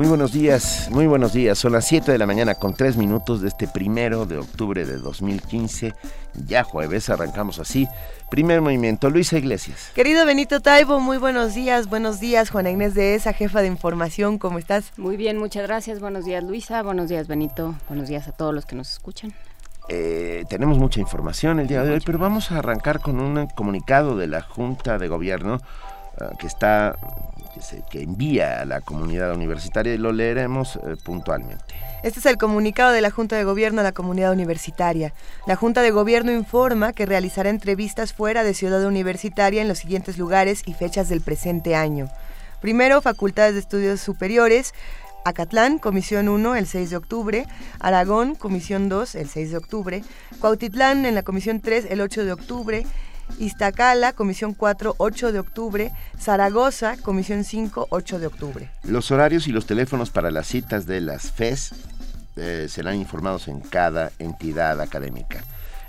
Muy 0.00 0.08
buenos 0.08 0.32
días, 0.32 0.88
muy 0.90 1.06
buenos 1.06 1.34
días. 1.34 1.58
Son 1.58 1.72
las 1.72 1.86
7 1.86 2.10
de 2.10 2.16
la 2.16 2.24
mañana 2.24 2.54
con 2.54 2.72
3 2.72 2.96
minutos 2.96 3.42
de 3.42 3.48
este 3.48 3.68
primero 3.68 4.24
de 4.24 4.38
octubre 4.38 4.86
de 4.86 4.96
2015. 4.96 5.92
Ya 6.46 6.64
jueves, 6.64 7.10
arrancamos 7.10 7.58
así. 7.58 7.86
Primer 8.30 8.62
movimiento, 8.62 9.10
Luisa 9.10 9.36
Iglesias. 9.36 9.90
Querido 9.94 10.24
Benito 10.24 10.60
Taibo, 10.60 11.00
muy 11.00 11.18
buenos 11.18 11.52
días. 11.52 11.86
Buenos 11.86 12.18
días, 12.18 12.48
Juana 12.48 12.70
Inés 12.70 12.94
de 12.94 13.14
esa, 13.14 13.34
jefa 13.34 13.60
de 13.60 13.66
información. 13.66 14.38
¿Cómo 14.38 14.58
estás? 14.58 14.90
Muy 14.96 15.18
bien, 15.18 15.36
muchas 15.36 15.64
gracias. 15.64 16.00
Buenos 16.00 16.24
días, 16.24 16.42
Luisa. 16.42 16.82
Buenos 16.82 17.10
días, 17.10 17.28
Benito. 17.28 17.74
Buenos 17.86 18.08
días 18.08 18.26
a 18.26 18.32
todos 18.32 18.54
los 18.54 18.64
que 18.64 18.76
nos 18.76 18.90
escuchan. 18.90 19.34
Eh, 19.90 20.44
tenemos 20.48 20.78
mucha 20.78 21.00
información 21.00 21.60
el 21.60 21.66
día 21.66 21.82
de 21.82 21.92
hoy, 21.92 22.00
pero 22.06 22.18
vamos 22.18 22.50
a 22.52 22.60
arrancar 22.60 23.00
con 23.00 23.20
un 23.20 23.48
comunicado 23.48 24.16
de 24.16 24.28
la 24.28 24.40
Junta 24.40 24.96
de 24.96 25.08
Gobierno 25.08 25.56
uh, 25.56 26.38
que 26.38 26.46
está 26.46 26.96
que, 27.90 28.02
envía 28.02 28.60
a 28.60 28.64
la 28.64 28.80
comunidad 28.80 29.34
universitaria 29.34 29.94
y 29.94 29.98
lo 29.98 30.12
leeremos 30.12 30.76
eh, 30.76 30.96
puntualmente. 31.02 31.74
Este 32.02 32.18
es 32.18 32.26
el 32.26 32.38
comunicado 32.38 32.92
de 32.92 33.02
la 33.02 33.10
Junta 33.10 33.36
de 33.36 33.44
Gobierno 33.44 33.80
a 33.80 33.84
la 33.84 33.92
comunidad 33.92 34.32
universitaria. 34.32 35.12
La 35.46 35.56
Junta 35.56 35.82
de 35.82 35.90
Gobierno 35.90 36.32
informa 36.32 36.92
que 36.92 37.04
realizará 37.04 37.50
entrevistas 37.50 38.14
fuera 38.14 38.42
de 38.42 38.54
Ciudad 38.54 38.84
Universitaria 38.86 39.60
en 39.60 39.68
los 39.68 39.78
siguientes 39.78 40.16
lugares 40.16 40.62
y 40.64 40.72
fechas 40.72 41.08
del 41.08 41.20
presente 41.20 41.76
año. 41.76 42.08
Primero, 42.60 43.02
Facultades 43.02 43.54
de 43.54 43.60
Estudios 43.60 44.00
Superiores, 44.00 44.72
Acatlán, 45.24 45.78
Comisión 45.78 46.28
1, 46.28 46.56
el 46.56 46.66
6 46.66 46.90
de 46.90 46.96
octubre, 46.96 47.46
Aragón, 47.78 48.34
Comisión 48.34 48.88
2, 48.88 49.14
el 49.16 49.28
6 49.28 49.50
de 49.50 49.56
octubre, 49.56 50.04
Cuautitlán, 50.40 51.04
en 51.04 51.14
la 51.14 51.22
Comisión 51.22 51.60
3, 51.60 51.86
el 51.90 52.00
8 52.00 52.24
de 52.24 52.32
octubre, 52.32 52.86
Iztacala, 53.38 54.12
Comisión 54.12 54.54
4, 54.54 54.94
8 54.98 55.32
de 55.32 55.38
octubre, 55.38 55.92
Zaragoza, 56.18 56.96
Comisión 56.98 57.44
5, 57.44 57.88
8 57.90 58.18
de 58.18 58.26
octubre. 58.26 58.70
Los 58.82 59.10
horarios 59.10 59.48
y 59.48 59.52
los 59.52 59.66
teléfonos 59.66 60.10
para 60.10 60.30
las 60.30 60.46
citas 60.46 60.86
de 60.86 61.00
las 61.00 61.30
FES 61.30 61.72
eh, 62.36 62.66
serán 62.68 62.96
informados 62.96 63.48
en 63.48 63.60
cada 63.60 64.12
entidad 64.18 64.80
académica. 64.80 65.44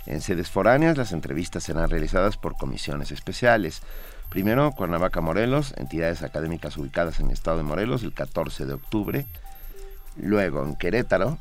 En 0.06 0.20
sedes 0.20 0.50
foráneas, 0.50 0.96
las 0.96 1.12
entrevistas 1.12 1.62
serán 1.62 1.88
realizadas 1.88 2.36
por 2.36 2.56
comisiones 2.56 3.12
especiales. 3.12 3.82
Primero, 4.28 4.72
Cuernavaca, 4.72 5.20
Morelos, 5.20 5.74
entidades 5.76 6.22
académicas 6.22 6.76
ubicadas 6.76 7.20
en 7.20 7.26
el 7.26 7.32
estado 7.32 7.58
de 7.58 7.62
Morelos, 7.62 8.02
el 8.02 8.12
14 8.12 8.66
de 8.66 8.72
octubre. 8.72 9.26
Luego, 10.16 10.64
en 10.64 10.74
Querétaro, 10.74 11.38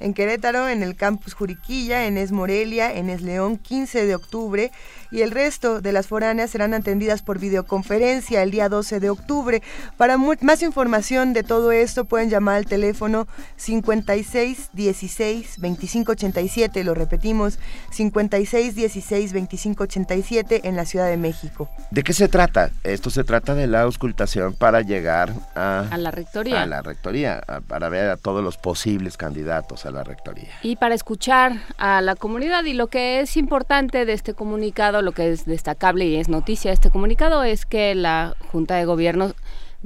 en 0.00 0.12
Querétaro, 0.12 0.68
en 0.68 0.82
el 0.82 0.96
campus 0.96 1.34
Juriquilla, 1.34 2.06
en 2.06 2.18
Es 2.18 2.32
Morelia, 2.32 2.92
en 2.92 3.08
Es 3.10 3.22
León, 3.22 3.58
15 3.58 4.06
de 4.06 4.14
octubre, 4.14 4.72
y 5.14 5.22
el 5.22 5.30
resto 5.30 5.80
de 5.80 5.92
las 5.92 6.08
foráneas 6.08 6.50
serán 6.50 6.74
atendidas 6.74 7.22
por 7.22 7.38
videoconferencia 7.38 8.42
el 8.42 8.50
día 8.50 8.68
12 8.68 8.98
de 8.98 9.10
octubre. 9.10 9.62
Para 9.96 10.18
más 10.18 10.62
información 10.62 11.32
de 11.32 11.44
todo 11.44 11.70
esto 11.70 12.04
pueden 12.04 12.30
llamar 12.30 12.56
al 12.56 12.66
teléfono 12.66 13.28
56 13.54 14.70
16 14.72 15.60
25 15.60 16.12
87, 16.12 16.82
lo 16.82 16.94
repetimos, 16.94 17.60
56 17.92 18.74
16 18.74 19.32
25 19.32 19.84
87 19.84 20.60
en 20.64 20.74
la 20.74 20.84
Ciudad 20.84 21.06
de 21.06 21.16
México. 21.16 21.68
¿De 21.92 22.02
qué 22.02 22.12
se 22.12 22.26
trata? 22.26 22.70
Esto 22.82 23.08
se 23.08 23.22
trata 23.22 23.54
de 23.54 23.68
la 23.68 23.82
auscultación 23.82 24.54
para 24.54 24.80
llegar 24.80 25.32
a, 25.54 25.86
a 25.92 25.96
la 25.96 26.10
rectoría. 26.10 26.60
A 26.62 26.66
la 26.66 26.82
rectoría, 26.82 27.40
para 27.68 27.88
ver 27.88 28.10
a 28.10 28.16
todos 28.16 28.42
los 28.42 28.56
posibles 28.56 29.16
candidatos 29.16 29.86
a 29.86 29.92
la 29.92 30.02
rectoría. 30.02 30.50
Y 30.62 30.74
para 30.74 30.96
escuchar 30.96 31.52
a 31.78 32.00
la 32.00 32.16
comunidad 32.16 32.64
y 32.64 32.72
lo 32.72 32.88
que 32.88 33.20
es 33.20 33.36
importante 33.36 34.04
de 34.04 34.12
este 34.12 34.34
comunicado, 34.34 35.03
lo 35.04 35.12
que 35.12 35.30
es 35.30 35.44
destacable 35.44 36.06
y 36.06 36.16
es 36.16 36.28
noticia 36.28 36.70
de 36.70 36.74
este 36.74 36.90
comunicado 36.90 37.44
es 37.44 37.66
que 37.66 37.94
la 37.94 38.36
Junta 38.50 38.76
de 38.76 38.84
Gobierno 38.84 39.34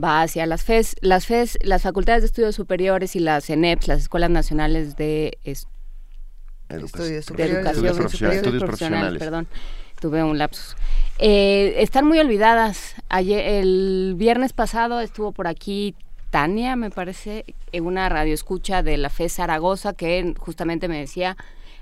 va 0.03 0.23
hacia 0.23 0.47
las 0.47 0.62
FES, 0.62 0.97
las 1.01 1.27
FES, 1.27 1.59
las 1.62 1.83
Facultades 1.83 2.23
de 2.23 2.27
Estudios 2.27 2.55
Superiores 2.55 3.17
y 3.17 3.21
las 3.21 3.51
ENEPS, 3.51 3.89
las 3.89 4.01
Escuelas 4.01 4.31
Nacionales 4.31 4.97
de, 4.97 5.39
Estudios, 6.69 7.31
Educación 7.31 8.59
profesionales. 8.59 9.19
Perdón, 9.19 9.49
tuve 10.01 10.23
un 10.23 10.39
lapsus. 10.39 10.77
Eh, 11.19 11.75
están 11.79 12.06
muy 12.06 12.19
olvidadas. 12.19 12.95
Ayer, 13.09 13.41
el 13.41 14.15
viernes 14.17 14.53
pasado 14.53 15.00
estuvo 15.00 15.33
por 15.33 15.49
aquí 15.49 15.95
Tania, 16.31 16.77
me 16.77 16.91
parece, 16.91 17.45
en 17.73 17.87
una 17.87 18.09
radio 18.09 18.35
escucha 18.35 18.83
de 18.83 18.99
la 18.99 19.09
FES 19.11 19.35
Zaragoza, 19.35 19.95
que 19.95 20.35
justamente 20.39 20.87
me 20.87 20.99
decía 20.99 21.37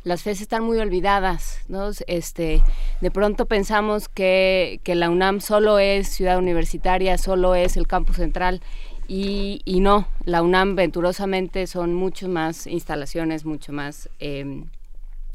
las 0.06 0.22
FES 0.22 0.41
están 0.41 0.62
muy 0.62 0.78
olvidadas, 0.78 1.59
¿no? 1.67 1.91
Este, 2.06 2.62
de 3.00 3.11
pronto 3.11 3.47
pensamos 3.47 4.09
que, 4.09 4.78
que 4.84 4.94
la 4.94 5.11
UNAM 5.11 5.41
solo 5.41 5.81
es 5.81 6.09
ciudad 6.09 6.39
universitaria, 6.39 7.19
solo 7.19 7.56
es 7.56 7.77
el 7.77 7.89
campus 7.89 8.17
central 8.17 8.61
y, 9.09 9.62
y 9.65 9.81
no, 9.81 10.06
la 10.25 10.43
UNAM 10.43 10.77
venturosamente 10.77 11.67
son 11.67 11.93
mucho 11.93 12.28
más 12.28 12.69
instalaciones, 12.69 13.44
mucho 13.44 13.72
más 13.72 14.09
em, 14.21 14.67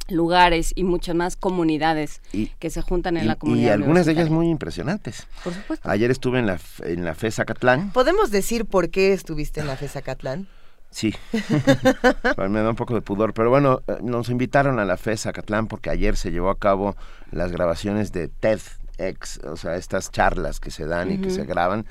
lugares 0.08 0.72
y 0.74 0.86
muchas 0.86 1.16
más 1.16 1.36
comunidades 1.36 2.22
que 2.58 2.70
se 2.70 2.82
juntan 2.82 3.18
en 3.18 3.28
la 3.28 3.36
comunidad. 3.36 3.68
Y 3.68 3.70
algunas 3.74 4.06
de 4.06 4.14
ellas 4.14 4.30
muy 4.30 4.48
impresionantes. 4.48 5.28
Por 5.44 5.54
supuesto. 5.54 5.90
Ayer 5.90 6.12
estuve 6.12 6.40
en 6.40 6.46
la, 6.46 6.62
en 6.86 7.04
la 7.04 7.14
FES 7.14 7.40
Acatlán. 7.40 7.92
¿Podemos 7.92 8.32
decir 8.32 8.64
por 8.64 8.90
qué 8.90 9.12
estuviste 9.12 9.60
en 9.60 9.68
la 9.68 9.76
FES 9.76 9.98
Acatlán? 9.98 10.48
Sí, 10.92 11.16
me 12.50 12.62
da 12.62 12.70
un 12.70 12.76
poco 12.76 12.94
de 12.94 13.02
pudor, 13.02 13.34
pero 13.34 13.50
bueno, 13.50 13.82
eh, 13.88 13.98
nos 14.02 14.30
invitaron 14.30 14.78
a 14.78 14.86
la 14.86 14.98
FES 14.98 15.26
Acatlán 15.26 15.68
porque 15.68 15.90
ayer 15.90 16.18
se 16.18 16.32
llevó 16.32 16.50
a 16.50 16.60
cabo 16.60 16.98
las 17.32 17.54
grabaciones 17.54 18.12
de 18.12 18.28
TEDx, 18.28 19.40
o 19.46 19.56
sea, 19.56 19.78
estas 19.78 20.12
charlas 20.12 20.60
que 20.60 20.70
se 20.70 20.86
dan 20.86 21.12
y 21.12 21.18
que 21.18 21.30
se 21.30 21.46
graban. 21.46 21.86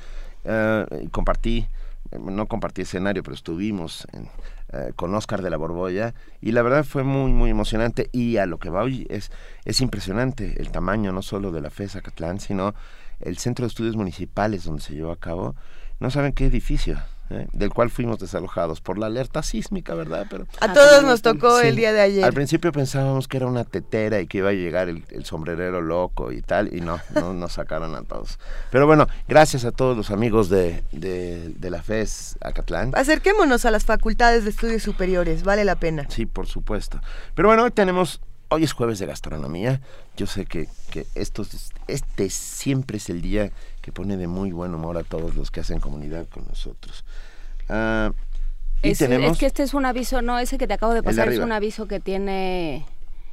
Eh, 0.44 1.08
compartí, 1.10 1.66
no 2.18 2.46
compartí 2.46 2.82
escenario, 2.82 3.22
pero 3.22 3.34
estuvimos 3.34 4.06
eh, 4.72 4.92
con 4.94 5.14
Oscar 5.14 5.40
de 5.40 5.50
la 5.50 5.56
Borbolla 5.56 6.14
y 6.40 6.52
la 6.52 6.60
verdad 6.60 6.84
fue 6.84 7.02
muy, 7.02 7.32
muy 7.32 7.48
emocionante. 7.48 8.10
Y 8.12 8.36
a 8.36 8.44
lo 8.44 8.58
que 8.58 8.68
va 8.68 8.82
hoy 8.82 9.06
es, 9.08 9.32
es 9.64 9.80
impresionante 9.80 10.60
el 10.60 10.70
tamaño 10.70 11.10
no 11.10 11.22
solo 11.22 11.52
de 11.52 11.62
la 11.62 11.70
FES 11.70 11.96
Acatlán, 11.96 12.38
sino 12.38 12.74
el 13.20 13.38
Centro 13.38 13.64
de 13.64 13.68
Estudios 13.68 13.96
Municipales 13.96 14.64
donde 14.64 14.82
se 14.82 14.94
llevó 14.94 15.10
a 15.10 15.16
cabo. 15.16 15.56
No 16.00 16.10
saben 16.10 16.32
qué 16.32 16.46
edificio, 16.46 16.98
¿eh? 17.30 17.46
del 17.52 17.70
cual 17.70 17.91
fuimos 17.91 18.18
desalojados 18.18 18.80
por 18.80 18.98
la 18.98 19.06
alerta 19.06 19.42
sísmica, 19.42 19.94
¿verdad? 19.94 20.26
Pero 20.28 20.46
a 20.60 20.72
todos 20.72 21.02
nos 21.02 21.22
tocó 21.22 21.60
el 21.60 21.76
día 21.76 21.92
de 21.92 22.00
ayer. 22.00 22.24
Al 22.24 22.32
principio 22.32 22.72
pensábamos 22.72 23.28
que 23.28 23.36
era 23.36 23.46
una 23.46 23.64
tetera 23.64 24.20
y 24.20 24.26
que 24.26 24.38
iba 24.38 24.50
a 24.50 24.52
llegar 24.52 24.88
el, 24.88 25.04
sombrerero 25.24 25.80
loco 25.80 26.32
y 26.32 26.42
tal, 26.42 26.74
y 26.74 26.80
no, 26.80 26.98
no 27.14 27.32
nos 27.34 27.52
sacaron 27.52 27.94
a 27.94 28.02
todos. 28.02 28.38
Pero 28.70 28.86
bueno, 28.86 29.06
gracias 29.28 29.64
a 29.64 29.70
todos 29.70 29.96
los 29.96 30.10
amigos 30.10 30.48
de, 30.48 30.82
de, 30.92 31.70
la 31.70 31.82
FES 31.82 32.36
Acatlán. 32.41 32.92
Acerquémonos 32.94 33.64
a 33.64 33.70
las 33.70 33.84
facultades 33.84 34.44
de 34.44 34.50
estudios 34.50 34.82
superiores, 34.82 35.44
vale 35.44 35.64
la 35.64 35.76
pena. 35.76 36.06
Sí, 36.08 36.26
por 36.26 36.47
supuesto. 36.47 37.00
Pero 37.34 37.48
bueno, 37.48 37.64
hoy 37.64 37.70
tenemos 37.70 38.20
hoy 38.50 38.64
es 38.64 38.72
jueves 38.72 38.98
de 38.98 39.06
gastronomía. 39.06 39.80
Yo 40.16 40.26
sé 40.26 40.44
que, 40.44 40.68
que 40.90 41.06
estos, 41.14 41.72
este 41.88 42.28
siempre 42.30 42.98
es 42.98 43.08
el 43.08 43.22
día 43.22 43.50
que 43.80 43.92
pone 43.92 44.16
de 44.16 44.26
muy 44.26 44.52
buen 44.52 44.74
humor 44.74 44.98
a 44.98 45.02
todos 45.02 45.34
los 45.34 45.50
que 45.50 45.60
hacen 45.60 45.80
comunidad 45.80 46.26
con 46.28 46.46
nosotros. 46.46 47.04
Ah, 47.68 48.12
es, 48.82 48.98
que 49.38 49.46
este 49.46 49.62
es 49.62 49.74
un 49.74 49.86
aviso, 49.86 50.22
no, 50.22 50.38
ese 50.38 50.58
que 50.58 50.66
te 50.66 50.74
acabo 50.74 50.94
de 50.94 51.02
pasar 51.02 51.28
es 51.32 51.38
un 51.38 51.52
aviso 51.52 51.86
que 51.86 52.00
tiene... 52.00 52.86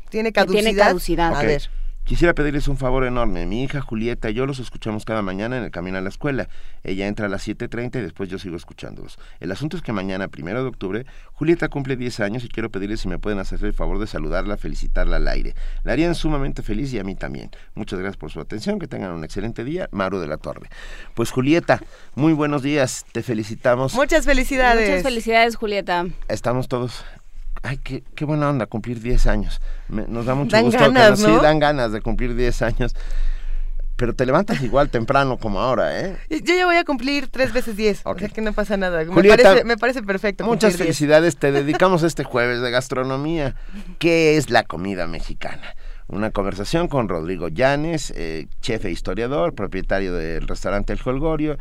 Tiene 0.09 0.31
caducidad. 0.31 0.61
tiene 0.61 0.77
caducidad. 0.77 1.35
A 1.35 1.41
ver. 1.41 1.69
Quisiera 2.07 2.33
pedirles 2.33 2.69
un 2.69 2.77
favor 2.77 3.03
enorme. 3.03 3.45
Mi 3.45 3.63
hija 3.63 3.81
Julieta 3.81 4.29
y 4.29 4.33
yo 4.33 4.45
los 4.45 4.59
escuchamos 4.59 5.03
cada 5.03 5.21
mañana 5.21 5.57
en 5.57 5.65
el 5.65 5.71
camino 5.71 5.97
a 5.97 6.01
la 6.01 6.07
escuela. 6.07 6.47
Ella 6.85 7.05
entra 7.05 7.25
a 7.25 7.29
las 7.29 7.45
7.30 7.45 7.99
y 7.99 8.01
después 8.01 8.29
yo 8.29 8.39
sigo 8.39 8.55
escuchándolos. 8.55 9.19
El 9.41 9.51
asunto 9.51 9.75
es 9.75 9.83
que 9.83 9.91
mañana, 9.91 10.29
primero 10.29 10.63
de 10.63 10.69
octubre, 10.69 11.05
Julieta 11.33 11.67
cumple 11.67 11.97
10 11.97 12.21
años 12.21 12.45
y 12.45 12.47
quiero 12.47 12.71
pedirles 12.71 13.01
si 13.01 13.09
me 13.09 13.19
pueden 13.19 13.39
hacer 13.39 13.61
el 13.65 13.73
favor 13.73 13.99
de 13.99 14.07
saludarla, 14.07 14.55
felicitarla 14.55 15.17
al 15.17 15.27
aire. 15.27 15.53
La 15.83 15.91
harían 15.91 16.15
sumamente 16.15 16.63
feliz 16.63 16.93
y 16.93 16.99
a 16.99 17.03
mí 17.03 17.13
también. 17.13 17.51
Muchas 17.75 17.99
gracias 17.99 18.15
por 18.15 18.31
su 18.31 18.39
atención. 18.39 18.79
Que 18.79 18.87
tengan 18.87 19.11
un 19.11 19.25
excelente 19.25 19.65
día. 19.65 19.89
Maru 19.91 20.19
de 20.19 20.27
la 20.27 20.37
Torre. 20.37 20.69
Pues 21.13 21.31
Julieta, 21.31 21.81
muy 22.15 22.31
buenos 22.31 22.63
días. 22.63 23.05
Te 23.11 23.21
felicitamos. 23.21 23.95
Muchas 23.95 24.23
felicidades. 24.23 24.87
Muchas 24.87 25.03
felicidades, 25.03 25.57
Julieta. 25.57 26.05
Estamos 26.29 26.69
todos 26.69 27.03
ay, 27.63 27.77
qué, 27.77 28.03
qué 28.15 28.25
buena 28.25 28.49
onda 28.49 28.65
cumplir 28.65 29.01
10 29.01 29.27
años. 29.27 29.61
nos 29.89 30.25
da 30.25 30.35
mucho 30.35 30.55
dan 30.55 30.65
gusto. 30.65 30.79
Ganas, 30.79 31.19
¿no? 31.19 31.27
Sí, 31.27 31.43
dan 31.43 31.59
ganas 31.59 31.91
de 31.91 32.01
cumplir 32.01 32.35
10 32.35 32.61
años. 32.61 32.95
Pero 33.97 34.13
te 34.13 34.27
levantas 34.27 34.61
igual 34.61 34.89
temprano 34.89 35.37
como 35.37 35.59
ahora, 35.59 35.99
¿eh? 35.99 36.17
Yo 36.29 36.55
ya 36.55 36.67
voy 36.67 36.75
a 36.75 36.83
cumplir 36.83 37.29
tres 37.29 37.51
veces 37.51 37.75
10, 37.75 38.01
o 38.05 38.15
sea 38.15 38.29
que 38.29 38.41
no 38.41 38.53
pasa 38.53 38.77
nada. 38.77 39.03
me, 39.03 39.23
parece, 39.23 39.63
me 39.63 39.75
parece 39.75 40.03
perfecto. 40.03 40.45
Muchas 40.45 40.77
felicidades, 40.77 41.37
te 41.37 41.51
dedicamos 41.51 42.03
este 42.03 42.23
jueves 42.23 42.61
de 42.61 42.69
gastronomía. 42.69 43.55
¿Qué 43.97 44.37
es 44.37 44.51
la 44.51 44.63
comida 44.63 45.07
mexicana? 45.07 45.75
Una 46.07 46.29
conversación 46.29 46.87
con 46.87 47.09
Rodrigo 47.09 47.47
Llanes, 47.47 48.13
eh, 48.15 48.47
chef 48.61 48.85
e 48.85 48.91
historiador, 48.91 49.55
propietario 49.55 50.13
del 50.13 50.47
restaurante 50.47 50.93
El 50.93 50.99
Holgorio, 51.03 51.57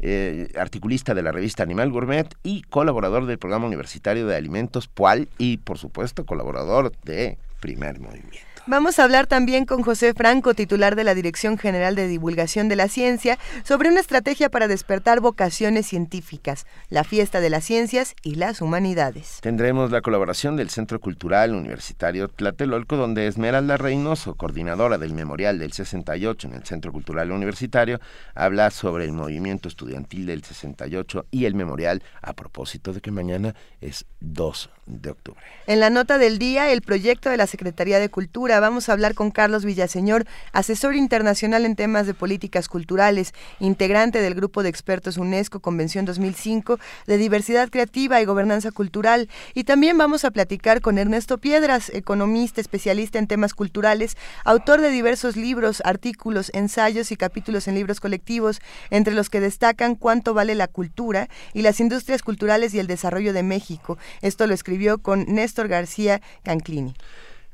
eh, 0.00 0.48
articulista 0.58 1.14
de 1.14 1.22
la 1.22 1.32
revista 1.32 1.62
Animal 1.62 1.90
Gourmet 1.90 2.28
y 2.42 2.62
colaborador 2.62 3.26
del 3.26 3.38
programa 3.38 3.66
universitario 3.66 4.26
de 4.26 4.36
alimentos 4.36 4.88
PUAL 4.88 5.28
y, 5.38 5.58
por 5.58 5.78
supuesto, 5.78 6.26
colaborador 6.26 6.92
de 7.04 7.38
Primer 7.60 8.00
Movimiento. 8.00 8.55
Vamos 8.68 8.98
a 8.98 9.04
hablar 9.04 9.28
también 9.28 9.64
con 9.64 9.84
José 9.84 10.12
Franco, 10.12 10.52
titular 10.52 10.96
de 10.96 11.04
la 11.04 11.14
Dirección 11.14 11.56
General 11.56 11.94
de 11.94 12.08
Divulgación 12.08 12.68
de 12.68 12.74
la 12.74 12.88
Ciencia, 12.88 13.38
sobre 13.62 13.90
una 13.90 14.00
estrategia 14.00 14.50
para 14.50 14.66
despertar 14.66 15.20
vocaciones 15.20 15.86
científicas, 15.86 16.66
la 16.90 17.04
fiesta 17.04 17.38
de 17.40 17.48
las 17.48 17.62
ciencias 17.62 18.16
y 18.24 18.34
las 18.34 18.60
humanidades. 18.60 19.38
Tendremos 19.40 19.92
la 19.92 20.00
colaboración 20.00 20.56
del 20.56 20.70
Centro 20.70 20.98
Cultural 20.98 21.54
Universitario 21.54 22.26
Tlatelolco, 22.26 22.96
donde 22.96 23.28
Esmeralda 23.28 23.76
Reynoso, 23.76 24.34
coordinadora 24.34 24.98
del 24.98 25.14
Memorial 25.14 25.60
del 25.60 25.72
68 25.72 26.48
en 26.48 26.54
el 26.54 26.64
Centro 26.64 26.90
Cultural 26.90 27.30
Universitario, 27.30 28.00
habla 28.34 28.72
sobre 28.72 29.04
el 29.04 29.12
movimiento 29.12 29.68
estudiantil 29.68 30.26
del 30.26 30.42
68 30.42 31.26
y 31.30 31.44
el 31.44 31.54
memorial 31.54 32.02
a 32.20 32.32
propósito 32.32 32.92
de 32.92 33.00
que 33.00 33.12
mañana 33.12 33.54
es 33.80 34.06
2 34.18 34.70
de 34.86 35.10
octubre. 35.10 35.40
En 35.66 35.80
la 35.80 35.90
nota 35.90 36.16
del 36.16 36.38
día, 36.38 36.70
el 36.70 36.80
proyecto 36.80 37.28
de 37.28 37.36
la 37.36 37.48
Secretaría 37.48 37.98
de 37.98 38.08
Cultura. 38.08 38.60
Vamos 38.60 38.88
a 38.88 38.92
hablar 38.92 39.14
con 39.14 39.32
Carlos 39.32 39.64
Villaseñor, 39.64 40.24
asesor 40.52 40.94
internacional 40.94 41.64
en 41.64 41.74
temas 41.74 42.06
de 42.06 42.14
políticas 42.14 42.68
culturales, 42.68 43.34
integrante 43.58 44.20
del 44.20 44.34
grupo 44.34 44.62
de 44.62 44.68
expertos 44.68 45.16
UNESCO 45.16 45.58
Convención 45.58 46.04
2005 46.04 46.78
de 47.08 47.18
Diversidad 47.18 47.68
Creativa 47.68 48.20
y 48.20 48.24
Gobernanza 48.24 48.70
Cultural. 48.70 49.28
Y 49.54 49.64
también 49.64 49.98
vamos 49.98 50.24
a 50.24 50.30
platicar 50.30 50.80
con 50.80 50.98
Ernesto 50.98 51.38
Piedras, 51.38 51.90
economista 51.92 52.60
especialista 52.60 53.18
en 53.18 53.26
temas 53.26 53.52
culturales, 53.52 54.16
autor 54.44 54.80
de 54.80 54.90
diversos 54.90 55.34
libros, 55.34 55.82
artículos, 55.84 56.52
ensayos 56.54 57.10
y 57.10 57.16
capítulos 57.16 57.66
en 57.66 57.74
libros 57.74 57.98
colectivos, 57.98 58.60
entre 58.90 59.14
los 59.14 59.30
que 59.30 59.40
destacan 59.40 59.96
Cuánto 59.96 60.32
vale 60.32 60.54
la 60.54 60.68
cultura 60.68 61.28
y 61.54 61.62
las 61.62 61.80
industrias 61.80 62.22
culturales 62.22 62.72
y 62.72 62.78
el 62.78 62.86
desarrollo 62.86 63.32
de 63.32 63.42
México. 63.42 63.98
Esto 64.22 64.46
lo 64.46 64.54
escribió 64.54 64.75
con 65.02 65.24
Néstor 65.26 65.68
García 65.68 66.20
Canclini. 66.42 66.94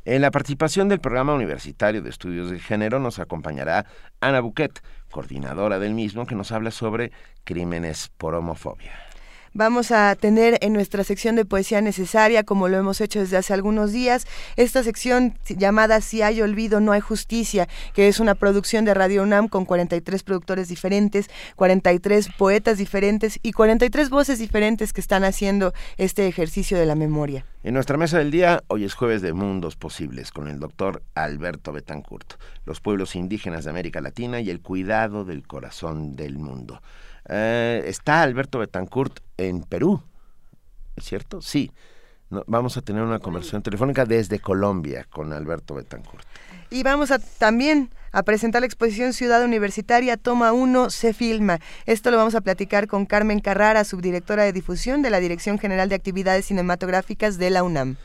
En 0.04 0.20
la 0.20 0.32
participación 0.32 0.88
del 0.88 1.00
programa 1.00 1.32
universitario 1.34 2.02
de 2.02 2.10
estudios 2.10 2.50
de 2.50 2.58
género 2.58 2.98
nos 2.98 3.20
acompañará 3.20 3.86
Ana 4.20 4.40
Buquet, 4.40 4.82
coordinadora 5.10 5.78
del 5.78 5.94
mismo, 5.94 6.26
que 6.26 6.34
nos 6.34 6.50
habla 6.50 6.72
sobre 6.72 7.12
crímenes 7.44 8.10
por 8.18 8.34
homofobia. 8.34 9.11
Vamos 9.54 9.90
a 9.90 10.16
tener 10.16 10.56
en 10.62 10.72
nuestra 10.72 11.04
sección 11.04 11.36
de 11.36 11.44
poesía 11.44 11.82
necesaria, 11.82 12.42
como 12.42 12.68
lo 12.68 12.78
hemos 12.78 13.02
hecho 13.02 13.20
desde 13.20 13.36
hace 13.36 13.52
algunos 13.52 13.92
días, 13.92 14.26
esta 14.56 14.82
sección 14.82 15.34
llamada 15.46 16.00
Si 16.00 16.22
hay 16.22 16.40
olvido, 16.40 16.80
no 16.80 16.92
hay 16.92 17.00
justicia, 17.00 17.68
que 17.92 18.08
es 18.08 18.18
una 18.18 18.34
producción 18.34 18.86
de 18.86 18.94
Radio 18.94 19.22
UNAM 19.22 19.48
con 19.48 19.66
43 19.66 20.22
productores 20.22 20.68
diferentes, 20.68 21.28
43 21.56 22.30
poetas 22.38 22.78
diferentes 22.78 23.38
y 23.42 23.52
43 23.52 24.08
voces 24.08 24.38
diferentes 24.38 24.94
que 24.94 25.02
están 25.02 25.22
haciendo 25.22 25.74
este 25.98 26.26
ejercicio 26.28 26.78
de 26.78 26.86
la 26.86 26.94
memoria. 26.94 27.44
En 27.62 27.74
nuestra 27.74 27.98
mesa 27.98 28.16
del 28.16 28.30
día, 28.30 28.64
hoy 28.68 28.84
es 28.84 28.94
jueves 28.94 29.20
de 29.20 29.34
Mundos 29.34 29.76
Posibles 29.76 30.32
con 30.32 30.48
el 30.48 30.60
doctor 30.60 31.02
Alberto 31.14 31.72
Betancourt, 31.72 32.40
los 32.64 32.80
pueblos 32.80 33.14
indígenas 33.16 33.64
de 33.64 33.70
América 33.70 34.00
Latina 34.00 34.40
y 34.40 34.48
el 34.48 34.62
cuidado 34.62 35.26
del 35.26 35.46
corazón 35.46 36.16
del 36.16 36.38
mundo. 36.38 36.80
Eh, 37.28 37.84
está 37.86 38.22
Alberto 38.22 38.58
Betancourt 38.58 39.20
en 39.36 39.62
Perú, 39.62 40.02
¿es 40.96 41.04
cierto? 41.04 41.40
Sí. 41.40 41.70
vamos 42.46 42.76
a 42.76 42.82
tener 42.82 43.02
una 43.02 43.18
conversación 43.18 43.62
telefónica 43.62 44.04
desde 44.06 44.38
Colombia 44.38 45.06
con 45.10 45.32
Alberto 45.32 45.74
Betancourt. 45.74 46.26
Y 46.70 46.82
vamos 46.82 47.10
a 47.10 47.18
también 47.18 47.90
a 48.12 48.22
presentar 48.22 48.62
la 48.62 48.66
exposición 48.66 49.12
Ciudad 49.12 49.44
Universitaria 49.44 50.16
Toma 50.16 50.52
1 50.52 50.90
se 50.90 51.12
filma. 51.12 51.58
Esto 51.86 52.10
lo 52.10 52.16
vamos 52.16 52.34
a 52.34 52.40
platicar 52.40 52.86
con 52.86 53.06
Carmen 53.06 53.40
Carrara, 53.40 53.84
subdirectora 53.84 54.44
de 54.44 54.52
difusión 54.52 55.02
de 55.02 55.10
la 55.10 55.20
Dirección 55.20 55.58
General 55.58 55.88
de 55.88 55.94
Actividades 55.94 56.46
Cinematográficas 56.46 57.38
de 57.38 57.50
la 57.50 57.62
UNAM. 57.62 57.96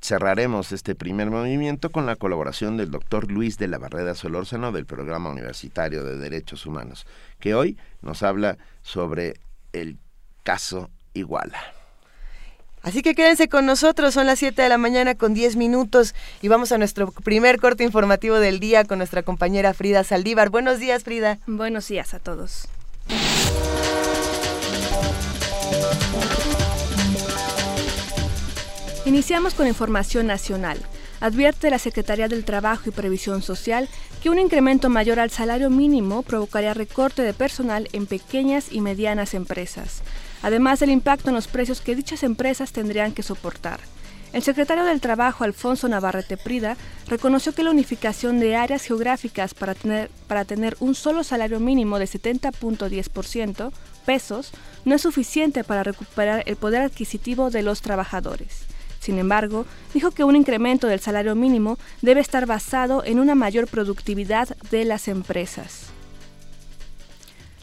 Cerraremos 0.00 0.72
este 0.72 0.94
primer 0.94 1.30
movimiento 1.30 1.90
con 1.90 2.06
la 2.06 2.16
colaboración 2.16 2.76
del 2.76 2.90
doctor 2.90 3.30
Luis 3.30 3.58
de 3.58 3.68
la 3.68 3.78
Barrera 3.78 4.14
Solórzano 4.14 4.72
del 4.72 4.86
Programa 4.86 5.30
Universitario 5.30 6.04
de 6.04 6.16
Derechos 6.16 6.66
Humanos 6.66 7.06
que 7.40 7.54
hoy 7.54 7.76
nos 8.02 8.22
habla 8.22 8.58
sobre 8.82 9.34
el 9.72 9.98
caso 10.42 10.90
Iguala. 11.14 11.58
Así 12.82 13.02
que 13.02 13.16
quédense 13.16 13.48
con 13.48 13.66
nosotros, 13.66 14.14
son 14.14 14.26
las 14.26 14.38
7 14.38 14.62
de 14.62 14.68
la 14.68 14.78
mañana 14.78 15.16
con 15.16 15.34
10 15.34 15.56
minutos 15.56 16.14
y 16.40 16.46
vamos 16.46 16.70
a 16.70 16.78
nuestro 16.78 17.10
primer 17.10 17.58
corte 17.58 17.82
informativo 17.82 18.36
del 18.36 18.60
día 18.60 18.84
con 18.84 18.98
nuestra 18.98 19.24
compañera 19.24 19.74
Frida 19.74 20.04
Saldívar. 20.04 20.50
Buenos 20.50 20.78
días, 20.78 21.02
Frida. 21.02 21.38
Buenos 21.48 21.88
días 21.88 22.14
a 22.14 22.20
todos. 22.20 22.68
Iniciamos 29.06 29.54
con 29.54 29.68
información 29.68 30.26
nacional 30.26 30.80
advierte 31.20 31.70
la 31.70 31.78
Secretaría 31.78 32.26
del 32.26 32.44
Trabajo 32.44 32.88
y 32.88 32.90
Previsión 32.90 33.40
Social 33.40 33.88
que 34.20 34.30
un 34.30 34.40
incremento 34.40 34.88
mayor 34.88 35.20
al 35.20 35.30
salario 35.30 35.70
mínimo 35.70 36.22
provocaría 36.22 36.74
recorte 36.74 37.22
de 37.22 37.32
personal 37.32 37.88
en 37.92 38.08
pequeñas 38.08 38.72
y 38.72 38.80
medianas 38.80 39.34
empresas, 39.34 40.02
además 40.42 40.80
del 40.80 40.90
impacto 40.90 41.28
en 41.28 41.36
los 41.36 41.46
precios 41.46 41.80
que 41.80 41.94
dichas 41.94 42.24
empresas 42.24 42.72
tendrían 42.72 43.12
que 43.12 43.22
soportar. 43.22 43.78
El 44.32 44.42
secretario 44.42 44.82
del 44.82 45.00
Trabajo, 45.00 45.44
Alfonso 45.44 45.88
Navarrete 45.88 46.36
Prida, 46.36 46.76
reconoció 47.06 47.54
que 47.54 47.62
la 47.62 47.70
unificación 47.70 48.40
de 48.40 48.56
áreas 48.56 48.82
geográficas 48.82 49.54
para 49.54 49.76
tener, 49.76 50.10
para 50.26 50.44
tener 50.44 50.76
un 50.80 50.96
solo 50.96 51.22
salario 51.22 51.60
mínimo 51.60 52.00
de 52.00 52.06
70.10% 52.06 53.70
pesos 54.04 54.50
no 54.84 54.96
es 54.96 55.02
suficiente 55.02 55.62
para 55.62 55.84
recuperar 55.84 56.42
el 56.46 56.56
poder 56.56 56.82
adquisitivo 56.82 57.50
de 57.50 57.62
los 57.62 57.82
trabajadores. 57.82 58.66
Sin 59.00 59.18
embargo, 59.18 59.66
dijo 59.94 60.10
que 60.10 60.24
un 60.24 60.36
incremento 60.36 60.86
del 60.86 61.00
salario 61.00 61.34
mínimo 61.34 61.78
debe 62.02 62.20
estar 62.20 62.46
basado 62.46 63.04
en 63.04 63.18
una 63.18 63.34
mayor 63.34 63.68
productividad 63.68 64.56
de 64.70 64.84
las 64.84 65.08
empresas. 65.08 65.90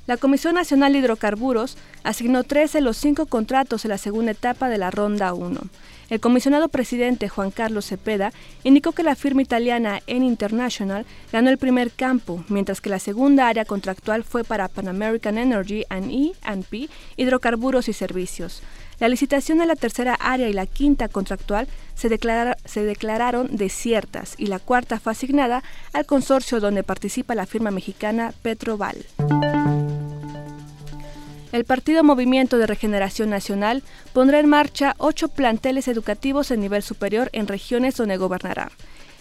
La 0.05 0.17
Comisión 0.17 0.55
Nacional 0.55 0.91
de 0.91 0.99
Hidrocarburos 0.99 1.77
asignó 2.03 2.43
tres 2.43 2.73
de 2.73 2.81
los 2.81 2.97
cinco 2.97 3.25
contratos 3.25 3.85
en 3.85 3.89
la 3.89 3.97
segunda 3.97 4.31
etapa 4.31 4.67
de 4.67 4.77
la 4.77 4.91
Ronda 4.91 5.33
1. 5.33 5.61
El 6.09 6.19
comisionado 6.19 6.67
presidente 6.67 7.29
Juan 7.29 7.51
Carlos 7.51 7.85
Cepeda 7.85 8.33
indicó 8.65 8.91
que 8.91 9.03
la 9.03 9.15
firma 9.15 9.41
italiana 9.41 10.01
En 10.05 10.23
International 10.23 11.05
ganó 11.31 11.49
el 11.49 11.57
primer 11.57 11.89
campo, 11.89 12.43
mientras 12.49 12.81
que 12.81 12.89
la 12.89 12.99
segunda 12.99 13.47
área 13.47 13.63
contractual 13.63 14.25
fue 14.25 14.43
para 14.43 14.67
Pan 14.67 14.89
American 14.89 15.37
Energy 15.37 15.85
and 15.87 16.11
E&P, 16.11 16.89
Hidrocarburos 17.15 17.87
y 17.87 17.93
Servicios. 17.93 18.61
La 19.03 19.09
licitación 19.09 19.57
de 19.57 19.65
la 19.65 19.75
tercera 19.75 20.13
área 20.13 20.47
y 20.47 20.53
la 20.53 20.65
quinta 20.65 21.09
contractual 21.09 21.67
se, 21.93 22.07
declararon 22.07 23.57
desiertas 23.57 24.33
y 24.37 24.47
la 24.47 24.59
cuarta 24.59 24.97
fue 24.97 25.11
asignada 25.11 25.61
al 25.91 26.05
consorcio 26.05 26.61
donde 26.61 26.83
participa 26.83 27.35
la 27.35 27.45
firma 27.45 27.69
mexicana 27.69 28.33
Petroval. 28.43 28.95
El 31.51 31.65
Partido 31.65 32.05
Movimiento 32.05 32.57
de 32.57 32.65
Regeneración 32.65 33.29
Nacional 33.29 33.83
pondrá 34.13 34.39
en 34.39 34.47
marcha 34.47 34.95
ocho 34.99 35.27
planteles 35.27 35.89
educativos 35.89 36.49
en 36.51 36.61
nivel 36.61 36.81
superior 36.81 37.29
en 37.33 37.49
regiones 37.49 37.97
donde 37.97 38.15
gobernará. 38.15 38.71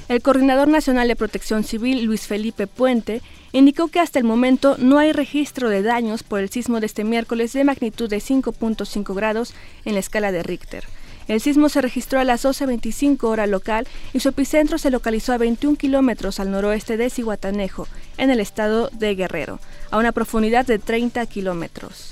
El 0.10 0.22
coordinador 0.22 0.67
nacional 0.67 1.07
de 1.07 1.15
protección 1.15 1.63
civil, 1.63 2.03
Luis 2.03 2.27
Felipe 2.27 2.67
Puente, 2.67 3.22
indicó 3.53 3.88
que 3.88 4.01
hasta 4.01 4.19
el 4.19 4.25
momento 4.25 4.75
no 4.77 4.98
hay 4.98 5.13
registro 5.13 5.69
de 5.69 5.83
daños 5.83 6.24
por 6.24 6.41
el 6.41 6.50
sismo 6.50 6.81
de 6.81 6.88
este 6.88 7.05
miércoles 7.05 7.53
de 7.53 7.63
magnitud 7.63 8.10
de 8.10 8.17
5.5 8.17 9.15
grados 9.15 9.53
en 9.86 9.93
la 9.93 10.01
escala 10.01 10.33
de 10.33 10.43
Richter. 10.43 10.83
El 11.27 11.39
sismo 11.39 11.70
se 11.70 11.82
registró 11.82 12.20
a 12.20 12.24
las 12.24 12.44
12.25 12.44 13.24
hora 13.24 13.48
local 13.48 13.88
y 14.13 14.20
su 14.20 14.30
epicentro 14.30 14.77
se 14.77 14.92
localizó 14.92 15.34
a 15.34 15.38
21 15.38 15.77
kilómetros 15.77 16.39
al 16.39 16.51
noroeste 16.51 16.98
de 16.98 17.10
Cihuatanejo, 17.10 17.88
en 18.18 18.30
el 18.30 18.39
estado 18.39 18.89
de 18.92 19.15
Guerrero, 19.15 19.60
a 19.89 19.98
una 19.98 20.12
profundidad 20.12 20.65
de 20.65 20.80
30 20.80 21.25
kilómetros. 21.27 22.12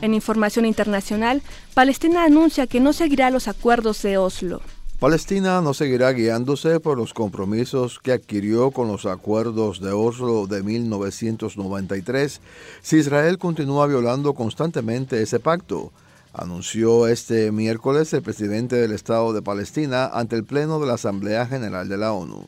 En 0.00 0.14
información 0.14 0.64
internacional, 0.64 1.42
Palestina 1.74 2.24
anuncia 2.24 2.66
que 2.66 2.80
no 2.80 2.92
seguirá 2.92 3.30
los 3.30 3.48
acuerdos 3.48 4.02
de 4.02 4.18
Oslo. 4.18 4.60
Palestina 5.00 5.60
no 5.60 5.74
seguirá 5.74 6.12
guiándose 6.12 6.80
por 6.80 6.98
los 6.98 7.14
compromisos 7.14 8.00
que 8.00 8.10
adquirió 8.10 8.72
con 8.72 8.88
los 8.88 9.06
acuerdos 9.06 9.80
de 9.80 9.92
Oslo 9.92 10.48
de 10.48 10.64
1993 10.64 12.40
si 12.82 12.96
Israel 12.96 13.38
continúa 13.38 13.86
violando 13.86 14.34
constantemente 14.34 15.22
ese 15.22 15.38
pacto 15.38 15.92
anunció 16.38 17.08
este 17.08 17.52
miércoles 17.52 18.12
el 18.12 18.22
presidente 18.22 18.76
del 18.76 18.92
Estado 18.92 19.32
de 19.32 19.42
Palestina 19.42 20.06
ante 20.06 20.36
el 20.36 20.44
Pleno 20.44 20.78
de 20.80 20.86
la 20.86 20.94
Asamblea 20.94 21.46
General 21.46 21.88
de 21.88 21.96
la 21.96 22.12
ONU. 22.12 22.46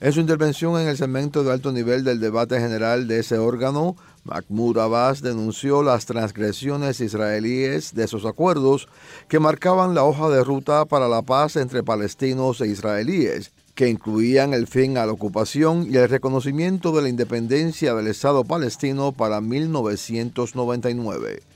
En 0.00 0.12
su 0.12 0.20
intervención 0.20 0.80
en 0.80 0.88
el 0.88 0.96
segmento 0.96 1.44
de 1.44 1.52
alto 1.52 1.72
nivel 1.72 2.04
del 2.04 2.20
debate 2.20 2.58
general 2.58 3.06
de 3.06 3.20
ese 3.20 3.38
órgano, 3.38 3.96
Mahmoud 4.24 4.78
Abbas 4.78 5.20
denunció 5.20 5.82
las 5.82 6.06
transgresiones 6.06 7.00
israelíes 7.00 7.94
de 7.94 8.04
esos 8.04 8.24
acuerdos 8.24 8.88
que 9.28 9.40
marcaban 9.40 9.94
la 9.94 10.04
hoja 10.04 10.30
de 10.30 10.42
ruta 10.42 10.86
para 10.86 11.06
la 11.06 11.20
paz 11.22 11.56
entre 11.56 11.82
palestinos 11.82 12.62
e 12.62 12.68
israelíes, 12.68 13.52
que 13.74 13.88
incluían 13.88 14.54
el 14.54 14.66
fin 14.66 14.96
a 14.96 15.06
la 15.06 15.12
ocupación 15.12 15.86
y 15.90 15.96
el 15.96 16.08
reconocimiento 16.08 16.92
de 16.92 17.02
la 17.02 17.10
independencia 17.10 17.94
del 17.94 18.06
Estado 18.06 18.44
palestino 18.44 19.12
para 19.12 19.40
1999. 19.40 21.49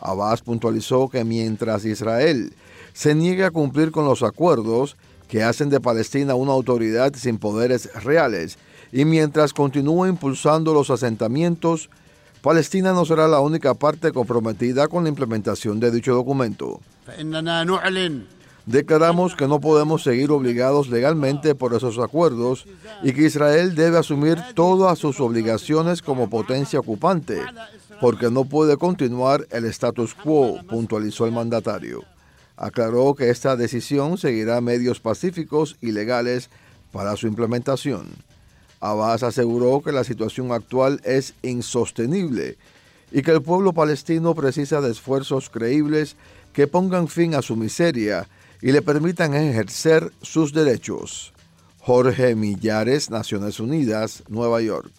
Abbas 0.00 0.42
puntualizó 0.42 1.08
que 1.08 1.24
mientras 1.24 1.84
Israel 1.84 2.52
se 2.92 3.14
niegue 3.14 3.44
a 3.44 3.50
cumplir 3.50 3.90
con 3.90 4.04
los 4.04 4.22
acuerdos 4.22 4.96
que 5.28 5.42
hacen 5.42 5.68
de 5.68 5.80
Palestina 5.80 6.34
una 6.34 6.52
autoridad 6.52 7.12
sin 7.14 7.38
poderes 7.38 7.90
reales 8.02 8.58
y 8.92 9.04
mientras 9.04 9.52
continúe 9.52 10.06
impulsando 10.06 10.72
los 10.72 10.90
asentamientos, 10.90 11.90
Palestina 12.40 12.92
no 12.92 13.04
será 13.04 13.28
la 13.28 13.40
única 13.40 13.74
parte 13.74 14.12
comprometida 14.12 14.88
con 14.88 15.02
la 15.02 15.10
implementación 15.10 15.80
de 15.80 15.90
dicho 15.90 16.14
documento. 16.14 16.80
Declaramos 18.68 19.34
que 19.34 19.48
no 19.48 19.60
podemos 19.60 20.02
seguir 20.02 20.30
obligados 20.30 20.90
legalmente 20.90 21.54
por 21.54 21.72
esos 21.74 21.98
acuerdos 21.98 22.66
y 23.02 23.12
que 23.12 23.22
Israel 23.22 23.74
debe 23.74 23.96
asumir 23.96 24.38
todas 24.54 24.98
sus 24.98 25.20
obligaciones 25.20 26.02
como 26.02 26.28
potencia 26.28 26.78
ocupante, 26.78 27.40
porque 28.00 28.30
no 28.30 28.44
puede 28.44 28.76
continuar 28.76 29.46
el 29.50 29.64
status 29.66 30.14
quo, 30.14 30.60
puntualizó 30.68 31.26
el 31.26 31.32
mandatario. 31.32 32.04
Aclaró 32.56 33.14
que 33.14 33.30
esta 33.30 33.56
decisión 33.56 34.18
seguirá 34.18 34.60
medios 34.60 35.00
pacíficos 35.00 35.76
y 35.80 35.92
legales 35.92 36.50
para 36.92 37.16
su 37.16 37.26
implementación. 37.26 38.08
Abbas 38.80 39.22
aseguró 39.22 39.82
que 39.82 39.92
la 39.92 40.04
situación 40.04 40.52
actual 40.52 41.00
es 41.04 41.34
insostenible 41.42 42.56
y 43.10 43.22
que 43.22 43.32
el 43.32 43.42
pueblo 43.42 43.72
palestino 43.72 44.34
precisa 44.34 44.80
de 44.80 44.90
esfuerzos 44.90 45.50
creíbles 45.50 46.16
que 46.52 46.66
pongan 46.66 47.08
fin 47.08 47.34
a 47.34 47.42
su 47.42 47.56
miseria 47.56 48.28
y 48.60 48.72
le 48.72 48.82
permitan 48.82 49.34
ejercer 49.34 50.12
sus 50.22 50.52
derechos. 50.52 51.32
Jorge 51.78 52.34
Millares, 52.34 53.10
Naciones 53.10 53.60
Unidas, 53.60 54.22
Nueva 54.28 54.60
York. 54.60 54.90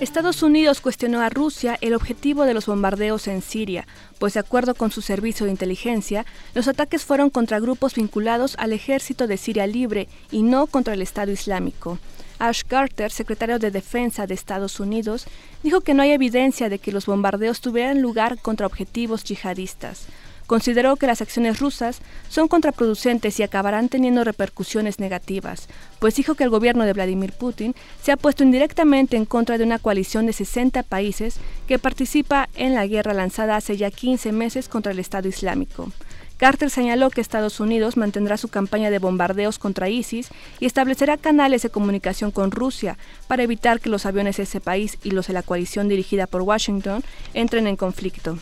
Estados 0.00 0.42
Unidos 0.42 0.82
cuestionó 0.82 1.22
a 1.22 1.30
Rusia 1.30 1.78
el 1.80 1.94
objetivo 1.94 2.44
de 2.44 2.52
los 2.52 2.66
bombardeos 2.66 3.28
en 3.28 3.40
Siria, 3.40 3.86
pues 4.18 4.34
de 4.34 4.40
acuerdo 4.40 4.74
con 4.74 4.90
su 4.90 5.00
servicio 5.00 5.46
de 5.46 5.52
inteligencia, 5.52 6.26
los 6.54 6.68
ataques 6.68 7.02
fueron 7.02 7.30
contra 7.30 7.60
grupos 7.60 7.94
vinculados 7.94 8.56
al 8.58 8.74
ejército 8.74 9.26
de 9.26 9.38
Siria 9.38 9.66
Libre 9.66 10.08
y 10.30 10.42
no 10.42 10.66
contra 10.66 10.92
el 10.92 11.00
Estado 11.00 11.32
Islámico. 11.32 11.98
Ash 12.38 12.60
Carter, 12.68 13.10
secretario 13.10 13.58
de 13.58 13.70
Defensa 13.70 14.26
de 14.26 14.34
Estados 14.34 14.80
Unidos, 14.80 15.26
dijo 15.62 15.80
que 15.80 15.94
no 15.94 16.02
hay 16.02 16.10
evidencia 16.10 16.68
de 16.68 16.78
que 16.78 16.92
los 16.92 17.06
bombardeos 17.06 17.62
tuvieran 17.62 18.02
lugar 18.02 18.38
contra 18.42 18.66
objetivos 18.66 19.24
yihadistas 19.24 20.08
consideró 20.46 20.96
que 20.96 21.06
las 21.06 21.20
acciones 21.20 21.60
rusas 21.60 22.00
son 22.28 22.48
contraproducentes 22.48 23.38
y 23.38 23.42
acabarán 23.42 23.88
teniendo 23.88 24.24
repercusiones 24.24 24.98
negativas, 24.98 25.68
pues 25.98 26.14
dijo 26.16 26.34
que 26.34 26.44
el 26.44 26.50
gobierno 26.50 26.84
de 26.84 26.92
Vladimir 26.92 27.32
Putin 27.32 27.74
se 28.02 28.12
ha 28.12 28.16
puesto 28.16 28.44
indirectamente 28.44 29.16
en 29.16 29.24
contra 29.24 29.58
de 29.58 29.64
una 29.64 29.78
coalición 29.78 30.26
de 30.26 30.32
60 30.32 30.82
países 30.84 31.36
que 31.66 31.78
participa 31.78 32.48
en 32.54 32.74
la 32.74 32.86
guerra 32.86 33.14
lanzada 33.14 33.56
hace 33.56 33.76
ya 33.76 33.90
15 33.90 34.32
meses 34.32 34.68
contra 34.68 34.92
el 34.92 34.98
Estado 34.98 35.28
Islámico. 35.28 35.90
Carter 36.36 36.68
señaló 36.68 37.08
que 37.10 37.22
Estados 37.22 37.60
Unidos 37.60 37.96
mantendrá 37.96 38.36
su 38.36 38.48
campaña 38.48 38.90
de 38.90 38.98
bombardeos 38.98 39.58
contra 39.58 39.88
ISIS 39.88 40.28
y 40.60 40.66
establecerá 40.66 41.16
canales 41.16 41.62
de 41.62 41.70
comunicación 41.70 42.30
con 42.30 42.50
Rusia 42.50 42.98
para 43.26 43.42
evitar 43.42 43.80
que 43.80 43.88
los 43.88 44.04
aviones 44.04 44.36
de 44.36 44.42
ese 44.42 44.60
país 44.60 44.98
y 45.02 45.12
los 45.12 45.28
de 45.28 45.32
la 45.32 45.42
coalición 45.42 45.88
dirigida 45.88 46.26
por 46.26 46.42
Washington 46.42 47.02
entren 47.32 47.66
en 47.66 47.76
conflicto. 47.76 48.38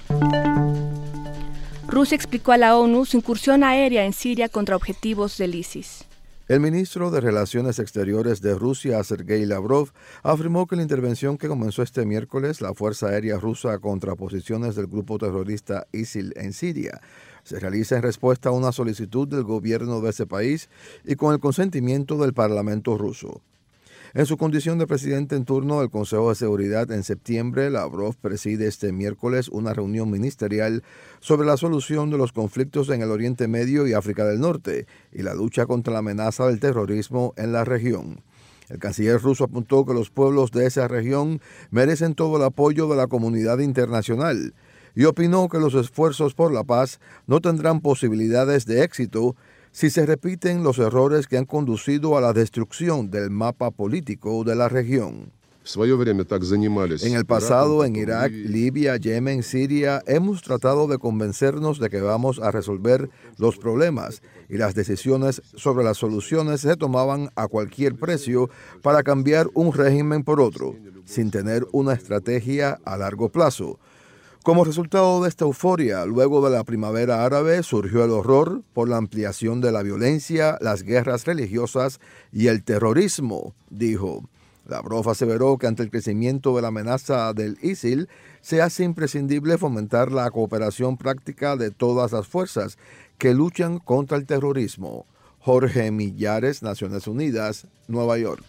Rusia 1.88 2.16
explicó 2.16 2.52
a 2.52 2.56
la 2.56 2.76
ONU 2.76 3.04
su 3.04 3.18
incursión 3.18 3.62
aérea 3.62 4.04
en 4.04 4.12
Siria 4.12 4.48
contra 4.48 4.74
objetivos 4.74 5.36
del 5.38 5.54
ISIS. 5.54 6.04
El 6.48 6.60
ministro 6.60 7.10
de 7.10 7.20
Relaciones 7.20 7.78
Exteriores 7.78 8.42
de 8.42 8.54
Rusia, 8.54 9.02
Sergei 9.04 9.46
Lavrov, 9.46 9.92
afirmó 10.22 10.66
que 10.66 10.76
la 10.76 10.82
intervención 10.82 11.38
que 11.38 11.48
comenzó 11.48 11.82
este 11.82 12.04
miércoles, 12.04 12.60
la 12.60 12.74
Fuerza 12.74 13.08
Aérea 13.08 13.38
Rusa 13.38 13.78
contra 13.78 14.14
posiciones 14.14 14.74
del 14.76 14.88
grupo 14.88 15.18
terrorista 15.18 15.86
ISIL 15.92 16.32
en 16.36 16.52
Siria, 16.52 17.00
se 17.44 17.60
realiza 17.60 17.96
en 17.96 18.02
respuesta 18.02 18.50
a 18.50 18.52
una 18.52 18.72
solicitud 18.72 19.28
del 19.28 19.44
gobierno 19.44 20.00
de 20.00 20.10
ese 20.10 20.26
país 20.26 20.68
y 21.04 21.16
con 21.16 21.32
el 21.32 21.40
consentimiento 21.40 22.18
del 22.18 22.34
Parlamento 22.34 22.98
ruso. 22.98 23.40
En 24.16 24.26
su 24.26 24.36
condición 24.36 24.78
de 24.78 24.86
presidente 24.86 25.34
en 25.34 25.44
turno 25.44 25.80
del 25.80 25.90
Consejo 25.90 26.28
de 26.28 26.36
Seguridad 26.36 26.88
en 26.92 27.02
septiembre, 27.02 27.68
Lavrov 27.68 28.14
preside 28.14 28.68
este 28.68 28.92
miércoles 28.92 29.48
una 29.48 29.74
reunión 29.74 30.08
ministerial 30.08 30.84
sobre 31.18 31.48
la 31.48 31.56
solución 31.56 32.10
de 32.10 32.18
los 32.18 32.30
conflictos 32.30 32.90
en 32.90 33.02
el 33.02 33.10
Oriente 33.10 33.48
Medio 33.48 33.88
y 33.88 33.92
África 33.92 34.24
del 34.24 34.38
Norte 34.38 34.86
y 35.10 35.22
la 35.22 35.34
lucha 35.34 35.66
contra 35.66 35.92
la 35.92 35.98
amenaza 35.98 36.46
del 36.46 36.60
terrorismo 36.60 37.34
en 37.36 37.50
la 37.50 37.64
región. 37.64 38.20
El 38.68 38.78
canciller 38.78 39.20
ruso 39.20 39.42
apuntó 39.42 39.84
que 39.84 39.94
los 39.94 40.10
pueblos 40.10 40.52
de 40.52 40.66
esa 40.66 40.86
región 40.86 41.40
merecen 41.72 42.14
todo 42.14 42.36
el 42.36 42.44
apoyo 42.44 42.86
de 42.86 42.94
la 42.94 43.08
comunidad 43.08 43.58
internacional 43.58 44.54
y 44.94 45.06
opinó 45.06 45.48
que 45.48 45.58
los 45.58 45.74
esfuerzos 45.74 46.34
por 46.34 46.52
la 46.52 46.62
paz 46.62 47.00
no 47.26 47.40
tendrán 47.40 47.80
posibilidades 47.80 48.64
de 48.64 48.84
éxito 48.84 49.34
si 49.74 49.90
se 49.90 50.06
repiten 50.06 50.62
los 50.62 50.78
errores 50.78 51.26
que 51.26 51.36
han 51.36 51.46
conducido 51.46 52.16
a 52.16 52.20
la 52.20 52.32
destrucción 52.32 53.10
del 53.10 53.30
mapa 53.30 53.72
político 53.72 54.44
de 54.44 54.54
la 54.54 54.68
región. 54.68 55.32
En 57.02 57.14
el 57.14 57.24
pasado, 57.24 57.84
en 57.84 57.96
Irak, 57.96 58.30
Libia, 58.30 58.96
Yemen, 58.96 59.42
Siria, 59.42 60.00
hemos 60.06 60.42
tratado 60.42 60.86
de 60.86 60.98
convencernos 60.98 61.80
de 61.80 61.90
que 61.90 62.00
vamos 62.00 62.38
a 62.38 62.52
resolver 62.52 63.10
los 63.36 63.56
problemas 63.56 64.22
y 64.48 64.58
las 64.58 64.76
decisiones 64.76 65.42
sobre 65.56 65.82
las 65.82 65.96
soluciones 65.96 66.60
se 66.60 66.76
tomaban 66.76 67.30
a 67.34 67.48
cualquier 67.48 67.96
precio 67.96 68.50
para 68.80 69.02
cambiar 69.02 69.48
un 69.54 69.72
régimen 69.72 70.22
por 70.22 70.40
otro, 70.40 70.76
sin 71.04 71.32
tener 71.32 71.66
una 71.72 71.94
estrategia 71.94 72.78
a 72.84 72.96
largo 72.96 73.28
plazo. 73.28 73.80
Como 74.44 74.62
resultado 74.62 75.22
de 75.22 75.30
esta 75.30 75.46
euforia, 75.46 76.04
luego 76.04 76.44
de 76.44 76.54
la 76.54 76.64
primavera 76.64 77.24
árabe 77.24 77.62
surgió 77.62 78.04
el 78.04 78.10
horror 78.10 78.60
por 78.74 78.90
la 78.90 78.98
ampliación 78.98 79.62
de 79.62 79.72
la 79.72 79.82
violencia, 79.82 80.58
las 80.60 80.82
guerras 80.82 81.24
religiosas 81.24 81.98
y 82.30 82.48
el 82.48 82.62
terrorismo, 82.62 83.54
dijo. 83.70 84.28
Lavrov 84.68 85.08
aseveró 85.08 85.56
que 85.56 85.66
ante 85.66 85.82
el 85.82 85.90
crecimiento 85.90 86.54
de 86.54 86.60
la 86.60 86.68
amenaza 86.68 87.32
del 87.32 87.56
ISIL 87.62 88.10
se 88.42 88.60
hace 88.60 88.84
imprescindible 88.84 89.56
fomentar 89.56 90.12
la 90.12 90.30
cooperación 90.30 90.98
práctica 90.98 91.56
de 91.56 91.70
todas 91.70 92.12
las 92.12 92.26
fuerzas 92.26 92.76
que 93.16 93.32
luchan 93.32 93.78
contra 93.78 94.18
el 94.18 94.26
terrorismo. 94.26 95.06
Jorge 95.38 95.90
Millares, 95.90 96.62
Naciones 96.62 97.06
Unidas, 97.06 97.66
Nueva 97.88 98.18
York. 98.18 98.44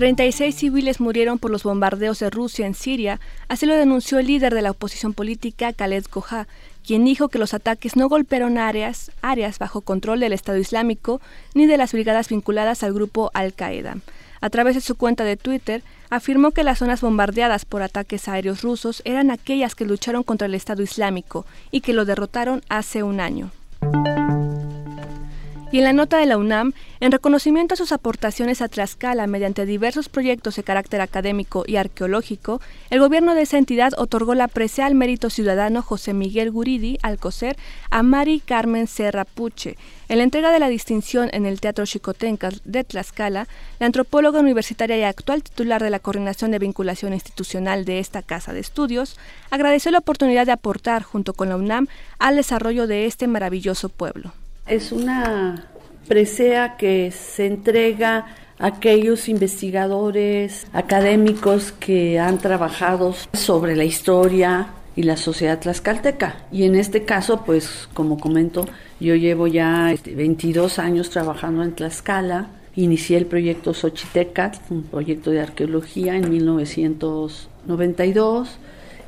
36 0.00 0.54
civiles 0.54 0.98
murieron 0.98 1.38
por 1.38 1.50
los 1.50 1.62
bombardeos 1.62 2.20
de 2.20 2.30
Rusia 2.30 2.66
en 2.66 2.72
Siria, 2.72 3.20
así 3.48 3.66
lo 3.66 3.74
denunció 3.74 4.18
el 4.18 4.28
líder 4.28 4.54
de 4.54 4.62
la 4.62 4.70
oposición 4.70 5.12
política, 5.12 5.74
Khaled 5.74 6.06
Kohá, 6.06 6.48
quien 6.86 7.04
dijo 7.04 7.28
que 7.28 7.38
los 7.38 7.52
ataques 7.52 7.96
no 7.96 8.08
golpearon 8.08 8.56
áreas, 8.56 9.10
áreas 9.20 9.58
bajo 9.58 9.82
control 9.82 10.20
del 10.20 10.32
Estado 10.32 10.56
Islámico 10.56 11.20
ni 11.52 11.66
de 11.66 11.76
las 11.76 11.92
brigadas 11.92 12.30
vinculadas 12.30 12.82
al 12.82 12.94
grupo 12.94 13.30
Al-Qaeda. 13.34 13.98
A 14.40 14.48
través 14.48 14.74
de 14.74 14.80
su 14.80 14.94
cuenta 14.94 15.24
de 15.24 15.36
Twitter, 15.36 15.82
afirmó 16.08 16.52
que 16.52 16.64
las 16.64 16.78
zonas 16.78 17.02
bombardeadas 17.02 17.66
por 17.66 17.82
ataques 17.82 18.26
aéreos 18.26 18.62
rusos 18.62 19.02
eran 19.04 19.30
aquellas 19.30 19.74
que 19.74 19.84
lucharon 19.84 20.22
contra 20.22 20.46
el 20.46 20.54
Estado 20.54 20.82
Islámico 20.82 21.44
y 21.70 21.82
que 21.82 21.92
lo 21.92 22.06
derrotaron 22.06 22.62
hace 22.70 23.02
un 23.02 23.20
año. 23.20 23.50
Y 25.72 25.78
en 25.78 25.84
la 25.84 25.92
nota 25.92 26.18
de 26.18 26.26
la 26.26 26.36
UNAM, 26.36 26.72
en 26.98 27.12
reconocimiento 27.12 27.74
a 27.74 27.76
sus 27.76 27.92
aportaciones 27.92 28.60
a 28.60 28.66
Tlaxcala 28.66 29.28
mediante 29.28 29.66
diversos 29.66 30.08
proyectos 30.08 30.56
de 30.56 30.64
carácter 30.64 31.00
académico 31.00 31.62
y 31.64 31.76
arqueológico, 31.76 32.60
el 32.90 32.98
gobierno 32.98 33.36
de 33.36 33.42
esa 33.42 33.56
entidad 33.56 33.92
otorgó 33.96 34.34
la 34.34 34.48
presea 34.48 34.86
al 34.86 34.96
mérito 34.96 35.30
ciudadano 35.30 35.80
José 35.80 36.12
Miguel 36.12 36.50
Guridi 36.50 36.98
Alcocer 37.02 37.56
a 37.88 38.02
Mari 38.02 38.40
Carmen 38.40 38.88
Serra 38.88 39.24
Puche. 39.24 39.76
En 40.08 40.18
la 40.18 40.24
entrega 40.24 40.50
de 40.50 40.58
la 40.58 40.68
distinción 40.68 41.30
en 41.32 41.46
el 41.46 41.60
Teatro 41.60 41.86
Chicotencas 41.86 42.62
de 42.64 42.82
Tlaxcala, 42.82 43.46
la 43.78 43.86
antropóloga 43.86 44.40
universitaria 44.40 44.98
y 44.98 45.04
actual 45.04 45.44
titular 45.44 45.80
de 45.80 45.90
la 45.90 46.00
Coordinación 46.00 46.50
de 46.50 46.58
Vinculación 46.58 47.12
Institucional 47.12 47.84
de 47.84 48.00
esta 48.00 48.22
Casa 48.22 48.52
de 48.52 48.58
Estudios, 48.58 49.18
agradeció 49.50 49.92
la 49.92 49.98
oportunidad 49.98 50.46
de 50.46 50.52
aportar, 50.52 51.04
junto 51.04 51.32
con 51.32 51.48
la 51.48 51.56
UNAM, 51.56 51.86
al 52.18 52.34
desarrollo 52.34 52.88
de 52.88 53.06
este 53.06 53.28
maravilloso 53.28 53.88
pueblo. 53.88 54.32
Es 54.70 54.92
una 54.92 55.66
presea 56.06 56.76
que 56.76 57.10
se 57.10 57.46
entrega 57.46 58.26
a 58.56 58.66
aquellos 58.68 59.28
investigadores 59.28 60.68
académicos 60.72 61.72
que 61.72 62.20
han 62.20 62.38
trabajado 62.38 63.12
sobre 63.32 63.74
la 63.74 63.82
historia 63.82 64.68
y 64.94 65.02
la 65.02 65.16
sociedad 65.16 65.58
tlaxcalteca. 65.58 66.44
Y 66.52 66.62
en 66.62 66.76
este 66.76 67.04
caso, 67.04 67.42
pues 67.44 67.88
como 67.94 68.20
comento, 68.20 68.68
yo 69.00 69.16
llevo 69.16 69.48
ya 69.48 69.92
22 70.04 70.70
este, 70.70 70.80
años 70.80 71.10
trabajando 71.10 71.64
en 71.64 71.72
Tlaxcala. 71.72 72.50
Inicié 72.76 73.18
el 73.18 73.26
proyecto 73.26 73.74
Xochiteca, 73.74 74.52
un 74.70 74.84
proyecto 74.84 75.32
de 75.32 75.40
arqueología 75.40 76.14
en 76.14 76.30
1992. 76.30 78.58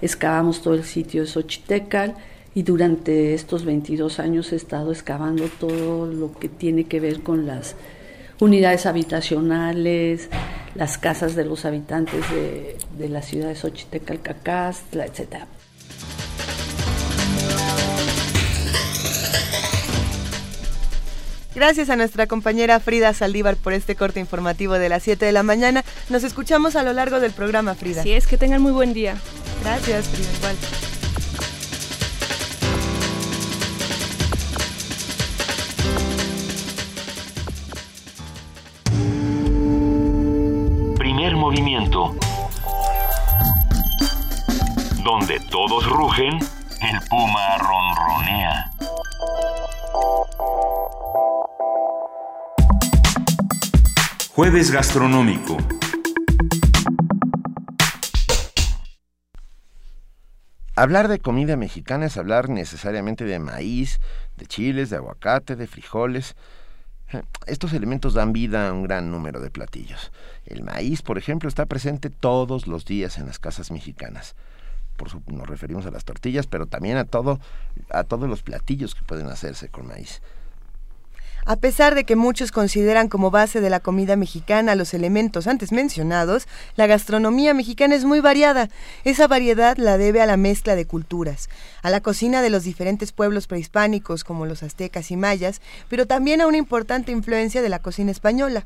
Excavamos 0.02 0.60
todo 0.60 0.74
el 0.74 0.82
sitio 0.82 1.20
de 1.20 1.28
Xochitecal 1.28 2.16
y 2.54 2.62
durante 2.62 3.34
estos 3.34 3.64
22 3.64 4.18
años 4.18 4.52
he 4.52 4.56
estado 4.56 4.92
excavando 4.92 5.48
todo 5.58 6.06
lo 6.06 6.32
que 6.32 6.48
tiene 6.48 6.84
que 6.84 7.00
ver 7.00 7.22
con 7.22 7.46
las 7.46 7.74
unidades 8.40 8.86
habitacionales, 8.86 10.28
las 10.74 10.98
casas 10.98 11.34
de 11.34 11.44
los 11.44 11.64
habitantes 11.64 12.28
de, 12.30 12.76
de 12.98 13.08
la 13.08 13.22
ciudad 13.22 13.48
de 13.48 13.54
Xochitecalcacastla, 13.54 15.06
etc. 15.06 15.44
Gracias 21.54 21.90
a 21.90 21.96
nuestra 21.96 22.26
compañera 22.26 22.80
Frida 22.80 23.12
Saldívar 23.12 23.56
por 23.56 23.74
este 23.74 23.94
corte 23.94 24.20
informativo 24.20 24.74
de 24.74 24.88
las 24.88 25.02
7 25.02 25.24
de 25.24 25.32
la 25.32 25.42
mañana. 25.42 25.84
Nos 26.08 26.24
escuchamos 26.24 26.76
a 26.76 26.82
lo 26.82 26.92
largo 26.92 27.20
del 27.20 27.32
programa, 27.32 27.74
Frida. 27.74 28.00
Así 28.00 28.12
es, 28.12 28.26
que 28.26 28.38
tengan 28.38 28.62
muy 28.62 28.72
buen 28.72 28.94
día. 28.94 29.16
Gracias, 29.62 30.08
Frida, 30.08 30.28
igual. 30.38 30.91
Movimiento. 41.52 42.16
Donde 45.04 45.38
todos 45.50 45.86
rugen, 45.86 46.38
el 46.38 47.00
puma 47.10 47.58
ronronea. 47.58 48.70
Jueves 54.34 54.70
gastronómico. 54.70 55.58
Hablar 60.74 61.08
de 61.08 61.18
comida 61.18 61.56
mexicana 61.56 62.06
es 62.06 62.16
hablar 62.16 62.48
necesariamente 62.48 63.24
de 63.24 63.38
maíz, 63.38 64.00
de 64.38 64.46
chiles, 64.46 64.88
de 64.88 64.96
aguacate, 64.96 65.54
de 65.54 65.66
frijoles, 65.66 66.34
estos 67.46 67.72
elementos 67.72 68.14
dan 68.14 68.32
vida 68.32 68.68
a 68.68 68.72
un 68.72 68.82
gran 68.82 69.10
número 69.10 69.40
de 69.40 69.50
platillos. 69.50 70.12
El 70.46 70.62
maíz, 70.62 71.02
por 71.02 71.18
ejemplo, 71.18 71.48
está 71.48 71.66
presente 71.66 72.10
todos 72.10 72.66
los 72.66 72.84
días 72.84 73.18
en 73.18 73.26
las 73.26 73.38
casas 73.38 73.70
mexicanas. 73.70 74.34
Por 74.96 75.10
su, 75.10 75.22
nos 75.26 75.48
referimos 75.48 75.86
a 75.86 75.90
las 75.90 76.04
tortillas, 76.04 76.46
pero 76.46 76.66
también 76.66 76.96
a 76.96 77.04
todo, 77.04 77.40
a 77.90 78.04
todos 78.04 78.28
los 78.28 78.42
platillos 78.42 78.94
que 78.94 79.04
pueden 79.04 79.28
hacerse 79.28 79.68
con 79.68 79.86
maíz. 79.86 80.22
A 81.44 81.56
pesar 81.56 81.96
de 81.96 82.04
que 82.04 82.14
muchos 82.14 82.52
consideran 82.52 83.08
como 83.08 83.32
base 83.32 83.60
de 83.60 83.68
la 83.68 83.80
comida 83.80 84.14
mexicana 84.14 84.76
los 84.76 84.94
elementos 84.94 85.48
antes 85.48 85.72
mencionados, 85.72 86.46
la 86.76 86.86
gastronomía 86.86 87.52
mexicana 87.52 87.96
es 87.96 88.04
muy 88.04 88.20
variada. 88.20 88.68
Esa 89.02 89.26
variedad 89.26 89.76
la 89.76 89.98
debe 89.98 90.22
a 90.22 90.26
la 90.26 90.36
mezcla 90.36 90.76
de 90.76 90.86
culturas, 90.86 91.50
a 91.82 91.90
la 91.90 92.00
cocina 92.00 92.42
de 92.42 92.50
los 92.50 92.62
diferentes 92.62 93.10
pueblos 93.10 93.48
prehispánicos 93.48 94.22
como 94.22 94.46
los 94.46 94.62
aztecas 94.62 95.10
y 95.10 95.16
mayas, 95.16 95.60
pero 95.88 96.06
también 96.06 96.40
a 96.40 96.46
una 96.46 96.58
importante 96.58 97.10
influencia 97.10 97.60
de 97.60 97.68
la 97.68 97.80
cocina 97.80 98.12
española. 98.12 98.64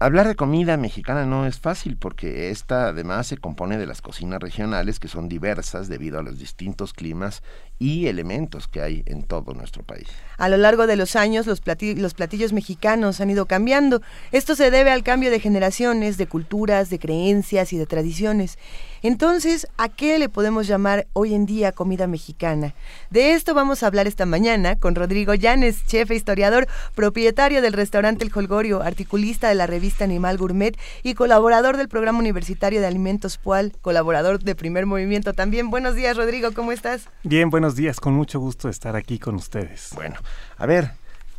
Hablar 0.00 0.28
de 0.28 0.36
comida 0.36 0.76
mexicana 0.76 1.26
no 1.26 1.44
es 1.44 1.58
fácil 1.58 1.96
porque 1.96 2.50
esta 2.50 2.86
además 2.86 3.26
se 3.26 3.36
compone 3.36 3.78
de 3.78 3.86
las 3.86 4.00
cocinas 4.00 4.38
regionales 4.38 5.00
que 5.00 5.08
son 5.08 5.28
diversas 5.28 5.88
debido 5.88 6.20
a 6.20 6.22
los 6.22 6.38
distintos 6.38 6.92
climas 6.92 7.42
y 7.78 8.06
elementos 8.06 8.66
que 8.68 8.80
hay 8.80 9.02
en 9.06 9.22
todo 9.22 9.54
nuestro 9.54 9.82
país. 9.82 10.08
A 10.36 10.48
lo 10.48 10.56
largo 10.56 10.86
de 10.86 10.96
los 10.96 11.16
años 11.16 11.46
los 11.46 11.60
platillos, 11.60 12.52
mexicanos 12.52 13.20
han 13.20 13.30
ido 13.30 13.46
cambiando. 13.46 14.02
Esto 14.32 14.54
se 14.54 14.70
debe 14.70 14.90
al 14.90 15.02
cambio 15.02 15.30
de 15.30 15.40
generaciones, 15.40 16.16
de 16.16 16.26
culturas, 16.26 16.90
de 16.90 16.98
creencias 16.98 17.72
y 17.72 17.78
de 17.78 17.86
tradiciones. 17.86 18.58
Entonces, 19.02 19.68
¿a 19.76 19.88
qué 19.88 20.18
le 20.18 20.28
podemos 20.28 20.66
llamar 20.66 21.06
hoy 21.12 21.34
en 21.34 21.46
día 21.46 21.72
comida 21.72 22.06
mexicana? 22.06 22.74
De 23.10 23.32
esto 23.32 23.54
vamos 23.54 23.82
a 23.82 23.86
hablar 23.86 24.06
esta 24.08 24.26
mañana 24.26 24.76
con 24.76 24.94
Rodrigo 24.94 25.34
Llanes, 25.34 25.86
chef 25.86 26.10
e 26.10 26.16
historiador, 26.16 26.66
propietario 26.94 27.62
del 27.62 27.72
restaurante 27.72 28.24
El 28.24 28.32
Holgorio, 28.34 28.82
articulista 28.82 29.48
de 29.48 29.54
la 29.54 29.66
revista 29.66 30.04
Animal 30.04 30.36
Gourmet 30.36 30.76
y 31.02 31.14
colaborador 31.14 31.76
del 31.76 31.88
programa 31.88 32.18
universitario 32.18 32.80
de 32.80 32.86
alimentos 32.86 33.38
PUAL, 33.38 33.72
colaborador 33.80 34.40
de 34.40 34.54
Primer 34.54 34.86
Movimiento 34.86 35.32
también. 35.32 35.70
Buenos 35.70 35.94
días, 35.94 36.16
Rodrigo, 36.16 36.52
¿cómo 36.52 36.72
estás? 36.72 37.08
Bien, 37.22 37.50
buenos 37.50 37.67
días, 37.76 38.00
con 38.00 38.14
mucho 38.14 38.40
gusto 38.40 38.68
estar 38.68 38.96
aquí 38.96 39.18
con 39.18 39.34
ustedes. 39.34 39.90
Bueno, 39.94 40.16
a 40.56 40.66
ver, 40.66 40.92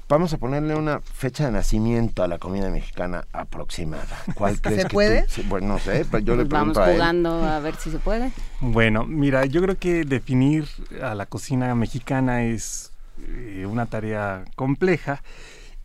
Vamos 0.10 0.34
a 0.34 0.40
ponerle 0.40 0.74
una 0.74 1.02
fecha 1.02 1.46
de 1.46 1.52
nacimiento 1.52 2.24
a 2.24 2.28
la 2.28 2.40
comida 2.40 2.72
mexicana 2.72 3.28
aproximada. 3.32 4.18
¿Cuál 4.34 4.60
crees 4.60 4.82
¿Se 4.82 4.90
puede? 4.90 5.28
bueno, 5.48 5.68
no 5.68 5.78
sé, 5.78 6.04
pero 6.10 6.24
yo 6.24 6.36
le 6.36 6.46
pues 6.46 6.50
pregunto 6.50 6.80
Vamos 6.80 6.96
jugando 6.96 7.44
a, 7.44 7.60
ver 7.60 7.76
si 7.76 7.92
se 7.92 8.00
puede. 8.00 8.32
Bueno, 8.60 9.06
mira, 9.06 9.46
yo 9.46 9.62
creo 9.62 9.78
que 9.78 10.06
definir 10.06 10.68
a 11.04 11.14
la 11.14 11.28
cocina 11.28 11.76
mexicana 11.76 12.42
es 12.44 12.92
eh, 13.20 13.68
una 13.70 13.86
tarea 13.86 14.46
compleja 14.56 15.22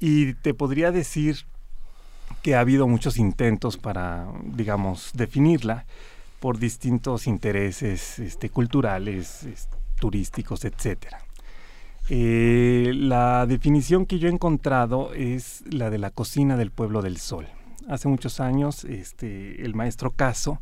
y 0.01 0.33
te 0.33 0.55
podría 0.55 0.91
decir 0.91 1.45
que 2.41 2.55
ha 2.55 2.61
habido 2.61 2.89
muchos 2.89 3.19
intentos 3.19 3.77
para, 3.77 4.27
digamos, 4.43 5.11
definirla 5.13 5.85
por 6.41 6.59
distintos 6.59 7.27
intereses 7.27 8.19
este, 8.19 8.49
culturales, 8.49 9.45
turísticos, 10.05 10.67
etcétera. 10.67 11.19
Eh, 12.11 12.93
la 12.95 13.47
definición 13.47 14.05
que 14.05 14.19
yo 14.19 14.29
he 14.29 14.31
encontrado 14.31 15.15
es 15.15 15.65
la 15.71 15.89
de 15.89 15.97
la 15.97 16.11
cocina 16.11 16.59
del 16.59 16.71
pueblo 16.71 17.01
del 17.01 17.17
sol. 17.17 17.47
Hace 17.89 18.09
muchos 18.09 18.39
años, 18.39 18.85
este, 18.85 19.65
el 19.65 19.75
maestro 19.75 20.11
Caso 20.11 20.61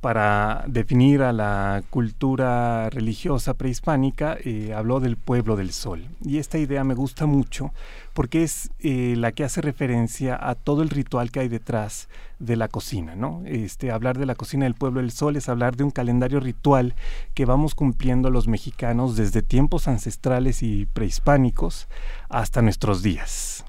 para 0.00 0.64
definir 0.66 1.22
a 1.22 1.32
la 1.32 1.84
cultura 1.88 2.90
religiosa 2.90 3.54
prehispánica, 3.54 4.36
eh, 4.44 4.74
habló 4.74 4.98
del 4.98 5.16
pueblo 5.16 5.54
del 5.54 5.70
sol. 5.70 6.08
Y 6.24 6.38
esta 6.38 6.58
idea 6.58 6.82
me 6.82 6.94
gusta 6.94 7.26
mucho 7.26 7.72
porque 8.14 8.44
es 8.44 8.70
eh, 8.78 9.14
la 9.18 9.32
que 9.32 9.44
hace 9.44 9.60
referencia 9.60 10.38
a 10.40 10.54
todo 10.54 10.82
el 10.82 10.88
ritual 10.88 11.32
que 11.32 11.40
hay 11.40 11.48
detrás 11.48 12.08
de 12.38 12.56
la 12.56 12.68
cocina. 12.68 13.16
¿no? 13.16 13.42
Este, 13.44 13.90
hablar 13.90 14.18
de 14.18 14.24
la 14.24 14.36
cocina 14.36 14.64
del 14.64 14.74
pueblo 14.74 15.00
del 15.00 15.10
sol 15.10 15.36
es 15.36 15.48
hablar 15.48 15.76
de 15.76 15.84
un 15.84 15.90
calendario 15.90 16.38
ritual 16.38 16.94
que 17.34 17.44
vamos 17.44 17.74
cumpliendo 17.74 18.30
los 18.30 18.46
mexicanos 18.46 19.16
desde 19.16 19.42
tiempos 19.42 19.88
ancestrales 19.88 20.62
y 20.62 20.86
prehispánicos 20.86 21.88
hasta 22.28 22.62
nuestros 22.62 23.02
días. 23.02 23.64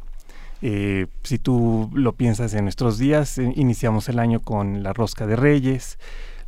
Eh, 0.61 1.07
si 1.23 1.39
tú 1.39 1.89
lo 1.93 2.13
piensas 2.13 2.53
en 2.53 2.65
nuestros 2.65 2.99
días, 2.99 3.39
eh, 3.39 3.51
iniciamos 3.55 4.09
el 4.09 4.19
año 4.19 4.39
con 4.39 4.83
la 4.83 4.93
rosca 4.93 5.25
de 5.25 5.35
reyes, 5.35 5.97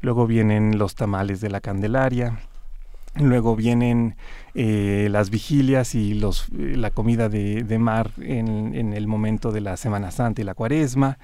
luego 0.02 0.28
vienen 0.28 0.78
los 0.78 0.96
tamales 0.96 1.42
de 1.42 1.50
la 1.50 1.62
Candelaria, 1.62 2.40
Luego 3.20 3.56
vienen 3.56 4.16
eh, 4.60 5.08
las 5.12 5.30
vigilias 5.30 5.94
y 5.94 6.16
los, 6.16 6.48
eh, 6.58 6.76
la 6.76 6.90
comida 6.90 7.30
de, 7.30 7.78
mar 7.78 8.10
en, 8.18 8.74
en, 8.74 8.94
el 8.94 9.06
momento 9.06 9.52
de 9.52 9.62
la 9.62 9.78
Semana 9.78 10.10
Santa 10.10 10.42
y 10.42 10.46
la 10.46 10.56
Cuaresma. 10.56 11.20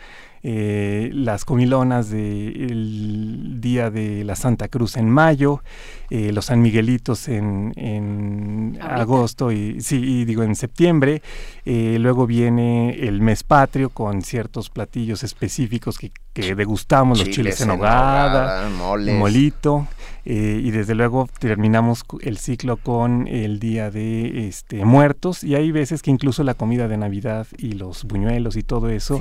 Eh, 0.46 1.10
las 1.14 1.46
comilonas 1.46 2.10
del 2.10 3.62
día 3.62 3.90
de 3.90 4.26
la 4.26 4.36
Santa 4.36 4.68
Cruz 4.68 4.98
en 4.98 5.10
mayo, 5.10 5.64
eh, 6.10 6.34
los 6.34 6.48
San 6.48 6.62
Miguelitos 6.62 7.30
en, 7.30 8.78
agosto 8.82 9.54
y 9.54 9.80
sí, 9.80 10.26
digo 10.26 10.44
en 10.44 10.58
septiembre. 10.58 11.22
Luego 11.64 12.28
viene 12.28 13.08
el 13.08 13.22
mes 13.22 13.44
patrio 13.44 13.90
con 13.90 14.22
ciertos 14.22 14.70
platillos 14.70 15.24
específicos 15.24 15.98
que, 15.98 16.12
degustamos, 16.56 17.20
los 17.20 17.30
chiles 17.30 17.62
en 17.62 17.70
hogada, 17.70 18.70
molito. 18.70 19.88
y 20.26 20.72
desde 20.72 20.94
luego 20.94 21.30
terminamos 21.40 22.04
el 22.22 22.38
ciclo 22.38 22.76
con 22.76 23.23
el 23.28 23.60
día 23.60 23.92
de 23.92 24.48
este, 24.48 24.86
muertos 24.86 25.44
y 25.44 25.56
hay 25.56 25.72
veces 25.72 26.02
que 26.02 26.12
incluso 26.12 26.44
la 26.44 26.54
comida 26.54 26.88
de 26.88 26.98
Navidad 26.98 27.48
y 27.58 27.74
los 27.74 28.04
buñuelos 28.04 28.56
y 28.56 28.64
todo 28.64 28.90
eso 28.90 29.20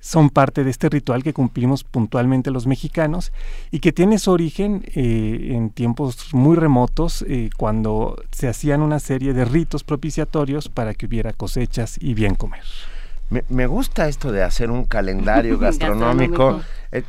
son 0.00 0.30
parte 0.30 0.64
de 0.64 0.70
este 0.70 0.88
ritual 0.88 1.22
que 1.22 1.32
cumplimos 1.32 1.84
puntualmente 1.84 2.50
los 2.50 2.66
mexicanos 2.66 3.32
y 3.70 3.80
que 3.80 3.92
tiene 3.92 4.18
su 4.18 4.30
origen 4.30 4.82
eh, 4.94 5.52
en 5.52 5.70
tiempos 5.70 6.32
muy 6.32 6.56
remotos 6.56 7.24
eh, 7.28 7.50
cuando 7.56 8.16
se 8.32 8.48
hacían 8.48 8.82
una 8.82 8.98
serie 8.98 9.34
de 9.34 9.44
ritos 9.44 9.84
propiciatorios 9.84 10.68
para 10.68 10.94
que 10.94 11.06
hubiera 11.06 11.32
cosechas 11.32 11.98
y 12.00 12.14
bien 12.14 12.34
comer. 12.34 12.64
Me, 13.30 13.66
gusta 13.66 14.08
esto 14.08 14.32
de 14.32 14.42
hacer 14.42 14.70
un 14.72 14.84
calendario 14.84 15.56
gastronómico, 15.60 16.60
eh, 16.90 17.04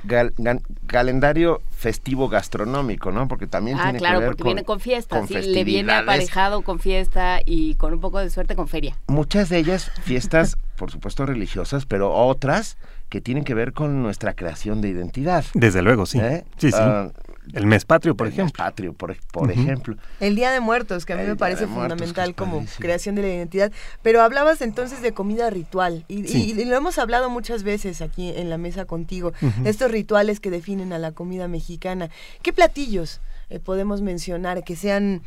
calendario 0.85 1.61
festivo 1.71 2.29
gastronómico, 2.29 3.11
¿no? 3.11 3.27
Porque 3.27 3.47
también 3.47 3.77
ah, 3.79 3.85
tiene 3.85 3.99
claro, 3.99 4.19
que 4.19 4.21
ver 4.21 4.29
porque 4.29 4.43
viene 4.43 4.63
con 4.63 4.79
fiesta, 4.79 5.21
le 5.27 5.63
viene 5.63 5.93
aparejado 5.93 6.61
con 6.61 6.79
fiesta 6.79 7.39
y 7.43 7.73
con 7.75 7.93
un 7.93 7.99
poco 7.99 8.19
de 8.19 8.29
suerte 8.29 8.55
con 8.55 8.67
feria. 8.67 8.95
Muchas 9.07 9.49
de 9.49 9.57
ellas 9.57 9.91
fiestas, 10.03 10.57
por 10.75 10.91
supuesto, 10.91 11.25
religiosas, 11.25 11.87
pero 11.87 12.13
otras 12.13 12.77
que 13.09 13.19
tienen 13.19 13.43
que 13.43 13.55
ver 13.55 13.73
con 13.73 14.03
nuestra 14.03 14.35
creación 14.35 14.79
de 14.79 14.89
identidad. 14.89 15.43
Desde 15.55 15.81
luego, 15.81 16.05
sí. 16.05 16.19
¿Eh? 16.19 16.45
Sí, 16.57 16.71
sí. 16.71 16.77
Ah, 16.79 17.09
el 17.53 17.65
mes 17.65 17.85
patrio, 17.85 18.15
por 18.15 18.27
ejemplo. 18.27 18.45
Mes 18.45 18.53
patrio, 18.53 18.93
por, 18.93 19.11
ejemplo. 19.51 19.95
El 20.19 20.35
Día 20.35 20.51
de 20.51 20.59
Muertos, 20.59 21.05
que 21.05 21.13
a 21.13 21.17
mí 21.17 21.23
me 21.23 21.35
parece 21.35 21.67
fundamental 21.67 22.35
como 22.35 22.65
creación 22.79 23.15
de 23.15 23.21
la 23.23 23.27
identidad. 23.29 23.71
Pero 24.01 24.21
hablabas 24.21 24.61
entonces 24.61 25.01
de 25.01 25.13
comida 25.13 25.49
ritual 25.49 26.05
y, 26.07 26.53
lo 26.65 26.75
hemos 26.75 26.97
hablado 26.97 27.29
muchas 27.29 27.63
veces 27.63 28.01
aquí 28.01 28.29
en 28.29 28.49
la 28.49 28.57
mesa 28.57 28.85
contigo, 28.85 29.33
estos 29.65 29.91
rituales 29.91 30.39
que 30.39 30.49
definen 30.49 30.93
a 30.93 30.99
la 30.99 31.11
comida 31.11 31.47
mexicana. 31.47 32.09
¿Qué 32.41 32.53
platillos 32.53 33.21
eh, 33.49 33.59
podemos 33.59 34.01
mencionar 34.01 34.63
que 34.63 34.75
sean 34.75 35.21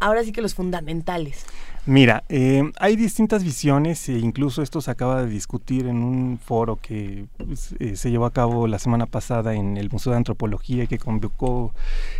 ahora 0.00 0.22
sí 0.22 0.32
que 0.32 0.42
los 0.42 0.54
fundamentales? 0.54 1.44
Mira, 1.88 2.22
eh, 2.28 2.70
hay 2.80 2.96
distintas 2.96 3.42
visiones 3.42 4.10
e 4.10 4.18
incluso 4.18 4.60
esto 4.60 4.82
se 4.82 4.90
acaba 4.90 5.22
de 5.22 5.30
discutir 5.30 5.86
en 5.86 6.02
un 6.02 6.38
foro 6.38 6.76
que 6.76 7.24
pues, 7.38 7.74
eh, 7.78 7.96
se 7.96 8.10
llevó 8.10 8.26
a 8.26 8.30
cabo 8.30 8.66
la 8.66 8.78
semana 8.78 9.06
pasada 9.06 9.54
en 9.54 9.78
el 9.78 9.88
Museo 9.90 10.12
de 10.12 10.18
Antropología 10.18 10.86
que 10.86 10.98
convocó 10.98 11.72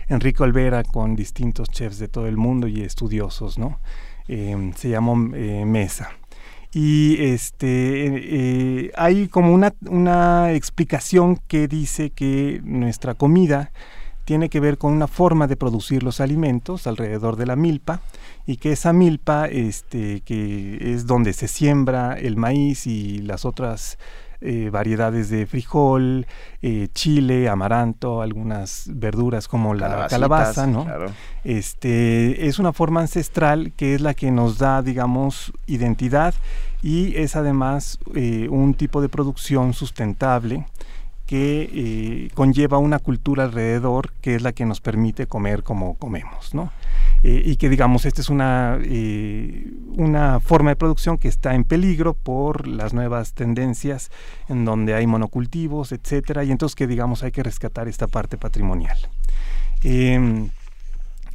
Enrico 0.08 0.44
Alvera 0.44 0.84
con 0.84 1.16
distintos 1.16 1.68
chefs 1.68 1.98
de 1.98 2.08
todo 2.08 2.26
el 2.28 2.38
mundo 2.38 2.66
y 2.66 2.80
estudiosos, 2.80 3.58
¿no? 3.58 3.78
Eh, 4.26 4.72
se 4.74 4.88
llamó 4.88 5.14
Mesa. 5.14 6.12
Y 6.72 7.22
este 7.22 8.90
hay 8.96 9.28
como 9.28 9.52
una, 9.52 9.74
una 9.82 10.52
explicación 10.52 11.40
que 11.46 11.68
dice 11.68 12.08
que 12.08 12.62
nuestra 12.64 13.12
comida 13.16 13.70
tiene 14.28 14.50
que 14.50 14.60
ver 14.60 14.76
con 14.76 14.92
una 14.92 15.06
forma 15.06 15.46
de 15.46 15.56
producir 15.56 16.02
los 16.02 16.20
alimentos 16.20 16.86
alrededor 16.86 17.36
de 17.36 17.46
la 17.46 17.56
milpa 17.56 18.02
y 18.44 18.58
que 18.58 18.72
esa 18.72 18.92
milpa, 18.92 19.46
este, 19.46 20.20
que 20.20 20.92
es 20.92 21.06
donde 21.06 21.32
se 21.32 21.48
siembra 21.48 22.12
el 22.12 22.36
maíz 22.36 22.86
y 22.86 23.20
las 23.20 23.46
otras 23.46 23.96
eh, 24.42 24.68
variedades 24.70 25.30
de 25.30 25.46
frijol, 25.46 26.26
eh, 26.60 26.88
chile, 26.92 27.48
amaranto, 27.48 28.20
algunas 28.20 28.90
verduras 28.92 29.48
como 29.48 29.72
la 29.72 30.06
calabaza, 30.08 30.66
¿no? 30.66 30.86
Este 31.42 32.48
es 32.48 32.58
una 32.58 32.74
forma 32.74 33.00
ancestral 33.00 33.72
que 33.78 33.94
es 33.94 34.02
la 34.02 34.12
que 34.12 34.30
nos 34.30 34.58
da, 34.58 34.82
digamos, 34.82 35.54
identidad 35.66 36.34
y 36.82 37.16
es 37.16 37.34
además 37.34 37.98
eh, 38.14 38.46
un 38.50 38.74
tipo 38.74 39.00
de 39.00 39.08
producción 39.08 39.72
sustentable 39.72 40.66
que 41.28 42.30
conlleva 42.32 42.78
una 42.78 42.98
cultura 42.98 43.44
alrededor 43.44 44.12
que 44.22 44.34
es 44.34 44.40
la 44.40 44.52
que 44.52 44.64
nos 44.64 44.80
permite 44.80 45.26
comer 45.26 45.62
como 45.62 45.94
comemos, 45.98 46.54
¿no? 46.54 46.72
Eh, 47.22 47.42
y 47.44 47.56
que 47.56 47.68
digamos 47.68 48.06
esta 48.06 48.22
es 48.22 48.30
una, 48.30 48.78
eh, 48.80 49.72
una 49.96 50.40
forma 50.40 50.70
de 50.70 50.76
producción 50.76 51.18
que 51.18 51.28
está 51.28 51.54
en 51.54 51.64
peligro 51.64 52.14
por 52.14 52.66
las 52.66 52.94
nuevas 52.94 53.34
tendencias 53.34 54.10
en 54.48 54.64
donde 54.64 54.94
hay 54.94 55.06
monocultivos, 55.06 55.92
etcétera, 55.92 56.44
y 56.44 56.50
entonces 56.50 56.76
que 56.76 56.86
digamos 56.86 57.24
hay 57.24 57.32
que 57.32 57.42
rescatar 57.42 57.88
esta 57.88 58.06
parte 58.06 58.38
patrimonial. 58.38 58.96
Em, 59.82 60.48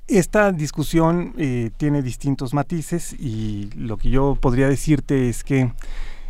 esta 0.07 0.51
discusión 0.51 1.33
eh, 1.37 1.69
tiene 1.77 2.01
distintos 2.01 2.53
matices 2.53 3.13
y 3.19 3.69
lo 3.75 3.97
que 3.97 4.09
yo 4.09 4.37
podría 4.39 4.69
decirte 4.69 5.29
es 5.29 5.43
que 5.43 5.71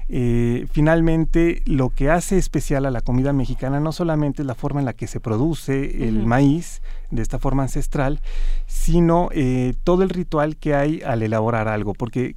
eh, 0.09 0.67
finalmente 0.71 1.61
lo 1.65 1.89
que 1.89 2.09
hace 2.09 2.37
especial 2.37 2.85
a 2.85 2.91
la 2.91 3.01
comida 3.01 3.33
mexicana 3.33 3.79
no 3.79 3.91
solamente 3.91 4.41
es 4.41 4.45
la 4.45 4.55
forma 4.55 4.79
en 4.79 4.85
la 4.85 4.93
que 4.93 5.07
se 5.07 5.19
produce 5.19 6.07
el 6.07 6.25
maíz 6.25 6.81
de 7.11 7.21
esta 7.21 7.39
forma 7.39 7.63
ancestral, 7.63 8.21
sino 8.65 9.29
eh, 9.31 9.73
todo 9.83 10.03
el 10.03 10.09
ritual 10.09 10.57
que 10.57 10.75
hay 10.75 11.01
al 11.01 11.23
elaborar 11.23 11.67
algo, 11.67 11.93
porque 11.93 12.35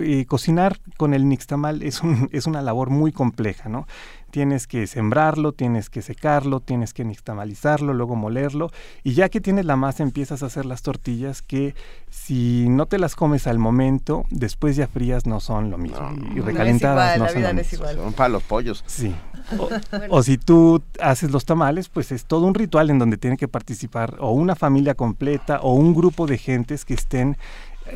eh, 0.00 0.24
cocinar 0.26 0.78
con 0.96 1.14
el 1.14 1.28
nixtamal 1.28 1.82
es, 1.82 2.02
un, 2.02 2.28
es 2.32 2.46
una 2.46 2.62
labor 2.62 2.90
muy 2.90 3.10
compleja, 3.10 3.68
¿no? 3.68 3.86
Tienes 4.34 4.66
que 4.66 4.88
sembrarlo, 4.88 5.52
tienes 5.52 5.88
que 5.88 6.02
secarlo, 6.02 6.58
tienes 6.58 6.92
que 6.92 7.04
nixtamalizarlo, 7.04 7.94
luego 7.94 8.16
molerlo 8.16 8.72
y 9.04 9.14
ya 9.14 9.28
que 9.28 9.40
tienes 9.40 9.64
la 9.64 9.76
masa 9.76 10.02
empiezas 10.02 10.42
a 10.42 10.46
hacer 10.46 10.66
las 10.66 10.82
tortillas 10.82 11.40
que 11.40 11.76
si 12.10 12.68
no 12.68 12.86
te 12.86 12.98
las 12.98 13.14
comes 13.14 13.46
al 13.46 13.60
momento, 13.60 14.24
después 14.30 14.74
ya 14.74 14.88
frías 14.88 15.24
no 15.24 15.38
son 15.38 15.70
lo 15.70 15.78
mismo 15.78 16.16
y 16.34 16.40
recalentadas 16.40 17.16
no, 17.16 17.28
son 17.28 17.42
lo 17.42 17.54
mismo. 17.54 17.86
Son 17.86 18.12
para 18.12 18.28
los 18.28 18.42
pollos. 18.42 18.82
Sí. 18.88 19.14
O, 20.08 20.22
si 20.22 20.38
tú 20.38 20.82
haces 21.00 21.30
los 21.30 21.44
tamales, 21.44 21.90
pues 21.90 22.12
es 22.12 22.24
todo 22.24 22.46
un 22.46 22.54
ritual 22.54 22.88
en 22.88 22.98
donde 22.98 23.18
tiene 23.18 23.36
que 23.36 23.46
participar 23.46 24.16
o 24.18 24.30
una 24.32 24.56
familia 24.56 24.94
completa 24.94 25.60
o 25.60 25.74
un 25.74 25.94
grupo 25.94 26.26
de 26.26 26.38
gentes 26.38 26.86
que 26.86 26.94
estén 26.94 27.36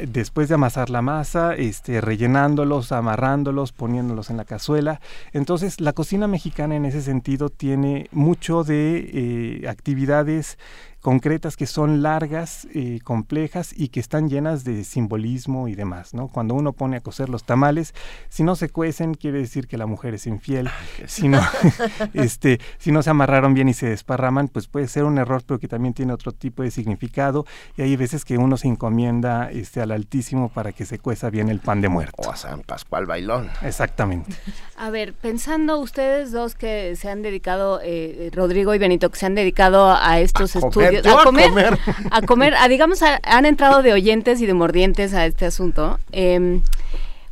después 0.06 0.48
de 0.48 0.54
amasar 0.54 0.90
la 0.90 1.02
masa, 1.02 1.54
este, 1.54 2.00
rellenándolos, 2.00 2.92
amarrándolos, 2.92 3.72
poniéndolos 3.72 4.30
en 4.30 4.36
la 4.36 4.44
cazuela. 4.44 5.00
Entonces, 5.32 5.80
la 5.80 5.92
cocina 5.92 6.26
mexicana 6.26 6.76
en 6.76 6.84
ese 6.84 7.02
sentido 7.02 7.48
tiene 7.48 8.08
mucho 8.12 8.64
de 8.64 9.62
eh, 9.62 9.68
actividades 9.68 10.58
concretas 11.08 11.56
que 11.56 11.64
son 11.64 12.02
largas, 12.02 12.68
eh, 12.74 12.98
complejas 13.02 13.72
y 13.74 13.88
que 13.88 13.98
están 13.98 14.28
llenas 14.28 14.62
de 14.62 14.84
simbolismo 14.84 15.66
y 15.66 15.74
demás, 15.74 16.12
¿no? 16.12 16.28
Cuando 16.28 16.52
uno 16.52 16.74
pone 16.74 16.98
a 16.98 17.00
cocer 17.00 17.30
los 17.30 17.44
tamales, 17.44 17.94
si 18.28 18.42
no 18.42 18.56
se 18.56 18.68
cuecen, 18.68 19.14
quiere 19.14 19.38
decir 19.38 19.68
que 19.68 19.78
la 19.78 19.86
mujer 19.86 20.12
es 20.12 20.26
infiel. 20.26 20.68
si, 21.06 21.28
no, 21.28 21.40
este, 22.12 22.60
si 22.76 22.92
no 22.92 23.02
se 23.02 23.08
amarraron 23.08 23.54
bien 23.54 23.70
y 23.70 23.72
se 23.72 23.88
desparraman, 23.88 24.48
pues 24.48 24.66
puede 24.66 24.86
ser 24.86 25.04
un 25.04 25.16
error, 25.16 25.42
pero 25.46 25.58
que 25.58 25.66
también 25.66 25.94
tiene 25.94 26.12
otro 26.12 26.32
tipo 26.32 26.62
de 26.62 26.70
significado. 26.70 27.46
Y 27.78 27.80
hay 27.80 27.96
veces 27.96 28.26
que 28.26 28.36
uno 28.36 28.58
se 28.58 28.68
encomienda 28.68 29.50
este, 29.50 29.80
al 29.80 29.92
Altísimo 29.92 30.50
para 30.50 30.72
que 30.72 30.84
se 30.84 30.98
cueza 30.98 31.30
bien 31.30 31.48
el 31.48 31.60
pan 31.60 31.80
de 31.80 31.88
muerto. 31.88 32.16
O 32.18 32.30
a 32.30 32.36
San 32.36 32.60
Pascual 32.60 33.06
Bailón. 33.06 33.48
Exactamente. 33.62 34.36
A 34.76 34.90
ver, 34.90 35.14
pensando 35.14 35.78
ustedes 35.78 36.32
dos 36.32 36.54
que 36.54 36.96
se 36.96 37.08
han 37.08 37.22
dedicado, 37.22 37.80
eh, 37.82 38.30
Rodrigo 38.34 38.74
y 38.74 38.78
Benito, 38.78 39.10
que 39.10 39.18
se 39.18 39.24
han 39.24 39.34
dedicado 39.34 39.90
a 39.90 40.20
estos 40.20 40.54
estudios 40.54 40.97
a, 41.06 41.24
comer, 41.24 41.78
a 42.10 42.22
comer, 42.22 42.54
a, 42.54 42.68
digamos, 42.68 43.02
han 43.02 43.46
entrado 43.46 43.82
de 43.82 43.92
oyentes 43.92 44.40
y 44.40 44.46
de 44.46 44.54
mordientes 44.54 45.14
a 45.14 45.26
este 45.26 45.46
asunto. 45.46 45.98
Em, 46.12 46.62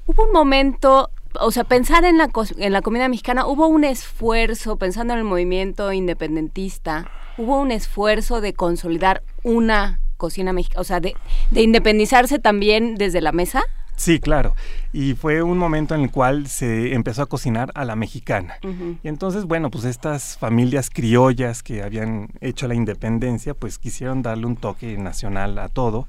hubo 0.07 0.25
un 0.25 0.33
momento, 0.33 1.11
o 1.41 1.51
sea, 1.51 1.65
pensar 1.65 2.05
en 2.05 2.19
la, 2.19 2.31
en 2.59 2.73
la 2.73 2.83
comida 2.83 3.09
mexicana, 3.09 3.47
hubo 3.47 3.67
un 3.67 3.85
esfuerzo, 3.85 4.77
pensando 4.77 5.13
en 5.13 5.21
el 5.21 5.25
movimiento 5.25 5.93
independentista, 5.93 7.11
hubo 7.37 7.61
un 7.61 7.71
esfuerzo 7.71 8.41
de 8.41 8.53
consolidar 8.55 9.23
una 9.43 10.01
cocina 10.17 10.53
mexicana, 10.53 10.81
o 10.81 10.85
sea, 10.85 11.01
de, 11.01 11.15
de 11.51 11.63
independizarse 11.63 12.39
también 12.39 12.95
desde 12.95 13.21
la 13.21 13.33
mesa 13.33 13.65
Sí, 13.97 14.21
claro. 14.21 14.55
Y 14.93 15.15
fue 15.15 15.43
un 15.43 15.59
momento 15.59 15.95
en 15.95 16.03
el 16.03 16.11
cual 16.11 16.47
se 16.47 16.95
empezó 16.95 17.23
a 17.23 17.27
cocinar 17.27 17.71
a 17.75 17.85
la 17.85 17.97
mexicana. 17.97 18.59
Y 19.03 19.09
entonces, 19.09 19.45
bueno, 19.45 19.71
pues 19.71 19.85
estas 19.85 20.39
familias 20.39 20.91
criollas 20.91 21.63
que 21.63 21.83
habían 21.83 22.29
hecho 22.41 22.67
la 22.67 22.75
independencia, 22.75 23.55
pues 23.55 23.79
quisieron 23.79 24.23
darle 24.23 24.47
un 24.47 24.57
toque 24.57 24.97
nacional 24.97 25.59
a 25.59 25.69
todo. 25.69 26.07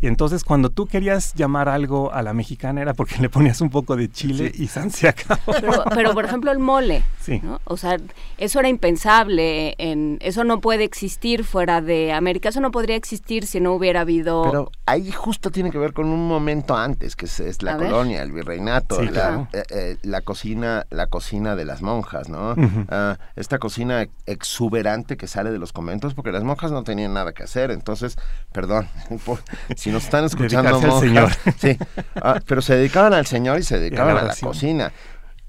Y 0.00 0.06
entonces 0.06 0.44
cuando 0.44 0.68
tú 0.68 0.86
querías 0.86 1.32
llamar 1.34 1.68
algo 1.68 2.12
a 2.12 2.22
la 2.22 2.34
mexicana 2.34 2.82
era 2.82 2.92
porque 2.92 3.16
le 3.20 3.28
ponías 3.28 3.60
un 3.60 3.70
poco 3.70 3.96
de 3.96 4.10
chile 4.10 4.52
y 4.54 4.66
san 4.66 4.90
se 4.90 5.08
acabó. 5.08 5.54
Pero, 5.94 6.12
por 6.12 6.24
ejemplo 6.24 6.52
el 6.52 6.58
mole, 6.58 7.02
sí. 7.20 7.40
O 7.64 7.76
sea, 7.76 7.96
eso 8.36 8.60
era 8.60 8.68
impensable, 8.68 9.74
en, 9.78 10.18
eso 10.20 10.44
no 10.44 10.60
puede 10.60 10.84
existir 10.84 11.44
fuera 11.44 11.80
de 11.80 12.12
América, 12.12 12.50
eso 12.50 12.60
no 12.60 12.70
podría 12.70 12.96
existir 12.96 13.46
si 13.46 13.60
no 13.60 13.72
hubiera 13.72 14.02
habido... 14.02 14.42
Pero 14.42 14.72
ahí 14.86 15.10
justo 15.10 15.50
tiene 15.50 15.70
que 15.70 15.78
ver 15.78 15.92
con 15.92 16.06
un 16.06 16.28
momento 16.28 16.76
antes, 16.76 17.16
que 17.16 17.23
es, 17.24 17.62
la 17.62 17.76
colonia, 17.76 18.22
el 18.22 18.32
virreinato, 18.32 19.02
la, 19.02 19.48
eh, 19.52 19.62
eh, 19.70 19.96
la, 20.02 20.20
cocina 20.20 20.86
la 20.90 21.06
cocina 21.06 21.56
de 21.56 21.64
las 21.64 21.82
monjas, 21.82 22.28
¿no? 22.28 22.54
Ah, 22.88 23.18
esta 23.36 23.58
cocina 23.58 24.06
exuberante 24.26 25.16
que 25.16 25.26
sale 25.26 25.50
de 25.50 25.58
los 25.58 25.72
conventos, 25.72 26.14
porque 26.14 26.32
las 26.32 26.44
monjas 26.44 26.70
no 26.70 26.84
tenían 26.84 27.14
nada 27.14 27.32
que 27.32 27.42
hacer, 27.42 27.70
entonces, 27.70 28.16
perdón, 28.52 28.88
si 29.76 29.90
nos 29.90 30.04
están 30.04 30.24
escuchando 30.24 30.80
monjas, 30.80 31.38
sí, 31.58 31.76
ah, 32.16 32.40
pero 32.46 32.62
se 32.62 32.76
dedicaban 32.76 33.14
al 33.14 33.26
Señor 33.26 33.58
y 33.58 33.62
se 33.62 33.78
dedicaban 33.78 34.16
a 34.16 34.22
la 34.22 34.36
cocina. 34.36 34.92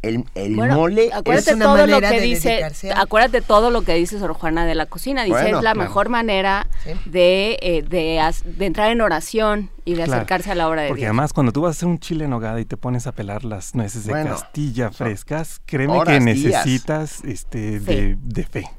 El, 0.07 0.25
el 0.35 0.51
mole 0.55 1.09
acuérdate 1.13 1.51
es 1.51 1.55
una 1.55 1.65
todo 1.65 1.87
lo 1.87 2.01
que 2.01 2.21
dice 2.21 2.63
acuérdate 2.95 3.41
todo 3.41 3.69
lo 3.69 3.81
que 3.83 3.93
dice 3.95 4.19
Sor 4.19 4.33
Juana 4.33 4.65
de 4.65 4.75
la 4.75 4.85
cocina. 4.85 5.23
Dice 5.23 5.51
es 5.51 5.61
la 5.61 5.73
mejor 5.73 6.09
manera 6.09 6.67
de, 7.05 7.57
eh, 7.61 7.83
de, 7.87 8.21
de, 8.43 8.65
entrar 8.65 8.91
en 8.91 9.01
oración 9.01 9.69
y 9.83 9.95
de 9.95 10.03
acercarse 10.03 10.51
a 10.51 10.55
la 10.55 10.67
hora 10.67 10.83
de 10.83 10.89
porque 10.89 11.05
además 11.05 11.33
cuando 11.33 11.51
tú 11.51 11.61
vas 11.61 11.69
a 11.69 11.71
hacer 11.77 11.87
un 11.87 11.99
chile 11.99 12.25
en 12.25 12.31
nogada 12.31 12.59
y 12.59 12.65
te 12.65 12.77
pones 12.77 13.07
a 13.07 13.11
pelar 13.11 13.43
las 13.43 13.75
nueces 13.75 14.05
de 14.05 14.13
Castilla 14.13 14.91
frescas 14.91 15.61
créeme 15.65 16.03
que 16.03 16.19
necesitas 16.19 17.23
este 17.23 17.79
de, 17.79 18.17
de 18.19 18.43
fe 18.43 18.69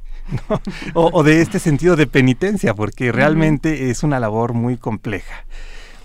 o, 0.94 1.22
de 1.22 1.40
este 1.40 1.58
sentido 1.58 1.96
de 1.96 2.06
penitencia, 2.06 2.74
porque 2.74 3.12
realmente 3.12 3.90
es 3.90 4.02
una 4.02 4.20
labor 4.20 4.54
muy 4.54 4.76
compleja. 4.76 5.44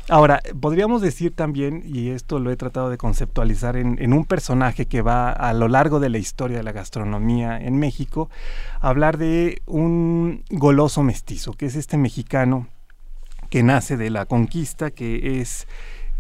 Ahora, 0.10 0.42
podríamos 0.60 1.02
decir 1.02 1.34
también, 1.34 1.84
y 1.86 2.10
esto 2.10 2.40
lo 2.40 2.52
he 2.52 2.58
tratado 2.58 2.90
de 2.90 2.98
conceptualizar 2.98 3.78
en, 3.78 4.14
un 4.14 4.26
personaje 4.26 4.86
que 4.86 5.02
va 5.02 5.32
a 5.32 5.54
lo 5.54 5.68
largo 5.68 6.00
de 6.00 6.10
la 6.10 6.18
historia 6.18 6.58
de 6.58 6.64
la 6.64 6.72
gastronomía 6.72 7.58
en 7.60 7.78
México, 7.78 8.30
hablar 8.80 9.18
de 9.18 9.62
un 9.68 10.44
goloso 10.50 11.04
mestizo, 11.04 11.54
que 11.54 11.68
es 11.68 11.76
este 11.76 11.98
mexicano 11.98 12.68
que 13.50 13.64
nace 13.64 13.96
de 13.96 14.10
la 14.10 14.26
conquista, 14.26 14.92
que 14.92 15.40
es 15.40 15.68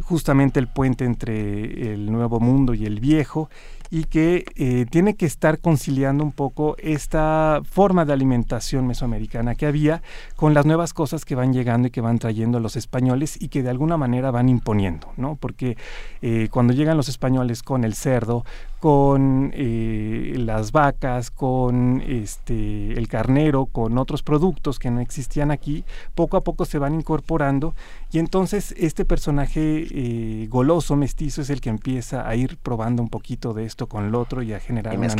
justamente 0.01 0.59
el 0.59 0.67
puente 0.67 1.05
entre 1.05 1.93
el 1.93 2.11
nuevo 2.11 2.39
mundo 2.39 2.73
y 2.73 2.85
el 2.85 2.99
viejo, 2.99 3.49
y 3.91 4.05
que 4.05 4.45
eh, 4.55 4.85
tiene 4.89 5.15
que 5.15 5.25
estar 5.25 5.59
conciliando 5.59 6.23
un 6.23 6.31
poco 6.31 6.77
esta 6.79 7.61
forma 7.69 8.05
de 8.05 8.13
alimentación 8.13 8.87
mesoamericana 8.87 9.53
que 9.53 9.65
había 9.65 10.01
con 10.37 10.53
las 10.53 10.65
nuevas 10.65 10.93
cosas 10.93 11.25
que 11.25 11.35
van 11.35 11.51
llegando 11.51 11.89
y 11.89 11.91
que 11.91 11.99
van 11.99 12.17
trayendo 12.17 12.61
los 12.61 12.77
españoles 12.77 13.37
y 13.39 13.49
que 13.49 13.61
de 13.61 13.69
alguna 13.69 13.97
manera 13.97 14.31
van 14.31 14.47
imponiendo, 14.47 15.11
¿no? 15.17 15.35
Porque 15.35 15.75
eh, 16.21 16.47
cuando 16.49 16.71
llegan 16.71 16.95
los 16.95 17.09
españoles 17.09 17.63
con 17.63 17.83
el 17.83 17.93
cerdo, 17.93 18.45
con 18.81 19.51
eh, 19.53 20.33
las 20.37 20.71
vacas, 20.71 21.29
con 21.29 22.01
este, 22.01 22.93
el 22.93 23.07
carnero, 23.07 23.67
con 23.67 23.99
otros 23.99 24.23
productos 24.23 24.79
que 24.79 24.89
no 24.89 25.01
existían 25.01 25.51
aquí, 25.51 25.85
poco 26.15 26.35
a 26.35 26.43
poco 26.43 26.65
se 26.65 26.79
van 26.79 26.95
incorporando. 26.95 27.75
Y 28.11 28.17
entonces 28.17 28.73
este 28.75 29.05
personaje 29.05 29.85
eh, 29.91 30.47
goloso, 30.49 30.95
mestizo, 30.95 31.43
es 31.43 31.51
el 31.51 31.61
que 31.61 31.69
empieza 31.69 32.27
a 32.27 32.35
ir 32.35 32.57
probando 32.57 33.03
un 33.03 33.09
poquito 33.09 33.53
de 33.53 33.65
esto 33.65 33.85
con 33.85 34.03
el 34.03 34.15
otro 34.15 34.41
y 34.41 34.51
a 34.51 34.59
generar 34.59 34.95
y 34.95 34.97
una 34.97 35.13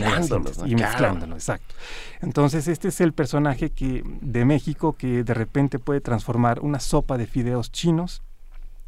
y 0.65 0.75
mezclándolo, 0.75 1.35
exacto. 1.35 1.75
Entonces 2.19 2.67
este 2.67 2.87
es 2.87 2.99
el 2.99 3.13
personaje 3.13 3.69
que 3.69 4.03
de 4.21 4.43
México 4.43 4.93
que 4.93 5.23
de 5.23 5.33
repente 5.35 5.77
puede 5.77 6.01
transformar 6.01 6.61
una 6.61 6.79
sopa 6.79 7.15
de 7.15 7.27
fideos 7.27 7.71
chinos 7.71 8.23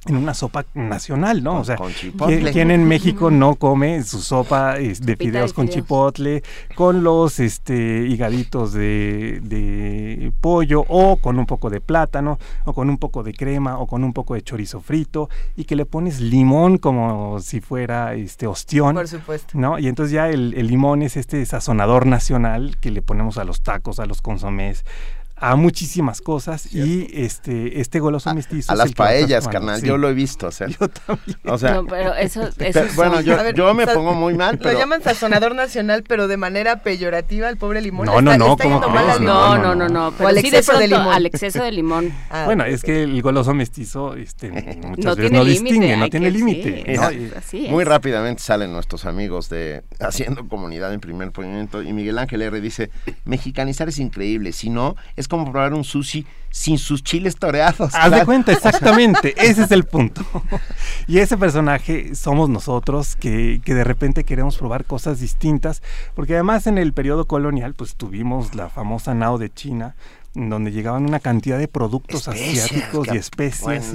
en 0.05 0.17
una 0.17 0.33
sopa 0.33 0.65
nacional, 0.73 1.43
¿no? 1.43 1.59
o 1.59 1.63
sea, 1.63 1.77
¿quién, 2.51 2.71
en 2.71 2.85
México 2.85 3.31
no 3.31 3.55
come 3.55 4.03
su 4.03 4.21
sopa 4.21 4.75
de 4.75 5.15
fideos 5.15 5.53
con 5.53 5.69
chipotle, 5.69 6.43
con 6.75 7.03
los 7.03 7.39
este 7.39 8.05
higaditos 8.07 8.73
de, 8.73 9.39
de, 9.43 10.31
pollo 10.41 10.83
o 10.87 11.17
con 11.17 11.39
un 11.39 11.45
poco 11.45 11.69
de 11.69 11.79
plátano 11.79 12.37
o 12.65 12.73
con 12.73 12.89
un 12.89 12.97
poco 12.97 13.23
de 13.23 13.33
crema 13.33 13.77
o 13.79 13.87
con 13.87 14.03
un 14.03 14.13
poco 14.13 14.33
de 14.33 14.41
chorizo 14.41 14.81
frito 14.81 15.29
y 15.55 15.63
que 15.63 15.75
le 15.75 15.85
pones 15.85 16.19
limón 16.19 16.77
como 16.77 17.39
si 17.39 17.61
fuera 17.61 18.13
este 18.13 18.47
ostión, 18.47 18.95
Por 18.95 19.07
supuesto. 19.07 19.57
¿no? 19.57 19.79
Y 19.79 19.87
entonces 19.87 20.11
ya 20.11 20.29
el, 20.29 20.53
el 20.55 20.67
limón 20.67 21.01
es 21.01 21.15
este 21.17 21.45
sazonador 21.45 22.05
nacional 22.05 22.77
que 22.81 22.91
le 22.91 23.01
ponemos 23.01 23.37
a 23.37 23.43
los 23.43 23.61
tacos, 23.61 23.99
a 23.99 24.05
los 24.05 24.21
consomés, 24.21 24.83
a 25.43 25.57
muchísimas 25.57 26.21
cosas 26.21 26.73
y 26.73 27.05
este 27.11 27.81
este 27.81 27.99
goloso 27.99 28.33
mestizo 28.33 28.71
a, 28.71 28.75
las 28.75 28.93
paellas 28.93 29.49
carnal 29.49 29.81
yo 29.81 29.97
lo 29.97 30.07
he 30.07 30.13
visto 30.13 30.49
yo 30.79 30.87
también. 30.87 31.37
O 31.43 31.57
sea 31.57 31.73
no, 31.73 31.85
pero 31.85 32.15
eso, 32.15 32.49
bueno 32.95 33.19
yo, 33.19 33.51
yo 33.51 33.73
me 33.73 33.85
pongo 33.85 34.13
muy 34.13 34.35
mal 34.35 34.57
pero 34.57 34.71
lo 34.71 34.79
llaman 34.79 35.03
sazonador 35.03 35.53
nacional 35.53 36.05
pero 36.07 36.29
de 36.29 36.37
manera 36.37 36.81
peyorativa 36.81 37.49
al 37.49 37.57
pobre 37.57 37.81
limón. 37.81 38.05
No 38.05 38.21
no 38.21 38.37
no 38.37 38.55
¿cómo 38.55 38.79
no, 38.79 39.19
no, 39.19 39.57
no 39.57 39.75
no 39.75 39.89
no 39.89 40.13
pero 40.17 40.29
al 40.29 40.37
exceso 40.37 40.77
de 40.77 40.87
limón. 40.87 41.13
al 41.13 41.25
exceso 41.25 41.61
de 41.61 41.71
limón. 41.71 42.13
Ah, 42.29 42.45
bueno 42.45 42.63
es 42.63 42.81
que 42.81 43.03
el 43.03 43.21
goloso 43.21 43.53
mestizo 43.53 44.15
este 44.15 44.49
muchas 44.49 45.17
veces 45.17 45.31
no 45.31 45.43
distingue 45.43 45.97
no 45.97 46.09
tiene 46.09 46.31
límite 46.31 46.97
muy 47.69 47.83
rápidamente 47.83 48.41
salen 48.41 48.71
nuestros 48.71 49.05
amigos 49.05 49.49
de 49.49 49.83
haciendo 49.99 50.47
comunidad 50.47 50.93
en 50.93 50.99
primer 50.99 51.31
movimiento 51.35 51.83
y 51.83 51.91
Miguel 51.91 52.17
Ángel 52.17 52.41
R 52.41 52.61
dice 52.61 52.89
mexicanizar 53.25 53.89
es 53.89 53.99
increíble 53.99 54.51
si 54.53 54.69
no 54.69 54.95
es 55.15 55.27
como 55.33 55.51
probar 55.51 55.73
un 55.73 55.83
sushi 55.83 56.27
sin 56.51 56.77
sus 56.77 57.03
chiles 57.03 57.35
toreados. 57.37 57.95
Haz 57.95 58.11
de 58.11 58.23
cuenta, 58.23 58.51
exactamente, 58.53 59.33
ese 59.35 59.63
es 59.63 59.71
el 59.71 59.83
punto. 59.83 60.21
Y 61.07 61.17
ese 61.17 61.37
personaje 61.37 62.13
somos 62.13 62.49
nosotros 62.49 63.15
que, 63.15 63.61
que, 63.65 63.73
de 63.73 63.83
repente 63.83 64.23
queremos 64.23 64.57
probar 64.57 64.85
cosas 64.85 65.19
distintas, 65.19 65.81
porque 66.13 66.35
además 66.35 66.67
en 66.67 66.77
el 66.77 66.93
periodo 66.93 67.25
colonial 67.25 67.73
pues 67.73 67.95
tuvimos 67.95 68.53
la 68.53 68.69
famosa 68.69 69.15
Nao 69.15 69.39
de 69.39 69.51
China, 69.51 69.95
donde 70.35 70.71
llegaban 70.71 71.05
una 71.05 71.19
cantidad 71.19 71.59
de 71.59 71.67
productos 71.67 72.27
asiáticos 72.27 73.07
y 73.13 73.17
especies. 73.17 73.93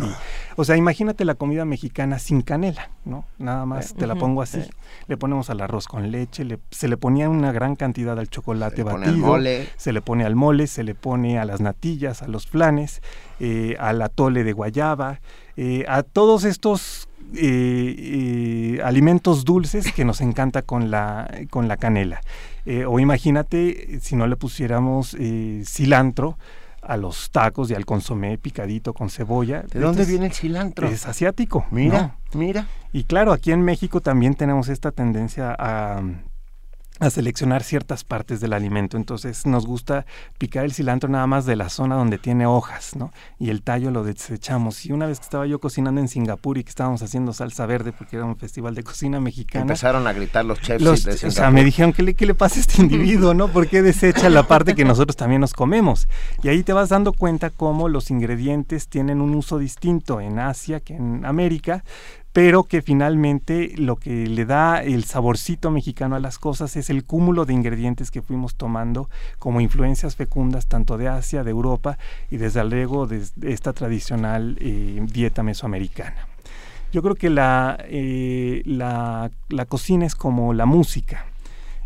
o 0.57 0.65
sea, 0.65 0.77
imagínate 0.77 1.25
la 1.25 1.35
comida 1.35 1.65
mexicana 1.65 2.19
sin 2.19 2.43
canela, 2.43 2.91
¿no? 3.05 3.25
Nada 3.39 3.67
más, 3.67 3.95
te 3.95 4.07
la 4.07 4.15
pongo 4.15 4.43
así. 4.43 4.61
Le 5.09 5.17
ponemos 5.17 5.51
al 5.51 5.61
arroz 5.61 5.89
con 5.89 6.11
leche, 6.11 6.47
se 6.71 6.89
le 6.89 6.97
ponía 6.97 7.29
una 7.29 7.51
gran 7.51 7.75
cantidad 7.75 8.19
al 8.19 8.29
chocolate 8.29 8.85
batido, 8.85 9.37
se 9.77 9.93
le 9.93 10.01
pone 10.01 10.25
al 10.25 10.37
mole, 10.37 10.67
se 10.69 10.85
le 10.85 10.95
pone 10.95 11.39
a 11.39 11.45
las 11.45 11.61
natillas, 11.61 12.23
a 12.23 12.29
los 12.29 12.47
flanes, 12.47 13.03
eh, 13.41 13.77
al 13.81 14.01
atole 14.01 14.45
de 14.45 14.53
guayaba, 14.53 15.21
eh, 15.57 15.85
a 15.89 16.05
todos 16.05 16.45
estos 16.45 17.08
eh, 17.35 18.81
alimentos 18.85 19.45
dulces 19.45 19.93
que 19.93 20.05
nos 20.05 20.21
encanta 20.21 20.63
con 20.63 20.91
la, 20.91 21.31
con 21.51 21.69
la 21.69 21.77
canela. 21.77 22.21
Eh, 22.67 22.85
o 22.85 22.99
imagínate 23.01 23.99
si 24.01 24.17
no 24.17 24.27
le 24.27 24.37
pusiéramos 24.37 25.17
eh, 25.19 25.63
cilantro 25.65 26.39
a 26.83 26.97
los 26.97 27.31
tacos 27.31 27.71
y 27.71 27.75
al 27.75 27.85
consomé 27.85 28.39
picadito 28.39 28.95
con 28.95 29.11
cebolla. 29.11 29.63
¿De 29.63 29.81
dónde 29.81 30.05
viene 30.05 30.27
el 30.27 30.33
cilantro? 30.33 30.89
Es 30.89 31.07
asiático. 31.07 31.67
Mira, 31.71 32.17
mira. 32.35 32.67
Y 32.93 33.05
claro, 33.05 33.33
aquí 33.33 33.53
en 33.53 33.63
México 33.63 34.01
también 34.01 34.35
tenemos 34.35 34.69
esta 34.69 34.93
tendencia 34.93 35.55
a 35.59 36.03
a 37.01 37.11
seleccionar 37.11 37.63
ciertas 37.63 38.05
partes 38.05 38.41
del 38.41 38.53
alimento. 38.53 38.97
Entonces 38.97 39.47
nos 39.47 39.67
gusta 39.67 40.07
picar 40.39 40.65
el 40.65 40.73
cilantro 40.73 41.09
nada 41.09 41.27
más 41.27 41.47
de 41.47 41.57
la 41.57 41.69
zona 41.69 41.97
donde 41.97 42.19
tiene 42.19 42.47
hojas, 42.47 42.97
¿no? 42.97 43.13
Y 43.39 43.51
el 43.51 43.63
tallo 43.63 43.91
lo 43.91 44.05
desechamos. 44.05 44.85
Y 44.87 44.93
una 44.93 45.07
vez 45.07 45.19
que 45.21 45.25
estaba 45.25 45.47
yo 45.47 45.61
cocinando 45.61 46.01
en 46.01 46.09
Singapur 46.09 46.59
y 46.59 46.65
que 46.65 46.71
estábamos 46.71 47.03
haciendo 47.03 47.33
salsa 47.33 47.67
verde 47.67 47.93
porque 47.93 48.17
era 48.17 48.25
un 48.25 48.37
festival 48.37 48.75
de 48.75 48.83
cocina 48.83 49.21
mexicana. 49.21 49.63
Empezaron 49.63 50.07
a 50.07 50.13
gritar 50.13 50.45
los 50.45 50.61
chefs 50.61 51.05
de 51.05 51.29
O 51.29 51.31
sea, 51.31 51.51
me 51.51 51.65
dijeron, 51.65 51.93
¿qué 51.93 52.03
le, 52.03 52.15
¿qué 52.15 52.27
le 52.27 52.35
pasa 52.35 52.57
a 52.57 52.61
este 52.61 52.83
individuo, 52.83 53.35
no? 53.35 53.49
¿Por 53.49 53.69
qué 53.69 53.83
desecha 53.83 54.29
la 54.29 54.43
parte 54.45 54.75
que 54.75 54.85
nosotros 54.85 55.17
también 55.17 55.41
nos 55.41 55.55
comemos? 55.55 56.09
Y 56.43 56.49
ahí 56.49 56.63
te 56.63 56.73
vas 56.73 56.89
dando 56.89 57.13
cuenta 57.13 57.51
cómo 57.51 57.89
los 57.89 58.11
ingredientes 58.11 58.89
tienen 58.89 59.21
un 59.21 59.35
uso 59.35 59.59
distinto 59.59 60.21
en 60.21 60.39
Asia 60.39 60.81
que 60.81 60.95
en 60.95 61.25
América, 61.25 61.85
pero 62.39 62.63
que 62.63 62.83
finalmente 62.83 63.73
lo 63.79 63.97
que 63.97 64.29
le 64.29 64.45
da 64.45 64.81
el 64.81 65.03
saborcito 65.03 65.73
mexicano 65.73 66.15
a 66.15 66.21
las 66.21 66.39
cosas 66.39 66.77
es 66.77 66.89
el 66.89 67.03
cúmulo 67.03 67.47
de 67.47 67.53
ingredientes 67.53 68.13
que 68.13 68.23
fuimos 68.23 68.55
tomando 68.55 69.11
como 69.41 69.61
influencias 69.61 70.15
fecundas 70.15 70.69
tanto 70.69 70.97
de 70.99 71.09
Asia, 71.09 71.43
de 71.43 71.51
Europa 71.51 71.99
y 72.31 72.37
desde 72.37 72.63
luego 72.63 73.09
de 73.09 73.25
esta 73.43 73.73
tradicional 73.73 74.57
eh, 74.61 75.05
dieta 75.13 75.43
mesoamericana. 75.43 76.29
Yo 76.93 77.03
creo 77.03 77.17
que 77.17 77.29
la, 77.29 77.77
eh, 77.89 78.63
la, 78.67 79.33
cocina 79.67 80.07
es 80.07 80.15
como 80.15 80.55
la 80.55 80.65
música, 80.65 81.27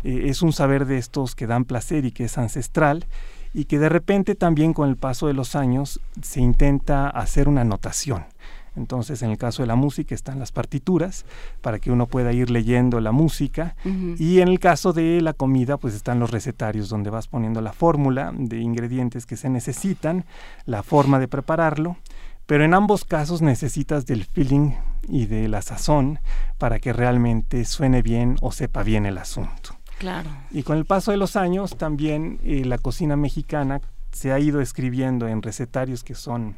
eh, 0.03 0.25
es 0.25 0.43
un 0.43 0.53
saber 0.53 0.85
de 0.85 0.99
estos 0.99 1.33
que 1.33 1.47
dan 1.47 1.65
placer 1.65 2.05
y 2.05 2.11
que 2.11 2.25
es 2.25 2.37
ancestral 2.37 3.07
y 3.55 3.65
que 3.65 3.79
de 3.79 3.89
repente 3.89 4.35
también 4.35 4.73
con 4.73 4.87
el 4.87 4.97
paso 4.97 5.25
de 5.25 5.33
los 5.33 5.55
años 5.55 5.99
se 6.21 6.41
intenta 6.41 7.09
hacer 7.09 7.49
una 7.49 7.63
notación 7.63 8.25
Entonces, 8.75 9.21
en 9.21 9.29
el 9.29 9.37
caso 9.37 9.61
de 9.61 9.67
la 9.67 9.75
música 9.75 10.15
están 10.15 10.39
las 10.39 10.51
partituras 10.51 11.25
para 11.61 11.79
que 11.79 11.91
uno 11.91 12.07
pueda 12.07 12.33
ir 12.33 12.49
leyendo 12.49 12.99
la 12.99 13.11
música 13.11 13.75
y 14.17 14.39
en 14.39 14.47
el 14.47 14.59
caso 14.59 14.93
de 14.93 15.21
la 15.21 15.33
comida, 15.33 15.77
pues 15.77 15.93
están 15.93 16.19
los 16.19 16.31
recetarios 16.31 16.89
donde 16.89 17.09
vas 17.09 17.27
poniendo 17.27 17.61
la 17.61 17.73
fórmula 17.73 18.33
de 18.35 18.59
ingredientes 18.59 19.25
que 19.25 19.37
se 19.37 19.49
necesitan, 19.49 20.25
la 20.65 20.83
forma 20.83 21.19
de 21.19 21.27
prepararlo, 21.27 21.97
pero 22.45 22.63
en 22.63 22.73
ambos 22.73 23.05
casos 23.05 23.41
necesitas 23.41 24.05
del 24.05 24.25
feeling 24.25 24.71
y 25.07 25.27
de 25.27 25.47
la 25.47 25.61
sazón 25.61 26.19
para 26.57 26.79
que 26.79 26.93
realmente 26.93 27.65
suene 27.65 28.01
bien 28.01 28.37
o 28.41 28.51
sepa 28.51 28.83
bien 28.83 29.05
el 29.05 29.17
asunto. 29.17 29.77
Claro. 29.99 30.29
Y 30.51 30.63
con 30.63 30.77
el 30.77 30.85
paso 30.85 31.11
de 31.11 31.17
los 31.17 31.35
años 31.35 31.77
también 31.77 32.39
eh, 32.43 32.65
la 32.65 32.77
cocina 32.77 33.15
mexicana 33.15 33.81
se 34.11 34.31
ha 34.31 34.39
ido 34.39 34.61
escribiendo 34.61 35.27
en 35.27 35.41
recetarios 35.41 36.03
que 36.03 36.15
son 36.15 36.55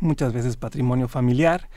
muchas 0.00 0.32
veces 0.32 0.56
patrimonio 0.56 1.08
familiar 1.08 1.68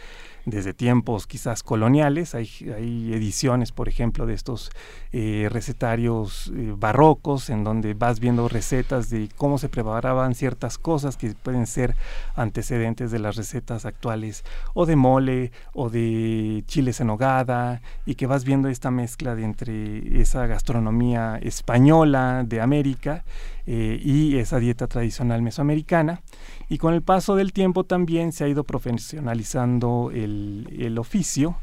desde 0.46 0.74
tiempos 0.74 1.28
quizás 1.28 1.64
coloniales. 1.64 2.36
Hay, 2.36 2.50
ediciones, 2.62 3.72
por 3.72 3.88
ejemplo, 3.88 4.26
de 4.26 4.34
estos 4.34 4.72
eh, 5.12 5.48
recetarios 5.52 6.52
eh, 6.56 6.74
barrocos 6.76 7.50
en 7.50 7.64
donde 7.64 7.94
vas 7.94 8.20
viendo 8.20 8.48
recetas 8.48 9.10
de 9.10 9.30
cómo 9.36 9.58
se 9.58 9.70
preparaban 9.70 10.36
ciertas 10.36 10.78
cosas 10.78 11.18
que 11.18 11.34
pueden 11.34 11.68
ser 11.68 11.96
antecedentes 12.36 13.12
de 13.12 13.20
las 13.20 13.36
recetas 13.36 13.86
actuales 13.86 14.44
o 14.74 14.86
de 14.86 14.96
mole 14.96 15.52
o 15.74 15.90
de 15.90 16.64
chiles 16.68 17.00
en 17.02 17.10
hogada 17.10 17.82
y 18.06 18.16
que 18.16 18.28
vas 18.28 18.44
viendo 18.44 18.70
esta 18.70 18.92
mezcla 18.92 19.36
de 19.36 19.44
entre 19.44 20.22
esa 20.22 20.48
gastronomía 20.48 21.38
española 21.42 22.44
de 22.46 22.62
América 22.62 23.24
eh, 23.65 24.00
y 24.04 24.38
esa 24.38 24.60
dieta 24.60 24.88
tradicional 24.88 25.41
mesoamericana. 25.41 26.21
Y 26.69 26.78
con 26.78 26.93
el 26.93 27.02
paso 27.02 27.36
del 27.36 27.54
tiempo 27.54 27.84
también 27.84 28.32
se 28.32 28.43
ha 28.43 28.47
ido 28.47 28.63
profesionalizando 28.63 30.12
el, 30.13 30.97
oficio. 30.97 31.58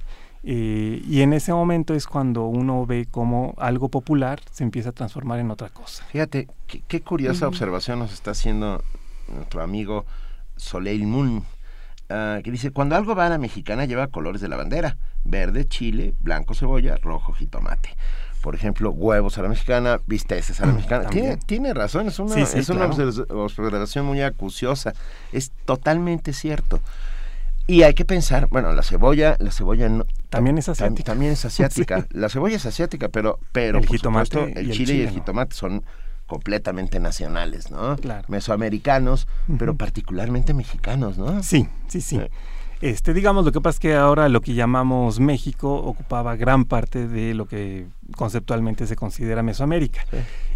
Eh, 0.44 1.02
y 1.06 1.22
en 1.22 1.32
ese 1.32 1.52
momento 1.52 1.94
es 1.94 2.06
cuando 2.06 2.46
uno 2.46 2.86
ve 2.86 3.06
cómo 3.10 3.54
algo 3.58 3.88
popular 3.88 4.40
se 4.52 4.62
empieza 4.62 4.90
a 4.90 4.92
transformar 4.92 5.40
en 5.40 5.50
otra 5.50 5.68
cosa. 5.68 6.04
Fíjate, 6.04 6.48
qué, 6.66 7.00
curiosa 7.00 7.48
observación 7.48 7.98
nos 7.98 8.12
está 8.12 8.30
haciendo 8.30 8.82
nuestro 9.34 9.62
amigo 9.62 10.06
Soleil 10.56 11.06
Moon, 11.06 11.44
ah, 12.08 12.38
que 12.44 12.52
dice, 12.52 12.70
cuando 12.70 12.94
algo 12.94 13.16
va 13.16 13.26
a 13.26 13.30
la 13.30 13.38
mexicana 13.38 13.84
lleva 13.84 14.06
colores 14.06 14.40
de 14.40 14.48
la 14.48 14.56
bandera, 14.56 14.96
verde, 15.24 15.66
chile, 15.66 16.14
blanco, 16.20 16.54
cebolla, 16.54 16.96
rojo, 16.96 17.32
jitomate 17.32 17.96
por 18.40 18.54
ejemplo, 18.54 18.90
huevos 18.90 19.38
a 19.38 19.42
la 19.42 19.48
mexicana, 19.48 20.00
bisteces 20.06 20.60
a 20.60 20.66
la 20.66 20.72
mexicana. 20.72 21.08
Tiene, 21.46 21.74
razón, 21.74 22.08
es 22.08 22.18
una, 22.18 22.40
es 22.40 22.68
una 22.68 22.86
observación 22.86 24.06
muy 24.06 24.22
acuciosa. 24.22 24.92
Es 25.32 25.50
totalmente 25.64 26.32
cierto. 26.32 26.80
Y 27.66 27.82
hay 27.82 27.92
que 27.92 28.06
pensar, 28.06 28.48
bueno, 28.48 28.72
la 28.72 28.82
cebolla, 28.82 29.36
la 29.40 29.50
cebolla 29.50 29.90
no, 29.90 30.06
también 30.30 30.56
es 30.56 30.70
asiática. 30.70 31.12
también 31.12 31.32
es 31.32 31.44
asiática. 31.44 32.06
La 32.10 32.30
cebolla 32.30 32.56
es 32.56 32.64
asiática, 32.64 33.08
pero, 33.08 33.38
pero 33.52 33.78
el 33.78 33.86
jitomate 33.86 34.58
el, 34.58 34.70
chile 34.70 34.94
y 34.94 35.00
el 35.02 35.10
jitomate 35.10 35.54
son 35.54 35.84
completamente 36.26 36.98
nacionales, 36.98 37.70
¿no? 37.70 37.96
Mesoamericanos, 38.28 39.28
pero 39.58 39.76
particularmente 39.76 40.54
mexicanos, 40.54 41.18
¿no? 41.18 41.42
Sí, 41.42 41.68
sí, 41.88 42.00
sí. 42.00 42.20
Este, 42.80 43.12
digamos, 43.12 43.44
lo 43.44 43.50
que 43.50 43.60
pasa 43.60 43.76
es 43.76 43.80
que 43.80 43.94
ahora 43.96 44.28
lo 44.28 44.40
que 44.40 44.54
llamamos 44.54 45.18
México 45.18 45.74
ocupaba 45.74 46.36
gran 46.36 46.64
parte 46.64 47.08
de 47.08 47.34
lo 47.34 47.46
que 47.46 47.86
conceptualmente 48.16 48.86
se 48.86 48.94
considera 48.94 49.42
Mesoamérica. 49.42 50.04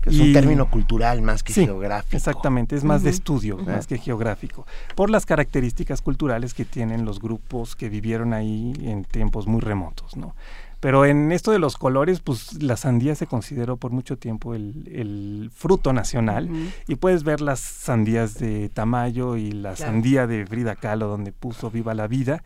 es 0.05 0.19
un 0.19 0.33
término 0.33 0.71
cultural 0.71 1.21
más 1.23 1.43
que 1.43 1.53
geográfico. 1.53 2.17
Exactamente, 2.17 2.77
es 2.77 2.85
más 2.85 3.03
de 3.03 3.11
estudio, 3.11 3.59
más 3.59 3.87
que 3.87 3.99
geográfico, 3.99 4.67
por 4.95 5.11
las 5.11 5.27
características 5.27 6.01
culturales 6.01 6.55
que 6.55 6.65
tienen 6.65 7.05
los 7.05 7.21
grupos 7.21 7.75
que 7.75 7.89
vivieron 7.89 8.33
ahí 8.33 8.73
en 8.83 9.05
tiempos 9.05 9.47
muy 9.47 9.61
remotos, 9.61 10.17
¿no? 10.17 10.35
Pero 10.83 11.07
en 11.07 11.31
esto 11.31 11.53
de 11.53 11.61
los 11.61 11.77
colores, 11.77 12.19
pues 12.19 12.61
la 12.61 12.77
sandía 12.77 13.15
se 13.15 13.29
consideró 13.29 13.77
por 13.77 13.93
mucho 13.93 14.19
tiempo 14.19 14.53
el, 14.53 15.49
fruto 15.55 15.93
nacional. 15.93 16.51
Y 16.89 16.97
puedes 16.97 17.23
ver 17.23 17.41
las 17.41 17.61
sandías 17.61 18.35
de 18.35 18.69
Tamayo 18.69 19.37
y 19.37 19.53
la 19.53 19.77
sandía 19.77 20.27
de 20.27 20.45
Frida 20.45 20.75
Kahlo, 20.75 21.07
donde 21.07 21.31
puso 21.31 21.71
Viva 21.71 21.95
la 21.95 22.09
Vida. 22.09 22.43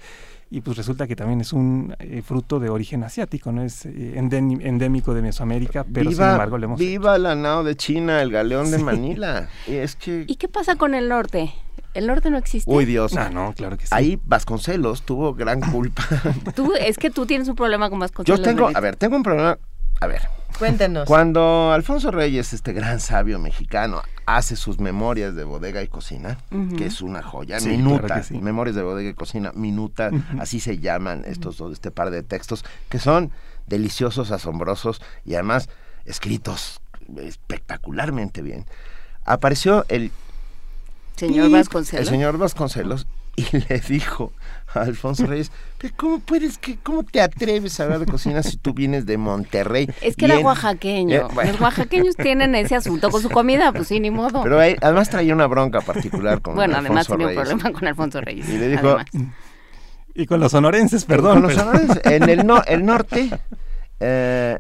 Y 0.50 0.60
pues 0.60 0.76
resulta 0.76 1.06
que 1.06 1.16
también 1.16 1.40
es 1.40 1.54
un 1.54 1.96
eh, 1.98 2.20
fruto 2.20 2.60
de 2.60 2.68
origen 2.68 3.04
asiático, 3.04 3.52
no 3.52 3.62
es 3.62 3.86
eh, 3.86 4.18
endémico 4.18 5.14
de 5.14 5.22
Mesoamérica, 5.22 5.86
pero 5.90 6.10
sin 6.10 6.22
embargo 6.22 6.58
le 6.58 6.66
hemos. 6.66 6.78
Viva 6.78 7.16
la 7.16 7.34
nao 7.34 7.64
de 7.64 7.74
China, 7.74 8.20
el 8.20 8.30
galeón 8.30 8.70
de 8.70 8.78
Manila. 8.78 9.48
y, 9.66 9.76
es 9.76 9.96
que... 9.96 10.26
¿Y 10.28 10.36
qué 10.36 10.46
pasa 10.46 10.76
con 10.76 10.94
el 10.94 11.08
norte? 11.08 11.54
El 11.96 12.06
norte 12.06 12.30
no 12.30 12.36
existe. 12.36 12.70
Uy, 12.70 12.84
Dios. 12.84 13.16
Ah, 13.16 13.30
no, 13.30 13.54
claro 13.54 13.78
que 13.78 13.86
sí. 13.86 13.90
Ahí 13.94 14.20
Vasconcelos 14.22 15.02
tuvo 15.02 15.34
gran 15.34 15.62
culpa. 15.62 16.04
tú, 16.54 16.74
es 16.78 16.98
que 16.98 17.10
tú 17.10 17.24
tienes 17.24 17.48
un 17.48 17.56
problema 17.56 17.88
con 17.88 17.98
Vasconcelos. 17.98 18.38
Yo 18.38 18.44
tengo, 18.44 18.70
a 18.72 18.80
ver, 18.80 18.96
tengo 18.96 19.16
un 19.16 19.22
problema. 19.22 19.58
A 20.00 20.06
ver. 20.06 20.28
Cuéntenos. 20.58 21.06
Cuando 21.06 21.72
Alfonso 21.72 22.10
Reyes, 22.10 22.52
este 22.52 22.74
gran 22.74 23.00
sabio 23.00 23.38
mexicano, 23.38 24.02
hace 24.26 24.56
sus 24.56 24.78
memorias 24.78 25.34
de 25.34 25.44
bodega 25.44 25.82
y 25.82 25.88
cocina, 25.88 26.38
que 26.76 26.86
es 26.86 27.00
una 27.00 27.22
joya, 27.22 27.60
minuta, 27.60 28.22
memorias 28.30 28.76
de 28.76 28.82
bodega 28.82 29.10
y 29.10 29.14
cocina, 29.14 29.52
minuta, 29.54 30.10
así 30.38 30.60
se 30.60 30.78
llaman 30.78 31.24
estos 31.26 31.58
dos, 31.58 31.72
este 31.72 31.90
par 31.90 32.10
de 32.10 32.22
textos, 32.22 32.64
que 32.88 32.98
son 32.98 33.32
deliciosos, 33.66 34.30
asombrosos 34.30 35.02
y 35.24 35.34
además 35.34 35.68
escritos 36.06 36.80
espectacularmente 37.18 38.40
bien. 38.40 38.64
Apareció 39.24 39.84
el 39.88 40.10
Señor 41.16 41.50
Vasconcelos. 41.50 42.06
El 42.06 42.12
señor 42.12 42.38
Vasconcelos 42.38 43.06
y 43.36 43.44
le 43.68 43.80
dijo 43.80 44.32
a 44.74 44.80
Alfonso 44.80 45.26
Reyes, 45.26 45.52
¿cómo 45.96 46.20
puedes, 46.20 46.58
que, 46.58 46.78
cómo 46.78 47.02
te 47.04 47.20
atreves 47.20 47.78
a 47.78 47.84
hablar 47.84 48.00
de 48.00 48.06
cocina 48.06 48.42
si 48.42 48.56
tú 48.56 48.72
vienes 48.74 49.06
de 49.06 49.18
Monterrey? 49.18 49.88
Es 50.00 50.16
que 50.16 50.24
era 50.24 50.38
oaxaqueño. 50.38 51.28
Eh, 51.28 51.46
Los 51.46 51.60
oaxaqueños 51.60 52.16
tienen 52.16 52.54
ese 52.54 52.74
asunto 52.74 53.10
con 53.10 53.22
su 53.22 53.30
comida, 53.30 53.72
pues 53.72 53.88
sí, 53.88 54.00
ni 54.00 54.10
modo. 54.10 54.42
Pero 54.42 54.58
además 54.58 55.10
traía 55.10 55.34
una 55.34 55.46
bronca 55.46 55.80
particular 55.82 56.40
con 56.40 56.54
Bueno, 56.54 56.76
además 56.76 57.06
tenía 57.06 57.28
un 57.28 57.34
problema 57.34 57.72
con 57.72 57.86
Alfonso 57.86 58.20
Reyes. 58.20 58.48
Y 58.48 58.58
le 58.58 58.68
dijo... 58.68 58.96
Y 60.18 60.24
con 60.24 60.40
los 60.40 60.52
sonorenses, 60.52 61.04
perdón. 61.04 61.34
Con 61.34 61.42
los 61.42 61.54
sonorenses. 61.54 62.00
En 62.04 62.26
el, 62.30 62.46
no, 62.46 62.62
el 62.64 62.86
norte 62.86 63.28
eh, 63.98 64.58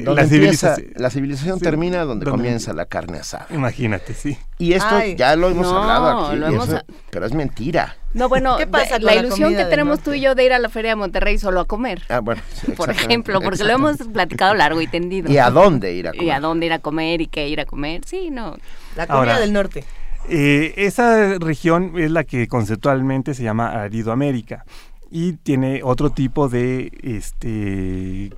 la, 0.00 1.10
civilización, 1.10 1.60
termina 1.60 2.04
donde, 2.04 2.24
comienza 2.24 2.72
la 2.72 2.86
carne 2.86 3.18
asada. 3.18 3.46
Imagínate, 3.50 4.14
sí. 4.14 4.38
Y 4.58 4.72
esto 4.72 5.04
ya 5.16 5.36
lo 5.36 5.50
hemos 5.50 5.66
hablado 5.66 6.28
aquí, 6.28 6.74
pero 7.10 7.26
es 7.26 7.34
mentira. 7.34 7.96
No, 8.14 8.28
bueno, 8.28 8.56
¿Qué 8.56 8.66
pasa 8.66 8.98
la, 9.00 9.16
ilusión 9.16 9.54
que 9.54 9.64
tenemos 9.64 10.00
tú 10.00 10.14
y 10.14 10.20
yo 10.20 10.34
de 10.34 10.44
ir 10.44 10.52
a 10.52 10.58
la 10.58 10.68
feria 10.68 10.92
de 10.92 10.96
Monterrey 10.96 11.36
solo 11.36 11.60
a 11.60 11.64
comer. 11.66 12.02
Ah, 12.08 12.20
bueno, 12.20 12.40
por 12.76 12.90
ejemplo, 12.90 13.40
porque 13.40 13.64
lo 13.64 13.72
hemos 13.72 13.98
platicado 13.98 14.54
largo 14.54 14.80
y 14.80 14.86
tendido. 14.86 15.30
¿Y 15.30 15.38
a 15.38 15.50
dónde 15.50 15.92
ir 15.92 16.08
a 16.08 16.12
comer? 16.12 16.24
Y 16.26 16.30
a 16.30 16.40
dónde 16.40 16.66
ir 16.66 16.72
a 16.72 16.78
comer 16.78 17.20
y 17.20 17.26
qué 17.26 17.48
ir 17.48 17.60
a 17.60 17.66
comer. 17.66 18.02
Sí, 18.06 18.30
no. 18.30 18.56
La 18.96 19.06
comida 19.06 19.40
del 19.40 19.52
norte. 19.52 19.84
Eh, 20.30 20.72
esa 20.78 21.38
región 21.38 21.98
es 21.98 22.10
la 22.10 22.24
que 22.24 22.48
conceptualmente 22.48 23.34
se 23.34 23.42
llama 23.42 23.82
Aridoamérica 23.82 24.64
y 25.10 25.34
tiene 25.34 25.82
otro 25.84 26.10
tipo 26.10 26.48
de 26.48 26.90
este 27.02 28.32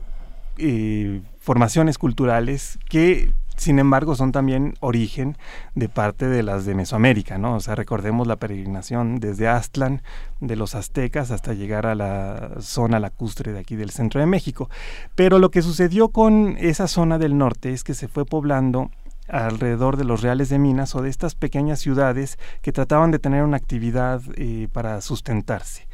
eh, 0.58 1.22
formaciones 1.38 1.98
culturales 1.98 2.78
que 2.88 3.30
sin 3.56 3.78
embargo 3.78 4.14
son 4.14 4.32
también 4.32 4.74
origen 4.80 5.36
de 5.74 5.88
parte 5.88 6.26
de 6.26 6.42
las 6.42 6.66
de 6.66 6.74
Mesoamérica, 6.74 7.38
¿no? 7.38 7.54
O 7.54 7.60
sea, 7.60 7.74
recordemos 7.74 8.26
la 8.26 8.36
peregrinación 8.36 9.18
desde 9.18 9.48
Aztlán 9.48 10.02
de 10.40 10.56
los 10.56 10.74
aztecas 10.74 11.30
hasta 11.30 11.54
llegar 11.54 11.86
a 11.86 11.94
la 11.94 12.50
zona 12.60 13.00
lacustre 13.00 13.52
de 13.52 13.60
aquí 13.60 13.76
del 13.76 13.90
centro 13.90 14.20
de 14.20 14.26
México. 14.26 14.68
Pero 15.14 15.38
lo 15.38 15.50
que 15.50 15.62
sucedió 15.62 16.08
con 16.08 16.56
esa 16.58 16.86
zona 16.86 17.18
del 17.18 17.38
norte 17.38 17.72
es 17.72 17.82
que 17.82 17.94
se 17.94 18.08
fue 18.08 18.26
poblando 18.26 18.90
alrededor 19.28 19.96
de 19.96 20.04
los 20.04 20.22
reales 20.22 20.48
de 20.48 20.58
minas 20.58 20.94
o 20.94 21.02
de 21.02 21.10
estas 21.10 21.34
pequeñas 21.34 21.80
ciudades 21.80 22.38
que 22.62 22.72
trataban 22.72 23.10
de 23.10 23.18
tener 23.18 23.42
una 23.42 23.56
actividad 23.56 24.20
eh, 24.36 24.68
para 24.72 25.00
sustentarse. 25.00 25.86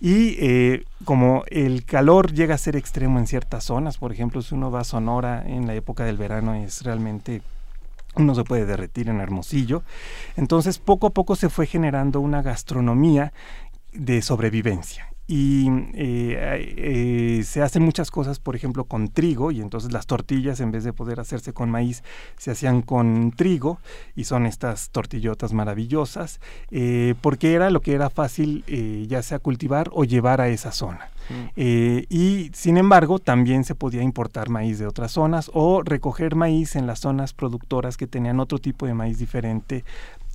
Y 0.00 0.36
eh, 0.38 0.84
como 1.04 1.44
el 1.48 1.84
calor 1.84 2.32
llega 2.32 2.54
a 2.54 2.58
ser 2.58 2.76
extremo 2.76 3.18
en 3.18 3.26
ciertas 3.26 3.64
zonas, 3.64 3.98
por 3.98 4.12
ejemplo, 4.12 4.42
si 4.42 4.54
uno 4.54 4.70
va 4.70 4.80
a 4.80 4.84
Sonora 4.84 5.42
en 5.46 5.66
la 5.66 5.74
época 5.74 6.04
del 6.04 6.18
verano 6.18 6.54
es 6.54 6.82
realmente 6.82 7.42
uno 8.14 8.34
se 8.34 8.44
puede 8.44 8.64
derretir 8.66 9.08
en 9.08 9.20
Hermosillo. 9.20 9.82
Entonces, 10.36 10.78
poco 10.78 11.08
a 11.08 11.10
poco 11.10 11.36
se 11.36 11.50
fue 11.50 11.66
generando 11.66 12.20
una 12.20 12.42
gastronomía 12.42 13.32
de 13.92 14.22
sobrevivencia 14.22 15.08
y 15.28 15.68
eh, 15.94 16.74
eh, 16.76 17.42
se 17.44 17.60
hacen 17.62 17.82
muchas 17.82 18.10
cosas, 18.10 18.38
por 18.38 18.54
ejemplo, 18.54 18.84
con 18.84 19.08
trigo, 19.08 19.50
y 19.50 19.60
entonces 19.60 19.92
las 19.92 20.06
tortillas, 20.06 20.60
en 20.60 20.70
vez 20.70 20.84
de 20.84 20.92
poder 20.92 21.18
hacerse 21.18 21.52
con 21.52 21.68
maíz, 21.68 22.04
se 22.36 22.52
hacían 22.52 22.82
con 22.82 23.32
trigo, 23.32 23.78
y 24.14 24.24
son 24.24 24.46
estas 24.46 24.90
tortillotas 24.90 25.52
maravillosas, 25.52 26.40
eh, 26.70 27.14
porque 27.20 27.54
era 27.54 27.70
lo 27.70 27.80
que 27.80 27.94
era 27.94 28.08
fácil 28.08 28.64
ya 29.08 29.22
sea 29.22 29.38
cultivar 29.38 29.90
o 29.92 30.04
llevar 30.04 30.40
a 30.40 30.48
esa 30.48 30.72
zona. 30.72 31.10
Mm. 31.28 31.62
y 32.08 32.50
sin 32.54 32.76
embargo, 32.76 33.18
también 33.18 33.64
se 33.64 33.74
podía 33.74 34.00
importar 34.00 34.48
maíz 34.48 34.78
de 34.78 34.86
otras 34.86 35.10
zonas 35.10 35.50
o 35.52 35.82
recoger 35.82 36.36
maíz 36.36 36.76
en 36.76 36.86
las 36.86 37.00
zonas 37.00 37.34
productoras 37.34 37.96
que 37.96 38.06
tenían 38.06 38.38
otro 38.38 38.58
tipo 38.58 38.86
de 38.86 38.94
maíz 38.94 39.18
diferente 39.18 39.84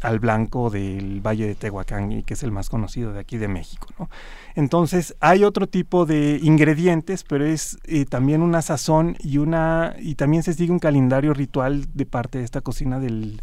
al 0.01 0.19
blanco 0.19 0.69
del 0.69 1.21
Valle 1.21 1.47
de 1.47 1.55
Tehuacán, 1.55 2.11
y 2.11 2.23
que 2.23 2.33
es 2.33 2.43
el 2.43 2.51
más 2.51 2.69
conocido 2.69 3.13
de 3.13 3.19
aquí 3.19 3.37
de 3.37 3.47
México. 3.47 3.87
¿no? 3.99 4.09
Entonces 4.55 5.15
hay 5.19 5.43
otro 5.43 5.67
tipo 5.67 6.05
de 6.05 6.39
ingredientes, 6.41 7.23
pero 7.23 7.45
es 7.45 7.77
eh, 7.85 8.05
también 8.05 8.41
una 8.41 8.61
sazón 8.61 9.15
y 9.19 9.37
una 9.37 9.95
y 9.99 10.15
también 10.15 10.43
se 10.43 10.53
sigue 10.53 10.71
un 10.71 10.79
calendario 10.79 11.33
ritual 11.33 11.85
de 11.93 12.05
parte 12.05 12.39
de 12.39 12.43
esta 12.43 12.61
cocina 12.61 12.99
del 12.99 13.41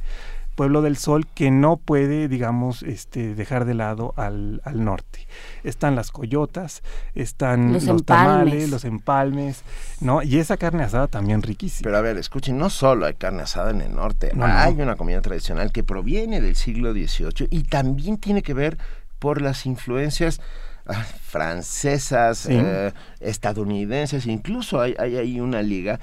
Pueblo 0.59 0.83
del 0.83 0.97
Sol 0.97 1.25
que 1.25 1.53
no 1.53 1.77
puede, 1.77 2.27
digamos, 2.27 2.83
este, 2.83 3.37
dejar 3.37 3.65
de 3.65 3.75
lado 3.75 4.13
al, 4.17 4.61
al 4.65 4.85
norte. 4.85 5.29
Están 5.63 5.95
las 5.95 6.11
coyotas, 6.11 6.83
están 7.15 7.75
los, 7.75 8.05
tamales, 8.05 8.69
los 8.69 8.85
empalmes, 8.85 9.63
¿no? 10.01 10.21
Y 10.21 10.39
esa 10.39 10.57
carne 10.57 10.83
asada 10.83 11.07
también 11.07 11.43
riquísima. 11.43 11.85
Pero 11.85 11.97
a 11.97 12.01
ver, 12.01 12.17
escuchen, 12.17 12.59
no 12.59 12.71
solo 12.71 13.07
hay 13.07 13.15
carne 13.15 13.43
asada 13.43 13.71
en 13.71 13.83
el 13.83 13.95
norte, 13.95 14.33
hay 14.37 14.75
una 14.81 14.97
comida 14.97 15.21
tradicional 15.21 15.71
que 15.71 15.85
proviene 15.85 16.41
del 16.41 16.57
siglo 16.57 16.93
XVIII 16.93 17.47
y 17.51 17.63
también 17.63 18.19
tiene 18.19 18.43
que 18.43 18.53
ver 18.53 18.79
por 19.21 19.41
las 19.41 19.65
influencias 19.65 20.41
ah, 20.87 21.05
francesas, 21.23 22.47
eh, 22.47 22.93
estadounidenses, 23.21 24.27
incluso 24.27 24.81
hay, 24.81 24.97
hay 24.99 25.19
ahí 25.19 25.39
una 25.39 25.63
liga. 25.63 26.01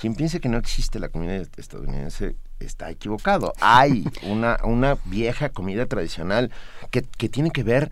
Quien 0.00 0.16
piense 0.16 0.40
que 0.40 0.48
no 0.48 0.58
existe 0.58 0.98
la 0.98 1.08
comida 1.08 1.36
estadounidense 1.36 2.34
está 2.64 2.90
equivocado. 2.90 3.52
Hay 3.60 4.04
una, 4.22 4.58
una 4.64 4.98
vieja 5.04 5.50
comida 5.50 5.86
tradicional 5.86 6.50
que, 6.90 7.02
que 7.02 7.28
tiene 7.28 7.50
que 7.50 7.62
ver 7.62 7.90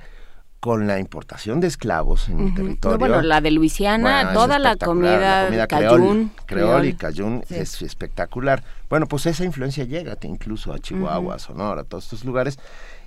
con 0.61 0.87
la 0.87 0.99
importación 0.99 1.59
de 1.61 1.67
esclavos 1.67 2.29
en 2.29 2.41
el 2.41 2.55
territorio. 2.55 2.99
bueno, 2.99 3.23
la 3.23 3.41
de 3.41 3.51
Luisiana, 3.51 4.35
toda 4.35 4.59
la 4.59 4.77
comida, 4.77 5.49
la 5.49 5.67
creol, 5.67 6.31
creol, 6.45 6.85
y 6.85 6.93
cayún 6.93 7.43
es 7.49 7.81
espectacular. 7.81 8.63
Bueno, 8.91 9.07
pues 9.07 9.25
esa 9.25 9.45
influencia 9.45 9.85
llega 9.85 10.19
incluso 10.23 10.75
a 10.75 10.79
Chihuahua, 10.79 11.39
Sonora, 11.39 11.81
a 11.81 11.85
todos 11.85 12.05
estos 12.05 12.27
lugares. 12.27 12.59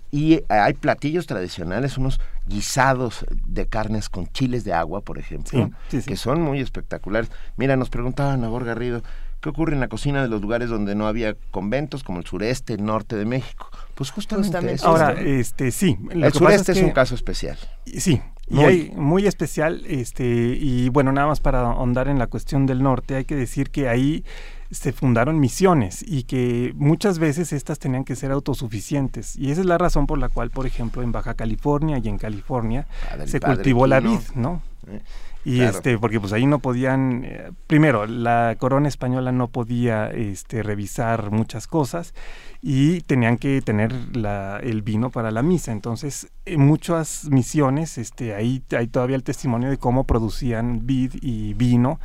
Y 0.09 0.43
hay 0.47 0.73
platillos 0.73 1.25
tradicionales, 1.25 1.97
unos 1.97 2.19
guisados 2.45 3.25
de 3.47 3.65
carnes 3.67 4.09
con 4.09 4.27
chiles 4.27 4.63
de 4.63 4.73
agua, 4.73 5.01
por 5.01 5.17
ejemplo, 5.17 5.71
que 5.89 6.15
son 6.17 6.41
muy 6.41 6.59
espectaculares. 6.59 7.31
Mira, 7.57 7.75
nos 7.77 7.89
preguntaba 7.89 8.35
Nabor 8.37 8.63
Garrido, 8.63 9.01
¿Qué 9.43 9.49
ocurre 9.49 9.73
en 9.73 9.81
la 9.81 9.89
cocina 9.89 10.21
de 10.21 10.29
los 10.29 10.41
lugares 10.41 10.69
donde 10.69 10.95
no 10.95 11.05
había 11.05 11.35
conventos, 11.51 12.01
como 12.01 12.19
el 12.19 12.25
sureste, 12.25 12.75
el 12.75 12.85
norte 12.85 13.17
de 13.17 13.25
México? 13.25 13.69
Pues 13.93 14.09
justamente, 14.09 14.77
Ahora, 14.83 15.11
este, 15.19 15.71
sí. 15.71 15.97
el 16.11 16.31
sureste 16.31 16.71
es, 16.71 16.77
un 16.77 16.91
caso 16.91 17.13
especial. 17.13 17.57
Sí, 17.85 18.21
muy. 18.47 18.63
hay 18.63 18.93
muy 18.95 19.27
especial, 19.27 19.83
este, 19.85 20.23
y 20.25 20.87
bueno, 20.87 21.11
nada 21.11 21.27
más 21.27 21.41
para 21.41 21.59
ahondar 21.59 22.07
en 22.07 22.19
la 22.19 22.27
cuestión 22.27 22.65
del 22.65 22.81
norte, 22.81 23.15
hay 23.15 23.25
que 23.25 23.35
decir 23.35 23.69
que 23.69 23.89
ahí 23.89 24.23
se 24.71 24.93
fundaron 24.93 25.41
misiones 25.41 26.05
y 26.07 26.23
que 26.23 26.71
muchas 26.77 27.19
veces 27.19 27.51
estas 27.51 27.79
tenían 27.79 28.05
que 28.05 28.15
ser 28.15 28.31
autosuficientes. 28.31 29.35
Y 29.35 29.51
esa 29.51 29.59
es 29.59 29.67
la 29.67 29.77
razón 29.77 30.07
por 30.07 30.19
la 30.19 30.29
cual, 30.29 30.51
por 30.51 30.65
ejemplo, 30.65 31.01
en 31.03 31.11
Baja 31.11 31.33
California 31.33 31.99
y 32.01 32.07
en 32.07 32.17
California 32.17 32.87
se 33.25 33.41
cultivó 33.41 33.87
la 33.87 33.99
vid, 33.99 34.21
¿no? 34.35 34.61
Eh. 34.87 35.01
Y 35.45 35.61
este, 35.61 35.97
porque 35.97 36.19
pues 36.19 36.31
ahí 36.31 36.45
no 36.45 36.59
podían, 36.59 37.23
eh, 37.25 37.51
primero, 37.67 38.05
la 38.05 38.55
corona 38.57 38.87
española 38.87 39.31
no 39.31 39.49
podía 39.49 40.09
este, 40.09 40.63
revisar 40.63 41.31
muchas 41.31 41.67
cosas 41.67 42.13
y 42.61 43.01
tenían 43.01 43.37
que 43.37 43.61
tener 43.61 44.15
la, 44.15 44.59
el 44.63 44.81
vino 44.81 45.09
para 45.09 45.31
la 45.31 45.43
misa. 45.43 45.73
Entonces, 45.73 46.31
en 46.45 46.61
muchas 46.61 47.25
misiones, 47.25 47.97
este, 47.97 48.33
ahí 48.33 48.63
hay 48.77 48.87
todavía 48.87 49.17
el 49.17 49.23
testimonio 49.23 49.69
de 49.69 49.77
cómo 49.77 50.05
producían 50.05 50.85
vid 50.85 51.13
y 51.21 51.53
vino 51.55 51.99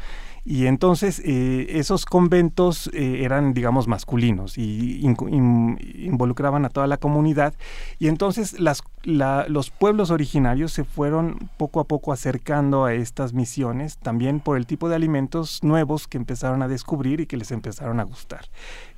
y 0.48 0.66
entonces 0.66 1.20
eh, 1.26 1.66
esos 1.78 2.06
conventos 2.06 2.88
eh, 2.94 3.22
eran, 3.22 3.52
digamos, 3.52 3.86
masculinos 3.86 4.56
y 4.56 4.98
involucraban 5.02 6.64
a 6.64 6.70
toda 6.70 6.86
la 6.86 6.96
comunidad. 6.96 7.52
Y 7.98 8.08
entonces 8.08 8.58
las, 8.58 8.82
los 9.08 9.70
pueblos 9.70 10.10
originarios 10.10 10.72
se 10.72 10.84
fueron 10.84 11.48
poco 11.56 11.80
a 11.80 11.84
poco 11.84 12.12
acercando 12.12 12.84
a 12.84 12.92
estas 12.92 13.32
misiones, 13.32 13.96
también 13.96 14.40
por 14.40 14.58
el 14.58 14.66
tipo 14.66 14.88
de 14.88 14.96
alimentos 14.96 15.64
nuevos 15.64 16.06
que 16.06 16.18
empezaron 16.18 16.62
a 16.62 16.68
descubrir 16.68 17.20
y 17.20 17.26
que 17.26 17.38
les 17.38 17.50
empezaron 17.50 18.00
a 18.00 18.02
gustar. 18.02 18.46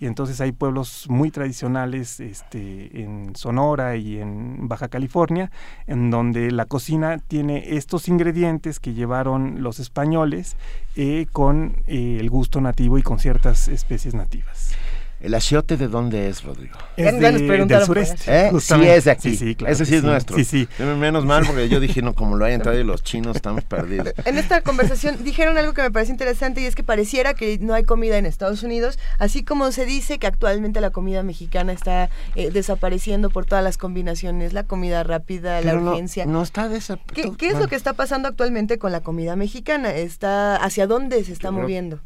Y 0.01 0.07
entonces 0.07 0.41
hay 0.41 0.51
pueblos 0.51 1.07
muy 1.09 1.31
tradicionales 1.31 2.19
este, 2.19 3.03
en 3.03 3.37
Sonora 3.37 3.97
y 3.97 4.19
en 4.19 4.67
Baja 4.69 4.89
California, 4.89 5.53
en 5.87 6.11
donde 6.11 6.51
la 6.51 6.67
cocina 6.67 7.19
tiene 7.19 7.77
estos 7.77 8.09
ingredientes 8.09 8.81
que 8.81 8.95
llevaron 8.95 9.63
los 9.63 9.79
españoles 9.79 10.57
eh, 10.97 11.27
con 11.31 11.77
eh, 11.87 12.17
el 12.19 12.31
gusto 12.31 12.61
nativo 12.61 12.99
y 12.99 13.03
con 13.03 13.21
ciertas 13.21 13.69
especies 13.69 14.15
nativas. 14.15 14.75
¿El 15.21 15.35
achiote 15.35 15.77
de 15.77 15.89
dónde 15.89 16.29
es, 16.29 16.43
Rodrigo? 16.43 16.79
Es 16.97 17.19
del 17.19 17.85
sureste. 17.85 18.25
¿Eh? 18.27 18.51
Sí, 18.59 18.75
es 18.87 19.05
de 19.05 19.11
aquí. 19.11 19.31
Sí, 19.31 19.37
sí, 19.37 19.55
claro 19.55 19.73
Ese 19.73 19.85
sí 19.85 19.97
es 19.97 20.03
nuestro. 20.03 20.37
Sí, 20.37 20.45
sí. 20.45 20.69
Menos 20.79 21.27
mal 21.27 21.45
porque 21.47 21.69
yo 21.69 21.79
dije, 21.79 22.01
no, 22.01 22.15
como 22.15 22.37
lo 22.37 22.47
hayan 22.47 22.63
traído 22.63 22.85
los 22.85 23.03
chinos, 23.03 23.37
estamos 23.37 23.65
perdidos. 23.65 24.15
En 24.25 24.39
esta 24.39 24.63
conversación 24.63 25.23
dijeron 25.23 25.59
algo 25.59 25.75
que 25.75 25.83
me 25.83 25.91
parece 25.91 26.13
interesante 26.13 26.63
y 26.63 26.65
es 26.65 26.75
que 26.75 26.83
pareciera 26.83 27.35
que 27.35 27.59
no 27.59 27.75
hay 27.75 27.85
comida 27.85 28.17
en 28.17 28.25
Estados 28.25 28.63
Unidos, 28.63 28.99
así 29.19 29.45
como 29.45 29.73
se 29.73 29.85
dice 29.85 30.19
que 30.19 30.27
actualmente 30.27 30.81
la 30.81 30.91
comida 30.91 31.23
mexicana 31.23 31.73
está 31.73 32.09
eh, 32.35 32.51
desapareciendo 32.51 33.29
por 33.29 33.45
todas 33.45 33.63
las 33.63 33.77
combinaciones, 33.77 34.53
la 34.55 34.65
comida 34.65 35.03
rápida, 35.03 35.61
la 35.61 35.75
urgencia. 35.75 36.25
No, 36.25 36.43
está 36.43 36.69
desapareciendo. 36.69 37.37
¿Qué, 37.37 37.49
es 37.49 37.59
lo 37.59 37.69
que 37.69 37.77
está 37.77 37.93
pasando 37.93 38.29
actualmente 38.29 38.79
con 38.79 38.93
la 38.93 39.01
comida 39.01 39.37
mexicana? 39.37 39.93
Está 39.93 40.57
¿Hacia 40.57 40.87
dónde 40.87 41.23
se 41.25 41.33
está 41.33 41.51
moviendo? 41.51 42.01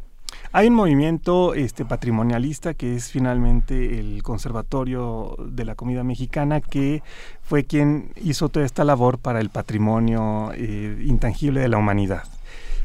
Hay 0.53 0.69
un 0.69 0.75
movimiento 0.75 1.55
este, 1.55 1.85
patrimonialista 1.85 2.75
que 2.75 2.95
es 2.95 3.11
finalmente 3.11 3.99
el 3.99 4.23
Conservatorio 4.23 5.37
de 5.39 5.65
la 5.65 5.75
Comida 5.75 6.05
Mexicana 6.05 6.61
que 6.61 7.03
fue 7.43 7.65
quien 7.65 8.11
hizo 8.23 8.49
toda 8.49 8.65
esta 8.65 8.85
labor 8.85 9.19
para 9.19 9.41
el 9.41 9.51
patrimonio 9.51 10.53
eh, 10.55 11.05
intangible 11.07 11.61
de 11.61 11.69
la 11.69 11.79
humanidad. 11.79 12.25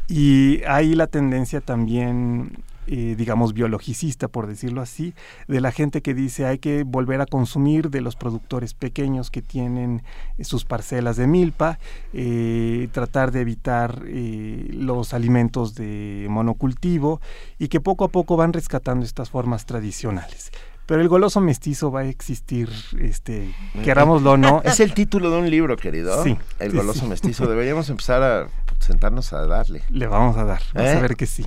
Y 0.08 0.64
hay 0.64 0.96
la 0.96 1.08
tendencia 1.08 1.62
también 1.62 2.64
eh, 2.92 3.14
digamos, 3.16 3.54
biologicista, 3.54 4.28
por 4.28 4.48
decirlo 4.48 4.82
así, 4.82 5.14
de 5.48 5.62
la 5.62 5.72
gente 5.72 6.02
que 6.02 6.16
dice 6.16 6.48
hay 6.48 6.58
que 6.58 6.82
volver 6.82 7.22
a 7.22 7.28
consumir 7.28 7.92
de 7.92 8.02
los 8.02 8.16
productores 8.16 8.74
pequeños 8.74 9.30
que 9.30 9.44
tienen 9.44 10.02
eh, 10.40 10.44
sus 10.44 10.66
parcelas 10.66 11.16
de 11.16 11.28
milpa, 11.28 11.78
eh, 12.14 12.90
tratar 12.92 13.32
de 13.32 13.42
evitar 13.42 14.02
los 14.02 15.14
alimentos 15.14 15.76
de 15.76 16.26
monocultivo 16.32 17.22
y 17.60 17.68
que 17.68 17.80
poco 17.80 18.06
a 18.06 18.08
poco 18.08 18.38
van 18.38 18.54
rescatando 18.54 19.06
estas 19.06 19.30
formas 19.30 19.68
tradicionales 19.68 20.52
pero 20.88 21.02
el 21.02 21.08
goloso 21.08 21.40
mestizo 21.40 21.92
va 21.92 22.00
a 22.00 22.06
existir, 22.06 22.68
este, 23.00 23.54
querámoslo 23.84 24.32
o 24.32 24.38
no. 24.38 24.64
Es 24.66 24.80
el 24.80 24.96
título 24.96 25.30
de 25.30 25.38
un 25.38 25.48
libro, 25.48 25.78
querido. 25.78 26.24
Sí. 26.24 26.36
El 26.58 26.72
goloso 26.72 27.06
mestizo. 27.06 27.46
Deberíamos 27.46 27.92
empezar 27.92 28.24
a 28.24 28.48
sentarnos 28.80 29.32
a 29.34 29.46
darle. 29.46 29.84
Le 29.92 30.08
vamos 30.08 30.36
a 30.38 30.46
dar, 30.46 30.64
a 30.74 30.82
ver 30.82 31.16
que 31.16 31.28
sí. 31.28 31.46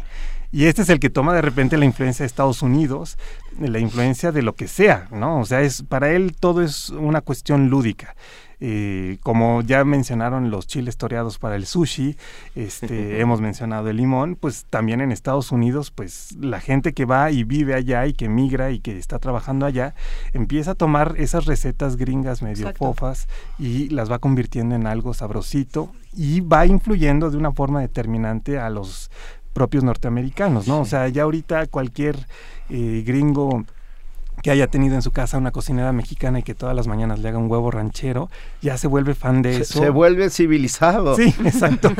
Y 0.52 0.66
este 0.66 0.82
es 0.82 0.90
el 0.90 1.00
que 1.00 1.08
toma 1.08 1.34
de 1.34 1.40
repente 1.40 1.78
la 1.78 1.86
influencia 1.86 2.24
de 2.24 2.26
Estados 2.26 2.60
Unidos, 2.60 3.16
la 3.58 3.78
influencia 3.78 4.32
de 4.32 4.42
lo 4.42 4.54
que 4.54 4.68
sea, 4.68 5.08
¿no? 5.10 5.40
O 5.40 5.46
sea, 5.46 5.62
es 5.62 5.82
para 5.82 6.10
él 6.10 6.36
todo 6.38 6.62
es 6.62 6.90
una 6.90 7.22
cuestión 7.22 7.70
lúdica. 7.70 8.14
Eh, 8.64 9.18
como 9.24 9.62
ya 9.62 9.82
mencionaron 9.82 10.52
los 10.52 10.68
chiles 10.68 10.96
toreados 10.96 11.38
para 11.38 11.56
el 11.56 11.66
sushi, 11.66 12.16
este, 12.54 13.20
hemos 13.20 13.40
mencionado 13.40 13.88
el 13.88 13.96
limón, 13.96 14.36
pues 14.36 14.66
también 14.70 15.00
en 15.00 15.10
Estados 15.10 15.50
Unidos, 15.50 15.90
pues 15.90 16.36
la 16.38 16.60
gente 16.60 16.92
que 16.92 17.04
va 17.04 17.32
y 17.32 17.42
vive 17.42 17.74
allá 17.74 18.06
y 18.06 18.12
que 18.12 18.28
migra 18.28 18.70
y 18.70 18.78
que 18.78 18.96
está 18.98 19.18
trabajando 19.18 19.66
allá, 19.66 19.96
empieza 20.32 20.72
a 20.72 20.74
tomar 20.76 21.14
esas 21.16 21.46
recetas 21.46 21.96
gringas 21.96 22.40
medio 22.40 22.72
fofas 22.74 23.26
y 23.58 23.88
las 23.88 24.08
va 24.08 24.20
convirtiendo 24.20 24.76
en 24.76 24.86
algo 24.86 25.12
sabrosito 25.12 25.90
y 26.12 26.40
va 26.40 26.64
influyendo 26.64 27.32
de 27.32 27.38
una 27.38 27.50
forma 27.50 27.80
determinante 27.80 28.60
a 28.60 28.70
los 28.70 29.10
propios 29.52 29.84
norteamericanos, 29.84 30.68
¿no? 30.68 30.80
O 30.80 30.84
sea, 30.84 31.08
ya 31.08 31.24
ahorita 31.24 31.66
cualquier 31.66 32.16
eh, 32.70 33.02
gringo 33.06 33.64
que 34.42 34.50
haya 34.50 34.66
tenido 34.66 34.94
en 34.94 35.02
su 35.02 35.12
casa 35.12 35.38
una 35.38 35.52
cocinera 35.52 35.92
mexicana 35.92 36.40
y 36.40 36.42
que 36.42 36.54
todas 36.54 36.74
las 36.74 36.86
mañanas 36.86 37.20
le 37.20 37.28
haga 37.28 37.38
un 37.38 37.50
huevo 37.50 37.70
ranchero, 37.70 38.30
ya 38.60 38.76
se 38.76 38.86
vuelve 38.86 39.14
fan 39.14 39.42
de 39.42 39.58
eso. 39.58 39.80
Se 39.80 39.90
vuelve 39.90 40.30
civilizado. 40.30 41.14
Sí, 41.16 41.34
exacto. 41.44 41.92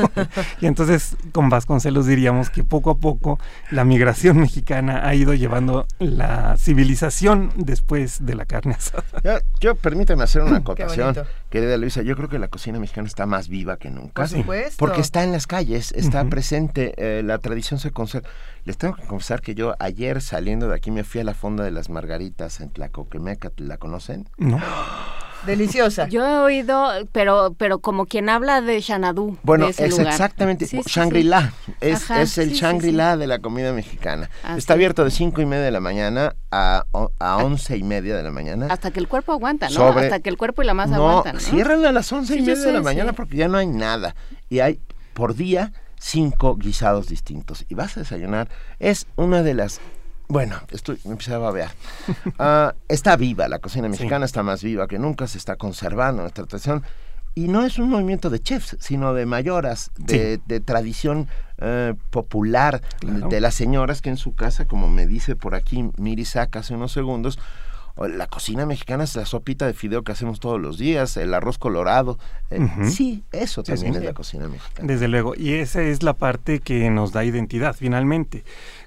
y 0.59 0.65
entonces 0.65 1.15
con 1.31 1.49
Vasconcelos 1.49 2.05
diríamos 2.05 2.49
que 2.49 2.63
poco 2.63 2.91
a 2.91 2.95
poco 2.95 3.39
la 3.71 3.85
migración 3.85 4.37
mexicana 4.39 5.07
ha 5.07 5.15
ido 5.15 5.33
llevando 5.33 5.85
la 5.99 6.57
civilización 6.57 7.51
después 7.55 8.25
de 8.25 8.35
la 8.35 8.45
carne 8.45 8.73
asada. 8.73 9.41
Yo, 9.59 9.75
permíteme 9.75 10.23
hacer 10.23 10.41
una 10.41 10.57
acotación, 10.57 11.15
querida 11.49 11.77
Luisa. 11.77 12.01
Yo 12.01 12.15
creo 12.15 12.29
que 12.29 12.39
la 12.39 12.49
cocina 12.49 12.79
mexicana 12.79 13.07
está 13.07 13.25
más 13.25 13.47
viva 13.47 13.77
que 13.77 13.89
nunca. 13.89 14.23
Por 14.23 14.27
supuesto. 14.27 14.75
Porque 14.77 15.01
está 15.01 15.23
en 15.23 15.31
las 15.31 15.47
calles, 15.47 15.93
está 15.93 16.25
presente, 16.25 16.93
eh, 16.97 17.23
la 17.23 17.37
tradición 17.37 17.79
se 17.79 17.91
conserva. 17.91 18.27
Les 18.65 18.77
tengo 18.77 18.95
que 18.95 19.03
confesar 19.03 19.41
que 19.41 19.55
yo 19.55 19.75
ayer 19.79 20.21
saliendo 20.21 20.69
de 20.69 20.75
aquí 20.75 20.89
me 20.89 21.03
fui 21.03 21.19
a 21.19 21.23
la 21.23 21.33
fonda 21.33 21.63
de 21.63 21.71
las 21.71 21.89
Margaritas 21.89 22.61
en 22.61 22.69
Tlacoquemeca, 22.69 23.51
¿la 23.57 23.77
conocen? 23.77 24.29
No. 24.37 24.59
Deliciosa. 25.45 26.07
Yo 26.07 26.25
he 26.25 26.37
oído, 26.37 26.89
pero 27.11 27.53
pero 27.57 27.79
como 27.79 28.05
quien 28.05 28.29
habla 28.29 28.61
de 28.61 28.81
Xanadu. 28.81 29.37
Bueno, 29.43 29.67
es 29.67 29.77
exactamente 29.77 30.65
Shangri-La. 30.65 31.51
es, 31.81 32.37
el 32.37 32.51
Shangri-La 32.51 33.17
de 33.17 33.27
la 33.27 33.39
comida 33.39 33.73
mexicana. 33.73 34.29
Está 34.55 34.75
abierto 34.75 35.03
de 35.03 35.11
cinco 35.11 35.41
y 35.41 35.45
media 35.45 35.65
de 35.65 35.71
la 35.71 35.81
mañana 35.81 36.35
a, 36.49 36.85
a 37.19 37.37
once 37.37 37.75
y 37.75 37.83
media 37.83 38.15
de 38.15 38.23
la 38.23 38.31
mañana. 38.31 38.67
Hasta 38.69 38.91
que 38.91 39.01
el 39.01 39.09
cuerpo 39.09 39.33
aguanta, 39.33 39.69
¿no? 39.69 39.89
Hasta 39.89 40.21
que 40.21 40.29
el 40.29 40.37
cuerpo 40.37 40.63
y 40.63 40.65
la 40.65 40.73
masa 40.73 40.95
aguantan. 40.95 41.35
¿no? 41.35 41.41
Cierran 41.41 41.85
a 41.85 41.91
las 41.91 42.09
once 42.13 42.37
y 42.37 42.41
media 42.41 42.63
de 42.63 42.71
la 42.71 42.81
mañana 42.81 43.11
porque 43.11 43.35
ya 43.35 43.49
no 43.49 43.57
hay 43.57 43.67
nada. 43.67 44.15
Y 44.49 44.59
hay 44.61 44.79
por 45.13 45.35
día 45.35 45.73
cinco 46.03 46.55
guisados 46.57 47.07
distintos. 47.07 47.65
Y 47.69 47.75
vas 47.75 47.95
a 47.97 48.01
desayunar. 48.01 48.49
Es 48.79 49.07
una 49.15 49.41
de 49.41 49.53
las 49.53 49.79
bueno, 50.27 50.55
estoy, 50.71 50.99
me 51.03 51.11
empecé 51.11 51.33
a 51.33 51.37
babear. 51.37 51.71
Ah, 52.39 52.73
está 52.87 53.15
viva, 53.15 53.47
la 53.47 53.59
cocina 53.59 53.87
mexicana 53.87 54.25
está 54.25 54.41
más 54.41 54.63
viva 54.63 54.87
que 54.87 54.97
nunca, 54.97 55.27
se 55.27 55.37
está 55.37 55.55
conservando 55.57 56.23
nuestra 56.23 56.45
tradición. 56.45 56.83
Y 57.35 57.47
no 57.47 57.63
es 57.65 57.77
un 57.77 57.89
movimiento 57.89 58.29
de 58.29 58.39
chefs, 58.39 58.77
sino 58.79 59.13
de 59.13 59.25
mayoras, 59.25 59.91
de, 59.97 60.37
tradición 60.65 61.27
eh, 61.57 61.93
popular, 62.09 62.81
de 63.01 63.41
las 63.41 63.55
señoras 63.55 64.01
que 64.01 64.09
en 64.09 64.17
su 64.17 64.33
casa, 64.35 64.65
como 64.65 64.87
me 64.89 65.07
dice 65.07 65.35
por 65.35 65.55
aquí 65.55 65.89
Miri 65.97 66.25
Saca 66.25 66.59
hace 66.59 66.73
unos 66.75 66.91
segundos, 66.91 67.39
la 67.97 68.27
cocina 68.27 68.65
mexicana 68.65 69.03
es 69.03 69.15
la 69.15 69.25
sopita 69.25 69.67
de 69.67 69.73
fideo 69.73 70.03
que 70.03 70.11
hacemos 70.11 70.39
todos 70.39 70.59
los 70.59 70.77
días, 70.77 71.15
el 71.17 71.33
arroz 71.33 71.57
colorado. 71.57 72.17
Eh, 72.49 72.59
sí, 72.89 73.23
eso 73.31 73.63
también 73.63 73.95
es 73.95 74.03
la 74.03 74.13
cocina 74.13 74.47
mexicana. 74.47 74.87
Desde 74.87 75.07
luego, 75.07 75.33
y 75.37 75.53
esa 75.53 75.81
es 75.83 76.01
la 76.01 76.13
parte 76.13 76.59
que 76.59 76.89
nos 76.89 77.11
da 77.11 77.23
identidad, 77.23 77.75
finalmente. 77.75 78.43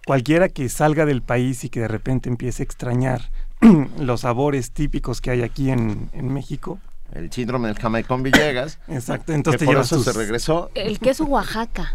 Cualquiera 0.07 0.49
que 0.49 0.69
salga 0.69 1.07
del 1.07 1.23
país 1.23 1.63
y 1.65 1.69
que 1.69 1.81
de 1.81 1.89
repente 1.89 2.29
empiece 2.29 2.63
a 2.63 2.65
extrañar 2.65 3.31
los 4.01 4.23
sabores 4.23 4.73
típicos 4.73 5.21
que 5.21 5.31
hay 5.31 5.43
aquí 5.43 5.71
en, 5.71 6.11
México, 6.13 6.81
el 7.13 7.31
síndrome 7.33 7.69
del 7.69 7.79
Jamaicón 7.79 8.25
Villegas. 8.25 8.81
Exacto, 8.89 9.33
entonces 9.33 9.63
por 9.63 9.77
eso 9.77 10.03
se 10.03 10.13
regresó. 10.13 10.71
El 10.75 10.99
queso 10.99 11.25
Oaxaca. 11.25 11.95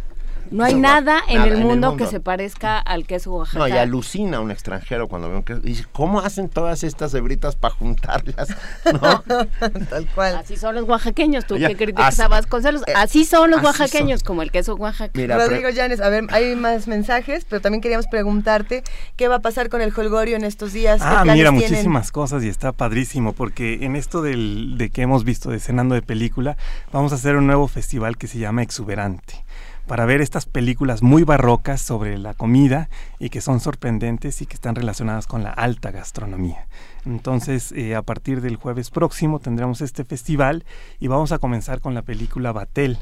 No 0.50 0.64
hay 0.64 0.76
nada, 0.76 1.22
en, 1.28 1.42
el 1.42 1.58
mundo 1.58 1.96
que 1.96 2.08
se 2.08 2.20
parezca 2.20 2.80
al 2.80 3.06
queso 3.06 3.32
Oaxaca. 3.32 3.60
No, 3.60 3.68
y 3.68 3.72
alucina 3.72 4.40
un 4.40 4.52
extranjero 4.52 5.08
cuando 5.08 5.30
ve 5.30 5.38
un 5.38 5.44
queso. 5.44 5.60
Dice, 5.60 5.86
¿cómo 5.92 6.20
hacen 6.20 6.50
todas 6.50 6.84
estas 6.84 7.14
hebritas 7.14 7.56
para 7.56 7.74
juntarlas? 7.74 8.50
¿No? 9.02 9.22
Tal 9.90 10.08
cual. 10.14 10.36
Así 10.36 10.58
son 10.58 10.76
los 10.76 10.88
oaxaqueños, 10.88 11.46
tú 11.46 11.56
que 11.56 11.76
criticas 11.76 12.20
a 12.20 12.28
Vasconcelos. 12.28 12.82
Eh, 12.88 12.94
así 12.96 13.26
son 13.26 13.52
los 13.52 13.64
oaxaqueños, 13.64 14.24
como 14.24 14.42
el 14.42 14.52
queso 14.52 14.76
Oaxaca. 14.76 15.12
Rodrigo 15.14 15.70
Llanes, 15.70 16.02
a 16.02 16.10
ver, 16.10 16.26
hay 16.32 16.56
más 16.56 16.88
mensajes, 16.88 17.46
pero 17.48 17.62
también 17.62 17.82
queríamos 17.82 18.08
preguntarte 18.08 18.84
qué 19.16 19.28
va 19.28 19.36
a 19.36 19.40
pasar 19.40 19.70
con 19.70 19.82
el 19.82 19.94
Holgorio 19.96 20.36
en 20.36 20.44
estos 20.44 20.74
días. 20.74 21.02
Ah, 21.02 21.24
mira, 21.26 21.52
muchísimas 21.52 22.12
cosas 22.12 22.44
y 22.44 22.50
está 22.50 22.72
padrísimo, 22.72 23.34
porque 23.34 23.86
en 23.86 23.96
esto 23.96 24.22
del, 24.22 24.78
de 24.78 24.90
que 24.90 25.02
hemos 25.02 25.24
visto 25.24 25.50
de 25.50 25.60
Cenando 25.60 25.96
de 25.96 26.02
Película, 26.02 26.58
vamos 26.92 27.12
a 27.12 27.16
hacer 27.16 27.36
un 27.36 27.48
nuevo 27.48 27.68
festival 27.68 28.18
que 28.18 28.28
se 28.28 28.40
llama 28.40 28.64
Exuberante 28.64 29.44
para 29.92 30.06
ver 30.06 30.22
estas 30.22 30.46
películas 30.46 31.04
muy 31.04 31.24
barrocas 31.24 31.82
sobre 31.82 32.18
la 32.18 32.34
comida 32.34 32.88
y 33.20 33.30
que 33.30 33.42
son 33.42 33.60
sorprendentes 33.60 34.42
y 34.42 34.46
que 34.46 34.54
están 34.54 34.74
relacionadas 34.74 35.28
con 35.28 35.44
la 35.44 35.50
alta 35.50 35.92
gastronomía. 35.92 36.66
Entonces, 37.06 37.74
eh, 37.74 37.94
a 37.98 38.02
partir 38.02 38.40
del 38.40 38.56
jueves 38.56 38.90
próximo 38.90 39.40
tendremos 39.40 39.82
este 39.82 40.06
festival 40.06 40.64
y 41.02 41.10
vamos 41.10 41.34
a 41.34 41.40
comenzar 41.40 41.82
con 41.82 41.94
la 41.94 42.04
película 42.04 42.54
Batel, 42.54 43.00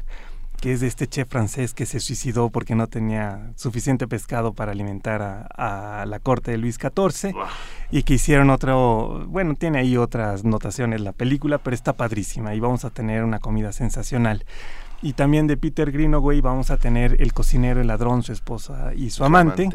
que 0.60 0.72
es 0.72 0.80
de 0.80 0.88
este 0.88 1.06
chef 1.06 1.28
francés 1.28 1.74
que 1.74 1.86
se 1.86 2.00
suicidó 2.00 2.50
porque 2.50 2.74
no 2.74 2.88
tenía 2.88 3.52
suficiente 3.54 4.08
pescado 4.08 4.52
para 4.52 4.72
alimentar 4.72 5.22
a, 5.22 6.04
la 6.08 6.18
corte 6.18 6.50
de 6.50 6.58
Luis 6.58 6.74
XIV 6.74 7.36
y 7.92 8.02
que 8.02 8.14
hicieron 8.14 8.50
otro, 8.50 9.26
bueno, 9.28 9.54
tiene 9.54 9.78
ahí 9.78 9.96
otras 9.96 10.42
notaciones 10.42 11.02
la 11.02 11.12
película, 11.12 11.58
pero 11.58 11.76
está 11.76 11.92
padrísima 11.92 12.52
y 12.52 12.58
vamos 12.58 12.84
a 12.84 12.90
tener 12.90 13.22
una 13.22 13.38
comida 13.38 13.70
sensacional. 13.70 14.44
Y 15.02 15.14
también 15.14 15.46
de 15.46 15.56
Peter 15.56 15.90
Greenaway 15.90 16.40
vamos 16.40 16.70
a 16.70 16.76
tener 16.76 17.16
El 17.20 17.32
cocinero, 17.32 17.80
el 17.80 17.86
ladrón, 17.86 18.22
su 18.22 18.32
esposa 18.32 18.92
y 18.94 19.10
su, 19.10 19.24
amante, 19.24 19.70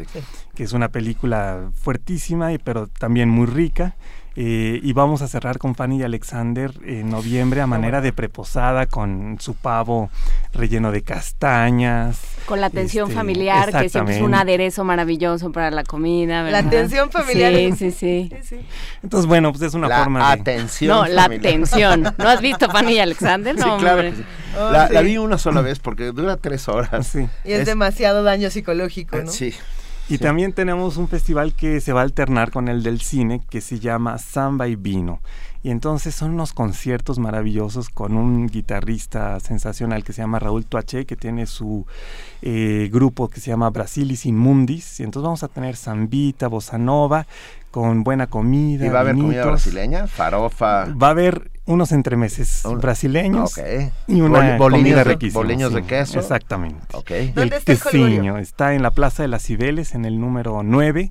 que 0.54 0.62
es 0.62 0.72
una 0.72 0.88
película 0.88 1.70
fuertísima, 1.74 2.50
pero 2.62 2.86
también 2.86 3.28
muy 3.28 3.46
rica. 3.46 3.96
Eh, 4.38 4.80
y 4.82 4.92
vamos 4.92 5.22
a 5.22 5.28
cerrar 5.28 5.56
con 5.56 5.74
Fanny 5.74 6.00
y 6.00 6.02
Alexander 6.02 6.70
en 6.84 7.08
noviembre 7.08 7.62
a 7.62 7.66
manera 7.66 8.02
de 8.02 8.12
preposada 8.12 8.84
con 8.84 9.38
su 9.40 9.54
pavo 9.54 10.10
relleno 10.52 10.92
de 10.92 11.00
castañas. 11.00 12.20
Con 12.44 12.60
la 12.60 12.66
atención 12.66 13.08
este, 13.08 13.16
familiar, 13.16 13.72
que 13.72 13.88
siempre 13.88 14.16
es 14.16 14.22
un 14.22 14.34
aderezo 14.34 14.84
maravilloso 14.84 15.52
para 15.52 15.70
la 15.70 15.84
comida. 15.84 16.42
La 16.42 16.58
atención 16.58 17.10
familiar. 17.10 17.52
Sí, 17.54 17.90
sí, 17.90 17.90
sí. 17.90 18.62
Entonces, 19.02 19.26
bueno, 19.26 19.52
pues 19.52 19.62
es 19.62 19.74
una 19.74 19.88
forma 19.88 20.18
de... 20.18 20.40
atención 20.40 20.96
No, 20.96 21.06
la 21.06 21.24
atención. 21.24 22.02
¿No 22.18 22.28
has 22.28 22.42
visto 22.42 22.70
Fanny 22.70 22.92
y 22.92 22.98
Alexander? 22.98 23.56
No, 23.56 23.76
sí, 23.76 23.80
claro 23.80 24.02
que 24.02 24.12
sí. 24.16 24.24
Oh, 24.58 24.70
la, 24.70 25.00
vi 25.00 25.16
una 25.16 25.38
sola 25.38 25.62
vez 25.62 25.78
porque 25.78 26.12
dura 26.12 26.36
tres 26.36 26.68
horas. 26.68 27.06
Sí. 27.06 27.26
Y 27.44 27.52
es, 27.52 27.64
demasiado 27.64 28.22
daño 28.22 28.50
psicológico, 28.50 29.16
¿no? 29.16 29.30
Sí. 29.30 29.54
Y 30.08 30.18
también 30.18 30.52
tenemos 30.52 30.96
un 30.98 31.08
festival 31.08 31.54
que 31.54 31.80
se 31.80 31.92
va 31.92 32.00
a 32.00 32.04
alternar 32.04 32.50
con 32.50 32.68
el 32.68 32.82
del 32.82 33.00
cine 33.00 33.42
que 33.50 33.60
se 33.60 33.80
llama 33.80 34.18
Samba 34.18 34.68
y 34.68 34.76
Vino. 34.76 35.20
Y 35.64 35.70
entonces 35.70 36.14
son 36.14 36.34
unos 36.34 36.52
conciertos 36.52 37.18
maravillosos 37.18 37.88
con 37.88 38.16
un 38.16 38.46
guitarrista 38.46 39.40
sensacional 39.40 40.04
que 40.04 40.12
se 40.12 40.22
llama 40.22 40.38
Raúl 40.38 40.64
Tuache, 40.64 41.06
que 41.06 41.16
tiene 41.16 41.46
su 41.46 41.86
eh, 42.40 42.88
grupo 42.92 43.28
que 43.28 43.40
se 43.40 43.50
llama 43.50 43.68
Brasilis 43.70 44.26
Inmundis. 44.26 45.00
Y 45.00 45.02
entonces 45.02 45.24
vamos 45.24 45.42
a 45.42 45.48
tener 45.48 45.74
zambita, 45.74 46.46
bossa 46.46 46.78
nova, 46.78 47.26
con 47.72 48.04
buena 48.04 48.28
comida. 48.28 48.86
¿Y 48.86 48.90
va 48.90 48.98
a 48.98 49.00
haber 49.00 49.16
comida 49.16 49.44
brasileña? 49.44 50.06
Farofa. 50.06 50.84
Va 50.94 51.08
a 51.08 51.10
haber 51.10 51.50
unos 51.66 51.92
entremeses 51.92 52.62
brasileños 52.80 53.60
y 54.06 54.20
una 54.20 54.56
comida 54.56 55.04
riquísima. 55.04 55.40
Boleños 55.40 55.72
de 55.72 55.82
queso. 55.82 56.18
Exactamente. 56.18 56.80
Okay. 56.92 57.32
El 57.36 57.52
está 57.52 57.72
está 58.40 58.74
en 58.74 58.82
la 58.82 58.90
Plaza 58.90 59.22
de 59.22 59.28
las 59.28 59.42
Cibeles, 59.42 59.94
en 59.94 60.04
el 60.04 60.20
número 60.20 60.62
9. 60.62 61.10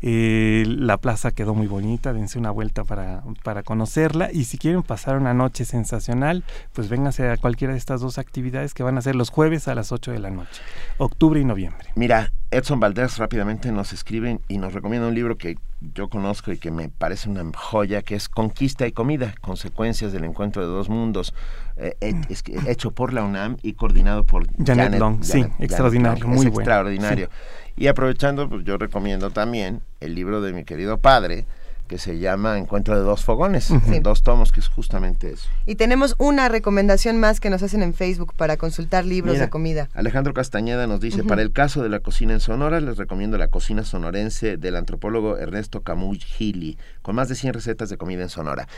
Eh, 0.00 0.64
la 0.66 0.96
plaza 0.96 1.32
quedó 1.32 1.54
muy 1.54 1.66
bonita, 1.66 2.12
dense 2.12 2.38
una 2.38 2.52
vuelta 2.52 2.84
para, 2.84 3.24
para 3.42 3.64
conocerla 3.64 4.30
y 4.32 4.44
si 4.44 4.56
quieren 4.56 4.84
pasar 4.84 5.16
una 5.16 5.34
noche 5.34 5.64
sensacional, 5.64 6.44
pues 6.72 6.88
vénganse 6.88 7.28
a 7.28 7.36
cualquiera 7.36 7.72
de 7.72 7.78
estas 7.78 8.00
dos 8.00 8.18
actividades 8.18 8.74
que 8.74 8.84
van 8.84 8.96
a 8.96 9.02
ser 9.02 9.16
los 9.16 9.30
jueves 9.30 9.66
a 9.66 9.74
las 9.74 9.90
8 9.90 10.12
de 10.12 10.20
la 10.20 10.30
noche, 10.30 10.62
octubre 10.98 11.40
y 11.40 11.44
noviembre. 11.44 11.88
Mira, 11.96 12.32
Edson 12.50 12.80
Valdés 12.80 13.18
rápidamente 13.18 13.70
nos 13.72 13.92
escribe 13.92 14.38
y 14.48 14.56
nos 14.56 14.72
recomienda 14.72 15.08
un 15.08 15.14
libro 15.14 15.36
que 15.36 15.58
yo 15.94 16.08
conozco 16.08 16.50
y 16.50 16.56
que 16.56 16.70
me 16.70 16.88
parece 16.88 17.28
una 17.28 17.44
joya, 17.54 18.00
que 18.02 18.14
es 18.14 18.28
Conquista 18.28 18.86
y 18.86 18.92
Comida, 18.92 19.34
consecuencias 19.40 20.12
del 20.12 20.24
encuentro 20.24 20.62
de 20.62 20.68
dos 20.68 20.88
mundos, 20.88 21.34
eh, 21.76 21.94
hecho 22.66 22.90
por 22.90 23.12
la 23.12 23.22
UNAM 23.22 23.58
y 23.62 23.74
coordinado 23.74 24.24
por 24.24 24.46
Janet, 24.64 24.98
Long. 24.98 25.22
sí, 25.22 25.44
extraordinario, 25.58 26.26
muy 26.26 26.46
bueno. 26.46 26.60
Extraordinario. 26.60 27.28
Y 27.76 27.86
aprovechando, 27.86 28.48
pues 28.48 28.64
yo 28.64 28.78
recomiendo 28.78 29.30
también 29.30 29.82
el 30.00 30.14
libro 30.14 30.40
de 30.40 30.52
mi 30.52 30.64
querido 30.64 30.98
padre, 30.98 31.44
que 31.88 31.98
se 31.98 32.18
llama 32.18 32.58
Encuentro 32.58 32.94
de 32.94 33.02
dos 33.02 33.24
fogones, 33.24 33.72
dos 34.02 34.22
tomos, 34.22 34.52
que 34.52 34.60
es 34.60 34.68
justamente 34.68 35.32
eso. 35.32 35.48
Y 35.66 35.74
tenemos 35.74 36.14
una 36.18 36.48
recomendación 36.48 37.18
más 37.18 37.40
que 37.40 37.50
nos 37.50 37.62
hacen 37.62 37.82
en 37.82 37.94
Facebook 37.94 38.34
para 38.36 38.56
consultar 38.56 39.04
libros 39.04 39.38
de 39.38 39.48
comida. 39.48 39.88
Alejandro 39.94 40.34
Castañeda 40.34 40.86
nos 40.86 41.00
dice, 41.00 41.24
para 41.24 41.42
el 41.42 41.50
caso 41.50 41.82
de 41.82 41.88
la 41.88 42.00
cocina 42.00 42.34
en 42.34 42.40
Sonora, 42.40 42.80
les 42.80 42.96
recomiendo 42.96 43.38
la 43.38 43.48
cocina 43.48 43.84
sonorense 43.84 44.56
del 44.56 44.76
antropólogo 44.76 45.38
Ernesto 45.38 45.80
Camus 45.80 46.24
Gili, 46.24 46.78
con 47.02 47.16
más 47.16 47.28
de 47.28 47.34
100 47.34 47.54
recetas 47.54 47.88
de 47.88 47.96
comida 47.96 48.22
en 48.22 48.28
Sonora. 48.28 48.68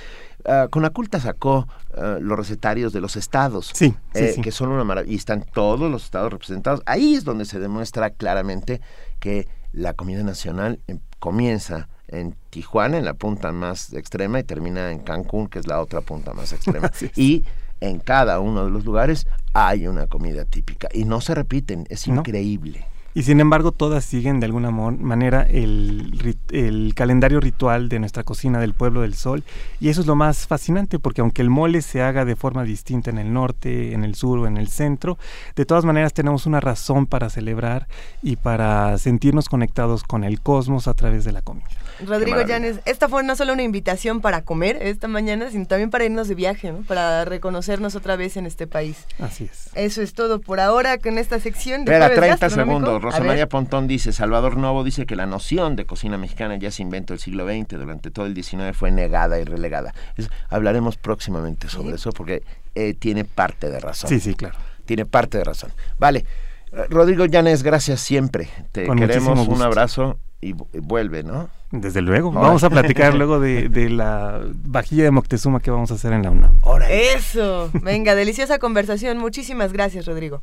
Uh, 0.44 0.70
Conaculta 0.70 1.20
sacó 1.20 1.68
ah, 1.94 2.16
los 2.20 2.38
recetarios 2.38 2.92
de 2.92 3.00
los 3.00 3.16
estados, 3.16 3.70
sí, 3.74 3.94
eh, 4.14 4.36
que 4.42 4.52
son 4.52 4.70
una 4.70 4.84
maravilla, 4.84 5.12
y 5.12 5.16
están 5.16 5.44
todos 5.52 5.90
los 5.90 6.04
estados 6.04 6.32
representados. 6.32 6.80
Ahí 6.86 7.14
es 7.14 7.24
donde 7.24 7.44
se 7.44 7.58
demuestra 7.58 8.10
claramente 8.10 8.80
que 9.18 9.48
la 9.72 9.94
comida 9.94 10.22
nacional 10.22 10.80
em, 10.86 11.00
comienza 11.18 11.88
en 12.10 12.34
Tijuana, 12.50 12.98
en 12.98 13.04
la 13.04 13.14
punta 13.14 13.52
más 13.52 13.92
extrema, 13.92 14.40
y 14.40 14.44
termina 14.44 14.90
en 14.90 15.00
Cancún, 15.00 15.48
que 15.48 15.58
es 15.58 15.66
la 15.66 15.80
otra 15.80 16.00
punta 16.00 16.32
más 16.32 16.52
extrema. 16.52 16.90
y 17.16 17.44
en 17.80 17.98
cada 17.98 18.40
uno 18.40 18.64
de 18.64 18.70
los 18.70 18.84
lugares 18.84 19.26
hay 19.54 19.86
una 19.86 20.06
comida 20.06 20.44
típica 20.44 20.88
y 20.92 21.04
no 21.04 21.20
se 21.20 21.34
repiten, 21.34 21.86
es 21.88 22.06
increíble. 22.06 22.86
Y 23.12 23.24
sin 23.24 23.40
embargo, 23.40 23.72
todas 23.72 24.04
siguen 24.04 24.38
de 24.38 24.46
alguna 24.46 24.70
manera 24.70 25.42
el, 25.42 26.36
el, 26.52 26.92
calendario 26.94 27.40
ritual 27.40 27.88
de 27.88 27.98
nuestra 27.98 28.22
cocina 28.22 28.60
del 28.60 28.72
pueblo 28.72 29.00
del 29.00 29.14
sol. 29.14 29.42
Y 29.80 29.88
eso 29.88 30.00
es 30.00 30.06
lo 30.06 30.14
más 30.14 30.46
fascinante, 30.46 30.98
porque 30.98 31.20
aunque 31.20 31.42
el 31.42 31.50
mole 31.50 31.82
se 31.82 32.02
haga 32.02 32.24
de 32.24 32.36
forma 32.36 32.62
distinta 32.62 33.10
en 33.10 33.18
el 33.18 33.32
norte, 33.32 33.94
en 33.94 34.04
el 34.04 34.14
sur 34.14 34.38
o 34.38 34.46
en 34.46 34.56
el 34.56 34.68
centro, 34.68 35.18
de 35.56 35.64
todas 35.64 35.84
maneras 35.84 36.12
tenemos 36.12 36.46
una 36.46 36.60
razón 36.60 37.06
para 37.06 37.30
celebrar 37.30 37.88
y 38.22 38.36
para 38.36 38.96
sentirnos 38.98 39.48
conectados 39.48 40.04
con 40.04 40.22
el 40.22 40.40
cosmos 40.40 40.86
a 40.86 40.94
través 40.94 41.24
de 41.24 41.32
la 41.32 41.42
comida. 41.42 41.66
Rodrigo 42.06 42.42
Llanes, 42.42 42.80
esta 42.86 43.08
fue 43.08 43.22
no 43.22 43.36
solo 43.36 43.52
una 43.52 43.62
invitación 43.62 44.20
para 44.20 44.42
comer 44.42 44.78
esta 44.80 45.08
mañana, 45.08 45.50
sino 45.50 45.66
también 45.66 45.90
para 45.90 46.04
irnos 46.04 46.28
de 46.28 46.34
viaje, 46.34 46.72
para 46.86 47.24
reconocernos 47.24 47.94
otra 47.94 48.16
vez 48.16 48.36
en 48.36 48.46
este 48.46 48.66
país. 48.66 49.04
Así 49.18 49.44
es. 49.44 49.70
Eso 49.74 50.02
es 50.02 50.14
todo 50.14 50.40
por 50.40 50.60
ahora 50.60 50.98
con 50.98 51.18
esta 51.18 51.40
sección 51.40 51.84
de 51.84 51.92
Espera, 51.92 52.14
30 52.14 52.50
segundos, 52.50 52.99
Rosa 53.00 53.22
María 53.24 53.48
Pontón 53.48 53.86
dice, 53.88 54.12
Salvador 54.12 54.56
Novo 54.56 54.84
dice 54.84 55.06
que 55.06 55.16
la 55.16 55.26
noción 55.26 55.76
de 55.76 55.86
cocina 55.86 56.18
mexicana 56.18 56.56
ya 56.56 56.70
se 56.70 56.82
inventó 56.82 57.14
el 57.14 57.20
siglo 57.20 57.46
XX, 57.46 57.78
durante 57.78 58.10
todo 58.10 58.26
el 58.26 58.34
XIX 58.34 58.76
fue 58.76 58.90
negada 58.90 59.38
y 59.40 59.44
relegada. 59.44 59.94
hablaremos 60.48 60.96
próximamente 60.96 61.68
sobre 61.68 61.96
eso 61.96 62.12
porque 62.12 62.42
eh, 62.74 62.94
tiene 62.94 63.24
parte 63.24 63.70
de 63.70 63.80
razón. 63.80 64.08
Sí, 64.08 64.20
sí, 64.20 64.34
claro. 64.34 64.56
Tiene 64.84 65.06
parte 65.06 65.38
de 65.38 65.44
razón. 65.44 65.72
Vale. 65.98 66.24
Eh, 66.72 66.86
Rodrigo 66.88 67.24
Llanes, 67.24 67.62
gracias 67.62 68.00
siempre. 68.00 68.48
Te 68.72 68.88
queremos 68.88 69.46
un 69.48 69.62
abrazo 69.62 70.18
y, 70.40 70.52
vuelve, 70.52 71.22
¿no? 71.22 71.48
Desde 71.70 72.00
luego. 72.00 72.32
Vamos 72.32 72.64
a 72.64 72.70
platicar 72.70 73.14
luego 73.16 73.40
de, 73.40 73.68
de, 73.68 73.90
la 73.90 74.40
vajilla 74.64 75.04
de 75.04 75.10
Moctezuma 75.10 75.60
que 75.60 75.70
vamos 75.70 75.90
a 75.90 75.94
hacer 75.94 76.12
en 76.12 76.22
la 76.22 76.30
UNAM. 76.30 76.52
Eso. 76.88 77.70
Venga, 77.82 78.14
deliciosa 78.14 78.58
conversación. 78.58 79.18
Muchísimas 79.18 79.72
gracias, 79.72 80.06
Rodrigo. 80.06 80.42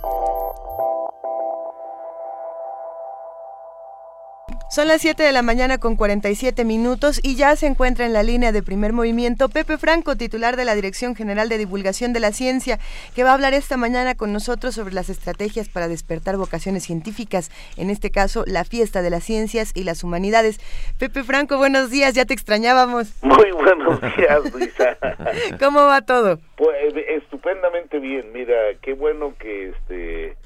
Son 4.71 4.87
las 4.87 5.01
7 5.01 5.21
de 5.21 5.33
la 5.33 5.41
mañana 5.41 5.79
con 5.79 5.97
47 5.97 6.63
minutos 6.63 7.19
y 7.21 7.35
ya 7.35 7.57
se 7.57 7.67
encuentra 7.67 8.05
en 8.05 8.13
la 8.13 8.23
línea 8.23 8.53
de 8.53 8.63
primer 8.63 8.93
movimiento 8.93 9.49
Pepe 9.49 9.77
Franco, 9.77 10.15
titular 10.15 10.55
de 10.55 10.63
la 10.63 10.75
Dirección 10.75 11.13
General 11.13 11.49
de 11.49 11.57
Divulgación 11.57 12.13
de 12.13 12.21
la 12.21 12.31
Ciencia, 12.31 12.79
que 13.13 13.25
va 13.25 13.31
a 13.31 13.33
hablar 13.33 13.53
esta 13.53 13.75
mañana 13.75 14.15
con 14.15 14.31
nosotros 14.31 14.73
sobre 14.73 14.93
las 14.93 15.09
estrategias 15.09 15.67
para 15.67 15.89
despertar 15.89 16.37
vocaciones 16.37 16.83
científicas, 16.83 17.51
en 17.75 17.89
este 17.89 18.11
caso 18.11 18.45
la 18.47 18.63
fiesta 18.63 19.01
de 19.01 19.09
las 19.09 19.25
ciencias 19.25 19.73
y 19.75 19.83
las 19.83 20.05
humanidades. 20.05 20.61
Pepe 20.97 21.23
Franco, 21.23 21.57
buenos 21.57 21.91
días, 21.91 22.13
ya 22.13 22.23
te 22.23 22.33
extrañábamos. 22.33 23.11
Muy 23.21 23.51
buenos 23.51 23.99
días, 24.15 24.53
Luisa. 24.53 24.97
¿Cómo 25.59 25.81
va 25.81 25.99
todo? 25.99 26.39
Pues 26.55 26.77
estupendamente 27.09 27.99
bien, 27.99 28.31
mira, 28.31 28.55
qué 28.81 28.93
bueno 28.93 29.33
que 29.37 29.71
este 29.71 30.37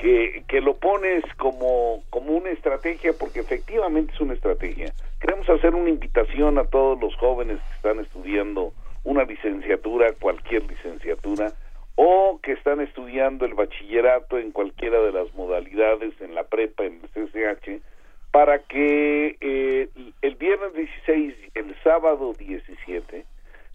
que, 0.00 0.60
lo 0.62 0.76
pones 0.76 1.22
como, 1.36 2.02
como 2.10 2.32
una 2.32 2.50
estrategia, 2.50 3.12
porque 3.18 3.40
efectivamente 3.40 4.12
es 4.14 4.20
una 4.20 4.34
estrategia. 4.34 4.92
Queremos 5.20 5.48
hacer 5.48 5.74
una 5.74 5.90
invitación 5.90 6.58
a 6.58 6.64
todos 6.64 6.98
los 7.00 7.14
jóvenes 7.16 7.58
que 7.58 7.74
están 7.76 8.00
estudiando 8.00 8.72
una 9.04 9.24
licenciatura, 9.24 10.12
cualquier 10.18 10.66
licenciatura, 10.68 11.52
o 11.96 12.40
que 12.42 12.52
están 12.52 12.80
estudiando 12.80 13.44
el 13.44 13.54
bachillerato 13.54 14.38
en 14.38 14.52
cualquiera 14.52 15.00
de 15.00 15.12
las 15.12 15.32
modalidades, 15.34 16.18
en 16.20 16.34
la 16.34 16.44
prepa, 16.44 16.84
en 16.84 17.02
el 17.02 17.28
CCH, 17.28 17.82
para 18.30 18.60
que 18.60 19.36
eh, 19.40 19.88
el 20.22 20.34
viernes 20.36 20.72
16, 20.72 21.34
el 21.54 21.74
sábado 21.82 22.32
17, 22.38 23.24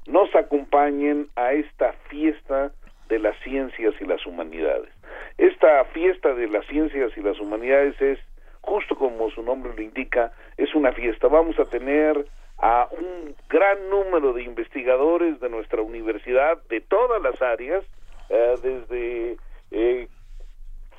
nos 0.08 0.34
acompañen 0.34 1.28
a 1.36 1.54
esta 1.54 1.94
fiesta 2.10 2.72
de 3.10 3.20
las 3.20 3.38
ciencias 3.44 3.94
y 4.00 4.06
las 4.06 4.26
humanidades. 4.26 4.95
Esta 5.38 5.84
fiesta 5.86 6.34
de 6.34 6.48
las 6.48 6.66
ciencias 6.68 7.12
y 7.18 7.22
las 7.22 7.40
humanidades 7.40 8.00
es, 8.02 8.20
justo 8.62 8.96
como 8.96 9.30
su 9.32 9.44
nombre 9.44 9.74
lo 9.76 9.82
indica, 9.82 10.32
es 10.58 10.74
una 10.74 10.92
fiesta. 10.92 11.28
Vamos 11.28 11.60
a 11.60 11.66
tener 11.66 12.26
a 12.60 12.88
un 12.92 13.36
gran 13.50 13.90
número 13.90 14.34
de 14.34 14.44
investigadores 14.44 15.40
de 15.40 15.50
nuestra 15.50 15.82
universidad, 15.82 16.62
de 16.70 16.82
todas 16.82 17.22
las 17.22 17.42
áreas, 17.42 17.84
eh, 18.30 18.56
desde 18.62 19.38
eh, 19.72 20.08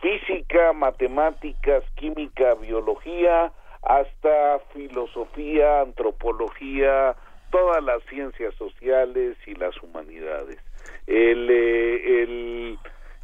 física, 0.01 0.73
matemáticas, 0.73 1.83
química, 1.95 2.55
biología, 2.55 3.53
hasta 3.83 4.59
filosofía, 4.73 5.81
antropología, 5.81 7.15
todas 7.51 7.83
las 7.83 8.03
ciencias 8.05 8.55
sociales 8.57 9.37
y 9.47 9.55
las 9.55 9.81
humanidades. 9.83 10.59
El, 11.07 11.49
eh, 11.51 12.23
el 12.23 12.79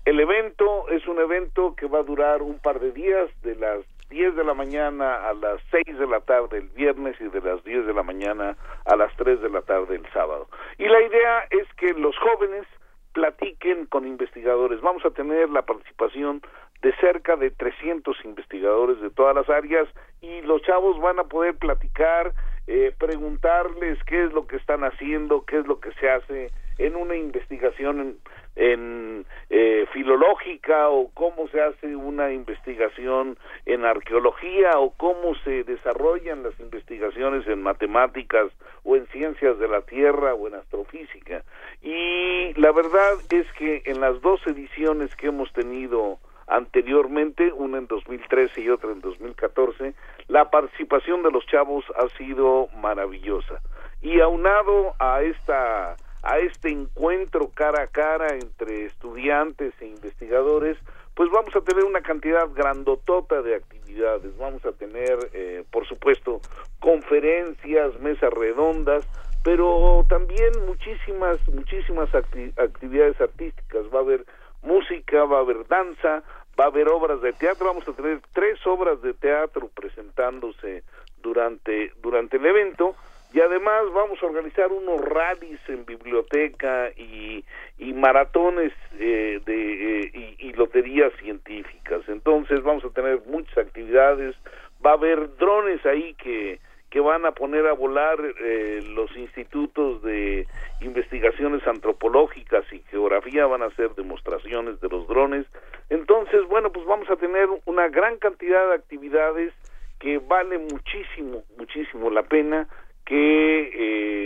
el 0.04 0.20
evento 0.20 0.88
es 0.88 1.06
un 1.06 1.20
evento 1.20 1.74
que 1.76 1.86
va 1.86 2.00
a 2.00 2.02
durar 2.02 2.42
un 2.42 2.58
par 2.58 2.80
de 2.80 2.92
días, 2.92 3.30
de 3.42 3.54
las 3.54 3.84
10 4.10 4.36
de 4.36 4.44
la 4.44 4.52
mañana 4.52 5.28
a 5.28 5.32
las 5.32 5.60
6 5.70 5.98
de 5.98 6.06
la 6.06 6.20
tarde 6.20 6.58
el 6.58 6.68
viernes 6.68 7.16
y 7.20 7.28
de 7.28 7.40
las 7.40 7.64
10 7.64 7.86
de 7.86 7.94
la 7.94 8.02
mañana 8.02 8.56
a 8.84 8.96
las 8.96 9.14
3 9.16 9.40
de 9.40 9.48
la 9.48 9.62
tarde 9.62 9.96
el 9.96 10.06
sábado. 10.12 10.48
Y 10.76 10.86
la 10.86 11.00
idea 11.00 11.44
es 11.50 11.66
que 11.76 11.94
los 11.94 12.16
jóvenes 12.18 12.66
platiquen 13.12 13.86
con 13.86 14.06
investigadores. 14.06 14.80
Vamos 14.80 15.04
a 15.04 15.10
tener 15.10 15.48
la 15.50 15.62
participación 15.62 16.42
de 16.82 16.94
cerca 16.96 17.36
de 17.36 17.50
300 17.50 18.16
investigadores 18.24 19.00
de 19.00 19.10
todas 19.10 19.34
las 19.34 19.48
áreas 19.48 19.88
y 20.20 20.42
los 20.42 20.62
chavos 20.62 21.00
van 21.00 21.18
a 21.18 21.24
poder 21.24 21.54
platicar, 21.56 22.32
eh, 22.66 22.92
preguntarles 22.96 23.98
qué 24.04 24.24
es 24.24 24.32
lo 24.32 24.46
que 24.46 24.56
están 24.56 24.84
haciendo, 24.84 25.44
qué 25.44 25.58
es 25.58 25.66
lo 25.66 25.80
que 25.80 25.92
se 25.92 26.08
hace 26.08 26.50
en 26.78 26.96
una 26.96 27.16
investigación 27.16 28.18
en, 28.56 29.26
eh, 29.50 29.86
filológica 29.92 30.88
o 30.88 31.10
cómo 31.14 31.48
se 31.48 31.60
hace 31.60 31.96
una 31.96 32.32
investigación 32.32 33.38
en 33.66 33.84
arqueología 33.84 34.78
o 34.78 34.92
cómo 34.96 35.34
se 35.44 35.64
desarrollan 35.64 36.42
las 36.42 36.58
investigaciones 36.60 37.46
en 37.46 37.62
matemáticas 37.62 38.48
o 38.84 38.96
en 38.96 39.06
ciencias 39.08 39.58
de 39.58 39.68
la 39.68 39.82
tierra 39.82 40.34
o 40.34 40.48
en 40.48 40.54
astrofísica. 40.54 41.44
Y 41.82 42.52
la 42.54 42.72
verdad 42.72 43.14
es 43.30 43.46
que 43.52 43.82
en 43.86 44.00
las 44.00 44.20
dos 44.20 44.40
ediciones 44.46 45.14
que 45.16 45.28
hemos 45.28 45.52
tenido 45.52 46.18
anteriormente, 46.56 47.52
una 47.52 47.78
en 47.78 47.86
2013 47.86 48.60
y 48.60 48.68
otra 48.68 48.92
en 48.92 49.00
2014, 49.00 49.94
la 50.28 50.50
participación 50.50 51.22
de 51.22 51.30
los 51.30 51.46
chavos 51.46 51.84
ha 51.96 52.08
sido 52.16 52.68
maravillosa. 52.76 53.60
Y 54.00 54.20
aunado 54.20 54.94
a 54.98 55.22
esta 55.22 55.96
a 56.24 56.38
este 56.38 56.70
encuentro 56.70 57.50
cara 57.52 57.82
a 57.82 57.86
cara 57.88 58.34
entre 58.34 58.84
estudiantes 58.84 59.74
e 59.80 59.86
investigadores, 59.86 60.78
pues 61.14 61.28
vamos 61.30 61.54
a 61.56 61.60
tener 61.60 61.84
una 61.84 62.00
cantidad 62.00 62.48
grandotota 62.54 63.42
de 63.42 63.56
actividades. 63.56 64.36
Vamos 64.38 64.64
a 64.64 64.72
tener, 64.72 65.18
eh, 65.32 65.64
por 65.70 65.86
supuesto, 65.86 66.40
conferencias, 66.78 67.98
mesas 68.00 68.32
redondas, 68.32 69.06
pero 69.42 70.04
también 70.08 70.52
muchísimas, 70.64 71.36
muchísimas 71.48 72.14
actividades 72.14 73.20
artísticas. 73.20 73.82
Va 73.92 73.98
a 73.98 74.02
haber 74.02 74.24
música, 74.62 75.24
va 75.24 75.38
a 75.38 75.40
haber 75.40 75.66
danza, 75.66 76.22
va 76.58 76.64
a 76.64 76.68
haber 76.68 76.88
obras 76.88 77.20
de 77.22 77.32
teatro. 77.32 77.66
Vamos 77.66 77.86
a 77.88 77.92
tener 77.92 78.20
tres 78.32 78.64
obras 78.66 79.00
de 79.02 79.14
teatro 79.14 79.68
presentándose 79.74 80.82
durante, 81.22 81.92
durante 82.02 82.36
el 82.36 82.46
evento 82.46 82.94
y 83.32 83.40
además 83.40 83.84
vamos 83.94 84.22
a 84.22 84.26
organizar 84.26 84.70
unos 84.70 85.00
rallies 85.00 85.60
en 85.68 85.86
biblioteca 85.86 86.90
y, 86.96 87.44
y 87.78 87.92
maratones 87.94 88.72
eh, 88.98 89.40
de, 89.46 90.04
eh, 90.04 90.36
y, 90.38 90.52
loterías 90.52 91.12
científicas. 91.14 92.02
Entonces 92.08 92.62
vamos 92.62 92.84
a 92.84 92.90
tener 92.90 93.22
muchas 93.26 93.56
actividades, 93.56 94.36
va 94.84 94.90
a 94.90 94.94
haber 94.94 95.34
drones 95.36 95.84
ahí 95.86 96.14
que, 96.14 96.60
que 96.92 97.00
van 97.00 97.24
a 97.24 97.32
poner 97.32 97.66
a 97.66 97.72
volar 97.72 98.18
eh, 98.20 98.82
los 98.94 99.16
institutos 99.16 100.02
de 100.02 100.46
investigaciones 100.82 101.66
antropológicas 101.66 102.70
y 102.70 102.80
geografía, 102.90 103.46
van 103.46 103.62
a 103.62 103.66
hacer 103.66 103.94
demostraciones 103.94 104.78
de 104.82 104.90
los 104.90 105.08
drones. 105.08 105.46
Entonces, 105.88 106.46
bueno, 106.48 106.70
pues 106.70 106.84
vamos 106.84 107.08
a 107.08 107.16
tener 107.16 107.48
una 107.64 107.88
gran 107.88 108.18
cantidad 108.18 108.68
de 108.68 108.74
actividades 108.74 109.54
que 110.00 110.18
vale 110.18 110.58
muchísimo, 110.58 111.44
muchísimo 111.56 112.10
la 112.10 112.24
pena 112.24 112.68
que 113.06 113.70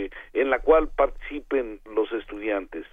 eh, 0.05 0.11
en 0.33 0.51
la 0.51 0.59
cual 0.59 0.89
participen 0.89 1.79
los 1.95 2.11
estudiantes. 2.11 2.85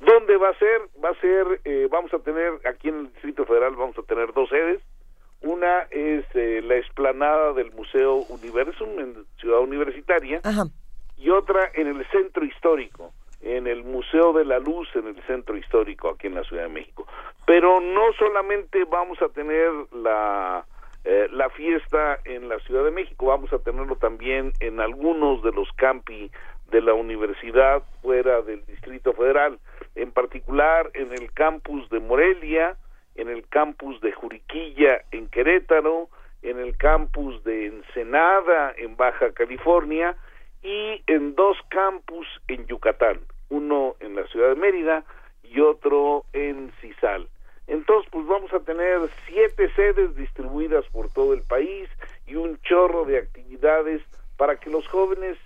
¿Dónde 0.00 0.36
va 0.36 0.50
a 0.50 0.58
ser? 0.58 0.82
Va 1.02 1.08
a 1.08 1.20
ser, 1.20 1.58
eh, 1.64 1.88
vamos 1.90 2.12
a 2.12 2.18
tener 2.18 2.52
aquí 2.66 2.90
en 2.90 2.96
el 2.96 3.12
Distrito 3.14 3.46
Federal 3.46 3.76
vamos 3.76 3.96
a 3.96 4.02
tener 4.02 4.34
dos 4.34 4.50
sedes. 4.50 4.82
Una 5.42 5.82
es 5.90 6.24
eh, 6.34 6.60
la 6.62 6.76
explanada 6.76 7.52
del 7.52 7.72
Museo 7.72 8.16
Universum 8.28 8.98
en 8.98 9.24
Ciudad 9.38 9.60
Universitaria 9.60 10.40
y 11.18 11.30
otra 11.30 11.70
en 11.74 11.88
el 11.88 12.06
Centro 12.10 12.44
Histórico, 12.44 13.12
en 13.40 13.66
el 13.66 13.82
Museo 13.82 14.32
de 14.32 14.44
la 14.44 14.58
Luz 14.58 14.88
en 14.94 15.08
el 15.08 15.20
Centro 15.26 15.56
Histórico 15.56 16.10
aquí 16.10 16.28
en 16.28 16.36
la 16.36 16.44
Ciudad 16.44 16.64
de 16.64 16.68
México. 16.68 17.06
Pero 17.44 17.80
no 17.80 18.12
solamente 18.18 18.84
vamos 18.84 19.20
a 19.20 19.28
tener 19.28 19.70
la 19.92 20.64
eh, 21.04 21.26
la 21.32 21.50
fiesta 21.50 22.20
en 22.24 22.48
la 22.48 22.60
Ciudad 22.60 22.84
de 22.84 22.92
México. 22.92 23.26
Vamos 23.26 23.52
a 23.52 23.58
tenerlo 23.58 23.96
también 23.96 24.52
en 24.60 24.78
algunos 24.78 25.42
de 25.42 25.50
los 25.50 25.68
campi 25.72 26.30
de 26.70 26.80
la 26.80 26.94
universidad 26.94 27.82
fuera 28.02 28.40
del 28.42 28.64
Distrito 28.66 29.12
Federal, 29.12 29.58
en 29.96 30.12
particular 30.12 30.90
en 30.94 31.12
el 31.12 31.32
campus 31.32 31.88
de 31.90 31.98
Morelia, 31.98 32.76
en 33.14 33.28
el 33.28 33.46
campus 33.48 34.00
de 34.00 34.12
Juriquilla 34.12 35.02
en 35.10 35.28
Querétaro, 35.28 36.08
en 36.42 36.58
el 36.58 36.76
campus 36.76 37.42
de 37.44 37.66
Ensenada 37.66 38.74
en 38.76 38.96
Baja 38.96 39.32
California 39.32 40.16
y 40.62 41.02
en 41.06 41.34
dos 41.34 41.56
campus 41.68 42.26
en 42.48 42.66
Yucatán, 42.66 43.20
uno 43.48 43.96
en 44.00 44.16
la 44.16 44.26
ciudad 44.28 44.50
de 44.50 44.56
Mérida 44.56 45.04
y 45.42 45.60
otro 45.60 46.24
en 46.32 46.72
Cisal. 46.80 47.28
Entonces, 47.66 48.10
pues 48.10 48.26
vamos 48.26 48.52
a 48.52 48.60
tener 48.60 49.00
siete 49.26 49.70
sedes 49.74 50.14
distribuidas 50.16 50.84
por 50.88 51.12
todo 51.12 51.32
el 51.32 51.42
país 51.42 51.88
y 52.26 52.34
un 52.34 52.60
chorro 52.62 53.04
de 53.04 53.18
actividades 53.18 54.02
para 54.36 54.56
que 54.56 54.70
los 54.70 54.86
jóvenes 54.88 55.38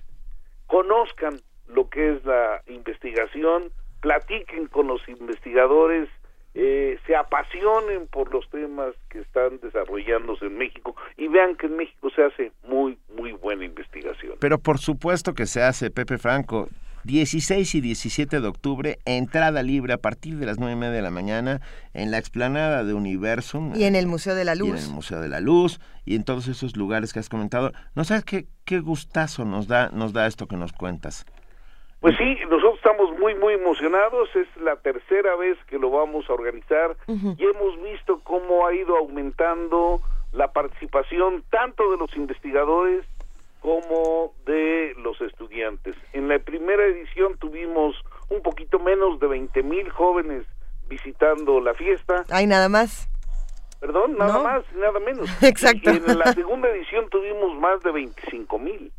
conozcan 0.67 1.41
lo 1.69 1.89
que 1.91 2.15
es 2.15 2.25
la 2.25 2.63
investigación, 2.67 3.71
platiquen 4.01 4.67
con 4.69 4.87
los 4.87 5.07
investigadores, 5.09 6.09
eh, 6.59 6.99
se 7.07 7.15
apasionen 7.15 8.07
por 8.07 8.33
los 8.33 8.49
temas 8.49 8.95
que 9.11 9.21
están 9.21 9.61
desarrollándose 9.61 10.47
en 10.47 10.57
México 10.57 10.97
y 11.19 11.29
vean 11.29 11.55
que 11.55 11.67
en 11.67 11.77
México 11.77 12.09
se 12.17 12.25
hace 12.25 12.53
muy, 12.67 12.99
muy 13.15 13.33
buena 13.33 13.67
investigación. 13.67 14.37
Pero 14.41 14.59
por 14.59 14.79
supuesto 14.79 15.35
que 15.35 15.45
se 15.45 15.63
hace, 15.63 15.91
Pepe 15.91 16.17
Franco. 16.17 16.69
16 17.05 17.77
y 17.77 17.81
17 17.81 18.41
de 18.41 18.49
octubre, 18.49 18.99
entrada 19.05 19.63
libre 19.63 19.93
a 19.93 19.99
partir 19.99 20.39
de 20.39 20.47
las 20.47 20.59
9 20.59 20.73
y 20.73 20.77
media 20.77 20.93
de 20.93 21.03
la 21.03 21.13
mañana 21.13 21.61
en 21.95 22.11
la 22.11 22.19
explanada 22.19 22.83
de 22.83 22.95
Universum. 22.95 23.77
Y 23.77 23.85
en 23.85 23.95
el 23.95 24.09
Museo 24.09 24.35
de 24.35 24.45
la 24.45 24.57
Luz. 24.57 24.69
Y 24.69 24.73
en 24.73 24.79
el 24.79 24.91
Museo 24.91 25.21
de 25.21 25.29
la 25.29 25.39
Luz 25.39 25.79
y 26.05 26.17
en 26.17 26.25
todos 26.25 26.49
esos 26.49 26.77
lugares 26.77 27.13
que 27.13 27.21
has 27.21 27.29
comentado. 27.29 27.71
¿No 27.95 28.03
sabes 28.03 28.25
qué, 28.25 28.47
qué 28.65 28.81
gustazo 28.81 29.45
nos 29.45 29.69
da, 29.69 29.91
nos 29.91 30.15
da 30.15 30.27
esto 30.27 30.49
que 30.49 30.57
nos 30.57 30.73
cuentas? 30.73 31.27
Pues 32.01 32.17
sí, 32.19 32.39
nosotros 32.49 32.77
estamos 32.77 33.19
muy, 33.19 33.35
muy 33.35 33.55
emocionados. 33.55 34.29
Es 34.37 34.49
la 34.63 34.77
tercera 34.77 35.35
vez 35.37 35.59
que 35.67 35.79
lo 35.79 35.91
vamos 35.91 36.29
a 36.29 36.35
organizar 36.35 36.97
y 37.09 37.45
hemos 37.45 37.83
visto 37.83 38.21
cómo 38.23 38.67
ha 38.67 38.75
ido 38.75 38.97
aumentando 38.97 40.01
la 40.33 40.53
participación 40.53 41.43
tanto 41.51 41.91
de 41.91 41.97
los 41.97 42.15
investigadores 42.17 43.05
como 43.61 44.35
de 44.45 44.95
los 44.99 45.21
estudiantes. 45.21 45.97
En 46.13 46.29
la 46.29 46.39
primera 46.39 46.85
edición 46.85 47.37
tuvimos 47.39 47.97
un 48.29 48.43
poquito 48.43 48.79
menos 48.79 49.19
de 49.19 49.27
20 49.27 49.63
mil 49.63 49.89
jóvenes 49.91 50.45
visitando 50.89 51.61
la 51.61 51.75
fiesta. 51.75 52.25
Hay 52.31 52.47
nada 52.47 52.69
más. 52.69 53.09
Perdón, 53.81 54.17
nada 54.17 54.39
más, 54.39 54.65
nada 54.75 55.01
menos. 55.01 55.29
Exacto. 55.43 55.91
Y 55.93 55.97
en 55.97 56.19
la 56.19 56.33
segunda 56.33 56.69
edición 56.69 57.09
tuvimos 57.11 57.59
más 57.59 57.83
de 57.83 57.93
25 57.93 58.59
mil. 58.59 58.93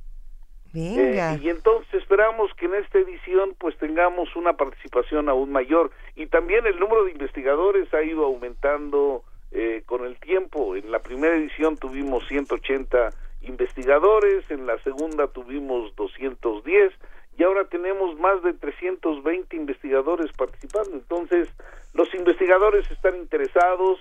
Eh, 0.79 1.39
y 1.41 1.49
entonces 1.49 1.93
esperamos 1.93 2.53
que 2.53 2.65
en 2.67 2.75
esta 2.75 2.99
edición 2.99 3.55
pues 3.57 3.75
tengamos 3.77 4.35
una 4.35 4.53
participación 4.53 5.27
aún 5.27 5.51
mayor 5.51 5.91
y 6.15 6.27
también 6.27 6.67
el 6.67 6.79
número 6.79 7.05
de 7.05 7.11
investigadores 7.11 7.91
ha 7.93 8.03
ido 8.03 8.25
aumentando 8.25 9.23
eh, 9.51 9.81
con 9.85 10.05
el 10.05 10.19
tiempo. 10.19 10.75
En 10.75 10.91
la 10.91 10.99
primera 10.99 11.35
edición 11.35 11.77
tuvimos 11.77 12.27
180 12.27 13.09
investigadores, 13.41 14.49
en 14.51 14.67
la 14.67 14.77
segunda 14.83 15.27
tuvimos 15.27 15.95
210 15.95 16.93
y 17.37 17.43
ahora 17.43 17.65
tenemos 17.65 18.19
más 18.19 18.43
de 18.43 18.53
320 18.53 19.55
investigadores 19.55 20.31
participando. 20.33 20.91
Entonces, 20.93 21.49
los 21.93 22.13
investigadores 22.13 22.89
están 22.91 23.15
interesados, 23.15 23.99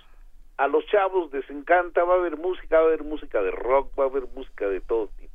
a 0.56 0.68
los 0.68 0.86
chavos 0.86 1.32
les 1.32 1.48
encanta, 1.50 2.04
va 2.04 2.14
a 2.14 2.18
haber 2.18 2.38
música, 2.38 2.78
va 2.78 2.84
a 2.84 2.86
haber 2.86 3.04
música 3.04 3.42
de 3.42 3.50
rock, 3.50 3.98
va 3.98 4.04
a 4.04 4.08
haber 4.08 4.26
música 4.34 4.68
de 4.68 4.80
todo 4.80 5.08
tipo. 5.18 5.25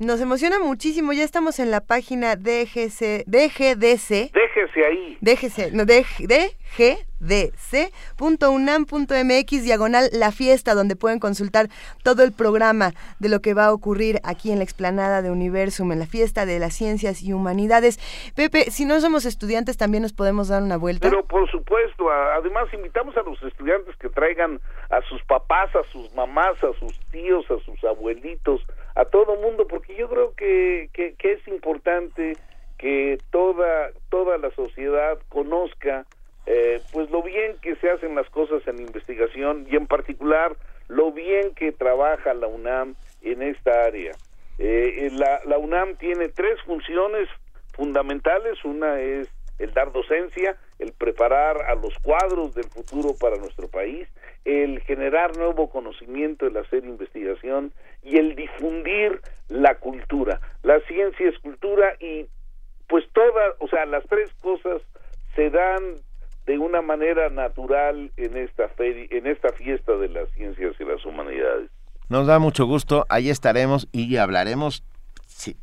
Nos 0.00 0.20
emociona 0.20 0.60
muchísimo, 0.60 1.12
ya 1.12 1.24
estamos 1.24 1.58
en 1.58 1.72
la 1.72 1.80
página 1.80 2.36
DGC, 2.36 3.24
DGDC. 3.26 4.32
Déjese 4.32 4.84
ahí. 4.86 5.18
Déjese, 5.20 5.72
no, 5.72 5.84
DG, 5.86 6.54
dc.unam.mx 7.20 8.04
diagonal 9.64 10.08
la 10.12 10.30
fiesta 10.30 10.74
donde 10.74 10.94
pueden 10.94 11.18
consultar 11.18 11.66
todo 12.04 12.22
el 12.22 12.32
programa 12.32 12.92
de 13.18 13.28
lo 13.28 13.40
que 13.40 13.54
va 13.54 13.64
a 13.66 13.72
ocurrir 13.72 14.20
aquí 14.22 14.52
en 14.52 14.58
la 14.58 14.64
explanada 14.64 15.20
de 15.20 15.32
Universum 15.32 15.90
en 15.90 15.98
la 15.98 16.06
fiesta 16.06 16.46
de 16.46 16.60
las 16.60 16.74
ciencias 16.74 17.22
y 17.22 17.32
humanidades. 17.32 17.98
Pepe, 18.36 18.70
si 18.70 18.84
no 18.84 19.00
somos 19.00 19.24
estudiantes 19.24 19.76
también 19.76 20.02
nos 20.02 20.12
podemos 20.12 20.46
dar 20.46 20.62
una 20.62 20.76
vuelta. 20.76 21.08
Pero 21.08 21.24
por 21.24 21.50
supuesto, 21.50 22.08
además 22.10 22.72
invitamos 22.72 23.16
a 23.16 23.22
los 23.22 23.42
estudiantes 23.42 23.96
que 23.96 24.08
traigan 24.08 24.60
a 24.90 25.00
sus 25.02 25.20
papás, 25.24 25.74
a 25.74 25.82
sus 25.90 26.14
mamás, 26.14 26.62
a 26.62 26.72
sus 26.78 26.96
tíos, 27.10 27.44
a 27.50 27.58
sus 27.64 27.82
abuelitos, 27.82 28.64
a 28.98 29.04
todo 29.04 29.36
mundo 29.36 29.68
porque 29.68 29.94
yo 29.94 30.08
creo 30.08 30.34
que, 30.34 30.90
que, 30.92 31.14
es 31.32 31.46
importante 31.46 32.36
que 32.78 33.18
toda 33.30 33.92
toda 34.10 34.38
la 34.38 34.50
sociedad 34.50 35.18
conozca 35.28 36.04
eh, 36.46 36.80
pues 36.92 37.08
lo 37.10 37.22
bien 37.22 37.56
que 37.62 37.76
se 37.76 37.90
hacen 37.90 38.16
las 38.16 38.28
cosas 38.30 38.66
en 38.66 38.80
investigación 38.80 39.68
y 39.70 39.76
en 39.76 39.86
particular 39.86 40.56
lo 40.88 41.12
bien 41.12 41.54
que 41.54 41.70
trabaja 41.70 42.34
la 42.34 42.48
UNAM 42.48 42.96
en 43.22 43.42
esta 43.42 43.84
área. 43.84 44.12
Eh, 44.58 45.10
la, 45.12 45.42
la 45.44 45.58
UNAM 45.58 45.96
tiene 45.96 46.28
tres 46.28 46.60
funciones 46.62 47.28
fundamentales. 47.74 48.64
Una 48.64 49.00
es 49.00 49.28
el 49.58 49.72
dar 49.74 49.92
docencia, 49.92 50.56
el 50.80 50.92
preparar 50.92 51.62
a 51.62 51.74
los 51.76 51.96
cuadros 51.98 52.54
del 52.54 52.64
futuro 52.64 53.10
para 53.20 53.36
nuestro 53.36 53.68
país, 53.68 54.08
el 54.44 54.80
generar 54.80 55.36
nuevo 55.36 55.68
conocimiento, 55.70 56.46
el 56.46 56.56
hacer 56.56 56.84
investigación 56.84 57.72
y 58.02 58.16
el 58.16 58.34
difundir 58.34 59.20
la 59.48 59.76
cultura. 59.76 60.40
La 60.62 60.80
ciencia 60.80 61.28
es 61.28 61.38
cultura 61.38 61.94
y 62.00 62.26
pues 62.88 63.04
todas, 63.12 63.54
o 63.58 63.68
sea, 63.68 63.84
las 63.86 64.04
tres 64.06 64.30
cosas 64.40 64.82
se 65.34 65.50
dan 65.50 65.96
de 66.46 66.58
una 66.58 66.80
manera 66.80 67.28
natural 67.28 68.10
en 68.16 68.36
esta 68.36 68.70
en 68.78 69.26
esta 69.26 69.52
fiesta 69.52 69.92
de 69.96 70.08
las 70.08 70.30
ciencias 70.30 70.74
y 70.80 70.84
las 70.84 71.04
humanidades. 71.04 71.70
Nos 72.08 72.26
da 72.26 72.38
mucho 72.38 72.64
gusto, 72.64 73.04
ahí 73.10 73.28
estaremos 73.28 73.86
y 73.92 74.16
hablaremos 74.16 74.82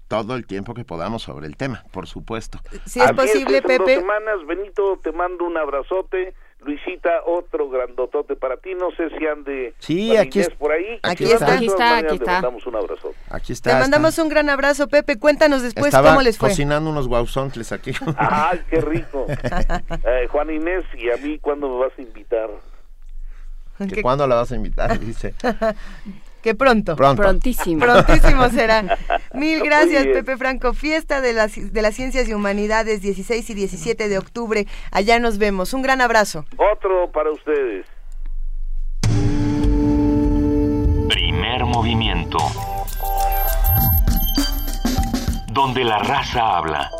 todo 0.07 0.35
el 0.35 0.45
tiempo 0.45 0.73
que 0.73 0.85
podamos 0.85 1.23
sobre 1.23 1.47
el 1.47 1.57
tema, 1.57 1.83
por 1.91 2.07
supuesto. 2.07 2.59
Si 2.85 3.01
es 3.01 3.11
posible, 3.13 3.61
Pepe. 3.61 3.77
Dos 3.77 3.89
semanas, 3.89 4.45
Benito, 4.47 4.99
te 5.03 5.11
mando 5.11 5.45
un 5.45 5.57
abrazote. 5.57 6.33
Luisita, 6.65 7.21
otro 7.25 7.69
grandotote 7.69 8.35
para 8.35 8.57
ti. 8.57 8.73
No 8.73 8.89
sé 8.91 9.09
si 9.17 9.27
ande 9.27 9.73
sí, 9.79 10.17
aquí 10.17 10.41
por 10.57 10.71
ahí. 10.71 10.99
Aquí, 11.03 11.25
está, 11.25 11.53
aquí 11.53 11.67
está, 11.67 11.97
aquí 11.99 12.15
está. 12.15 12.25
Te 12.25 12.31
mandamos 12.31 12.65
un 12.65 12.75
abrazo. 12.75 13.13
Aquí 13.29 13.53
está. 13.53 13.71
Te 13.71 13.79
mandamos 13.79 14.17
un 14.17 14.29
gran 14.29 14.49
abrazo, 14.49 14.87
Pepe. 14.87 15.19
Cuéntanos 15.19 15.61
después 15.61 15.93
cómo 15.95 16.21
les 16.21 16.37
fue. 16.37 16.49
cocinando 16.49 16.89
unos 16.89 17.07
guauzontles 17.07 17.71
aquí. 17.71 17.91
¡Ay, 18.17 18.61
qué 18.69 18.81
rico! 18.81 19.27
eh, 20.05 20.27
Juan 20.31 20.49
Inés, 20.49 20.85
¿y 20.97 21.11
a 21.11 21.17
mí 21.17 21.37
cuándo 21.39 21.69
me 21.69 21.85
vas 21.85 21.93
a 21.97 22.01
invitar? 22.01 22.49
¿Que 23.77 24.01
¿Cuándo 24.01 24.25
la 24.25 24.35
vas 24.35 24.51
a 24.51 24.55
invitar? 24.55 24.99
Dice. 24.99 25.35
Que 26.45 26.53
pronto. 26.53 26.95
Prontísimo. 26.95 27.83
Prontísimo 27.83 28.47
será. 28.49 28.83
Mil 29.33 29.63
gracias, 29.63 30.05
Pepe 30.05 30.37
Franco. 30.37 30.73
Fiesta 30.73 31.19
de 31.19 31.33
las, 31.33 31.73
de 31.73 31.81
las 31.81 31.95
Ciencias 31.95 32.29
y 32.29 32.35
Humanidades, 32.35 33.01
16 33.01 33.49
y 33.49 33.53
17 33.55 34.07
de 34.07 34.17
octubre. 34.19 34.67
Allá 34.91 35.17
nos 35.17 35.39
vemos. 35.39 35.73
Un 35.73 35.81
gran 35.81 36.01
abrazo. 36.01 36.45
Otro 36.57 37.11
para 37.11 37.31
ustedes. 37.31 37.87
Primer 41.09 41.65
movimiento. 41.65 42.37
Donde 45.51 45.83
la 45.83 45.97
raza 45.97 46.57
habla. 46.57 46.91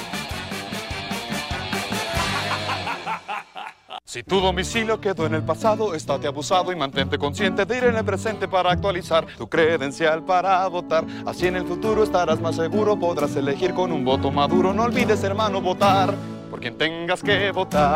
Si 4.16 4.24
tu 4.24 4.40
domicilio 4.40 5.02
quedó 5.02 5.26
en 5.26 5.34
el 5.34 5.44
pasado, 5.44 5.94
estate 5.94 6.28
abusado 6.28 6.72
y 6.72 6.76
mantente 6.78 7.18
consciente 7.18 7.66
de 7.66 7.78
ir 7.78 7.84
en 7.84 7.98
el 7.98 8.06
presente 8.06 8.48
para 8.48 8.72
actualizar 8.72 9.28
tu 9.38 9.50
credencial 9.50 10.24
para 10.24 10.66
votar. 10.70 11.06
Así 11.26 11.48
en 11.48 11.58
el 11.58 11.66
futuro 11.66 12.02
estarás 12.02 12.40
más 12.40 12.56
seguro, 12.56 12.98
podrás 12.98 13.36
elegir 13.36 13.74
con 13.74 13.92
un 13.92 14.06
voto 14.06 14.32
maduro. 14.32 14.74
No 14.74 14.84
olvides, 14.84 15.22
hermano, 15.26 15.60
votar 15.60 16.16
por 16.50 16.62
quien 16.62 16.78
tengas 16.78 17.22
que 17.22 17.52
votar. 17.52 17.92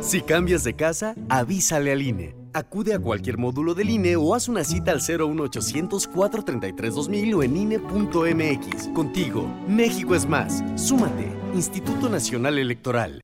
Si 0.00 0.20
cambias 0.22 0.64
de 0.64 0.74
casa, 0.74 1.14
avísale 1.28 1.92
al 1.92 2.02
INE. 2.02 2.41
Acude 2.54 2.92
a 2.92 2.98
cualquier 2.98 3.38
módulo 3.38 3.72
del 3.72 3.88
INE 3.88 4.16
o 4.16 4.34
haz 4.34 4.46
una 4.46 4.62
cita 4.62 4.90
al 4.90 5.00
01800 5.00 6.06
433 6.06 6.94
2000 6.94 7.34
o 7.34 7.42
en 7.42 7.56
INE.mx. 7.56 8.88
Contigo, 8.94 9.48
México 9.66 10.14
es 10.14 10.26
más. 10.26 10.62
Súmate. 10.76 11.32
Instituto 11.54 12.10
Nacional 12.10 12.58
Electoral. 12.58 13.22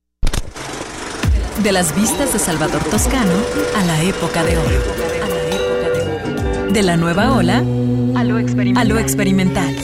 De 1.63 1.73
las 1.73 1.95
vistas 1.95 2.33
de 2.33 2.39
Salvador 2.39 2.83
Toscano 2.85 3.35
a 3.77 3.85
la 3.85 4.03
época 4.03 4.43
de 4.45 4.57
hoy. 4.57 4.75
A 5.23 5.29
la 5.29 5.49
época 5.49 5.91
de 5.91 6.67
hoy. 6.67 6.73
De 6.73 6.83
la 6.83 6.97
nueva 6.97 7.37
ola 7.37 7.59
a 7.59 8.25
lo 8.25 8.39
experimental. 8.39 8.79
A 8.79 8.85
lo 8.85 8.99
experimental. 8.99 9.77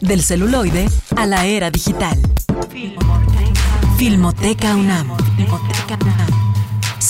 Del 0.00 0.22
celuloide 0.22 0.88
a 1.16 1.26
la 1.26 1.44
era 1.44 1.70
digital. 1.70 2.18
Filmoteca 3.98 4.76
UNAM. 4.76 5.14
Filmoteca 5.36 5.98
UNAM. 6.00 6.31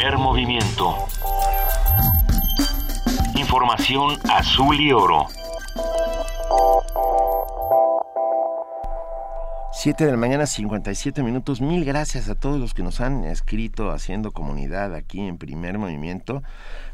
Primer 0.00 0.16
movimiento. 0.16 0.96
Información 3.36 4.18
azul 4.30 4.80
y 4.80 4.92
oro. 4.92 5.26
7 9.72 10.06
de 10.06 10.10
la 10.10 10.16
mañana, 10.16 10.46
57 10.46 11.22
minutos. 11.22 11.60
Mil 11.60 11.84
gracias 11.84 12.30
a 12.30 12.34
todos 12.34 12.58
los 12.58 12.72
que 12.72 12.82
nos 12.82 13.02
han 13.02 13.24
escrito 13.24 13.90
haciendo 13.90 14.30
comunidad 14.32 14.94
aquí 14.94 15.20
en 15.20 15.36
Primer 15.36 15.76
Movimiento. 15.76 16.42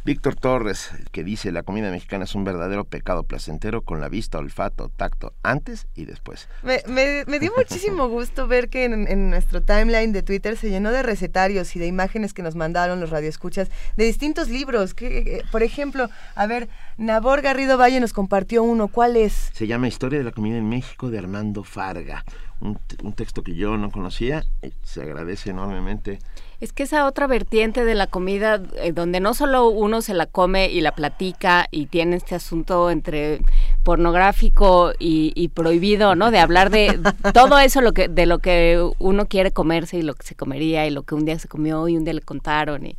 Víctor 0.06 0.36
Torres, 0.36 0.90
que 1.10 1.24
dice, 1.24 1.50
la 1.50 1.64
comida 1.64 1.90
mexicana 1.90 2.26
es 2.26 2.36
un 2.36 2.44
verdadero 2.44 2.84
pecado 2.84 3.24
placentero 3.24 3.82
con 3.82 4.00
la 4.00 4.08
vista, 4.08 4.38
olfato, 4.38 4.88
tacto, 4.88 5.34
antes 5.42 5.88
y 5.96 6.04
después. 6.04 6.48
Me, 6.62 6.80
me, 7.26 7.40
dio 7.40 7.52
muchísimo 7.56 8.06
gusto 8.08 8.46
ver 8.46 8.68
que 8.68 8.84
en, 8.84 9.30
nuestro 9.30 9.64
timeline 9.64 10.12
de 10.12 10.22
Twitter 10.22 10.56
se 10.56 10.70
llenó 10.70 10.92
de 10.92 11.02
recetarios 11.02 11.74
y 11.74 11.80
de 11.80 11.88
imágenes 11.88 12.34
que 12.34 12.44
nos 12.44 12.54
mandaron 12.54 13.00
los 13.00 13.10
radioescuchas 13.10 13.68
de 13.96 14.04
distintos 14.04 14.48
libros. 14.48 14.94
Que, 14.94 15.18
eh, 15.18 15.42
por 15.50 15.64
ejemplo, 15.64 16.08
a 16.36 16.46
ver, 16.46 16.68
Nabor 16.98 17.42
Garrido 17.42 17.76
Valle 17.76 17.98
nos 17.98 18.12
compartió 18.12 18.62
uno. 18.62 18.86
¿Cuál 18.86 19.16
es? 19.16 19.50
Se 19.54 19.66
llama 19.66 19.88
Historia 19.88 20.20
de 20.20 20.24
la 20.24 20.30
comida 20.30 20.56
en 20.56 20.68
México 20.68 21.10
de 21.10 21.18
Armando 21.18 21.64
Farga. 21.64 22.24
Un, 22.60 22.78
un 23.02 23.12
texto 23.12 23.42
que 23.42 23.56
yo 23.56 23.76
no 23.76 23.90
conocía. 23.90 24.44
Y 24.62 24.72
se 24.84 25.02
agradece 25.02 25.50
enormemente 25.50 26.20
es 26.60 26.72
que 26.72 26.84
esa 26.84 27.06
otra 27.06 27.26
vertiente 27.26 27.84
de 27.84 27.94
la 27.94 28.06
comida, 28.06 28.60
eh, 28.76 28.92
donde 28.92 29.20
no 29.20 29.34
solo 29.34 29.68
uno 29.68 30.00
se 30.00 30.14
la 30.14 30.26
come 30.26 30.70
y 30.70 30.80
la 30.80 30.92
platica 30.92 31.66
y 31.70 31.86
tiene 31.86 32.16
este 32.16 32.34
asunto 32.34 32.90
entre 32.90 33.40
pornográfico 33.84 34.92
y, 34.98 35.48
prohibido, 35.54 36.14
¿no? 36.14 36.30
De 36.30 36.38
hablar 36.38 36.70
de 36.70 36.98
todo 37.34 37.58
eso 37.58 37.80
lo 37.80 37.92
que, 37.92 38.08
de 38.08 38.26
lo 38.26 38.38
que 38.38 38.82
uno 38.98 39.26
quiere 39.26 39.50
comerse 39.50 39.98
y 39.98 40.02
lo 40.02 40.14
que 40.14 40.26
se 40.26 40.34
comería 40.34 40.86
y 40.86 40.90
lo 40.90 41.02
que 41.02 41.14
un 41.14 41.24
día 41.24 41.38
se 41.38 41.48
comió 41.48 41.86
y 41.88 41.96
un 41.96 42.04
día 42.04 42.14
le 42.14 42.22
contaron 42.22 42.86
y 42.86 42.96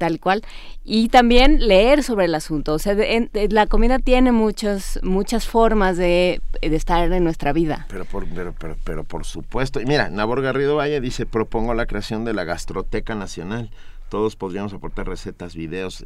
tal 0.00 0.18
cual. 0.18 0.42
Y 0.82 1.10
también 1.10 1.68
leer 1.68 2.02
sobre 2.02 2.24
el 2.24 2.34
asunto. 2.34 2.72
O 2.72 2.78
sea, 2.78 2.96
la 3.32 3.66
comida 3.66 3.98
tiene 3.98 4.32
muchas, 4.32 4.98
muchas 5.02 5.46
formas 5.46 5.98
de, 5.98 6.40
estar 6.62 7.12
en 7.12 7.22
nuestra 7.22 7.52
vida. 7.52 7.86
Pero 7.90 8.06
por, 8.06 8.26
pero, 8.26 8.54
pero, 8.82 9.04
por 9.04 9.26
supuesto. 9.26 9.78
Y 9.78 9.84
mira, 9.84 10.08
Nabor 10.08 10.40
Garrido 10.40 10.76
Valle 10.76 11.02
dice, 11.02 11.26
propongo 11.26 11.74
la 11.74 11.84
creación 11.84 12.24
de 12.24 12.32
la 12.32 12.44
Gastroteca 12.44 13.14
Nacional 13.14 13.70
todos 14.10 14.36
podríamos 14.36 14.74
aportar 14.74 15.08
recetas, 15.08 15.54
videos. 15.54 16.04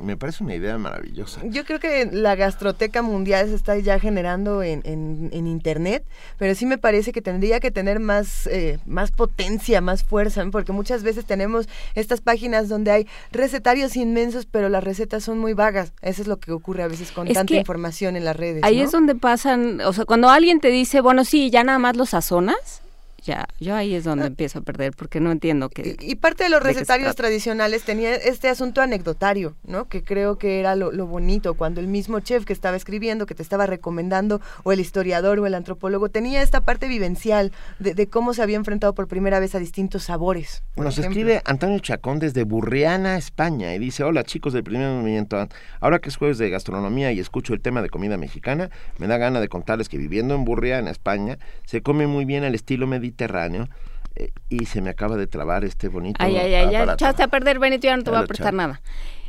me 0.00 0.16
parece 0.16 0.42
una 0.42 0.54
idea 0.54 0.78
maravillosa. 0.78 1.42
Yo 1.44 1.64
creo 1.64 1.78
que 1.78 2.08
la 2.10 2.34
gastroteca 2.34 3.02
mundial 3.02 3.48
se 3.48 3.54
está 3.54 3.78
ya 3.78 4.00
generando 4.00 4.62
en, 4.62 4.82
en, 4.84 5.46
Internet, 5.46 6.04
pero 6.38 6.54
sí 6.54 6.66
me 6.66 6.78
parece 6.78 7.12
que 7.12 7.22
tendría 7.22 7.60
que 7.60 7.70
tener 7.70 8.00
más, 8.00 8.46
eh, 8.46 8.78
más 8.86 9.12
potencia, 9.12 9.80
más 9.80 10.04
fuerza, 10.04 10.44
porque 10.50 10.72
muchas 10.72 11.02
veces 11.02 11.26
tenemos 11.26 11.68
estas 11.94 12.20
páginas 12.20 12.68
donde 12.68 12.90
hay 12.90 13.06
recetarios 13.30 13.96
inmensos, 13.96 14.46
pero 14.46 14.68
las 14.68 14.82
recetas 14.82 15.22
son 15.22 15.38
muy 15.38 15.52
vagas. 15.52 15.92
Eso 16.00 16.22
es 16.22 16.28
lo 16.28 16.38
que 16.38 16.50
ocurre 16.52 16.82
a 16.82 16.88
veces 16.88 17.12
con 17.12 17.28
tanta 17.28 17.54
información 17.54 18.16
en 18.16 18.24
las 18.24 18.36
redes. 18.36 18.64
Ahí 18.64 18.80
es 18.80 18.90
donde 18.90 19.14
pasan, 19.14 19.80
o 19.82 19.92
sea, 19.92 20.06
cuando 20.06 20.30
alguien 20.30 20.60
te 20.60 20.68
dice, 20.68 21.02
bueno, 21.02 21.24
sí, 21.24 21.50
ya 21.50 21.62
nada 21.62 21.78
más 21.78 21.96
los 21.96 22.10
sazonas 22.10 22.82
ya, 23.22 23.48
yo 23.58 23.74
ahí 23.74 23.94
es 23.94 24.04
donde 24.04 24.24
ah. 24.24 24.28
empiezo 24.28 24.60
a 24.60 24.62
perder 24.62 24.92
porque 24.92 25.20
no 25.20 25.32
entiendo 25.32 25.68
que... 25.68 25.96
Y, 26.00 26.14
parte 26.16 26.44
de 26.44 26.50
los 26.50 26.62
recetarios 26.62 27.16
tradicionales 27.16 27.82
tenía 27.82 28.14
este 28.14 28.48
asunto 28.48 28.80
anecdotario, 28.80 29.56
¿no? 29.64 29.88
Que 29.88 30.04
creo 30.04 30.38
que 30.38 30.60
era 30.60 30.76
lo, 30.76 31.06
bonito, 31.06 31.54
cuando 31.54 31.80
el 31.80 31.88
mismo 31.88 32.20
chef 32.20 32.44
que 32.44 32.52
estaba 32.52 32.76
escribiendo, 32.76 33.26
que 33.26 33.34
te 33.34 33.42
estaba 33.42 33.66
recomendando, 33.66 34.40
o 34.62 34.72
el 34.72 34.80
historiador 34.80 35.40
o 35.40 35.46
el 35.46 35.54
antropólogo, 35.54 36.08
tenía 36.08 36.42
esta 36.42 36.60
parte 36.60 36.86
vivencial 36.86 37.52
de, 37.78 38.06
cómo 38.06 38.34
se 38.34 38.42
había 38.42 38.56
enfrentado 38.56 38.94
por 38.94 39.08
primera 39.08 39.40
vez 39.40 39.54
a 39.54 39.58
distintos 39.58 40.04
sabores. 40.04 40.62
Nos 40.76 40.98
escribe 40.98 41.42
Antonio 41.44 41.78
Chacón 41.80 42.20
desde 42.20 42.44
Burriana, 42.44 43.16
España, 43.16 43.74
y 43.74 43.78
dice, 43.78 44.04
hola 44.04 44.22
chicos 44.22 44.52
del 44.52 44.62
primer 44.62 44.90
movimiento, 44.90 45.48
ahora 45.80 45.98
que 45.98 46.08
es 46.08 46.16
jueves 46.16 46.38
de 46.38 46.50
gastronomía 46.50 47.10
y 47.12 47.20
escucho 47.20 47.52
el 47.52 47.60
tema 47.60 47.82
de 47.82 47.90
comida 47.90 48.16
mexicana, 48.16 48.70
me 48.98 49.06
da 49.06 49.18
gana 49.18 49.40
de 49.40 49.48
contarles 49.48 49.88
que 49.88 49.98
viviendo 49.98 50.34
en 50.34 50.44
Burriana, 50.44 50.90
España, 50.90 51.38
se 51.64 51.82
come 51.82 52.06
muy 52.06 52.24
bien 52.24 52.44
al 52.44 52.54
estilo 52.54 52.86
mediterráneo 52.86 53.07
Mediterráneo 53.08 53.68
eh, 54.16 54.30
y 54.48 54.66
se 54.66 54.80
me 54.82 54.90
acaba 54.90 55.16
de 55.16 55.26
trabar 55.26 55.64
este 55.64 55.88
bonito. 55.88 56.22
Ay, 56.22 56.36
ay, 56.36 56.54
ay, 56.54 56.72
ya 56.72 56.84
echaste 56.92 57.22
a 57.22 57.28
perder, 57.28 57.58
Benito, 57.58 57.86
ya 57.86 57.96
no 57.96 58.02
te 58.02 58.10
voy 58.10 58.20
a 58.20 58.26
prestar 58.26 58.52
nada. 58.52 58.80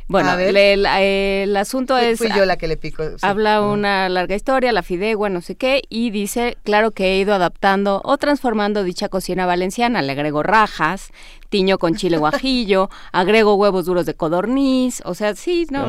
Bueno, 0.08 0.36
el, 0.36 1.56
asunto 1.56 1.96
es... 1.96 2.18
Fui 2.18 2.30
yo 2.34 2.44
la 2.44 2.56
que 2.56 2.66
le 2.66 2.76
pico. 2.76 3.04
Habla 3.22 3.62
una 3.62 4.08
larga 4.08 4.34
historia, 4.34 4.72
la 4.72 4.82
fidegua, 4.82 5.28
no 5.28 5.40
sé 5.40 5.54
qué, 5.54 5.82
y 5.88 6.10
dice, 6.10 6.58
claro 6.64 6.90
que 6.90 7.12
he 7.12 7.18
ido 7.20 7.32
adaptando 7.32 8.00
o 8.04 8.18
transformando 8.18 8.82
dicha 8.82 9.08
cocina 9.08 9.46
valenciana. 9.46 10.02
Le 10.02 10.10
agrego 10.10 10.42
rajas, 10.42 11.12
tiño 11.48 11.78
con 11.78 11.94
chile 11.94 12.16
guajillo, 12.18 12.90
agrego 13.12 13.54
huevos 13.54 13.86
duros 13.86 14.04
de 14.04 14.14
codorniz, 14.14 15.00
o 15.04 15.14
sea, 15.14 15.36
sí, 15.36 15.68
¿no? 15.70 15.86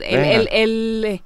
el, 0.00 0.48
el 0.50 1.22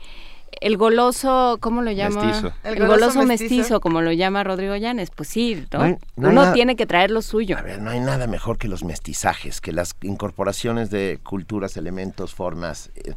el 0.61 0.77
goloso, 0.77 1.59
¿cómo 1.61 1.83
lo 1.83 1.91
llama? 1.91 2.25
Mestizo. 2.25 2.53
El, 2.65 2.87
goloso, 2.87 3.23
mestizo. 3.25 3.81
como 3.81 4.01
lo 4.01 4.13
llama 4.13 4.45
Rodrigo 4.45 4.77
Llanes. 4.77 5.11
Pues 5.11 5.29
sí, 5.29 5.67
¿no? 5.73 5.99
Uno 6.17 6.53
tiene 6.53 6.77
que 6.77 6.87
traer 6.87 7.11
lo 7.11 7.23
suyo. 7.23 7.57
A 7.59 7.63
ver, 7.63 7.81
no 7.81 7.91
hay 7.91 8.01
nada 8.01 8.27
mejor 8.27 8.59
que 8.59 8.69
los 8.69 8.85
mestizajes, 8.85 9.61
que 9.61 9.73
las 9.73 9.95
incorporaciones 10.03 10.91
de 10.91 11.19
culturas, 11.23 11.77
elementos, 11.77 12.35
formas. 12.35 12.91
Eh, 12.97 13.15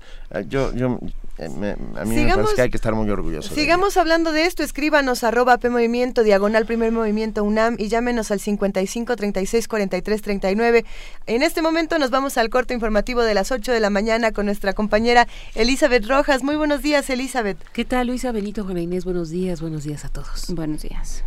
yo, 0.48 0.74
yo, 0.74 1.00
eh, 1.38 1.76
a 1.96 2.06
mí 2.06 2.16
me 2.16 2.36
parece 2.36 2.56
que 2.56 2.62
hay 2.64 2.70
que 2.70 2.78
estar 2.78 2.96
muy 2.96 3.10
orgullosos. 3.10 3.54
Sigamos 3.54 3.98
hablando 3.98 4.32
de 4.32 4.46
esto. 4.46 4.64
Escríbanos 4.64 5.24
arroba 5.24 5.58
P 5.58 5.70
Movimiento, 5.70 6.24
diagonal 6.24 6.66
Primer 6.66 6.92
Movimiento 6.92 7.44
UNAM 7.44 7.76
y 7.78 7.90
llámenos 7.90 8.32
al 8.32 8.40
55 8.40 9.16
36 9.16 9.68
43 9.68 10.22
39. 10.22 10.86
En 11.28 11.44
este 11.44 11.62
momento 11.62 12.00
nos 12.00 12.10
vamos 12.10 12.38
al 12.38 12.50
corto 12.50 12.74
informativo 12.74 13.22
de 13.22 13.34
las 13.34 13.52
8 13.52 13.72
de 13.72 13.80
la 13.80 13.90
mañana 13.90 14.32
con 14.32 14.46
nuestra 14.46 14.74
compañera 14.74 15.28
Elizabeth 15.56 16.08
Rojas. 16.08 16.44
Muy 16.44 16.56
buenos 16.56 16.82
días, 16.82 17.10
Elizabeth. 17.28 17.58
¿Qué 17.74 17.84
tal, 17.84 18.08
Luisa 18.08 18.32
Benito, 18.32 18.64
Juana 18.64 18.80
Inés? 18.80 19.04
Buenos 19.04 19.30
días, 19.30 19.60
buenos 19.60 19.84
días 19.84 20.06
a 20.06 20.10
todos. 20.10 20.46
Buenos 20.48 20.82
días. 20.82 21.26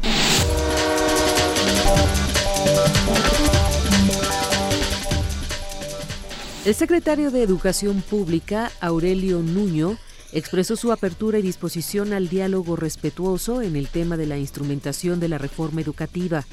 El 6.64 6.74
secretario 6.74 7.30
de 7.30 7.42
Educación 7.42 8.00
Pública, 8.00 8.72
Aurelio 8.80 9.40
Nuño, 9.40 9.98
expresó 10.32 10.74
su 10.74 10.90
apertura 10.90 11.38
y 11.38 11.42
disposición 11.42 12.14
al 12.14 12.30
diálogo 12.30 12.76
respetuoso 12.76 13.60
en 13.60 13.76
el 13.76 13.88
tema 13.88 14.16
de 14.16 14.24
la 14.24 14.38
instrumentación 14.38 15.20
de 15.20 15.28
la 15.28 15.36
reforma 15.36 15.82
educativa. 15.82 16.46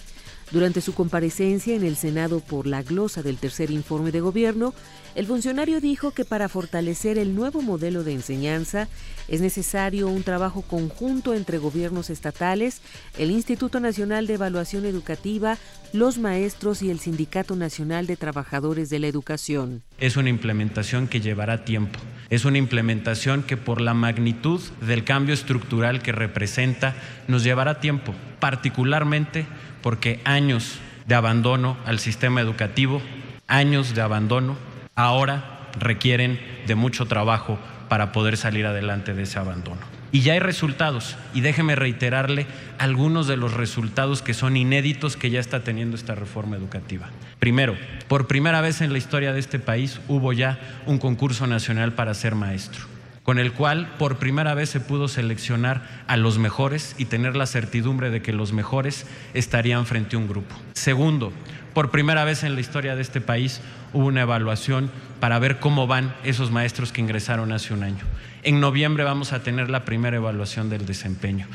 Durante 0.52 0.80
su 0.80 0.94
comparecencia 0.94 1.76
en 1.76 1.84
el 1.84 1.98
Senado 1.98 2.40
por 2.40 2.68
la 2.68 2.82
glosa 2.82 3.22
del 3.22 3.38
tercer 3.38 3.70
informe 3.70 4.12
de 4.12 4.22
gobierno, 4.22 4.74
el 5.14 5.26
funcionario 5.26 5.82
dijo 5.82 6.12
que 6.12 6.24
para 6.24 6.48
fortalecer 6.48 7.18
el 7.18 7.36
nuevo 7.36 7.62
modelo 7.62 8.04
de 8.04 8.14
enseñanza 8.14 8.88
es 9.28 9.42
necesario 9.42 10.08
un 10.08 10.24
trabajo 10.24 10.62
conjunto 10.62 11.34
entre 11.34 11.58
gobiernos 11.58 12.10
estatales, 12.10 12.82
el 13.18 13.32
Instituto 13.32 13.82
Nacional 13.82 14.26
de 14.26 14.36
Evaluación 14.36 14.86
Educativa, 14.86 15.58
los 15.92 16.18
maestros 16.18 16.82
y 16.82 16.92
el 16.92 17.00
Sindicato 17.00 17.58
Nacional 17.58 18.08
de 18.08 18.16
Trabajadores 18.16 18.90
de 18.90 19.00
la 19.00 19.08
Educación. 19.08 19.84
Es 19.98 20.16
una 20.16 20.30
implementación 20.30 21.08
que 21.08 21.20
llevará 21.20 21.66
tiempo. 21.66 22.00
Es 22.30 22.46
una 22.46 22.58
implementación 22.58 23.44
que 23.44 23.58
por 23.58 23.82
la 23.82 23.94
magnitud 23.94 24.62
del 24.82 25.04
cambio 25.04 25.34
estructural 25.34 26.02
que 26.02 26.14
representa 26.14 26.96
nos 27.28 27.44
llevará 27.44 27.80
tiempo, 27.80 28.14
particularmente 28.40 29.46
porque 29.82 30.20
años 30.24 30.80
de 31.06 31.16
abandono 31.16 31.78
al 31.86 32.00
sistema 32.00 32.42
educativo, 32.42 33.02
años 33.48 33.96
de 33.96 34.02
abandono, 34.02 34.58
ahora 34.96 35.70
requieren 35.80 36.40
de 36.66 36.76
mucho 36.76 37.06
trabajo 37.06 37.58
para 37.90 38.12
poder 38.12 38.38
salir 38.38 38.66
adelante 38.66 39.14
de 39.14 39.24
ese 39.24 39.40
abandono. 39.40 39.82
Y 40.12 40.22
ya 40.22 40.34
hay 40.34 40.40
resultados, 40.40 41.18
y 41.34 41.42
déjeme 41.42 41.76
reiterarle 41.76 42.48
algunos 42.80 43.28
de 43.28 43.36
los 43.36 43.54
resultados 43.54 44.22
que 44.22 44.34
son 44.34 44.56
inéditos 44.56 45.18
que 45.18 45.30
ya 45.30 45.40
está 45.40 45.64
teniendo 45.64 45.98
esta 45.98 46.16
reforma 46.16 46.56
educativa. 46.56 47.10
Primero, 47.40 47.76
por 48.08 48.28
primera 48.28 48.62
vez 48.62 48.82
en 48.82 48.94
la 48.94 48.98
historia 48.98 49.34
de 49.34 49.40
este 49.40 49.60
país 49.60 50.00
hubo 50.08 50.32
ya 50.32 50.60
un 50.86 50.98
concurso 50.98 51.46
nacional 51.46 51.94
para 51.94 52.14
ser 52.14 52.36
maestro, 52.36 52.86
con 53.28 53.40
el 53.40 53.52
cual 53.52 53.94
por 54.00 54.20
primera 54.20 54.54
vez 54.54 54.70
se 54.70 54.80
pudo 54.80 55.10
seleccionar 55.10 55.86
a 56.08 56.16
los 56.16 56.40
mejores 56.40 56.96
y 56.98 57.04
tener 57.04 57.36
la 57.36 57.46
certidumbre 57.46 58.10
de 58.10 58.22
que 58.22 58.32
los 58.32 58.54
mejores 58.54 59.06
estarían 59.34 59.86
frente 59.86 60.16
a 60.16 60.20
un 60.20 60.30
grupo. 60.30 60.56
Segundo, 60.72 61.34
por 61.74 61.92
primera 61.92 62.24
vez 62.24 62.44
en 62.44 62.56
la 62.56 62.62
historia 62.62 62.96
de 62.96 63.02
este 63.02 63.20
país 63.20 63.60
hubo 63.92 64.06
una 64.06 64.22
evaluación 64.22 64.90
para 65.20 65.40
ver 65.40 65.60
cómo 65.60 65.88
van 65.88 66.16
esos 66.24 66.52
maestros 66.52 66.94
que 66.94 67.02
ingresaron 67.02 67.52
hace 67.52 67.74
un 67.74 67.84
año. 67.84 68.06
En 68.44 68.62
noviembre 68.62 69.04
vamos 69.04 69.34
a 69.34 69.44
tener 69.44 69.70
la 69.70 69.84
primera 69.84 70.16
evaluación 70.16 70.70
del 70.70 70.86
desempeño. 70.86 71.50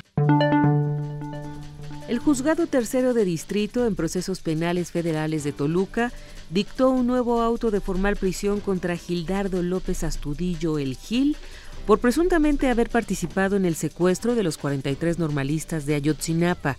El 2.07 2.19
juzgado 2.19 2.67
tercero 2.67 3.15
de 3.15 3.25
distrito 3.25 3.87
en 3.87 3.97
procesos 3.97 4.41
penales 4.41 4.91
federales 4.91 5.45
de 5.45 5.53
Toluca 5.53 6.13
dictó 6.51 6.91
un 6.91 7.07
nuevo 7.07 7.41
auto 7.41 7.71
de 7.71 7.81
formal 7.81 8.17
prisión 8.17 8.61
contra 8.61 8.99
Gildardo 8.99 9.63
López 9.63 10.05
Astudillo 10.05 10.79
El 10.79 10.97
Gil 10.97 11.39
por 11.87 11.99
presuntamente 11.99 12.69
haber 12.69 12.89
participado 12.89 13.57
en 13.57 13.65
el 13.65 13.75
secuestro 13.75 14.35
de 14.35 14.43
los 14.43 14.59
43 14.59 15.19
normalistas 15.19 15.87
de 15.87 15.95
Ayotzinapa. 15.95 16.79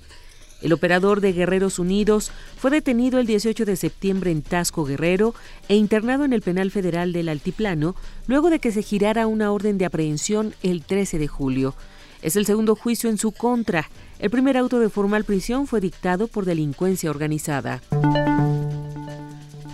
El 0.61 0.71
operador 0.71 1.19
de 1.19 1.33
Guerreros 1.33 1.77
Unidos 1.77 2.31
fue 2.57 2.71
detenido 2.71 3.19
el 3.19 3.27
18 3.27 3.65
de 3.65 3.75
septiembre 3.75 4.31
en 4.31 4.41
Tasco 4.41 4.85
Guerrero 4.85 5.35
e 5.67 5.75
internado 5.75 6.23
en 6.23 6.31
el 6.31 6.41
penal 6.41 6.71
federal 6.71 7.11
del 7.11 7.27
Altiplano 7.27 7.95
luego 8.27 8.49
de 8.49 8.59
que 8.59 8.71
se 8.71 8.81
girara 8.81 9.27
una 9.27 9.51
orden 9.51 9.77
de 9.77 9.85
aprehensión 9.85 10.55
el 10.63 10.83
13 10.83 11.19
de 11.19 11.27
julio. 11.27 11.75
Es 12.21 12.37
el 12.37 12.45
segundo 12.45 12.77
juicio 12.77 13.09
en 13.09 13.17
su 13.17 13.33
contra. 13.33 13.89
El 14.19 14.29
primer 14.29 14.55
auto 14.55 14.79
de 14.79 14.89
formal 14.89 15.25
prisión 15.25 15.67
fue 15.67 15.81
dictado 15.81 16.29
por 16.29 16.45
delincuencia 16.45 17.09
organizada. 17.09 17.81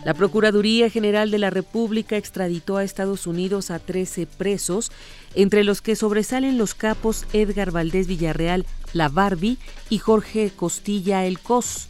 La 0.06 0.14
Procuraduría 0.14 0.89
General 0.89 1.30
de 1.30 1.39
la 1.39 1.50
República 1.50 2.16
extraditó 2.16 2.78
a 2.78 2.86
Estados 2.86 3.28
Unidos 3.28 3.70
a 3.70 3.80
13 3.80 4.28
presos, 4.28 4.91
entre 5.36 5.66
los 5.66 5.82
que 5.82 5.97
sobresalen 5.97 6.58
los 6.58 6.74
capos 6.74 7.26
Edgar 7.34 7.72
Valdés 7.72 8.08
Villarreal, 8.08 8.66
la 8.93 9.10
Barbie, 9.10 9.58
y 9.89 9.97
Jorge 9.97 10.52
Costilla 10.56 11.26
El 11.26 11.39
Cos. 11.39 11.89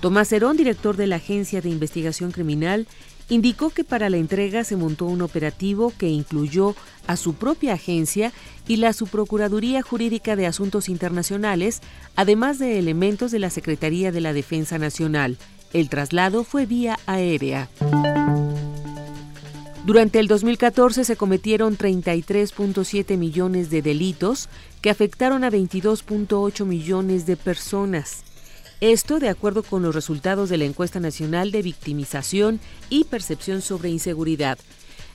Tomás 0.00 0.32
Herón, 0.32 0.56
director 0.56 0.96
de 0.96 1.08
la 1.08 1.16
Agencia 1.16 1.60
de 1.60 1.68
Investigación 1.70 2.30
Criminal, 2.30 2.86
indicó 3.28 3.70
que 3.70 3.84
para 3.84 4.10
la 4.10 4.16
entrega 4.16 4.62
se 4.64 4.76
montó 4.76 5.06
un 5.06 5.20
operativo 5.20 5.92
que 5.98 6.08
incluyó 6.08 6.74
a 7.06 7.16
su 7.16 7.34
propia 7.34 7.74
agencia 7.74 8.32
y 8.66 8.76
la 8.76 8.92
Subprocuraduría 8.92 9.82
Jurídica 9.82 10.36
de 10.36 10.46
Asuntos 10.46 10.88
Internacionales, 10.88 11.80
además 12.14 12.60
de 12.60 12.78
elementos 12.78 13.32
de 13.32 13.40
la 13.40 13.50
Secretaría 13.50 14.12
de 14.12 14.20
la 14.20 14.32
Defensa 14.32 14.78
Nacional. 14.78 15.36
El 15.72 15.88
traslado 15.88 16.42
fue 16.42 16.66
vía 16.66 16.98
aérea. 17.06 17.68
Durante 19.86 20.18
el 20.18 20.28
2014 20.28 21.04
se 21.04 21.16
cometieron 21.16 21.78
33.7 21.78 23.16
millones 23.16 23.70
de 23.70 23.80
delitos 23.80 24.48
que 24.82 24.90
afectaron 24.90 25.44
a 25.44 25.50
22.8 25.50 26.64
millones 26.64 27.24
de 27.26 27.36
personas. 27.36 28.24
Esto 28.80 29.18
de 29.20 29.28
acuerdo 29.28 29.62
con 29.62 29.82
los 29.82 29.94
resultados 29.94 30.48
de 30.48 30.58
la 30.58 30.64
encuesta 30.64 31.00
nacional 31.00 31.50
de 31.50 31.62
victimización 31.62 32.60
y 32.88 33.04
percepción 33.04 33.62
sobre 33.62 33.90
inseguridad, 33.90 34.58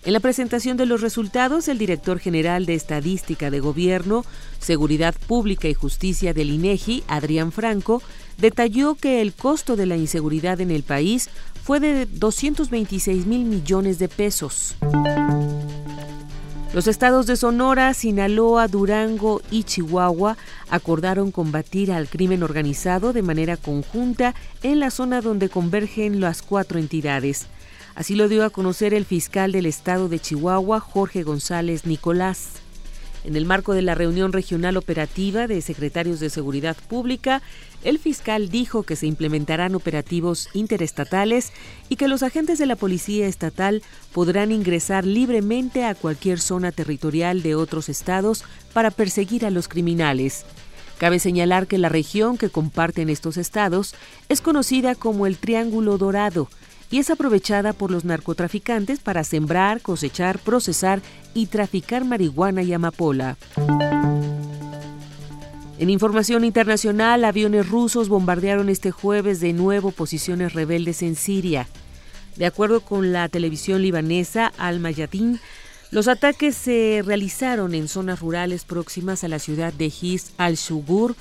en 0.06 0.14
la 0.14 0.20
presentación 0.20 0.78
de 0.78 0.86
los 0.86 1.02
resultados, 1.02 1.68
el 1.68 1.80
director 1.80 2.20
general 2.20 2.68
de 2.68 2.76
Estadística 2.76 3.50
de 3.50 3.60
Gobierno, 3.60 4.24
Seguridad 4.60 5.16
Pública 5.28 5.68
y 5.68 5.74
Justicia 5.74 6.32
del 6.32 6.52
INEGI, 6.52 7.04
Adrián 7.08 7.52
Franco, 7.52 8.04
detalló 8.38 8.94
que 8.94 9.22
el 9.22 9.34
costo 9.34 9.76
de 9.76 9.88
la 9.88 9.98
inseguridad 9.98 10.62
en 10.62 10.70
el 10.70 10.84
país 10.84 11.30
fue 11.64 11.80
de 11.80 12.06
226 12.06 13.26
mil 13.26 13.46
millones 13.46 13.98
de 13.98 14.08
pesos. 14.08 14.76
Los 16.72 16.86
estados 16.88 17.26
de 17.26 17.36
Sonora, 17.36 17.92
Sinaloa, 17.96 18.68
Durango 18.68 19.42
y 19.50 19.64
Chihuahua 19.64 20.38
acordaron 20.70 21.32
combatir 21.32 21.92
al 21.92 22.10
crimen 22.10 22.44
organizado 22.44 23.12
de 23.12 23.24
manera 23.24 23.58
conjunta 23.58 24.36
en 24.62 24.80
la 24.82 24.92
zona 24.92 25.22
donde 25.22 25.50
convergen 25.50 26.20
las 26.20 26.44
cuatro 26.44 26.78
entidades. 26.78 27.48
Así 27.96 28.16
lo 28.16 28.28
dio 28.28 28.44
a 28.44 28.50
conocer 28.50 28.94
el 28.94 29.06
fiscal 29.06 29.54
del 29.54 29.66
estado 29.66 30.10
de 30.10 30.20
Chihuahua, 30.20 30.82
Jorge 30.82 31.24
González 31.24 31.86
Nicolás. 31.86 32.50
En 33.24 33.38
el 33.38 33.46
marco 33.46 33.74
de 33.74 33.82
la 33.82 33.96
reunión 33.96 34.34
regional 34.34 34.76
operativa 34.76 35.48
de 35.48 35.62
secretarios 35.62 36.20
de 36.20 36.30
Seguridad 36.30 36.76
Pública, 36.90 37.42
el 37.84 37.98
fiscal 37.98 38.50
dijo 38.50 38.84
que 38.84 38.98
se 38.98 39.08
implementarán 39.08 39.76
operativos 39.76 40.50
interestatales 40.54 41.54
y 41.88 41.96
que 41.96 42.10
los 42.10 42.22
agentes 42.22 42.60
de 42.60 42.66
la 42.66 42.76
Policía 42.76 43.28
Estatal 43.28 43.82
podrán 44.12 44.52
ingresar 44.52 45.06
libremente 45.06 45.86
a 45.86 45.96
cualquier 45.96 46.40
zona 46.42 46.74
territorial 46.74 47.42
de 47.42 47.56
otros 47.56 47.88
estados 47.88 48.44
para 48.74 48.92
perseguir 48.92 49.46
a 49.46 49.52
los 49.52 49.70
criminales. 49.70 50.46
Cabe 50.98 51.20
señalar 51.20 51.66
que 51.66 51.78
la 51.78 51.90
región 51.90 52.38
que 52.38 52.50
comparten 52.50 53.10
estos 53.10 53.38
estados 53.38 53.96
es 54.30 54.42
conocida 54.42 54.96
como 54.96 55.26
el 55.26 55.38
Triángulo 55.38 55.98
Dorado, 55.98 56.50
y 56.96 57.00
es 57.00 57.10
aprovechada 57.10 57.74
por 57.74 57.92
los 57.92 58.06
narcotraficantes 58.06 59.02
para 59.02 59.26
sembrar, 59.26 59.82
cosechar, 59.82 60.40
procesar 60.40 61.02
y 61.34 61.48
traficar 61.48 62.06
marihuana 62.06 62.64
y 62.64 62.72
amapola. 62.72 63.36
En 65.78 65.90
información 65.90 66.46
internacional, 66.46 67.26
aviones 67.26 67.68
rusos 67.68 68.08
bombardearon 68.08 68.70
este 68.70 68.92
jueves 68.92 69.42
de 69.42 69.52
nuevo 69.52 69.92
posiciones 69.92 70.54
rebeldes 70.54 71.02
en 71.02 71.18
Siria. 71.18 71.68
De 72.38 72.46
acuerdo 72.46 72.80
con 72.80 73.12
la 73.12 73.28
televisión 73.28 73.82
libanesa 73.82 74.54
Al 74.58 74.80
Mayadin, 74.80 75.42
los 75.92 76.08
ataques 76.08 76.56
se 76.56 77.04
realizaron 77.06 77.74
en 77.74 77.90
zonas 77.90 78.22
rurales 78.22 78.64
próximas 78.64 79.26
a 79.26 79.28
la 79.28 79.40
ciudad 79.40 79.74
de 79.74 79.88
His 79.88 80.32
al-Shugur, 80.38 81.18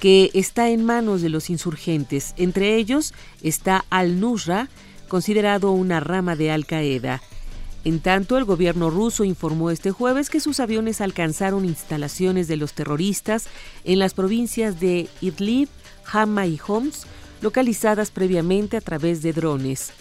que 0.00 0.30
está 0.32 0.70
en 0.70 0.86
manos 0.86 1.20
de 1.20 1.28
los 1.28 1.50
insurgentes. 1.50 2.32
Entre 2.38 2.76
ellos 2.76 3.12
está 3.42 3.84
Al-Nusra, 3.90 4.70
considerado 5.08 5.72
una 5.72 6.00
rama 6.00 6.36
de 6.36 6.50
Al 6.50 6.66
Qaeda. 6.66 7.22
En 7.84 8.00
tanto, 8.00 8.36
el 8.38 8.44
gobierno 8.44 8.90
ruso 8.90 9.24
informó 9.24 9.70
este 9.70 9.90
jueves 9.90 10.30
que 10.30 10.40
sus 10.40 10.60
aviones 10.60 11.00
alcanzaron 11.00 11.64
instalaciones 11.64 12.48
de 12.48 12.56
los 12.56 12.74
terroristas 12.74 13.46
en 13.84 13.98
las 13.98 14.14
provincias 14.14 14.78
de 14.78 15.08
Idlib, 15.20 15.68
Hama 16.12 16.46
y 16.46 16.58
Homs, 16.66 17.06
localizadas 17.40 18.10
previamente 18.10 18.76
a 18.76 18.80
través 18.80 19.22
de 19.22 19.32
drones. 19.32 19.92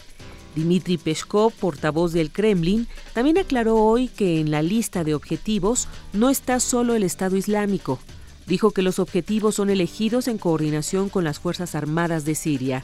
Dmitry 0.56 0.98
Peskov, 0.98 1.54
portavoz 1.54 2.14
del 2.14 2.32
Kremlin, 2.32 2.88
también 3.14 3.38
aclaró 3.38 3.76
hoy 3.76 4.08
que 4.08 4.40
en 4.40 4.50
la 4.50 4.64
lista 4.64 5.04
de 5.04 5.14
objetivos 5.14 5.88
no 6.14 6.30
está 6.30 6.60
solo 6.60 6.96
el 6.96 7.04
Estado 7.04 7.38
Islámico. 7.38 8.00
Dijo 8.48 8.72
que 8.72 8.82
los 8.82 8.98
objetivos 8.98 9.56
son 9.56 9.70
elegidos 9.70 10.28
en 10.28 10.40
coordinación 10.40 11.10
con 11.10 11.24
las 11.24 11.40
Fuerzas 11.40 11.76
Armadas 11.76 12.26
de 12.26 12.34
Siria. 12.34 12.84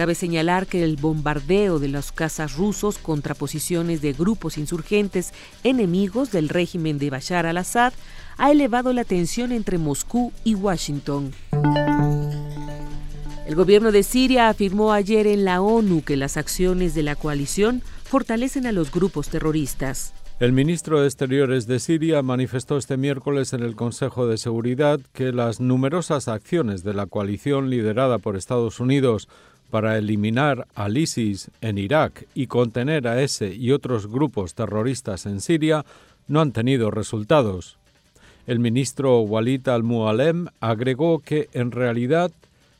Cabe 0.00 0.14
señalar 0.14 0.66
que 0.66 0.82
el 0.82 0.96
bombardeo 0.96 1.78
de 1.78 1.88
los 1.88 2.10
cazas 2.10 2.56
rusos 2.56 2.96
contra 2.96 3.34
posiciones 3.34 4.00
de 4.00 4.14
grupos 4.14 4.56
insurgentes 4.56 5.34
enemigos 5.62 6.32
del 6.32 6.48
régimen 6.48 6.96
de 6.96 7.10
Bashar 7.10 7.44
al-Assad 7.44 7.92
ha 8.38 8.50
elevado 8.50 8.94
la 8.94 9.04
tensión 9.04 9.52
entre 9.52 9.76
Moscú 9.76 10.32
y 10.42 10.54
Washington. 10.54 11.32
El 13.46 13.54
gobierno 13.54 13.92
de 13.92 14.02
Siria 14.02 14.48
afirmó 14.48 14.94
ayer 14.94 15.26
en 15.26 15.44
la 15.44 15.60
ONU 15.60 16.02
que 16.02 16.16
las 16.16 16.38
acciones 16.38 16.94
de 16.94 17.02
la 17.02 17.14
coalición 17.14 17.82
fortalecen 18.04 18.66
a 18.66 18.72
los 18.72 18.90
grupos 18.90 19.28
terroristas. 19.28 20.14
El 20.40 20.54
ministro 20.54 21.02
de 21.02 21.06
Exteriores 21.06 21.66
de 21.66 21.78
Siria 21.78 22.22
manifestó 22.22 22.78
este 22.78 22.96
miércoles 22.96 23.52
en 23.52 23.62
el 23.62 23.76
Consejo 23.76 24.26
de 24.26 24.38
Seguridad 24.38 24.98
que 25.12 25.32
las 25.32 25.60
numerosas 25.60 26.28
acciones 26.28 26.82
de 26.82 26.94
la 26.94 27.04
coalición 27.04 27.68
liderada 27.68 28.16
por 28.16 28.36
Estados 28.36 28.80
Unidos 28.80 29.28
para 29.70 29.96
eliminar 29.96 30.66
al 30.74 30.98
ISIS 30.98 31.50
en 31.60 31.78
Irak 31.78 32.26
y 32.34 32.46
contener 32.46 33.08
a 33.08 33.22
ese 33.22 33.54
y 33.54 33.72
otros 33.72 34.08
grupos 34.08 34.54
terroristas 34.54 35.26
en 35.26 35.40
Siria 35.40 35.84
no 36.28 36.40
han 36.40 36.52
tenido 36.52 36.90
resultados. 36.90 37.78
El 38.46 38.58
ministro 38.58 39.20
Walid 39.20 39.68
al-Mualem 39.68 40.48
agregó 40.60 41.20
que 41.20 41.48
en 41.52 41.70
realidad 41.70 42.32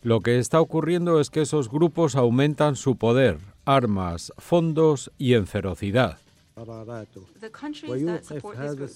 lo 0.02 0.20
que 0.20 0.38
está 0.38 0.60
ocurriendo 0.60 1.20
es 1.20 1.30
que 1.30 1.42
esos 1.42 1.70
grupos 1.70 2.16
aumentan 2.16 2.76
su 2.76 2.96
poder, 2.96 3.38
armas, 3.64 4.32
fondos 4.38 5.10
y 5.18 5.34
en 5.34 5.46
ferocidad. 5.46 6.18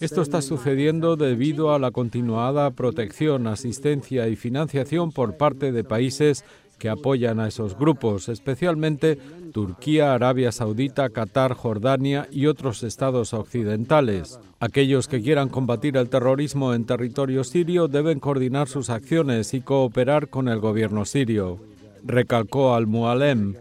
Esto 0.00 0.22
está 0.22 0.42
sucediendo 0.42 1.16
debido 1.16 1.72
a 1.72 1.78
la 1.78 1.90
continuada 1.90 2.70
protección, 2.70 3.46
asistencia 3.46 4.28
y 4.28 4.36
financiación 4.36 5.12
por 5.12 5.36
parte 5.36 5.72
de 5.72 5.84
países 5.84 6.44
que 6.84 6.90
apoyan 6.90 7.40
a 7.40 7.48
esos 7.48 7.78
grupos, 7.78 8.28
especialmente 8.28 9.16
Turquía, 9.54 10.12
Arabia 10.12 10.52
Saudita, 10.52 11.08
Qatar, 11.08 11.54
Jordania 11.54 12.28
y 12.30 12.44
otros 12.44 12.82
estados 12.82 13.32
occidentales. 13.32 14.38
Aquellos 14.60 15.08
que 15.08 15.22
quieran 15.22 15.48
combatir 15.48 15.96
el 15.96 16.10
terrorismo 16.10 16.74
en 16.74 16.84
territorio 16.84 17.42
sirio 17.42 17.88
deben 17.88 18.20
coordinar 18.20 18.68
sus 18.68 18.90
acciones 18.90 19.54
y 19.54 19.62
cooperar 19.62 20.28
con 20.28 20.46
el 20.46 20.60
gobierno 20.60 21.06
sirio. 21.06 21.58
Recalcó 22.04 22.74
al-Mualem. 22.74 23.54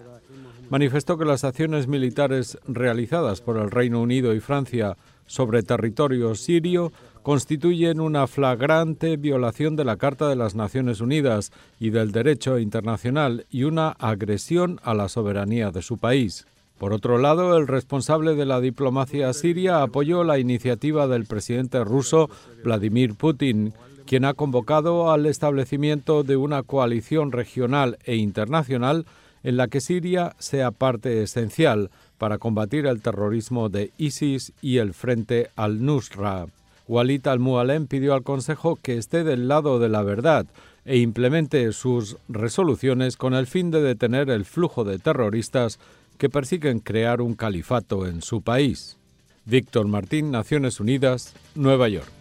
Manifestó 0.69 1.17
que 1.17 1.23
las 1.23 1.45
acciones 1.45 1.87
militares 1.87 2.57
realizadas 2.67 3.39
por 3.39 3.55
el 3.55 3.71
Reino 3.71 4.01
Unido 4.01 4.33
y 4.33 4.41
Francia 4.41 4.97
sobre 5.27 5.63
territorio 5.63 6.35
sirio 6.35 6.91
constituyen 7.23 7.99
una 7.99 8.27
flagrante 8.27 9.17
violación 9.17 9.75
de 9.75 9.85
la 9.85 9.97
Carta 9.97 10.27
de 10.27 10.35
las 10.35 10.55
Naciones 10.55 11.01
Unidas 11.01 11.51
y 11.79 11.89
del 11.89 12.11
derecho 12.11 12.59
internacional 12.59 13.45
y 13.49 13.63
una 13.63 13.89
agresión 13.89 14.79
a 14.83 14.93
la 14.93 15.09
soberanía 15.09 15.71
de 15.71 15.81
su 15.81 15.97
país. 15.97 16.45
Por 16.77 16.91
otro 16.91 17.17
lado, 17.17 17.57
el 17.57 17.67
responsable 17.67 18.35
de 18.35 18.45
la 18.45 18.59
diplomacia 18.59 19.31
siria 19.31 19.81
apoyó 19.81 20.25
la 20.25 20.37
iniciativa 20.37 21.07
del 21.07 21.25
presidente 21.25 21.83
ruso 21.83 22.29
Vladimir 22.63 23.15
Putin, 23.15 23.73
quien 24.05 24.25
ha 24.25 24.33
convocado 24.33 25.09
al 25.09 25.25
establecimiento 25.25 26.23
de 26.23 26.35
una 26.35 26.63
coalición 26.63 27.31
regional 27.31 27.97
e 28.03 28.17
internacional 28.17 29.05
en 29.43 29.57
la 29.57 29.67
que 29.67 29.81
Siria 29.81 30.35
sea 30.39 30.71
parte 30.71 31.23
esencial 31.23 31.89
para 32.17 32.37
combatir 32.37 32.85
el 32.85 33.01
terrorismo 33.01 33.69
de 33.69 33.91
ISIS 33.97 34.51
y 34.61 34.77
el 34.77 34.93
Frente 34.93 35.51
al-Nusra. 35.55 36.47
Walid 36.87 37.27
al-Mualem 37.27 37.87
pidió 37.87 38.13
al 38.13 38.23
Consejo 38.23 38.77
que 38.81 38.97
esté 38.97 39.23
del 39.23 39.47
lado 39.47 39.79
de 39.79 39.89
la 39.89 40.03
verdad 40.03 40.45
e 40.85 40.97
implemente 40.97 41.71
sus 41.71 42.17
resoluciones 42.27 43.15
con 43.15 43.33
el 43.33 43.47
fin 43.47 43.71
de 43.71 43.81
detener 43.81 44.29
el 44.29 44.45
flujo 44.45 44.83
de 44.83 44.99
terroristas 44.99 45.79
que 46.17 46.29
persiguen 46.29 46.79
crear 46.79 47.21
un 47.21 47.35
califato 47.35 48.05
en 48.05 48.21
su 48.21 48.41
país. 48.41 48.97
Víctor 49.45 49.87
Martín, 49.87 50.31
Naciones 50.31 50.79
Unidas, 50.79 51.33
Nueva 51.55 51.89
York. 51.89 52.11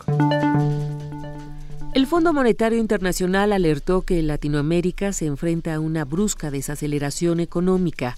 El 1.95 2.07
Fondo 2.07 2.33
Monetario 2.33 2.79
Internacional 2.79 3.53
alertó 3.53 4.01
que 4.03 4.23
Latinoamérica 4.23 5.13
se 5.13 5.27
enfrenta 5.27 5.75
a 5.75 5.81
una 5.81 6.05
brusca 6.07 6.51
desaceleración 6.51 7.39
económica. 7.39 8.17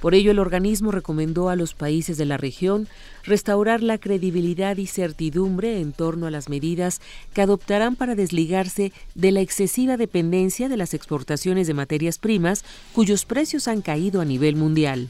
Por 0.00 0.14
ello, 0.14 0.30
el 0.30 0.38
organismo 0.38 0.92
recomendó 0.92 1.48
a 1.48 1.56
los 1.56 1.74
países 1.74 2.18
de 2.18 2.26
la 2.26 2.36
región 2.36 2.86
restaurar 3.24 3.82
la 3.82 3.98
credibilidad 3.98 4.76
y 4.76 4.86
certidumbre 4.86 5.80
en 5.80 5.92
torno 5.92 6.26
a 6.26 6.30
las 6.30 6.48
medidas 6.48 7.00
que 7.32 7.42
adoptarán 7.42 7.96
para 7.96 8.14
desligarse 8.14 8.92
de 9.14 9.32
la 9.32 9.40
excesiva 9.40 9.96
dependencia 9.96 10.68
de 10.68 10.76
las 10.76 10.94
exportaciones 10.94 11.66
de 11.66 11.74
materias 11.74 12.18
primas 12.18 12.64
cuyos 12.92 13.24
precios 13.24 13.68
han 13.68 13.82
caído 13.82 14.20
a 14.20 14.24
nivel 14.24 14.56
mundial. 14.56 15.08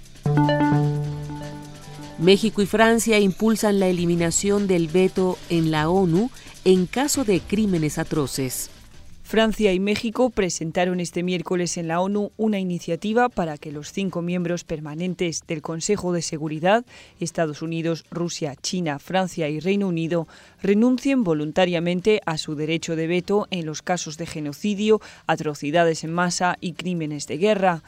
México 2.18 2.62
y 2.62 2.66
Francia 2.66 3.18
impulsan 3.18 3.78
la 3.78 3.88
eliminación 3.88 4.66
del 4.66 4.88
veto 4.88 5.38
en 5.50 5.70
la 5.70 5.90
ONU 5.90 6.30
en 6.64 6.86
caso 6.86 7.24
de 7.24 7.40
crímenes 7.40 7.98
atroces. 7.98 8.70
Francia 9.26 9.72
y 9.72 9.80
México 9.80 10.30
presentaron 10.30 11.00
este 11.00 11.24
miércoles 11.24 11.78
en 11.78 11.88
la 11.88 12.00
ONU 12.00 12.30
una 12.36 12.60
iniciativa 12.60 13.28
para 13.28 13.58
que 13.58 13.72
los 13.72 13.90
cinco 13.90 14.22
miembros 14.22 14.62
permanentes 14.62 15.40
del 15.48 15.62
Consejo 15.62 16.12
de 16.12 16.22
Seguridad, 16.22 16.84
Estados 17.18 17.60
Unidos, 17.60 18.04
Rusia, 18.08 18.54
China, 18.54 19.00
Francia 19.00 19.48
y 19.48 19.58
Reino 19.58 19.88
Unido, 19.88 20.28
renuncien 20.62 21.24
voluntariamente 21.24 22.20
a 22.24 22.38
su 22.38 22.54
derecho 22.54 22.94
de 22.94 23.08
veto 23.08 23.48
en 23.50 23.66
los 23.66 23.82
casos 23.82 24.16
de 24.16 24.26
genocidio, 24.26 25.00
atrocidades 25.26 26.04
en 26.04 26.12
masa 26.12 26.56
y 26.60 26.74
crímenes 26.74 27.26
de 27.26 27.38
guerra. 27.38 27.82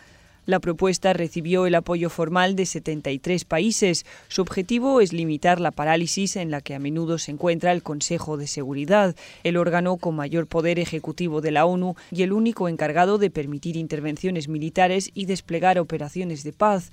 La 0.49 0.61
propuesta 0.61 1.13
recibió 1.13 1.67
el 1.67 1.75
apoyo 1.75 2.09
formal 2.09 2.57
de 2.57 2.65
73 2.65 3.45
países. 3.45 4.07
Su 4.29 4.41
objetivo 4.41 5.03
es 5.03 5.13
limitar 5.13 5.61
la 5.61 5.73
parálisis 5.73 6.37
en 6.37 6.51
la 6.51 6.63
que 6.63 6.75
a 6.75 6.79
menudo 6.79 7.19
se 7.19 7.33
encuentra 7.33 7.71
el 7.71 7.83
Consejo 7.83 8.39
de 8.39 8.47
Seguridad, 8.47 9.15
el 9.45 9.59
órgano 9.59 9.99
con 9.99 10.17
mayor 10.17 10.47
poder 10.47 10.79
ejecutivo 10.79 11.43
de 11.43 11.51
la 11.51 11.67
ONU 11.67 11.97
y 12.11 12.23
el 12.23 12.33
único 12.33 12.71
encargado 12.71 13.19
de 13.19 13.29
permitir 13.29 13.77
intervenciones 13.77 14.49
militares 14.49 15.11
y 15.13 15.27
desplegar 15.27 15.79
operaciones 15.79 16.45
de 16.45 16.55
paz. 16.55 16.93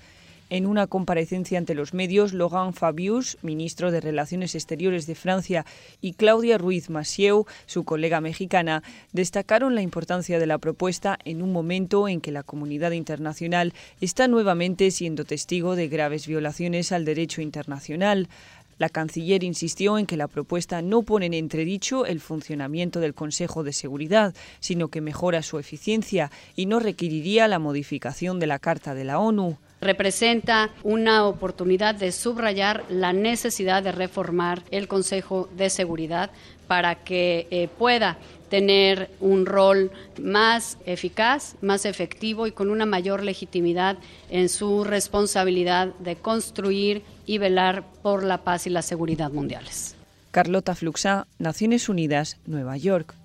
En 0.51 0.67
una 0.67 0.85
comparecencia 0.85 1.57
ante 1.57 1.73
los 1.73 1.95
medios, 1.95 2.31
Laurent 2.31 2.75
Fabius, 2.75 3.39
ministro 3.41 3.89
de 3.89 3.99
Relaciones 3.99 4.53
Exteriores 4.53 5.07
de 5.07 5.15
Francia, 5.15 5.65
y 6.01 6.13
Claudia 6.13 6.59
Ruiz 6.59 6.91
Massieu, 6.91 7.45
su 7.65 7.83
colega 7.83 8.21
mexicana, 8.21 8.83
destacaron 9.11 9.73
la 9.73 9.81
importancia 9.81 10.37
de 10.37 10.45
la 10.45 10.59
propuesta 10.59 11.17
en 11.25 11.41
un 11.41 11.51
momento 11.51 12.07
en 12.07 12.21
que 12.21 12.31
la 12.31 12.43
comunidad 12.43 12.91
internacional 12.91 13.73
está 14.01 14.27
nuevamente 14.27 14.91
siendo 14.91 15.25
testigo 15.25 15.75
de 15.75 15.87
graves 15.87 16.27
violaciones 16.27 16.91
al 16.91 17.05
derecho 17.05 17.41
internacional. 17.41 18.29
La 18.77 18.89
canciller 18.89 19.43
insistió 19.43 19.97
en 19.97 20.05
que 20.05 20.17
la 20.17 20.27
propuesta 20.27 20.83
no 20.83 21.01
pone 21.01 21.25
en 21.25 21.33
entredicho 21.33 22.05
el 22.05 22.19
funcionamiento 22.19 22.99
del 22.99 23.15
Consejo 23.15 23.63
de 23.63 23.73
Seguridad, 23.73 24.35
sino 24.59 24.89
que 24.89 25.01
mejora 25.01 25.41
su 25.41 25.57
eficiencia 25.57 26.29
y 26.55 26.67
no 26.67 26.79
requeriría 26.79 27.47
la 27.47 27.57
modificación 27.57 28.39
de 28.39 28.45
la 28.45 28.59
Carta 28.59 28.93
de 28.93 29.05
la 29.05 29.17
ONU 29.17 29.57
representa 29.81 30.69
una 30.83 31.25
oportunidad 31.25 31.95
de 31.95 32.11
subrayar 32.11 32.83
la 32.89 33.13
necesidad 33.13 33.83
de 33.83 33.91
reformar 33.91 34.63
el 34.71 34.87
Consejo 34.87 35.49
de 35.55 35.69
Seguridad 35.69 36.31
para 36.67 36.95
que 36.95 37.47
eh, 37.51 37.67
pueda 37.67 38.17
tener 38.49 39.09
un 39.19 39.45
rol 39.45 39.91
más 40.21 40.77
eficaz, 40.85 41.55
más 41.61 41.85
efectivo 41.85 42.47
y 42.47 42.51
con 42.51 42.69
una 42.69 42.85
mayor 42.85 43.23
legitimidad 43.23 43.97
en 44.29 44.49
su 44.49 44.83
responsabilidad 44.83 45.87
de 45.99 46.15
construir 46.15 47.03
y 47.25 47.37
velar 47.37 47.83
por 48.01 48.23
la 48.23 48.43
paz 48.43 48.67
y 48.67 48.69
la 48.69 48.81
seguridad 48.81 49.31
mundiales. 49.31 49.95
Carlota 50.31 50.75
Fluxá, 50.75 51.27
Naciones 51.39 51.89
Unidas, 51.89 52.37
Nueva 52.45 52.77
York. 52.77 53.15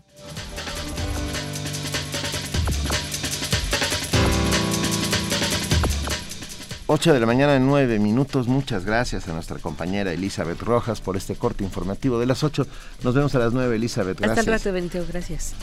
8 6.92 7.12
de 7.14 7.20
la 7.20 7.26
mañana, 7.26 7.56
9 7.60 8.00
minutos. 8.00 8.48
Muchas 8.48 8.84
gracias 8.84 9.28
a 9.28 9.32
nuestra 9.32 9.60
compañera 9.60 10.12
Elizabeth 10.12 10.60
Rojas 10.60 11.00
por 11.00 11.16
este 11.16 11.36
corte 11.36 11.62
informativo 11.62 12.18
de 12.18 12.26
las 12.26 12.42
8. 12.42 12.66
Nos 13.04 13.14
vemos 13.14 13.32
a 13.36 13.38
las 13.38 13.52
9, 13.52 13.76
Elizabeth. 13.76 14.18
Gracias. 14.18 14.38
Hasta 14.40 14.50
el 14.50 14.58
rato, 14.58 14.72
Benito. 14.72 15.06
Gracias. 15.08 15.54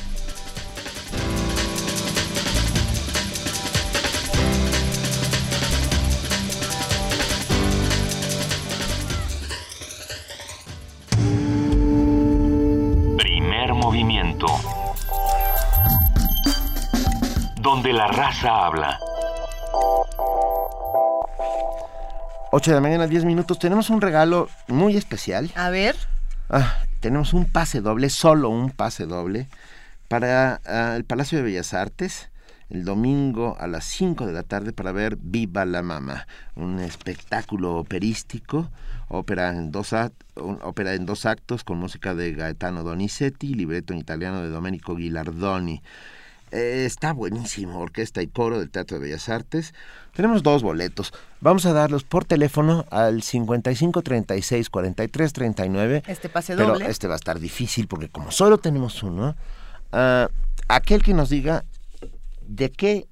Primer 13.18 13.74
movimiento. 13.74 14.48
Donde 17.62 17.92
la 17.92 18.08
raza 18.08 18.66
habla. 18.66 18.98
8 22.58 22.72
de 22.72 22.76
la 22.76 22.82
mañana, 22.82 23.06
10 23.06 23.26
minutos. 23.26 23.60
Tenemos 23.60 23.92
un 23.92 24.02
regalo 24.02 24.50
muy 24.68 24.98
especial. 24.98 25.52
A 25.54 25.70
ver. 25.70 25.96
Ah, 26.50 26.80
tenemos 27.02 27.34
un 27.34 27.46
pase 27.46 27.82
doble, 27.82 28.10
solo 28.10 28.50
un 28.50 28.72
pase 28.72 29.06
doble, 29.06 29.48
para 30.08 30.60
ah, 30.66 30.96
el 30.98 31.06
Palacio 31.06 31.38
de 31.38 31.44
Bellas 31.44 31.76
Artes 31.76 32.32
el 32.70 32.84
domingo 32.84 33.56
a 33.60 33.68
las 33.68 33.86
5 33.86 34.26
de 34.26 34.34
la 34.34 34.42
tarde 34.42 34.74
para 34.74 34.92
ver 34.92 35.18
Viva 35.22 35.66
la 35.66 35.84
Mama, 35.84 36.28
un 36.56 36.80
espectáculo 36.80 37.76
operístico, 37.76 38.72
ópera 39.08 39.50
en 39.50 39.72
dos, 39.72 39.94
ópera 40.36 40.96
en 40.96 41.06
dos 41.06 41.28
actos 41.28 41.64
con 41.64 41.78
música 41.78 42.16
de 42.16 42.34
Gaetano 42.34 42.84
Donizetti, 42.84 43.54
libreto 43.54 43.94
en 43.94 44.00
italiano 44.00 44.42
de 44.42 44.50
Domenico 44.50 44.96
Ghilardoni. 44.96 45.82
Eh, 46.52 46.86
está 46.86 47.12
buenísimo, 47.12 47.80
orquesta 47.80 48.22
y 48.22 48.28
coro 48.28 48.60
del 48.60 48.70
Teatro 48.70 48.98
de 48.98 49.06
Bellas 49.06 49.28
Artes. 49.30 49.74
Tenemos 50.14 50.44
dos 50.44 50.64
boletos. 50.64 51.14
Vamos 51.42 51.66
a 51.66 51.74
darlos 51.74 52.04
por 52.04 52.26
teléfono 52.26 52.86
al 52.90 53.22
55 53.22 54.02
36 54.02 54.70
43 54.70 55.34
39. 55.34 56.04
Este 56.08 56.30
pase 56.30 56.56
pero 56.56 56.74
doble. 56.74 56.90
este 56.90 57.08
va 57.08 57.16
a 57.16 57.18
estar 57.18 57.40
difícil 57.40 57.88
porque 57.88 58.10
como 58.10 58.32
solo 58.32 58.58
tenemos 58.58 59.04
uno, 59.04 59.36
uh, 59.92 60.28
aquel 60.68 61.04
que 61.04 61.14
nos 61.14 61.30
diga 61.30 61.66
de 62.48 62.72
qué 62.72 63.08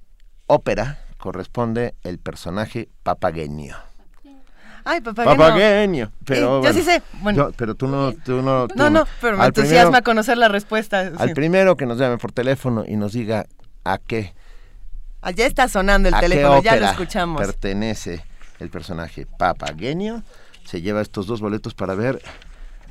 ópera 0.47 0.99
corresponde 1.17 1.95
el 2.03 2.19
personaje 2.19 2.89
Papagenio. 3.03 3.75
Ay. 4.86 5.01
Pero, 6.25 6.63
yo 6.63 6.73
sí 6.73 6.83
sé. 6.83 7.01
Bueno, 7.21 7.51
pero 7.57 7.73
tú 7.73 7.88
no. 7.88 8.13
Tú 8.13 8.43
no, 8.43 8.67
no, 8.75 8.89
no, 8.91 9.07
pero 9.19 9.38
me 9.38 9.45
entusiasma 9.45 10.03
conocer 10.03 10.38
la 10.38 10.47
respuesta. 10.47 11.11
Al 11.17 11.31
primero 11.31 11.75
que 11.75 11.88
nos 11.88 11.97
llame 11.97 12.19
por 12.19 12.31
teléfono 12.31 12.83
y 12.88 12.95
nos 12.95 13.13
diga 13.13 13.47
a 13.83 13.97
qué. 13.97 14.36
Allá 15.21 15.47
está 15.47 15.67
sonando 15.67 16.07
el 16.07 16.15
teléfono, 16.15 16.61
ya 16.61 16.75
lo 16.75 16.86
escuchamos. 16.86 17.41
Pertenece 17.41 18.23
el 18.59 18.69
personaje 18.69 19.25
Papagenio. 19.25 20.23
Se 20.65 20.81
lleva 20.81 21.01
estos 21.01 21.25
dos 21.25 21.41
boletos 21.41 21.73
para 21.73 21.95
ver 21.95 22.21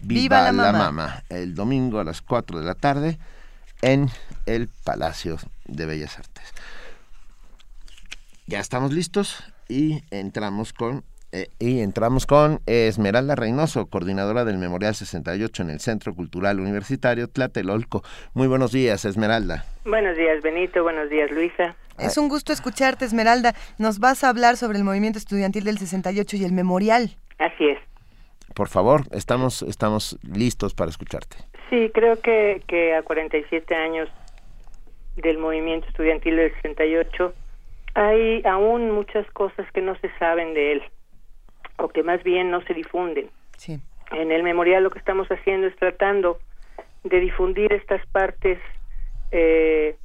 Viva, 0.02 0.42
la, 0.42 0.52
mamá. 0.52 0.72
Mama 0.72 1.24
el 1.28 1.54
domingo 1.54 2.00
a 2.00 2.04
las 2.04 2.20
4 2.22 2.58
de 2.58 2.64
la 2.64 2.74
tarde 2.74 3.18
en 3.82 4.10
el 4.46 4.68
Palacio 4.68 5.38
de 5.66 5.86
Bellas 5.86 6.18
Artes. 6.18 6.44
Ya 8.46 8.60
estamos 8.60 8.92
listos 8.92 9.44
y 9.68 10.02
entramos 10.10 10.72
con 10.72 11.04
eh, 11.36 11.48
y 11.58 11.80
entramos 11.80 12.26
con 12.26 12.60
Esmeralda 12.64 13.34
Reynoso, 13.34 13.86
coordinadora 13.86 14.44
del 14.44 14.56
Memorial 14.56 14.94
68 14.94 15.64
en 15.64 15.70
el 15.70 15.80
Centro 15.80 16.14
Cultural 16.14 16.60
Universitario 16.60 17.26
Tlatelolco. 17.26 18.02
Muy 18.34 18.46
buenos 18.46 18.70
días, 18.70 19.04
Esmeralda. 19.04 19.64
Buenos 19.84 20.16
días, 20.16 20.40
Benito. 20.42 20.84
Buenos 20.84 21.10
días, 21.10 21.32
Luisa. 21.32 21.74
Es 21.98 22.18
un 22.18 22.28
gusto 22.28 22.52
escucharte, 22.52 23.04
Esmeralda. 23.04 23.52
Nos 23.78 23.98
vas 23.98 24.22
a 24.22 24.28
hablar 24.28 24.56
sobre 24.56 24.78
el 24.78 24.84
movimiento 24.84 25.18
estudiantil 25.18 25.64
del 25.64 25.76
68 25.76 26.36
y 26.36 26.44
el 26.44 26.52
memorial. 26.52 27.16
Así 27.38 27.68
es. 27.68 27.78
Por 28.54 28.68
favor, 28.68 29.00
estamos, 29.10 29.62
estamos 29.62 30.16
listos 30.22 30.72
para 30.72 30.90
escucharte. 30.90 31.38
Sí, 31.68 31.90
creo 31.92 32.20
que, 32.20 32.62
que 32.68 32.94
a 32.94 33.02
47 33.02 33.74
años 33.74 34.08
del 35.16 35.38
movimiento 35.38 35.88
estudiantil 35.88 36.36
del 36.36 36.54
68 36.62 37.34
hay 37.94 38.40
aún 38.44 38.92
muchas 38.92 39.28
cosas 39.32 39.66
que 39.72 39.82
no 39.82 39.96
se 39.96 40.08
saben 40.20 40.54
de 40.54 40.72
él 40.74 40.82
o 41.84 41.88
que 41.88 42.02
más 42.02 42.22
bien 42.22 42.50
no 42.50 42.62
se 42.62 42.72
difunden. 42.72 43.28
Sí. 43.58 43.78
En 44.10 44.32
el 44.32 44.42
memorial 44.42 44.82
lo 44.82 44.90
que 44.90 44.98
estamos 44.98 45.28
haciendo 45.28 45.66
es 45.66 45.76
tratando 45.76 46.38
de 47.04 47.20
difundir 47.20 47.72
estas 47.74 48.04
partes 48.06 48.58
eh, 49.30 49.96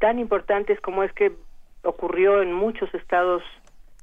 tan 0.00 0.18
importantes 0.18 0.80
como 0.80 1.04
es 1.04 1.12
que 1.12 1.32
ocurrió 1.82 2.42
en 2.42 2.52
muchos 2.52 2.92
estados 2.92 3.42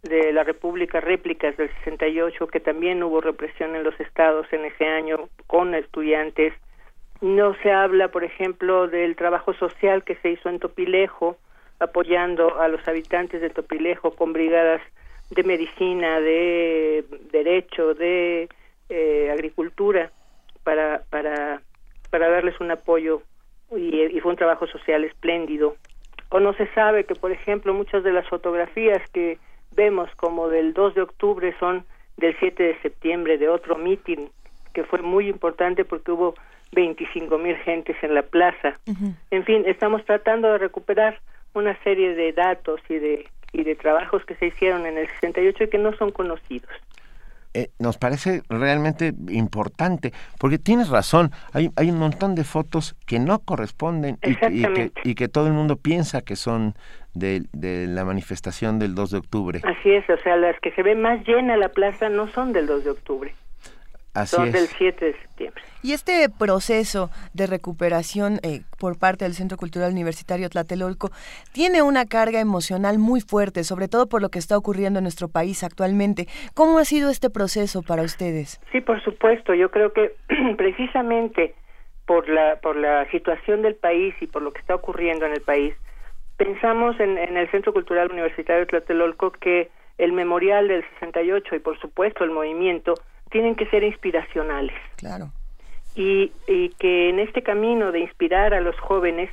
de 0.03 0.32
la 0.32 0.44
República 0.44 1.02
réplicas 1.02 1.57
del 1.57 1.70
68, 1.80 2.48
que 2.48 2.60
también 2.62 3.03
hubo 3.03 3.20
represión 3.20 3.76
en 3.76 3.84
los 3.84 3.99
estados 3.99 4.48
en 4.53 4.64
ese 4.64 4.86
año 4.86 5.30
con 5.48 5.76
estudiantes. 5.76 6.53
No 7.20 7.56
se 7.64 7.72
habla, 7.72 8.10
por 8.10 8.24
ejemplo, 8.24 8.88
del 8.88 9.16
trabajo 9.16 9.53
social 9.56 10.03
que 10.03 10.16
se 10.18 10.30
hizo 10.30 10.48
en 10.48 10.60
Topilejo, 10.60 11.38
apoyando 11.80 12.62
a 12.62 12.70
los 12.70 12.88
habitantes 12.88 13.41
de 13.41 13.49
Topilejo 13.49 14.12
con 14.12 14.32
brigadas 14.32 14.82
de 15.30 15.43
medicina, 15.43 16.19
de 16.19 17.06
derecho, 17.31 17.93
de 17.93 18.49
eh, 18.89 19.30
agricultura, 19.31 20.11
para, 20.64 21.03
para, 21.10 21.61
para 22.10 22.30
darles 22.30 22.60
un 22.60 22.72
apoyo 22.72 23.22
y, 23.76 24.02
y, 24.02 24.19
fue 24.19 24.31
un 24.31 24.38
trabajo 24.38 24.68
social 24.68 25.03
espléndido. 25.03 25.76
O 26.30 26.39
no 26.39 26.53
se 26.53 26.68
sabe 26.73 27.06
que, 27.06 27.15
por 27.15 27.31
ejemplo, 27.31 27.73
muchas 27.73 28.03
de 28.03 28.11
las 28.11 28.27
fotografías 28.27 29.02
que 29.11 29.38
vemos 29.76 30.10
como 30.15 30.49
del 30.49 30.73
2 30.73 30.95
de 30.95 31.02
octubre 31.02 31.56
son 31.60 31.85
del 32.18 32.35
7 32.39 32.64
de 32.64 32.81
septiembre, 32.81 33.38
de 33.38 33.49
otro 33.49 33.77
mitin 33.77 34.30
que 34.76 34.84
fue 34.84 35.02
muy 35.02 35.27
importante 35.27 35.85
porque 35.85 36.11
hubo 36.11 36.35
25 36.73 37.38
mil 37.39 37.56
gentes 37.57 37.95
en 38.03 38.14
la 38.14 38.22
plaza. 38.23 38.77
En 39.31 39.45
fin, 39.45 39.64
estamos 39.65 40.03
tratando 40.06 40.52
de 40.52 40.57
recuperar 40.60 41.19
una 41.53 41.81
serie 41.84 42.14
de 42.14 42.34
datos 42.34 42.81
y 42.89 42.95
de 42.95 43.30
y 43.54 43.64
de 43.64 43.76
trabajos 43.76 44.26
que 44.26 44.36
se 44.36 44.48
hicieron 44.48 44.86
en 44.86 44.98
el 44.98 45.08
68 45.08 45.64
y 45.64 45.70
que 45.70 45.78
no 45.78 45.96
son 45.98 46.12
conocidos. 46.12 46.70
Eh, 47.54 47.70
nos 47.80 47.98
parece 47.98 48.42
realmente 48.50 49.14
importante, 49.30 50.12
porque 50.40 50.60
tienes 50.60 50.90
razón, 50.90 51.32
hay, 51.54 51.70
hay 51.78 51.90
un 51.90 51.98
montón 51.98 52.36
de 52.36 52.44
fotos 52.44 52.98
que 53.08 53.18
no 53.18 53.40
corresponden 53.40 54.18
y, 54.22 54.36
que, 54.36 54.92
y 55.06 55.16
que 55.16 55.30
todo 55.30 55.48
el 55.48 55.54
mundo 55.54 55.78
piensa 55.78 56.22
que 56.22 56.36
son 56.36 56.74
de, 57.14 57.44
de, 57.54 57.88
la 57.88 58.04
manifestación 58.04 58.78
del 58.78 58.94
2 58.94 59.12
de 59.12 59.18
octubre. 59.20 59.62
Así 59.64 59.90
es, 59.90 60.04
o 60.10 60.18
sea, 60.18 60.36
las 60.36 60.60
que 60.60 60.72
se 60.72 60.84
ve 60.84 60.96
más 60.96 61.26
llena 61.26 61.56
la 61.56 61.70
plaza 61.70 62.10
no 62.10 62.28
son 62.28 62.52
del 62.52 62.68
2 62.68 62.84
de 62.84 62.90
octubre. 62.90 63.34
Así 64.16 64.36
son 64.36 64.48
es. 64.48 64.54
del 64.54 64.68
7 64.68 65.06
de 65.06 65.14
septiembre. 65.14 65.64
Y 65.84 65.94
este 65.94 66.28
proceso 66.30 67.12
de 67.34 67.48
recuperación 67.48 68.40
eh, 68.42 68.62
por 68.80 68.98
parte 68.98 69.26
del 69.26 69.34
Centro 69.34 69.58
Cultural 69.58 69.92
Universitario 69.92 70.50
Tlatelolco 70.50 71.12
tiene 71.54 71.82
una 71.82 72.06
carga 72.06 72.40
emocional 72.40 72.98
muy 72.98 73.22
fuerte, 73.22 73.64
sobre 73.64 73.88
todo 73.88 74.08
por 74.08 74.22
lo 74.22 74.30
que 74.30 74.40
está 74.40 74.58
ocurriendo 74.58 75.00
en 75.00 75.04
nuestro 75.04 75.28
país 75.28 75.64
actualmente. 75.64 76.28
¿Cómo 76.56 76.80
ha 76.80 76.86
sido 76.86 77.10
este 77.10 77.30
proceso 77.30 77.84
para 77.84 78.02
ustedes? 78.04 78.60
Sí, 78.72 78.82
por 78.82 79.04
supuesto. 79.04 79.54
Yo 79.54 79.70
creo 79.70 79.94
que 79.94 80.16
precisamente 80.58 81.54
por 82.08 82.30
la 82.30 82.56
por 82.62 82.78
la 82.78 83.10
situación 83.12 83.62
del 83.62 83.76
país 83.76 84.16
y 84.22 84.28
por 84.28 84.42
lo 84.42 84.52
que 84.52 84.62
está 84.62 84.76
ocurriendo 84.76 85.26
en 85.26 85.34
el 85.34 85.42
país, 85.42 85.76
pensamos 86.38 87.00
en, 87.00 87.18
en 87.18 87.36
el 87.36 87.50
Centro 87.52 87.74
Cultural 87.74 88.12
Universitario 88.12 88.66
Tlatelolco 88.66 89.32
que 89.32 89.70
el 89.98 90.14
memorial 90.14 90.68
del 90.68 90.84
68 90.96 91.56
y 91.56 91.60
por 91.60 91.80
supuesto 91.80 92.24
el 92.24 92.32
movimiento 92.32 92.96
tienen 93.30 93.56
que 93.56 93.65
ser 93.68 93.84
inspiracionales. 93.84 94.76
Claro. 94.97 95.31
Y, 95.95 96.31
y 96.47 96.69
que 96.77 97.10
en 97.10 97.19
este 97.19 97.41
camino 97.41 97.91
de 97.91 97.99
inspirar 97.99 98.53
a 98.53 98.61
los 98.61 98.77
jóvenes 98.80 99.30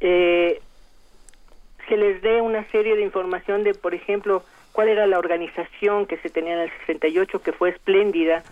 eh, 0.00 0.60
se 1.88 1.96
les 1.96 2.22
dé 2.22 2.40
una 2.40 2.64
serie 2.70 2.96
de 2.96 3.02
información 3.02 3.62
de, 3.64 3.74
por 3.74 3.94
ejemplo, 3.94 4.42
cuál 4.72 4.88
era 4.88 5.06
la 5.06 5.18
organización 5.18 6.06
que 6.06 6.16
se 6.18 6.30
tenía 6.30 6.54
en 6.54 6.60
el 6.60 6.70
68, 6.86 7.42
que 7.42 7.52
fue 7.52 7.70
espléndida, 7.70 8.42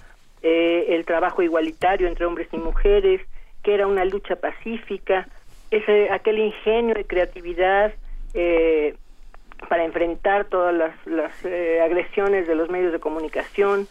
eh, 0.43 0.87
el 0.91 1.05
trabajo 1.05 1.43
igualitario 1.43 2.09
entre 2.09 2.27
hombres 2.27 2.49
y 2.53 2.59
mujeres, 2.59 3.21
que 3.63 3.75
era 3.75 3.87
una 3.87 4.05
lucha 4.05 4.37
pacífica, 4.37 5.29
ese, 5.71 6.11
aquel 6.11 6.39
ingenio 6.39 6.99
y 6.99 7.05
creatividad 7.05 7.93
eh, 8.35 8.95
para 9.69 9.85
enfrentar 9.85 10.47
todas 10.47 10.75
las, 10.75 11.07
las 11.07 11.33
eh, 11.45 11.81
agresiones 11.83 12.47
de 12.49 12.55
los 12.55 12.71
medios 12.71 12.93
de 12.93 13.01
comunicación, 13.01 13.87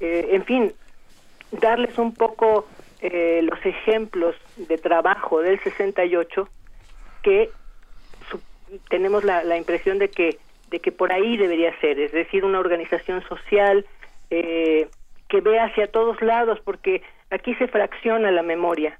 eh, 0.00 0.28
en 0.32 0.44
fin, 0.44 0.72
darles 1.52 1.96
un 1.98 2.14
poco 2.14 2.66
eh, 3.00 3.40
los 3.42 3.64
ejemplos 3.64 4.36
de 4.56 4.78
trabajo 4.78 5.40
del 5.40 5.60
68 5.60 6.48
que 7.22 7.50
su, 8.30 8.40
tenemos 8.88 9.24
la, 9.24 9.44
la, 9.44 9.56
impresión 9.56 9.98
de 9.98 10.10
que 10.10 10.38
de 10.70 10.80
que 10.80 10.92
por 10.92 11.12
ahí 11.12 11.36
debería 11.36 11.78
ser, 11.80 11.98
es 11.98 12.12
decir, 12.12 12.44
una 12.44 12.60
organización 12.60 13.22
social 13.24 13.84
eh, 14.30 14.88
que 15.28 15.40
vea 15.40 15.64
hacia 15.64 15.90
todos 15.90 16.20
lados, 16.22 16.60
porque 16.64 17.02
aquí 17.30 17.54
se 17.56 17.68
fracciona 17.68 18.30
la 18.30 18.42
memoria. 18.42 18.98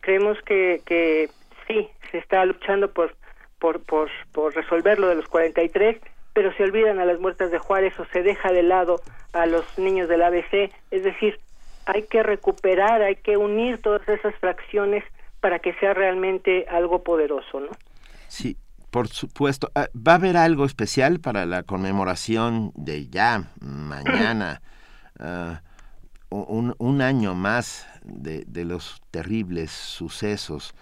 Creemos 0.00 0.40
que, 0.42 0.82
que 0.84 1.30
sí, 1.66 1.88
se 2.10 2.18
está 2.18 2.44
luchando 2.44 2.92
por, 2.92 3.14
por, 3.58 3.82
por, 3.84 4.10
por 4.32 4.54
resolver 4.54 4.98
lo 4.98 5.08
de 5.08 5.16
los 5.16 5.28
43, 5.28 5.98
pero 6.32 6.52
se 6.54 6.64
olvidan 6.64 7.00
a 7.00 7.04
las 7.04 7.20
muertas 7.20 7.50
de 7.50 7.58
Juárez 7.58 7.98
o 7.98 8.04
se 8.06 8.22
deja 8.22 8.52
de 8.52 8.62
lado 8.62 9.00
a 9.32 9.46
los 9.46 9.64
niños 9.78 10.08
del 10.08 10.22
ABC, 10.22 10.72
es 10.90 11.04
decir, 11.04 11.38
hay 11.86 12.04
que 12.04 12.22
recuperar, 12.22 13.02
hay 13.02 13.16
que 13.16 13.36
unir 13.36 13.80
todas 13.82 14.06
esas 14.08 14.34
fracciones 14.36 15.04
para 15.40 15.58
que 15.58 15.72
sea 15.74 15.94
realmente 15.94 16.66
algo 16.68 17.02
poderoso, 17.02 17.60
¿no? 17.60 17.70
Sí, 18.28 18.56
por 18.90 19.08
supuesto. 19.08 19.70
¿Va 19.74 20.12
a 20.12 20.16
haber 20.16 20.36
algo 20.36 20.64
especial 20.64 21.20
para 21.20 21.46
la 21.46 21.62
conmemoración 21.62 22.72
de 22.74 23.08
ya 23.08 23.50
mañana, 23.60 24.60
uh, 25.20 25.56
un, 26.28 26.74
un, 26.78 27.02
año 27.02 27.34
más 27.34 27.88
de, 28.02 28.44
de 28.46 28.64
los 28.64 29.00
terribles 29.10 29.70
sucesos? 29.70 30.74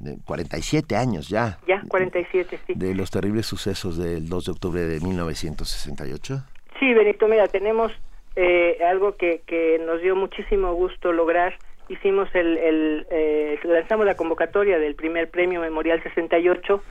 De 0.00 0.16
47 0.24 0.96
años 0.96 1.28
ya. 1.28 1.58
Ya, 1.66 1.82
47, 1.88 2.58
sí. 2.66 2.72
De 2.74 2.94
los 2.94 3.10
terribles 3.10 3.46
sucesos 3.46 3.96
del 3.96 4.28
2 4.28 4.44
de 4.44 4.50
octubre 4.50 4.80
de 4.80 5.00
1968. 5.00 6.42
Sí, 6.78 6.94
Benito, 6.94 7.28
mira, 7.28 7.46
tenemos 7.46 7.92
eh, 8.36 8.78
algo 8.88 9.16
que, 9.16 9.42
que 9.46 9.80
nos 9.86 10.00
dio 10.00 10.16
muchísimo 10.16 10.72
gusto 10.72 11.12
lograr. 11.12 11.54
Hicimos 11.88 12.28
el, 12.34 12.56
el 12.56 13.06
eh, 13.10 13.60
lanzamos 13.64 14.06
la 14.06 14.14
convocatoria 14.14 14.78
del 14.78 14.94
primer 14.94 15.30
premio 15.30 15.60
Memorial 15.60 16.02
68 16.02 16.82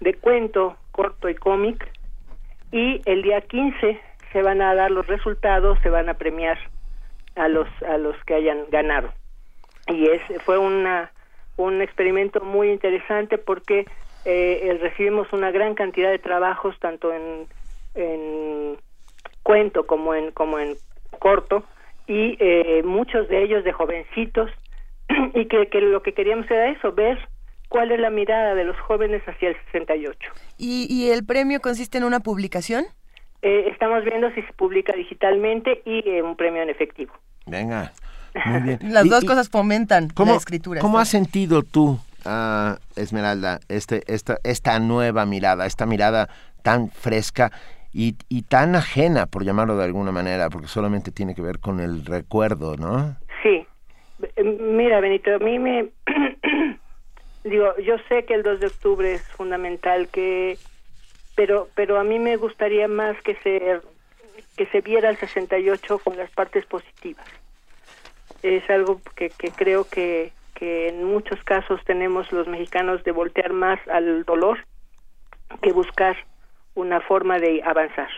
de 0.00 0.14
cuento, 0.14 0.76
corto 0.92 1.28
y 1.28 1.34
cómic 1.34 1.88
y 2.72 3.00
el 3.06 3.22
día 3.22 3.40
15 3.40 4.00
se 4.32 4.42
van 4.42 4.60
a 4.60 4.74
dar 4.74 4.90
los 4.90 5.06
resultados, 5.06 5.78
se 5.82 5.88
van 5.88 6.08
a 6.08 6.14
premiar 6.14 6.58
a 7.36 7.48
los 7.48 7.68
a 7.88 7.96
los 7.96 8.16
que 8.24 8.34
hayan 8.34 8.64
ganado. 8.70 9.12
Y 9.88 10.08
es 10.08 10.20
fue 10.44 10.58
una 10.58 11.12
un 11.56 11.82
experimento 11.82 12.40
muy 12.40 12.70
interesante 12.70 13.38
porque 13.38 13.86
eh, 14.24 14.78
recibimos 14.80 15.32
una 15.32 15.50
gran 15.50 15.74
cantidad 15.74 16.10
de 16.10 16.18
trabajos 16.18 16.78
tanto 16.80 17.12
en, 17.12 17.46
en 17.94 18.76
cuento 19.42 19.86
como 19.86 20.14
en 20.14 20.32
como 20.32 20.58
en 20.58 20.76
corto 21.18 21.64
y 22.06 22.36
eh, 22.40 22.82
muchos 22.84 23.28
de 23.28 23.42
ellos 23.42 23.64
de 23.64 23.72
jovencitos 23.72 24.50
y 25.34 25.46
que, 25.46 25.68
que, 25.68 25.80
lo 25.80 26.02
que 26.02 26.12
queríamos 26.14 26.50
era 26.50 26.70
eso 26.70 26.92
ver 26.92 27.18
cuál 27.68 27.92
es 27.92 28.00
la 28.00 28.10
mirada 28.10 28.54
de 28.54 28.64
los 28.64 28.78
jóvenes 28.80 29.22
hacia 29.26 29.50
el 29.50 29.56
68 29.66 30.18
y, 30.58 30.86
y 30.90 31.10
el 31.10 31.24
premio 31.24 31.60
consiste 31.60 31.98
en 31.98 32.04
una 32.04 32.20
publicación 32.20 32.86
eh, 33.44 33.68
estamos 33.70 34.02
viendo 34.04 34.30
si 34.30 34.40
se 34.40 34.52
publica 34.54 34.94
digitalmente 34.94 35.82
y 35.84 36.08
eh, 36.08 36.22
un 36.22 36.34
premio 36.34 36.62
en 36.62 36.70
efectivo. 36.70 37.12
Venga 37.44 37.92
muy 38.44 38.60
bien. 38.60 38.78
Las 38.92 39.06
y, 39.06 39.08
dos 39.08 39.24
y, 39.24 39.26
cosas 39.26 39.48
fomentan 39.48 40.08
¿cómo, 40.08 40.32
la 40.32 40.38
escritura. 40.38 40.80
¿Cómo 40.80 40.98
has 40.98 41.08
sentido 41.08 41.62
tú, 41.62 41.98
uh, 42.24 42.74
Esmeralda, 42.96 43.60
este, 43.68 44.02
esta, 44.06 44.38
esta 44.44 44.78
nueva 44.78 45.26
mirada, 45.26 45.66
esta 45.66 45.86
mirada 45.86 46.28
tan 46.62 46.90
fresca 46.90 47.52
y, 47.92 48.16
y, 48.28 48.42
tan 48.42 48.74
ajena, 48.74 49.26
por 49.26 49.44
llamarlo 49.44 49.76
de 49.76 49.84
alguna 49.84 50.12
manera, 50.12 50.50
porque 50.50 50.66
solamente 50.66 51.12
tiene 51.12 51.34
que 51.34 51.42
ver 51.42 51.60
con 51.60 51.80
el 51.80 52.04
recuerdo, 52.04 52.76
¿no? 52.76 53.16
Sí. 53.42 53.66
Mira, 54.42 55.00
Benito, 55.00 55.34
a 55.34 55.38
mí 55.38 55.58
me... 55.58 55.90
digo, 57.44 57.76
yo 57.78 57.96
sé 58.08 58.24
que 58.24 58.34
el 58.34 58.42
2 58.42 58.60
de 58.60 58.66
octubre 58.66 59.14
es 59.14 59.22
fundamental, 59.28 60.08
que 60.08 60.58
pero 61.36 61.68
pero 61.74 61.98
a 61.98 62.04
mí 62.04 62.18
me 62.18 62.36
gustaría 62.36 62.88
más 62.88 63.20
que 63.22 63.36
se 63.36 63.80
que 64.56 64.66
se 64.66 64.80
viera 64.80 65.10
el 65.10 65.16
68 65.16 65.98
con 65.98 66.16
las 66.16 66.30
partes 66.30 66.64
positivas. 66.66 67.26
Es 68.44 68.68
algo 68.68 69.00
que, 69.16 69.30
que 69.30 69.50
creo 69.50 69.88
que, 69.88 70.30
que 70.54 70.88
en 70.88 71.02
muchos 71.04 71.42
casos 71.44 71.80
tenemos 71.84 72.30
los 72.30 72.46
mexicanos 72.46 73.02
de 73.02 73.10
voltear 73.10 73.54
más 73.54 73.80
al 73.88 74.24
dolor 74.24 74.58
que 75.62 75.72
buscar 75.72 76.14
una 76.74 77.00
forma 77.00 77.38
de 77.38 77.62
avanzar. 77.64 78.10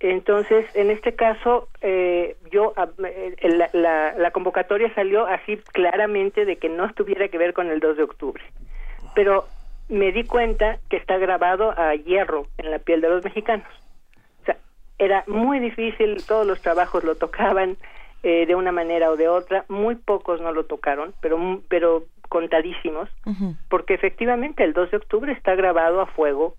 Entonces, 0.00 0.66
en 0.74 0.90
este 0.90 1.14
caso, 1.14 1.68
eh, 1.80 2.36
yo 2.50 2.74
eh, 3.04 3.36
la, 3.72 4.14
la, 4.16 4.30
convocatoria 4.32 4.92
salió 4.94 5.26
así 5.26 5.58
claramente 5.72 6.44
de 6.44 6.56
que 6.56 6.68
no 6.68 6.92
tuviera 6.92 7.28
que 7.28 7.38
ver 7.38 7.54
con 7.54 7.68
el 7.68 7.78
2 7.78 7.96
de 7.98 8.02
octubre, 8.02 8.42
pero 9.14 9.46
me 9.88 10.10
di 10.10 10.24
cuenta 10.24 10.78
que 10.90 10.96
está 10.96 11.18
grabado 11.18 11.72
a 11.78 11.94
hierro 11.94 12.48
en 12.58 12.72
la 12.72 12.80
piel 12.80 13.00
de 13.00 13.10
los 13.10 13.24
mexicanos. 13.24 13.68
O 14.42 14.44
sea, 14.46 14.56
era 14.98 15.22
muy 15.28 15.60
difícil, 15.60 16.22
todos 16.26 16.44
los 16.46 16.60
trabajos 16.60 17.04
lo 17.04 17.14
tocaban 17.14 17.76
eh, 18.22 18.46
de 18.46 18.54
una 18.54 18.72
manera 18.72 19.10
o 19.10 19.16
de 19.16 19.28
otra, 19.28 19.64
muy 19.68 19.94
pocos 19.94 20.40
no 20.40 20.52
lo 20.52 20.64
tocaron, 20.64 21.14
pero 21.20 21.60
pero 21.68 22.04
contadísimos, 22.28 23.08
porque 23.68 23.94
efectivamente 23.94 24.64
el 24.64 24.72
2 24.72 24.90
de 24.90 24.96
octubre 24.96 25.32
está 25.32 25.54
grabado 25.54 26.00
a 26.00 26.06
fuego 26.06 26.56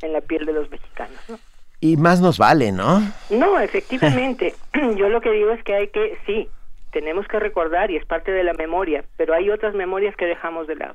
en 0.00 0.12
la 0.12 0.20
piel 0.20 0.46
de 0.46 0.52
los 0.52 0.70
mexicanos. 0.70 1.18
¿no? 1.28 1.38
Y 1.80 1.96
más 1.96 2.20
nos 2.20 2.38
vale, 2.38 2.70
¿no? 2.70 3.00
No, 3.30 3.58
efectivamente. 3.58 4.54
Yo 4.96 5.08
lo 5.08 5.20
que 5.20 5.32
digo 5.32 5.50
es 5.50 5.62
que 5.64 5.74
hay 5.74 5.88
que, 5.88 6.16
sí, 6.26 6.48
tenemos 6.92 7.26
que 7.26 7.40
recordar 7.40 7.90
y 7.90 7.96
es 7.96 8.06
parte 8.06 8.30
de 8.30 8.44
la 8.44 8.52
memoria, 8.52 9.04
pero 9.16 9.34
hay 9.34 9.50
otras 9.50 9.74
memorias 9.74 10.14
que 10.16 10.26
dejamos 10.26 10.66
de 10.68 10.76
lado. 10.76 10.94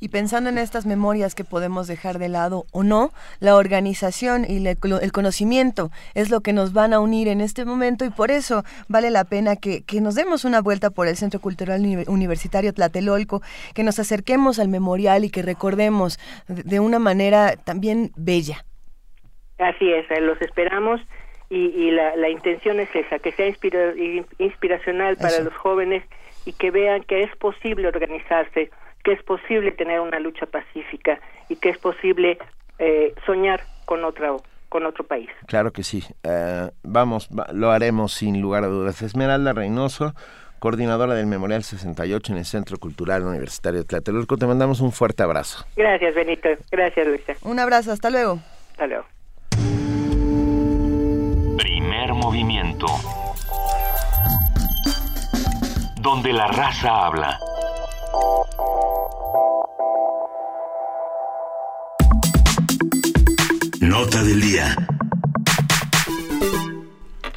Y 0.00 0.08
pensando 0.08 0.50
en 0.50 0.58
estas 0.58 0.86
memorias 0.86 1.34
que 1.34 1.44
podemos 1.44 1.88
dejar 1.88 2.18
de 2.18 2.28
lado 2.28 2.64
o 2.72 2.82
no, 2.82 3.10
la 3.40 3.56
organización 3.56 4.44
y 4.48 4.64
el 4.66 5.12
conocimiento 5.12 5.90
es 6.14 6.30
lo 6.30 6.40
que 6.40 6.52
nos 6.52 6.72
van 6.72 6.92
a 6.92 7.00
unir 7.00 7.28
en 7.28 7.40
este 7.40 7.64
momento 7.64 8.04
y 8.04 8.10
por 8.10 8.30
eso 8.30 8.62
vale 8.88 9.10
la 9.10 9.24
pena 9.24 9.56
que, 9.56 9.82
que 9.84 10.00
nos 10.00 10.14
demos 10.14 10.44
una 10.44 10.60
vuelta 10.60 10.90
por 10.90 11.08
el 11.08 11.16
Centro 11.16 11.40
Cultural 11.40 11.82
Universitario 12.06 12.72
Tlatelolco, 12.72 13.42
que 13.74 13.82
nos 13.82 13.98
acerquemos 13.98 14.58
al 14.58 14.68
memorial 14.68 15.24
y 15.24 15.30
que 15.30 15.42
recordemos 15.42 16.18
de 16.46 16.80
una 16.80 16.98
manera 16.98 17.56
también 17.56 18.10
bella. 18.16 18.64
Así 19.58 19.92
es, 19.92 20.08
eh, 20.10 20.20
los 20.20 20.40
esperamos 20.40 21.00
y, 21.50 21.90
la, 21.90 22.14
la, 22.16 22.28
intención 22.28 22.78
es 22.78 22.94
esa, 22.94 23.18
que 23.18 23.32
sea 23.32 23.48
inspiracional 24.38 25.16
para 25.16 25.40
los 25.40 25.54
jóvenes 25.54 26.04
y 26.44 26.52
que 26.52 26.70
vean 26.70 27.02
que 27.02 27.22
es 27.22 27.34
posible 27.36 27.88
organizarse, 27.88 28.70
que 29.04 29.12
es 29.12 29.22
posible 29.22 29.72
tener 29.72 30.00
una 30.00 30.18
lucha 30.20 30.46
pacífica 30.46 31.20
y 31.48 31.56
que 31.56 31.70
es 31.70 31.78
posible 31.78 32.38
eh, 32.78 33.14
soñar 33.26 33.62
con 33.84 34.04
otro 34.04 34.42
con 34.68 34.84
otro 34.86 35.04
país. 35.04 35.28
Claro 35.46 35.72
que 35.72 35.82
sí. 35.82 36.04
Eh, 36.22 36.70
vamos, 36.82 37.28
lo 37.52 37.70
haremos 37.70 38.12
sin 38.12 38.40
lugar 38.40 38.64
a 38.64 38.66
dudas. 38.66 39.00
Esmeralda 39.02 39.52
Reynoso, 39.52 40.14
coordinadora 40.58 41.14
del 41.14 41.26
Memorial 41.26 41.62
68 41.62 42.32
en 42.32 42.38
el 42.38 42.44
Centro 42.44 42.78
Cultural 42.78 43.22
Universitario 43.22 43.80
de 43.80 43.86
Tlatelolco. 43.86 44.36
Te 44.36 44.46
mandamos 44.46 44.80
un 44.80 44.92
fuerte 44.92 45.22
abrazo. 45.22 45.64
Gracias, 45.76 46.14
Benito. 46.14 46.48
Gracias, 46.70 47.06
Luisa. 47.06 47.34
Un 47.42 47.58
abrazo. 47.58 47.92
Hasta 47.92 48.10
luego. 48.10 48.40
Hasta 48.72 48.86
luego. 48.86 49.06
Primer 51.56 52.14
movimiento. 52.14 52.86
Donde 56.00 56.32
la 56.32 56.46
raza 56.48 57.06
habla. 57.06 57.38
Nota 63.98 64.22
del 64.22 64.40
día. 64.40 64.76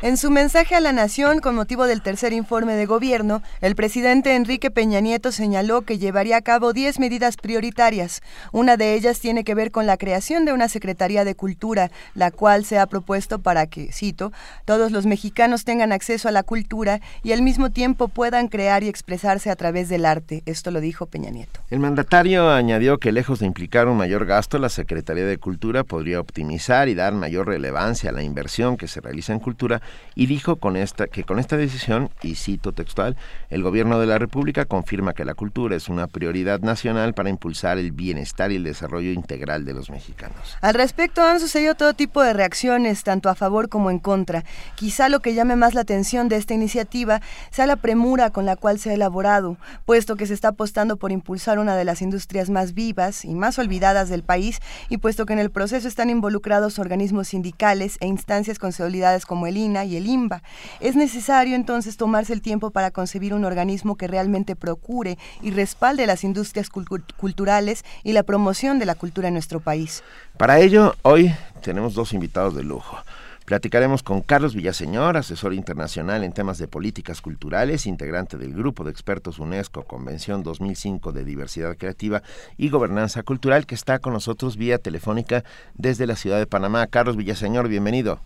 En 0.03 0.17
su 0.17 0.31
mensaje 0.31 0.73
a 0.73 0.79
la 0.79 0.93
Nación 0.93 1.41
con 1.41 1.53
motivo 1.53 1.85
del 1.85 2.01
tercer 2.01 2.33
informe 2.33 2.73
de 2.73 2.87
gobierno, 2.87 3.43
el 3.61 3.75
presidente 3.75 4.33
Enrique 4.35 4.71
Peña 4.71 4.99
Nieto 4.99 5.31
señaló 5.31 5.83
que 5.83 5.99
llevaría 5.99 6.37
a 6.37 6.41
cabo 6.41 6.73
10 6.73 6.97
medidas 6.97 7.37
prioritarias. 7.37 8.23
Una 8.51 8.77
de 8.77 8.95
ellas 8.95 9.19
tiene 9.19 9.43
que 9.43 9.53
ver 9.53 9.69
con 9.69 9.85
la 9.85 9.97
creación 9.97 10.43
de 10.43 10.53
una 10.53 10.69
Secretaría 10.69 11.23
de 11.23 11.35
Cultura, 11.35 11.91
la 12.15 12.31
cual 12.31 12.65
se 12.65 12.79
ha 12.79 12.87
propuesto 12.87 13.43
para 13.43 13.67
que, 13.67 13.91
cito, 13.91 14.31
todos 14.65 14.91
los 14.91 15.05
mexicanos 15.05 15.65
tengan 15.65 15.91
acceso 15.91 16.27
a 16.27 16.31
la 16.31 16.41
cultura 16.41 16.99
y 17.21 17.33
al 17.33 17.43
mismo 17.43 17.69
tiempo 17.69 18.07
puedan 18.07 18.47
crear 18.47 18.81
y 18.81 18.87
expresarse 18.87 19.51
a 19.51 19.55
través 19.55 19.87
del 19.87 20.07
arte. 20.07 20.41
Esto 20.47 20.71
lo 20.71 20.81
dijo 20.81 21.05
Peña 21.05 21.29
Nieto. 21.29 21.59
El 21.69 21.77
mandatario 21.77 22.49
añadió 22.49 22.97
que 22.97 23.11
lejos 23.11 23.37
de 23.37 23.45
implicar 23.45 23.87
un 23.87 23.97
mayor 23.97 24.25
gasto, 24.25 24.57
la 24.57 24.69
Secretaría 24.69 25.25
de 25.25 25.37
Cultura 25.37 25.83
podría 25.83 26.19
optimizar 26.19 26.89
y 26.89 26.95
dar 26.95 27.13
mayor 27.13 27.45
relevancia 27.45 28.09
a 28.09 28.13
la 28.13 28.23
inversión 28.23 28.77
que 28.77 28.87
se 28.87 28.99
realiza 28.99 29.31
en 29.31 29.39
cultura 29.39 29.79
y 30.15 30.25
dijo 30.25 30.57
con 30.57 30.75
esta, 30.75 31.07
que 31.07 31.23
con 31.23 31.39
esta 31.39 31.57
decisión, 31.57 32.09
y 32.21 32.35
cito 32.35 32.73
textual, 32.73 33.15
el 33.49 33.63
gobierno 33.63 33.99
de 33.99 34.07
la 34.07 34.17
República 34.17 34.65
confirma 34.65 35.13
que 35.13 35.25
la 35.25 35.33
cultura 35.33 35.75
es 35.75 35.89
una 35.89 36.07
prioridad 36.07 36.59
nacional 36.59 37.13
para 37.13 37.29
impulsar 37.29 37.77
el 37.77 37.91
bienestar 37.91 38.51
y 38.51 38.57
el 38.57 38.63
desarrollo 38.63 39.11
integral 39.11 39.65
de 39.65 39.73
los 39.73 39.89
mexicanos. 39.89 40.57
Al 40.61 40.73
respecto 40.73 41.23
han 41.23 41.39
sucedido 41.39 41.75
todo 41.75 41.93
tipo 41.93 42.21
de 42.21 42.33
reacciones, 42.33 43.03
tanto 43.03 43.29
a 43.29 43.35
favor 43.35 43.69
como 43.69 43.89
en 43.89 43.99
contra. 43.99 44.43
Quizá 44.75 45.09
lo 45.09 45.21
que 45.21 45.33
llame 45.33 45.55
más 45.55 45.73
la 45.73 45.81
atención 45.81 46.29
de 46.29 46.37
esta 46.37 46.53
iniciativa 46.53 47.21
sea 47.49 47.67
la 47.67 47.77
premura 47.77 48.31
con 48.31 48.45
la 48.45 48.55
cual 48.55 48.79
se 48.79 48.89
ha 48.89 48.93
elaborado, 48.93 49.57
puesto 49.85 50.15
que 50.15 50.27
se 50.27 50.33
está 50.33 50.49
apostando 50.49 50.97
por 50.97 51.11
impulsar 51.11 51.59
una 51.59 51.75
de 51.75 51.85
las 51.85 52.01
industrias 52.01 52.49
más 52.49 52.73
vivas 52.73 53.25
y 53.25 53.33
más 53.33 53.57
olvidadas 53.59 54.09
del 54.09 54.23
país, 54.23 54.59
y 54.89 54.97
puesto 54.97 55.25
que 55.25 55.33
en 55.33 55.39
el 55.39 55.51
proceso 55.51 55.87
están 55.87 56.09
involucrados 56.09 56.79
organismos 56.79 57.29
sindicales 57.29 57.97
e 57.99 58.07
instancias 58.07 58.59
consolidadas 58.59 59.25
como 59.25 59.47
el 59.47 59.57
INA 59.57 59.80
y 59.85 59.95
el 59.97 60.07
IMBA. 60.07 60.43
Es 60.79 60.95
necesario 60.95 61.55
entonces 61.55 61.97
tomarse 61.97 62.33
el 62.33 62.41
tiempo 62.41 62.71
para 62.71 62.91
concebir 62.91 63.33
un 63.33 63.45
organismo 63.45 63.95
que 63.95 64.07
realmente 64.07 64.55
procure 64.55 65.17
y 65.41 65.51
respalde 65.51 66.07
las 66.07 66.23
industrias 66.23 66.69
culturales 66.69 67.83
y 68.03 68.13
la 68.13 68.23
promoción 68.23 68.79
de 68.79 68.85
la 68.85 68.95
cultura 68.95 69.27
en 69.27 69.35
nuestro 69.35 69.59
país. 69.59 70.03
Para 70.37 70.59
ello, 70.59 70.95
hoy 71.01 71.33
tenemos 71.61 71.93
dos 71.93 72.13
invitados 72.13 72.55
de 72.55 72.63
lujo. 72.63 72.97
Platicaremos 73.45 74.01
con 74.01 74.21
Carlos 74.21 74.55
Villaseñor, 74.55 75.17
asesor 75.17 75.53
internacional 75.53 76.23
en 76.23 76.31
temas 76.31 76.57
de 76.57 76.69
políticas 76.69 77.21
culturales, 77.21 77.85
integrante 77.85 78.37
del 78.37 78.53
Grupo 78.53 78.85
de 78.85 78.91
Expertos 78.91 79.39
UNESCO 79.39 79.83
Convención 79.83 80.41
2005 80.41 81.11
de 81.11 81.25
Diversidad 81.25 81.75
Creativa 81.75 82.23
y 82.57 82.69
Gobernanza 82.69 83.23
Cultural, 83.23 83.65
que 83.65 83.75
está 83.75 83.99
con 83.99 84.13
nosotros 84.13 84.55
vía 84.55 84.77
telefónica 84.77 85.43
desde 85.73 86.07
la 86.07 86.15
ciudad 86.15 86.37
de 86.37 86.47
Panamá. 86.47 86.87
Carlos 86.87 87.17
Villaseñor, 87.17 87.67
bienvenido. 87.67 88.21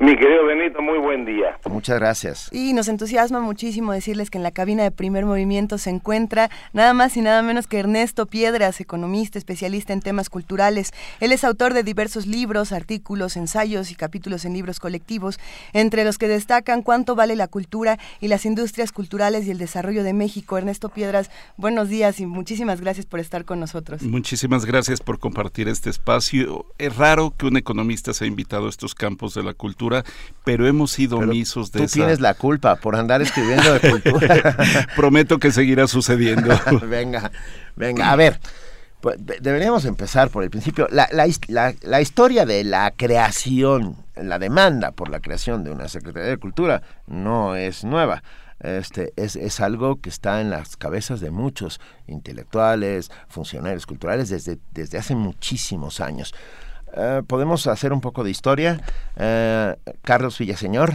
Mi 0.00 0.16
querido 0.16 0.46
Benito, 0.46 0.80
muy 0.80 0.98
buen 0.98 1.26
día. 1.26 1.58
Muchas 1.68 1.98
gracias. 1.98 2.48
Y 2.52 2.72
nos 2.72 2.88
entusiasma 2.88 3.40
muchísimo 3.40 3.92
decirles 3.92 4.30
que 4.30 4.38
en 4.38 4.42
la 4.42 4.50
cabina 4.50 4.82
de 4.82 4.90
primer 4.90 5.26
movimiento 5.26 5.76
se 5.76 5.90
encuentra 5.90 6.48
nada 6.72 6.94
más 6.94 7.18
y 7.18 7.20
nada 7.20 7.42
menos 7.42 7.66
que 7.66 7.80
Ernesto 7.80 8.24
Piedras, 8.24 8.80
economista, 8.80 9.38
especialista 9.38 9.92
en 9.92 10.00
temas 10.00 10.30
culturales. 10.30 10.92
Él 11.20 11.32
es 11.32 11.44
autor 11.44 11.74
de 11.74 11.82
diversos 11.82 12.26
libros, 12.26 12.72
artículos, 12.72 13.36
ensayos 13.36 13.90
y 13.90 13.94
capítulos 13.94 14.46
en 14.46 14.54
libros 14.54 14.80
colectivos, 14.80 15.38
entre 15.74 16.02
los 16.04 16.16
que 16.16 16.28
destacan 16.28 16.80
cuánto 16.80 17.14
vale 17.14 17.36
la 17.36 17.46
cultura 17.46 17.98
y 18.22 18.28
las 18.28 18.46
industrias 18.46 18.92
culturales 18.92 19.46
y 19.46 19.50
el 19.50 19.58
desarrollo 19.58 20.02
de 20.02 20.14
México. 20.14 20.56
Ernesto 20.56 20.88
Piedras, 20.88 21.30
buenos 21.58 21.90
días 21.90 22.20
y 22.20 22.26
muchísimas 22.26 22.80
gracias 22.80 23.04
por 23.04 23.20
estar 23.20 23.44
con 23.44 23.60
nosotros. 23.60 24.00
Muchísimas 24.00 24.64
gracias 24.64 25.00
por 25.00 25.18
compartir 25.18 25.68
este 25.68 25.90
espacio. 25.90 26.64
Es 26.78 26.96
raro 26.96 27.34
que 27.36 27.44
un 27.44 27.58
economista 27.58 28.14
se 28.14 28.24
ha 28.24 28.28
invitado 28.28 28.64
a 28.64 28.70
estos 28.70 28.94
campos 28.94 29.34
de 29.34 29.42
la 29.42 29.52
cultura 29.52 29.89
pero 30.44 30.66
hemos 30.66 30.90
sido 30.90 31.18
omisos 31.18 31.72
de 31.72 31.80
tú 31.80 31.86
tienes 31.86 32.20
la 32.20 32.34
culpa 32.34 32.76
por 32.76 32.96
andar 32.96 33.22
escribiendo 33.22 33.72
de 33.72 33.90
cultura. 33.90 34.56
Prometo 34.96 35.38
que 35.38 35.50
seguirá 35.52 35.86
sucediendo. 35.86 36.58
venga, 36.88 37.30
venga, 37.76 38.10
a 38.10 38.16
ver. 38.16 38.40
Pues, 39.00 39.16
deberíamos 39.18 39.86
empezar 39.86 40.28
por 40.28 40.44
el 40.44 40.50
principio. 40.50 40.86
La, 40.90 41.08
la, 41.10 42.00
historia 42.00 42.44
de 42.44 42.64
la 42.64 42.90
creación, 42.90 43.96
la 44.14 44.38
demanda 44.38 44.92
por 44.92 45.08
la 45.08 45.20
creación 45.20 45.64
de 45.64 45.70
una 45.70 45.88
Secretaría 45.88 46.28
de 46.28 46.36
Cultura 46.36 46.82
no 47.06 47.56
es 47.56 47.84
nueva. 47.84 48.22
Este, 48.60 49.14
es, 49.16 49.36
es, 49.36 49.60
algo 49.60 50.02
que 50.02 50.10
está 50.10 50.42
en 50.42 50.50
las 50.50 50.76
cabezas 50.76 51.20
de 51.20 51.30
muchos 51.30 51.80
intelectuales, 52.06 53.10
funcionarios 53.28 53.86
culturales 53.86 54.28
desde, 54.28 54.58
desde 54.72 54.98
hace 54.98 55.14
muchísimos 55.14 56.00
años. 56.00 56.34
Eh, 56.96 57.22
¿Podemos 57.26 57.66
hacer 57.66 57.92
un 57.92 58.00
poco 58.00 58.24
de 58.24 58.30
historia? 58.30 58.78
Eh, 59.18 59.74
Carlos 60.02 60.38
Villaseñor. 60.38 60.90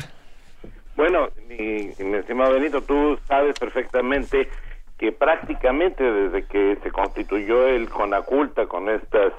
Bueno, 0.95 1.30
mi, 1.47 1.91
estimado 2.15 2.53
Benito, 2.53 2.81
tú 2.81 3.17
sabes 3.27 3.57
perfectamente 3.59 4.49
que 4.97 5.11
prácticamente 5.11 6.03
desde 6.03 6.45
que 6.47 6.77
se 6.81 6.91
constituyó 6.91 7.67
el 7.67 7.89
CONACULTA 7.89 8.67
con 8.67 8.89
estas 8.89 9.34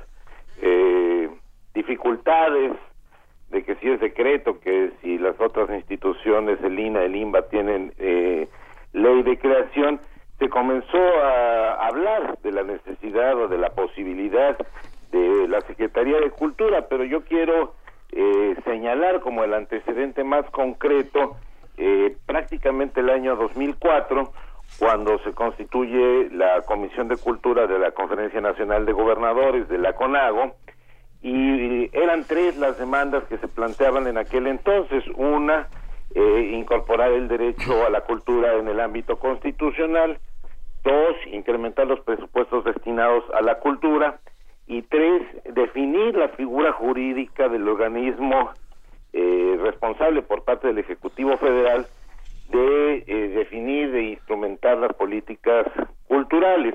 eh, 0.61 1.31
dificultades 1.75 2.73
de 3.51 3.63
que 3.63 3.77
si 3.77 3.89
es 3.89 4.01
secreto, 4.01 4.61
que 4.61 4.91
si 5.01 5.19
las 5.19 5.41
otras 5.41 5.71
instituciones, 5.71 6.59
el 6.63 6.79
INA, 6.79 7.05
el 7.05 7.17
INBA, 7.17 7.49
tienen 7.49 7.93
ley 8.93 9.23
de 9.23 9.39
creación, 9.39 10.01
se 10.39 10.49
comenzó 10.49 10.99
a 10.99 11.87
hablar 11.87 12.39
de 12.43 12.53
la 12.53 12.63
necesidad 12.65 13.35
o 13.37 13.49
de 13.49 13.57
la 13.57 13.71
posibilidad 13.71 14.59
de 15.17 15.49
la 15.49 15.61
Secretaría 15.63 16.19
de 16.21 16.31
Cultura, 16.31 16.87
pero 16.89 17.05
yo 17.05 17.25
quiero 17.25 17.75
eh, 18.13 18.55
señalar 18.65 19.21
como 19.21 19.45
el 19.45 19.55
antecedente 19.55 20.25
más 20.25 20.49
concreto 20.51 21.37
eh, 21.77 22.17
prácticamente 22.27 23.01
el 23.01 23.11
año 23.11 23.37
2004 23.37 24.33
cuando 24.79 25.19
se 25.21 25.33
constituye 25.33 26.31
la 26.31 26.63
Comisión 26.63 27.09
de 27.09 27.17
Cultura 27.17 27.67
de 27.67 27.79
la 27.79 27.93
Conferencia 27.93 28.41
Nacional 28.41 28.87
de 28.87 28.93
Gobernadores 28.93 29.69
de 29.69 29.79
la 29.79 29.95
CONAGO 29.95 30.55
y 31.23 31.91
eran 31.97 32.25
tres 32.25 32.57
las 32.57 32.79
demandas 32.79 33.25
que 33.25 33.39
se 33.39 33.49
planteaban 33.49 34.07
en 34.07 34.19
aquel 34.19 34.47
entonces. 34.47 35.03
Una, 35.17 35.69
eh, 36.15 36.51
incorporar 36.55 37.11
el 37.11 37.29
derecho 37.29 37.85
a 37.87 37.91
la 37.91 38.03
cultura 38.03 38.55
en 38.55 38.69
el 38.69 38.81
ámbito 38.81 39.19
constitucional. 39.19 40.19
Dos, 40.85 41.17
incrementar 41.33 41.87
los 41.87 42.01
presupuestos 42.01 42.65
destinados 42.65 43.25
a 43.35 43.41
la 43.41 43.59
cultura. 43.59 44.21
Y 44.67 44.83
tres, 44.83 45.23
definir 45.55 46.17
la 46.17 46.29
figura 46.31 46.73
jurídica 46.73 47.49
del 47.49 47.69
organismo 47.69 48.51
eh, 49.13 49.57
responsable 49.63 50.23
por 50.23 50.43
parte 50.45 50.67
del 50.67 50.79
Ejecutivo 50.79 51.37
Federal 51.37 51.87
de 52.51 53.05
eh, 53.07 53.29
definir, 53.29 53.91
de 53.91 54.03
instrumentar 54.03 54.79
las 54.79 54.93
políticas 54.95 55.67
culturales. 56.09 56.75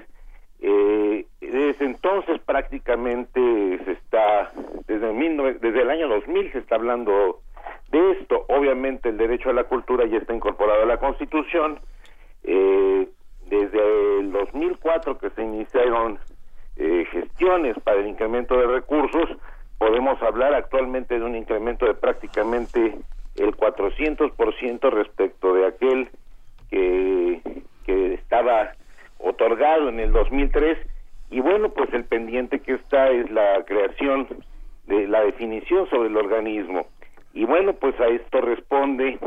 Eh, 0.59 1.26
desde 1.39 1.85
entonces 1.85 2.39
prácticamente 2.39 3.39
se 3.84 3.91
está, 3.91 4.51
desde, 4.88 5.13
desde 5.59 5.81
el 5.81 5.89
año 5.89 6.07
2000 6.07 6.51
se 6.51 6.59
está 6.59 6.76
hablando 6.76 7.41
de 7.91 8.11
esto. 8.11 8.45
Obviamente 8.49 9.09
el 9.09 9.18
derecho 9.18 9.49
a 9.49 9.53
la 9.53 9.63
cultura 9.63 10.05
ya 10.05 10.18
está 10.18 10.34
incorporado 10.34 10.84
a 10.84 10.85
la 10.85 10.97
Constitución. 10.97 11.80
Eh, 12.43 13.07
desde 13.47 14.19
el 14.19 14.31
2004 14.31 15.18
que 15.18 15.30
se 15.31 15.43
iniciaron 15.43 16.18
eh, 16.83 17.05
gestiones 17.11 17.77
para 17.83 17.99
el 17.99 18.07
incremento 18.07 18.57
de 18.57 18.65
recursos, 18.65 19.29
podemos 19.77 20.19
hablar 20.23 20.55
actualmente 20.55 21.19
de 21.19 21.23
un 21.23 21.35
incremento 21.35 21.85
de 21.85 21.93
prácticamente 21.93 22.97
el 23.35 23.55
400% 23.55 24.89
respecto 24.89 25.53
de 25.53 25.67
aquel 25.67 26.09
que, 26.71 27.39
que 27.85 28.15
estaba 28.15 28.71
otorgado 29.19 29.89
en 29.89 29.99
el 29.99 30.11
2003 30.11 30.79
y 31.29 31.39
bueno, 31.39 31.69
pues 31.69 31.93
el 31.93 32.03
pendiente 32.03 32.61
que 32.61 32.73
está 32.73 33.09
es 33.09 33.29
la 33.29 33.63
creación 33.65 34.27
de 34.87 35.07
la 35.07 35.21
definición 35.21 35.87
sobre 35.87 36.09
el 36.09 36.17
organismo. 36.17 36.87
Y 37.35 37.45
bueno, 37.45 37.73
pues 37.73 37.97
a 37.99 38.07
esto 38.07 38.41
responde 38.41 39.19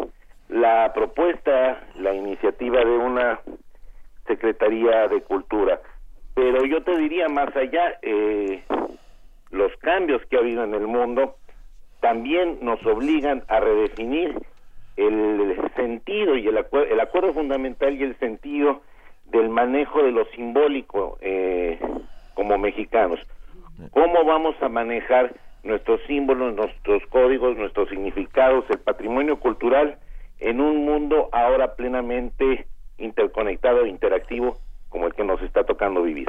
la 0.49 0.93
propuesta, 0.93 1.85
la 1.95 2.15
iniciativa 2.15 2.81
de 2.81 2.99
una 2.99 3.41
Secretaría 4.27 5.07
de 5.07 5.23
Cultura. 5.23 5.81
Pero 6.35 6.65
yo 6.65 6.83
te 6.83 6.97
diría 6.97 7.29
más 7.29 7.55
allá, 7.57 7.99
eh, 8.03 8.63
los 9.51 9.73
cambios 9.79 10.23
que 10.27 10.37
ha 10.37 10.41
habido 10.41 10.65
en 10.65 10.75
el 10.75 10.87
mundo 10.87 11.37
también 12.01 12.59
nos 12.61 12.85
obligan 12.85 13.45
a 13.49 13.61
redefinir 13.61 14.35
el 14.97 15.57
sentido 15.75 16.37
y 16.37 16.47
el, 16.47 16.59
el 16.91 17.01
acuerdo 17.01 17.33
fundamental 17.33 17.95
y 17.95 18.03
el 18.03 18.19
sentido 18.19 18.83
del 19.27 19.49
manejo 19.49 20.03
de 20.03 20.13
lo 20.13 20.25
simbólico 20.27 21.19
eh, 21.21 21.79
como 22.35 22.59
mexicanos. 22.59 23.21
¿Cómo 23.91 24.25
vamos 24.25 24.55
a 24.61 24.69
manejar 24.69 25.35
nuestros 25.63 26.01
símbolos, 26.07 26.55
nuestros 26.55 27.03
códigos, 27.07 27.57
nuestros 27.57 27.89
significados, 27.89 28.65
el 28.69 28.79
patrimonio 28.79 29.39
cultural 29.41 29.99
en 30.39 30.61
un 30.61 30.85
mundo 30.85 31.29
ahora 31.33 31.75
plenamente 31.75 32.67
interconectado 32.99 33.85
e 33.85 33.89
interactivo 33.89 34.59
como 34.95 35.09
el 35.09 35.15
que 35.15 35.25
nos 35.25 35.43
está 35.43 35.65
tocando 35.65 36.05
vivir? 36.05 36.29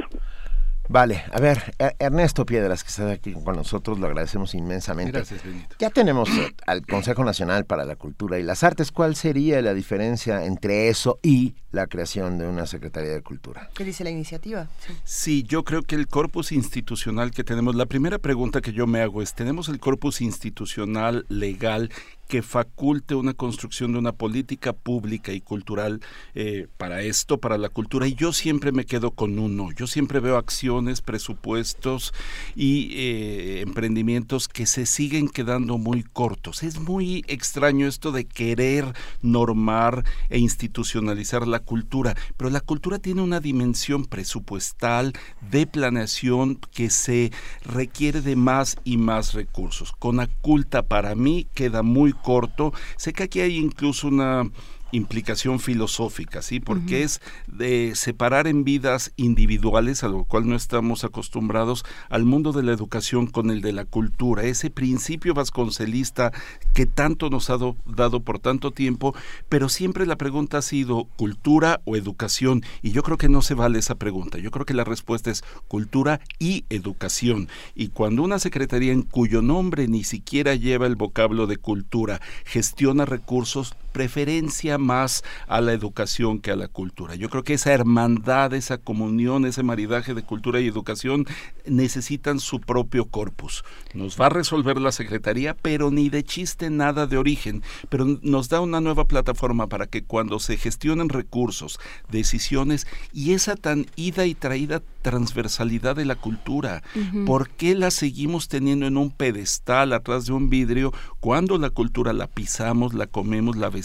Vale, 0.88 1.24
a 1.32 1.40
ver, 1.40 1.76
e-, 1.78 1.96
Ernesto 2.00 2.48
Piedras, 2.48 2.84
que 2.84 2.90
está 2.90 3.12
aquí 3.12 3.34
con 3.34 3.56
nosotros, 3.56 4.00
lo 4.00 4.08
agradecemos 4.08 4.56
inmensamente. 4.56 5.12
Gracias, 5.12 5.44
Benito. 5.44 5.76
Ya 5.78 5.92
tenemos 5.92 6.30
eh, 6.30 6.52
al 6.66 6.84
Consejo 6.86 7.24
Nacional 7.24 7.66
para 7.66 7.86
la 7.86 7.96
Cultura 7.96 8.40
y 8.40 8.44
las 8.44 8.64
Artes. 8.64 8.92
¿Cuál 8.92 9.16
sería 9.16 9.62
la 9.62 9.76
diferencia 9.76 10.46
entre 10.46 10.90
eso 10.90 11.20
y 11.22 11.56
la 11.72 11.86
creación 11.86 12.40
de 12.40 12.48
una 12.48 12.66
Secretaría 12.66 13.12
de 13.12 13.22
Cultura? 13.22 13.70
¿Qué 13.76 13.84
dice 13.84 14.04
la 14.04 14.10
iniciativa? 14.10 14.68
Sí. 15.04 15.44
yo 15.44 15.64
creo 15.64 15.84
que 15.84 15.96
el 15.96 16.08
corpus 16.08 16.52
institucional 16.52 17.32
que 17.32 17.44
tenemos, 17.44 17.76
la 17.76 17.86
primera 17.86 18.18
pregunta 18.18 18.62
que 18.62 18.74
yo 18.74 18.88
me 18.88 19.02
hago 19.02 19.22
es, 19.22 19.36
¿tenemos 19.36 19.70
el 19.70 19.80
corpus 19.80 20.22
institucional 20.22 21.26
legal 21.30 21.92
que 22.28 22.42
faculte 22.42 23.16
una 23.16 23.34
construcción 23.34 23.94
de 23.94 24.00
una 24.00 24.12
política 24.12 24.74
pública 24.74 25.32
y 25.32 25.42
cultural 25.42 26.02
eh, 26.34 26.68
para 26.78 27.02
esto, 27.02 27.40
para 27.40 27.58
la 27.58 27.70
cultura. 27.70 28.08
Y 28.08 28.16
yo 28.16 28.34
siempre 28.34 28.72
me 28.72 28.86
quedo 28.86 29.12
con 29.12 29.40
uno. 29.40 29.72
Yo 29.72 29.88
siempre 29.88 30.20
veo 30.20 30.38
acciones, 30.38 31.02
presupuestos 31.02 32.14
y 32.56 32.92
eh, 32.94 33.62
emprendimientos 33.62 34.48
que 34.48 34.66
se 34.66 34.86
siguen 34.86 35.28
quedando 35.28 35.78
muy 35.78 36.04
cortos. 36.04 36.64
Es 36.64 36.80
muy 36.80 37.24
extraño 37.28 37.88
esto 37.88 38.12
de 38.12 38.26
querer 38.26 38.94
normar 39.22 40.04
e 40.30 40.40
institucionalizar 40.40 41.48
la 41.48 41.60
cultura, 41.60 42.16
pero 42.38 42.50
la 42.50 42.62
cultura 42.62 43.00
tiene 43.00 43.22
una 43.22 43.40
dimensión 43.40 44.06
presupuestal 44.06 45.14
de 45.52 45.68
planeación 45.68 46.56
que 46.72 46.90
se 46.90 47.32
requiere 47.64 48.22
de 48.22 48.36
más 48.36 48.78
y 48.84 48.98
más 48.98 49.34
recursos. 49.34 49.92
Con 49.92 50.20
Aculta 50.20 50.84
para 50.84 51.16
mí 51.16 51.48
queda 51.54 51.84
muy 51.84 52.15
corto. 52.22 52.74
Sé 52.98 53.14
que 53.14 53.24
aquí 53.24 53.42
hay 53.42 53.58
incluso 53.58 54.08
una 54.08 54.50
implicación 54.96 55.60
filosófica, 55.60 56.42
¿sí? 56.42 56.60
Porque 56.60 57.04
es 57.04 57.22
de 57.48 57.94
separar 57.96 58.48
en 58.48 58.64
vidas 58.64 59.12
individuales, 59.16 60.04
a 60.04 60.08
lo 60.08 60.24
cual 60.24 60.48
no 60.48 60.56
estamos 60.56 61.04
acostumbrados, 61.04 61.86
al 62.10 62.26
mundo 62.26 62.52
de 62.52 62.64
la 62.64 62.72
educación 62.72 63.28
con 63.28 63.52
el 63.52 63.62
de 63.62 63.74
la 63.74 63.86
cultura, 63.86 64.44
ese 64.44 64.70
principio 64.70 65.34
vasconcelista 65.34 66.32
que 66.74 66.86
tanto 66.86 67.30
nos 67.30 67.50
ha 67.50 67.58
dado 67.86 68.20
por 68.22 68.40
tanto 68.40 68.72
tiempo, 68.72 69.14
pero 69.50 69.70
siempre 69.70 70.06
la 70.06 70.18
pregunta 70.18 70.60
ha 70.60 70.62
sido 70.62 71.06
cultura 71.16 71.82
o 71.86 71.96
educación, 71.96 72.64
y 72.82 72.92
yo 72.92 73.04
creo 73.04 73.18
que 73.18 73.30
no 73.30 73.42
se 73.42 73.54
vale 73.54 73.80
esa 73.80 73.96
pregunta, 73.96 74.38
yo 74.38 74.52
creo 74.52 74.66
que 74.66 74.74
la 74.74 74.84
respuesta 74.84 75.32
es 75.32 75.44
cultura 75.68 76.22
y 76.40 76.66
educación, 76.70 77.50
y 77.76 77.90
cuando 77.90 78.24
una 78.24 78.40
secretaría 78.40 78.94
en 78.94 79.02
cuyo 79.02 79.42
nombre 79.42 79.88
ni 79.88 80.04
siquiera 80.04 80.56
lleva 80.56 80.88
el 80.88 80.96
vocablo 80.96 81.48
de 81.48 81.58
cultura 81.58 82.22
gestiona 82.46 83.06
recursos, 83.06 83.76
preferencia 83.96 84.78
más 84.78 85.24
a 85.48 85.62
la 85.62 85.72
educación 85.72 86.40
que 86.40 86.52
a 86.52 86.58
la 86.58 86.68
cultura. 86.68 87.16
Yo 87.16 87.30
creo 87.30 87.46
que 87.46 87.54
esa 87.54 87.72
hermandad, 87.72 88.54
esa 88.54 88.78
comunión, 88.78 89.46
ese 89.46 89.64
maridaje 89.64 90.14
de 90.14 90.22
cultura 90.22 90.60
y 90.60 90.68
educación 90.68 91.26
necesitan 91.66 92.42
su 92.42 92.60
propio 92.60 93.06
corpus. 93.06 93.64
Nos 93.94 94.20
va 94.20 94.26
a 94.26 94.30
resolver 94.30 94.82
la 94.82 94.92
Secretaría, 94.92 95.54
pero 95.54 95.92
ni 95.92 96.10
de 96.10 96.26
chiste 96.26 96.70
nada 96.70 97.08
de 97.08 97.18
origen, 97.18 97.64
pero 97.88 98.04
nos 98.22 98.50
da 98.50 98.60
una 98.60 98.82
nueva 98.82 99.06
plataforma 99.06 99.68
para 99.68 99.88
que 99.88 100.04
cuando 100.04 100.42
se 100.42 100.58
gestionen 100.58 101.08
recursos, 101.08 101.80
decisiones 102.12 102.88
y 103.14 103.32
esa 103.32 103.56
tan 103.56 103.86
ida 103.96 104.26
y 104.26 104.36
traída 104.36 104.82
transversalidad 105.04 105.96
de 105.96 106.04
la 106.04 106.16
cultura, 106.16 106.82
¿por 107.28 107.50
qué 107.50 107.76
la 107.76 107.92
seguimos 107.92 108.48
teniendo 108.48 108.88
en 108.88 108.98
un 108.98 109.12
pedestal 109.12 109.94
atrás 109.94 110.26
de 110.26 110.34
un 110.34 110.50
vidrio 110.50 110.92
cuando 111.20 111.60
la 111.60 111.70
cultura 111.70 112.12
la 112.12 112.26
pisamos, 112.26 112.96
la 112.96 113.06
comemos, 113.06 113.56
la 113.56 113.70
vestimos 113.70 113.85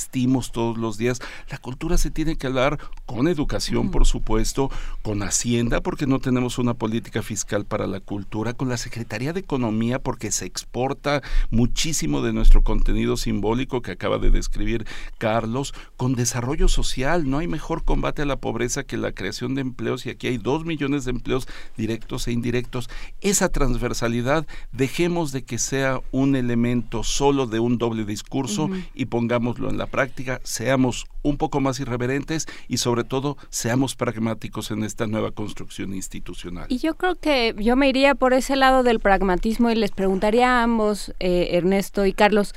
todos 0.52 0.78
los 0.78 0.96
días? 0.96 1.20
La 1.50 1.58
cultura 1.58 1.98
se 1.98 2.10
tiene 2.10 2.36
que 2.36 2.46
hablar 2.46 2.78
con 3.06 3.28
educación, 3.28 3.90
por 3.90 4.06
supuesto, 4.06 4.70
con 5.02 5.22
Hacienda, 5.22 5.80
porque 5.80 6.06
no 6.06 6.18
tenemos 6.18 6.58
una 6.58 6.74
política 6.74 7.22
fiscal 7.22 7.64
para 7.64 7.86
la 7.86 8.00
cultura, 8.00 8.54
con 8.54 8.68
la 8.68 8.76
Secretaría 8.76 9.32
de 9.32 9.40
Economía, 9.40 9.98
porque 9.98 10.30
se 10.30 10.46
exporta 10.46 11.22
muchísimo 11.50 12.22
de 12.22 12.32
nuestro 12.32 12.62
contenido 12.62 13.16
simbólico 13.16 13.82
que 13.82 13.92
acaba 13.92 14.18
de 14.18 14.30
describir 14.30 14.86
Carlos, 15.18 15.74
con 15.96 16.14
desarrollo 16.14 16.68
social. 16.68 17.28
No 17.28 17.38
hay 17.38 17.48
mejor 17.48 17.84
combate 17.84 18.22
a 18.22 18.26
la 18.26 18.36
pobreza 18.36 18.84
que 18.84 18.96
la 18.96 19.12
creación 19.12 19.54
de 19.54 19.62
empleos 19.62 20.06
y 20.06 20.10
aquí 20.10 20.28
hay 20.28 20.38
dos 20.38 20.64
millones 20.64 21.04
de 21.04 21.10
empleos 21.10 21.48
directos 21.76 22.28
e 22.28 22.32
indirectos. 22.32 22.88
Esa 23.20 23.48
transversalidad, 23.48 24.46
dejemos 24.72 25.32
de 25.32 25.42
que 25.42 25.58
sea 25.58 26.00
un 26.12 26.36
elemento 26.36 27.02
solo 27.02 27.46
de 27.46 27.60
un 27.60 27.78
doble 27.78 28.04
discurso 28.04 28.70
y 28.94 29.06
pongámoslo 29.06 29.68
en 29.70 29.78
la 29.78 29.86
práctica, 29.90 30.40
seamos 30.44 31.06
un 31.22 31.36
poco 31.36 31.60
más 31.60 31.80
irreverentes 31.80 32.46
y 32.68 32.78
sobre 32.78 33.04
todo 33.04 33.36
seamos 33.50 33.96
pragmáticos 33.96 34.70
en 34.70 34.84
esta 34.84 35.06
nueva 35.06 35.32
construcción 35.32 35.94
institucional. 35.94 36.66
Y 36.68 36.78
yo 36.78 36.96
creo 36.96 37.16
que 37.16 37.54
yo 37.58 37.76
me 37.76 37.88
iría 37.88 38.14
por 38.14 38.32
ese 38.32 38.56
lado 38.56 38.82
del 38.82 39.00
pragmatismo 39.00 39.70
y 39.70 39.74
les 39.74 39.90
preguntaría 39.90 40.60
a 40.60 40.62
ambos, 40.62 41.12
eh, 41.20 41.50
Ernesto 41.52 42.06
y 42.06 42.12
Carlos, 42.12 42.54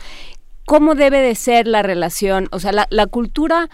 ¿cómo 0.66 0.96
debe 0.96 1.20
de 1.20 1.36
ser 1.36 1.68
la 1.68 1.82
relación? 1.82 2.48
O 2.52 2.60
sea, 2.60 2.72
la, 2.72 3.08
cultura 3.08 3.70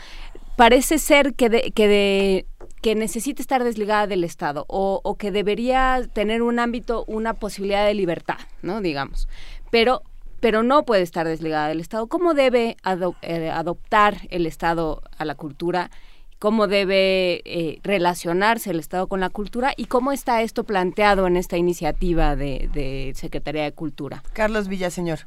parece 0.56 0.98
ser 0.98 1.36
que, 1.36 1.50
de, 1.50 1.72
que, 1.72 1.88
de, 1.88 2.46
que 2.82 2.96
necesita 2.96 3.42
estar 3.42 3.64
desligada 3.64 4.08
del 4.08 4.24
Estado 4.24 4.66
o, 4.68 5.02
o, 5.04 5.16
que 5.16 5.32
debería 5.32 6.02
tener 6.14 6.42
un 6.42 6.60
ámbito, 6.60 7.06
una 7.08 7.36
posibilidad 7.36 7.86
de 7.86 7.94
libertad, 7.94 8.40
¿no? 8.62 8.82
Digamos. 8.82 9.28
Pero 9.70 10.02
pero 10.42 10.64
no 10.64 10.84
puede 10.86 11.02
estar 11.02 11.28
desligada 11.28 11.68
del 11.68 11.80
Estado. 11.80 12.08
¿Cómo 12.08 12.34
debe 12.34 12.78
eh, 13.22 13.50
adoptar 13.50 14.16
el 14.30 14.46
Estado 14.46 15.02
a 15.18 15.26
la 15.26 15.36
cultura? 15.36 15.90
cómo 16.40 16.68
debe 16.68 17.42
eh, 17.44 17.80
relacionarse 17.84 18.72
el 18.72 18.80
Estado 18.80 19.08
con 19.08 19.20
la 19.20 19.30
cultura 19.30 19.74
y 19.76 19.86
cómo 19.86 20.14
está 20.14 20.42
esto 20.42 20.64
planteado 20.64 21.28
en 21.28 21.36
esta 21.36 21.58
iniciativa 21.58 22.38
de, 22.38 22.70
de 22.74 23.12
Secretaría 23.14 23.64
de 23.64 23.74
Cultura. 23.74 24.24
Carlos 24.34 24.70
Villaseñor. 24.70 25.20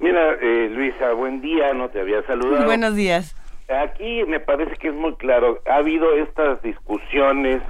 Mira, 0.00 0.34
eh, 0.40 0.68
Luisa, 0.70 1.12
buen 1.12 1.40
día, 1.40 1.72
no 1.72 1.88
te 1.90 2.00
había 2.00 2.22
saludado. 2.26 2.64
Buenos 2.66 2.96
días. 2.96 3.36
Aquí 3.68 4.24
me 4.24 4.40
parece 4.40 4.74
que 4.76 4.88
es 4.88 4.94
muy 4.94 5.14
claro, 5.14 5.60
ha 5.70 5.76
habido 5.76 6.12
estas 6.16 6.60
discusiones 6.62 7.62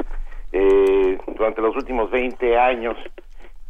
eh, 0.53 1.19
durante 1.37 1.61
los 1.61 1.77
últimos 1.77 2.11
20 2.11 2.59
años 2.59 2.97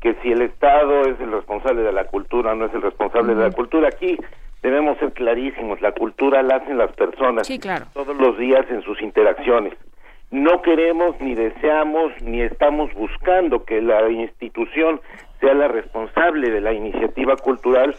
que 0.00 0.14
si 0.22 0.32
el 0.32 0.42
Estado 0.42 1.02
es 1.02 1.20
el 1.20 1.32
responsable 1.32 1.82
de 1.82 1.92
la 1.92 2.04
cultura 2.04 2.54
no 2.54 2.66
es 2.66 2.74
el 2.74 2.82
responsable 2.82 3.34
de 3.34 3.42
la 3.42 3.50
cultura. 3.50 3.88
Aquí 3.88 4.18
debemos 4.62 4.98
ser 4.98 5.12
clarísimos, 5.12 5.80
la 5.80 5.92
cultura 5.92 6.42
la 6.42 6.56
hacen 6.56 6.78
las 6.78 6.92
personas 6.92 7.48
todos 7.92 8.16
los 8.16 8.38
días 8.38 8.66
en 8.70 8.82
sus 8.82 9.00
interacciones. 9.02 9.74
No 10.30 10.62
queremos 10.62 11.20
ni 11.20 11.34
deseamos 11.34 12.12
ni 12.22 12.40
estamos 12.40 12.92
buscando 12.94 13.64
que 13.64 13.82
la 13.82 14.08
institución 14.08 15.00
sea 15.40 15.54
la 15.54 15.68
responsable 15.68 16.50
de 16.50 16.60
la 16.60 16.72
iniciativa 16.72 17.36
cultural 17.36 17.96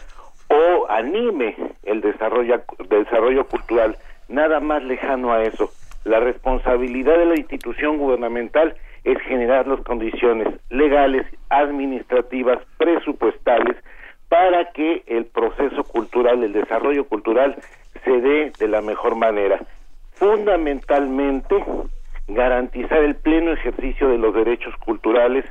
o 0.48 0.90
anime 0.90 1.56
el 1.84 2.00
desarrollo, 2.00 2.62
desarrollo 2.88 3.46
cultural. 3.46 3.96
Nada 4.28 4.60
más 4.60 4.82
lejano 4.82 5.32
a 5.32 5.42
eso. 5.42 5.70
La 6.04 6.20
responsabilidad 6.20 7.18
de 7.18 7.26
la 7.26 7.36
institución 7.36 7.98
gubernamental 7.98 8.74
es 9.04 9.18
generar 9.22 9.66
las 9.66 9.80
condiciones 9.80 10.48
legales, 10.70 11.26
administrativas, 11.48 12.58
presupuestales, 12.78 13.76
para 14.28 14.72
que 14.72 15.02
el 15.06 15.26
proceso 15.26 15.84
cultural, 15.84 16.42
el 16.42 16.52
desarrollo 16.52 17.04
cultural, 17.04 17.56
se 18.04 18.20
dé 18.20 18.52
de 18.58 18.68
la 18.68 18.80
mejor 18.80 19.16
manera. 19.16 19.60
Fundamentalmente, 20.12 21.62
garantizar 22.28 23.02
el 23.02 23.16
pleno 23.16 23.52
ejercicio 23.52 24.08
de 24.08 24.18
los 24.18 24.34
derechos 24.34 24.74
culturales 24.84 25.44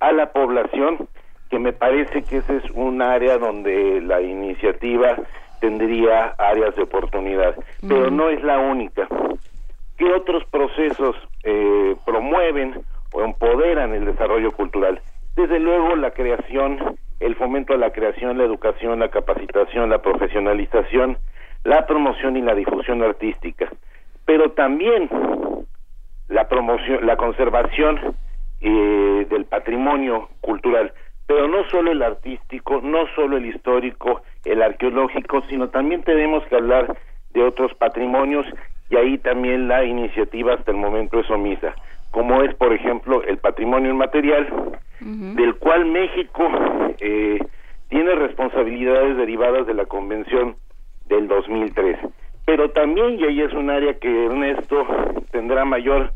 a 0.00 0.12
la 0.12 0.32
población, 0.32 1.08
que 1.50 1.58
me 1.58 1.72
parece 1.72 2.22
que 2.22 2.38
ese 2.38 2.58
es 2.58 2.70
un 2.74 3.02
área 3.02 3.38
donde 3.38 4.00
la 4.02 4.20
iniciativa 4.20 5.16
tendría 5.60 6.34
áreas 6.38 6.76
de 6.76 6.82
oportunidad, 6.82 7.56
pero 7.80 8.10
no 8.10 8.28
es 8.28 8.42
la 8.44 8.58
única. 8.58 9.08
¿Qué 9.96 10.04
otros 10.12 10.44
procesos 10.44 11.16
eh, 11.42 11.96
promueven 12.04 12.84
empoderan 13.14 13.94
el 13.94 14.04
desarrollo 14.04 14.52
cultural? 14.52 15.00
Desde 15.36 15.58
luego 15.58 15.96
la 15.96 16.10
creación, 16.10 16.98
el 17.20 17.36
fomento 17.36 17.74
a 17.74 17.76
la 17.76 17.90
creación, 17.90 18.38
la 18.38 18.44
educación, 18.44 19.00
la 19.00 19.08
capacitación, 19.08 19.90
la 19.90 20.02
profesionalización, 20.02 21.18
la 21.64 21.86
promoción 21.86 22.36
y 22.36 22.42
la 22.42 22.54
difusión 22.54 23.02
artística, 23.02 23.68
pero 24.24 24.52
también 24.52 25.08
la 26.28 26.48
promoción, 26.48 27.06
la 27.06 27.16
conservación 27.16 28.16
eh, 28.60 29.26
del 29.30 29.44
patrimonio 29.44 30.28
cultural, 30.40 30.92
pero 31.26 31.46
no 31.46 31.68
solo 31.68 31.92
el 31.92 32.02
artístico, 32.02 32.80
no 32.82 33.06
solo 33.14 33.36
el 33.36 33.46
histórico, 33.46 34.22
el 34.44 34.62
arqueológico, 34.62 35.42
sino 35.48 35.68
también 35.68 36.02
tenemos 36.02 36.44
que 36.46 36.56
hablar 36.56 36.96
de 37.30 37.42
otros 37.42 37.74
patrimonios 37.74 38.46
y 38.90 38.96
ahí 38.96 39.18
también 39.18 39.68
la 39.68 39.84
iniciativa 39.84 40.54
hasta 40.54 40.70
el 40.70 40.78
momento 40.78 41.20
es 41.20 41.30
omisa, 41.30 41.74
como 42.10 42.42
es, 42.42 42.54
por 42.54 42.72
ejemplo, 42.72 43.22
el 43.22 43.38
patrimonio 43.38 43.90
inmaterial, 43.90 44.48
del 45.00 45.54
cual 45.56 45.86
México 45.86 46.48
eh, 46.98 47.38
tiene 47.88 48.14
responsabilidades 48.14 49.16
derivadas 49.16 49.66
de 49.66 49.74
la 49.74 49.86
Convención 49.86 50.56
del 51.06 51.28
2003. 51.28 51.98
Pero 52.44 52.70
también, 52.70 53.18
y 53.18 53.24
ahí 53.24 53.40
es 53.42 53.52
un 53.52 53.70
área 53.70 53.94
que 53.98 54.26
Ernesto 54.26 54.86
tendrá 55.30 55.64
mayor, 55.64 56.12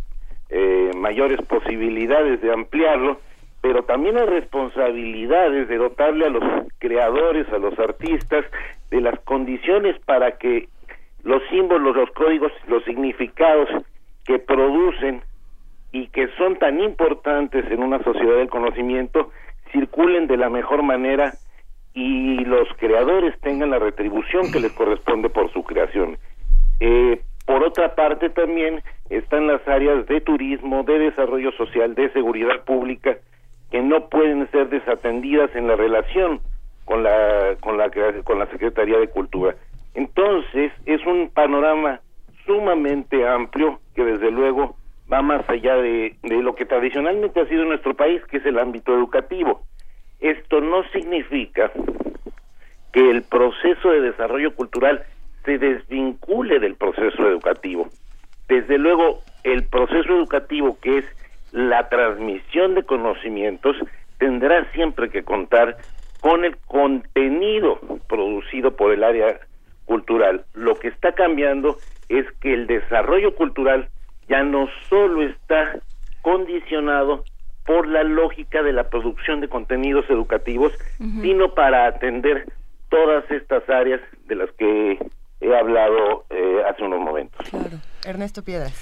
eh, 0.48 0.90
mayores 0.96 1.40
posibilidades 1.42 2.40
de 2.40 2.52
ampliarlo, 2.52 3.20
pero 3.60 3.84
también 3.84 4.18
hay 4.18 4.26
responsabilidades 4.26 5.68
de 5.68 5.76
dotarle 5.76 6.26
a 6.26 6.30
los 6.30 6.42
creadores, 6.78 7.48
a 7.52 7.58
los 7.58 7.78
artistas, 7.78 8.44
de 8.90 9.00
las 9.00 9.18
condiciones 9.20 9.98
para 10.00 10.32
que 10.32 10.68
los 11.22 11.42
símbolos, 11.50 11.94
los 11.94 12.10
códigos, 12.10 12.52
los 12.66 12.82
significados 12.84 13.68
que 14.24 14.38
producen 14.38 15.22
y 15.92 16.08
que 16.08 16.28
son 16.38 16.56
tan 16.56 16.80
importantes 16.80 17.64
en 17.70 17.82
una 17.82 18.02
sociedad 18.02 18.36
del 18.36 18.48
conocimiento 18.48 19.30
circulen 19.70 20.26
de 20.26 20.38
la 20.38 20.48
mejor 20.48 20.82
manera 20.82 21.34
y 21.94 22.36
los 22.44 22.68
creadores 22.78 23.38
tengan 23.40 23.70
la 23.70 23.78
retribución 23.78 24.50
que 24.50 24.60
les 24.60 24.72
corresponde 24.72 25.28
por 25.28 25.52
su 25.52 25.62
creación. 25.62 26.16
Eh, 26.80 27.20
por 27.44 27.62
otra 27.62 27.94
parte 27.94 28.30
también 28.30 28.82
están 29.10 29.46
las 29.46 29.66
áreas 29.68 30.06
de 30.06 30.20
turismo, 30.20 30.82
de 30.84 30.98
desarrollo 30.98 31.52
social, 31.52 31.94
de 31.94 32.10
seguridad 32.12 32.64
pública, 32.64 33.18
que 33.70 33.82
no 33.82 34.08
pueden 34.08 34.50
ser 34.50 34.68
desatendidas 34.70 35.54
en 35.54 35.66
la 35.66 35.76
relación 35.76 36.40
con 36.84 37.02
la, 37.02 37.56
con 37.60 37.76
la, 37.76 37.90
con 38.24 38.38
la 38.38 38.46
Secretaría 38.46 38.98
de 38.98 39.08
Cultura. 39.08 39.54
Entonces, 39.94 40.72
es 40.86 41.04
un 41.06 41.30
panorama 41.30 42.00
sumamente 42.46 43.26
amplio 43.26 43.80
que 43.94 44.04
desde 44.04 44.30
luego 44.30 44.76
va 45.12 45.22
más 45.22 45.48
allá 45.48 45.76
de, 45.76 46.16
lo 46.22 46.54
que 46.54 46.64
tradicionalmente 46.64 47.40
ha 47.40 47.46
sido 47.46 47.64
nuestro 47.64 47.94
país, 47.94 48.22
que 48.26 48.38
es 48.38 48.46
el 48.46 48.58
ámbito 48.58 48.94
educativo. 48.94 49.62
Esto 50.20 50.60
no 50.60 50.84
significa 50.90 51.70
que 52.92 53.10
el 53.10 53.22
proceso 53.22 53.90
de 53.90 54.00
desarrollo 54.00 54.54
cultural 54.54 55.02
se 55.44 55.58
desvincule 55.58 56.60
del 56.60 56.76
proceso 56.76 57.28
educativo. 57.28 57.88
Desde 58.48 58.78
luego, 58.78 59.20
el 59.44 59.64
proceso 59.64 60.12
educativo, 60.14 60.78
que 60.80 60.98
es 60.98 61.04
la 61.52 61.88
transmisión 61.88 62.74
de 62.74 62.84
conocimientos, 62.84 63.76
tendrá 64.18 64.70
siempre 64.72 65.10
que 65.10 65.24
contar 65.24 65.76
con 66.20 66.44
el 66.44 66.56
contenido 66.58 67.80
producido 68.08 68.76
por 68.76 68.92
el 68.92 69.02
área 69.02 69.40
cultural. 69.84 70.44
Lo 70.54 70.76
que 70.76 70.88
está 70.88 71.12
cambiando 71.12 71.76
es 72.08 72.30
que 72.40 72.54
el 72.54 72.66
desarrollo 72.66 73.34
cultural 73.34 73.88
ya 74.28 74.42
no 74.42 74.68
solo 74.88 75.22
está 75.22 75.78
condicionado 76.22 77.24
por 77.66 77.86
la 77.86 78.02
lógica 78.02 78.62
de 78.62 78.72
la 78.72 78.88
producción 78.88 79.40
de 79.40 79.48
contenidos 79.48 80.04
educativos, 80.10 80.72
sino 80.98 81.54
para 81.54 81.86
atender 81.86 82.46
todas 82.88 83.28
estas 83.30 83.68
áreas 83.68 84.00
de 84.26 84.34
las 84.34 84.50
que 84.52 84.98
he 85.40 85.56
hablado 85.56 86.24
eh, 86.30 86.62
hace 86.68 86.82
unos 86.82 87.00
momentos. 87.00 87.48
Claro. 87.48 87.78
Ernesto 88.04 88.42
Piedras. 88.42 88.72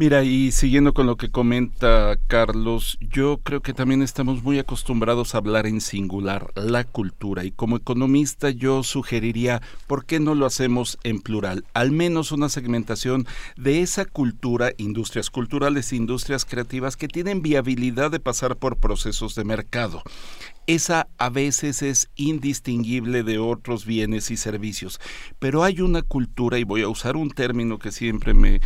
Mira, 0.00 0.24
y 0.24 0.50
siguiendo 0.50 0.94
con 0.94 1.06
lo 1.06 1.18
que 1.18 1.30
comenta 1.30 2.16
Carlos, 2.26 2.96
yo 3.02 3.36
creo 3.42 3.60
que 3.60 3.74
también 3.74 4.00
estamos 4.00 4.42
muy 4.42 4.58
acostumbrados 4.58 5.34
a 5.34 5.38
hablar 5.38 5.66
en 5.66 5.82
singular, 5.82 6.50
la 6.54 6.84
cultura, 6.84 7.44
y 7.44 7.50
como 7.50 7.76
economista 7.76 8.48
yo 8.48 8.82
sugeriría, 8.82 9.60
¿por 9.86 10.06
qué 10.06 10.18
no 10.18 10.34
lo 10.34 10.46
hacemos 10.46 10.98
en 11.04 11.20
plural? 11.20 11.66
Al 11.74 11.90
menos 11.90 12.32
una 12.32 12.48
segmentación 12.48 13.26
de 13.58 13.82
esa 13.82 14.06
cultura, 14.06 14.72
industrias 14.78 15.28
culturales, 15.28 15.92
industrias 15.92 16.46
creativas 16.46 16.96
que 16.96 17.06
tienen 17.06 17.42
viabilidad 17.42 18.10
de 18.10 18.20
pasar 18.20 18.56
por 18.56 18.78
procesos 18.78 19.34
de 19.34 19.44
mercado 19.44 20.02
esa 20.74 21.08
a 21.18 21.30
veces 21.30 21.82
es 21.82 22.10
indistinguible 22.14 23.24
de 23.24 23.38
otros 23.38 23.84
bienes 23.84 24.30
y 24.30 24.36
servicios. 24.36 25.00
Pero 25.40 25.64
hay 25.64 25.80
una 25.80 26.02
cultura, 26.02 26.58
y 26.58 26.64
voy 26.64 26.82
a 26.82 26.88
usar 26.88 27.16
un 27.16 27.30
término 27.30 27.80
que 27.80 27.90
siempre 27.90 28.34
me 28.34 28.60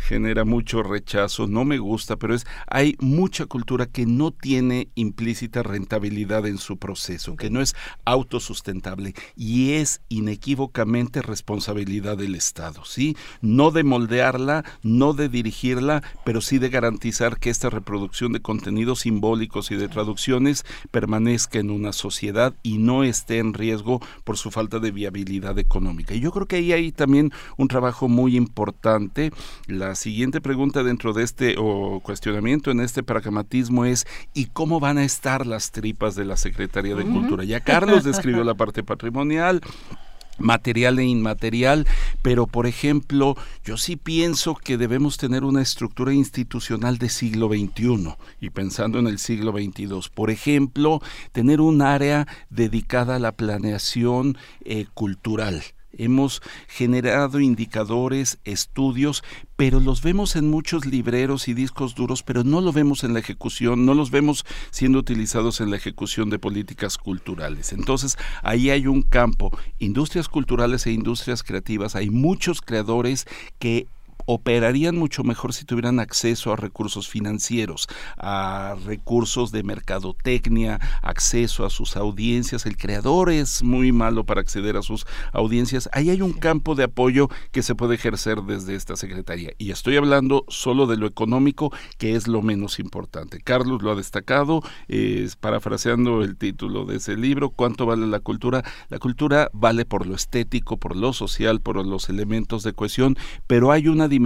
genera 0.00 0.44
mucho 0.44 0.82
rechazo, 0.82 1.46
no 1.46 1.64
me 1.64 1.78
gusta, 1.78 2.16
pero 2.16 2.34
es, 2.34 2.46
hay 2.66 2.96
mucha 3.00 3.46
cultura 3.46 3.86
que 3.86 4.06
no 4.06 4.30
tiene 4.30 4.88
implícita 4.94 5.62
rentabilidad 5.62 6.46
en 6.46 6.58
su 6.58 6.78
proceso, 6.78 7.36
que 7.36 7.50
no 7.50 7.60
es 7.60 7.74
autosustentable 8.04 9.14
y 9.36 9.72
es 9.72 10.00
inequívocamente 10.08 11.22
responsabilidad 11.22 12.16
del 12.16 12.34
Estado, 12.34 12.84
¿sí? 12.84 13.16
No 13.40 13.70
de 13.70 13.84
moldearla, 13.84 14.64
no 14.82 15.12
de 15.12 15.28
dirigirla, 15.28 16.02
pero 16.24 16.40
sí 16.40 16.58
de 16.58 16.70
garantizar 16.70 17.38
que 17.38 17.50
esta 17.50 17.70
reproducción 17.70 18.32
de 18.32 18.40
contenidos 18.40 19.00
simbólicos 19.00 19.70
y 19.70 19.76
de 19.76 19.88
traducciones 19.88 20.64
permanezca 20.90 21.58
en 21.58 21.70
una 21.70 21.92
sociedad 21.92 22.54
y 22.62 22.78
no 22.78 23.04
esté 23.04 23.38
en 23.38 23.54
riesgo 23.54 24.00
por 24.24 24.36
su 24.36 24.50
falta 24.50 24.78
de 24.78 24.90
viabilidad 24.90 25.58
económica. 25.58 26.14
Y 26.14 26.20
yo 26.20 26.32
creo 26.32 26.46
que 26.46 26.56
ahí 26.56 26.72
hay 26.72 26.92
también 26.92 27.32
un 27.56 27.68
trabajo 27.68 28.08
muy 28.08 28.36
importante. 28.36 29.32
La 29.66 29.89
siguiente 29.94 30.40
pregunta 30.40 30.82
dentro 30.82 31.12
de 31.12 31.24
este 31.24 31.56
o 31.58 32.00
cuestionamiento 32.00 32.70
en 32.70 32.80
este 32.80 33.02
pragmatismo 33.02 33.84
es 33.84 34.06
¿y 34.34 34.46
cómo 34.46 34.80
van 34.80 34.98
a 34.98 35.04
estar 35.04 35.46
las 35.46 35.70
tripas 35.70 36.14
de 36.14 36.24
la 36.24 36.36
Secretaría 36.36 36.94
de 36.94 37.04
Cultura? 37.04 37.44
Ya 37.44 37.60
Carlos 37.60 38.04
describió 38.04 38.44
la 38.44 38.54
parte 38.54 38.82
patrimonial, 38.82 39.60
material 40.38 40.98
e 40.98 41.04
inmaterial, 41.04 41.86
pero 42.22 42.46
por 42.46 42.66
ejemplo, 42.66 43.36
yo 43.64 43.76
sí 43.76 43.96
pienso 43.96 44.54
que 44.54 44.78
debemos 44.78 45.16
tener 45.16 45.44
una 45.44 45.62
estructura 45.62 46.12
institucional 46.12 46.98
de 46.98 47.08
siglo 47.08 47.48
XXI 47.48 48.14
y 48.40 48.50
pensando 48.50 48.98
en 48.98 49.06
el 49.06 49.18
siglo 49.18 49.52
XXII. 49.52 50.10
Por 50.14 50.30
ejemplo, 50.30 51.00
tener 51.32 51.60
un 51.60 51.82
área 51.82 52.26
dedicada 52.48 53.16
a 53.16 53.20
la 53.20 53.32
planeación 53.32 54.36
eh, 54.64 54.86
cultural 54.94 55.62
hemos 55.92 56.42
generado 56.68 57.40
indicadores, 57.40 58.38
estudios, 58.44 59.22
pero 59.56 59.80
los 59.80 60.02
vemos 60.02 60.36
en 60.36 60.48
muchos 60.48 60.86
libreros 60.86 61.48
y 61.48 61.54
discos 61.54 61.94
duros, 61.94 62.22
pero 62.22 62.44
no 62.44 62.60
lo 62.60 62.72
vemos 62.72 63.04
en 63.04 63.12
la 63.12 63.20
ejecución, 63.20 63.84
no 63.84 63.94
los 63.94 64.10
vemos 64.10 64.44
siendo 64.70 64.98
utilizados 64.98 65.60
en 65.60 65.70
la 65.70 65.76
ejecución 65.76 66.30
de 66.30 66.38
políticas 66.38 66.96
culturales. 66.98 67.72
Entonces, 67.72 68.16
ahí 68.42 68.70
hay 68.70 68.86
un 68.86 69.02
campo, 69.02 69.50
industrias 69.78 70.28
culturales 70.28 70.86
e 70.86 70.92
industrias 70.92 71.42
creativas, 71.42 71.96
hay 71.96 72.10
muchos 72.10 72.60
creadores 72.60 73.26
que 73.58 73.86
operarían 74.32 74.96
mucho 74.96 75.24
mejor 75.24 75.52
si 75.52 75.64
tuvieran 75.64 75.98
acceso 75.98 76.52
a 76.52 76.56
recursos 76.56 77.08
financieros, 77.08 77.88
a 78.16 78.76
recursos 78.86 79.50
de 79.50 79.64
mercadotecnia, 79.64 80.78
acceso 81.02 81.64
a 81.64 81.70
sus 81.70 81.96
audiencias. 81.96 82.64
El 82.64 82.76
creador 82.76 83.30
es 83.30 83.64
muy 83.64 83.90
malo 83.90 84.24
para 84.24 84.40
acceder 84.40 84.76
a 84.76 84.82
sus 84.82 85.04
audiencias. 85.32 85.88
Ahí 85.92 86.10
hay 86.10 86.22
un 86.22 86.32
campo 86.32 86.76
de 86.76 86.84
apoyo 86.84 87.28
que 87.50 87.64
se 87.64 87.74
puede 87.74 87.96
ejercer 87.96 88.42
desde 88.42 88.76
esta 88.76 88.94
Secretaría. 88.94 89.50
Y 89.58 89.72
estoy 89.72 89.96
hablando 89.96 90.44
solo 90.46 90.86
de 90.86 90.96
lo 90.96 91.08
económico, 91.08 91.72
que 91.98 92.14
es 92.14 92.28
lo 92.28 92.40
menos 92.40 92.78
importante. 92.78 93.40
Carlos 93.40 93.82
lo 93.82 93.90
ha 93.90 93.96
destacado, 93.96 94.62
parafraseando 95.40 96.22
el 96.22 96.36
título 96.36 96.84
de 96.84 96.98
ese 96.98 97.16
libro, 97.16 97.50
¿cuánto 97.50 97.84
vale 97.84 98.06
la 98.06 98.20
cultura? 98.20 98.62
La 98.90 99.00
cultura 99.00 99.50
vale 99.52 99.84
por 99.84 100.06
lo 100.06 100.14
estético, 100.14 100.76
por 100.76 100.94
lo 100.94 101.12
social, 101.12 101.60
por 101.60 101.84
los 101.84 102.08
elementos 102.08 102.62
de 102.62 102.74
cohesión, 102.74 103.16
pero 103.48 103.72
hay 103.72 103.88
una 103.88 104.06
dimensión 104.06 104.19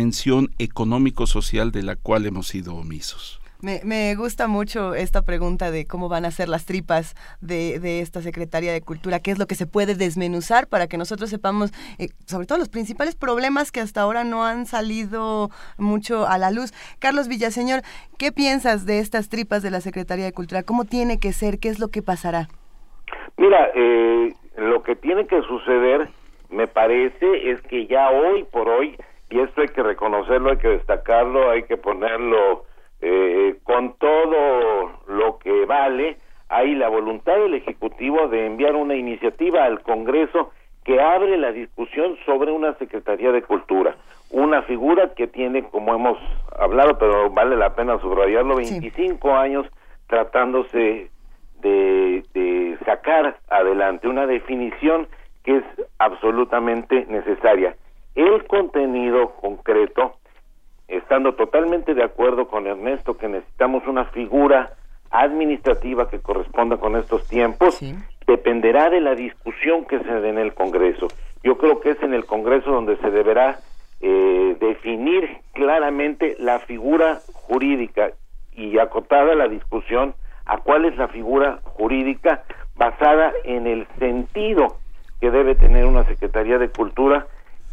económico-social 0.58 1.70
de 1.70 1.82
la 1.82 1.96
cual 1.96 2.26
hemos 2.26 2.48
sido 2.48 2.74
omisos. 2.74 3.40
Me, 3.62 4.14
gusta 4.14 4.46
mucho 4.46 4.94
esta 4.94 5.22
pregunta 5.22 5.70
de 5.70 5.86
cómo 5.86 6.10
van 6.10 6.26
a 6.26 6.30
ser 6.30 6.50
las 6.50 6.66
tripas 6.66 7.14
de, 7.40 8.00
esta 8.00 8.20
Secretaría 8.20 8.74
de 8.74 8.82
Cultura, 8.82 9.20
qué 9.20 9.30
es 9.30 9.38
lo 9.38 9.46
que 9.46 9.54
se 9.54 9.66
puede 9.66 9.94
desmenuzar 9.94 10.66
para 10.66 10.86
que 10.86 10.98
nosotros 10.98 11.30
sepamos, 11.30 11.70
eh, 11.98 12.08
sobre 12.26 12.46
todo 12.46 12.58
los 12.58 12.68
principales 12.68 13.14
problemas 13.14 13.72
que 13.72 13.80
hasta 13.80 14.02
ahora 14.02 14.22
no 14.22 14.44
han 14.44 14.66
salido 14.66 15.48
mucho 15.78 16.26
a 16.26 16.36
la 16.36 16.50
luz. 16.50 16.74
Carlos 16.98 17.26
Villaseñor, 17.26 17.80
¿qué 18.18 18.32
piensas 18.32 18.84
de 18.84 18.98
estas 18.98 19.30
tripas 19.30 19.62
de 19.62 19.70
la 19.70 19.80
Secretaría 19.80 20.26
de 20.26 20.32
Cultura? 20.32 20.62
¿Cómo 20.62 20.84
tiene 20.84 21.18
que 21.18 21.32
ser? 21.32 21.58
¿Qué 21.58 21.70
es 21.70 21.78
lo 21.78 21.88
que 21.88 22.02
pasará? 22.02 22.48
Mira, 23.38 23.70
eh, 23.74 24.34
lo 24.58 24.82
que 24.82 24.94
tiene 24.94 25.26
que 25.26 25.40
suceder, 25.40 26.10
me 26.50 26.66
parece, 26.66 27.50
es 27.50 27.62
que 27.62 27.86
ya 27.86 28.10
hoy 28.10 28.44
por 28.44 28.68
hoy 28.68 28.94
y 29.30 29.40
esto 29.40 29.62
hay 29.62 29.68
que 29.68 29.82
reconocerlo, 29.82 30.50
hay 30.50 30.58
que 30.58 30.68
destacarlo, 30.68 31.50
hay 31.50 31.64
que 31.64 31.76
ponerlo 31.76 32.64
eh, 33.00 33.56
con 33.62 33.94
todo 33.94 34.92
lo 35.08 35.38
que 35.38 35.64
vale. 35.66 36.18
Hay 36.48 36.74
la 36.74 36.88
voluntad 36.88 37.34
del 37.36 37.54
Ejecutivo 37.54 38.28
de 38.28 38.46
enviar 38.46 38.76
una 38.76 38.94
iniciativa 38.94 39.64
al 39.64 39.82
Congreso 39.82 40.52
que 40.84 41.00
abre 41.00 41.36
la 41.38 41.52
discusión 41.52 42.16
sobre 42.26 42.52
una 42.52 42.74
Secretaría 42.74 43.32
de 43.32 43.42
Cultura, 43.42 43.96
una 44.30 44.62
figura 44.62 45.14
que 45.14 45.26
tiene, 45.26 45.64
como 45.64 45.94
hemos 45.94 46.18
hablado, 46.58 46.98
pero 46.98 47.30
vale 47.30 47.56
la 47.56 47.74
pena 47.74 47.98
subrayarlo, 48.00 48.56
25 48.56 49.34
años 49.34 49.66
tratándose 50.06 51.10
de, 51.60 52.22
de 52.34 52.78
sacar 52.84 53.38
adelante 53.48 54.06
una 54.06 54.26
definición 54.26 55.08
que 55.44 55.56
es 55.56 55.64
absolutamente 55.98 57.06
necesaria 57.08 57.74
el 58.14 58.46
contenido 58.46 59.30
concreto, 59.40 60.16
estando 60.88 61.34
totalmente 61.34 61.94
de 61.94 62.04
acuerdo 62.04 62.48
con 62.48 62.66
Ernesto 62.66 63.16
que 63.16 63.28
necesitamos 63.28 63.86
una 63.86 64.06
figura 64.06 64.74
administrativa 65.10 66.08
que 66.10 66.20
corresponda 66.20 66.76
con 66.76 66.96
estos 66.96 67.26
tiempos, 67.28 67.80
dependerá 68.26 68.90
de 68.90 69.00
la 69.00 69.14
discusión 69.14 69.84
que 69.84 69.98
se 70.00 70.20
dé 70.20 70.28
en 70.28 70.38
el 70.38 70.54
Congreso. 70.54 71.08
Yo 71.42 71.58
creo 71.58 71.80
que 71.80 71.90
es 71.90 72.02
en 72.02 72.14
el 72.14 72.24
Congreso 72.26 72.70
donde 72.70 72.96
se 72.96 73.10
deberá 73.10 73.58
eh, 74.00 74.56
definir 74.60 75.38
claramente 75.52 76.36
la 76.38 76.58
figura 76.60 77.20
jurídica 77.32 78.12
y 78.52 78.78
acotada 78.78 79.34
la 79.34 79.48
discusión 79.48 80.14
a 80.46 80.58
cuál 80.58 80.84
es 80.84 80.96
la 80.96 81.08
figura 81.08 81.60
jurídica 81.64 82.44
basada 82.76 83.32
en 83.44 83.66
el 83.66 83.86
sentido 83.98 84.76
que 85.20 85.30
debe 85.30 85.54
tener 85.54 85.86
una 85.86 86.04
Secretaría 86.04 86.58
de 86.58 86.68
Cultura 86.68 87.26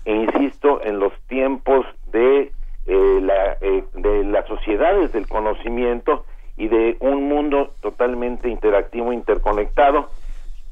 e 0.06 0.14
insisto 0.14 0.82
en 0.84 1.00
los 1.00 1.14
tiempos 1.28 1.86
de 2.12 2.52
eh, 2.88 3.20
la, 3.22 3.58
eh, 3.62 3.84
de 3.94 4.24
las 4.26 4.48
sociedades 4.48 5.12
del 5.14 5.28
conocimiento 5.28 6.26
y 6.58 6.68
de 6.68 6.98
un 7.00 7.28
mundo 7.30 7.74
totalmente 7.82 8.50
interactivo 8.50 9.14
interconectado 9.14 10.10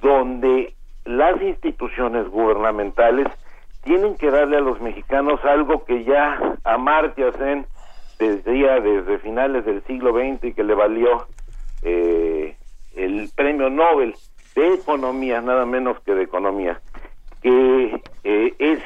donde 0.02 0.74
las 1.06 1.42
instituciones 1.42 2.28
gubernamentales 2.30 3.28
tienen 3.84 4.16
que 4.16 4.32
darle 4.32 4.58
a 4.58 4.62
los 4.62 4.82
mexicanos 4.82 5.40
algo 5.46 5.86
que 5.86 6.04
ya 6.04 6.58
Amartya 6.64 7.32
Sen 7.34 7.66
decía 8.18 8.80
desde 8.80 9.20
finales 9.20 9.66
del 9.66 9.84
siglo 9.84 10.12
XX 10.12 10.44
y 10.46 10.54
que 10.54 10.64
le 10.64 10.74
valió 10.74 11.28
eh, 11.84 12.56
el 12.96 13.30
premio 13.36 13.70
Nobel 13.70 14.16
de 14.56 14.74
economía, 14.74 15.42
nada 15.42 15.66
menos 15.66 16.00
que 16.02 16.14
de 16.14 16.24
economía, 16.24 16.82
que 17.42 18.02
es 18.24 18.80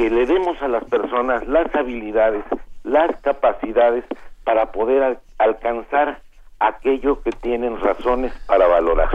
que 0.00 0.08
le 0.08 0.24
demos 0.24 0.56
a 0.62 0.68
las 0.68 0.82
personas 0.84 1.46
las 1.46 1.74
habilidades, 1.74 2.42
las 2.84 3.14
capacidades 3.20 4.02
para 4.44 4.72
poder 4.72 5.18
alcanzar 5.36 6.22
aquello 6.58 7.20
que 7.20 7.32
tienen 7.32 7.78
razones 7.78 8.32
para 8.46 8.66
valorar. 8.66 9.10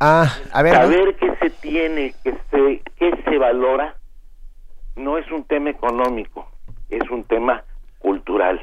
Ah, 0.00 0.30
a 0.52 0.62
ver. 0.62 0.74
Saber 0.74 1.16
qué 1.16 1.34
se 1.36 1.48
tiene, 1.48 2.14
que 2.22 2.32
se, 2.50 2.82
qué 2.98 3.22
se 3.24 3.38
valora, 3.38 3.94
no 4.96 5.16
es 5.16 5.30
un 5.32 5.44
tema 5.44 5.70
económico, 5.70 6.46
es 6.90 7.08
un 7.08 7.24
tema 7.24 7.64
cultural. 7.98 8.60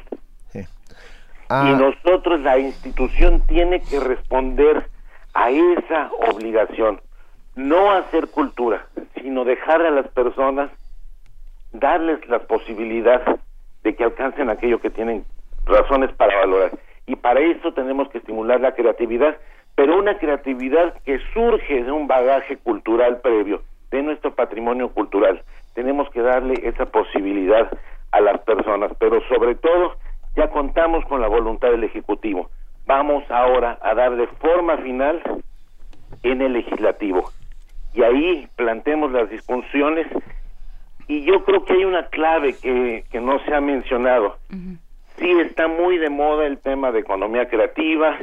Ah. 1.48 1.68
Y 1.68 1.74
nosotros, 1.74 2.42
la 2.42 2.60
institución, 2.60 3.44
tiene 3.48 3.82
que 3.82 3.98
responder 3.98 4.88
a 5.34 5.50
esa 5.50 6.12
obligación. 6.32 7.00
No 7.56 7.90
hacer 7.90 8.28
cultura, 8.28 8.86
sino 9.20 9.44
dejar 9.44 9.82
a 9.82 9.90
las 9.90 10.06
personas 10.10 10.70
darles 11.72 12.26
la 12.28 12.40
posibilidad 12.40 13.22
de 13.82 13.94
que 13.94 14.04
alcancen 14.04 14.50
aquello 14.50 14.80
que 14.80 14.90
tienen 14.90 15.24
razones 15.64 16.12
para 16.12 16.36
valorar. 16.36 16.72
Y 17.06 17.16
para 17.16 17.40
eso 17.40 17.72
tenemos 17.72 18.08
que 18.10 18.18
estimular 18.18 18.60
la 18.60 18.74
creatividad, 18.74 19.36
pero 19.74 19.98
una 19.98 20.18
creatividad 20.18 20.94
que 21.04 21.18
surge 21.32 21.84
de 21.84 21.90
un 21.90 22.06
bagaje 22.06 22.56
cultural 22.58 23.20
previo, 23.20 23.62
de 23.90 24.02
nuestro 24.02 24.34
patrimonio 24.34 24.90
cultural. 24.90 25.42
Tenemos 25.74 26.10
que 26.10 26.20
darle 26.20 26.54
esa 26.62 26.86
posibilidad 26.86 27.70
a 28.12 28.20
las 28.20 28.40
personas, 28.40 28.92
pero 28.98 29.20
sobre 29.28 29.54
todo 29.54 29.96
ya 30.36 30.48
contamos 30.50 31.04
con 31.06 31.20
la 31.20 31.28
voluntad 31.28 31.70
del 31.70 31.84
Ejecutivo. 31.84 32.50
Vamos 32.86 33.24
ahora 33.30 33.78
a 33.82 33.94
darle 33.94 34.26
forma 34.38 34.76
final 34.78 35.22
en 36.22 36.42
el 36.42 36.52
legislativo. 36.52 37.30
Y 37.94 38.02
ahí 38.02 38.48
planteemos 38.56 39.12
las 39.12 39.30
discusiones 39.30 40.06
y 41.10 41.22
yo 41.24 41.42
creo 41.44 41.64
que 41.64 41.72
hay 41.72 41.84
una 41.84 42.06
clave 42.06 42.54
que, 42.62 43.02
que 43.10 43.20
no 43.20 43.40
se 43.40 43.52
ha 43.52 43.60
mencionado. 43.60 44.36
Sí 45.18 45.28
está 45.40 45.66
muy 45.66 45.98
de 45.98 46.08
moda 46.08 46.46
el 46.46 46.58
tema 46.58 46.92
de 46.92 47.00
economía 47.00 47.48
creativa 47.48 48.16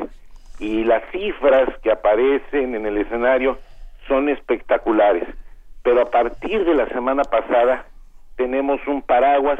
y 0.57 0.85
las 0.85 1.03
cifras 1.11 1.67
que 1.83 1.91
aparecen 1.91 2.75
en 2.75 2.85
el 2.85 2.97
escenario 2.97 3.57
son 4.07 4.29
espectaculares. 4.29 5.27
Pero 5.83 5.99
a 5.99 6.09
partir 6.09 6.63
de 6.63 6.75
la 6.75 6.87
semana 6.87 7.23
pasada 7.23 7.87
tenemos 8.37 8.79
un 8.87 9.01
paraguas 9.01 9.59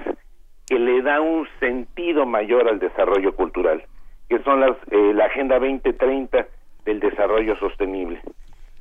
que 0.66 0.80
le 0.80 1.02
da 1.02 1.20
un 1.20 1.50
sentido 1.60 2.26
mayor 2.26 2.70
al 2.70 2.80
desarrollo 2.80 3.36
cultural, 3.36 3.84
que 4.30 4.40
son 4.44 4.62
las, 4.62 4.78
eh, 4.90 5.12
la 5.14 5.26
Agenda 5.26 5.60
2030 5.60 6.48
del 6.86 7.02
desarrollo 7.02 7.58
sostenible. 7.58 8.22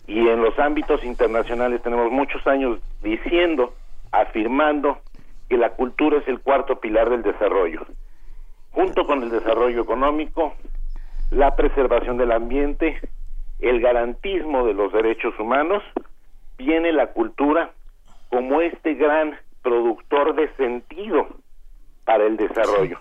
Y 0.06 0.20
en 0.20 0.40
los 0.40 0.56
ámbitos 0.60 1.02
internacionales 1.02 1.82
tenemos 1.82 2.12
muchos 2.12 2.46
años 2.46 2.78
diciendo 3.02 3.74
afirmando 4.12 4.98
que 5.48 5.56
la 5.56 5.70
cultura 5.70 6.18
es 6.18 6.28
el 6.28 6.40
cuarto 6.40 6.80
pilar 6.80 7.10
del 7.10 7.22
desarrollo. 7.22 7.86
Junto 8.70 9.06
con 9.06 9.22
el 9.22 9.30
desarrollo 9.30 9.82
económico, 9.82 10.54
la 11.30 11.56
preservación 11.56 12.16
del 12.16 12.32
ambiente, 12.32 13.00
el 13.60 13.80
garantismo 13.80 14.66
de 14.66 14.74
los 14.74 14.92
derechos 14.92 15.38
humanos, 15.38 15.82
viene 16.58 16.92
la 16.92 17.08
cultura 17.08 17.70
como 18.28 18.60
este 18.60 18.94
gran 18.94 19.36
productor 19.62 20.34
de 20.34 20.48
sentido 20.56 21.26
para 22.04 22.24
el 22.24 22.36
desarrollo. 22.36 22.98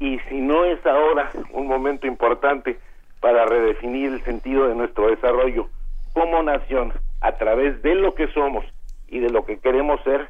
Y 0.00 0.18
si 0.28 0.40
no 0.40 0.64
es 0.64 0.84
ahora 0.86 1.30
un 1.52 1.66
momento 1.66 2.06
importante 2.06 2.78
para 3.20 3.46
redefinir 3.46 4.12
el 4.12 4.24
sentido 4.24 4.68
de 4.68 4.74
nuestro 4.74 5.08
desarrollo 5.08 5.68
como 6.12 6.42
nación 6.42 6.92
a 7.20 7.32
través 7.32 7.80
de 7.82 7.94
lo 7.94 8.14
que 8.14 8.28
somos 8.28 8.64
y 9.14 9.20
de 9.20 9.30
lo 9.30 9.46
que 9.46 9.58
queremos 9.58 10.02
ser, 10.02 10.26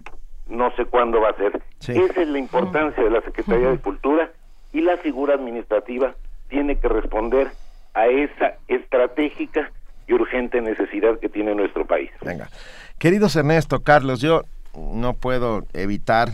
no 0.47 0.71
sé 0.77 0.85
cuándo 0.85 1.19
va 1.19 1.31
a 1.31 1.37
ser. 1.37 1.63
Esa 1.81 2.21
es 2.21 2.29
la 2.29 2.39
importancia 2.39 3.03
de 3.03 3.11
la 3.11 3.23
Secretaría 3.23 3.71
de 3.71 3.79
Cultura 3.79 4.31
y 4.75 4.83
la 4.83 4.99
figura 4.99 5.35
administrativa 5.35 6.15
tiene 6.51 6.77
que 6.77 6.89
responder 6.89 7.49
a 7.95 8.09
esa 8.09 8.59
estratégica 8.69 9.73
y 10.07 10.13
urgente 10.13 10.61
necesidad 10.61 11.19
que 11.19 11.31
tiene 11.31 11.55
nuestro 11.55 11.87
país. 11.87 12.11
Venga. 12.21 12.51
Queridos 12.99 13.35
Ernesto, 13.37 13.83
Carlos, 13.83 14.21
yo 14.21 14.43
no 14.77 15.15
puedo 15.15 15.65
evitar 15.73 16.29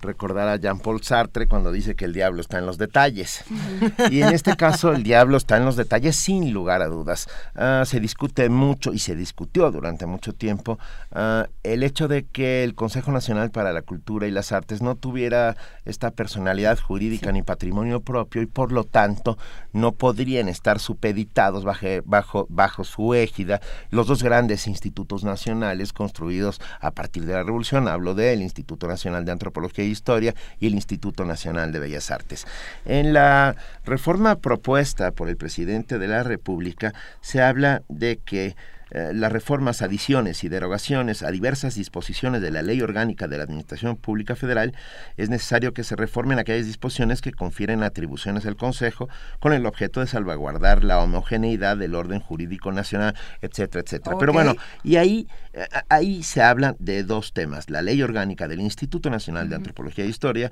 recordar 0.00 0.48
a 0.48 0.56
Jean-Paul 0.56 1.02
Sartre 1.02 1.46
cuando 1.46 1.72
dice 1.72 1.94
que 1.94 2.04
el 2.04 2.12
diablo 2.12 2.40
está 2.40 2.58
en 2.58 2.66
los 2.66 2.78
detalles. 2.78 3.44
Y 4.10 4.22
en 4.22 4.34
este 4.34 4.56
caso 4.56 4.92
el 4.92 5.02
diablo 5.02 5.36
está 5.36 5.56
en 5.56 5.64
los 5.64 5.76
detalles 5.76 6.16
sin 6.16 6.52
lugar 6.52 6.82
a 6.82 6.86
dudas. 6.86 7.28
Ah, 7.54 7.84
se 7.86 8.00
discute 8.00 8.48
mucho 8.48 8.92
y 8.92 8.98
se 8.98 9.14
discutió 9.14 9.70
durante 9.70 10.06
mucho 10.06 10.32
tiempo 10.32 10.78
ah, 11.12 11.46
el 11.62 11.82
hecho 11.82 12.08
de 12.08 12.24
que 12.24 12.64
el 12.64 12.74
Consejo 12.74 13.12
Nacional 13.12 13.50
para 13.50 13.72
la 13.72 13.82
Cultura 13.82 14.26
y 14.26 14.30
las 14.30 14.52
Artes 14.52 14.82
no 14.82 14.96
tuviera 14.96 15.56
esta 15.84 16.10
personalidad 16.10 16.78
jurídica 16.78 17.32
ni 17.32 17.42
patrimonio 17.42 18.00
propio 18.00 18.42
y 18.42 18.46
por 18.46 18.72
lo 18.72 18.84
tanto 18.84 19.38
no 19.72 19.92
podrían 19.92 20.48
estar 20.48 20.78
supeditados 20.78 21.64
bajo, 21.64 21.86
bajo, 22.04 22.46
bajo 22.48 22.84
su 22.84 23.14
égida 23.14 23.60
los 23.90 24.06
dos 24.06 24.22
grandes 24.22 24.66
institutos 24.66 25.24
nacionales 25.24 25.92
construidos 25.92 26.60
a 26.80 26.90
partir 26.90 27.26
de 27.26 27.34
la 27.34 27.42
Revolución. 27.42 27.88
Hablo 27.88 28.14
del 28.14 28.42
Instituto 28.42 28.86
Nacional 28.86 29.24
de 29.24 29.32
Antropología 29.32 29.84
y 29.84 29.89
Historia 29.90 30.34
y 30.58 30.66
el 30.66 30.74
Instituto 30.74 31.24
Nacional 31.24 31.72
de 31.72 31.78
Bellas 31.78 32.10
Artes. 32.10 32.46
En 32.84 33.12
la 33.12 33.56
reforma 33.84 34.36
propuesta 34.36 35.10
por 35.12 35.28
el 35.28 35.36
presidente 35.36 35.98
de 35.98 36.08
la 36.08 36.22
República 36.22 36.94
se 37.20 37.42
habla 37.42 37.82
de 37.88 38.18
que 38.18 38.56
eh, 38.90 39.12
las 39.14 39.30
reformas, 39.32 39.82
adiciones 39.82 40.42
y 40.44 40.48
derogaciones 40.48 41.22
a 41.22 41.30
diversas 41.30 41.74
disposiciones 41.74 42.42
de 42.42 42.50
la 42.50 42.62
Ley 42.62 42.80
Orgánica 42.82 43.28
de 43.28 43.38
la 43.38 43.44
Administración 43.44 43.96
Pública 43.96 44.36
Federal, 44.36 44.74
es 45.16 45.30
necesario 45.30 45.72
que 45.72 45.84
se 45.84 45.96
reformen 45.96 46.38
aquellas 46.38 46.66
disposiciones 46.66 47.20
que 47.20 47.32
confieren 47.32 47.82
atribuciones 47.82 48.46
al 48.46 48.56
Consejo 48.56 49.08
con 49.38 49.52
el 49.52 49.66
objeto 49.66 50.00
de 50.00 50.06
salvaguardar 50.06 50.84
la 50.84 50.98
homogeneidad 51.00 51.76
del 51.76 51.94
orden 51.94 52.20
jurídico 52.20 52.72
nacional, 52.72 53.14
etcétera, 53.40 53.82
etcétera. 53.84 54.16
Pero 54.18 54.32
bueno, 54.32 54.56
y 54.82 54.96
ahí, 54.96 55.28
eh, 55.52 55.66
ahí 55.88 56.22
se 56.22 56.42
habla 56.42 56.74
de 56.78 57.04
dos 57.04 57.32
temas, 57.32 57.70
la 57.70 57.82
Ley 57.82 58.02
Orgánica 58.02 58.48
del 58.48 58.60
Instituto 58.60 59.10
Nacional 59.10 59.48
de 59.48 59.56
Antropología 59.56 60.04
e 60.04 60.08
Historia 60.08 60.50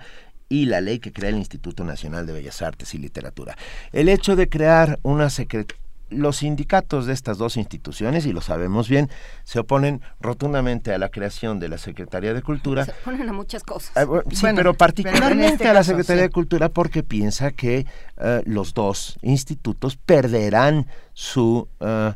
y 0.49 0.67
la 0.67 0.81
ley 0.81 0.99
que 0.99 1.13
crea 1.13 1.31
el 1.31 1.37
Instituto 1.37 1.85
Nacional 1.85 2.27
de 2.27 2.33
Bellas 2.33 2.63
Artes 2.63 2.95
y 2.95 2.99
Literatura. 2.99 3.57
El 3.93 4.09
hecho 4.09 4.35
de 4.35 4.49
crear 4.49 4.99
una 5.03 5.29
secretaría 5.29 5.88
los 6.11 6.39
sindicatos 6.39 7.07
de 7.07 7.13
estas 7.13 7.39
dos 7.39 7.57
instituciones, 7.57 8.27
y 8.27 8.33
lo 8.33 8.41
sabemos 8.41 8.89
bien, 8.89 9.11
se 9.45 9.59
oponen 9.59 10.01
rotundamente 10.21 10.93
a 10.93 10.99
la 10.99 11.09
creación 11.11 11.61
de 11.61 11.69
la 11.69 11.79
Secretaría 11.79 12.35
de 12.35 12.43
Cultura. 12.43 12.85
Se 12.85 12.93
oponen 12.93 13.29
a 13.29 13.33
muchas 13.33 13.63
cosas. 13.63 13.97
Ah, 13.97 14.07
sí, 14.31 14.47
pero 14.55 14.75
particularmente 14.75 15.55
este 15.55 15.69
a 15.69 15.75
la 15.75 15.85
Secretaría 15.85 16.23
de 16.23 16.31
Cultura 16.31 16.69
porque 16.69 17.03
piensa 17.03 17.51
que 17.53 17.87
eh, 18.19 18.43
los 18.47 18.75
dos 18.75 19.19
institutos 19.23 19.97
perderán 19.97 20.87
su 21.13 21.69
eh, 21.81 22.13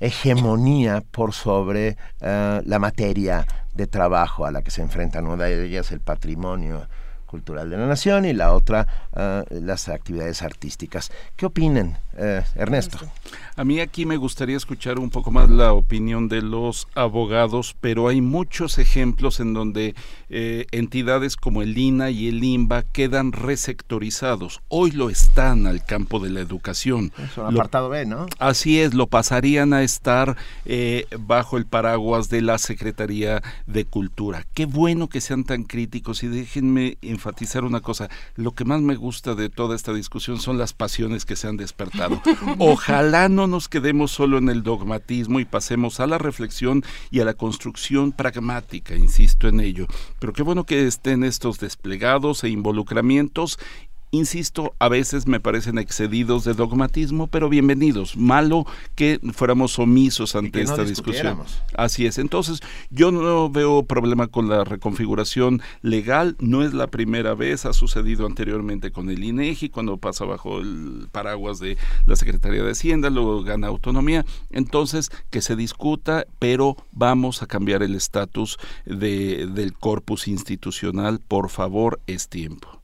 hegemonía 0.00 1.02
por 1.10 1.32
sobre 1.32 1.96
eh, 2.20 2.62
la 2.64 2.78
materia 2.78 3.46
de 3.74 3.86
trabajo 3.86 4.46
a 4.46 4.50
la 4.50 4.62
que 4.62 4.70
se 4.70 4.82
enfrentan. 4.82 5.26
Una 5.26 5.44
de 5.44 5.66
ellas 5.66 5.92
el 5.92 6.00
patrimonio 6.00 6.88
cultural 7.26 7.68
de 7.68 7.76
la 7.76 7.86
nación 7.86 8.24
y 8.24 8.32
la 8.32 8.52
otra 8.52 8.86
las 9.50 9.88
actividades 9.88 10.42
artísticas. 10.42 11.10
¿Qué 11.34 11.44
opinan? 11.44 11.98
Eh, 12.18 12.42
Ernesto. 12.54 12.98
A 13.56 13.64
mí 13.64 13.80
aquí 13.80 14.04
me 14.04 14.16
gustaría 14.16 14.56
escuchar 14.56 14.98
un 14.98 15.08
poco 15.08 15.30
más 15.30 15.48
la 15.48 15.72
opinión 15.72 16.28
de 16.28 16.42
los 16.42 16.88
abogados, 16.94 17.74
pero 17.80 18.08
hay 18.08 18.20
muchos 18.20 18.78
ejemplos 18.78 19.40
en 19.40 19.54
donde 19.54 19.94
eh, 20.28 20.66
entidades 20.72 21.36
como 21.36 21.62
el 21.62 21.76
INA 21.76 22.10
y 22.10 22.28
el 22.28 22.44
INBA 22.44 22.82
quedan 22.82 23.32
resectorizados. 23.32 24.60
Hoy 24.68 24.90
lo 24.90 25.08
están 25.08 25.66
al 25.66 25.84
campo 25.84 26.20
de 26.20 26.30
la 26.30 26.40
educación. 26.40 27.12
Es 27.18 27.36
un 27.38 27.46
apartado 27.46 27.88
B, 27.88 28.04
¿no? 28.04 28.26
Así 28.38 28.80
es, 28.80 28.92
lo 28.92 29.06
pasarían 29.06 29.72
a 29.72 29.82
estar 29.82 30.36
eh, 30.66 31.06
bajo 31.18 31.56
el 31.56 31.64
paraguas 31.64 32.28
de 32.28 32.42
la 32.42 32.58
Secretaría 32.58 33.42
de 33.66 33.86
Cultura. 33.86 34.46
Qué 34.52 34.66
bueno 34.66 35.08
que 35.08 35.22
sean 35.22 35.44
tan 35.44 35.64
críticos 35.64 36.22
y 36.22 36.28
déjenme 36.28 36.98
enfatizar 37.00 37.64
una 37.64 37.80
cosa. 37.80 38.10
Lo 38.34 38.52
que 38.52 38.66
más 38.66 38.82
me 38.82 38.96
gusta 38.96 39.34
de 39.34 39.48
toda 39.48 39.74
esta 39.74 39.94
discusión 39.94 40.40
son 40.40 40.58
las 40.58 40.74
pasiones 40.74 41.24
que 41.24 41.36
se 41.36 41.48
han 41.48 41.56
despertado 41.56 42.05
Ojalá 42.58 43.28
no 43.28 43.46
nos 43.46 43.68
quedemos 43.68 44.10
solo 44.10 44.38
en 44.38 44.48
el 44.48 44.62
dogmatismo 44.62 45.40
y 45.40 45.44
pasemos 45.44 46.00
a 46.00 46.06
la 46.06 46.18
reflexión 46.18 46.84
y 47.10 47.20
a 47.20 47.24
la 47.24 47.34
construcción 47.34 48.12
pragmática, 48.12 48.94
insisto 48.94 49.48
en 49.48 49.60
ello. 49.60 49.86
Pero 50.18 50.32
qué 50.32 50.42
bueno 50.42 50.64
que 50.64 50.86
estén 50.86 51.24
estos 51.24 51.58
desplegados 51.58 52.44
e 52.44 52.48
involucramientos 52.48 53.58
insisto, 54.10 54.74
a 54.78 54.88
veces 54.88 55.26
me 55.26 55.40
parecen 55.40 55.78
excedidos 55.78 56.44
de 56.44 56.54
dogmatismo, 56.54 57.26
pero 57.26 57.48
bienvenidos. 57.48 58.16
Malo 58.16 58.66
que 58.94 59.20
fuéramos 59.32 59.78
omisos 59.78 60.36
ante 60.36 60.62
esta 60.62 60.84
discusión. 60.84 61.38
Así 61.76 62.06
es. 62.06 62.18
Entonces, 62.18 62.60
yo 62.90 63.10
no 63.12 63.50
veo 63.50 63.82
problema 63.84 64.28
con 64.28 64.48
la 64.48 64.64
reconfiguración 64.64 65.60
legal. 65.82 66.36
No 66.38 66.62
es 66.62 66.74
la 66.74 66.86
primera 66.86 67.34
vez, 67.34 67.66
ha 67.66 67.72
sucedido 67.72 68.26
anteriormente 68.26 68.90
con 68.90 69.10
el 69.10 69.22
INEGI, 69.22 69.68
cuando 69.68 69.96
pasa 69.96 70.24
bajo 70.24 70.58
el 70.58 71.08
paraguas 71.12 71.58
de 71.58 71.76
la 72.06 72.16
Secretaría 72.16 72.62
de 72.62 72.72
Hacienda, 72.72 73.10
luego 73.10 73.42
gana 73.42 73.68
autonomía. 73.68 74.24
Entonces, 74.50 75.10
que 75.30 75.42
se 75.42 75.56
discuta, 75.56 76.26
pero 76.38 76.76
vamos 76.92 77.42
a 77.42 77.46
cambiar 77.46 77.82
el 77.82 77.94
estatus 77.94 78.58
de, 78.84 79.46
del 79.46 79.74
corpus 79.74 80.28
institucional. 80.28 81.20
Por 81.20 81.48
favor, 81.48 82.00
es 82.06 82.28
tiempo. 82.28 82.80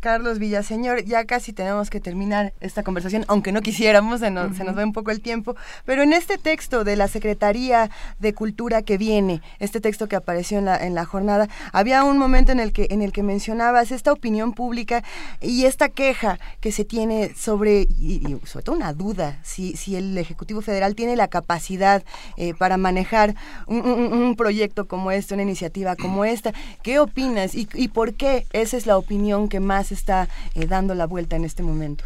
Carlos 0.00 0.38
Villaseñor, 0.38 1.04
ya 1.04 1.24
casi 1.24 1.52
tenemos 1.52 1.90
que 1.90 2.00
terminar 2.00 2.52
esta 2.60 2.84
conversación, 2.84 3.24
aunque 3.26 3.50
no 3.50 3.62
quisiéramos, 3.62 4.20
se 4.20 4.30
nos, 4.30 4.56
se 4.56 4.62
nos 4.62 4.78
va 4.78 4.84
un 4.84 4.92
poco 4.92 5.10
el 5.10 5.20
tiempo, 5.20 5.56
pero 5.84 6.02
en 6.02 6.12
este 6.12 6.38
texto 6.38 6.84
de 6.84 6.94
la 6.94 7.08
Secretaría 7.08 7.90
de 8.20 8.32
Cultura 8.32 8.82
que 8.82 8.96
viene, 8.96 9.42
este 9.58 9.80
texto 9.80 10.08
que 10.08 10.14
apareció 10.14 10.58
en 10.58 10.66
la, 10.66 10.76
en 10.76 10.94
la 10.94 11.04
jornada, 11.04 11.48
había 11.72 12.04
un 12.04 12.16
momento 12.16 12.52
en 12.52 12.60
el 12.60 12.72
que, 12.72 12.86
en 12.90 13.02
el 13.02 13.12
que 13.12 13.24
mencionabas 13.24 13.90
esta 13.90 14.12
opinión 14.12 14.52
pública 14.52 15.02
y 15.40 15.64
esta 15.64 15.88
queja 15.88 16.38
que 16.60 16.70
se 16.70 16.84
tiene 16.84 17.34
sobre, 17.34 17.82
y, 17.82 18.38
sobre 18.44 18.64
todo 18.64 18.76
una 18.76 18.92
duda, 18.92 19.38
si, 19.42 19.76
si 19.76 19.96
el 19.96 20.16
Ejecutivo 20.16 20.60
Federal 20.60 20.94
tiene 20.94 21.16
la 21.16 21.26
capacidad 21.26 22.04
eh, 22.36 22.54
para 22.54 22.76
manejar 22.76 23.34
un, 23.66 24.36
proyecto 24.36 24.86
como 24.86 25.10
este, 25.10 25.34
una 25.34 25.42
iniciativa 25.42 25.96
como 25.96 26.24
esta. 26.24 26.52
¿Qué 26.82 27.00
opinas 27.00 27.54
y, 27.54 27.68
y 27.74 27.88
por 27.88 28.14
qué 28.14 28.46
esa 28.52 28.76
es 28.76 28.86
la 28.86 28.96
opinión 28.96 29.48
que 29.48 29.58
más 29.58 29.87
está 29.94 30.28
eh, 30.54 30.66
dando 30.66 30.94
la 30.94 31.06
vuelta 31.06 31.36
en 31.36 31.44
este 31.44 31.62
momento? 31.62 32.04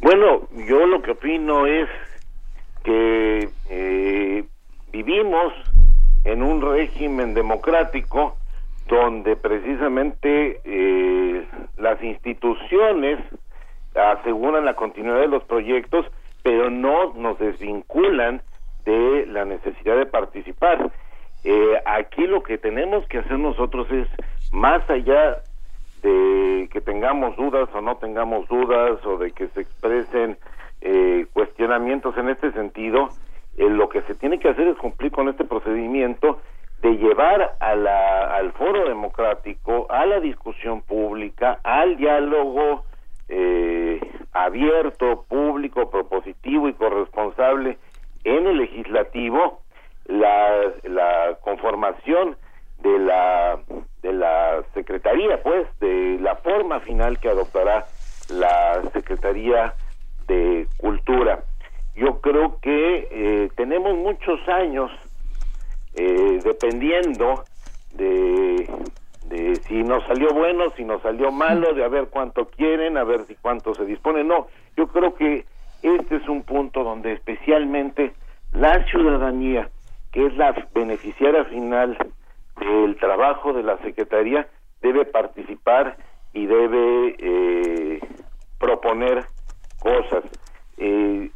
Bueno, 0.00 0.48
yo 0.68 0.86
lo 0.86 1.02
que 1.02 1.12
opino 1.12 1.66
es 1.66 1.88
que 2.84 3.48
eh, 3.68 4.44
vivimos 4.92 5.52
en 6.24 6.42
un 6.42 6.62
régimen 6.62 7.34
democrático 7.34 8.36
donde 8.86 9.36
precisamente 9.36 10.60
eh, 10.64 11.46
las 11.76 12.02
instituciones 12.02 13.18
aseguran 13.94 14.64
la 14.64 14.74
continuidad 14.74 15.20
de 15.20 15.28
los 15.28 15.44
proyectos, 15.44 16.06
pero 16.42 16.70
no 16.70 17.12
nos 17.14 17.38
desvinculan 17.38 18.40
de 18.84 19.26
la 19.26 19.44
necesidad 19.44 19.96
de 19.96 20.06
participar. 20.06 20.90
aquí 21.84 22.26
lo 22.26 22.42
que 22.42 22.58
tenemos 22.58 23.06
que 23.08 23.18
hacer 23.18 23.38
nosotros 23.38 23.86
es, 23.90 24.08
más 24.52 24.88
allá 24.88 25.42
de 26.02 26.68
que 26.72 26.80
tengamos 26.80 27.36
dudas 27.36 27.68
o 27.74 27.80
no 27.80 27.96
tengamos 27.96 28.48
dudas 28.48 29.04
o 29.04 29.18
de 29.18 29.32
que 29.32 29.48
se 29.48 29.62
expresen 29.62 30.36
eh, 30.80 31.26
cuestionamientos 31.32 32.16
en 32.16 32.28
este 32.28 32.52
sentido, 32.52 33.08
eh, 33.56 33.68
lo 33.68 33.88
que 33.88 34.02
se 34.02 34.14
tiene 34.14 34.38
que 34.38 34.48
hacer 34.48 34.68
es 34.68 34.76
cumplir 34.76 35.10
con 35.10 35.28
este 35.28 35.44
procedimiento 35.44 36.40
de 36.82 36.96
llevar 36.96 37.56
a 37.58 37.74
la, 37.74 38.36
al 38.36 38.52
foro 38.52 38.88
democrático, 38.88 39.86
a 39.90 40.06
la 40.06 40.20
discusión 40.20 40.82
pública, 40.82 41.58
al 41.64 41.96
diálogo 41.96 42.84
eh, 43.28 44.00
abierto, 44.32 45.24
público, 45.28 45.90
propositivo 45.90 46.68
y 46.68 46.74
corresponsable 46.74 47.78
en 48.24 48.46
el 48.46 48.58
legislativo, 48.58 49.60
la, 50.06 50.72
la 50.84 51.38
conformación 51.42 52.36
de 52.82 52.98
la 52.98 53.58
de 54.02 54.12
la 54.12 54.62
secretaría 54.74 55.42
pues 55.42 55.66
de 55.80 56.18
la 56.20 56.36
forma 56.36 56.80
final 56.80 57.18
que 57.18 57.28
adoptará 57.28 57.86
la 58.30 58.82
secretaría 58.92 59.74
de 60.26 60.66
cultura. 60.76 61.42
Yo 61.96 62.20
creo 62.20 62.58
que 62.60 63.08
eh, 63.10 63.50
tenemos 63.56 63.96
muchos 63.96 64.38
años 64.48 64.90
eh, 65.94 66.38
dependiendo 66.44 67.44
de, 67.94 68.70
de 69.24 69.56
si 69.66 69.82
nos 69.82 70.04
salió 70.06 70.28
bueno 70.28 70.70
si 70.76 70.84
nos 70.84 71.02
salió 71.02 71.32
malo 71.32 71.74
de 71.74 71.82
a 71.82 71.88
ver 71.88 72.08
cuánto 72.08 72.46
quieren 72.46 72.96
a 72.96 73.04
ver 73.04 73.24
si 73.24 73.34
cuánto 73.34 73.74
se 73.74 73.84
dispone. 73.84 74.22
No 74.22 74.46
yo 74.76 74.86
creo 74.88 75.14
que 75.14 75.44
este 75.82 76.16
es 76.16 76.28
un 76.28 76.42
punto 76.42 76.84
donde 76.84 77.12
especialmente 77.12 78.12
la 78.52 78.84
ciudadanía 78.84 79.68
que 80.12 80.26
es 80.26 80.36
la 80.36 80.54
beneficiaria 80.72 81.44
final 81.46 81.96
el 82.60 82.96
trabajo 82.96 83.52
de 83.52 83.62
la 83.62 83.78
Secretaría 83.78 84.48
debe 84.80 85.04
participar 85.04 85.96
y 86.32 86.46
debe 86.46 87.16
eh, 87.18 88.00
proponer 88.58 89.24
cosas. 89.80 90.24
Eh, 90.76 91.30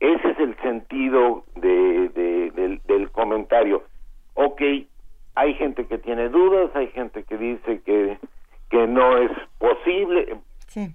ese 0.00 0.30
es 0.30 0.38
el 0.38 0.56
sentido 0.58 1.44
de, 1.56 2.50
del, 2.86 3.10
comentario. 3.10 3.82
ok, 4.34 4.60
hay 5.34 5.54
gente 5.54 5.86
que 5.86 5.98
tiene 5.98 6.28
dudas, 6.28 6.70
hay 6.74 6.88
gente 6.88 7.24
que 7.24 7.38
dice 7.38 7.80
que, 7.82 8.18
que 8.68 8.86
no 8.86 9.16
es 9.16 9.30
posible, 9.58 10.36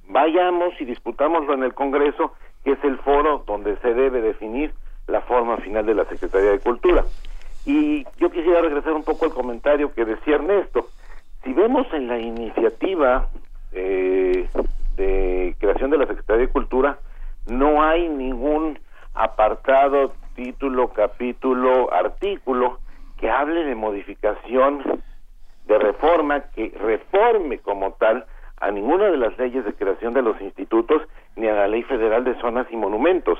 vayamos 0.07 0.79
y 0.79 0.85
discutámoslo 0.85 1.53
en 1.53 1.63
el 1.63 1.73
Congreso, 1.73 2.33
que 2.63 2.73
es 2.73 2.83
el 2.83 2.99
foro 2.99 3.43
donde 3.47 3.75
se 3.77 3.93
debe 3.93 4.21
definir 4.21 4.71
la 5.07 5.21
forma 5.21 5.57
final 5.57 5.85
de 5.85 5.95
la 5.95 6.05
Secretaría 6.05 6.51
de 6.51 6.59
Cultura. 6.59 7.05
Y 7.65 8.05
yo 8.17 8.29
quisiera 8.31 8.61
regresar 8.61 8.93
un 8.93 9.03
poco 9.03 9.25
al 9.25 9.33
comentario 9.33 9.93
que 9.93 10.05
decía 10.05 10.35
Ernesto. 10.35 10.87
Si 11.43 11.53
vemos 11.53 11.87
en 11.93 12.07
la 12.07 12.19
iniciativa 12.19 13.27
eh, 13.71 14.47
de 14.95 15.55
creación 15.59 15.91
de 15.91 15.97
la 15.97 16.07
Secretaría 16.07 16.47
de 16.47 16.51
Cultura, 16.51 16.97
no 17.47 17.83
hay 17.83 18.07
ningún 18.09 18.79
apartado, 19.13 20.13
título, 20.35 20.89
capítulo, 20.89 21.93
artículo 21.93 22.79
que 23.17 23.29
hable 23.29 23.63
de 23.63 23.75
modificación, 23.75 25.03
de 25.65 25.77
reforma, 25.77 26.41
que 26.55 26.73
reforme 26.79 27.59
como 27.59 27.93
tal 27.93 28.25
a 28.57 28.71
ninguna 28.71 29.05
de 29.05 29.17
las 29.17 29.37
leyes 29.37 29.65
de 29.65 29.73
creación 29.73 30.13
de 30.13 30.21
los 30.21 30.39
institutos 30.41 31.01
ni 31.35 31.47
a 31.47 31.53
la 31.53 31.67
Ley 31.67 31.83
Federal 31.83 32.23
de 32.23 32.39
Zonas 32.39 32.67
y 32.71 32.75
Monumentos. 32.75 33.39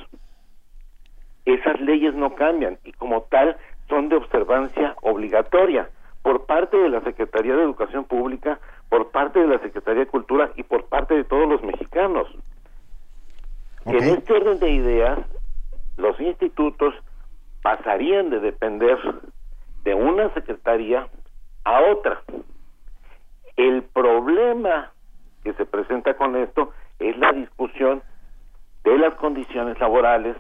Esas 1.45 1.79
leyes 1.81 2.13
no 2.13 2.35
cambian 2.35 2.77
y 2.83 2.91
como 2.93 3.21
tal 3.23 3.57
son 3.91 4.07
de 4.07 4.15
observancia 4.15 4.95
obligatoria 5.01 5.89
por 6.23 6.45
parte 6.45 6.77
de 6.77 6.89
la 6.89 7.01
Secretaría 7.01 7.55
de 7.55 7.63
Educación 7.63 8.05
Pública, 8.05 8.57
por 8.89 9.11
parte 9.11 9.39
de 9.39 9.47
la 9.47 9.59
Secretaría 9.59 10.05
de 10.05 10.07
Cultura 10.09 10.51
y 10.55 10.63
por 10.63 10.85
parte 10.85 11.13
de 11.13 11.25
todos 11.25 11.47
los 11.47 11.61
mexicanos. 11.61 12.27
En 13.85 13.97
este 13.97 14.33
orden 14.33 14.59
de 14.59 14.71
ideas, 14.71 15.19
los 15.97 16.17
institutos 16.21 16.95
pasarían 17.61 18.29
de 18.29 18.39
depender 18.39 18.97
de 19.83 19.93
una 19.93 20.33
secretaría 20.35 21.07
a 21.65 21.81
otra. 21.91 22.21
El 23.57 23.83
problema 23.83 24.93
que 25.43 25.53
se 25.53 25.65
presenta 25.65 26.13
con 26.13 26.37
esto 26.37 26.71
es 26.99 27.17
la 27.17 27.33
discusión 27.33 28.01
de 28.85 28.97
las 28.97 29.15
condiciones 29.15 29.77
laborales, 29.79 30.37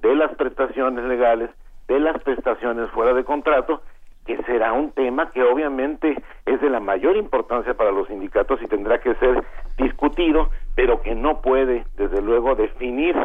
de 0.00 0.14
las 0.14 0.34
prestaciones 0.36 1.04
legales, 1.04 1.50
de 1.88 2.00
las 2.00 2.22
prestaciones 2.22 2.90
fuera 2.90 3.14
de 3.14 3.24
contrato, 3.24 3.82
que 4.26 4.36
será 4.42 4.72
un 4.72 4.90
tema 4.90 5.30
que 5.30 5.42
obviamente 5.42 6.16
es 6.44 6.60
de 6.60 6.70
la 6.70 6.80
mayor 6.80 7.16
importancia 7.16 7.74
para 7.74 7.92
los 7.92 8.08
sindicatos 8.08 8.60
y 8.60 8.66
tendrá 8.66 9.00
que 9.00 9.14
ser 9.14 9.44
discutido, 9.78 10.50
pero 10.74 11.00
que 11.00 11.14
no 11.14 11.40
puede, 11.40 11.84
desde 11.96 12.20
luego, 12.22 12.56
definir 12.56 13.16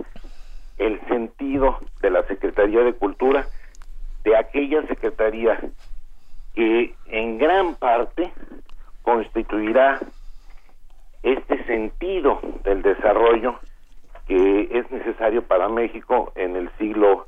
el 0.78 1.00
sentido 1.08 1.80
de 2.02 2.12
la 2.12 2.24
Secretaría 2.24 2.82
de 2.82 2.94
Cultura, 2.94 3.46
de 4.24 4.38
aquella 4.38 4.86
Secretaría 4.88 5.60
que 6.54 6.94
en 7.08 7.38
gran 7.38 7.76
parte 7.76 8.32
constituirá 9.02 10.00
este 11.24 11.64
sentido 11.66 12.40
del 12.64 12.82
desarrollo 12.82 13.60
que 14.28 14.70
es 14.72 14.90
necesario 14.92 15.44
para 15.44 15.70
México 15.70 16.32
en 16.36 16.56
el 16.56 16.70
siglo 16.78 17.28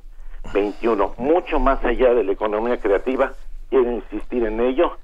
XXI, 0.52 0.88
mucho 1.18 1.60
más 1.60 1.84
allá 1.84 2.14
de 2.14 2.24
la 2.24 2.32
economía 2.32 2.78
creativa, 2.78 3.34
quiero 3.70 3.92
insistir 3.92 4.44
en 4.46 4.60
ello, 4.60 4.98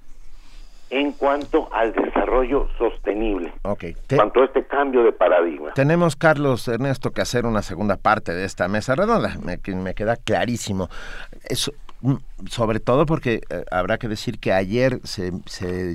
en 0.90 1.12
cuanto 1.14 1.72
al 1.74 1.94
desarrollo 1.94 2.68
sostenible, 2.78 3.54
okay. 3.64 3.96
en 4.10 4.18
cuanto 4.18 4.42
a 4.42 4.46
este 4.46 4.66
cambio 4.66 5.04
de 5.04 5.12
paradigma. 5.12 5.74
Tenemos, 5.74 6.16
Carlos 6.16 6.68
Ernesto, 6.68 7.12
que 7.12 7.22
hacer 7.22 7.46
una 7.46 7.62
segunda 7.62 7.96
parte 7.98 8.34
de 8.34 8.46
esta 8.46 8.68
mesa 8.68 8.96
redonda, 8.96 9.38
me, 9.44 9.60
me 9.76 9.94
queda 9.94 10.16
clarísimo. 10.16 10.90
Eso, 11.44 11.74
sobre 12.50 12.80
todo 12.80 13.06
porque 13.06 13.42
eh, 13.50 13.66
habrá 13.72 13.98
que 13.98 14.08
decir 14.08 14.40
que 14.40 14.54
ayer 14.54 15.02
se, 15.04 15.32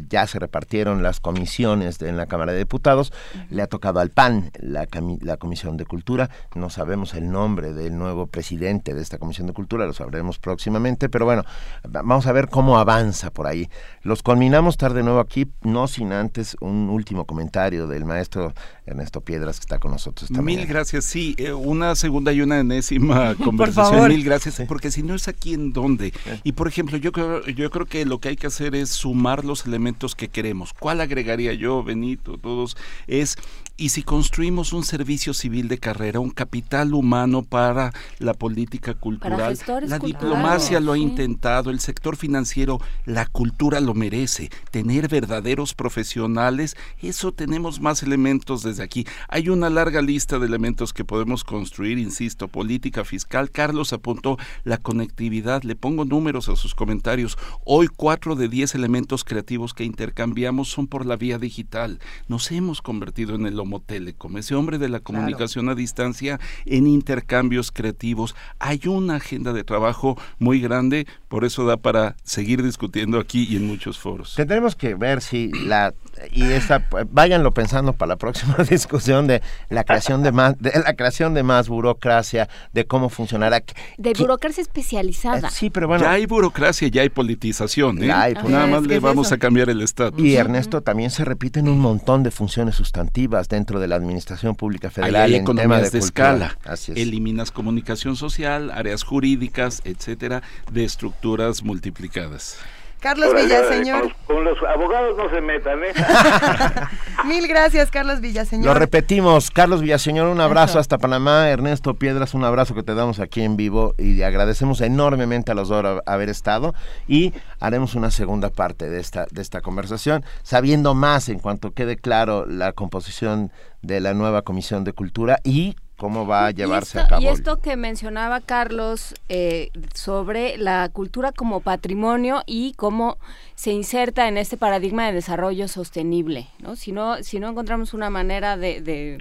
ya 0.08 0.26
se 0.26 0.38
repartieron 0.38 1.02
las 1.02 1.20
comisiones 1.20 2.00
en 2.02 2.16
la 2.16 2.26
Cámara 2.26 2.52
de 2.52 2.58
Diputados, 2.58 3.12
le 3.50 3.62
ha 3.62 3.66
tocado 3.66 4.00
al 4.00 4.10
PAN 4.10 4.50
la, 4.58 4.88
la 5.20 5.36
Comisión 5.36 5.76
de 5.76 5.84
Cultura, 5.84 6.30
no 6.54 6.70
sabemos 6.70 7.14
el 7.14 7.30
nombre 7.30 7.72
del 7.72 7.96
nuevo 7.96 8.26
presidente 8.26 8.94
de 8.94 9.02
esta 9.02 9.18
Comisión 9.18 9.46
de 9.46 9.52
Cultura, 9.52 9.86
lo 9.86 9.92
sabremos 9.92 10.38
próximamente, 10.38 11.08
pero 11.08 11.24
bueno, 11.24 11.44
vamos 11.88 12.26
a 12.26 12.32
ver 12.32 12.48
cómo 12.48 12.78
avanza 12.78 13.30
por 13.30 13.46
ahí. 13.46 13.68
Los 14.02 14.22
culminamos 14.22 14.76
tarde 14.76 14.94
de 14.94 15.02
nuevo 15.02 15.20
aquí, 15.20 15.46
no 15.62 15.88
sin 15.88 16.12
antes 16.12 16.56
un 16.60 16.88
último 16.88 17.24
comentario 17.24 17.86
del 17.86 18.04
maestro 18.04 18.52
Ernesto 18.86 19.20
Piedras 19.20 19.58
que 19.58 19.64
está 19.64 19.78
con 19.78 19.90
nosotros 19.90 20.30
esta 20.30 20.42
Mil 20.42 20.66
gracias, 20.66 21.04
sí, 21.04 21.34
eh, 21.38 21.52
una 21.52 21.94
segunda 21.94 22.32
y 22.32 22.40
una 22.40 22.60
enésima 22.60 23.34
conversación, 23.44 24.08
mil 24.08 24.24
gracias, 24.24 24.62
porque 24.68 24.90
si 24.90 25.02
no 25.02 25.14
es 25.14 25.28
aquí 25.28 25.54
en 25.54 25.72
donde 25.72 26.12
y 26.42 26.52
por 26.52 26.68
ejemplo, 26.68 26.96
yo 26.96 27.12
creo, 27.12 27.44
yo 27.46 27.70
creo 27.70 27.86
que 27.86 28.04
lo 28.04 28.18
que 28.18 28.30
hay 28.30 28.36
que 28.36 28.46
hacer 28.46 28.74
es 28.74 28.90
sumar 28.90 29.44
los 29.44 29.66
elementos 29.66 30.14
que 30.14 30.28
queremos. 30.28 30.72
¿Cuál 30.72 31.00
agregaría 31.00 31.52
yo, 31.52 31.82
Benito, 31.82 32.38
todos? 32.38 32.76
Es 33.06 33.36
y 33.76 33.88
si 33.88 34.04
construimos 34.04 34.72
un 34.72 34.84
servicio 34.84 35.34
civil 35.34 35.66
de 35.66 35.78
carrera, 35.78 36.20
un 36.20 36.30
capital 36.30 36.94
humano 36.94 37.42
para 37.42 37.92
la 38.18 38.34
política 38.34 38.94
cultural, 38.94 39.58
la 39.86 39.98
diplomacia 39.98 40.78
lo 40.78 40.92
ha 40.92 40.98
intentado, 40.98 41.70
el 41.70 41.80
sector 41.80 42.16
financiero, 42.16 42.80
la 43.04 43.26
cultura 43.26 43.80
lo 43.80 43.94
merece, 43.94 44.50
tener 44.70 45.08
verdaderos 45.08 45.74
profesionales, 45.74 46.76
eso 47.02 47.32
tenemos 47.32 47.80
más 47.80 48.02
elementos 48.04 48.62
desde 48.62 48.84
aquí. 48.84 49.06
Hay 49.28 49.48
una 49.48 49.70
larga 49.70 50.02
lista 50.02 50.38
de 50.38 50.46
elementos 50.46 50.92
que 50.92 51.04
podemos 51.04 51.42
construir, 51.42 51.98
insisto, 51.98 52.46
política 52.46 53.04
fiscal. 53.04 53.50
Carlos 53.50 53.92
apuntó 53.92 54.38
la 54.62 54.78
conectividad, 54.78 55.64
le 55.64 55.74
pongo 55.74 56.04
números 56.04 56.48
a 56.48 56.54
sus 56.54 56.76
comentarios. 56.76 57.36
Hoy 57.64 57.88
cuatro 57.88 58.36
de 58.36 58.48
diez 58.48 58.74
elementos 58.76 59.24
creativos 59.24 59.74
que 59.74 59.84
intercambiamos 59.84 60.68
son 60.68 60.86
por 60.86 61.06
la 61.06 61.16
vía 61.16 61.38
digital. 61.38 61.98
Nos 62.28 62.52
hemos 62.52 62.80
convertido 62.80 63.34
en 63.34 63.46
el 63.46 63.63
Telecom, 63.80 64.36
ese 64.36 64.54
hombre 64.54 64.78
de 64.78 64.88
la 64.88 65.00
comunicación 65.00 65.68
a 65.68 65.74
distancia 65.74 66.40
en 66.66 66.86
intercambios 66.86 67.72
creativos. 67.72 68.34
Hay 68.58 68.82
una 68.86 69.16
agenda 69.16 69.52
de 69.52 69.64
trabajo 69.64 70.18
muy 70.38 70.60
grande, 70.60 71.06
por 71.28 71.44
eso 71.44 71.64
da 71.64 71.76
para 71.76 72.16
seguir 72.22 72.62
discutiendo 72.62 73.18
aquí 73.18 73.46
y 73.48 73.56
en 73.56 73.66
muchos 73.66 73.98
foros. 73.98 74.34
Tendremos 74.36 74.76
que 74.76 74.94
ver 74.94 75.20
si 75.20 75.48
la 75.52 75.94
y 76.30 76.44
esta 76.44 76.86
váyanlo 77.10 77.52
pensando 77.52 77.92
para 77.92 78.10
la 78.10 78.16
próxima 78.16 78.56
discusión 78.70 79.26
de 79.26 79.42
la 79.68 79.84
creación 79.84 80.22
de 80.22 80.32
más 80.32 80.58
de 80.58 80.72
la 80.84 80.94
creación 80.94 81.34
de 81.34 81.42
más 81.42 81.68
burocracia, 81.68 82.48
de 82.72 82.86
cómo 82.86 83.08
funcionará 83.08 83.62
de 83.98 84.12
burocracia 84.14 84.62
especializada. 84.62 85.48
Eh, 85.48 85.50
sí, 85.52 85.70
pero 85.70 85.88
bueno, 85.88 86.04
ya 86.04 86.12
hay 86.12 86.26
burocracia, 86.26 86.88
ya 86.88 87.02
hay 87.02 87.08
politización, 87.08 88.02
¿eh? 88.02 88.06
Nada 88.06 88.66
más 88.66 88.86
le 88.86 89.00
vamos 89.00 89.32
a 89.32 89.38
cambiar 89.38 89.70
el 89.70 89.80
estatus. 89.80 90.20
Y 90.20 90.36
Ernesto 90.36 90.82
también 90.82 91.10
se 91.10 91.24
repiten 91.24 91.68
un 91.68 91.78
montón 91.80 92.22
de 92.22 92.30
funciones 92.30 92.74
sustantivas 92.74 93.48
dentro 93.54 93.80
de 93.80 93.88
la 93.88 93.96
administración 93.96 94.54
pública 94.54 94.90
federal 94.90 95.16
hay 95.16 95.34
en 95.36 95.44
tema 95.44 95.80
de, 95.80 95.98
escala. 95.98 96.58
Eliminas 96.94 97.50
comunicación 97.50 98.16
social, 98.16 98.70
áreas 98.70 99.02
jurídicas, 99.02 99.82
etcétera, 99.84 100.42
de 100.70 100.84
estructuras 100.84 101.62
multiplicadas. 101.62 102.58
Carlos 103.04 103.34
Villaseñor. 103.34 104.14
Con, 104.26 104.44
los 104.44 104.56
abogados 104.62 105.14
no 105.18 105.28
se 105.28 105.42
metan, 105.42 105.78
¿eh? 105.84 105.92
Mil 107.26 107.46
gracias, 107.46 107.90
Carlos 107.90 108.22
Villaseñor. 108.22 108.64
Lo 108.64 108.72
repetimos, 108.72 109.50
Carlos 109.50 109.82
Villaseñor, 109.82 110.28
un 110.28 110.40
abrazo 110.40 110.78
hasta 110.78 110.96
Panamá. 110.96 111.50
Ernesto 111.50 111.96
Piedras, 111.96 112.32
un 112.32 112.44
abrazo 112.44 112.74
que 112.74 112.82
te 112.82 112.94
damos 112.94 113.20
aquí 113.20 113.42
en 113.42 113.58
vivo 113.58 113.94
y 113.98 114.22
agradecemos 114.22 114.80
enormemente 114.80 115.52
a 115.52 115.54
los 115.54 115.68
dos 115.68 116.00
haber 116.06 116.30
estado 116.30 116.72
y 117.06 117.34
haremos 117.60 117.94
una 117.94 118.10
segunda 118.10 118.48
parte 118.48 118.88
de 118.88 119.00
esta, 119.00 119.26
de 119.30 119.42
esta 119.42 119.60
conversación, 119.60 120.24
sabiendo 120.42 120.94
más 120.94 121.28
en 121.28 121.40
cuanto 121.40 121.72
quede 121.72 121.98
claro 121.98 122.46
la 122.46 122.72
composición 122.72 123.52
de 123.82 124.00
la 124.00 124.14
nueva 124.14 124.40
Comisión 124.40 124.82
de 124.82 124.94
Cultura 124.94 125.40
y 125.44 125.76
cómo 125.96 126.26
va 126.26 126.46
a 126.46 126.50
llevarse 126.50 127.00
a 127.00 127.06
cabo. 127.06 127.22
Y 127.22 127.26
esto 127.28 127.60
que 127.60 127.76
mencionaba 127.76 128.40
Carlos 128.40 129.14
eh, 129.28 129.70
sobre 129.94 130.56
la 130.56 130.88
cultura 130.92 131.32
como 131.32 131.60
patrimonio 131.60 132.42
y 132.46 132.74
cómo 132.74 133.18
se 133.54 133.72
inserta 133.72 134.28
en 134.28 134.36
este 134.36 134.56
paradigma 134.56 135.06
de 135.06 135.12
desarrollo 135.12 135.68
sostenible, 135.68 136.48
¿no? 136.58 136.76
Si 136.76 136.92
no, 136.92 137.22
si 137.22 137.38
no 137.38 137.48
encontramos 137.48 137.94
una 137.94 138.10
manera 138.10 138.56
de 138.56 138.80
de 138.80 139.18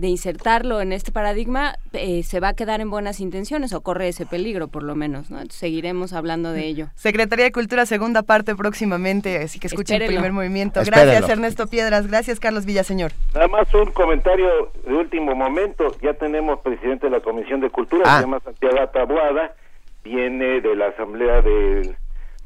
insertarlo 0.00 0.80
en 0.80 0.92
este 0.92 1.12
paradigma, 1.12 1.76
eh, 1.92 2.22
se 2.22 2.40
va 2.40 2.48
a 2.48 2.54
quedar 2.54 2.80
en 2.80 2.90
buenas 2.90 3.20
intenciones 3.20 3.72
o 3.72 3.80
corre 3.82 4.08
ese 4.08 4.26
peligro, 4.26 4.68
por 4.68 4.82
lo 4.82 4.94
menos. 4.94 5.30
¿no? 5.30 5.40
seguiremos 5.50 6.12
hablando 6.12 6.52
de 6.52 6.66
ello. 6.66 6.88
Secretaría 6.94 7.44
de 7.44 7.52
Cultura, 7.52 7.86
segunda 7.86 8.22
parte 8.22 8.54
próximamente, 8.54 9.38
así 9.38 9.58
que 9.58 9.66
escuchen 9.66 10.00
el 10.00 10.08
primer 10.08 10.32
movimiento. 10.32 10.80
Gracias, 10.84 11.28
Ernesto 11.28 11.66
Piedras. 11.66 12.06
Gracias, 12.08 12.40
Carlos 12.40 12.64
Villaseñor. 12.64 13.12
Nada 13.34 13.48
más 13.48 13.72
un 13.74 13.90
comentario 13.92 14.70
de 14.86 14.94
último 14.94 15.34
momento. 15.34 15.96
Ya 16.02 16.14
tenemos 16.14 16.60
presidente 16.60 17.06
de 17.06 17.10
la 17.10 17.20
Comisión 17.20 17.60
de 17.60 17.70
Cultura, 17.70 18.04
ah. 18.06 18.16
se 18.16 18.22
llama 18.22 18.40
Santiago 18.40 18.88
Tabuada, 18.88 19.54
viene 20.02 20.60
de 20.60 20.74
la 20.74 20.88
Asamblea 20.88 21.42
de 21.42 21.94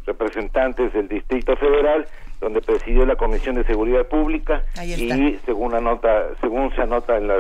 Representantes 0.07 0.93
del 0.93 1.09
Distrito 1.09 1.57
Federal 1.57 2.07
donde 2.41 2.61
presidió 2.61 3.07
la 3.07 3.17
Comisión 3.17 3.57
de 3.57 3.65
Seguridad 3.65 4.07
Pública 4.07 4.63
y 4.83 5.39
según 5.45 5.75
anota, 5.75 6.29
según 6.41 6.75
se 6.75 6.83
anota 6.83 7.17
en 7.17 7.29
la, 7.29 7.35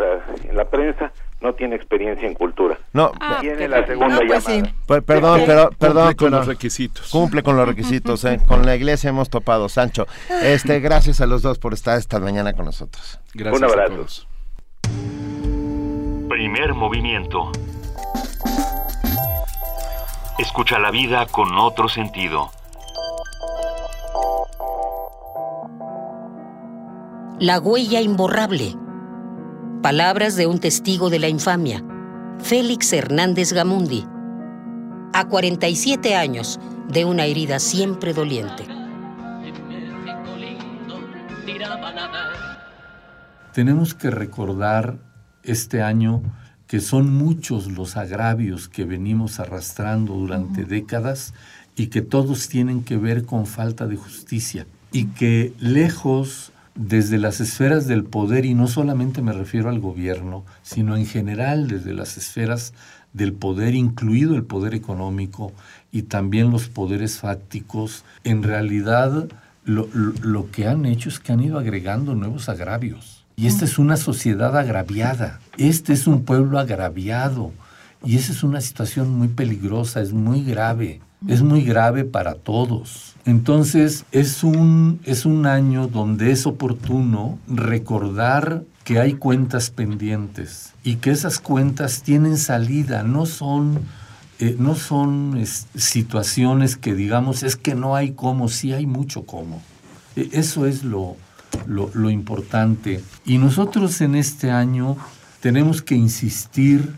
en 0.48 0.56
la 0.56 0.64
prensa, 0.64 1.12
no 1.40 1.54
tiene 1.54 1.76
experiencia 1.76 2.26
en 2.26 2.34
cultura. 2.34 2.78
No, 2.92 3.12
ah, 3.20 3.38
tiene 3.40 3.68
la 3.68 3.86
segunda 3.86 4.16
pues 4.18 4.46
llamada. 4.46 4.72
Pues, 4.86 5.02
perdón, 5.02 5.42
pero 5.46 5.70
perdón, 5.78 6.06
cumple 6.08 6.16
con 6.16 6.30
los 6.32 6.46
requisitos. 6.46 7.10
Cumple 7.10 7.42
con 7.42 7.56
los 7.56 7.68
requisitos, 7.68 8.24
¿eh? 8.24 8.40
con 8.46 8.64
la 8.64 8.74
iglesia 8.74 9.10
hemos 9.10 9.28
topado, 9.28 9.68
Sancho. 9.68 10.06
Este, 10.42 10.80
gracias 10.80 11.20
a 11.20 11.26
los 11.26 11.42
dos 11.42 11.58
por 11.58 11.74
estar 11.74 11.98
esta 11.98 12.18
mañana 12.18 12.54
con 12.54 12.64
nosotros. 12.64 13.20
Gracias 13.34 13.62
Un 13.62 13.68
abrazo. 13.68 13.92
a 13.92 13.96
todos. 13.96 14.28
Primer 16.28 16.74
movimiento. 16.74 17.52
Escucha 20.38 20.78
la 20.78 20.90
vida 20.90 21.26
con 21.26 21.56
otro 21.58 21.88
sentido. 21.88 22.50
La 27.38 27.60
huella 27.60 28.00
imborrable. 28.00 28.74
Palabras 29.82 30.36
de 30.36 30.46
un 30.46 30.58
testigo 30.58 31.10
de 31.10 31.18
la 31.18 31.28
infamia, 31.28 31.84
Félix 32.38 32.94
Hernández 32.94 33.52
Gamundi. 33.52 34.06
A 35.12 35.28
47 35.28 36.14
años 36.16 36.58
de 36.88 37.04
una 37.04 37.26
herida 37.26 37.58
siempre 37.58 38.14
doliente. 38.14 38.64
Tenemos 43.52 43.92
que 43.92 44.08
recordar 44.08 44.96
este 45.42 45.82
año 45.82 46.22
que 46.66 46.80
son 46.80 47.12
muchos 47.12 47.70
los 47.70 47.98
agravios 47.98 48.70
que 48.70 48.86
venimos 48.86 49.40
arrastrando 49.40 50.14
durante 50.14 50.64
décadas 50.64 51.34
y 51.76 51.88
que 51.88 52.00
todos 52.00 52.48
tienen 52.48 52.82
que 52.82 52.96
ver 52.96 53.26
con 53.26 53.44
falta 53.44 53.86
de 53.86 53.96
justicia 53.96 54.66
y 54.90 55.08
que 55.08 55.52
lejos 55.58 56.54
desde 56.76 57.18
las 57.18 57.40
esferas 57.40 57.86
del 57.86 58.04
poder, 58.04 58.44
y 58.44 58.54
no 58.54 58.68
solamente 58.68 59.22
me 59.22 59.32
refiero 59.32 59.68
al 59.68 59.80
gobierno, 59.80 60.44
sino 60.62 60.96
en 60.96 61.06
general 61.06 61.68
desde 61.68 61.94
las 61.94 62.16
esferas 62.16 62.74
del 63.12 63.32
poder, 63.32 63.74
incluido 63.74 64.36
el 64.36 64.44
poder 64.44 64.74
económico 64.74 65.52
y 65.90 66.02
también 66.02 66.50
los 66.50 66.68
poderes 66.68 67.18
fácticos, 67.18 68.04
en 68.24 68.42
realidad 68.42 69.28
lo, 69.64 69.88
lo, 69.92 70.50
que 70.50 70.68
han 70.68 70.84
hecho 70.84 71.08
es 71.08 71.18
que 71.18 71.32
han 71.32 71.40
ido 71.40 71.58
agregando 71.58 72.14
nuevos 72.14 72.48
agravios. 72.48 73.24
Y 73.36 73.46
esta 73.46 73.64
es 73.64 73.78
una 73.78 73.96
sociedad 73.96 74.56
agraviada, 74.56 75.40
este 75.56 75.94
es 75.94 76.06
un 76.06 76.24
pueblo 76.24 76.58
agraviado, 76.58 77.52
y 78.04 78.16
esa 78.16 78.32
es 78.32 78.42
una 78.42 78.60
situación 78.60 79.10
muy 79.10 79.28
peligrosa, 79.28 80.00
es 80.00 80.12
muy 80.12 80.44
grave, 80.44 81.00
es 81.26 81.42
muy 81.42 81.62
grave 81.62 82.04
para 82.04 82.34
todos. 82.34 83.15
Entonces 83.26 84.04
es 84.12 84.44
un, 84.44 85.00
es 85.04 85.26
un 85.26 85.46
año 85.46 85.88
donde 85.88 86.30
es 86.30 86.46
oportuno 86.46 87.40
recordar 87.48 88.62
que 88.84 89.00
hay 89.00 89.14
cuentas 89.14 89.70
pendientes 89.70 90.72
y 90.84 90.96
que 90.96 91.10
esas 91.10 91.40
cuentas 91.40 92.04
tienen 92.04 92.38
salida, 92.38 93.02
no 93.02 93.26
son, 93.26 93.80
eh, 94.38 94.54
no 94.60 94.76
son 94.76 95.44
situaciones 95.74 96.76
que 96.76 96.94
digamos 96.94 97.42
es 97.42 97.56
que 97.56 97.74
no 97.74 97.96
hay 97.96 98.12
cómo, 98.12 98.48
sí 98.48 98.72
hay 98.72 98.86
mucho 98.86 99.26
cómo. 99.26 99.60
E, 100.14 100.28
eso 100.30 100.64
es 100.64 100.84
lo, 100.84 101.16
lo, 101.66 101.90
lo 101.94 102.10
importante. 102.10 103.02
Y 103.24 103.38
nosotros 103.38 104.00
en 104.02 104.14
este 104.14 104.52
año 104.52 104.96
tenemos 105.40 105.82
que 105.82 105.96
insistir 105.96 106.94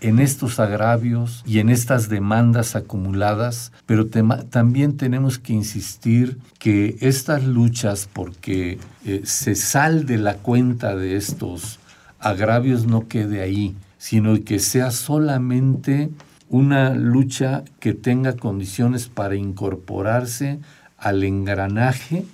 en 0.00 0.18
estos 0.18 0.60
agravios 0.60 1.42
y 1.46 1.58
en 1.58 1.68
estas 1.68 2.08
demandas 2.08 2.76
acumuladas, 2.76 3.72
pero 3.86 4.06
también 4.06 4.96
tenemos 4.96 5.38
que 5.38 5.52
insistir 5.52 6.38
que 6.58 6.96
estas 7.00 7.44
luchas 7.44 8.08
porque 8.12 8.78
eh, 9.04 9.22
se 9.24 9.54
salde 9.54 10.18
la 10.18 10.34
cuenta 10.34 10.96
de 10.96 11.16
estos 11.16 11.78
agravios 12.18 12.86
no 12.86 13.08
quede 13.08 13.40
ahí, 13.40 13.76
sino 13.98 14.42
que 14.44 14.58
sea 14.58 14.90
solamente 14.90 16.10
una 16.48 16.94
lucha 16.94 17.64
que 17.78 17.94
tenga 17.94 18.34
condiciones 18.34 19.08
para 19.08 19.36
incorporarse 19.36 20.58
al 20.98 21.22
engranaje 21.24 22.24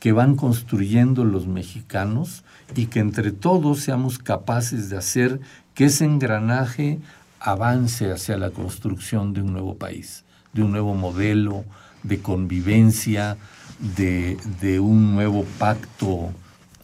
que 0.00 0.12
van 0.12 0.36
construyendo 0.36 1.24
los 1.24 1.46
mexicanos 1.46 2.44
y 2.76 2.86
que 2.86 3.00
entre 3.00 3.32
todos 3.32 3.80
seamos 3.80 4.18
capaces 4.18 4.90
de 4.90 4.96
hacer 4.96 5.40
que 5.78 5.84
ese 5.84 6.04
engranaje 6.04 6.98
avance 7.38 8.10
hacia 8.10 8.36
la 8.36 8.50
construcción 8.50 9.32
de 9.32 9.42
un 9.42 9.52
nuevo 9.52 9.76
país, 9.76 10.24
de 10.52 10.64
un 10.64 10.72
nuevo 10.72 10.96
modelo 10.96 11.64
de 12.02 12.18
convivencia, 12.18 13.36
de, 13.96 14.80
un 14.80 15.14
nuevo 15.14 15.44
pacto 15.60 16.32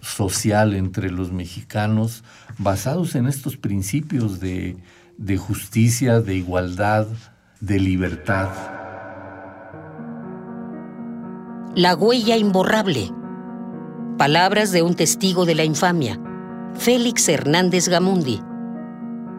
social 0.01 0.75
entre 0.75 1.11
los 1.11 1.33
mexicanos, 1.33 2.23
basados 2.57 3.17
en 3.17 3.27
estos 3.27 3.57
principios 3.57 4.39
de, 4.39 4.77
justicia, 5.39 6.21
de 6.21 6.37
igualdad, 6.37 7.09
de 7.59 7.81
libertad. 7.81 8.51
La 11.75 11.97
huella 11.97 12.37
imborrable. 12.37 13.11
Palabras 14.19 14.71
de 14.71 14.83
un 14.83 14.95
testigo 14.95 15.47
de 15.47 15.57
la 15.57 15.65
infamia, 15.65 16.21
Félix 16.77 17.29
Hernández 17.29 17.89
Gamundi 17.89 18.41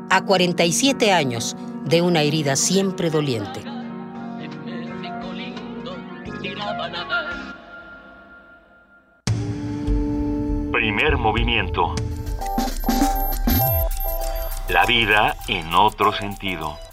a 0.09 0.21
47 0.21 1.11
años 1.11 1.55
de 1.85 2.01
una 2.01 2.21
herida 2.21 2.55
siempre 2.55 3.09
doliente. 3.09 3.61
Primer 10.71 11.17
movimiento. 11.17 11.95
La 14.69 14.85
vida 14.85 15.35
en 15.47 15.73
otro 15.73 16.11
sentido. 16.13 16.84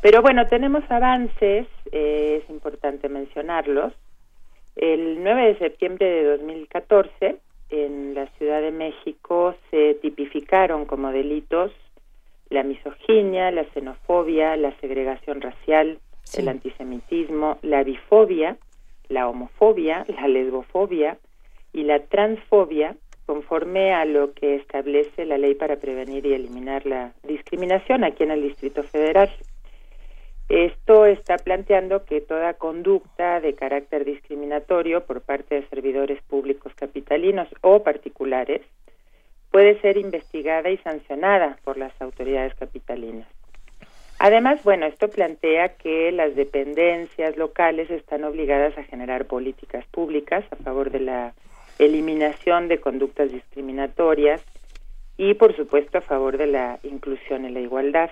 Pero 0.00 0.22
bueno, 0.22 0.46
tenemos 0.46 0.84
avances, 0.90 1.66
es 1.92 2.48
importante 2.48 3.08
mencionarlos. 3.08 3.92
El 4.76 5.22
9 5.22 5.54
de 5.54 5.58
septiembre 5.58 6.06
de 6.06 6.24
2014, 6.36 7.36
en 7.70 8.14
la 8.14 8.26
Ciudad 8.38 8.60
de 8.60 8.70
México 8.70 9.54
se 9.70 9.94
tipificaron 9.94 10.84
como 10.84 11.10
delitos 11.10 11.72
la 12.50 12.62
misoginia, 12.62 13.50
la 13.50 13.64
xenofobia, 13.72 14.56
la 14.56 14.78
segregación 14.80 15.40
racial, 15.40 15.98
el 16.36 16.48
antisemitismo, 16.48 17.58
la 17.62 17.82
bifobia, 17.82 18.56
la 19.08 19.28
homofobia, 19.28 20.04
la 20.08 20.28
lesbofobia 20.28 21.18
y 21.72 21.82
la 21.84 22.00
transfobia, 22.00 22.96
conforme 23.24 23.92
a 23.92 24.04
lo 24.04 24.32
que 24.34 24.56
establece 24.56 25.24
la 25.24 25.38
ley 25.38 25.54
para 25.54 25.76
prevenir 25.76 26.24
y 26.26 26.34
eliminar 26.34 26.86
la 26.86 27.12
discriminación 27.24 28.04
aquí 28.04 28.22
en 28.22 28.30
el 28.30 28.42
Distrito 28.42 28.82
Federal. 28.84 29.30
Esto 30.48 31.06
está 31.06 31.38
planteando 31.38 32.04
que 32.04 32.20
toda 32.20 32.54
conducta 32.54 33.40
de 33.40 33.54
carácter 33.54 34.04
discriminatorio 34.04 35.04
por 35.04 35.20
parte 35.22 35.56
de 35.56 35.68
servidores 35.68 36.22
públicos 36.22 36.72
capitalinos 36.76 37.48
o 37.62 37.82
particulares 37.82 38.62
puede 39.50 39.80
ser 39.80 39.96
investigada 39.96 40.70
y 40.70 40.76
sancionada 40.78 41.58
por 41.64 41.78
las 41.78 41.92
autoridades 42.00 42.54
capitalinas. 42.54 43.26
Además, 44.18 44.62
bueno, 44.62 44.86
esto 44.86 45.08
plantea 45.08 45.76
que 45.76 46.12
las 46.12 46.36
dependencias 46.36 47.36
locales 47.36 47.90
están 47.90 48.24
obligadas 48.24 48.76
a 48.78 48.84
generar 48.84 49.26
políticas 49.26 49.84
públicas 49.86 50.44
a 50.52 50.56
favor 50.56 50.90
de 50.90 51.00
la 51.00 51.34
eliminación 51.78 52.68
de 52.68 52.80
conductas 52.80 53.30
discriminatorias 53.30 54.42
y 55.18 55.34
por 55.34 55.54
supuesto 55.56 55.98
a 55.98 56.02
favor 56.02 56.38
de 56.38 56.46
la 56.46 56.78
inclusión 56.82 57.44
y 57.44 57.50
la 57.50 57.60
igualdad. 57.60 58.10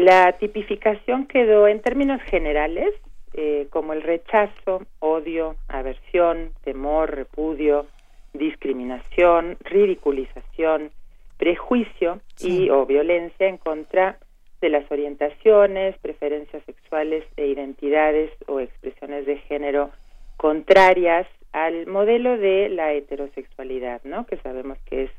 La 0.00 0.32
tipificación 0.32 1.26
quedó 1.26 1.68
en 1.68 1.82
términos 1.82 2.22
generales 2.22 2.94
eh, 3.34 3.66
como 3.68 3.92
el 3.92 4.00
rechazo, 4.00 4.86
odio, 4.98 5.56
aversión, 5.68 6.54
temor, 6.64 7.14
repudio, 7.14 7.86
discriminación, 8.32 9.58
ridiculización, 9.60 10.90
prejuicio 11.36 12.18
y 12.38 12.70
o 12.70 12.86
violencia 12.86 13.46
en 13.46 13.58
contra 13.58 14.16
de 14.62 14.70
las 14.70 14.90
orientaciones, 14.90 15.98
preferencias 15.98 16.64
sexuales 16.64 17.22
e 17.36 17.48
identidades 17.48 18.30
o 18.46 18.58
expresiones 18.58 19.26
de 19.26 19.36
género 19.36 19.90
contrarias 20.38 21.26
al 21.52 21.86
modelo 21.86 22.38
de 22.38 22.70
la 22.70 22.94
heterosexualidad, 22.94 24.00
¿no? 24.04 24.24
Que 24.24 24.38
sabemos 24.38 24.78
que 24.86 25.02
es 25.04 25.10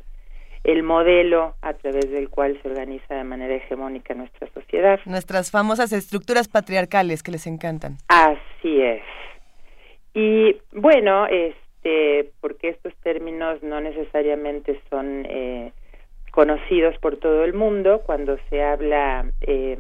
el 0.64 0.84
modelo 0.84 1.56
a 1.62 1.74
través 1.74 2.12
del 2.12 2.30
cual 2.30 2.60
se 2.62 2.70
organiza 2.70 3.16
de 3.16 3.24
manera 3.24 3.56
hegemónica 3.56 4.14
nuestra 4.14 4.48
sociedad. 4.54 5.00
Nuestras 5.06 5.52
famosas 5.52 5.92
estructuras 5.92 6.48
patriarcales 6.48 7.24
que 7.24 7.32
les 7.32 7.48
encantan. 7.48 7.98
Así 8.08 8.82
es. 8.82 9.02
Y 10.14 10.58
bueno, 10.72 11.26
este, 11.28 12.32
porque 12.42 12.70
estos 12.70 12.94
términos 12.98 13.64
no 13.64 13.82
necesariamente 13.82 14.80
son 14.90 15.26
eh, 15.26 15.74
conocidos 16.32 16.98
por 17.00 17.18
todo 17.18 17.44
el 17.44 17.54
mundo, 17.54 18.02
cuando 18.06 18.38
se 18.50 18.64
habla 18.64 19.26
eh, 19.42 19.78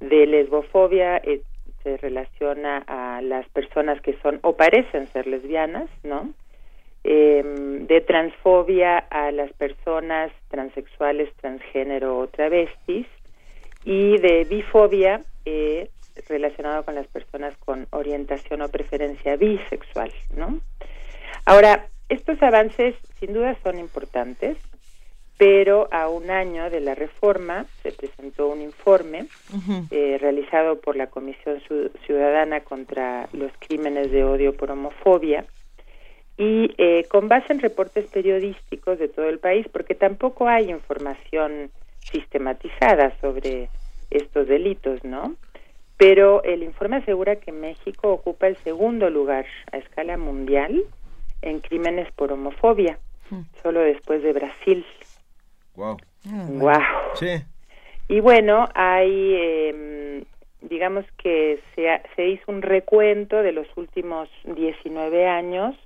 de 0.00 0.26
lesbofobia 0.26 1.16
eh, 1.18 1.42
se 1.82 1.96
relaciona 1.96 2.84
a 2.86 3.20
las 3.22 3.48
personas 3.50 4.00
que 4.00 4.16
son 4.22 4.38
o 4.42 4.56
parecen 4.56 5.06
ser 5.08 5.26
lesbianas, 5.26 5.88
¿no? 6.02 6.30
Em, 7.10 7.86
de 7.86 8.02
transfobia 8.02 8.98
a 8.98 9.32
las 9.32 9.50
personas 9.54 10.30
transexuales, 10.48 11.32
transgénero 11.40 12.18
o 12.18 12.26
travestis 12.26 13.06
y 13.82 14.18
de 14.18 14.44
bifobia 14.44 15.22
eh, 15.46 15.88
relacionado 16.28 16.84
con 16.84 16.96
las 16.96 17.06
personas 17.06 17.56
con 17.64 17.86
orientación 17.92 18.60
o 18.60 18.68
preferencia 18.68 19.36
bisexual, 19.36 20.12
¿no? 20.36 20.60
Ahora, 21.46 21.86
estos 22.10 22.42
avances 22.42 22.94
sin 23.18 23.32
duda 23.32 23.56
son 23.62 23.78
importantes, 23.78 24.58
pero 25.38 25.88
a 25.90 26.08
un 26.10 26.30
año 26.30 26.68
de 26.68 26.80
la 26.80 26.94
reforma 26.94 27.64
se 27.82 27.90
presentó 27.90 28.48
un 28.48 28.60
informe 28.60 29.28
eh, 29.90 30.18
realizado 30.20 30.78
por 30.78 30.94
la 30.94 31.06
Comisión 31.06 31.62
Ciudadana 32.04 32.60
contra 32.60 33.30
los 33.32 33.50
Crímenes 33.60 34.10
de 34.10 34.24
Odio 34.24 34.54
por 34.54 34.70
Homofobia, 34.70 35.46
y 36.38 36.72
eh, 36.78 37.04
con 37.10 37.26
base 37.28 37.52
en 37.52 37.58
reportes 37.58 38.06
periodísticos 38.06 38.98
de 39.00 39.08
todo 39.08 39.28
el 39.28 39.40
país, 39.40 39.66
porque 39.72 39.96
tampoco 39.96 40.48
hay 40.48 40.70
información 40.70 41.70
sistematizada 41.98 43.12
sobre 43.20 43.68
estos 44.10 44.46
delitos, 44.46 45.02
¿no? 45.02 45.34
Pero 45.96 46.44
el 46.44 46.62
informe 46.62 46.98
asegura 46.98 47.36
que 47.36 47.50
México 47.50 48.12
ocupa 48.12 48.46
el 48.46 48.56
segundo 48.58 49.10
lugar 49.10 49.46
a 49.72 49.78
escala 49.78 50.16
mundial 50.16 50.84
en 51.42 51.58
crímenes 51.58 52.10
por 52.12 52.32
homofobia, 52.32 53.00
hmm. 53.30 53.40
solo 53.60 53.80
después 53.80 54.22
de 54.22 54.32
Brasil. 54.32 54.86
Wow. 55.74 55.96
Wow. 56.24 56.72
Sí. 57.14 57.42
Y 58.06 58.20
bueno, 58.20 58.68
hay, 58.74 59.34
eh, 59.34 60.24
digamos 60.60 61.04
que 61.20 61.60
se, 61.74 62.00
se 62.14 62.28
hizo 62.28 62.52
un 62.52 62.62
recuento 62.62 63.42
de 63.42 63.50
los 63.50 63.66
últimos 63.76 64.28
19 64.44 65.26
años 65.26 65.76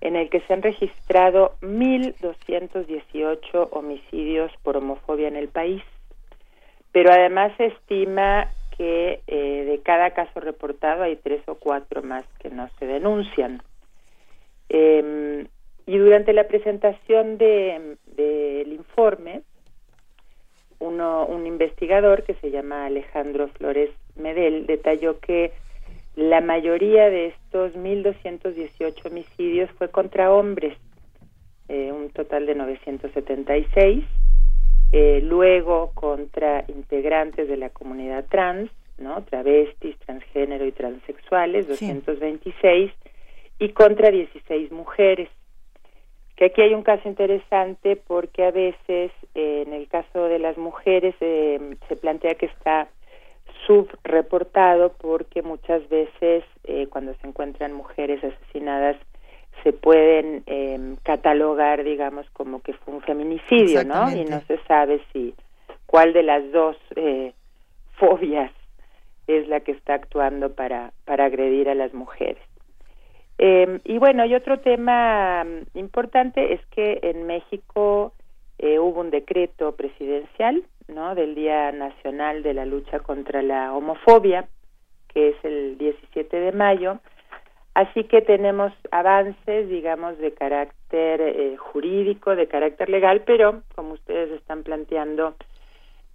en 0.00 0.16
el 0.16 0.30
que 0.30 0.40
se 0.40 0.52
han 0.52 0.62
registrado 0.62 1.54
1.218 1.62 3.68
homicidios 3.72 4.52
por 4.62 4.76
homofobia 4.76 5.28
en 5.28 5.36
el 5.36 5.48
país. 5.48 5.82
Pero 6.92 7.12
además 7.12 7.52
se 7.56 7.66
estima 7.66 8.52
que 8.76 9.20
eh, 9.26 9.64
de 9.64 9.80
cada 9.82 10.12
caso 10.12 10.40
reportado 10.40 11.02
hay 11.02 11.16
tres 11.16 11.42
o 11.46 11.56
cuatro 11.56 12.02
más 12.02 12.24
que 12.38 12.48
no 12.48 12.68
se 12.78 12.86
denuncian. 12.86 13.60
Em, 14.68 15.48
y 15.86 15.98
durante 15.98 16.32
la 16.32 16.46
presentación 16.46 17.38
del 17.38 17.98
de, 18.06 18.64
informe, 18.68 19.42
uno, 20.78 21.26
un 21.26 21.46
investigador 21.46 22.22
que 22.22 22.34
se 22.34 22.50
llama 22.50 22.86
Alejandro 22.86 23.48
Flores 23.48 23.90
Medel 24.14 24.66
detalló 24.66 25.18
que 25.18 25.52
la 26.18 26.40
mayoría 26.40 27.10
de 27.10 27.26
estos 27.28 27.76
1.218 27.76 29.06
homicidios 29.06 29.70
fue 29.78 29.88
contra 29.88 30.32
hombres, 30.32 30.76
eh, 31.68 31.92
un 31.92 32.10
total 32.10 32.44
de 32.44 32.56
976, 32.56 34.04
eh, 34.90 35.20
luego 35.22 35.92
contra 35.94 36.64
integrantes 36.66 37.46
de 37.46 37.56
la 37.56 37.70
comunidad 37.70 38.24
trans, 38.28 38.68
¿no? 38.98 39.22
travestis, 39.26 39.96
transgénero 39.98 40.66
y 40.66 40.72
transexuales, 40.72 41.68
226, 41.68 42.90
y 43.60 43.68
contra 43.68 44.10
16 44.10 44.72
mujeres. 44.72 45.28
Que 46.34 46.46
aquí 46.46 46.62
hay 46.62 46.74
un 46.74 46.82
caso 46.82 47.08
interesante 47.08 47.94
porque 47.94 48.44
a 48.44 48.50
veces, 48.50 49.12
eh, 49.36 49.62
en 49.64 49.72
el 49.72 49.86
caso 49.86 50.24
de 50.24 50.40
las 50.40 50.58
mujeres, 50.58 51.14
se 51.20 51.96
plantea 52.00 52.34
que 52.34 52.46
está 52.46 52.88
subreportado 53.68 54.94
porque 54.98 55.42
muchas 55.42 55.88
veces 55.88 56.42
eh, 56.64 56.88
cuando 56.88 57.14
se 57.20 57.28
encuentran 57.28 57.72
mujeres 57.72 58.24
asesinadas 58.24 58.96
se 59.62 59.72
pueden 59.72 60.42
eh, 60.46 60.96
catalogar, 61.02 61.84
digamos, 61.84 62.28
como 62.30 62.60
que 62.62 62.72
fue 62.72 62.94
un 62.94 63.02
feminicidio, 63.02 63.84
¿no? 63.84 64.10
Y 64.10 64.24
no 64.24 64.40
se 64.42 64.58
sabe 64.64 65.00
si 65.12 65.34
cuál 65.86 66.12
de 66.12 66.22
las 66.22 66.50
dos 66.52 66.76
eh, 66.96 67.32
fobias 67.98 68.52
es 69.26 69.46
la 69.48 69.60
que 69.60 69.72
está 69.72 69.94
actuando 69.94 70.54
para, 70.54 70.92
para 71.04 71.26
agredir 71.26 71.68
a 71.68 71.74
las 71.74 71.92
mujeres. 71.92 72.42
Eh, 73.38 73.80
y 73.84 73.98
bueno, 73.98 74.24
y 74.26 74.34
otro 74.34 74.58
tema 74.58 75.44
mm, 75.44 75.78
importante 75.78 76.54
es 76.54 76.60
que 76.66 76.98
en 77.02 77.26
México 77.26 78.12
eh, 78.58 78.78
hubo 78.78 79.00
un 79.00 79.10
decreto 79.10 79.72
presidencial 79.76 80.64
¿no? 80.88 81.14
del 81.14 81.34
Día 81.34 81.70
Nacional 81.72 82.42
de 82.42 82.54
la 82.54 82.66
Lucha 82.66 83.00
contra 83.00 83.42
la 83.42 83.74
Homofobia, 83.74 84.48
que 85.08 85.30
es 85.30 85.36
el 85.44 85.78
17 85.78 86.36
de 86.36 86.52
mayo. 86.52 86.98
Así 87.74 88.04
que 88.04 88.22
tenemos 88.22 88.72
avances, 88.90 89.68
digamos, 89.68 90.18
de 90.18 90.32
carácter 90.32 91.20
eh, 91.20 91.56
jurídico, 91.56 92.34
de 92.34 92.48
carácter 92.48 92.88
legal, 92.88 93.22
pero 93.24 93.62
como 93.74 93.92
ustedes 93.92 94.32
están 94.32 94.64
planteando, 94.64 95.36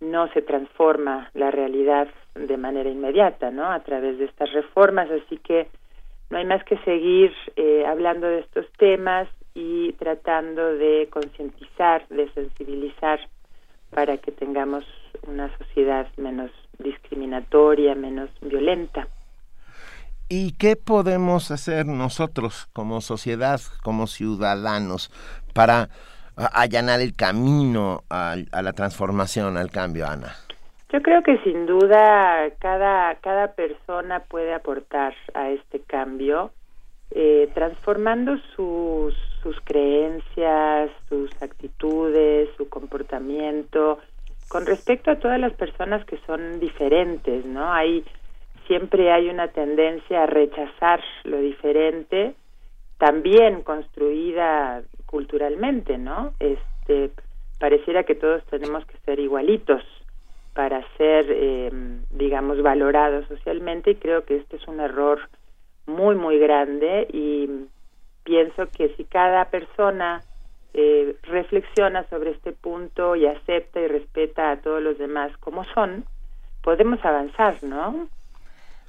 no 0.02 0.28
se 0.34 0.42
transforma 0.42 1.30
la 1.34 1.52
realidad 1.52 2.08
de 2.36 2.58
manera 2.58 2.90
inmediata, 2.90 3.52
¿no? 3.52 3.72
A 3.72 3.80
través 3.82 4.18
de 4.18 4.26
estas 4.26 4.52
reformas, 4.52 5.10
así 5.10 5.38
que 5.38 5.68
no 6.30 6.38
hay 6.38 6.46
más 6.46 6.64
que 6.64 6.78
seguir 6.80 7.32
eh, 7.56 7.86
hablando 7.86 8.28
de 8.28 8.40
estos 8.40 8.66
temas 8.74 9.30
y 9.54 9.94
tratando 9.94 10.76
de 10.76 11.08
concientizar, 11.12 12.08
de 12.10 12.28
sensibilizar 12.32 13.20
para 13.94 14.18
que 14.18 14.32
tengamos 14.32 14.84
una 15.28 15.56
sociedad 15.58 16.08
menos 16.18 16.52
discriminatoria, 16.80 17.96
menos 17.96 18.30
violenta. 18.42 19.08
¿Y 20.30 20.54
qué 20.54 20.76
podemos 20.76 21.52
hacer 21.52 21.86
nosotros 21.86 22.68
como 22.74 23.02
sociedad, 23.02 23.60
como 23.84 24.08
ciudadanos, 24.08 25.12
para 25.54 25.90
allanar 26.36 27.02
el 27.02 27.16
camino 27.16 28.04
a, 28.10 28.36
la 28.52 28.74
transformación, 28.74 29.58
al 29.58 29.70
cambio, 29.70 30.08
Ana? 30.08 30.34
Yo 30.92 31.02
creo 31.02 31.24
que 31.24 31.38
sin 31.40 31.66
duda 31.66 32.50
cada, 32.60 33.16
cada 33.16 33.54
persona 33.54 34.22
puede 34.22 34.54
aportar 34.54 35.14
a 35.34 35.50
este 35.50 35.80
cambio, 35.82 36.52
eh, 37.12 37.50
transformando 37.54 38.38
sus, 38.56 39.16
sus 39.44 39.60
creencias, 39.62 40.90
sus 41.10 41.30
actitudes, 41.42 42.50
su 42.58 42.70
comportamiento, 42.70 44.00
con 44.48 44.66
respecto 44.66 45.12
a 45.12 45.20
todas 45.20 45.40
las 45.40 45.54
personas 45.54 46.06
que 46.06 46.18
son 46.26 46.60
diferentes, 46.60 47.46
¿no? 47.46 47.72
Hay 47.72 48.04
siempre 48.68 49.12
hay 49.12 49.30
una 49.30 49.50
tendencia 49.50 50.24
a 50.24 50.26
rechazar 50.26 51.02
lo 51.26 51.38
diferente, 51.40 52.34
también 52.98 53.62
construida 53.64 54.82
culturalmente, 55.06 55.98
¿no? 55.98 56.34
Este 56.40 57.12
pareciera 57.60 58.04
que 58.04 58.16
todos 58.16 58.44
tenemos 58.46 58.86
que 58.86 58.98
ser 59.06 59.20
igualitos 59.20 59.84
para 60.54 60.86
ser, 60.98 61.26
eh, 61.30 61.72
digamos, 62.12 62.62
valorados 62.62 63.28
socialmente 63.28 63.92
y 63.92 63.96
creo 63.96 64.24
que 64.24 64.38
este 64.38 64.58
es 64.58 64.68
un 64.68 64.80
error 64.80 65.20
muy 65.86 66.16
muy 66.16 66.38
grande 66.40 67.08
y 67.12 67.68
pienso 68.24 68.70
que 68.70 68.90
si 68.96 69.04
cada 69.06 69.46
persona 69.46 70.24
eh, 70.74 71.16
reflexiona 71.24 72.08
sobre 72.10 72.32
este 72.32 72.52
punto 72.52 73.16
y 73.16 73.28
acepta 73.28 73.80
y 73.80 73.88
respeta 73.88 74.52
a 74.52 74.62
todos 74.62 74.82
los 74.82 74.98
demás 74.98 75.32
como 75.38 75.64
son, 75.66 76.06
podemos 76.64 77.04
avanzar, 77.06 77.64
¿no? 77.64 78.08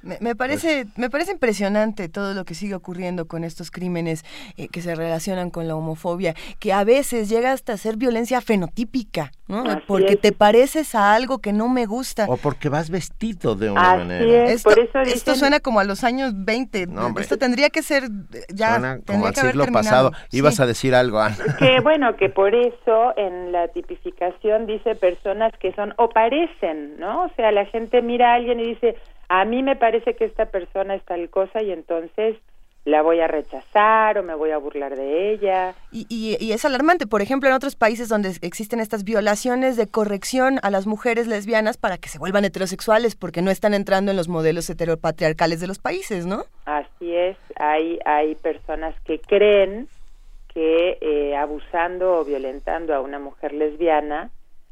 Me, 0.05 0.35
parece, 0.35 0.85
me 0.95 1.09
parece 1.09 1.31
impresionante 1.31 2.09
todo 2.09 2.35
lo 2.35 2.45
que 2.45 2.53
sigue 2.53 2.75
ocurriendo 2.75 3.27
con 3.27 3.43
estos 3.43 3.71
crímenes 3.71 4.23
eh, 4.55 4.67
que 4.67 4.81
se 4.81 4.93
relacionan 4.93 5.49
con 5.49 5.67
la 5.67 5.75
homofobia, 5.75 6.35
que 6.59 6.73
a 6.73 6.83
veces 6.83 7.27
llega 7.27 7.51
hasta 7.51 7.75
ser 7.77 7.97
violencia 7.97 8.39
fenotípica, 8.39 9.31
¿no? 9.47 9.63
porque 9.87 10.15
te 10.15 10.31
pareces 10.31 10.93
a 10.93 11.15
algo 11.15 11.39
que 11.39 11.53
no 11.53 11.69
me 11.69 11.87
gusta. 11.87 12.25
O 12.29 12.37
porque 12.37 12.69
vas 12.69 12.89
vestido 12.91 13.55
de 13.55 13.71
una 13.71 13.97
manera. 13.97 14.51
esto, 14.51 14.69
esto, 15.05 15.35
suena 15.35 15.59
como 15.59 15.79
a 15.79 15.83
los 15.83 16.03
años 16.03 16.33
20. 16.35 16.87
esto 17.19 17.37
tendría 17.37 17.69
que 17.71 17.81
ser 17.81 18.03
ya. 18.53 18.73
Suena 18.73 18.99
como 19.05 19.25
al 19.25 19.35
siglo 19.35 19.65
pasado. 19.67 20.11
Ibas 20.31 20.59
a 20.59 20.65
decir 20.65 20.93
algo, 20.93 21.19
Ana. 21.19 21.35
Que 21.59 21.79
bueno, 21.79 22.15
que 22.15 22.29
por 22.29 22.53
eso 22.53 23.17
en 23.17 23.51
la 23.51 23.67
tipificación 23.69 24.67
dice 24.67 24.95
personas 24.95 25.53
que 25.59 25.71
son 25.73 25.93
o 25.97 26.09
parecen, 26.09 26.99
¿no? 26.99 27.23
O 27.23 27.29
sea, 27.35 27.51
la 27.51 27.65
gente 27.65 28.01
mira 28.01 28.33
a 28.33 28.35
alguien 28.35 28.59
y 28.59 28.69
dice 28.69 28.97
a 29.29 29.45
mí 29.45 29.63
me 29.63 29.75
parece 29.75 30.15
que 30.15 30.25
esta 30.25 30.45
persona 30.47 30.95
es 30.95 31.03
tal 31.05 31.29
cosa 31.29 31.61
y 31.61 31.71
entonces 31.71 32.37
la 32.85 33.01
voy 33.01 33.19
a 33.19 33.27
rechazar 33.27 34.19
o 34.19 34.23
me 34.23 34.35
voy 34.35 34.51
a 34.51 34.59
burlar 34.59 34.95
de 34.95 35.31
ella. 35.31 35.73
Y, 35.91 36.05
y, 36.07 36.51
es 36.51 36.65
alarmante, 36.65 37.07
por 37.07 37.23
ejemplo, 37.23 37.49
en 37.49 37.55
otros 37.55 37.75
países 37.75 38.09
donde 38.09 38.37
existen 38.41 38.79
estas 38.79 39.03
violaciones 39.03 39.75
de 39.75 39.87
corrección 39.87 40.59
a 40.61 40.69
las 40.69 40.85
mujeres 40.85 41.27
lesbianas 41.27 41.77
para 41.77 41.97
que 41.97 42.09
se 42.09 42.19
vuelvan 42.19 42.45
heterosexuales 42.45 43.15
porque 43.15 43.41
no 43.41 43.49
están 43.49 43.73
entrando 43.73 44.11
en 44.11 44.17
los 44.17 44.27
modelos 44.27 44.69
heteropatriarcales 44.69 45.59
de 45.59 45.67
los 45.67 45.79
países, 45.79 46.27
¿no? 46.27 46.43
Así 46.65 47.15
es, 47.15 47.37
hay, 47.55 47.99
hay 48.05 48.35
personas 48.35 48.93
que 49.03 49.19
creen 49.19 49.87
que 50.53 50.99
eh, 51.01 51.35
abusando 51.35 52.19
o 52.19 52.23
violentando 52.23 52.93
a 52.93 53.01
una 53.01 53.17
mujer 53.17 53.51
lesbiana 53.51 54.29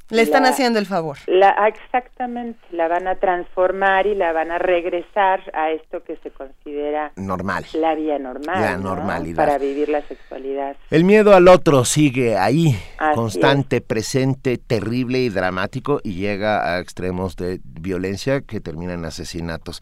le 0.09 0.21
están 0.21 0.45
haciendo 0.45 0.80
el 0.80 0.85
favor. 0.85 1.17
La, 1.27 1.55
ah, 1.57 1.67
exactamente, 1.67 2.59
la 2.71 2.88
van 2.88 3.07
a 3.07 3.15
transformar 3.15 4.05
y 4.05 4.15
la 4.15 4.31
van 4.34 4.51
a 4.51 4.57
regresar 4.59 5.41
a 5.53 5.71
esto 5.71 6.03
que 6.03 6.17
se 6.17 6.31
considera 6.31 7.11
normal. 7.15 7.65
La 7.73 7.95
vía 7.95 8.19
normal. 8.19 8.61
La 8.61 8.77
normalidad. 8.77 9.45
Para 9.45 9.57
vivir 9.57 9.89
la 9.89 10.01
sexualidad. 10.07 10.75
El 10.89 11.03
miedo 11.03 11.34
al 11.34 11.47
otro 11.47 11.85
sigue 11.85 12.38
ahí, 12.38 12.77
constante, 13.15 13.81
presente, 13.81 14.57
terrible 14.57 15.19
y 15.19 15.30
dramático 15.30 15.99
y 16.03 16.15
llega 16.15 16.75
a 16.75 16.80
extremos 16.80 17.35
de 17.35 17.59
violencia 17.63 18.41
que 18.41 18.59
terminan 18.59 18.99
en 18.99 19.05
asesinatos. 19.05 19.81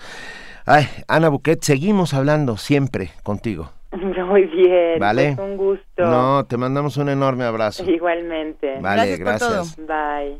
Ay, 0.65 0.87
Ana 1.07 1.29
Buquet, 1.29 1.63
seguimos 1.63 2.13
hablando 2.13 2.57
siempre 2.57 3.11
contigo. 3.23 3.71
Muy 4.25 4.45
bien, 4.45 4.99
vale. 4.99 5.33
Pues 5.35 5.49
un 5.49 5.57
gusto. 5.57 6.05
No, 6.05 6.45
te 6.45 6.55
mandamos 6.57 6.95
un 6.97 7.09
enorme 7.09 7.43
abrazo. 7.43 7.83
Igualmente. 7.89 8.79
Vale, 8.79 9.17
gracias. 9.17 9.75
Bye. 9.77 10.39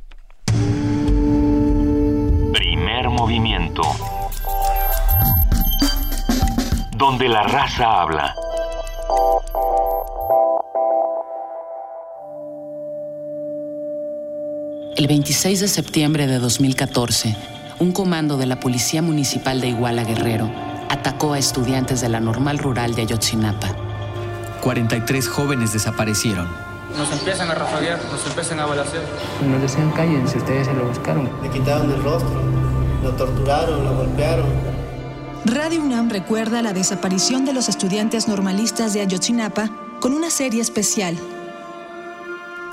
Primer 2.54 3.10
movimiento. 3.10 3.82
Donde 6.96 7.28
la 7.28 7.44
raza 7.44 8.02
habla. 8.02 8.34
El 14.96 15.08
26 15.08 15.62
de 15.62 15.68
septiembre 15.68 16.28
de 16.28 16.40
2014, 16.40 17.36
un 17.80 17.92
comando 17.92 18.38
de 18.38 18.46
la 18.46 18.60
Policía 18.60 19.02
Municipal 19.02 19.60
de 19.60 19.70
Iguala 19.70 20.04
Guerrero 20.04 20.71
atacó 20.92 21.34
a 21.34 21.40
estudiantes 21.40 22.02
de 22.02 22.10
la 22.10 22.20
normal 22.20 22.58
rural 22.58 22.94
de 22.96 23.04
Ayotzinapa. 23.04 23.70
43 24.62 25.26
jóvenes 25.30 25.72
desaparecieron. 25.72 26.50
Nos 26.98 27.10
empiezan 27.14 27.50
a 27.50 27.56
rafaguear, 27.56 27.98
nos 28.12 28.28
empiezan 28.28 28.60
a 28.60 28.66
balasear. 28.66 29.04
Nos 29.48 29.62
decían 29.62 29.90
cállense, 29.92 30.38
ustedes 30.38 30.68
se 30.68 30.74
lo 30.74 30.86
buscaron. 30.86 31.30
Le 31.42 31.50
quitaron 31.50 31.90
el 31.90 32.04
rostro, 32.04 32.42
lo 33.02 33.12
torturaron, 33.14 33.86
lo 33.86 33.96
golpearon. 33.96 34.46
Radio 35.46 35.82
UNAM 35.82 36.10
recuerda 36.10 36.62
la 36.62 36.74
desaparición 36.74 37.46
de 37.46 37.54
los 37.54 37.70
estudiantes 37.70 38.28
normalistas 38.28 38.94
de 38.94 39.00
Ayotzinapa 39.00 39.70
con 40.02 40.14
una 40.14 40.30
serie 40.30 40.62
especial. 40.62 41.18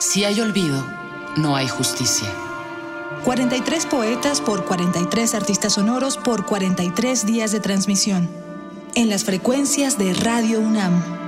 Si 0.00 0.24
hay 0.24 0.40
olvido, 0.40 0.84
no 1.36 1.54
hay 1.54 1.68
justicia. 1.68 2.28
43 3.28 3.84
poetas 3.84 4.40
por 4.40 4.64
43 4.64 5.34
artistas 5.34 5.74
sonoros 5.74 6.16
por 6.16 6.46
43 6.46 7.26
días 7.26 7.52
de 7.52 7.60
transmisión. 7.60 8.26
En 8.94 9.10
las 9.10 9.24
frecuencias 9.24 9.98
de 9.98 10.14
Radio 10.14 10.60
UNAM. 10.60 11.27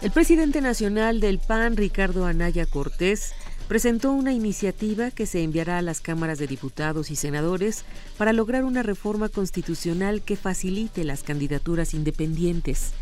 El 0.00 0.10
presidente 0.10 0.60
nacional 0.60 1.20
del 1.20 1.38
PAN, 1.38 1.76
Ricardo 1.76 2.26
Anaya 2.26 2.66
Cortés, 2.66 3.34
presentó 3.72 4.12
una 4.12 4.34
iniciativa 4.34 5.10
que 5.10 5.24
se 5.24 5.42
enviará 5.42 5.78
a 5.78 5.82
las 5.82 6.02
cámaras 6.02 6.38
de 6.38 6.46
diputados 6.46 7.10
y 7.10 7.16
senadores 7.16 7.86
para 8.18 8.34
lograr 8.34 8.64
una 8.64 8.82
reforma 8.82 9.30
constitucional 9.30 10.20
que 10.20 10.36
facilite 10.36 11.04
las 11.04 11.22
candidaturas 11.22 11.94
independientes. 11.94 12.92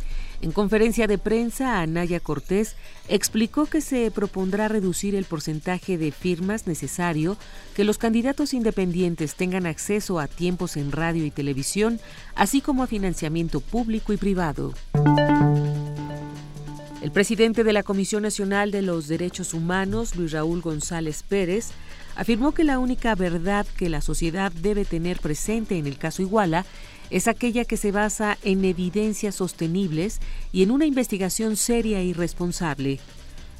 En 0.40 0.52
conferencia 0.52 1.08
de 1.08 1.18
prensa, 1.18 1.80
Anaya 1.80 2.20
Cortés 2.20 2.76
explicó 3.08 3.66
que 3.66 3.80
se 3.80 4.12
propondrá 4.12 4.68
reducir 4.68 5.16
el 5.16 5.24
porcentaje 5.24 5.98
de 5.98 6.12
firmas 6.12 6.68
necesario 6.68 7.36
que 7.74 7.82
los 7.82 7.98
candidatos 7.98 8.54
independientes 8.54 9.34
tengan 9.34 9.66
acceso 9.66 10.20
a 10.20 10.28
tiempos 10.28 10.76
en 10.76 10.92
radio 10.92 11.24
y 11.24 11.32
televisión, 11.32 11.98
así 12.36 12.60
como 12.60 12.84
a 12.84 12.86
financiamiento 12.86 13.58
público 13.58 14.12
y 14.12 14.18
privado. 14.18 14.72
El 17.00 17.12
presidente 17.12 17.64
de 17.64 17.72
la 17.72 17.82
Comisión 17.82 18.22
Nacional 18.22 18.70
de 18.70 18.82
los 18.82 19.08
Derechos 19.08 19.54
Humanos, 19.54 20.16
Luis 20.16 20.32
Raúl 20.32 20.60
González 20.60 21.22
Pérez, 21.22 21.70
afirmó 22.14 22.52
que 22.52 22.62
la 22.62 22.78
única 22.78 23.14
verdad 23.14 23.66
que 23.78 23.88
la 23.88 24.02
sociedad 24.02 24.52
debe 24.52 24.84
tener 24.84 25.18
presente 25.18 25.78
en 25.78 25.86
el 25.86 25.96
caso 25.96 26.20
Iguala 26.20 26.66
es 27.08 27.26
aquella 27.26 27.64
que 27.64 27.78
se 27.78 27.90
basa 27.90 28.36
en 28.42 28.66
evidencias 28.66 29.34
sostenibles 29.36 30.20
y 30.52 30.62
en 30.62 30.70
una 30.70 30.84
investigación 30.84 31.56
seria 31.56 32.02
y 32.02 32.12
responsable. 32.12 33.00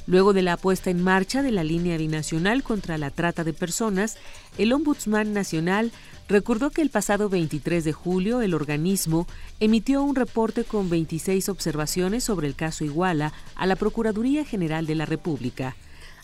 Luego 0.07 0.33
de 0.33 0.41
la 0.41 0.57
puesta 0.57 0.89
en 0.89 1.01
marcha 1.01 1.41
de 1.41 1.51
la 1.51 1.63
línea 1.63 1.97
binacional 1.97 2.63
contra 2.63 2.97
la 2.97 3.11
trata 3.11 3.43
de 3.43 3.53
personas, 3.53 4.17
el 4.57 4.73
Ombudsman 4.73 5.33
Nacional 5.33 5.91
recordó 6.27 6.71
que 6.71 6.81
el 6.81 6.89
pasado 6.89 7.29
23 7.29 7.83
de 7.83 7.93
julio 7.93 8.41
el 8.41 8.53
organismo 8.53 9.27
emitió 9.59 10.03
un 10.03 10.15
reporte 10.15 10.63
con 10.63 10.89
26 10.89 11.49
observaciones 11.49 12.23
sobre 12.23 12.47
el 12.47 12.55
caso 12.55 12.83
Iguala 12.83 13.33
a 13.55 13.65
la 13.65 13.75
Procuraduría 13.75 14.45
General 14.45 14.85
de 14.85 14.95
la 14.95 15.05
República. 15.05 15.75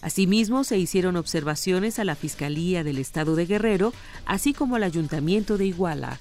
Asimismo, 0.02 0.64
se 0.64 0.78
hicieron 0.78 1.16
observaciones 1.16 2.00
a 2.00 2.04
la 2.04 2.16
Fiscalía 2.16 2.84
del 2.84 3.00
Estado 3.00 3.36
de 3.36 3.46
Guerrero, 3.46 3.94
así 4.26 4.54
como 4.54 4.76
al 4.76 4.84
Ayuntamiento 4.84 5.58
de 5.58 5.66
Iguala. 5.66 6.20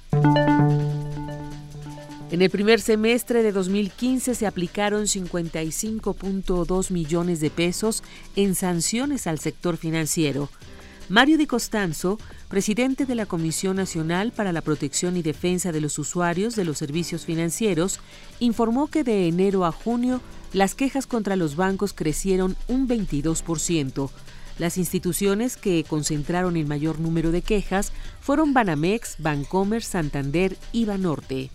En 2.32 2.42
el 2.42 2.50
primer 2.50 2.80
semestre 2.80 3.44
de 3.44 3.52
2015 3.52 4.34
se 4.34 4.46
aplicaron 4.48 5.04
55.2 5.04 6.90
millones 6.90 7.38
de 7.38 7.50
pesos 7.50 8.02
en 8.34 8.56
sanciones 8.56 9.28
al 9.28 9.38
sector 9.38 9.76
financiero. 9.76 10.48
Mario 11.08 11.38
Di 11.38 11.46
Costanzo, 11.46 12.18
presidente 12.48 13.06
de 13.06 13.14
la 13.14 13.26
Comisión 13.26 13.76
Nacional 13.76 14.32
para 14.32 14.52
la 14.52 14.60
Protección 14.60 15.16
y 15.16 15.22
Defensa 15.22 15.70
de 15.70 15.80
los 15.80 16.00
Usuarios 16.00 16.56
de 16.56 16.64
los 16.64 16.78
Servicios 16.78 17.24
Financieros, 17.24 18.00
informó 18.40 18.88
que 18.88 19.04
de 19.04 19.28
enero 19.28 19.64
a 19.64 19.70
junio 19.70 20.20
las 20.52 20.74
quejas 20.74 21.06
contra 21.06 21.36
los 21.36 21.54
bancos 21.54 21.92
crecieron 21.92 22.56
un 22.66 22.88
22%. 22.88 24.10
Las 24.58 24.78
instituciones 24.78 25.56
que 25.56 25.84
concentraron 25.84 26.56
el 26.56 26.66
mayor 26.66 26.98
número 26.98 27.30
de 27.30 27.42
quejas 27.42 27.92
fueron 28.20 28.54
Banamex, 28.54 29.16
Bancomer, 29.18 29.82
Santander 29.82 30.56
y 30.72 30.86
Banorte. 30.86 31.50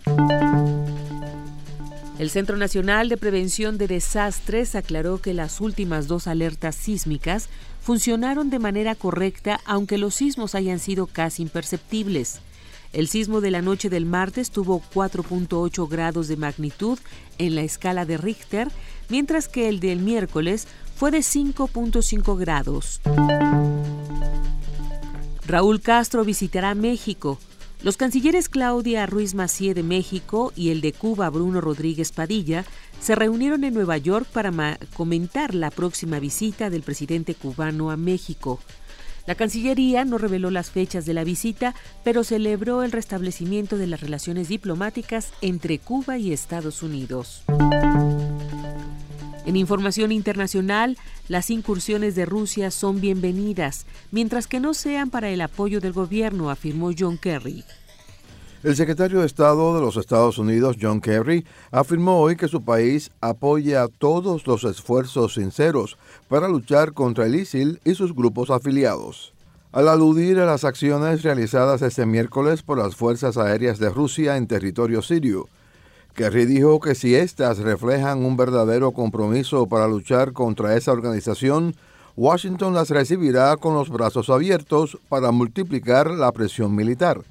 El 2.18 2.30
Centro 2.30 2.56
Nacional 2.56 3.08
de 3.08 3.16
Prevención 3.16 3.78
de 3.78 3.88
Desastres 3.88 4.76
aclaró 4.76 5.20
que 5.20 5.34
las 5.34 5.60
últimas 5.60 6.06
dos 6.06 6.28
alertas 6.28 6.76
sísmicas 6.76 7.48
funcionaron 7.80 8.48
de 8.48 8.60
manera 8.60 8.94
correcta 8.94 9.58
aunque 9.64 9.98
los 9.98 10.14
sismos 10.14 10.54
hayan 10.54 10.78
sido 10.78 11.08
casi 11.08 11.42
imperceptibles. 11.42 12.40
El 12.92 13.08
sismo 13.08 13.40
de 13.40 13.50
la 13.50 13.62
noche 13.62 13.88
del 13.88 14.04
martes 14.04 14.50
tuvo 14.50 14.82
4.8 14.94 15.88
grados 15.88 16.28
de 16.28 16.36
magnitud 16.36 16.98
en 17.38 17.54
la 17.54 17.62
escala 17.62 18.04
de 18.04 18.18
Richter, 18.18 18.68
mientras 19.08 19.48
que 19.48 19.68
el 19.68 19.80
del 19.80 19.98
miércoles 20.00 20.68
fue 20.96 21.10
de 21.10 21.18
5.5 21.18 22.38
grados. 22.38 23.00
Raúl 25.46 25.80
Castro 25.80 26.24
visitará 26.24 26.74
México. 26.74 27.38
Los 27.82 27.96
cancilleres 27.96 28.48
Claudia 28.48 29.06
Ruiz 29.06 29.34
Macié 29.34 29.74
de 29.74 29.82
México 29.82 30.52
y 30.54 30.70
el 30.70 30.80
de 30.80 30.92
Cuba 30.92 31.28
Bruno 31.30 31.60
Rodríguez 31.60 32.12
Padilla 32.12 32.64
se 33.00 33.16
reunieron 33.16 33.64
en 33.64 33.74
Nueva 33.74 33.98
York 33.98 34.26
para 34.32 34.78
comentar 34.94 35.54
la 35.54 35.70
próxima 35.70 36.20
visita 36.20 36.70
del 36.70 36.82
presidente 36.82 37.34
cubano 37.34 37.90
a 37.90 37.96
México. 37.96 38.60
La 39.26 39.34
Cancillería 39.34 40.04
no 40.04 40.18
reveló 40.18 40.50
las 40.50 40.70
fechas 40.70 41.06
de 41.06 41.14
la 41.14 41.24
visita, 41.24 41.74
pero 42.04 42.24
celebró 42.24 42.82
el 42.82 42.92
restablecimiento 42.92 43.76
de 43.76 43.86
las 43.86 44.00
relaciones 44.00 44.48
diplomáticas 44.48 45.32
entre 45.40 45.78
Cuba 45.78 46.18
y 46.18 46.32
Estados 46.32 46.82
Unidos. 46.82 47.42
En 49.44 49.56
información 49.56 50.12
internacional, 50.12 50.96
las 51.26 51.50
incursiones 51.50 52.14
de 52.14 52.26
Rusia 52.26 52.70
son 52.70 53.00
bienvenidas, 53.00 53.86
mientras 54.12 54.46
que 54.46 54.60
no 54.60 54.72
sean 54.72 55.10
para 55.10 55.30
el 55.30 55.40
apoyo 55.40 55.80
del 55.80 55.92
gobierno, 55.92 56.48
afirmó 56.48 56.92
John 56.96 57.18
Kerry. 57.18 57.64
El 58.62 58.76
secretario 58.76 59.18
de 59.18 59.26
Estado 59.26 59.74
de 59.74 59.80
los 59.80 59.96
Estados 59.96 60.38
Unidos, 60.38 60.76
John 60.80 61.00
Kerry, 61.00 61.44
afirmó 61.72 62.20
hoy 62.20 62.36
que 62.36 62.46
su 62.46 62.62
país 62.62 63.10
apoya 63.20 63.88
todos 63.88 64.46
los 64.46 64.62
esfuerzos 64.62 65.34
sinceros 65.34 65.98
para 66.28 66.46
luchar 66.46 66.92
contra 66.92 67.26
el 67.26 67.34
ISIL 67.34 67.80
y 67.84 67.96
sus 67.96 68.14
grupos 68.14 68.50
afiliados. 68.50 69.34
Al 69.72 69.88
aludir 69.88 70.38
a 70.38 70.46
las 70.46 70.62
acciones 70.62 71.22
realizadas 71.22 71.82
este 71.82 72.06
miércoles 72.06 72.62
por 72.62 72.78
las 72.78 72.94
Fuerzas 72.94 73.36
Aéreas 73.36 73.80
de 73.80 73.90
Rusia 73.90 74.36
en 74.36 74.46
territorio 74.46 75.02
sirio, 75.02 75.48
Kerry 76.14 76.44
dijo 76.44 76.78
que 76.78 76.94
si 76.94 77.14
éstas 77.14 77.58
reflejan 77.58 78.24
un 78.24 78.36
verdadero 78.36 78.92
compromiso 78.92 79.66
para 79.66 79.88
luchar 79.88 80.32
contra 80.32 80.76
esa 80.76 80.92
organización, 80.92 81.74
Washington 82.16 82.74
las 82.74 82.90
recibirá 82.90 83.56
con 83.56 83.74
los 83.74 83.88
brazos 83.88 84.28
abiertos 84.28 84.98
para 85.08 85.30
multiplicar 85.30 86.10
la 86.10 86.30
presión 86.32 86.74
militar. 86.74 87.22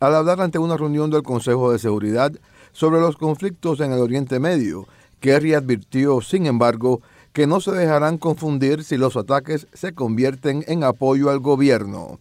Al 0.00 0.14
hablar 0.14 0.40
ante 0.40 0.58
una 0.58 0.78
reunión 0.78 1.10
del 1.10 1.22
Consejo 1.22 1.72
de 1.72 1.78
Seguridad 1.78 2.32
sobre 2.72 3.00
los 3.00 3.16
conflictos 3.16 3.80
en 3.80 3.92
el 3.92 4.00
Oriente 4.00 4.40
Medio, 4.40 4.86
Kerry 5.20 5.52
advirtió, 5.52 6.22
sin 6.22 6.46
embargo, 6.46 7.02
que 7.34 7.46
no 7.46 7.60
se 7.60 7.72
dejarán 7.72 8.16
confundir 8.16 8.82
si 8.82 8.96
los 8.96 9.14
ataques 9.14 9.66
se 9.74 9.92
convierten 9.92 10.64
en 10.68 10.84
apoyo 10.84 11.28
al 11.28 11.40
gobierno. 11.40 12.18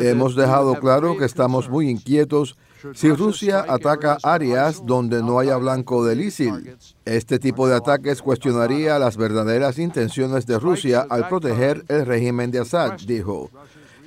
Hemos 0.00 0.36
dejado 0.36 0.76
claro 0.76 1.16
que 1.16 1.24
estamos 1.24 1.68
muy 1.68 1.88
inquietos 1.90 2.56
si 2.94 3.10
Rusia 3.12 3.64
ataca 3.68 4.18
áreas 4.22 4.84
donde 4.84 5.22
no 5.22 5.38
haya 5.38 5.56
blanco 5.56 6.04
del 6.04 6.20
ISIL. 6.20 6.76
Este 7.04 7.38
tipo 7.38 7.68
de 7.68 7.76
ataques 7.76 8.22
cuestionaría 8.22 8.98
las 8.98 9.16
verdaderas 9.16 9.78
intenciones 9.78 10.46
de 10.46 10.58
Rusia 10.58 11.06
al 11.08 11.28
proteger 11.28 11.84
el 11.88 12.06
régimen 12.06 12.50
de 12.50 12.60
Assad, 12.60 12.98
dijo. 13.06 13.50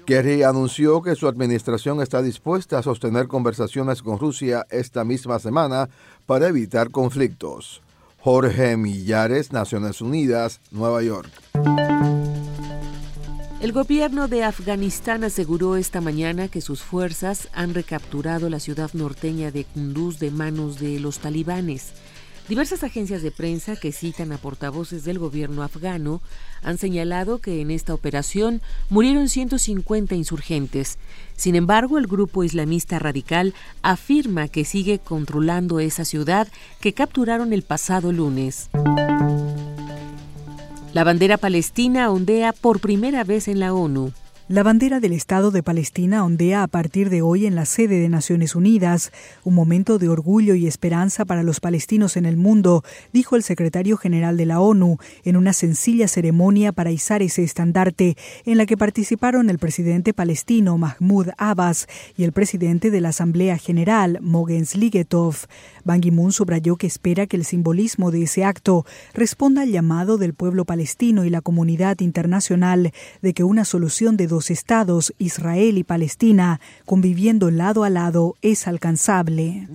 Kerry 0.05 0.43
anunció 0.43 1.01
que 1.01 1.15
su 1.15 1.27
administración 1.27 1.99
está 1.99 2.21
dispuesta 2.21 2.77
a 2.77 2.83
sostener 2.83 3.27
conversaciones 3.27 4.03
con 4.03 4.19
Rusia 4.19 4.65
esta 4.69 5.03
misma 5.03 5.39
semana 5.39 5.89
para 6.27 6.47
evitar 6.47 6.91
conflictos. 6.91 7.81
Jorge 8.19 8.77
Millares, 8.77 9.51
Naciones 9.51 10.01
Unidas, 10.01 10.59
Nueva 10.71 11.01
York. 11.01 11.29
El 13.65 13.71
gobierno 13.71 14.27
de 14.27 14.43
Afganistán 14.43 15.23
aseguró 15.23 15.75
esta 15.75 15.99
mañana 15.99 16.49
que 16.49 16.61
sus 16.61 16.83
fuerzas 16.83 17.49
han 17.51 17.73
recapturado 17.73 18.47
la 18.47 18.59
ciudad 18.59 18.91
norteña 18.93 19.49
de 19.49 19.63
Kunduz 19.63 20.19
de 20.19 20.29
manos 20.29 20.79
de 20.79 20.99
los 20.99 21.17
talibanes. 21.17 21.93
Diversas 22.47 22.83
agencias 22.83 23.23
de 23.23 23.31
prensa 23.31 23.75
que 23.75 23.91
citan 23.91 24.31
a 24.33 24.37
portavoces 24.37 25.03
del 25.03 25.17
gobierno 25.17 25.63
afgano 25.63 26.21
han 26.61 26.77
señalado 26.77 27.39
que 27.39 27.59
en 27.59 27.71
esta 27.71 27.95
operación 27.95 28.61
murieron 28.91 29.29
150 29.29 30.13
insurgentes. 30.13 30.99
Sin 31.35 31.55
embargo, 31.55 31.97
el 31.97 32.05
grupo 32.05 32.43
islamista 32.43 32.99
radical 32.99 33.55
afirma 33.81 34.47
que 34.47 34.63
sigue 34.63 34.99
controlando 34.99 35.79
esa 35.79 36.05
ciudad 36.05 36.47
que 36.81 36.93
capturaron 36.93 37.51
el 37.51 37.63
pasado 37.63 38.11
lunes. 38.11 38.69
La 40.95 41.03
bandera 41.03 41.35
palestina 41.35 42.09
ondea 42.09 42.53
por 42.53 42.79
primera 42.79 43.25
vez 43.25 43.49
en 43.49 43.59
la 43.59 43.73
ONU. 43.73 44.13
La 44.47 44.63
bandera 44.63 45.01
del 45.01 45.11
Estado 45.11 45.51
de 45.51 45.61
Palestina 45.61 46.23
ondea 46.23 46.63
a 46.63 46.67
partir 46.67 47.09
de 47.09 47.21
hoy 47.21 47.47
en 47.47 47.55
la 47.55 47.65
sede 47.65 47.99
de 47.99 48.07
Naciones 48.07 48.55
Unidas, 48.55 49.11
un 49.43 49.55
momento 49.55 49.97
de 49.97 50.07
orgullo 50.07 50.55
y 50.55 50.67
esperanza 50.67 51.25
para 51.25 51.43
los 51.43 51.59
palestinos 51.59 52.15
en 52.15 52.25
el 52.25 52.37
mundo, 52.37 52.81
dijo 53.11 53.35
el 53.35 53.43
secretario 53.43 53.97
general 53.97 54.37
de 54.37 54.45
la 54.45 54.61
ONU 54.61 54.99
en 55.25 55.35
una 55.35 55.51
sencilla 55.51 56.07
ceremonia 56.07 56.71
para 56.71 56.91
izar 56.91 57.21
ese 57.21 57.43
estandarte, 57.43 58.15
en 58.45 58.57
la 58.57 58.65
que 58.65 58.77
participaron 58.77 59.49
el 59.49 59.59
presidente 59.59 60.13
palestino 60.13 60.77
Mahmoud 60.77 61.29
Abbas 61.37 61.87
y 62.15 62.23
el 62.23 62.31
presidente 62.31 62.89
de 62.89 63.01
la 63.01 63.09
Asamblea 63.09 63.57
General 63.57 64.19
Mogens 64.21 64.77
Ligetov. 64.77 65.47
Ban 65.85 66.01
Ki-moon 66.01 66.31
subrayó 66.31 66.75
que 66.75 66.87
espera 66.87 67.27
que 67.27 67.37
el 67.37 67.45
simbolismo 67.45 68.09
de 68.09 68.23
ese 68.23 68.43
acto 68.43 68.85
responda 69.13 69.61
al 69.61 69.71
llamado 69.71 70.17
del 70.17 70.33
pueblo 70.33 70.65
palestino 70.65 71.25
y 71.25 71.29
la 71.29 71.41
comunidad 71.41 71.99
internacional 71.99 72.91
de 73.21 73.33
que 73.33 73.43
una 73.43 73.65
solución 73.65 74.17
de 74.17 74.25
dos 74.25 74.49
estados, 74.49 75.13
Israel 75.19 75.77
y 75.77 75.83
Palestina, 75.83 76.59
conviviendo 76.85 77.51
lado 77.51 77.83
a 77.83 77.91
lado, 77.91 78.35
es 78.41 78.67
alcanzable. 78.67 79.67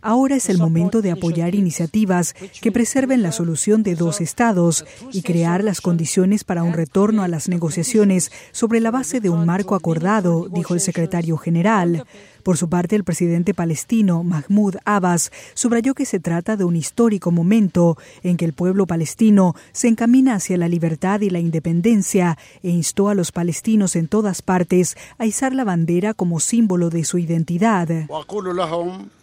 Ahora 0.00 0.36
es 0.36 0.48
el 0.48 0.58
momento 0.58 1.02
de 1.02 1.10
apoyar 1.10 1.56
iniciativas 1.56 2.34
que 2.60 2.70
preserven 2.70 3.20
la 3.20 3.32
solución 3.32 3.82
de 3.82 3.96
dos 3.96 4.20
estados 4.20 4.84
y 5.12 5.22
crear 5.22 5.64
las 5.64 5.80
condiciones 5.80 6.44
para 6.44 6.62
un 6.62 6.72
retorno 6.72 7.24
a 7.24 7.28
las 7.28 7.48
negociaciones 7.48 8.30
sobre 8.52 8.78
la 8.78 8.92
base 8.92 9.20
de 9.20 9.28
un 9.28 9.44
marco 9.44 9.74
acordado, 9.74 10.48
dijo 10.48 10.74
el 10.74 10.80
secretario 10.80 11.36
general. 11.36 12.04
Por 12.48 12.56
su 12.56 12.70
parte, 12.70 12.96
el 12.96 13.04
presidente 13.04 13.52
palestino 13.52 14.24
Mahmoud 14.24 14.76
Abbas 14.86 15.32
subrayó 15.52 15.92
que 15.92 16.06
se 16.06 16.18
trata 16.18 16.56
de 16.56 16.64
un 16.64 16.76
histórico 16.76 17.30
momento 17.30 17.98
en 18.22 18.38
que 18.38 18.46
el 18.46 18.54
pueblo 18.54 18.86
palestino 18.86 19.54
se 19.72 19.88
encamina 19.88 20.36
hacia 20.36 20.56
la 20.56 20.66
libertad 20.66 21.20
y 21.20 21.28
la 21.28 21.40
independencia 21.40 22.38
e 22.62 22.70
instó 22.70 23.10
a 23.10 23.14
los 23.14 23.32
palestinos 23.32 23.96
en 23.96 24.08
todas 24.08 24.40
partes 24.40 24.96
a 25.18 25.26
izar 25.26 25.54
la 25.54 25.64
bandera 25.64 26.14
como 26.14 26.40
símbolo 26.40 26.88
de 26.88 27.04
su 27.04 27.18
identidad. 27.18 27.86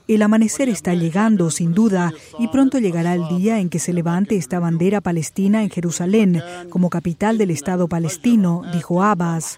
El 0.07 0.22
amanecer 0.22 0.69
está 0.69 0.93
llegando, 0.93 1.49
sin 1.49 1.73
duda, 1.73 2.14
y 2.38 2.49
pronto 2.49 2.77
llegará 2.77 3.15
el 3.15 3.27
día 3.27 3.60
en 3.60 3.69
que 3.69 3.80
se 3.80 3.91
levante 3.91 4.35
esta 4.35 4.60
bandera 4.60 5.02
palestina 5.02 5.64
en 5.64 5.72
Jerusalén 5.72 6.43
como 6.69 6.91
capital 6.91 7.39
del 7.39 7.49
Estado 7.49 7.88
palestino, 7.88 8.61
dijo 8.72 9.02
Abbas. 9.02 9.57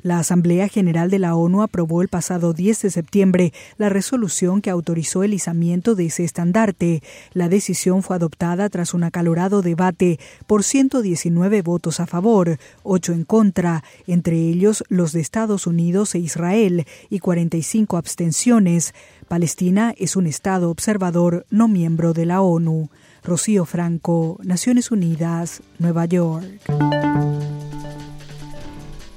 La 0.00 0.20
Asamblea 0.20 0.68
General 0.68 1.10
de 1.10 1.18
la 1.18 1.34
ONU 1.34 1.62
aprobó 1.62 2.02
el 2.02 2.08
pasado 2.08 2.52
10 2.52 2.82
de 2.82 2.90
septiembre 2.90 3.52
la 3.78 3.88
resolución 3.88 4.60
que 4.60 4.70
autorizó 4.70 5.24
el 5.24 5.34
izamiento 5.34 5.96
de 5.96 6.06
ese 6.06 6.22
estandarte. 6.22 7.02
La 7.32 7.48
decisión 7.48 8.04
fue 8.04 8.14
adoptada 8.14 8.68
tras 8.68 8.94
un 8.94 9.02
acalorado 9.02 9.60
debate 9.60 10.20
por 10.46 10.62
119 10.62 11.62
votos 11.62 11.98
a 11.98 12.06
favor, 12.06 12.58
8 12.84 13.12
en 13.12 13.24
contra, 13.24 13.82
entre 14.06 14.36
ellos 14.36 14.84
los 14.88 15.12
de 15.12 15.20
Estados 15.20 15.66
Unidos 15.66 16.14
e 16.14 16.20
Israel, 16.20 16.86
y 17.10 17.18
45 17.18 17.96
abstenciones. 17.96 18.94
Palestina 19.26 19.94
es 19.98 20.14
un 20.14 20.26
Estado 20.26 20.70
observador 20.70 21.44
no 21.50 21.66
miembro 21.66 22.12
de 22.12 22.26
la 22.26 22.40
ONU. 22.40 22.88
Rocío 23.24 23.64
Franco, 23.64 24.38
Naciones 24.44 24.92
Unidas, 24.92 25.60
Nueva 25.78 26.06
York. 26.06 27.57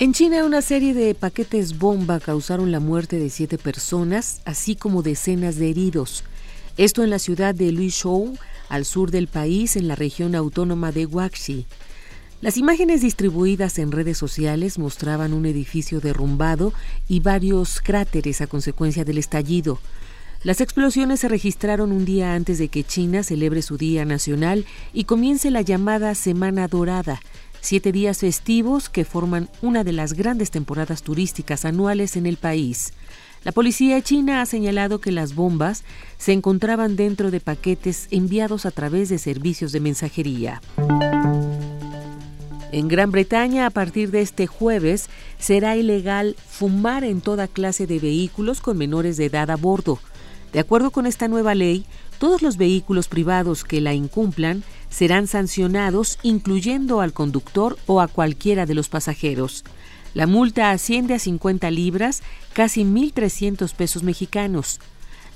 En 0.02 0.14
China, 0.14 0.45
una 0.45 0.64
serie 0.64 0.95
de 0.95 1.14
paquetes 1.14 1.78
bomba 1.78 2.19
causaron 2.19 2.72
la 2.72 2.80
muerte 2.80 3.19
de 3.19 3.30
siete 3.30 3.60
personas, 3.60 4.41
así 4.45 4.76
como 4.76 5.03
decenas 5.03 5.57
de 5.57 5.69
heridos. 5.69 6.23
Esto 6.76 7.03
en 7.03 7.11
la 7.11 7.19
ciudad 7.19 7.53
de 7.53 7.72
Luizhou, 7.72 8.36
al 8.68 8.86
sur 8.86 9.11
del 9.11 9.28
país, 9.28 9.76
en 9.76 9.88
la 9.88 9.94
región 9.95 10.34
autónoma 10.34 10.91
de 10.91 11.06
Guangxi. 11.06 11.68
Las 12.41 12.57
imágenes 12.57 13.02
distribuidas 13.02 13.78
en 13.78 13.91
redes 13.91 14.18
sociales 14.18 14.80
mostraban 14.80 15.34
un 15.34 15.45
edificio 15.45 15.99
derrumbado 15.99 16.73
y 17.07 17.19
varios 17.19 17.80
cráteres 17.80 18.41
a 18.41 18.48
consecuencia 18.48 19.06
del 19.06 19.19
estallido. 19.19 19.80
Las 20.44 20.61
explosiones 20.61 21.19
se 21.19 21.28
registraron 21.28 21.91
un 21.91 22.06
día 22.06 22.34
antes 22.34 22.57
de 22.57 22.69
que 22.69 22.84
China 22.84 23.22
celebre 23.22 23.61
su 23.61 23.78
Día 23.78 24.03
Nacional 24.06 24.65
y 24.94 25.03
comience 25.03 25.52
la 25.52 25.61
llamada 25.61 26.15
Semana 26.15 26.68
Dorada, 26.68 27.22
siete 27.62 27.92
días 27.92 28.20
festivos 28.20 28.90
que 28.90 29.06
forman 29.06 29.48
una 29.62 29.84
de 29.84 29.94
las 29.94 30.14
grandes 30.14 30.52
temporadas 30.52 31.04
turísticas 31.04 31.64
anuales 31.64 32.18
en 32.18 32.26
el 32.26 32.38
país. 32.38 32.94
La 33.44 33.52
policía 33.52 34.02
china 34.02 34.42
ha 34.42 34.46
señalado 34.46 35.00
que 35.00 35.12
las 35.12 35.34
bombas 35.34 35.84
se 36.18 36.34
encontraban 36.34 36.96
dentro 36.96 37.32
de 37.32 37.40
paquetes 37.40 38.08
enviados 38.12 38.66
a 38.66 38.72
través 38.72 39.10
de 39.10 39.18
servicios 39.18 39.72
de 39.72 39.80
mensajería. 39.80 40.62
En 42.72 42.88
Gran 42.88 43.12
Bretaña, 43.12 43.66
a 43.66 43.70
partir 43.70 44.12
de 44.12 44.22
este 44.22 44.48
jueves, 44.48 45.10
será 45.38 45.76
ilegal 45.76 46.36
fumar 46.48 47.04
en 47.04 47.20
toda 47.20 47.48
clase 47.48 47.86
de 47.86 48.00
vehículos 48.00 48.62
con 48.62 48.78
menores 48.78 49.18
de 49.18 49.26
edad 49.26 49.50
a 49.52 49.56
bordo. 49.56 50.00
De 50.54 50.60
acuerdo 50.60 50.92
con 50.92 51.06
esta 51.06 51.28
nueva 51.28 51.56
ley, 51.56 51.86
todos 52.18 52.42
los 52.42 52.58
vehículos 52.58 53.08
privados 53.08 53.64
que 53.64 53.82
la 53.82 53.94
incumplan 53.94 54.64
serán 54.91 55.26
sancionados, 55.26 56.19
incluyendo 56.22 57.01
al 57.01 57.13
conductor 57.13 57.80
o 57.88 58.01
a 58.01 58.07
cualquiera 58.07 58.68
de 58.68 58.76
los 58.76 58.89
pasajeros. 58.89 59.63
La 60.13 60.27
multa 60.27 60.69
asciende 60.69 61.15
a 61.15 61.19
50 61.19 61.72
libras, 61.72 62.22
casi 62.53 62.84
1.300 62.84 63.73
pesos 63.73 64.03
mexicanos. 64.03 64.80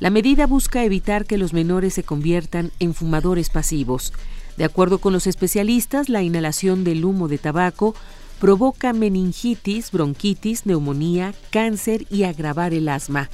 La 0.02 0.10
medida 0.10 0.46
busca 0.46 0.84
evitar 0.84 1.26
que 1.26 1.38
los 1.38 1.54
menores 1.54 1.94
se 1.94 2.04
conviertan 2.04 2.72
en 2.80 2.94
fumadores 2.94 3.50
pasivos. 3.50 4.12
De 4.58 4.66
acuerdo 4.66 5.00
con 5.00 5.14
los 5.14 5.26
especialistas, 5.26 6.10
la 6.10 6.22
inhalación 6.22 6.84
del 6.84 7.06
humo 7.06 7.30
de 7.30 7.38
tabaco 7.38 7.96
provoca 8.40 8.92
meningitis, 8.92 9.92
bronquitis, 9.92 10.66
neumonía, 10.66 11.34
cáncer 11.50 12.06
y 12.10 12.24
agravar 12.24 12.74
el 12.74 12.90
asma. 12.90 13.30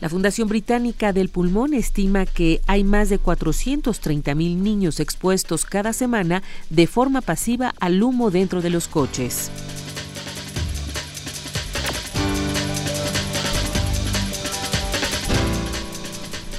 La 0.00 0.08
Fundación 0.08 0.48
Británica 0.48 1.12
del 1.12 1.28
Pulmón 1.28 1.74
estima 1.74 2.26
que 2.26 2.60
hay 2.66 2.84
más 2.84 3.08
de 3.08 3.18
430 3.18 4.34
mil 4.34 4.62
niños 4.62 5.00
expuestos 5.00 5.64
cada 5.64 5.92
semana 5.92 6.42
de 6.70 6.86
forma 6.86 7.20
pasiva 7.20 7.74
al 7.80 8.02
humo 8.02 8.30
dentro 8.30 8.60
de 8.60 8.70
los 8.70 8.88
coches. 8.88 9.50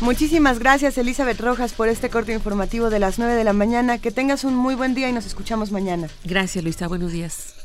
Muchísimas 0.01 0.59
gracias 0.59 0.99
Elizabeth 0.99 1.39
Rojas 1.39 1.73
por 1.73 1.87
este 1.87 2.11
corte 2.11 2.31
informativo 2.31 2.91
de 2.91 2.99
las 2.99 3.17
9 3.17 3.33
de 3.33 3.43
la 3.43 3.53
mañana. 3.53 3.97
Que 3.97 4.11
tengas 4.11 4.43
un 4.43 4.55
muy 4.55 4.75
buen 4.75 4.93
día 4.93 5.09
y 5.09 5.13
nos 5.13 5.25
escuchamos 5.25 5.71
mañana. 5.71 6.09
Gracias 6.23 6.63
Luisa, 6.63 6.87
buenos 6.87 7.11
días. 7.11 7.55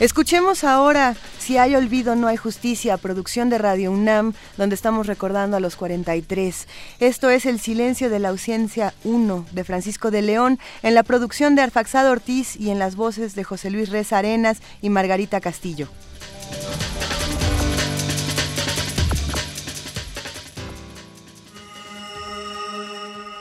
Escuchemos 0.00 0.64
ahora 0.64 1.14
Si 1.38 1.58
hay 1.58 1.74
olvido, 1.74 2.16
no 2.16 2.26
hay 2.26 2.38
justicia, 2.38 2.96
producción 2.96 3.50
de 3.50 3.58
Radio 3.58 3.90
UNAM, 3.92 4.32
donde 4.56 4.74
estamos 4.74 5.06
recordando 5.06 5.58
a 5.58 5.60
los 5.60 5.76
43. 5.76 6.68
Esto 7.00 7.28
es 7.28 7.44
El 7.44 7.60
silencio 7.60 8.08
de 8.08 8.18
la 8.18 8.30
ausencia 8.30 8.94
1 9.04 9.46
de 9.52 9.64
Francisco 9.64 10.10
de 10.10 10.22
León, 10.22 10.58
en 10.82 10.94
la 10.94 11.02
producción 11.02 11.54
de 11.54 11.62
Arfaxado 11.62 12.12
Ortiz 12.12 12.56
y 12.56 12.70
en 12.70 12.78
las 12.78 12.96
voces 12.96 13.34
de 13.34 13.44
José 13.44 13.70
Luis 13.70 13.90
Reza 13.90 14.16
Arenas 14.16 14.62
y 14.80 14.88
Margarita 14.88 15.40
Castillo. 15.42 15.88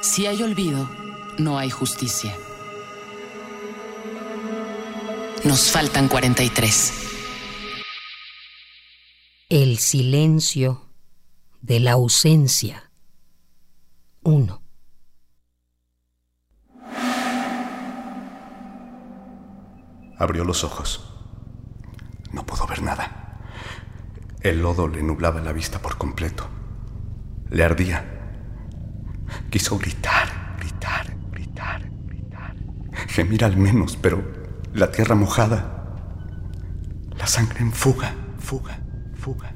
Si 0.01 0.25
hay 0.25 0.43
olvido, 0.43 0.89
no 1.37 1.57
hay 1.57 1.69
justicia. 1.69 2.33
Nos 5.45 5.71
faltan 5.71 6.09
43. 6.09 6.93
El 9.47 9.77
silencio 9.77 10.85
de 11.61 11.79
la 11.79 11.93
ausencia. 11.93 12.91
Uno. 14.21 14.61
Abrió 20.17 20.43
los 20.43 20.65
ojos. 20.65 21.09
No 22.33 22.45
pudo 22.45 22.67
ver 22.67 22.81
nada. 22.81 23.39
El 24.41 24.61
lodo 24.61 24.89
le 24.89 25.01
nublaba 25.01 25.39
la 25.39 25.53
vista 25.53 25.81
por 25.81 25.97
completo. 25.97 26.49
Le 27.49 27.63
ardía. 27.63 28.05
Quiso 29.49 29.77
gritar, 29.77 30.57
gritar, 30.59 31.15
gritar, 31.31 31.89
gritar. 32.07 32.55
Gemir 33.07 33.45
al 33.45 33.55
menos, 33.55 33.95
pero 33.95 34.38
la 34.73 34.91
tierra 34.91 35.15
mojada, 35.15 35.97
la 37.17 37.27
sangre 37.27 37.59
en 37.59 37.71
fuga, 37.71 38.13
fuga, 38.39 38.79
fuga. 39.17 39.53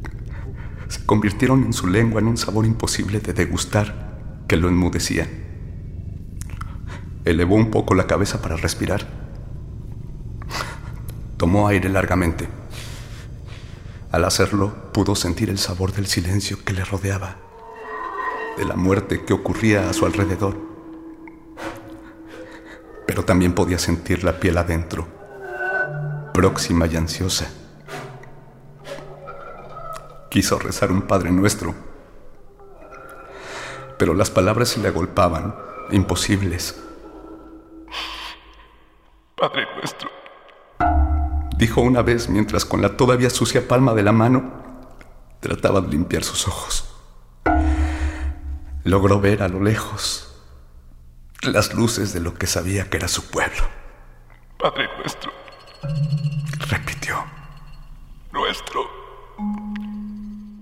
Se 0.88 1.06
convirtieron 1.06 1.64
en 1.64 1.74
su 1.74 1.88
lengua 1.88 2.20
en 2.20 2.28
un 2.28 2.38
sabor 2.38 2.66
imposible 2.66 3.20
de 3.20 3.34
degustar 3.34 4.44
que 4.48 4.58
lo 4.58 4.68
enmudecía. 4.68 5.28
Elevó 7.26 7.56
un 7.56 7.72
poco 7.72 7.96
la 7.96 8.08
cabeza 8.08 8.42
para 8.42 8.58
respirar. 8.58 9.08
Tomó 11.38 11.68
aire 11.68 11.90
largamente. 11.90 12.48
Al 14.12 14.26
hacerlo, 14.26 14.92
pudo 14.92 15.16
sentir 15.16 15.50
el 15.50 15.58
sabor 15.58 15.94
del 15.94 16.08
silencio 16.08 16.58
que 16.64 16.74
le 16.74 16.86
rodeaba, 16.86 17.38
de 18.58 18.66
la 18.66 18.76
muerte 18.76 19.24
que 19.24 19.34
ocurría 19.34 19.90
a 19.90 19.94
su 19.94 20.06
alrededor 20.06 20.73
pero 23.06 23.24
también 23.26 23.54
podía 23.54 23.80
sentir 23.80 24.24
la 24.24 24.40
piel 24.40 24.58
adentro, 24.58 25.08
próxima 26.34 26.88
y 26.88 26.96
ansiosa. 26.96 27.52
Quiso 30.30 30.58
rezar 30.58 30.92
un 30.92 31.04
Padre 31.04 31.32
Nuestro, 31.32 31.76
pero 33.98 34.14
las 34.14 34.32
palabras 34.32 34.70
se 34.70 34.80
le 34.80 34.88
agolpaban, 34.88 35.56
imposibles. 35.92 36.82
Padre 39.36 39.68
Nuestro, 39.76 40.10
dijo 41.58 41.82
una 41.82 42.02
vez 42.02 42.30
mientras 42.30 42.66
con 42.66 42.82
la 42.82 42.96
todavía 42.98 43.30
sucia 43.30 43.68
palma 43.68 43.94
de 43.94 44.04
la 44.04 44.12
mano 44.12 44.64
trataba 45.40 45.82
de 45.82 45.90
limpiar 45.90 46.24
sus 46.24 46.48
ojos. 46.48 46.90
Logró 48.86 49.20
ver 49.20 49.44
a 49.44 49.48
lo 49.50 49.62
lejos 49.62 50.33
las 51.42 51.74
luces 51.74 52.14
de 52.14 52.20
lo 52.20 52.34
que 52.34 52.48
sabía 52.48 52.90
que 52.90 52.98
era 52.98 53.08
su 53.08 53.30
pueblo. 53.30 53.64
Padre 54.58 54.88
nuestro. 54.98 55.32
Repitió. 56.70 57.24
Nuestro. 58.32 58.82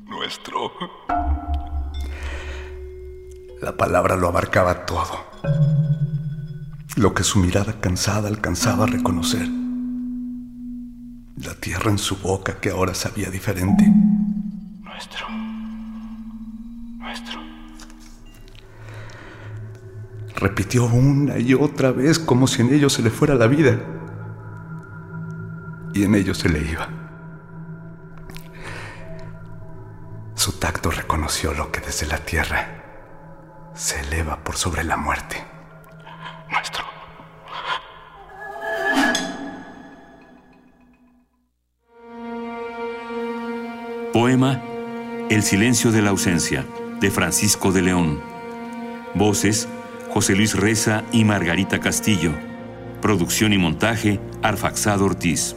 Nuestro. 0.08 0.72
La 3.62 3.78
palabra 3.78 4.16
lo 4.16 4.28
abarcaba 4.28 4.86
todo. 4.86 5.26
Lo 6.96 7.14
que 7.14 7.24
su 7.24 7.40
mirada 7.40 7.80
cansada 7.80 8.28
alcanzaba 8.28 8.86
a 8.86 8.88
reconocer. 8.88 9.48
La 11.38 11.54
tierra 11.56 11.92
en 11.92 11.98
su 11.98 12.18
boca 12.18 12.60
que 12.60 12.72
ahora 12.72 12.94
sabía 12.94 13.30
diferente. 13.30 13.86
Nuestro. 14.84 15.28
Nuestro 16.98 17.51
repitió 20.36 20.86
una 20.86 21.38
y 21.38 21.54
otra 21.54 21.92
vez 21.92 22.20
como 22.20 22.48
si 22.48 22.62
en 22.62 22.74
ello 22.74 22.90
se 22.90 23.02
le 23.02 23.10
fuera 23.10 23.36
la 23.36 23.48
vida. 23.48 23.80
Y 25.94 26.04
en 26.04 26.16
ello 26.16 26.34
se 26.34 26.50
le 26.50 26.60
iba. 26.60 26.88
Su 30.36 30.54
tacto 30.54 30.90
reconoció 30.90 31.54
lo 31.54 31.72
que 31.72 31.82
desde 31.82 32.08
la 32.08 32.18
tierra 32.18 32.82
se 33.76 34.00
eleva 34.00 34.44
por 34.44 34.56
sobre 34.56 34.84
la 34.84 34.98
muerte. 34.98 35.44
Nuestro. 36.50 36.84
Poema 44.14 44.62
El 45.30 45.44
silencio 45.44 45.92
de 45.92 46.02
la 46.02 46.10
ausencia, 46.10 46.66
de 47.00 47.12
Francisco 47.12 47.72
de 47.72 47.82
León. 47.82 48.22
Voces 49.14 49.68
José 50.14 50.36
Luis 50.36 50.56
Reza 50.56 51.04
y 51.14 51.24
Margarita 51.24 51.80
Castillo. 51.80 52.34
Producción 53.02 53.54
y 53.54 53.58
montaje, 53.58 54.20
Arfaxado 54.44 55.06
Ortiz. 55.06 55.56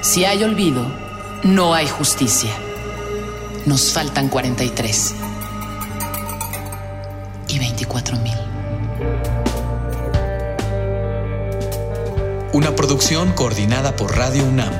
Si 0.00 0.24
hay 0.24 0.44
olvido, 0.44 0.86
No 1.42 1.74
hay 1.74 1.86
justicia. 1.88 2.52
Nos 3.66 3.92
faltan 3.92 4.28
43 4.28 5.14
y 7.48 7.58
24 7.58 8.16
mil. 8.18 8.34
Una 12.52 12.74
producción 12.74 13.32
coordinada 13.32 13.94
por 13.94 14.16
Radio 14.16 14.44
UNAM. 14.44 14.72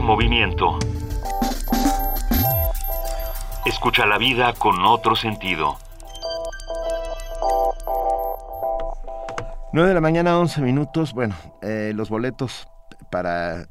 Movimiento. 0.00 0.78
Escucha 3.64 4.06
la 4.06 4.18
vida 4.18 4.52
con 4.54 4.84
otro 4.84 5.16
sentido. 5.16 5.76
9 9.72 9.88
de 9.88 9.94
la 9.94 10.00
mañana, 10.00 10.38
11 10.38 10.60
minutos. 10.60 11.12
Bueno, 11.12 11.34
eh, 11.62 11.92
los 11.94 12.08
boletos 12.08 12.68
para 13.10 13.68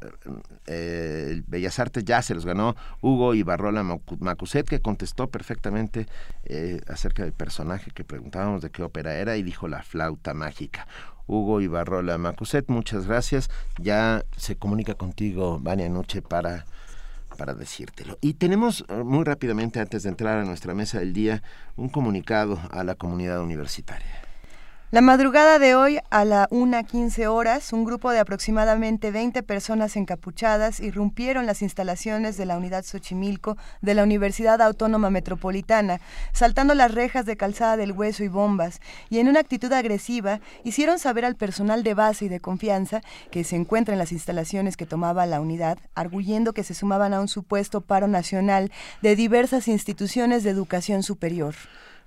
eh, 0.68 1.42
Bellas 1.48 1.80
Artes 1.80 2.06
ya 2.06 2.22
se 2.22 2.34
los 2.34 2.46
ganó 2.46 2.76
Hugo 3.02 3.34
Ibarrola 3.34 3.84
Macuset, 3.84 4.68
que 4.68 4.82
contestó 4.82 5.28
perfectamente 5.28 6.08
eh, 6.46 6.80
acerca 6.88 7.24
del 7.24 7.34
personaje 7.34 7.92
que 7.92 8.04
preguntábamos 8.04 8.62
de 8.62 8.70
qué 8.70 8.84
ópera 8.84 9.16
era 9.16 9.36
y 9.36 9.44
dijo 9.44 9.68
la 9.68 9.84
flauta 9.84 10.34
mágica. 10.34 10.88
Hugo 11.28 11.62
Ibarrola 11.62 12.18
Macuset, 12.18 12.68
muchas 12.70 13.08
gracias. 13.08 13.50
Ya 13.80 14.24
se 14.38 14.56
comunica 14.56 14.96
contigo, 14.96 15.60
Vania 15.62 15.90
Noche, 15.90 16.22
para 16.22 16.66
para 17.38 17.54
decírtelo. 17.54 18.18
Y 18.22 18.34
tenemos 18.34 18.86
muy 18.90 19.24
rápidamente, 19.24 19.80
antes 19.80 20.04
de 20.04 20.10
entrar 20.10 20.38
a 20.38 20.46
nuestra 20.46 20.74
mesa 20.74 21.00
del 21.00 21.14
día, 21.14 21.42
un 21.76 21.90
comunicado 21.90 22.60
a 22.72 22.84
la 22.84 22.96
comunidad 22.96 23.42
universitaria. 23.42 24.33
La 24.94 25.02
madrugada 25.02 25.58
de 25.58 25.74
hoy, 25.74 25.98
a 26.12 26.24
la 26.24 26.48
1.15 26.50 27.26
horas, 27.26 27.74
un 27.74 27.84
grupo 27.84 28.12
de 28.12 28.20
aproximadamente 28.20 29.10
20 29.10 29.42
personas 29.42 29.96
encapuchadas 29.96 30.80
irrumpieron 30.80 31.48
las 31.48 31.64
instalaciones 31.64 32.38
de 32.38 32.46
la 32.46 32.58
Unidad 32.58 32.86
Xochimilco 32.86 33.58
de 33.82 33.96
la 33.96 34.04
Universidad 34.04 34.62
Autónoma 34.62 35.10
Metropolitana, 35.10 36.00
saltando 36.32 36.76
las 36.76 36.94
rejas 36.94 37.26
de 37.26 37.36
calzada 37.36 37.76
del 37.76 37.94
hueso 37.94 38.24
y 38.24 38.28
bombas, 38.28 38.82
y 39.10 39.18
en 39.18 39.30
una 39.30 39.40
actitud 39.40 39.74
agresiva 39.74 40.42
hicieron 40.64 41.00
saber 41.00 41.26
al 41.26 41.38
personal 41.38 41.82
de 41.82 41.96
base 41.96 42.26
y 42.26 42.30
de 42.30 42.40
confianza 42.40 43.02
que 43.32 43.44
se 43.44 43.56
encuentra 43.56 43.96
en 43.96 44.00
las 44.00 44.12
instalaciones 44.12 44.78
que 44.78 44.86
tomaba 44.86 45.26
la 45.26 45.42
unidad, 45.42 45.80
arguyendo 45.96 46.54
que 46.54 46.64
se 46.64 46.76
sumaban 46.76 47.16
a 47.16 47.20
un 47.20 47.30
supuesto 47.30 47.82
paro 47.82 48.08
nacional 48.08 48.72
de 49.02 49.16
diversas 49.16 49.68
instituciones 49.68 50.44
de 50.44 50.52
educación 50.52 51.02
superior. 51.02 51.56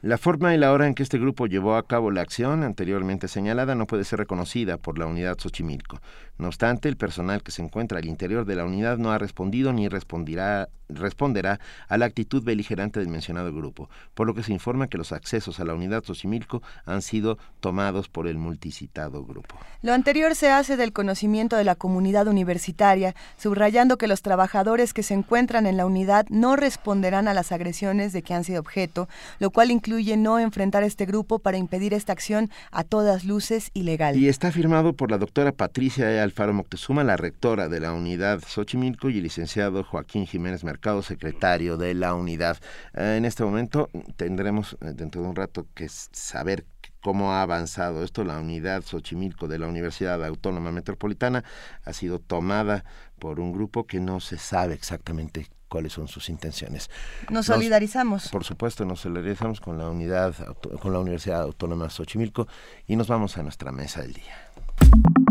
La 0.03 0.19
forma 0.19 0.55
y 0.55 0.59
la 0.59 0.73
hora 0.73 0.87
en 0.87 0.95
que 0.95 1.03
este 1.03 1.19
grupo 1.19 1.47
llevó 1.47 1.75
a 1.75 1.87
cabo 1.87 2.11
la 2.11 2.21
acción 2.21 2.63
anteriormente 2.63 3.29
señalada 3.29 3.75
no 3.75 3.87
puede 3.87 4.05
ser 4.05 4.19
reconocida 4.19 4.77
por 4.77 4.99
la 4.99 5.07
unidad 5.07 5.39
Xochimilco. 5.39 6.01
No 6.39 6.49
obstante, 6.49 6.89
el 6.89 6.97
personal 6.97 7.43
que 7.43 7.51
se 7.51 7.63
encuentra 7.63 7.99
al 7.99 8.05
interior 8.05 8.45
de 8.45 8.57
la 8.57 8.65
unidad 8.65 8.99
no 8.99 9.11
ha 9.11 9.19
respondido 9.19 9.73
ni 9.73 9.89
responderá, 9.89 10.69
responderá 10.89 11.61
a 11.89 11.97
la 11.97 12.05
actitud 12.05 12.43
beligerante 12.43 13.01
del 13.01 13.09
mencionado 13.09 13.53
grupo, 13.55 13.89
por 14.15 14.27
lo 14.27 14.35
que 14.35 14.43
se 14.43 14.53
informa 14.53 14.89
que 14.89 14.99
los 14.99 15.13
accesos 15.13 15.61
a 15.61 15.65
la 15.65 15.75
unidad 15.75 16.05
Xochimilco 16.05 16.63
han 16.85 17.01
sido 17.01 17.39
tomados 17.61 18.09
por 18.09 18.27
el 18.27 18.37
multicitado 18.37 19.25
grupo. 19.25 19.57
Lo 19.83 19.95
anterior 19.95 20.35
se 20.35 20.51
hace 20.51 20.77
del 20.77 20.93
conocimiento 20.93 21.57
de 21.57 21.65
la 21.65 21.75
comunidad 21.75 22.29
universitaria, 22.29 23.15
subrayando 23.39 23.97
que 23.97 24.07
los 24.07 24.21
trabajadores 24.23 24.93
que 24.93 25.03
se 25.03 25.15
encuentran 25.15 25.67
en 25.67 25.77
la 25.77 25.87
unidad 25.87 26.27
no 26.29 26.57
responderán 26.57 27.29
a 27.29 27.35
las 27.35 27.51
agresiones 27.51 28.13
de 28.13 28.23
que 28.23 28.35
han 28.35 28.45
sido 28.45 28.61
objeto, 28.61 29.09
lo 29.39 29.51
cual 29.51 29.71
incluye 29.71 30.17
no 30.17 30.39
enfrentar 30.39 30.83
a 30.83 30.87
este 30.87 31.07
grupo 31.07 31.39
para 31.39 31.57
impedir 31.57 31.95
esta 31.95 32.13
acción 32.13 32.51
a 32.71 32.85
todas 32.85 33.25
luces 33.25 33.71
ilegal. 33.73 34.17
Y 34.17 34.29
está 34.29 34.53
firmado 34.53 34.93
por 34.93 35.11
la 35.11 35.19
doctora 35.19 35.53
Patricia 35.53 36.26
Alfaro 36.27 36.53
Moctezuma, 36.53 37.05
la 37.05 37.17
rectora 37.17 37.69
de 37.69 37.81
la 37.81 37.93
unidad 37.93 38.43
Xochimilco, 38.47 39.09
y 39.09 39.19
el 39.19 39.23
licenciado 39.23 39.85
Joaquín 39.85 40.27
Jiménez 40.27 40.65
Mercado, 40.65 41.01
secretario 41.03 41.77
de 41.77 41.95
la 41.95 42.15
unidad. 42.15 42.59
Eh, 42.95 43.15
en 43.17 43.25
este 43.25 43.45
momento 43.45 43.89
tendremos 44.17 44.77
eh, 44.81 44.93
dentro 44.95 45.23
de 45.23 45.29
un 45.29 45.37
rato 45.37 45.67
que 45.75 45.89
saber 45.89 46.67
cómo 47.01 47.33
ha 47.33 47.43
avanzado 47.43 48.03
esto. 48.03 48.25
La 48.25 48.39
unidad 48.39 48.83
Xochimilco 48.83 49.49
de 49.49 49.59
la 49.59 49.69
Universidad 49.69 50.23
Autónoma 50.25 50.73
Metropolitana 50.73 51.45
ha 51.85 51.93
sido 51.93 52.19
tomada 52.19 52.85
por 53.19 53.41
un 53.41 53.53
grupo 53.53 53.87
que 53.87 54.01
no 54.01 54.21
se 54.21 54.37
sabe 54.37 54.75
exactamente 54.75 55.49
cuáles 55.69 55.93
son 55.93 56.09
sus 56.09 56.29
intenciones. 56.29 56.91
Nos 57.31 57.47
solidarizamos. 57.47 58.29
por 58.29 58.45
supuesto, 58.45 58.85
nos 58.85 59.01
solidarizamos 59.01 59.61
con 59.61 59.79
la 59.79 59.89
unidad, 59.89 60.35
con 60.81 60.93
la 60.93 60.99
Universidad 60.99 61.43
Autónoma 61.43 61.89
Xochimilco 61.89 62.49
y 62.87 62.97
nos 62.97 63.09
vamos 63.09 63.39
a 63.39 63.43
nuestra 63.43 63.73
mesa 63.73 64.03
del 64.03 64.15
día. 64.15 65.26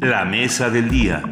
La 0.00 0.24
mesa 0.24 0.70
del 0.70 0.88
día. 0.88 1.22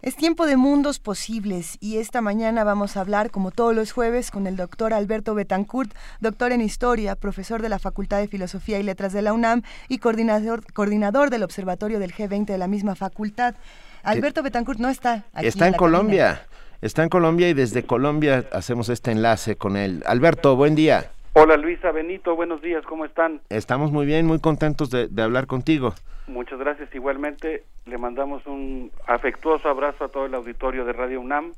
Es 0.00 0.16
tiempo 0.16 0.46
de 0.46 0.56
mundos 0.56 0.98
posibles 0.98 1.76
y 1.80 1.98
esta 1.98 2.20
mañana 2.20 2.64
vamos 2.64 2.96
a 2.96 3.00
hablar, 3.00 3.30
como 3.30 3.50
todos 3.50 3.74
los 3.74 3.92
jueves, 3.92 4.30
con 4.30 4.46
el 4.46 4.56
doctor 4.56 4.92
Alberto 4.92 5.34
Betancourt, 5.34 5.92
doctor 6.20 6.52
en 6.52 6.60
Historia, 6.60 7.16
profesor 7.16 7.62
de 7.62 7.68
la 7.68 7.78
Facultad 7.78 8.18
de 8.18 8.28
Filosofía 8.28 8.78
y 8.78 8.82
Letras 8.82 9.12
de 9.12 9.22
la 9.22 9.32
UNAM 9.32 9.62
y 9.88 9.98
coordinador, 9.98 10.72
coordinador 10.72 11.30
del 11.30 11.42
Observatorio 11.42 11.98
del 11.98 12.14
G20 12.14 12.46
de 12.46 12.58
la 12.58 12.68
misma 12.68 12.94
facultad. 12.94 13.56
Alberto 14.02 14.42
Betancourt 14.42 14.78
no 14.78 14.88
está 14.88 15.24
aquí. 15.32 15.48
Está 15.48 15.66
en, 15.66 15.74
Colombia. 15.74 16.46
Está 16.80 17.02
en 17.02 17.08
Colombia 17.08 17.48
y 17.48 17.54
desde 17.54 17.84
Colombia 17.84 18.46
hacemos 18.52 18.88
este 18.88 19.10
enlace 19.10 19.56
con 19.56 19.76
él. 19.76 20.02
Alberto, 20.06 20.56
buen 20.56 20.74
día. 20.74 21.10
Hola 21.32 21.56
Luisa 21.56 21.92
Benito, 21.92 22.34
buenos 22.34 22.60
días, 22.60 22.84
¿cómo 22.84 23.04
están? 23.04 23.40
Estamos 23.50 23.92
muy 23.92 24.04
bien, 24.04 24.26
muy 24.26 24.40
contentos 24.40 24.90
de, 24.90 25.08
hablar 25.22 25.46
contigo. 25.46 25.94
Muchas 26.26 26.58
gracias, 26.58 26.92
igualmente 26.92 27.62
le 27.86 27.98
mandamos 27.98 28.44
un 28.46 28.90
afectuoso 29.06 29.68
abrazo 29.68 30.04
a 30.06 30.08
todo 30.08 30.26
el 30.26 30.34
auditorio 30.34 30.84
de 30.84 30.92
Radio 30.92 31.20
UNAM, 31.20 31.52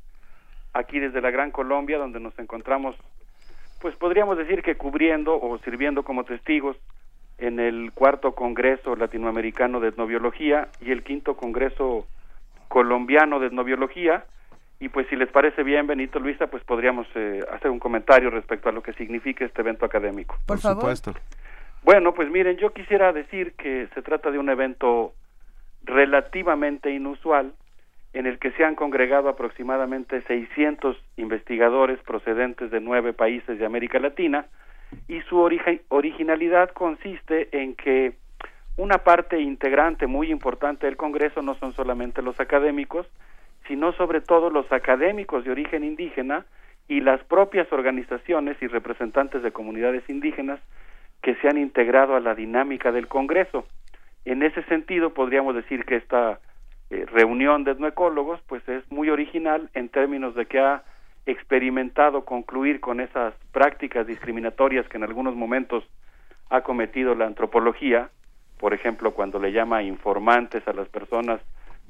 aquí 0.73 0.99
desde 0.99 1.21
la 1.21 1.31
Gran 1.31 1.49
Colombia, 1.49 1.97
donde 1.97 2.19
nos 2.19 2.37
encontramos, 2.37 2.95
pues 3.81 3.95
podríamos 3.95 4.37
decir 4.37 4.61
que 4.61 4.75
cubriendo 4.75 5.41
o 5.41 5.57
sirviendo 5.59 6.03
como 6.03 6.23
testigos 6.23 6.77
en 7.39 7.59
el 7.59 7.93
cuarto 7.93 8.35
Congreso 8.35 8.95
Latinoamericano 8.95 9.79
de 9.79 9.87
Etnobiología 9.87 10.67
y 10.81 10.91
el 10.91 11.03
quinto 11.03 11.35
Congreso 11.35 12.05
Colombiano 12.67 13.39
de 13.39 13.47
Etnobiología, 13.47 14.25
y 14.79 14.89
pues 14.89 15.07
si 15.07 15.15
les 15.15 15.29
parece 15.29 15.63
bien, 15.63 15.87
Benito 15.87 16.19
Luisa, 16.19 16.47
pues 16.47 16.63
podríamos 16.63 17.07
eh, 17.15 17.39
hacer 17.53 17.71
un 17.71 17.79
comentario 17.79 18.29
respecto 18.29 18.69
a 18.69 18.71
lo 18.71 18.83
que 18.83 18.93
significa 18.93 19.45
este 19.45 19.61
evento 19.61 19.85
académico. 19.85 20.37
Por, 20.45 20.59
supuesto. 20.59 21.13
Bueno, 21.83 22.13
pues 22.13 22.29
miren, 22.29 22.57
yo 22.57 22.73
quisiera 22.73 23.13
decir 23.13 23.53
que 23.53 23.87
se 23.93 24.01
trata 24.01 24.31
de 24.31 24.39
un 24.39 24.49
evento 24.49 25.13
relativamente 25.83 26.91
inusual 26.91 27.53
en 28.13 28.27
el 28.27 28.39
que 28.39 28.51
se 28.51 28.63
han 28.63 28.75
congregado 28.75 29.27
aproximadamente 29.27 30.21
600 30.21 30.97
investigadores 31.17 31.99
procedentes 32.03 32.69
de 32.71 32.79
nueve 32.79 33.11
países 33.11 33.57
de 33.57 33.65
América 33.65 33.99
Latina 33.99 34.45
y 35.07 35.21
su 35.21 35.39
originalidad 35.89 36.69
consiste 36.71 37.49
en 37.51 37.75
que 37.75 38.13
una 38.77 38.99
parte 38.99 39.39
integrante 39.39 40.07
muy 40.07 40.31
importante 40.31 40.85
del 40.85 40.97
Congreso 40.97 41.41
no 41.41 41.55
son 41.55 41.73
solamente 41.73 42.21
los 42.21 42.39
académicos, 42.39 43.07
sino 43.67 43.93
sobre 43.93 44.21
todo 44.21 44.49
los 44.49 44.71
académicos 44.71 45.43
de 45.43 45.51
origen 45.51 45.83
indígena 45.83 46.45
y 46.87 47.01
las 47.01 47.23
propias 47.23 47.71
organizaciones 47.71 48.57
y 48.61 48.67
representantes 48.67 49.41
de 49.41 49.51
comunidades 49.51 50.07
indígenas 50.09 50.59
que 51.21 51.35
se 51.35 51.47
han 51.47 51.57
integrado 51.57 52.15
a 52.15 52.19
la 52.19 52.35
dinámica 52.35 52.91
del 52.91 53.07
Congreso. 53.07 53.65
En 54.25 54.43
ese 54.43 54.63
sentido, 54.63 55.13
podríamos 55.13 55.55
decir 55.55 55.85
que 55.85 55.95
esta 55.95 56.39
eh, 56.89 57.05
reunión 57.11 57.63
de 57.63 57.71
etnoecólogos 57.71 58.41
pues 58.47 58.67
es 58.67 58.89
muy 58.91 59.09
original 59.09 59.69
en 59.73 59.89
términos 59.89 60.35
de 60.35 60.45
que 60.45 60.59
ha 60.59 60.83
experimentado 61.25 62.25
concluir 62.25 62.81
con 62.81 62.99
esas 62.99 63.33
prácticas 63.53 64.05
discriminatorias 64.05 64.87
que 64.89 64.97
en 64.97 65.03
algunos 65.03 65.35
momentos 65.35 65.85
ha 66.49 66.61
cometido 66.61 67.15
la 67.15 67.25
antropología, 67.25 68.09
por 68.59 68.73
ejemplo, 68.73 69.13
cuando 69.13 69.39
le 69.39 69.53
llama 69.53 69.83
informantes 69.83 70.67
a 70.67 70.73
las 70.73 70.89
personas 70.89 71.39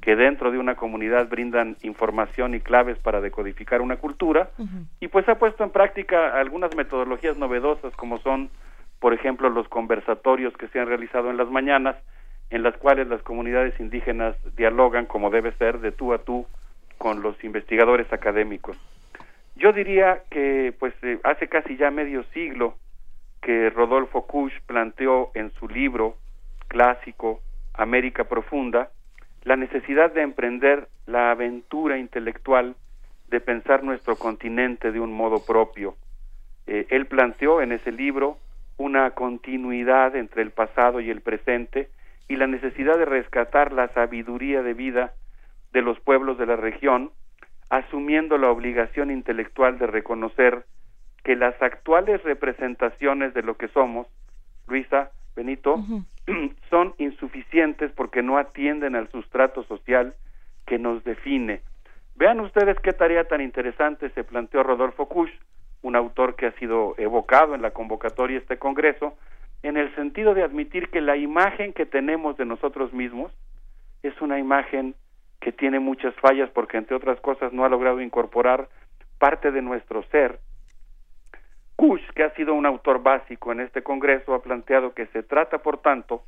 que 0.04 0.18
dentro 0.18 0.52
de 0.52 0.58
una 0.58 0.76
comunidad 0.76 1.30
brindan 1.30 1.78
información 1.82 2.56
y 2.56 2.60
claves 2.60 2.98
para 3.00 3.22
decodificar 3.22 3.80
una 3.80 3.96
cultura 3.96 4.50
y 5.00 5.08
pues 5.08 5.30
ha 5.30 5.36
puesto 5.36 5.64
en 5.64 5.70
práctica 5.70 6.38
algunas 6.38 6.76
metodologías 6.76 7.38
novedosas 7.38 7.96
como 7.96 8.20
son 8.20 8.50
por 9.00 9.14
ejemplo 9.14 9.50
los 9.50 9.66
conversatorios 9.70 10.54
que 10.58 10.68
se 10.68 10.82
han 10.82 10.90
realizado 10.90 11.30
en 11.30 11.38
las 11.38 11.50
mañanas 11.50 11.96
en 12.50 12.64
las 12.64 12.76
cuales 12.76 13.08
las 13.08 13.22
comunidades 13.22 13.80
indígenas 13.80 14.36
dialogan 14.58 15.06
como 15.06 15.30
debe 15.30 15.54
ser 15.54 15.80
de 15.80 15.94
tú 15.94 16.12
a 16.12 16.18
tú 16.18 16.46
con 16.98 17.22
los 17.22 17.42
investigadores 17.42 18.12
académicos. 18.12 18.78
Yo 19.56 19.72
diría 19.72 20.24
que 20.30 20.76
pues 20.80 20.94
eh, 21.02 21.18
hace 21.24 21.48
casi 21.48 21.78
ya 21.78 21.92
medio 21.92 22.26
siglo 22.34 22.76
que 23.42 23.70
Rodolfo 23.70 24.28
Kusch 24.28 24.54
planteó 24.66 25.32
en 25.34 25.50
su 25.52 25.70
libro 25.70 26.18
clásico 26.68 27.40
América 27.74 28.26
Profunda 28.26 28.90
la 29.44 29.56
necesidad 29.56 30.12
de 30.14 30.22
emprender 30.22 30.88
la 31.06 31.32
aventura 31.32 31.98
intelectual 31.98 32.76
de 33.28 33.42
pensar 33.42 33.84
nuestro 33.84 34.16
continente 34.16 34.92
de 34.92 35.00
un 35.00 35.12
modo 35.12 35.46
propio. 35.46 35.96
Eh, 36.68 36.88
él 36.90 37.08
planteó 37.08 37.62
en 37.62 37.72
ese 37.72 37.92
libro 37.92 38.38
una 38.78 39.12
continuidad 39.12 40.16
entre 40.16 40.42
el 40.42 40.52
pasado 40.52 41.02
y 41.02 41.10
el 41.10 41.22
presente 41.22 41.90
y 42.28 42.38
la 42.38 42.48
necesidad 42.48 42.98
de 42.98 43.06
rescatar 43.06 43.74
la 43.74 43.90
sabiduría 43.90 44.62
de 44.64 44.74
vida 44.74 45.14
de 45.72 45.82
los 45.82 46.00
pueblos 46.00 46.38
de 46.38 46.46
la 46.46 46.56
región, 46.56 47.12
asumiendo 47.70 48.38
la 48.38 48.50
obligación 48.50 49.12
intelectual 49.12 49.78
de 49.78 49.88
reconocer 49.88 50.66
que 51.24 51.36
las 51.36 51.60
actuales 51.62 52.22
representaciones 52.24 53.34
de 53.34 53.44
lo 53.44 53.56
que 53.56 53.68
somos, 53.70 54.08
Luisa, 54.68 55.12
Benito, 55.36 55.84
son 56.70 56.94
insuficientes 56.98 57.92
porque 57.92 58.22
no 58.22 58.38
atienden 58.38 58.96
al 58.96 59.10
sustrato 59.10 59.64
social 59.64 60.14
que 60.66 60.80
nos 60.80 61.04
define. 61.04 61.62
Vean 62.16 62.40
ustedes 62.40 62.78
qué 62.80 62.94
tarea 62.94 63.26
tan 63.26 63.42
interesante 63.42 64.10
se 64.12 64.24
planteó 64.24 64.64
Rodolfo 64.64 65.08
Kusch, 65.08 65.32
un 65.82 65.96
autor 65.96 66.36
que 66.36 66.46
ha 66.46 66.52
sido 66.54 66.96
evocado 66.98 67.56
en 67.56 67.62
la 67.62 67.72
convocatoria 67.72 68.38
de 68.38 68.44
este 68.44 68.58
Congreso, 68.58 69.18
en 69.64 69.78
el 69.78 69.94
sentido 69.96 70.34
de 70.34 70.44
admitir 70.44 70.90
que 70.90 71.02
la 71.02 71.18
imagen 71.18 71.74
que 71.74 71.86
tenemos 71.86 72.38
de 72.38 72.46
nosotros 72.46 72.94
mismos 72.94 73.32
es 74.04 74.20
una 74.22 74.40
imagen 74.40 74.96
que 75.40 75.52
tiene 75.52 75.80
muchas 75.80 76.14
fallas 76.16 76.50
porque 76.52 76.78
entre 76.78 76.96
otras 76.96 77.20
cosas 77.20 77.52
no 77.52 77.66
ha 77.66 77.70
logrado 77.70 78.02
incorporar 78.02 78.70
parte 79.20 79.52
de 79.52 79.62
nuestro 79.62 80.04
ser. 80.04 80.40
Kush, 81.84 82.12
que 82.16 82.24
ha 82.24 82.34
sido 82.36 82.54
un 82.54 82.66
autor 82.66 83.04
básico 83.04 83.52
en 83.52 83.60
este 83.60 83.84
Congreso, 83.84 84.34
ha 84.34 84.42
planteado 84.42 84.94
que 84.94 85.08
se 85.08 85.22
trata, 85.22 85.58
por 85.58 85.82
tanto, 85.82 86.24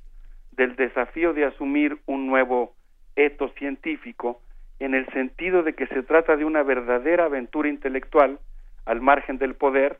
del 0.51 0.75
desafío 0.75 1.31
de 1.31 1.45
asumir 1.45 1.97
un 2.07 2.27
nuevo 2.27 2.73
eto 3.15 3.47
científico 3.57 4.41
en 4.79 4.93
el 4.93 5.07
sentido 5.13 5.63
de 5.63 5.71
que 5.71 5.87
se 5.87 6.03
trata 6.03 6.35
de 6.35 6.43
una 6.43 6.61
verdadera 6.61 7.23
aventura 7.23 7.69
intelectual 7.69 8.37
al 8.83 8.99
margen 8.99 9.37
del 9.37 9.55
poder 9.55 9.99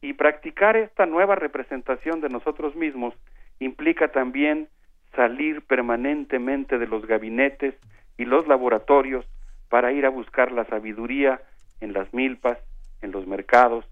y 0.00 0.14
practicar 0.14 0.76
esta 0.76 1.06
nueva 1.06 1.36
representación 1.36 2.20
de 2.20 2.30
nosotros 2.30 2.74
mismos 2.74 3.14
implica 3.60 4.08
también 4.08 4.66
salir 5.14 5.62
permanentemente 5.62 6.76
de 6.76 6.88
los 6.88 7.06
gabinetes 7.06 7.76
y 8.16 8.24
los 8.24 8.48
laboratorios 8.48 9.24
para 9.68 9.92
ir 9.92 10.06
a 10.06 10.10
buscar 10.10 10.50
la 10.50 10.64
sabiduría 10.64 11.40
en 11.80 11.92
las 11.92 12.12
milpas, 12.12 12.58
en 13.00 13.12
los 13.12 13.28
mercados, 13.28 13.84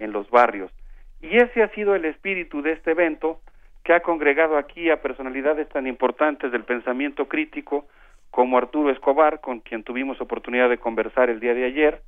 en 0.00 0.12
los 0.12 0.28
barrios. 0.30 0.72
Y 1.20 1.36
ese 1.36 1.62
ha 1.62 1.68
sido 1.68 1.94
el 1.94 2.04
espíritu 2.04 2.62
de 2.62 2.72
este 2.72 2.90
evento 2.90 3.40
que 3.84 3.92
ha 3.92 4.00
congregado 4.00 4.56
aquí 4.56 4.90
a 4.90 5.00
personalidades 5.00 5.68
tan 5.68 5.86
importantes 5.86 6.50
del 6.50 6.64
pensamiento 6.64 7.28
crítico 7.28 7.86
como 8.30 8.58
Arturo 8.58 8.90
Escobar, 8.90 9.40
con 9.40 9.60
quien 9.60 9.84
tuvimos 9.84 10.20
oportunidad 10.20 10.68
de 10.68 10.78
conversar 10.78 11.30
el 11.30 11.40
día 11.40 11.54
de 11.54 11.64
ayer 11.64 12.02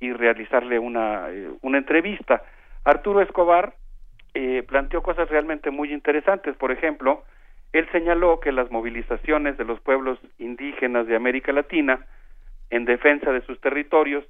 y 0.00 0.12
realizarle 0.12 0.78
una, 0.78 1.30
eh, 1.30 1.50
una 1.62 1.78
entrevista. 1.78 2.42
Arturo 2.84 3.20
Escobar 3.20 3.74
eh, 4.34 4.62
planteó 4.66 5.02
cosas 5.02 5.28
realmente 5.28 5.70
muy 5.70 5.92
interesantes. 5.92 6.56
Por 6.56 6.72
ejemplo, 6.72 7.24
él 7.72 7.86
señaló 7.92 8.40
que 8.40 8.52
las 8.52 8.70
movilizaciones 8.70 9.58
de 9.58 9.64
los 9.64 9.80
pueblos 9.80 10.18
indígenas 10.38 11.06
de 11.06 11.16
América 11.16 11.52
Latina 11.52 12.06
en 12.70 12.84
defensa 12.84 13.32
de 13.32 13.42
sus 13.42 13.60
territorios 13.60 14.24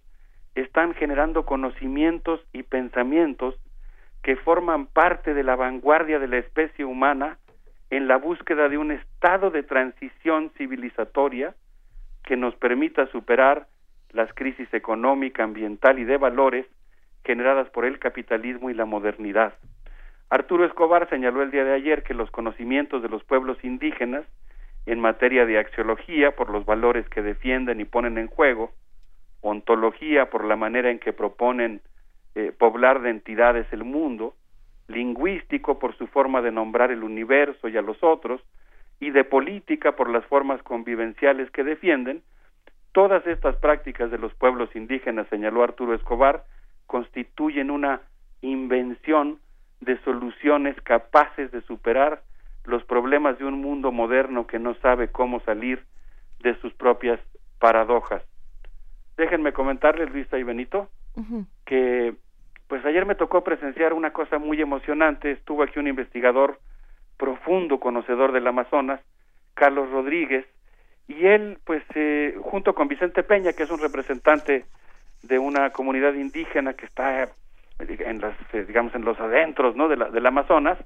están 0.60 0.94
generando 0.94 1.44
conocimientos 1.44 2.40
y 2.52 2.62
pensamientos 2.62 3.54
que 4.22 4.36
forman 4.36 4.86
parte 4.86 5.34
de 5.34 5.42
la 5.42 5.56
vanguardia 5.56 6.18
de 6.18 6.28
la 6.28 6.38
especie 6.38 6.84
humana 6.84 7.38
en 7.90 8.08
la 8.08 8.16
búsqueda 8.16 8.68
de 8.68 8.78
un 8.78 8.92
estado 8.92 9.50
de 9.50 9.62
transición 9.62 10.50
civilizatoria 10.56 11.54
que 12.24 12.36
nos 12.36 12.54
permita 12.56 13.06
superar 13.06 13.66
las 14.10 14.32
crisis 14.34 14.72
económica, 14.74 15.44
ambiental 15.44 15.98
y 15.98 16.04
de 16.04 16.16
valores 16.16 16.66
generadas 17.24 17.68
por 17.70 17.84
el 17.84 17.98
capitalismo 17.98 18.70
y 18.70 18.74
la 18.74 18.84
modernidad. 18.84 19.54
Arturo 20.30 20.64
Escobar 20.66 21.08
señaló 21.08 21.42
el 21.42 21.50
día 21.50 21.64
de 21.64 21.72
ayer 21.72 22.02
que 22.02 22.14
los 22.14 22.30
conocimientos 22.30 23.02
de 23.02 23.08
los 23.08 23.24
pueblos 23.24 23.56
indígenas 23.62 24.24
en 24.84 25.00
materia 25.00 25.46
de 25.46 25.58
axiología 25.58 26.32
por 26.32 26.50
los 26.50 26.66
valores 26.66 27.08
que 27.08 27.22
defienden 27.22 27.80
y 27.80 27.84
ponen 27.84 28.18
en 28.18 28.26
juego, 28.26 28.72
ontología 29.48 30.30
por 30.30 30.44
la 30.44 30.56
manera 30.56 30.90
en 30.90 30.98
que 30.98 31.12
proponen 31.12 31.80
eh, 32.34 32.52
poblar 32.56 33.00
de 33.02 33.10
entidades 33.10 33.66
el 33.72 33.84
mundo, 33.84 34.34
lingüístico 34.88 35.78
por 35.78 35.96
su 35.96 36.06
forma 36.06 36.40
de 36.40 36.52
nombrar 36.52 36.90
el 36.90 37.02
universo 37.02 37.68
y 37.68 37.76
a 37.76 37.82
los 37.82 38.02
otros, 38.02 38.40
y 39.00 39.10
de 39.10 39.24
política 39.24 39.92
por 39.92 40.08
las 40.10 40.24
formas 40.26 40.62
convivenciales 40.62 41.50
que 41.50 41.64
defienden, 41.64 42.22
todas 42.92 43.26
estas 43.26 43.56
prácticas 43.56 44.10
de 44.10 44.18
los 44.18 44.34
pueblos 44.34 44.74
indígenas, 44.74 45.28
señaló 45.28 45.62
Arturo 45.62 45.94
Escobar, 45.94 46.44
constituyen 46.86 47.70
una 47.70 48.00
invención 48.40 49.38
de 49.80 49.98
soluciones 50.02 50.80
capaces 50.82 51.50
de 51.52 51.60
superar 51.62 52.22
los 52.64 52.84
problemas 52.84 53.38
de 53.38 53.44
un 53.44 53.60
mundo 53.60 53.92
moderno 53.92 54.46
que 54.46 54.58
no 54.58 54.74
sabe 54.76 55.08
cómo 55.08 55.40
salir 55.40 55.84
de 56.40 56.54
sus 56.60 56.72
propias 56.74 57.20
paradojas. 57.58 58.22
Déjenme 59.18 59.52
comentarles, 59.52 60.10
Luisa 60.10 60.38
y 60.38 60.44
Benito, 60.44 60.88
que 61.66 62.14
pues 62.68 62.84
ayer 62.86 63.04
me 63.04 63.16
tocó 63.16 63.42
presenciar 63.42 63.92
una 63.92 64.12
cosa 64.12 64.38
muy 64.38 64.60
emocionante. 64.60 65.32
Estuvo 65.32 65.64
aquí 65.64 65.80
un 65.80 65.88
investigador 65.88 66.60
profundo, 67.16 67.80
conocedor 67.80 68.30
del 68.30 68.46
Amazonas, 68.46 69.00
Carlos 69.54 69.90
Rodríguez, 69.90 70.46
y 71.08 71.26
él, 71.26 71.58
pues, 71.64 71.82
eh, 71.96 72.36
junto 72.42 72.76
con 72.76 72.86
Vicente 72.86 73.24
Peña, 73.24 73.54
que 73.54 73.64
es 73.64 73.70
un 73.72 73.80
representante 73.80 74.66
de 75.24 75.38
una 75.40 75.70
comunidad 75.70 76.14
indígena 76.14 76.74
que 76.74 76.86
está 76.86 77.28
en 77.80 78.20
las, 78.20 78.36
eh, 78.52 78.66
digamos, 78.68 78.94
en 78.94 79.04
los 79.04 79.18
adentros, 79.18 79.74
¿no? 79.74 79.88
De 79.88 79.96
la, 79.96 80.10
del 80.10 80.26
Amazonas, 80.26 80.78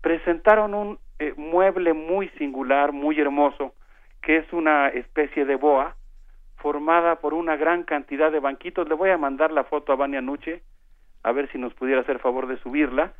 presentaron 0.00 0.72
un 0.72 0.98
eh, 1.18 1.34
mueble 1.36 1.92
muy 1.92 2.30
singular, 2.38 2.92
muy 2.92 3.20
hermoso, 3.20 3.74
que 4.22 4.38
es 4.38 4.50
una 4.54 4.88
especie 4.88 5.44
de 5.44 5.56
boa 5.56 5.96
formada 6.58 7.16
por 7.16 7.34
una 7.34 7.56
gran 7.56 7.84
cantidad 7.84 8.30
de 8.30 8.40
banquitos. 8.40 8.88
Le 8.88 8.94
voy 8.94 9.10
a 9.10 9.18
mandar 9.18 9.52
la 9.52 9.64
foto 9.64 9.92
a 9.92 9.96
Vania 9.96 10.20
Nuche, 10.20 10.62
a 11.22 11.32
ver 11.32 11.50
si 11.50 11.58
nos 11.58 11.74
pudiera 11.74 12.02
hacer 12.02 12.18
favor 12.18 12.46
de 12.46 12.58
subirla. 12.58 13.12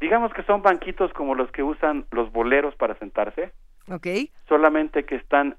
Digamos 0.00 0.32
que 0.32 0.42
son 0.44 0.62
banquitos 0.62 1.12
como 1.12 1.34
los 1.34 1.50
que 1.50 1.62
usan 1.62 2.06
los 2.10 2.32
boleros 2.32 2.74
para 2.76 2.94
sentarse. 2.96 3.52
Ok. 3.88 4.06
Solamente 4.48 5.04
que 5.04 5.16
están 5.16 5.56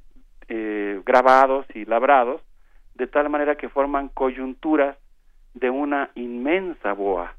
eh, 0.48 1.02
grabados 1.06 1.66
y 1.74 1.86
labrados 1.86 2.42
de 2.96 3.08
tal 3.08 3.30
manera 3.30 3.56
que 3.56 3.70
forman 3.70 4.10
coyunturas 4.10 4.98
de 5.54 5.70
una 5.70 6.12
inmensa 6.16 6.94
boa. 6.94 7.36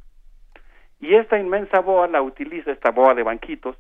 Y 1.01 1.15
esta 1.15 1.39
inmensa 1.39 1.81
boa 1.81 2.09
la 2.09 2.23
utiliza, 2.23 2.73
esta 2.73 2.91
boa 2.91 3.15
de 3.15 3.23
banquitos, 3.23 3.77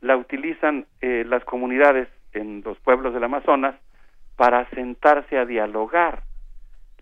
la 0.00 0.16
utilizan 0.16 0.86
eh, 1.00 1.24
las 1.26 1.44
comunidades 1.44 2.08
en 2.32 2.62
los 2.64 2.78
pueblos 2.80 3.14
del 3.14 3.24
Amazonas 3.24 3.74
para 4.36 4.68
sentarse 4.70 5.38
a 5.38 5.44
dialogar. 5.44 6.22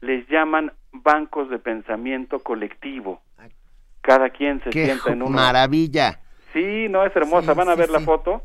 Les 0.00 0.26
llaman 0.28 0.72
bancos 0.92 1.48
de 1.50 1.58
pensamiento 1.58 2.40
colectivo. 2.40 3.22
Cada 4.00 4.30
quien 4.30 4.62
se 4.64 4.72
sienta 4.72 5.12
en 5.12 5.22
una 5.22 5.36
maravilla. 5.36 6.18
Sí, 6.52 6.88
no 6.88 7.04
es 7.04 7.14
hermosa. 7.14 7.54
Van 7.54 7.68
a 7.68 7.74
ver 7.74 7.90
la 7.90 8.00
foto. 8.00 8.42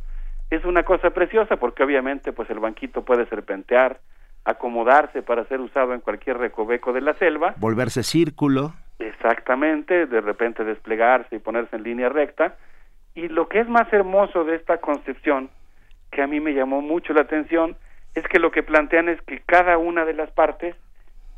Es 0.49 0.63
una 0.63 0.83
cosa 0.83 1.09
preciosa 1.09 1.57
porque 1.57 1.83
obviamente 1.83 2.31
pues 2.31 2.49
el 2.49 2.59
banquito 2.59 3.03
puede 3.03 3.25
serpentear, 3.25 3.99
acomodarse 4.45 5.21
para 5.21 5.45
ser 5.45 5.59
usado 5.59 5.93
en 5.93 5.99
cualquier 5.99 6.37
recoveco 6.37 6.93
de 6.93 7.01
la 7.01 7.15
selva. 7.15 7.55
Volverse 7.57 8.03
círculo. 8.03 8.73
Exactamente, 8.99 10.05
de 10.05 10.21
repente 10.21 10.63
desplegarse 10.63 11.35
y 11.35 11.39
ponerse 11.39 11.75
en 11.75 11.83
línea 11.83 12.07
recta. 12.09 12.55
Y 13.13 13.27
lo 13.27 13.49
que 13.49 13.59
es 13.59 13.67
más 13.67 13.91
hermoso 13.91 14.43
de 14.43 14.55
esta 14.55 14.77
concepción, 14.77 15.49
que 16.11 16.21
a 16.21 16.27
mí 16.27 16.39
me 16.39 16.53
llamó 16.53 16.81
mucho 16.81 17.13
la 17.13 17.21
atención, 17.21 17.75
es 18.17 18.27
que 18.27 18.39
lo 18.39 18.51
que 18.51 18.63
plantean 18.63 19.09
es 19.09 19.21
que 19.21 19.41
cada 19.45 19.77
una 19.77 20.03
de 20.03 20.13
las 20.13 20.31
partes 20.31 20.75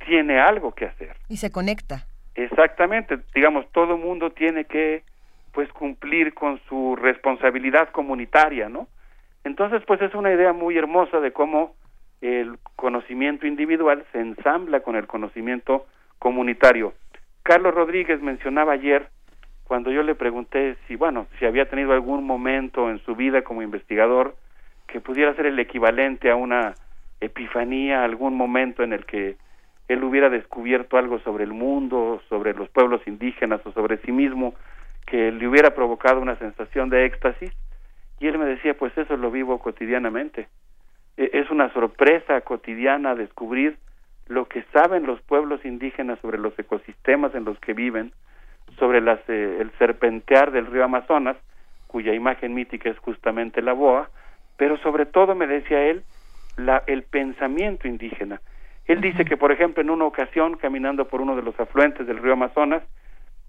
tiene 0.06 0.40
algo 0.40 0.72
que 0.74 0.86
hacer. 0.86 1.16
Y 1.28 1.38
se 1.38 1.52
conecta. 1.52 2.06
Exactamente, 2.36 3.20
digamos, 3.36 3.70
todo 3.74 3.98
mundo 3.98 4.32
tiene 4.32 4.64
que 4.64 5.04
pues 5.52 5.70
cumplir 5.74 6.34
con 6.34 6.62
su 6.70 6.96
responsabilidad 6.96 7.90
comunitaria, 7.90 8.70
¿no? 8.70 8.88
Entonces, 9.44 9.82
pues 9.86 10.02
es 10.02 10.14
una 10.14 10.32
idea 10.32 10.54
muy 10.54 10.78
hermosa 10.78 11.20
de 11.20 11.34
cómo 11.34 11.76
el 12.22 12.58
conocimiento 12.78 13.46
individual 13.46 14.06
se 14.14 14.20
ensambla 14.20 14.80
con 14.80 14.96
el 14.96 15.08
conocimiento 15.08 15.86
comunitario. 16.18 16.94
Carlos 17.44 17.74
Rodríguez 17.74 18.22
mencionaba 18.22 18.74
ayer, 18.74 19.10
cuando 19.66 19.92
yo 19.92 20.04
le 20.04 20.16
pregunté 20.16 20.78
si, 20.88 20.96
bueno, 20.96 21.28
si 21.40 21.46
había 21.46 21.70
tenido 21.70 21.92
algún 21.92 22.26
momento 22.26 22.90
en 22.90 23.00
su 23.00 23.16
vida 23.16 23.42
como 23.42 23.64
investigador 23.64 24.36
que 24.92 25.02
pudiera 25.02 25.34
ser 25.36 25.46
el 25.46 25.60
equivalente 25.60 26.32
a 26.32 26.36
una 26.36 26.74
epifanía, 27.22 28.04
algún 28.04 28.36
momento 28.36 28.84
en 28.84 28.94
el 28.94 29.06
que 29.06 29.38
él 29.88 30.04
hubiera 30.04 30.30
descubierto 30.30 30.98
algo 30.98 31.20
sobre 31.20 31.44
el 31.44 31.54
mundo, 31.54 32.22
sobre 32.30 32.54
los 32.54 32.70
pueblos 32.70 33.02
indígenas 33.08 33.62
o 33.66 33.72
sobre 33.72 33.98
sí 33.98 34.12
mismo, 34.12 34.54
que 35.06 35.32
le 35.32 35.48
hubiera 35.48 35.74
provocado 35.74 36.22
una 36.22 36.38
sensación 36.38 36.90
de 36.90 37.06
éxtasis. 37.06 37.52
Y 38.20 38.28
él 38.28 38.38
me 38.38 38.46
decía, 38.46 38.76
pues 38.78 38.96
eso 38.98 39.18
lo 39.18 39.32
vivo 39.32 39.60
cotidianamente. 39.60 40.48
E, 41.18 41.30
es 41.34 41.50
una 41.50 41.72
sorpresa 41.74 42.42
cotidiana 42.42 43.16
descubrir 43.16 43.78
lo 44.28 44.48
que 44.48 44.64
saben 44.74 45.08
los 45.08 45.22
pueblos 45.22 45.66
indígenas 45.66 46.20
sobre 46.20 46.38
los 46.38 46.58
ecosistemas 46.58 47.34
en 47.34 47.46
los 47.46 47.60
que 47.60 47.74
viven, 47.74 48.12
sobre 48.78 49.02
las, 49.02 49.20
eh, 49.28 49.58
el 49.60 49.72
serpentear 49.80 50.52
del 50.52 50.68
río 50.68 50.84
Amazonas, 50.84 51.38
cuya 51.88 52.14
imagen 52.14 52.54
mítica 52.54 52.90
es 52.90 53.00
justamente 53.00 53.64
la 53.64 53.74
boa, 53.74 54.10
pero 54.60 54.78
sobre 54.80 55.06
todo 55.06 55.36
me 55.36 55.48
decía 55.48 55.86
él 55.86 56.04
la, 56.58 56.84
el 56.86 57.04
pensamiento 57.04 57.88
indígena. 57.88 58.42
Él 58.86 59.00
dice 59.00 59.24
que, 59.24 59.38
por 59.38 59.54
ejemplo, 59.54 59.82
en 59.82 59.90
una 59.90 60.04
ocasión, 60.04 60.58
caminando 60.58 61.08
por 61.08 61.22
uno 61.22 61.38
de 61.38 61.44
los 61.44 61.58
afluentes 61.58 62.06
del 62.06 62.18
río 62.18 62.34
Amazonas, 62.34 62.84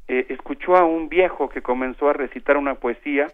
eh, 0.06 0.26
escuchó 0.28 0.76
a 0.76 0.84
un 0.84 1.08
viejo 1.08 1.48
que 1.48 1.62
comenzó 1.62 2.08
a 2.08 2.12
recitar 2.12 2.56
una 2.56 2.76
poesía 2.76 3.26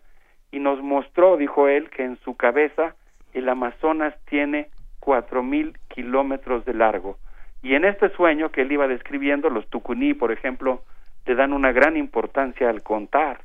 y 0.50 0.58
nos 0.58 0.82
mostró, 0.82 1.36
dijo 1.36 1.68
él, 1.68 1.90
que 1.90 2.02
en 2.02 2.16
su 2.24 2.34
cabeza 2.34 2.94
el 3.34 3.46
Amazonas 3.46 4.14
tiene 4.24 4.68
cuatro 4.98 5.42
mil 5.42 5.76
kilómetros 5.88 6.64
de 6.64 6.72
largo. 6.72 7.18
Y 7.62 7.74
en 7.74 7.84
este 7.84 8.08
sueño 8.08 8.50
que 8.52 8.62
él 8.62 8.72
iba 8.72 8.88
describiendo, 8.88 9.50
los 9.50 9.68
tucuní, 9.68 10.14
por 10.14 10.32
ejemplo, 10.32 10.80
le 11.26 11.34
dan 11.34 11.52
una 11.52 11.72
gran 11.72 11.98
importancia 11.98 12.70
al 12.70 12.82
contar. 12.82 13.40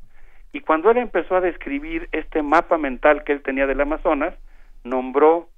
Y 0.54 0.62
cuando 0.62 0.92
él 0.92 0.98
empezó 0.98 1.36
a 1.36 1.42
describir 1.42 2.10
este 2.12 2.44
mapa 2.44 2.78
mental 2.78 3.24
que 3.24 3.32
él 3.32 3.42
tenía 3.42 3.68
del 3.68 3.82
Amazonas, 3.82 4.36
nombró 4.84 5.50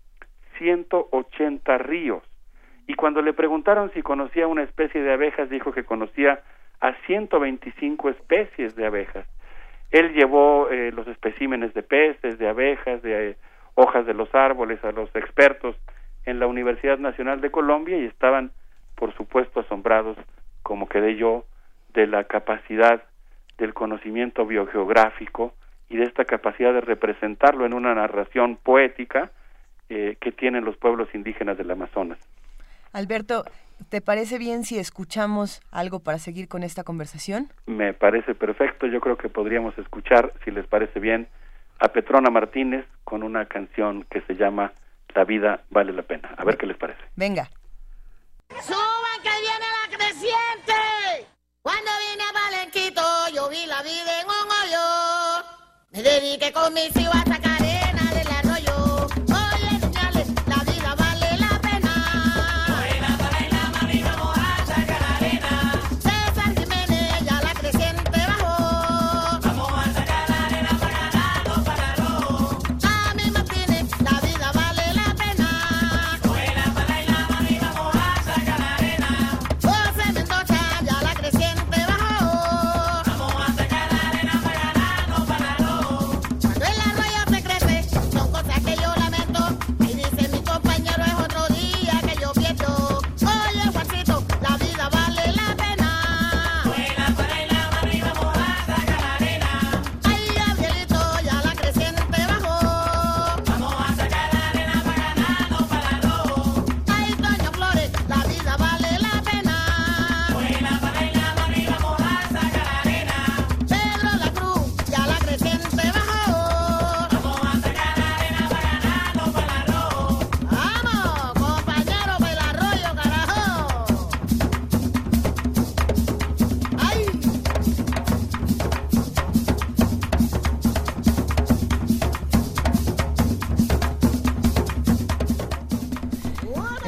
180 0.57 1.77
ríos. 1.79 2.23
Y 2.87 2.95
cuando 2.95 3.21
le 3.21 3.33
preguntaron 3.33 3.91
si 3.93 4.01
conocía 4.01 4.47
una 4.47 4.63
especie 4.63 5.01
de 5.01 5.13
abejas, 5.13 5.49
dijo 5.49 5.71
que 5.71 5.83
conocía 5.83 6.41
a 6.79 6.93
125 7.05 8.09
especies 8.09 8.75
de 8.75 8.85
abejas. 8.85 9.25
Él 9.91 10.13
llevó 10.13 10.69
eh, 10.69 10.91
los 10.91 11.07
especímenes 11.07 11.73
de 11.73 11.83
peces, 11.83 12.37
de 12.37 12.49
abejas, 12.49 13.01
de 13.01 13.29
eh, 13.29 13.37
hojas 13.75 14.05
de 14.05 14.13
los 14.13 14.33
árboles 14.35 14.83
a 14.83 14.91
los 14.91 15.13
expertos 15.15 15.75
en 16.25 16.39
la 16.39 16.47
Universidad 16.47 16.97
Nacional 16.97 17.41
de 17.41 17.51
Colombia 17.51 17.97
y 17.97 18.05
estaban, 18.05 18.51
por 18.95 19.13
supuesto, 19.15 19.61
asombrados, 19.61 20.17
como 20.61 20.87
quedé 20.87 21.15
yo, 21.15 21.45
de 21.93 22.07
la 22.07 22.25
capacidad 22.25 23.03
del 23.57 23.73
conocimiento 23.73 24.45
biogeográfico 24.45 25.53
y 25.89 25.97
de 25.97 26.03
esta 26.05 26.25
capacidad 26.25 26.73
de 26.73 26.81
representarlo 26.81 27.65
en 27.65 27.73
una 27.73 27.93
narración 27.93 28.57
poética 28.57 29.31
eh, 29.89 30.17
que 30.19 30.31
tienen 30.31 30.65
los 30.65 30.77
pueblos 30.77 31.07
indígenas 31.13 31.57
del 31.57 31.69
Amazonas. 31.69 32.17
Alberto, 32.93 33.43
¿te 33.89 34.01
parece 34.01 34.37
bien 34.37 34.63
si 34.63 34.77
escuchamos 34.79 35.61
algo 35.71 35.99
para 35.99 36.19
seguir 36.19 36.47
con 36.47 36.63
esta 36.63 36.83
conversación? 36.83 37.49
Me 37.65 37.93
parece 37.93 38.35
perfecto. 38.35 38.87
Yo 38.87 39.01
creo 39.01 39.17
que 39.17 39.29
podríamos 39.29 39.77
escuchar, 39.77 40.33
si 40.43 40.51
les 40.51 40.65
parece 40.67 40.99
bien, 40.99 41.27
a 41.79 41.89
Petrona 41.89 42.29
Martínez 42.29 42.85
con 43.03 43.23
una 43.23 43.45
canción 43.45 44.05
que 44.09 44.21
se 44.21 44.35
llama 44.35 44.73
La 45.13 45.25
vida 45.25 45.63
vale 45.69 45.91
la 45.91 46.03
pena. 46.03 46.33
A 46.37 46.43
ver 46.43 46.57
qué 46.57 46.65
les 46.65 46.77
parece. 46.77 47.01
Venga. 47.15 47.49
Suban 48.61 49.21
que 49.21 49.29
viene 49.41 49.65
la 49.81 49.97
creciente. 49.97 51.27
Cuando 51.61 51.91
vine 52.11 52.23
a 52.23 52.33
Me 55.93 56.01
dediqué 56.01 56.51
con 56.51 56.73
mis 56.73 56.95
hijos 56.95 57.15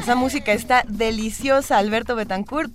Esa 0.06 0.14
música 0.14 0.52
está 0.52 0.84
deliciosa, 0.86 1.78
Alberto 1.78 2.14
Betancourt. 2.14 2.70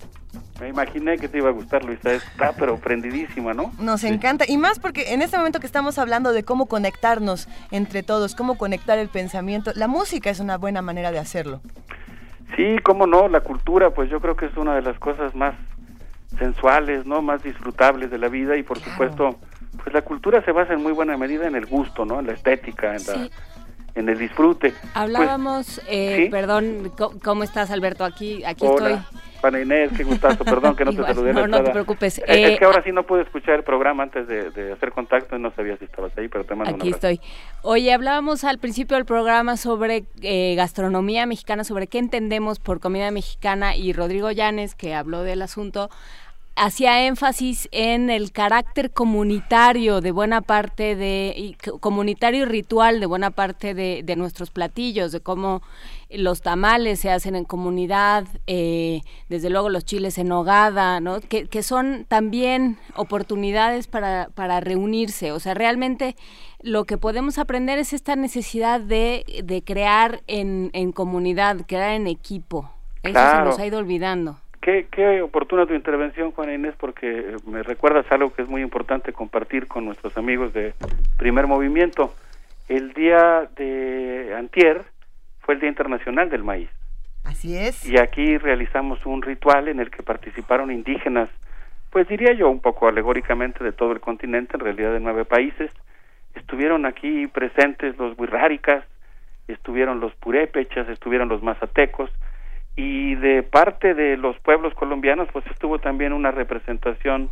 Me 0.60 0.68
imaginé 0.68 1.18
que 1.18 1.30
te 1.30 1.38
iba 1.38 1.48
a 1.48 1.54
gustar, 1.54 1.82
Luisa. 1.86 2.12
Está 2.12 2.52
pero 2.52 2.76
prendidísima, 2.76 3.54
¿no? 3.54 3.72
Nos 3.80 4.04
encanta. 4.04 4.44
Y 4.46 4.58
más 4.58 4.80
porque 4.80 5.14
en 5.14 5.22
este 5.22 5.38
momento 5.38 5.62
que 5.62 5.66
estamos 5.66 5.98
hablando 5.98 6.34
de 6.34 6.44
cómo 6.44 6.66
conectarnos 6.66 7.48
entre 7.72 8.04
todos, 8.04 8.36
cómo 8.36 8.58
conectar 8.58 9.00
el 9.00 9.08
pensamiento, 9.08 9.72
la 9.76 9.88
música 9.88 10.30
es 10.30 10.42
una 10.42 10.58
buena 10.58 10.82
manera 10.82 11.14
de 11.14 11.20
hacerlo. 11.20 11.62
Sí, 12.58 12.76
cómo 12.84 13.08
no. 13.08 13.30
La 13.30 13.40
cultura, 13.40 13.92
pues 13.92 14.10
yo 14.10 14.20
creo 14.20 14.36
que 14.36 14.48
es 14.48 14.58
una 14.58 14.76
de 14.76 14.82
las 14.82 15.00
cosas 15.00 15.34
más 15.34 15.56
sensuales, 16.38 17.06
¿no? 17.06 17.22
Más 17.22 17.42
disfrutables 17.44 18.12
de 18.12 18.18
la 18.18 18.28
vida 18.28 18.58
y 18.58 18.64
por 18.64 18.78
supuesto, 18.78 19.40
pues 19.82 19.94
la 19.94 20.02
cultura 20.02 20.44
se 20.44 20.52
basa 20.52 20.74
en 20.74 20.84
muy 20.84 20.92
buena 20.92 21.16
medida 21.16 21.48
en 21.48 21.56
el 21.56 21.66
gusto, 21.66 22.04
¿no? 22.04 22.20
En 22.20 22.28
la 22.28 22.34
estética, 22.34 22.94
en 22.94 23.06
la 23.08 23.30
en 23.96 24.10
el 24.10 24.18
disfrute. 24.18 24.74
Hablábamos, 24.94 25.82
eh, 25.88 26.28
perdón, 26.32 26.92
¿cómo 27.24 27.44
estás 27.44 27.72
Alberto? 27.72 28.04
Aquí, 28.06 28.44
aquí 28.44 28.66
Hola. 28.66 28.90
estoy. 28.92 29.20
Juana 29.42 29.60
Inés, 29.60 29.90
qué 29.98 30.04
gustazo, 30.04 30.46
perdón 30.46 30.76
que 30.76 30.86
no 30.86 30.92
te 30.96 31.02
saludé. 31.04 31.34
No, 31.34 31.48
no 31.48 31.64
te 31.64 31.72
preocupes. 31.72 32.20
Es, 32.20 32.24
es, 32.28 32.60
que 32.60 32.64
Eh, 32.64 32.68
ahora 32.68 32.84
sí 32.84 32.92
no 32.92 33.04
pude 33.08 33.24
escuchar 33.24 33.56
el 33.56 33.64
programa 33.64 34.04
antes 34.04 34.28
de, 34.28 34.52
de 34.52 34.72
hacer 34.74 34.92
contacto 34.92 35.36
y 35.36 35.40
no 35.42 35.52
sabía 35.56 35.78
si 35.78 35.86
estabas 35.86 36.16
ahí, 36.18 36.28
pero 36.28 36.44
te 36.44 36.54
mando 36.54 36.76
Aquí 36.76 36.90
un 36.90 36.94
estoy. 36.94 37.20
Oye, 37.64 37.92
hablábamos 37.92 38.44
al 38.44 38.60
principio 38.60 38.98
del 38.98 39.06
programa 39.06 39.58
sobre 39.58 40.06
eh, 40.22 40.54
gastronomía 40.56 41.26
mexicana, 41.26 41.64
sobre 41.64 41.88
qué 41.88 41.98
entendemos 41.98 42.60
por 42.60 42.80
comida 42.80 43.10
mexicana 43.10 43.76
y 43.76 43.94
Rodrigo 43.94 44.30
Llanes, 44.30 44.76
que 44.76 44.94
habló 44.94 45.24
del 45.24 45.42
asunto, 45.42 45.90
hacía 46.62 47.08
énfasis 47.08 47.68
en 47.72 48.12
el 48.12 48.32
carácter 48.32 48.92
comunitario 48.92 50.00
de 50.00 50.12
buena 50.12 50.42
parte 50.42 50.96
de, 50.96 51.34
y 51.36 51.54
comunitario 51.80 52.44
y 52.44 52.46
ritual 52.46 53.00
de 53.00 53.08
buena 53.08 53.32
parte 53.32 53.74
de, 53.74 54.04
de 54.04 54.16
nuestros 54.16 54.52
platillos, 54.52 55.12
de 55.12 55.22
cómo 55.22 55.64
los 56.12 56.42
tamales 56.42 57.00
se 57.00 57.10
hacen 57.10 57.36
en 57.36 57.46
comunidad, 57.46 58.28
eh, 58.46 59.02
desde 59.28 59.50
luego 59.50 59.70
los 59.70 59.86
chiles 59.86 60.20
en 60.20 60.28
nogada, 60.28 61.00
¿no? 61.00 61.20
que, 61.20 61.48
que 61.48 61.64
son 61.64 62.06
también 62.08 62.78
oportunidades 62.96 63.88
para, 63.88 64.30
para 64.36 64.60
reunirse. 64.60 65.32
O 65.32 65.40
sea, 65.40 65.56
realmente 65.56 66.16
lo 66.62 66.84
que 66.84 67.00
podemos 67.00 67.40
aprender 67.40 67.80
es 67.80 67.92
esta 67.92 68.16
necesidad 68.16 68.80
de, 68.82 69.42
de 69.44 69.64
crear 69.64 70.22
en, 70.28 70.70
en 70.74 70.92
comunidad, 70.92 71.62
crear 71.66 71.94
en 71.94 72.06
equipo. 72.06 72.70
Eso 73.02 73.32
se 73.32 73.42
nos 73.46 73.58
ha 73.58 73.66
ido 73.66 73.80
olvidando. 73.80 74.38
Qué, 74.62 74.88
qué 74.92 75.24
oportuna 75.24 75.66
tu 75.66 75.74
intervención, 75.74 76.32
Juana 76.32 76.54
Inés, 76.54 76.76
porque 76.78 77.10
eh, 77.10 77.36
me 77.48 77.64
recuerdas 77.64 78.06
algo 78.12 78.32
que 78.32 78.44
es 78.44 78.48
muy 78.48 78.62
importante 78.62 79.12
compartir 79.12 79.68
con 79.68 79.86
nuestros 79.86 80.16
amigos 80.18 80.54
de 80.54 80.76
Primer 81.18 81.48
Movimiento. 81.48 82.14
El 82.70 82.94
día 82.94 83.50
de 83.56 84.36
antier 84.38 84.84
fue 85.40 85.56
el 85.56 85.62
Día 85.62 85.70
Internacional 85.70 86.30
del 86.30 86.44
Maíz. 86.44 86.70
Así 87.24 87.58
es. 87.58 87.88
Y 87.88 87.98
aquí 87.98 88.38
realizamos 88.38 89.06
un 89.06 89.24
ritual 89.24 89.68
en 89.68 89.80
el 89.80 89.90
que 89.90 90.04
participaron 90.04 90.72
indígenas, 90.72 91.30
pues 91.90 92.08
diría 92.08 92.34
yo 92.34 92.50
un 92.50 92.62
poco 92.62 92.88
alegóricamente 92.88 93.64
de 93.64 93.72
todo 93.72 93.92
el 93.92 94.00
continente, 94.00 94.58
en 94.58 94.62
realidad 94.62 94.94
de 94.94 95.00
nueve 95.00 95.26
países. 95.26 95.72
Estuvieron 96.36 96.86
aquí 96.86 97.28
presentes 97.28 97.98
los 97.98 98.18
huirráricas, 98.18 98.86
estuvieron 99.48 100.00
los 100.00 100.14
purépechas, 100.16 100.88
estuvieron 100.88 101.30
los 101.30 101.44
mazatecos, 101.44 102.12
y 102.76 103.16
de 103.16 103.44
parte 103.44 103.94
de 103.94 104.18
los 104.18 104.38
pueblos 104.40 104.74
colombianos, 104.74 105.28
pues 105.34 105.46
estuvo 105.48 105.80
también 105.80 106.14
una 106.14 106.32
representación 106.32 107.30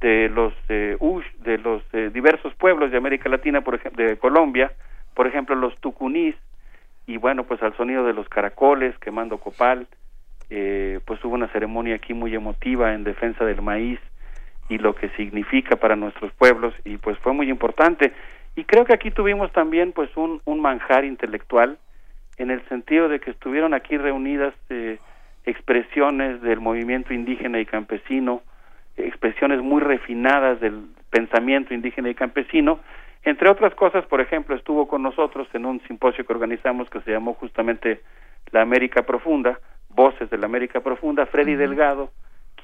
de 0.00 0.28
los 0.28 0.52
eh, 0.68 0.96
ush, 0.98 1.24
de 1.44 1.58
los 1.58 1.82
eh, 1.92 2.10
diversos 2.12 2.54
pueblos 2.54 2.90
de 2.90 2.96
América 2.96 3.28
Latina, 3.28 3.60
por 3.60 3.74
ejemplo, 3.76 4.04
de 4.04 4.16
Colombia, 4.16 4.72
por 5.14 5.26
ejemplo, 5.26 5.54
los 5.54 5.76
tucunís, 5.80 6.34
y 7.06 7.16
bueno, 7.18 7.44
pues 7.44 7.62
al 7.62 7.76
sonido 7.76 8.04
de 8.04 8.14
los 8.14 8.28
caracoles, 8.28 8.98
quemando 8.98 9.38
copal, 9.38 9.86
eh, 10.50 11.00
pues 11.04 11.24
hubo 11.24 11.34
una 11.34 11.48
ceremonia 11.48 11.94
aquí 11.96 12.12
muy 12.14 12.34
emotiva 12.34 12.94
en 12.94 13.04
defensa 13.04 13.44
del 13.44 13.62
maíz, 13.62 14.00
y 14.68 14.78
lo 14.78 14.94
que 14.94 15.08
significa 15.10 15.76
para 15.76 15.96
nuestros 15.96 16.32
pueblos 16.32 16.74
y 16.84 16.96
pues 16.96 17.18
fue 17.18 17.32
muy 17.32 17.50
importante. 17.50 18.12
Y 18.56 18.64
creo 18.64 18.84
que 18.84 18.94
aquí 18.94 19.10
tuvimos 19.10 19.52
también 19.52 19.92
pues 19.92 20.14
un, 20.16 20.40
un 20.44 20.60
manjar 20.60 21.04
intelectual 21.04 21.78
en 22.38 22.50
el 22.50 22.66
sentido 22.68 23.08
de 23.08 23.20
que 23.20 23.30
estuvieron 23.30 23.74
aquí 23.74 23.96
reunidas 23.96 24.54
eh, 24.70 24.98
expresiones 25.44 26.40
del 26.42 26.60
movimiento 26.60 27.12
indígena 27.12 27.60
y 27.60 27.66
campesino 27.66 28.42
expresiones 28.96 29.60
muy 29.60 29.80
refinadas 29.80 30.60
del 30.60 30.86
pensamiento 31.10 31.74
indígena 31.74 32.10
y 32.10 32.14
campesino. 32.14 32.78
Entre 33.24 33.48
otras 33.48 33.74
cosas 33.74 34.04
por 34.06 34.20
ejemplo 34.20 34.54
estuvo 34.54 34.86
con 34.86 35.02
nosotros 35.02 35.48
en 35.52 35.66
un 35.66 35.80
simposio 35.88 36.24
que 36.24 36.32
organizamos 36.32 36.88
que 36.90 37.00
se 37.00 37.10
llamó 37.10 37.34
justamente 37.34 38.02
la 38.52 38.62
América 38.62 39.02
Profunda 39.02 39.58
Voces 39.88 40.30
de 40.30 40.38
la 40.38 40.46
América 40.46 40.80
Profunda 40.80 41.26
Freddy 41.26 41.54
Delgado 41.54 42.10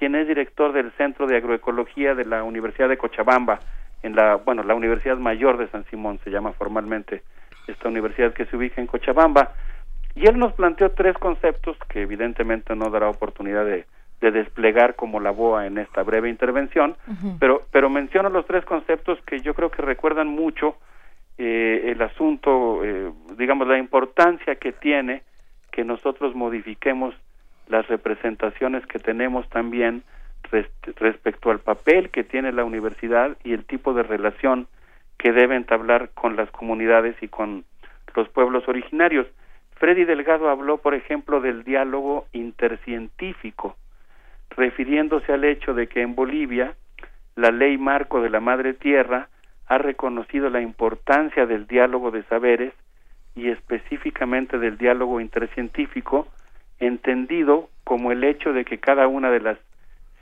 quien 0.00 0.15
es 0.15 0.26
director 0.26 0.73
del 0.73 0.90
Centro 0.92 1.26
de 1.26 1.36
Agroecología 1.36 2.15
de 2.15 2.24
la 2.24 2.42
Universidad 2.42 2.89
de 2.89 2.97
Cochabamba, 2.97 3.60
en 4.02 4.16
la, 4.16 4.36
bueno, 4.36 4.62
la 4.62 4.74
Universidad 4.74 5.18
Mayor 5.18 5.58
de 5.58 5.68
San 5.68 5.84
Simón 5.90 6.18
se 6.24 6.31
llama 6.31 6.52
formalmente 6.52 7.23
esta 7.70 7.89
universidad 7.89 8.32
que 8.32 8.47
se 8.47 8.57
ubica 8.57 8.81
en 8.81 8.86
Cochabamba, 8.86 9.52
y 10.15 10.26
él 10.26 10.39
nos 10.39 10.52
planteó 10.55 10.90
tres 10.90 11.16
conceptos 11.16 11.76
que 11.89 12.02
evidentemente 12.02 12.74
no 12.74 12.90
dará 12.90 13.08
oportunidad 13.08 13.65
de, 13.65 13.86
de 14.20 14.31
desplegar 14.31 14.97
como 14.97 15.20
la 15.20 15.31
BOA 15.31 15.66
en 15.66 15.78
esta 15.78 16.02
breve 16.02 16.28
intervención, 16.28 16.97
pero, 17.39 17.62
pero 17.73 17.89
menciono 17.89 18.28
los 18.28 18.47
tres 18.47 18.65
conceptos 18.65 19.18
que 19.23 19.40
yo 19.40 19.55
creo 19.55 19.70
que 19.70 19.82
recuerdan 19.82 20.28
mucho 20.28 20.76
eh, 21.39 21.92
el 21.92 22.02
asunto, 22.02 22.84
eh, 22.84 23.10
digamos, 23.39 23.66
la 23.66 23.78
importancia 23.78 24.57
que 24.57 24.73
tiene 24.73 25.23
que 25.73 25.84
nosotros 25.84 26.34
modifiquemos 26.34 27.15
las 27.68 27.86
representaciones 27.89 28.84
que 28.86 28.99
tenemos 28.99 29.49
también 29.49 30.02
respecto 30.97 31.50
al 31.50 31.60
papel 31.60 32.10
que 32.10 32.24
tiene 32.24 32.52
la 32.52 32.65
universidad 32.65 33.36
y 33.44 33.52
el 33.52 33.65
tipo 33.65 33.94
de 33.94 34.02
relación 34.02 34.66
que 35.20 35.32
debe 35.32 35.55
entablar 35.55 36.12
con 36.15 36.34
las 36.34 36.50
comunidades 36.50 37.15
y 37.20 37.28
con 37.28 37.65
los 38.16 38.31
pueblos 38.31 38.66
originarios. 38.68 39.26
Freddy 39.74 40.07
Delgado 40.07 40.49
habló, 40.49 40.78
por 40.78 40.94
ejemplo, 40.94 41.42
del 41.42 41.62
diálogo 41.62 42.26
intercientífico, 42.32 43.76
refiriéndose 44.49 45.34
al 45.34 45.44
hecho 45.44 45.74
de 45.74 45.89
que 45.89 46.00
en 46.00 46.15
Bolivia 46.15 46.74
la 47.36 47.50
ley 47.50 47.76
marco 47.76 48.23
de 48.23 48.31
la 48.31 48.40
Madre 48.40 48.73
Tierra 48.73 49.28
ha 49.66 49.76
reconocido 49.76 50.49
la 50.49 50.62
importancia 50.62 51.44
del 51.44 51.66
diálogo 51.66 52.10
de 52.10 52.23
saberes 52.23 52.73
y 53.34 53.50
específicamente 53.50 54.58
del 54.58 54.78
diálogo 54.78 55.20
intercientífico 55.20 56.28
entendido 56.78 57.68
como 57.84 58.10
el 58.10 58.24
hecho 58.24 58.55
de 58.55 58.65
que 58.65 58.78
cada 58.78 59.07
una 59.07 59.31
de 59.31 59.40
las 59.40 59.58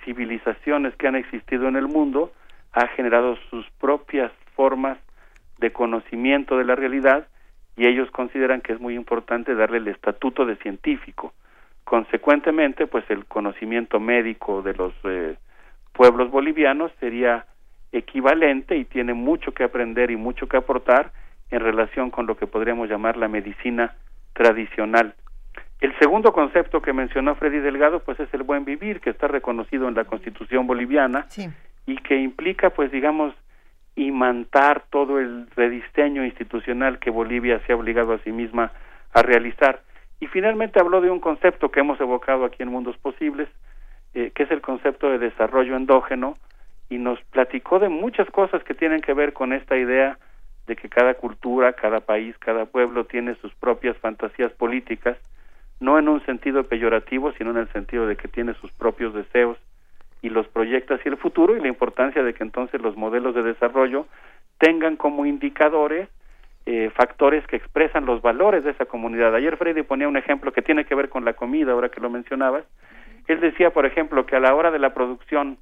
civilizaciones 0.05 0.97
que 0.97 1.07
han 1.07 1.15
existido 1.15 1.69
en 1.69 1.77
el 1.77 1.87
mundo 1.87 2.33
ha 2.73 2.89
generado 2.89 3.37
sus 3.49 3.65
propias 3.81 4.33
formas 4.59 4.99
de 5.59 5.73
conocimiento 5.73 6.59
de 6.59 6.65
la 6.65 6.75
realidad 6.75 7.29
y 7.77 7.87
ellos 7.87 8.11
consideran 8.11 8.61
que 8.61 8.73
es 8.73 8.81
muy 8.81 8.97
importante 8.97 9.55
darle 9.55 9.79
el 9.79 9.87
estatuto 9.87 10.45
de 10.45 10.57
científico. 10.57 11.33
Consecuentemente, 11.85 12.89
pues 12.89 13.05
el 13.09 13.27
conocimiento 13.27 14.01
médico 14.01 14.63
de 14.63 14.75
los 14.75 14.93
eh, 15.05 15.37
pueblos 15.93 16.33
bolivianos 16.33 16.91
sería 16.99 17.47
equivalente 17.93 18.77
y 18.77 18.85
tiene 18.85 19.15
mucho 19.15 19.53
que 19.53 19.63
aprender 19.63 20.11
y 20.11 20.17
mucho 20.17 20.49
que 20.49 20.57
aportar 20.57 21.13
en 21.53 21.61
relación 21.61 22.11
con 22.11 22.27
lo 22.27 22.37
que 22.37 22.49
podríamos 22.49 22.91
llamar 22.91 23.17
la 23.17 23.29
medicina 23.29 23.95
tradicional 24.33 25.15
el 25.81 25.97
segundo 25.99 26.33
concepto 26.33 26.83
que 26.83 26.93
mencionó 26.93 27.37
Freddy 27.37 27.61
Delgado, 27.61 28.01
pues 28.01 28.19
es 28.19 28.33
el 28.35 28.43
buen 28.43 28.65
vivir, 28.65 29.01
que 29.01 29.11
está 29.11 29.29
reconocido 29.29 29.87
en 29.89 29.95
la 29.95 30.05
Constitución 30.05 30.67
boliviana 30.67 31.27
y 31.87 31.97
que 31.99 32.17
implica, 32.17 32.71
pues 32.71 32.91
digamos, 32.91 33.33
imantar 33.99 34.85
todo 34.91 35.19
el 35.19 35.49
rediseño 35.57 36.25
institucional 36.25 36.99
que 36.99 37.11
Bolivia 37.11 37.61
se 37.67 37.73
ha 37.73 37.77
obligado 37.77 38.13
a 38.13 38.19
sí 38.19 38.33
misma 38.33 38.73
a 39.13 39.23
realizar. 39.23 39.83
Y 40.21 40.27
finalmente 40.27 40.81
habló 40.81 41.01
de 41.01 41.11
un 41.11 41.21
concepto 41.21 41.71
que 41.71 41.81
hemos 41.81 42.01
evocado 42.01 42.45
aquí 42.45 42.63
en 42.63 42.71
Mundos 42.71 42.97
Posibles, 42.99 43.49
eh, 44.15 44.31
que 44.35 44.45
es 44.45 44.51
el 44.51 44.61
concepto 44.61 45.11
de 45.11 45.19
desarrollo 45.19 45.77
endógeno, 45.77 46.37
y 46.89 46.99
nos 46.99 47.21
platicó 47.33 47.79
de 47.79 47.89
muchas 47.89 48.29
cosas 48.31 48.63
que 48.65 48.75
tienen 48.75 49.01
que 49.01 49.15
ver 49.15 49.33
con 49.33 49.53
esta 49.53 49.77
idea 49.77 50.19
de 50.67 50.77
que 50.77 50.89
cada 50.89 51.15
cultura, 51.15 51.73
cada 51.73 52.01
país, 52.01 52.37
cada 52.39 52.67
pueblo 52.67 53.05
tiene 53.05 53.35
sus 53.37 53.55
propias 53.55 53.97
fantasías 53.99 54.53
políticas, 54.53 55.17
no 55.81 55.99
en 55.99 56.09
un 56.09 56.25
sentido 56.25 56.65
peyorativo, 56.65 57.33
sino 57.33 57.51
en 57.51 57.59
el 57.59 57.69
sentido 57.73 58.07
de 58.07 58.17
que 58.17 58.29
tiene 58.29 58.55
sus 58.55 58.73
propios 58.73 59.15
deseos 59.15 59.59
y 60.23 60.31
los 60.31 60.49
proyecta 60.49 60.95
hacia 60.95 61.11
el 61.11 61.17
futuro 61.17 61.57
y 61.57 61.61
la 61.61 61.69
importancia 61.69 62.23
de 62.23 62.35
que 62.35 62.43
entonces 62.43 62.81
los 62.81 62.97
modelos 62.97 63.35
de 63.35 63.43
desarrollo 63.43 64.07
tengan 64.59 64.97
como 64.97 65.27
indicadores 65.27 66.09
eh, 66.67 66.91
factores 66.95 67.47
que 67.47 67.57
expresan 67.57 68.05
los 68.05 68.21
valores 68.21 68.63
de 68.63 68.73
esa 68.73 68.85
comunidad. 68.85 69.35
Ayer 69.35 69.57
Freddy 69.57 69.83
ponía 69.83 70.09
un 70.09 70.17
ejemplo 70.19 70.53
que 70.53 70.61
tiene 70.61 70.85
que 70.85 70.95
ver 70.95 71.09
con 71.09 71.25
la 71.25 71.33
comida, 71.33 71.73
ahora 71.73 71.89
que 71.89 72.01
lo 72.01 72.11
mencionabas. 72.11 72.65
Él 73.27 73.41
decía, 73.41 73.71
por 73.71 73.87
ejemplo, 73.87 74.27
que 74.27 74.37
a 74.37 74.41
la 74.41 74.55
hora 74.55 74.71
de 74.71 74.79
la 74.79 74.93
producción 74.93 75.57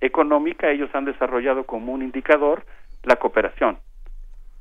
económica 0.00 0.70
ellos 0.70 0.88
han 0.94 1.04
desarrollado 1.04 1.64
como 1.64 1.92
un 1.92 2.02
indicador 2.02 2.64
la 3.02 3.16
cooperación. 3.16 3.78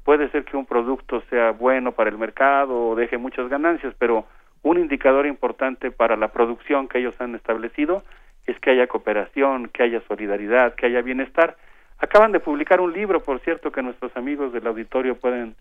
Puede 0.03 0.29
ser 0.29 0.45
que 0.45 0.57
un 0.57 0.65
producto 0.65 1.21
sea 1.29 1.51
bueno 1.51 1.91
para 1.91 2.09
el 2.09 2.17
mercado 2.17 2.89
o 2.89 2.95
deje 2.95 3.17
muchas 3.17 3.49
ganancias, 3.49 3.93
pero 3.97 4.25
un 4.63 4.79
indicador 4.79 5.25
importante 5.25 5.91
para 5.91 6.15
la 6.15 6.29
producción 6.29 6.87
que 6.87 6.99
ellos 6.99 7.15
han 7.19 7.35
establecido 7.35 8.03
es 8.47 8.59
que 8.59 8.71
haya 8.71 8.87
cooperación, 8.87 9.67
que 9.67 9.83
haya 9.83 10.01
solidaridad, 10.07 10.73
que 10.75 10.87
haya 10.87 11.01
bienestar. 11.01 11.57
Acaban 11.99 12.31
de 12.31 12.39
publicar 12.39 12.79
un 12.79 12.93
libro, 12.93 13.21
por 13.21 13.39
cierto, 13.41 13.71
que 13.71 13.83
nuestros 13.83 14.15
amigos 14.15 14.53
del 14.53 14.65
auditorio 14.65 15.15
pueden 15.15 15.55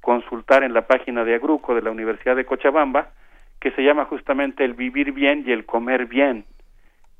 consultar 0.00 0.62
en 0.62 0.74
la 0.74 0.86
página 0.86 1.24
de 1.24 1.34
Agruco 1.34 1.74
de 1.74 1.82
la 1.82 1.90
Universidad 1.90 2.36
de 2.36 2.44
Cochabamba, 2.44 3.08
que 3.58 3.70
se 3.72 3.82
llama 3.82 4.04
justamente 4.04 4.64
El 4.64 4.74
vivir 4.74 5.12
bien 5.12 5.44
y 5.46 5.52
el 5.52 5.64
comer 5.64 6.06
bien. 6.06 6.44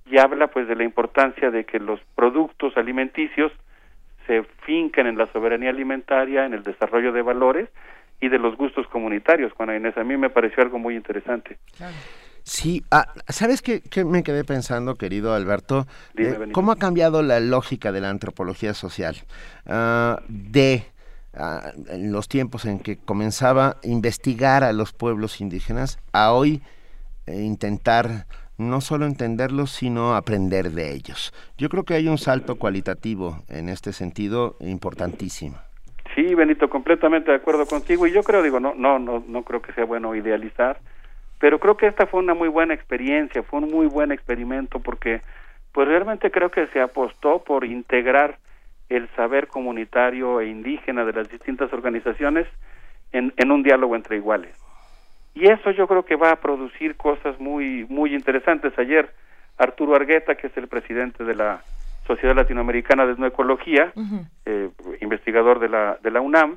Y 0.04 0.18
habla 0.18 0.48
pues 0.48 0.68
de 0.68 0.76
la 0.76 0.84
importancia 0.84 1.50
de 1.50 1.64
que 1.64 1.80
los 1.80 1.98
productos 2.14 2.76
alimenticios 2.76 3.50
se 4.26 4.42
finquen 4.64 5.06
en 5.06 5.16
la 5.16 5.26
soberanía 5.32 5.70
alimentaria, 5.70 6.44
en 6.44 6.54
el 6.54 6.62
desarrollo 6.62 7.12
de 7.12 7.22
valores 7.22 7.68
y 8.20 8.28
de 8.28 8.38
los 8.38 8.56
gustos 8.56 8.86
comunitarios, 8.88 9.52
Juana 9.52 9.76
Inés. 9.76 9.96
A 9.96 10.04
mí 10.04 10.16
me 10.16 10.30
pareció 10.30 10.62
algo 10.62 10.78
muy 10.78 10.94
interesante. 10.94 11.58
Sí, 12.46 12.84
ah, 12.92 13.12
¿sabes 13.26 13.60
qué, 13.60 13.82
me 14.04 14.22
quedé 14.22 14.44
pensando, 14.44 14.94
querido 14.94 15.34
Alberto? 15.34 15.88
Eh, 16.16 16.50
¿Cómo 16.52 16.70
ha 16.70 16.76
cambiado 16.76 17.24
la 17.24 17.40
lógica 17.40 17.90
de 17.90 18.00
la 18.00 18.08
antropología 18.08 18.72
social? 18.72 19.16
Ah, 19.66 20.20
de 20.28 20.84
ah, 21.34 21.72
en 21.88 22.12
los 22.12 22.28
tiempos 22.28 22.64
en 22.64 22.78
que 22.78 22.98
comenzaba 22.98 23.78
a 23.82 23.86
investigar 23.88 24.62
a 24.62 24.72
los 24.72 24.92
pueblos 24.92 25.40
indígenas, 25.40 25.98
a 26.12 26.32
hoy 26.32 26.62
eh, 27.26 27.42
intentar 27.42 28.26
no 28.58 28.80
solo 28.80 29.06
entenderlos, 29.06 29.72
sino 29.72 30.14
aprender 30.14 30.70
de 30.70 30.94
ellos. 30.94 31.34
Yo 31.58 31.68
creo 31.68 31.82
que 31.82 31.94
hay 31.94 32.06
un 32.06 32.16
salto 32.16 32.54
cualitativo 32.54 33.42
en 33.48 33.68
este 33.68 33.92
sentido 33.92 34.54
importantísimo. 34.60 35.58
Sí, 36.14 36.32
Benito, 36.36 36.70
completamente 36.70 37.32
de 37.32 37.38
acuerdo 37.38 37.66
contigo. 37.66 38.06
Y 38.06 38.12
yo 38.12 38.22
creo, 38.22 38.40
digo, 38.40 38.60
no, 38.60 38.72
no, 38.76 39.00
no, 39.00 39.24
no 39.26 39.42
creo 39.42 39.60
que 39.60 39.72
sea 39.72 39.84
bueno 39.84 40.14
idealizar, 40.14 40.78
pero 41.38 41.58
creo 41.58 41.76
que 41.76 41.86
esta 41.86 42.06
fue 42.06 42.20
una 42.20 42.34
muy 42.34 42.48
buena 42.48 42.74
experiencia, 42.74 43.42
fue 43.42 43.60
un 43.60 43.70
muy 43.70 43.86
buen 43.86 44.12
experimento 44.12 44.80
porque, 44.80 45.20
pues 45.72 45.86
realmente 45.86 46.30
creo 46.30 46.50
que 46.50 46.66
se 46.68 46.80
apostó 46.80 47.44
por 47.44 47.64
integrar 47.64 48.38
el 48.88 49.08
saber 49.16 49.48
comunitario 49.48 50.40
e 50.40 50.48
indígena 50.48 51.04
de 51.04 51.12
las 51.12 51.28
distintas 51.28 51.72
organizaciones 51.72 52.46
en, 53.12 53.32
en 53.36 53.50
un 53.50 53.62
diálogo 53.62 53.96
entre 53.96 54.16
iguales. 54.16 54.54
Y 55.34 55.48
eso 55.48 55.70
yo 55.70 55.86
creo 55.86 56.04
que 56.04 56.16
va 56.16 56.30
a 56.30 56.40
producir 56.40 56.96
cosas 56.96 57.38
muy, 57.38 57.84
muy 57.90 58.14
interesantes. 58.14 58.72
Ayer 58.78 59.10
Arturo 59.58 59.94
Argueta, 59.94 60.34
que 60.34 60.46
es 60.46 60.56
el 60.56 60.68
presidente 60.68 61.24
de 61.24 61.34
la 61.34 61.60
Sociedad 62.06 62.34
Latinoamericana 62.34 63.04
de 63.04 63.12
Etnoecología, 63.12 63.92
eh, 64.46 64.70
investigador 65.00 65.58
de 65.58 65.68
la, 65.68 65.98
de 66.02 66.10
la 66.10 66.20
UNAM, 66.20 66.56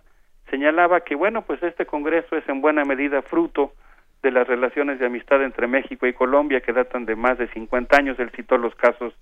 señalaba 0.50 1.02
que, 1.02 1.16
bueno, 1.16 1.42
pues 1.42 1.62
este 1.64 1.86
Congreso 1.86 2.38
es 2.38 2.48
en 2.48 2.62
buena 2.62 2.86
medida 2.86 3.22
fruto 3.22 3.74
de 4.22 4.32
las 4.32 4.48
relaciones 4.48 5.00
de 5.00 5.06
amistad 5.06 5.44
entre 5.44 5.68
México 5.68 6.06
y 6.06 6.14
Colombia 6.14 6.62
que 6.62 6.74
datan 6.74 7.06
de 7.06 7.16
más 7.16 7.38
de 7.38 7.48
50 7.48 7.98
años. 7.98 8.20
Él 8.20 8.32
citó 8.36 8.58
los 8.58 8.76
casos 8.76 9.14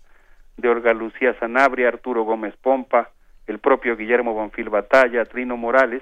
de 0.57 0.69
Olga 0.69 0.93
Lucía 0.93 1.35
Sanabria, 1.39 1.87
Arturo 1.87 2.23
Gómez 2.23 2.55
Pompa, 2.57 3.11
el 3.45 3.59
propio 3.59 3.95
Guillermo 3.95 4.33
Bonfil 4.33 4.69
Batalla, 4.69 5.25
Trino 5.25 5.55
Morales. 5.55 6.01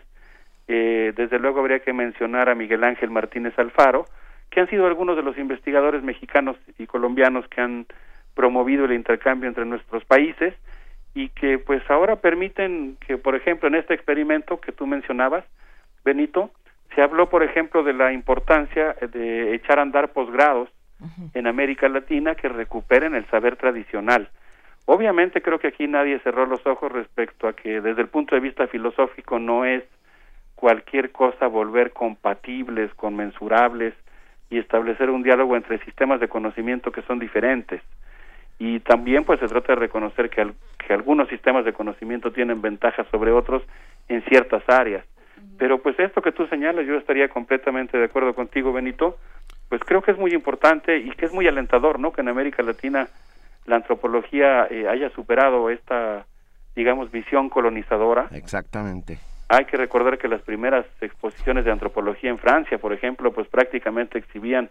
Eh, 0.68 1.14
desde 1.16 1.40
luego 1.40 1.60
habría 1.60 1.80
que 1.80 1.94
mencionar 1.94 2.50
a 2.50 2.56
Miguel 2.56 2.84
Ángel 2.84 3.12
Martínez 3.12 3.58
Alfaro, 3.60 4.06
que 4.50 4.62
han 4.62 4.70
sido 4.70 4.88
algunos 4.88 5.16
de 5.16 5.24
los 5.24 5.38
investigadores 5.38 6.02
mexicanos 6.02 6.58
y 6.78 6.88
colombianos 6.88 7.48
que 7.50 7.62
han 7.62 7.86
promovido 8.34 8.86
el 8.86 8.94
intercambio 8.94 9.50
entre 9.50 9.66
nuestros 9.66 10.06
países 10.06 10.54
y 11.14 11.30
que 11.30 11.60
pues 11.60 11.82
ahora 11.90 12.18
permiten 12.18 12.98
que, 13.06 13.18
por 13.18 13.36
ejemplo, 13.36 13.68
en 13.68 13.76
este 13.76 13.94
experimento 13.94 14.60
que 14.60 14.72
tú 14.72 14.88
mencionabas, 14.88 15.46
Benito, 16.04 16.52
se 16.96 17.02
habló, 17.02 17.30
por 17.30 17.44
ejemplo, 17.44 17.84
de 17.84 17.94
la 17.94 18.14
importancia 18.14 18.96
de 19.12 19.54
echar 19.54 19.80
a 19.80 19.84
andar 19.84 20.14
posgrados 20.14 20.70
en 21.34 21.46
América 21.46 21.90
Latina 21.90 22.36
que 22.36 22.48
recuperen 22.48 23.16
el 23.16 23.26
saber 23.28 23.58
tradicional. 23.58 24.30
Obviamente 24.86 25.42
creo 25.42 25.60
que 25.60 25.68
aquí 25.68 25.88
nadie 25.88 26.20
cerró 26.20 26.46
los 26.46 26.66
ojos 26.66 26.92
respecto 26.92 27.48
a 27.48 27.54
que 27.54 27.82
desde 27.82 28.02
el 28.02 28.08
punto 28.08 28.36
de 28.36 28.42
vista 28.42 28.68
filosófico 28.68 29.40
no 29.40 29.66
es 29.66 29.84
cualquier 30.56 31.12
cosa 31.12 31.48
volver 31.48 31.92
compatibles, 31.92 32.94
conmensurables 32.94 33.94
y 34.50 34.58
establecer 34.58 35.10
un 35.10 35.24
diálogo 35.24 35.56
entre 35.58 35.80
sistemas 35.80 36.20
de 36.20 36.30
conocimiento 36.30 36.92
que 36.92 37.02
son 37.02 37.20
diferentes. 37.20 37.82
Y 38.58 38.80
también 38.80 39.26
pues 39.26 39.40
se 39.42 39.48
trata 39.48 39.74
de 39.74 39.80
reconocer 39.80 40.30
que, 40.30 40.54
que 40.78 40.94
algunos 40.94 41.28
sistemas 41.28 41.66
de 41.66 41.74
conocimiento 41.74 42.32
tienen 42.32 42.62
ventajas 42.62 43.06
sobre 43.12 43.32
otros 43.32 43.64
en 44.08 44.24
ciertas 44.24 44.64
áreas. 44.70 45.04
Pero 45.58 45.82
pues 45.82 45.98
esto 46.00 46.22
que 46.22 46.32
tú 46.32 46.48
señalas, 46.48 46.86
yo 46.86 46.96
estaría 46.98 47.30
completamente 47.30 47.98
de 47.98 48.06
acuerdo 48.06 48.34
contigo, 48.34 48.74
Benito, 48.74 49.18
pues 49.70 49.82
creo 49.86 50.02
que 50.02 50.12
es 50.12 50.18
muy 50.18 50.34
importante 50.34 50.98
y 50.98 51.12
que 51.12 51.26
es 51.26 51.34
muy 51.34 51.48
alentador, 51.48 52.00
¿no? 52.00 52.12
Que 52.12 52.22
en 52.22 52.30
América 52.30 52.62
Latina 52.62 53.08
la 53.66 53.78
antropología 53.78 54.68
eh, 54.70 54.88
haya 54.88 55.10
superado 55.12 55.70
esta, 55.70 56.26
digamos, 56.76 57.12
visión 57.12 57.50
colonizadora. 57.50 58.28
Exactamente. 58.32 59.18
Hay 59.48 59.66
que 59.66 59.78
recordar 59.78 60.18
que 60.18 60.28
las 60.28 60.42
primeras 60.42 60.86
exposiciones 61.02 61.66
de 61.66 61.72
antropología 61.72 62.30
en 62.30 62.38
Francia, 62.38 62.78
por 62.78 62.94
ejemplo, 62.94 63.32
pues 63.32 63.48
prácticamente 63.48 64.18
exhibían 64.18 64.70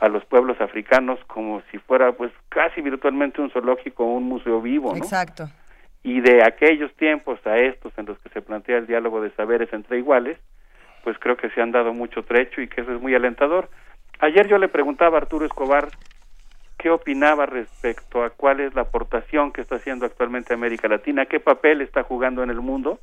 a 0.00 0.08
los 0.08 0.24
pueblos 0.24 0.60
africanos 0.60 1.20
como 1.28 1.62
si 1.70 1.78
fuera 1.78 2.12
pues 2.12 2.32
casi 2.48 2.80
virtualmente 2.80 3.40
un 3.40 3.50
zoológico 3.50 4.04
o 4.04 4.16
un 4.16 4.24
museo 4.24 4.60
vivo, 4.60 4.90
¿no? 4.90 4.96
Exacto. 4.96 5.48
Y 6.02 6.20
de 6.20 6.42
aquellos 6.42 6.92
tiempos 6.96 7.38
a 7.46 7.58
estos 7.58 7.96
en 7.96 8.06
los 8.06 8.18
que 8.18 8.28
se 8.30 8.42
plantea 8.42 8.78
el 8.78 8.86
diálogo 8.86 9.20
de 9.20 9.30
saberes 9.30 9.72
entre 9.72 9.98
iguales, 9.98 10.38
pues 11.04 11.18
creo 11.18 11.36
que 11.36 11.50
se 11.50 11.60
han 11.60 11.72
dado 11.72 11.92
mucho 11.92 12.22
trecho 12.22 12.60
y 12.60 12.68
que 12.68 12.80
eso 12.80 12.92
es 12.92 13.00
muy 13.00 13.14
alentador. 13.14 13.68
Ayer 14.18 14.48
yo 14.48 14.58
le 14.58 14.68
preguntaba 14.68 15.18
a 15.18 15.20
Arturo 15.22 15.46
Escobar 15.46 15.88
qué 16.78 16.90
opinaba 16.90 17.46
respecto 17.46 18.24
a 18.24 18.30
cuál 18.30 18.60
es 18.60 18.74
la 18.74 18.82
aportación 18.82 19.52
que 19.52 19.60
está 19.60 19.76
haciendo 19.76 20.06
actualmente 20.06 20.54
América 20.54 20.88
Latina, 20.88 21.26
qué 21.26 21.38
papel 21.38 21.80
está 21.80 22.02
jugando 22.02 22.42
en 22.42 22.50
el 22.50 22.60
mundo, 22.60 22.98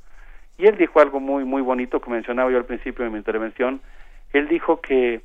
y 0.57 0.67
él 0.67 0.77
dijo 0.77 0.99
algo 0.99 1.21
muy 1.21 1.45
muy 1.45 1.61
bonito 1.61 2.01
que 2.01 2.11
mencionaba 2.11 2.51
yo 2.51 2.57
al 2.57 2.65
principio 2.65 3.05
de 3.05 3.11
mi 3.11 3.17
intervención. 3.17 3.79
Él 4.33 4.49
dijo 4.49 4.81
que 4.81 5.21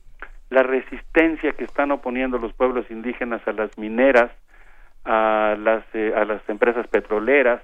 la 0.50 0.62
resistencia 0.62 1.52
que 1.52 1.64
están 1.64 1.90
oponiendo 1.90 2.38
los 2.38 2.52
pueblos 2.52 2.88
indígenas 2.90 3.46
a 3.48 3.52
las 3.52 3.76
mineras, 3.76 4.30
a 5.04 5.56
las 5.58 5.84
eh, 5.94 6.12
a 6.16 6.24
las 6.24 6.46
empresas 6.48 6.86
petroleras, 6.88 7.62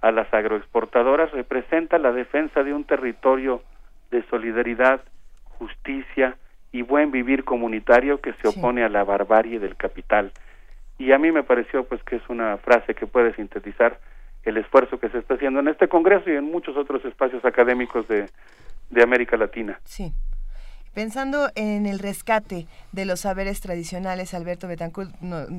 a 0.00 0.10
las 0.10 0.32
agroexportadoras 0.32 1.30
representa 1.32 1.98
la 1.98 2.12
defensa 2.12 2.62
de 2.62 2.72
un 2.72 2.84
territorio 2.84 3.62
de 4.10 4.22
solidaridad, 4.30 5.00
justicia, 5.44 6.36
y 6.72 6.82
buen 6.82 7.10
vivir 7.10 7.44
comunitario 7.44 8.20
que 8.20 8.34
se 8.34 8.48
opone 8.48 8.84
a 8.84 8.88
la 8.88 9.04
barbarie 9.04 9.58
del 9.58 9.76
capital. 9.76 10.32
Y 10.98 11.12
a 11.12 11.18
mí 11.18 11.32
me 11.32 11.42
pareció 11.42 11.84
pues 11.84 12.02
que 12.02 12.16
es 12.16 12.28
una 12.28 12.58
frase 12.58 12.94
que 12.94 13.06
puede 13.06 13.34
sintetizar 13.34 13.98
el 14.44 14.56
esfuerzo 14.56 14.98
que 14.98 15.08
se 15.08 15.18
está 15.18 15.34
haciendo 15.34 15.60
en 15.60 15.68
este 15.68 15.88
congreso 15.88 16.30
y 16.30 16.36
en 16.36 16.44
muchos 16.44 16.76
otros 16.76 17.04
espacios 17.04 17.44
académicos 17.44 18.06
de, 18.08 18.28
de 18.90 19.02
América 19.02 19.36
Latina. 19.36 19.78
Sí. 19.84 20.12
Pensando 20.98 21.46
en 21.54 21.86
el 21.86 22.00
rescate 22.00 22.66
de 22.90 23.06
los 23.06 23.20
saberes 23.20 23.60
tradicionales, 23.60 24.34
Alberto 24.34 24.66
Betancourt, 24.66 25.10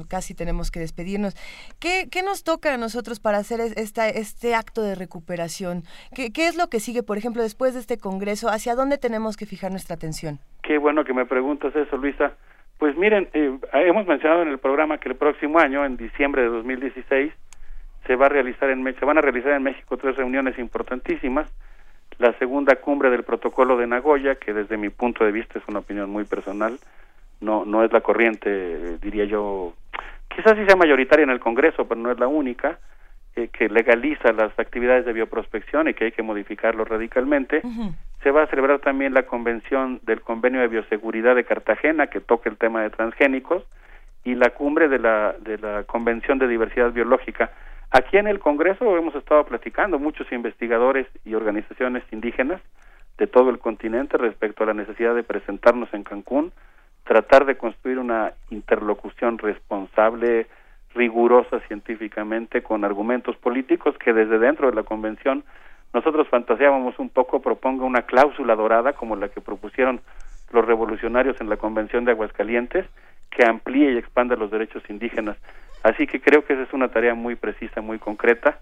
casi 0.10 0.36
tenemos 0.36 0.70
que 0.70 0.82
despedirnos. 0.82 1.34
¿Qué, 1.80 2.10
nos 2.26 2.44
toca 2.44 2.74
a 2.74 2.78
nosotros 2.78 3.22
para 3.22 3.38
hacer 3.38 3.62
esta, 3.78 4.10
este 4.10 4.54
acto 4.54 4.82
de 4.82 4.96
recuperación? 4.96 5.84
¿Qué, 6.14 6.34
¿Qué, 6.34 6.50
es 6.50 6.58
lo 6.58 6.68
que 6.68 6.82
sigue, 6.82 7.04
por 7.04 7.18
ejemplo, 7.18 7.42
después 7.42 7.74
de 7.74 7.80
este 7.80 7.98
Congreso? 7.98 8.50
¿Hacia 8.50 8.76
dónde 8.76 8.98
tenemos 8.98 9.38
que 9.38 9.46
fijar 9.46 9.72
nuestra 9.72 9.96
atención? 9.96 10.40
Qué 10.62 10.78
bueno 10.78 11.06
que 11.06 11.14
me 11.14 11.26
preguntas 11.26 11.74
eso, 11.74 11.96
Luisa. 11.96 12.34
Pues 12.78 12.98
miren, 12.98 13.30
eh, 13.32 13.58
hemos 13.72 14.08
mencionado 14.08 14.42
en 14.42 14.50
el 14.50 14.58
programa 14.58 14.98
que 14.98 15.08
el 15.08 15.16
próximo 15.16 15.58
año, 15.58 15.86
en 15.86 15.96
diciembre 15.96 16.42
de 16.42 16.50
2016, 16.50 17.32
se 18.06 18.16
va 18.18 18.26
a 18.26 18.30
realizar 18.30 18.70
en 18.72 18.84
se 18.94 19.06
van 19.06 19.18
a 19.18 19.22
realizar 19.22 19.54
en 19.54 19.64
México 19.64 19.96
tres 19.96 20.18
reuniones 20.18 20.60
importantísimas 20.60 21.50
la 22.20 22.34
segunda 22.34 22.76
cumbre 22.76 23.10
del 23.10 23.24
protocolo 23.24 23.78
de 23.78 23.88
Nagoya, 23.88 24.36
que 24.36 24.54
desde 24.54 24.78
mi 24.78 24.90
punto 24.90 25.26
de 25.26 25.32
vista 25.32 25.58
es 25.58 25.68
una 25.68 25.80
opinión 25.80 26.10
muy 26.10 26.26
personal, 26.26 26.78
no, 27.42 27.66
no 27.66 27.84
es 27.84 27.92
la 27.92 28.02
corriente, 28.02 28.98
diría 29.00 29.24
yo, 29.26 29.74
quizás 30.28 30.58
sí 30.58 30.66
sea 30.66 30.76
mayoritaria 30.76 31.24
en 31.24 31.30
el 31.30 31.40
Congreso, 31.40 31.88
pero 31.88 32.00
no 32.00 32.12
es 32.12 32.20
la 32.20 32.28
única, 32.28 32.78
eh, 33.36 33.48
que 33.48 33.70
legaliza 33.70 34.34
las 34.34 34.58
actividades 34.60 35.06
de 35.06 35.14
bioprospección 35.14 35.88
y 35.88 35.94
que 35.94 36.06
hay 36.06 36.12
que 36.12 36.24
modificarlo 36.24 36.84
radicalmente. 36.84 37.62
Se 38.22 38.32
va 38.32 38.44
a 38.44 38.48
celebrar 38.48 38.80
también 38.80 39.14
la 39.14 39.24
convención 39.24 40.02
del 40.04 40.22
Convenio 40.22 40.60
de 40.60 40.68
Bioseguridad 40.68 41.36
de 41.36 41.46
Cartagena, 41.46 42.08
que 42.08 42.20
toca 42.20 42.50
el 42.50 42.58
tema 42.58 42.82
de 42.82 42.90
transgénicos, 42.90 43.64
y 44.26 44.36
la 44.36 44.50
cumbre 44.50 44.90
de 44.90 45.00
la, 45.00 45.36
de 45.40 45.58
la 45.58 45.84
Convención 45.84 46.38
de 46.38 46.50
Diversidad 46.50 46.92
Biológica. 46.92 47.52
Aquí 47.92 48.18
en 48.18 48.28
el 48.28 48.40
Congreso 48.40 48.98
hemos 48.98 49.16
estado 49.16 49.44
platicando 49.46 49.98
muchos 49.98 50.32
investigadores 50.32 51.08
y 51.26 51.34
organizaciones 51.34 52.04
indígenas 52.12 52.62
de 53.18 53.26
todo 53.26 53.50
el 53.50 53.58
continente 53.58 54.16
respecto 54.18 54.64
a 54.64 54.68
la 54.68 54.76
necesidad 54.76 55.16
de 55.16 55.24
presentarnos 55.24 55.92
en 55.94 56.04
Cancún, 56.04 56.52
tratar 57.04 57.46
de 57.46 57.58
construir 57.58 57.98
una 57.98 58.34
interlocución 58.52 59.40
responsable, 59.40 60.46
rigurosa 60.94 61.62
científicamente, 61.62 62.62
con 62.62 62.86
argumentos 62.86 63.36
políticos 63.38 63.96
que 63.98 64.14
desde 64.14 64.38
dentro 64.38 64.70
de 64.70 64.76
la 64.76 64.84
convención 64.84 65.44
nosotros 65.92 66.28
fantaseábamos 66.28 67.00
un 67.00 67.10
poco, 67.10 67.42
proponga 67.42 67.86
una 67.86 68.04
cláusula 68.04 68.56
dorada 68.56 68.94
como 68.94 69.16
la 69.16 69.30
que 69.30 69.42
propusieron 69.42 70.02
los 70.52 70.64
revolucionarios 70.64 71.42
en 71.42 71.50
la 71.50 71.58
Convención 71.58 72.06
de 72.06 72.12
Aguascalientes, 72.12 72.86
que 73.30 73.46
amplíe 73.46 73.94
y 73.94 73.98
expanda 73.98 74.36
los 74.36 74.52
derechos 74.52 74.84
indígenas. 74.90 75.38
Así 75.84 76.08
que 76.08 76.20
creo 76.20 76.44
que 76.46 76.54
esa 76.54 76.64
es 76.64 76.74
una 76.74 76.90
tarea 76.90 77.14
muy 77.14 77.36
precisa, 77.36 77.82
muy 77.82 78.00
concreta 78.00 78.60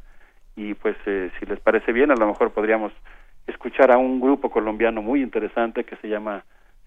y 0.56 0.74
pues 0.74 0.96
eh, 1.06 1.32
si 1.40 1.46
les 1.46 1.60
parece 1.60 1.92
bien, 1.92 2.12
a 2.12 2.16
lo 2.16 2.28
mejor 2.28 2.52
podríamos 2.52 2.92
escuchar 3.48 3.92
a 3.92 3.98
un 3.98 4.20
grupo 4.20 4.50
colombiano 4.50 5.02
muy 5.02 5.22
interesante 5.22 5.84
que 5.84 5.96
se 5.98 6.10
llama 6.10 6.44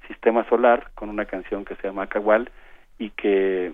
Sistema 0.07 0.45
Solar 0.49 0.91
con 0.95 1.09
una 1.09 1.25
canción 1.25 1.65
que 1.65 1.75
se 1.77 1.89
llama 1.89 2.07
Cagual 2.09 2.51
y 2.99 3.11
que 3.11 3.73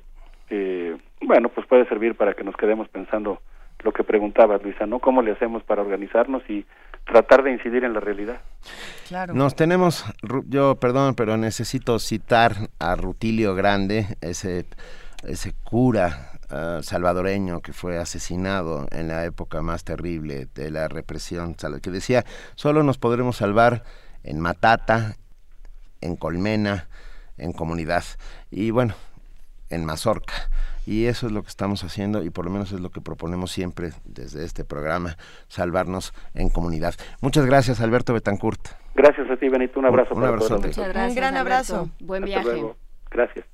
eh, 0.51 0.97
bueno, 1.21 1.49
pues 1.49 1.67
puede 1.67 1.87
servir 1.87 2.15
para 2.15 2.35
que 2.35 2.45
nos 2.45 2.57
quedemos 2.57 2.89
pensando 2.89 3.41
lo 3.83 3.93
que 3.93 4.05
preguntabas, 4.05 4.63
Luisa, 4.63 4.87
¿no? 4.87 4.99
¿Cómo 4.99 5.23
le 5.23 5.33
hacemos 5.33 5.63
para 5.63 5.83
organizarnos 5.83 6.43
y 6.49 6.65
tratar 7.05 7.43
de 7.43 7.53
incidir 7.53 7.85
en 7.85 7.93
la 7.93 8.01
realidad? 8.01 8.41
Claro. 9.09 9.35
Nos 9.35 9.55
tenemos, 9.55 10.05
yo 10.49 10.77
perdón, 10.77 11.15
pero 11.15 11.37
necesito 11.37 11.99
citar 11.99 12.53
a 12.79 12.97
Rutilio 12.97 13.55
Grande, 13.55 14.07
ese, 14.21 14.65
ese 15.25 15.53
cura 15.63 16.33
Ah, 16.49 16.79
salvadoreño 16.81 17.61
que 17.61 17.73
fue 17.73 17.99
asesinado 17.99 18.87
en 18.93 19.09
la 19.09 19.25
época 19.25 19.63
más 19.63 19.83
terrible 19.83 20.47
de 20.55 20.71
la 20.71 20.87
represión, 20.87 21.57
que 21.83 21.91
decía, 21.91 22.25
solo 22.55 22.85
nos 22.85 22.99
podremos 22.99 23.39
salvar 23.39 23.83
en 24.23 24.39
Matata, 24.39 25.17
en 26.01 26.15
Colmena, 26.15 26.87
en 27.37 27.53
comunidad 27.53 28.05
y 28.53 28.71
bueno, 28.71 28.95
en 29.71 29.85
Mazorca. 29.85 30.35
Y 30.87 31.07
eso 31.07 31.27
es 31.27 31.33
lo 31.33 31.43
que 31.43 31.49
estamos 31.49 31.83
haciendo 31.85 32.23
y 32.23 32.31
por 32.31 32.45
lo 32.45 32.51
menos 32.51 32.73
es 32.73 32.81
lo 32.81 32.91
que 32.91 33.01
proponemos 33.01 33.51
siempre 33.51 33.91
desde 34.05 34.45
este 34.45 34.65
programa, 34.65 35.17
salvarnos 35.49 36.15
en 36.35 36.49
comunidad. 36.49 36.95
Muchas 37.21 37.45
gracias, 37.45 37.81
Alberto 37.81 38.15
Betancourt. 38.15 38.61
Gracias 38.95 39.29
a 39.31 39.37
ti, 39.37 39.49
Benito. 39.49 39.81
Un 39.81 39.87
abrazo. 39.87 40.15
Un, 40.15 40.23
un 40.23 40.29
abrazo. 40.29 40.57
Un 40.57 41.15
gran 41.15 41.37
abrazo. 41.37 41.91
Buen 42.01 42.25
viaje. 42.25 42.65
Gracias. 43.11 43.45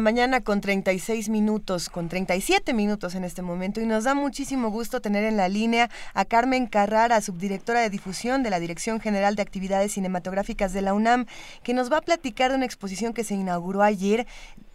La 0.00 0.04
mañana 0.04 0.40
con 0.40 0.62
36 0.62 1.28
minutos, 1.28 1.90
con 1.90 2.08
37 2.08 2.72
minutos 2.72 3.14
en 3.14 3.22
este 3.22 3.42
momento 3.42 3.82
y 3.82 3.86
nos 3.86 4.04
da 4.04 4.14
muchísimo 4.14 4.70
gusto 4.70 5.02
tener 5.02 5.24
en 5.24 5.36
la 5.36 5.50
línea 5.50 5.90
a 6.14 6.24
Carmen 6.24 6.68
Carrara, 6.68 7.20
subdirectora 7.20 7.80
de 7.80 7.90
difusión 7.90 8.42
de 8.42 8.48
la 8.48 8.60
Dirección 8.60 8.98
General 8.98 9.36
de 9.36 9.42
Actividades 9.42 9.92
Cinematográficas 9.92 10.72
de 10.72 10.80
la 10.80 10.94
UNAM, 10.94 11.26
que 11.62 11.74
nos 11.74 11.92
va 11.92 11.98
a 11.98 12.00
platicar 12.00 12.50
de 12.50 12.56
una 12.56 12.64
exposición 12.64 13.12
que 13.12 13.24
se 13.24 13.34
inauguró 13.34 13.82
ayer 13.82 14.24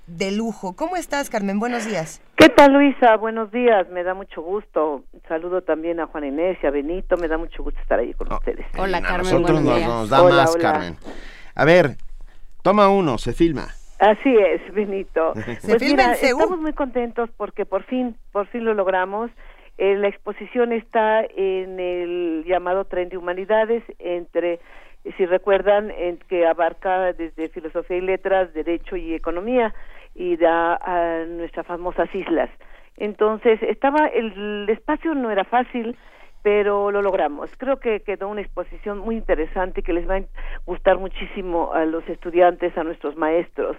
de 0.05 0.31
lujo. 0.31 0.75
¿Cómo 0.75 0.95
estás, 0.95 1.31
Carmen? 1.31 1.59
Buenos 1.59 1.87
días. 1.87 2.21
¿Qué 2.35 2.49
tal, 2.49 2.73
Luisa? 2.73 3.17
Buenos 3.17 3.51
días. 3.51 3.89
Me 3.89 4.03
da 4.03 4.13
mucho 4.13 4.43
gusto. 4.43 5.05
Saludo 5.27 5.63
también 5.63 5.99
a 6.01 6.05
Juan 6.05 6.25
Inés 6.25 6.59
y 6.61 6.67
a 6.67 6.69
Benito. 6.69 7.17
Me 7.17 7.27
da 7.27 7.39
mucho 7.39 7.63
gusto 7.63 7.79
estar 7.81 7.97
ahí 7.97 8.13
con 8.13 8.31
ustedes. 8.31 8.67
Hola, 8.77 9.01
Carmen. 9.01 9.23
nosotros 9.23 9.41
buenos 9.41 9.63
nos, 9.63 9.75
días. 9.75 9.89
nos 9.89 10.09
da 10.11 10.21
Hola, 10.21 10.35
más, 10.35 10.53
hola. 10.53 10.61
Carmen. 10.61 10.97
A 11.55 11.65
ver, 11.65 11.95
toma 12.61 12.89
uno, 12.89 13.17
se 13.17 13.33
filma. 13.33 13.69
Así 13.99 14.35
es, 14.35 14.74
Benito. 14.74 15.33
Se 15.59 15.67
Pues 15.77 15.82
mira, 15.82 16.14
estamos 16.14 16.59
muy 16.59 16.74
contentos 16.74 17.30
porque 17.38 17.65
por 17.65 17.83
fin, 17.83 18.15
por 18.32 18.48
fin 18.48 18.65
lo 18.65 18.74
logramos. 18.74 19.32
Eh, 19.77 19.95
la 19.95 20.07
exposición 20.07 20.72
está 20.72 21.22
en 21.24 21.80
el 21.80 22.43
llamado 22.48 22.85
Tren 22.85 23.09
de 23.09 23.17
Humanidades 23.17 23.83
entre, 23.99 24.59
si 25.17 25.25
recuerdan, 25.25 25.91
en 25.91 26.17
que 26.17 26.45
abarca 26.45 27.14
desde 27.14 27.49
filosofía 27.49 27.98
y 27.98 28.01
letras, 28.01 28.53
derecho 28.53 28.95
y 28.95 29.14
economía 29.14 29.74
y 30.14 30.38
da 30.38 30.75
a 30.75 31.25
nuestras 31.25 31.67
famosas 31.67 32.14
islas. 32.15 32.49
Entonces, 32.98 33.61
estaba 33.64 34.07
el 34.07 34.69
espacio 34.69 35.14
no 35.14 35.30
era 35.30 35.43
fácil, 35.43 35.98
pero 36.45 36.91
lo 36.91 37.01
logramos. 37.01 37.49
Creo 37.57 37.80
que 37.80 38.01
quedó 38.01 38.27
una 38.30 38.41
exposición 38.41 38.99
muy 38.99 39.15
interesante 39.15 39.82
que 39.82 39.93
les 39.93 40.07
va 40.07 40.17
a 40.17 40.24
gustar 40.67 40.99
muchísimo 40.99 41.74
a 41.74 41.85
los 41.85 42.07
estudiantes, 42.07 42.77
a 42.77 42.83
nuestros 42.83 43.15
maestros. 43.15 43.75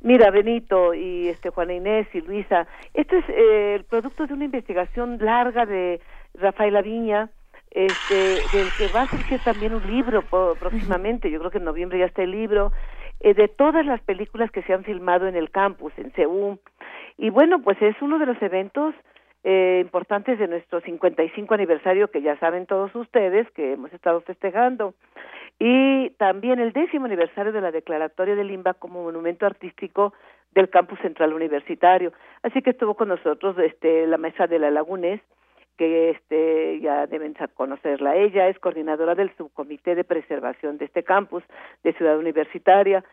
Mira, 0.00 0.30
Benito 0.30 0.94
y 0.94 1.28
este 1.28 1.50
Juana 1.50 1.74
Inés 1.74 2.06
y 2.14 2.22
Luisa, 2.22 2.66
este 2.94 3.18
es 3.18 3.28
eh, 3.28 3.74
el 3.74 3.84
producto 3.84 4.26
de 4.26 4.32
una 4.32 4.46
investigación 4.46 5.18
larga 5.20 5.66
de 5.66 6.00
Rafael 6.32 6.76
Aviña, 6.76 7.28
este, 7.70 8.14
del 8.14 8.68
que 8.78 8.88
va 8.94 9.02
a 9.02 9.08
surgir 9.08 9.38
también 9.44 9.74
un 9.74 9.86
libro 9.86 10.22
próximamente, 10.58 11.30
yo 11.30 11.38
creo 11.40 11.50
que 11.50 11.58
en 11.58 11.64
noviembre 11.64 11.98
ya 11.98 12.06
está 12.06 12.22
el 12.22 12.30
libro, 12.30 12.72
eh, 13.20 13.34
de 13.34 13.48
todas 13.48 13.84
las 13.84 14.00
películas 14.00 14.50
que 14.50 14.62
se 14.62 14.72
han 14.72 14.84
filmado 14.84 15.28
en 15.28 15.36
el 15.36 15.50
campus, 15.50 15.92
en 15.98 16.10
CEU. 16.12 16.58
Y 17.18 17.28
bueno, 17.28 17.60
pues 17.60 17.76
es 17.82 17.94
uno 18.00 18.18
de 18.18 18.24
los 18.24 18.40
eventos 18.40 18.94
eh, 19.48 19.78
importantes 19.80 20.40
de 20.40 20.48
nuestro 20.48 20.80
55 20.80 21.54
aniversario 21.54 22.10
que 22.10 22.20
ya 22.20 22.36
saben 22.40 22.66
todos 22.66 22.92
ustedes 22.96 23.48
que 23.52 23.74
hemos 23.74 23.92
estado 23.92 24.20
festejando 24.22 24.94
y 25.60 26.10
también 26.18 26.58
el 26.58 26.72
décimo 26.72 27.04
aniversario 27.04 27.52
de 27.52 27.60
la 27.60 27.70
declaratoria 27.70 28.34
de 28.34 28.42
Limba 28.42 28.74
como 28.74 29.04
monumento 29.04 29.46
artístico 29.46 30.12
del 30.50 30.68
campus 30.68 30.98
central 30.98 31.32
universitario. 31.32 32.12
Así 32.42 32.60
que 32.60 32.70
estuvo 32.70 32.94
con 32.94 33.06
nosotros 33.06 33.56
este 33.58 34.08
la 34.08 34.18
maestra 34.18 34.48
de 34.48 34.58
la 34.58 34.72
Lagunes 34.72 35.20
que 35.78 36.10
este 36.10 36.80
ya 36.80 37.06
deben 37.06 37.36
conocerla. 37.54 38.16
Ella 38.16 38.48
es 38.48 38.58
coordinadora 38.58 39.14
del 39.14 39.30
subcomité 39.36 39.94
de 39.94 40.02
preservación 40.02 40.76
de 40.76 40.86
este 40.86 41.04
campus 41.04 41.44
de 41.84 41.92
Ciudad 41.92 42.18
Universitaria. 42.18 43.04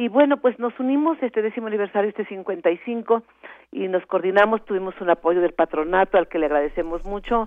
Y 0.00 0.08
bueno, 0.08 0.38
pues 0.38 0.58
nos 0.58 0.72
unimos 0.80 1.18
este 1.20 1.42
décimo 1.42 1.66
aniversario, 1.66 2.08
este 2.08 2.24
55, 2.24 3.22
y 3.70 3.86
nos 3.86 4.06
coordinamos, 4.06 4.64
tuvimos 4.64 4.98
un 4.98 5.10
apoyo 5.10 5.42
del 5.42 5.52
patronato 5.52 6.16
al 6.16 6.26
que 6.26 6.38
le 6.38 6.46
agradecemos 6.46 7.04
mucho. 7.04 7.46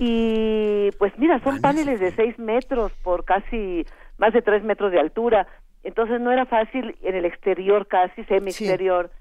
Y 0.00 0.90
pues 0.98 1.16
mira, 1.16 1.38
son 1.44 1.60
paneles 1.60 2.00
de 2.00 2.10
seis 2.10 2.36
metros 2.40 2.90
por 3.04 3.24
casi 3.24 3.86
más 4.18 4.32
de 4.32 4.42
tres 4.42 4.64
metros 4.64 4.90
de 4.90 4.98
altura. 4.98 5.46
Entonces 5.84 6.20
no 6.20 6.32
era 6.32 6.44
fácil 6.44 6.96
en 7.02 7.14
el 7.14 7.24
exterior, 7.24 7.86
casi 7.86 8.24
semi-exterior. 8.24 9.12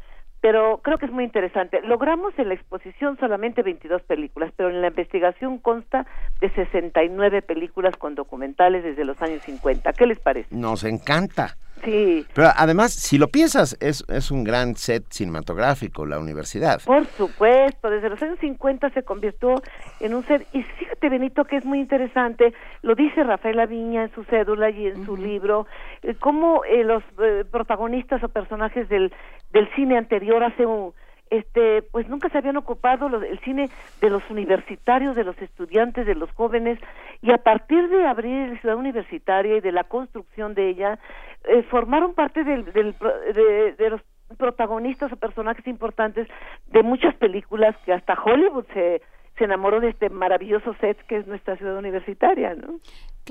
Pero 0.42 0.80
creo 0.84 0.98
que 0.98 1.06
es 1.06 1.12
muy 1.12 1.24
interesante. 1.24 1.82
Logramos 1.84 2.34
en 2.38 2.50
la 2.50 2.56
exposición 2.56 3.18
solamente 3.20 3.62
22 3.62 4.02
películas, 4.02 4.52
pero 4.56 4.70
en 4.70 4.82
la 4.82 4.88
investigación 4.88 5.60
consta 5.60 6.06
de 6.40 6.50
69 6.50 7.44
películas 7.44 7.96
con 7.96 8.16
documentales 8.16 8.84
desde 8.84 9.06
los 9.06 9.22
años 9.22 9.44
50. 9.44 9.94
¿Qué 9.94 10.08
les 10.08 10.20
parece? 10.20 10.54
Nos 10.56 10.84
encanta. 10.84 11.56
Sí, 11.84 12.26
Pero 12.36 12.50
además, 12.56 12.94
si 12.94 13.18
lo 13.18 13.28
piensas, 13.30 13.76
es, 13.80 14.06
es 14.08 14.30
un 14.30 14.44
gran 14.44 14.76
set 14.76 15.04
cinematográfico, 15.10 16.06
la 16.06 16.20
universidad. 16.20 16.80
Por 16.86 17.08
supuesto, 17.08 17.90
desde 17.90 18.10
los 18.10 18.22
años 18.22 18.38
50 18.40 18.92
se 18.92 19.04
convirtió 19.04 19.56
en 20.00 20.14
un 20.14 20.24
ser, 20.26 20.46
y 20.54 20.62
fíjate 20.62 21.10
Benito 21.10 21.44
que 21.46 21.58
es 21.58 21.66
muy 21.66 21.80
interesante, 21.80 22.54
lo 22.84 22.94
dice 22.94 23.24
Rafael 23.24 23.60
Aviña 23.60 24.04
en 24.04 24.14
su 24.14 24.24
cédula 24.26 24.70
y 24.70 24.88
en 24.88 25.06
su 25.06 25.18
libro, 25.18 25.66
eh, 26.04 26.14
cómo 26.20 26.64
eh, 26.66 26.84
los 26.84 27.04
eh, 27.20 27.46
protagonistas 27.50 28.24
o 28.24 28.30
personajes 28.30 28.88
del, 28.88 29.12
del 29.54 29.68
cine 29.76 29.98
anterior 29.98 30.44
hace 30.44 30.66
un, 30.66 30.94
este, 31.30 31.82
pues 31.82 32.08
nunca 32.10 32.30
se 32.30 32.38
habían 32.38 32.58
ocupado 32.58 33.08
los- 33.10 33.24
el 33.24 33.40
cine 33.40 33.70
de 34.02 34.10
los 34.10 34.22
universitarios, 34.30 35.16
de 35.16 35.24
los 35.24 35.42
estudiantes, 35.42 36.06
de 36.06 36.16
los 36.16 36.30
jóvenes, 36.34 36.78
y 37.22 37.32
a 37.32 37.38
partir 37.38 37.88
de 37.90 38.06
abrir 38.06 38.50
la 38.50 38.60
ciudad 38.60 38.76
universitaria 38.76 39.58
y 39.58 39.62
de 39.62 39.72
la 39.72 39.84
construcción 39.86 40.54
de 40.54 40.70
ella, 40.70 41.00
eh, 41.46 41.64
formaron 41.70 42.14
parte 42.14 42.44
del, 42.44 42.66
del 42.74 42.96
de, 43.34 43.74
de 43.78 43.90
los 43.90 44.02
protagonistas 44.38 45.12
o 45.12 45.16
personajes 45.18 45.66
importantes 45.68 46.28
de 46.68 46.84
muchas 46.84 47.16
películas 47.16 47.76
que 47.86 47.94
hasta 47.94 48.14
Hollywood 48.14 48.66
se, 48.74 49.02
se 49.38 49.44
enamoró 49.44 49.80
de 49.80 49.90
este 49.90 50.10
maravilloso 50.10 50.74
set 50.82 50.98
que 51.08 51.18
es 51.18 51.28
nuestra 51.28 51.58
ciudad 51.58 51.78
universitaria, 51.78 52.54
¿no? 52.56 52.80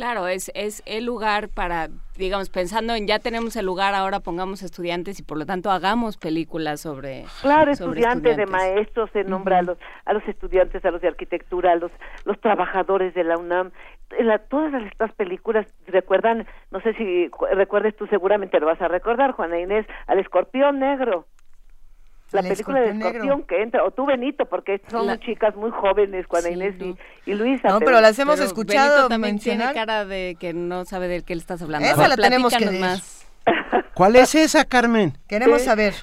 Claro, 0.00 0.28
es, 0.28 0.50
es 0.54 0.82
el 0.86 1.04
lugar 1.04 1.50
para, 1.50 1.88
digamos, 2.16 2.48
pensando 2.48 2.94
en 2.94 3.06
ya 3.06 3.18
tenemos 3.18 3.54
el 3.56 3.66
lugar, 3.66 3.94
ahora 3.94 4.20
pongamos 4.20 4.62
estudiantes 4.62 5.20
y 5.20 5.22
por 5.22 5.36
lo 5.36 5.44
tanto 5.44 5.70
hagamos 5.70 6.16
películas 6.16 6.80
sobre 6.80 7.26
Claro, 7.42 7.74
sobre 7.76 8.00
estudiantes, 8.00 8.36
de 8.38 8.46
maestros, 8.46 9.10
se 9.12 9.24
nombra 9.24 9.58
a, 9.58 9.62
los, 9.62 9.76
a 10.06 10.14
los 10.14 10.26
estudiantes, 10.26 10.82
a 10.86 10.90
los 10.90 11.02
de 11.02 11.08
arquitectura, 11.08 11.72
a 11.72 11.76
los, 11.76 11.92
los 12.24 12.40
trabajadores 12.40 13.12
de 13.12 13.24
la 13.24 13.36
UNAM. 13.36 13.72
La- 14.18 14.38
todas 14.38 14.72
estas 14.84 15.12
películas 15.12 15.66
recuerdan, 15.86 16.46
no 16.70 16.80
sé 16.80 16.94
si 16.94 17.28
cu- 17.28 17.44
recuerdes 17.52 17.94
tú, 17.94 18.06
seguramente 18.06 18.58
lo 18.58 18.64
vas 18.66 18.80
a 18.80 18.88
recordar, 18.88 19.32
Juana 19.32 19.60
Inés, 19.60 19.86
al 20.06 20.18
escorpión 20.18 20.78
negro. 20.78 21.26
La 22.32 22.42
película 22.42 22.80
del 22.80 22.96
escorpión 22.96 23.22
negro. 23.26 23.46
que 23.46 23.62
entra, 23.62 23.84
o 23.84 23.90
tú 23.90 24.06
Benito, 24.06 24.46
porque 24.46 24.80
son 24.88 25.06
La- 25.06 25.18
chicas, 25.18 25.56
muy 25.56 25.70
jóvenes, 25.70 26.26
Juana 26.26 26.48
Sí, 26.48 26.54
Inés 26.54 26.76
no. 26.78 26.86
y, 26.86 26.96
y 27.30 27.34
Luisa. 27.34 27.68
No, 27.68 27.80
pero 27.80 28.00
las 28.00 28.18
hemos 28.18 28.36
Pero 28.36 28.46
escuchado 28.46 28.88
Benito 28.94 29.08
también 29.08 29.34
mencionar. 29.34 29.72
tiene 29.72 29.74
cara 29.86 30.04
de 30.04 30.36
que 30.38 30.52
no 30.54 30.84
sabe 30.84 31.08
de 31.08 31.22
qué 31.22 31.34
le 31.34 31.40
estás 31.40 31.60
hablando. 31.62 31.86
Esa 31.88 31.96
ver, 31.96 32.08
la 32.10 32.16
tenemos 32.16 32.54
que 32.56 32.70
más. 32.70 33.26
¿Cuál 33.94 34.16
es 34.16 34.34
esa, 34.34 34.64
Carmen? 34.64 35.18
Queremos 35.26 35.60
Sí. 35.60 35.66
saber. 35.66 35.94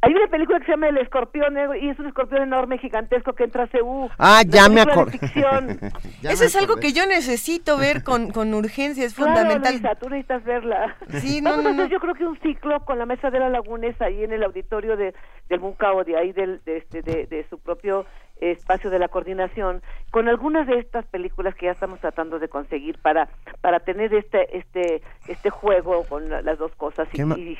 Hay 0.00 0.14
una 0.14 0.28
película 0.28 0.60
que 0.60 0.66
se 0.66 0.70
llama 0.70 0.88
El 0.88 0.98
Escorpión 0.98 1.54
Negro 1.54 1.74
y 1.74 1.88
es 1.88 1.98
un 1.98 2.06
escorpión 2.06 2.42
enorme, 2.42 2.78
gigantesco 2.78 3.32
que 3.32 3.44
entra 3.44 3.64
a 3.64 3.66
Seúl. 3.66 4.08
Ah, 4.18 4.42
ya 4.46 4.68
me 4.68 4.80
acordé. 4.82 5.18
Eso 6.22 6.44
es 6.44 6.54
algo 6.54 6.76
que 6.76 6.92
yo 6.92 7.04
necesito 7.06 7.76
ver 7.76 8.04
con, 8.04 8.30
con 8.30 8.54
urgencia, 8.54 9.04
es 9.04 9.14
Claro, 9.14 9.32
fundamental. 9.32 9.72
Luisa, 9.72 9.94
tú 9.96 10.08
necesitas 10.08 10.44
verla. 10.44 10.96
Sí, 11.20 11.40
no, 11.40 11.50
Vamos 11.50 11.64
no, 11.64 11.70
a 11.70 11.72
hacer 11.72 11.84
no. 11.86 11.90
yo 11.90 11.98
creo 12.00 12.14
que 12.14 12.26
un 12.26 12.38
ciclo 12.40 12.78
con 12.84 12.98
la 12.98 13.06
Mesa 13.06 13.30
de 13.30 13.40
la 13.40 13.48
Lagunes 13.48 14.00
ahí 14.00 14.22
en 14.22 14.32
el 14.32 14.44
auditorio 14.44 14.96
de, 14.96 15.14
del 15.48 15.60
Muncao, 15.60 16.04
de 16.04 16.16
ahí 16.16 16.32
del, 16.32 16.60
de, 16.64 16.76
este, 16.76 17.02
de, 17.02 17.26
de 17.26 17.44
su 17.50 17.58
propio 17.58 18.06
espacio 18.40 18.90
de 18.90 18.98
la 18.98 19.08
coordinación, 19.08 19.82
con 20.10 20.28
algunas 20.28 20.66
de 20.66 20.78
estas 20.78 21.04
películas 21.06 21.54
que 21.54 21.66
ya 21.66 21.72
estamos 21.72 22.00
tratando 22.00 22.38
de 22.38 22.48
conseguir 22.48 22.98
para 23.00 23.28
para 23.60 23.80
tener 23.80 24.12
este 24.14 24.56
este 24.56 25.02
este 25.26 25.50
juego 25.50 26.04
con 26.04 26.28
la- 26.30 26.42
las 26.42 26.58
dos 26.58 26.72
cosas 26.76 27.08
y, 27.12 27.16
¿Qué 27.16 27.24
ma- 27.24 27.36
y 27.38 27.58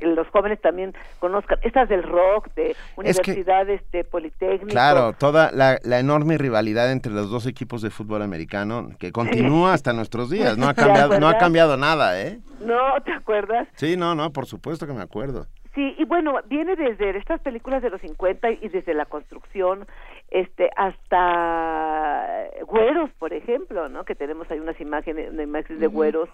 los 0.00 0.28
jóvenes 0.28 0.60
también 0.60 0.94
conozcan 1.20 1.58
estas 1.62 1.88
del 1.88 2.02
rock, 2.02 2.48
de 2.54 2.76
universidades, 2.96 3.80
de 3.92 4.04
politécnico. 4.04 4.66
Claro, 4.70 5.12
toda 5.14 5.50
la, 5.52 5.78
la 5.82 5.98
enorme 5.98 6.36
rivalidad 6.38 6.90
entre 6.92 7.12
los 7.12 7.30
dos 7.30 7.46
equipos 7.46 7.82
de 7.82 7.90
fútbol 7.90 8.22
americano 8.22 8.90
que 8.98 9.12
continúa 9.12 9.72
hasta 9.72 9.92
nuestros 9.92 10.28
días. 10.30 10.58
No 10.58 10.68
ha 10.68 10.74
¿Te 10.74 10.82
cambiado, 10.82 11.18
no 11.18 11.28
ha 11.28 11.38
cambiado 11.38 11.76
nada, 11.76 12.20
¿eh? 12.20 12.38
No, 12.60 13.00
¿te 13.04 13.12
acuerdas? 13.12 13.68
Sí, 13.76 13.96
no, 13.96 14.14
no, 14.14 14.32
por 14.32 14.46
supuesto 14.46 14.86
que 14.86 14.92
me 14.92 15.02
acuerdo. 15.02 15.46
Sí, 15.74 15.94
y 15.98 16.04
bueno, 16.06 16.34
viene 16.46 16.74
desde 16.74 17.16
estas 17.18 17.38
películas 17.42 17.82
de 17.82 17.90
los 17.90 18.00
50 18.00 18.50
y 18.50 18.68
desde 18.68 18.94
la 18.94 19.04
construcción 19.04 19.86
este 20.30 20.70
hasta 20.76 22.48
güeros, 22.66 23.10
por 23.18 23.32
ejemplo, 23.32 23.88
¿no? 23.88 24.04
Que 24.04 24.14
tenemos 24.14 24.50
ahí 24.50 24.58
unas 24.58 24.80
imágenes, 24.80 25.30
una 25.30 25.42
imagen 25.42 25.78
de 25.78 25.86
güeros. 25.86 26.28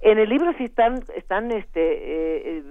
En 0.00 0.18
el 0.18 0.28
libro 0.28 0.52
sí 0.58 0.64
están 0.64 1.02
están 1.14 1.50
este 1.52 1.80
eh, 1.80 2.42
eh, 2.58 2.62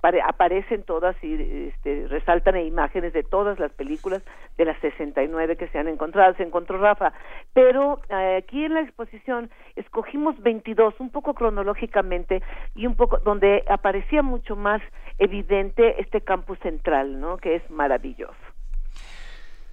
pare- 0.00 0.22
aparecen 0.22 0.82
todas 0.84 1.14
y 1.22 1.68
este, 1.68 2.06
resaltan 2.08 2.56
imágenes 2.58 3.12
de 3.12 3.22
todas 3.22 3.58
las 3.58 3.72
películas 3.72 4.22
de 4.56 4.64
las 4.64 4.78
69 4.80 5.56
que 5.56 5.68
se 5.68 5.78
han 5.78 5.88
encontrado, 5.88 6.34
se 6.34 6.42
encontró 6.42 6.78
Rafa, 6.78 7.12
pero 7.52 8.00
eh, 8.08 8.36
aquí 8.42 8.64
en 8.64 8.74
la 8.74 8.80
exposición 8.80 9.50
escogimos 9.76 10.40
22, 10.42 10.94
un 11.00 11.10
poco 11.10 11.34
cronológicamente 11.34 12.42
y 12.74 12.86
un 12.86 12.96
poco 12.96 13.18
donde 13.18 13.64
aparecía 13.68 14.22
mucho 14.22 14.56
más 14.56 14.80
evidente 15.18 16.00
este 16.00 16.22
campus 16.22 16.58
central, 16.60 17.20
¿no? 17.20 17.36
Que 17.36 17.56
es 17.56 17.70
maravilloso. 17.70 18.34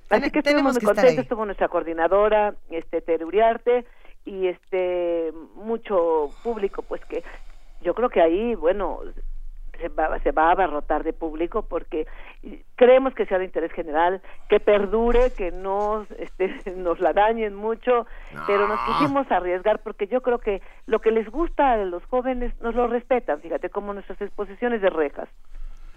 Así 0.09 0.31
que 0.31 0.39
estuvimos 0.39 0.73
muy 0.73 0.81
contentos, 0.81 1.17
estuvo 1.17 1.45
nuestra 1.45 1.67
coordinadora, 1.67 2.55
este 2.69 3.01
Tere 3.01 3.25
Uriarte, 3.25 3.85
y 4.25 4.47
este 4.47 5.31
mucho 5.55 6.29
público, 6.43 6.81
pues 6.81 7.03
que 7.05 7.23
yo 7.81 7.93
creo 7.93 8.09
que 8.09 8.21
ahí, 8.21 8.55
bueno, 8.55 8.99
se 9.79 9.89
va, 9.89 10.19
se 10.19 10.31
va 10.31 10.47
a 10.47 10.51
abarrotar 10.51 11.03
de 11.03 11.13
público 11.13 11.63
porque 11.63 12.07
creemos 12.75 13.13
que 13.13 13.25
sea 13.25 13.37
de 13.37 13.45
interés 13.45 13.71
general, 13.71 14.21
que 14.49 14.59
perdure, 14.59 15.31
que 15.31 15.51
no 15.51 16.05
este, 16.17 16.53
nos 16.75 16.99
la 16.99 17.13
dañen 17.13 17.55
mucho, 17.55 18.05
pero 18.45 18.67
nos 18.67 18.79
quisimos 18.81 19.31
arriesgar 19.31 19.79
porque 19.79 20.07
yo 20.07 20.21
creo 20.21 20.39
que 20.39 20.61
lo 20.85 20.99
que 20.99 21.11
les 21.11 21.29
gusta 21.29 21.73
a 21.73 21.77
los 21.77 22.03
jóvenes 22.05 22.53
nos 22.61 22.75
lo 22.75 22.87
respetan, 22.87 23.41
fíjate, 23.41 23.69
como 23.69 23.93
nuestras 23.93 24.21
exposiciones 24.21 24.81
de 24.81 24.89
rejas. 24.89 25.29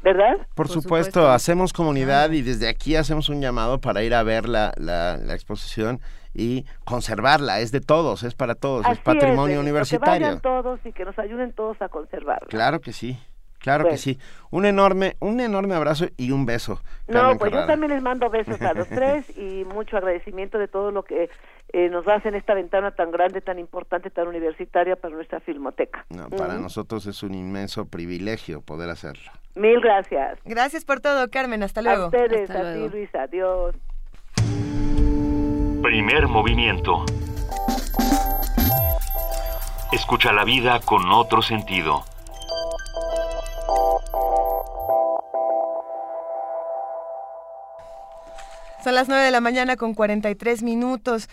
¿Verdad? 0.02 0.46
Por, 0.54 0.68
supuesto, 0.68 1.28
hacemos 1.28 1.72
comunidad 1.72 2.30
y 2.30 2.42
desde 2.42 2.68
aquí 2.68 2.96
hacemos 2.96 3.28
un 3.28 3.40
llamado 3.40 3.80
para 3.80 4.02
ir 4.02 4.14
a 4.14 4.22
ver 4.22 4.48
la, 4.48 4.72
la, 4.76 5.18
la 5.18 5.34
exposición 5.34 6.00
y 6.34 6.64
conservarla. 6.84 7.60
Es 7.60 7.72
de 7.72 7.80
todos, 7.80 8.22
es 8.22 8.34
para 8.34 8.54
todos, 8.54 8.86
es 8.88 8.98
patrimonio 8.98 9.60
universitario. 9.60 10.18
Que 10.18 10.24
vayan 10.24 10.40
todos 10.40 10.80
y 10.84 10.92
que 10.92 11.04
nos 11.04 11.18
ayuden 11.18 11.52
todos 11.52 11.80
a 11.82 11.88
conservarla. 11.88 12.48
Claro 12.48 12.80
que 12.80 12.92
sí. 12.92 13.18
Claro 13.60 13.86
que 13.88 13.98
sí. 13.98 14.18
Un 14.50 14.64
enorme, 14.64 15.16
un 15.20 15.38
enorme 15.38 15.74
abrazo 15.74 16.06
y 16.16 16.30
un 16.30 16.46
beso. 16.46 16.80
No, 17.08 17.36
pues 17.36 17.52
yo 17.52 17.66
también 17.66 17.92
les 17.92 18.02
mando 18.02 18.30
besos 18.30 18.60
a 18.62 18.72
los 18.72 18.88
tres 18.88 19.36
y 19.36 19.64
mucho 19.66 19.98
agradecimiento 19.98 20.58
de 20.58 20.66
todo 20.66 20.90
lo 20.90 21.02
que 21.02 21.28
eh, 21.72 21.88
nos 21.88 22.04
en 22.24 22.34
esta 22.34 22.54
ventana 22.54 22.90
tan 22.90 23.10
grande, 23.10 23.40
tan 23.40 23.58
importante, 23.58 24.10
tan 24.10 24.26
universitaria 24.26 24.96
para 24.96 25.14
nuestra 25.14 25.40
filmoteca. 25.40 26.04
No, 26.08 26.28
para 26.28 26.58
nosotros 26.58 27.06
es 27.06 27.22
un 27.22 27.34
inmenso 27.34 27.86
privilegio 27.86 28.60
poder 28.60 28.90
hacerlo. 28.90 29.30
Mil 29.54 29.80
gracias. 29.80 30.38
Gracias 30.44 30.84
por 30.84 31.00
todo, 31.00 31.28
Carmen. 31.30 31.62
Hasta 31.62 31.82
luego. 31.82 32.04
A 32.04 32.06
ustedes, 32.06 32.50
a 32.50 32.74
ti, 32.74 32.88
Luis. 32.88 33.14
Adiós. 33.14 33.74
Primer 35.82 36.28
movimiento. 36.28 37.04
Escucha 39.92 40.32
la 40.32 40.44
vida 40.44 40.80
con 40.80 41.10
otro 41.10 41.42
sentido. 41.42 42.04
Son 48.82 48.94
las 48.94 49.08
9 49.08 49.24
de 49.24 49.30
la 49.30 49.40
mañana 49.40 49.76
con 49.76 49.94
43 49.94 50.62
minutos. 50.62 51.28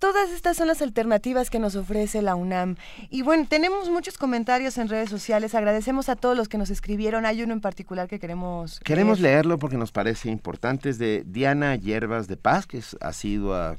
Todas 0.00 0.30
estas 0.30 0.56
son 0.56 0.66
las 0.66 0.80
alternativas 0.80 1.50
que 1.50 1.58
nos 1.58 1.76
ofrece 1.76 2.22
la 2.22 2.34
UNAM. 2.34 2.76
Y 3.10 3.20
bueno, 3.20 3.44
tenemos 3.46 3.90
muchos 3.90 4.16
comentarios 4.16 4.78
en 4.78 4.88
redes 4.88 5.10
sociales. 5.10 5.54
Agradecemos 5.54 6.08
a 6.08 6.16
todos 6.16 6.34
los 6.34 6.48
que 6.48 6.56
nos 6.56 6.70
escribieron. 6.70 7.26
Hay 7.26 7.42
uno 7.42 7.52
en 7.52 7.60
particular 7.60 8.08
que 8.08 8.18
queremos. 8.18 8.80
Queremos 8.80 9.20
leerlo 9.20 9.58
porque 9.58 9.76
nos 9.76 9.92
parece 9.92 10.30
importante. 10.30 10.88
Es 10.88 10.96
de 10.96 11.22
Diana 11.26 11.76
Hierbas 11.76 12.28
de 12.28 12.38
Paz, 12.38 12.66
que 12.66 12.82
ha 12.98 13.12
sido, 13.12 13.76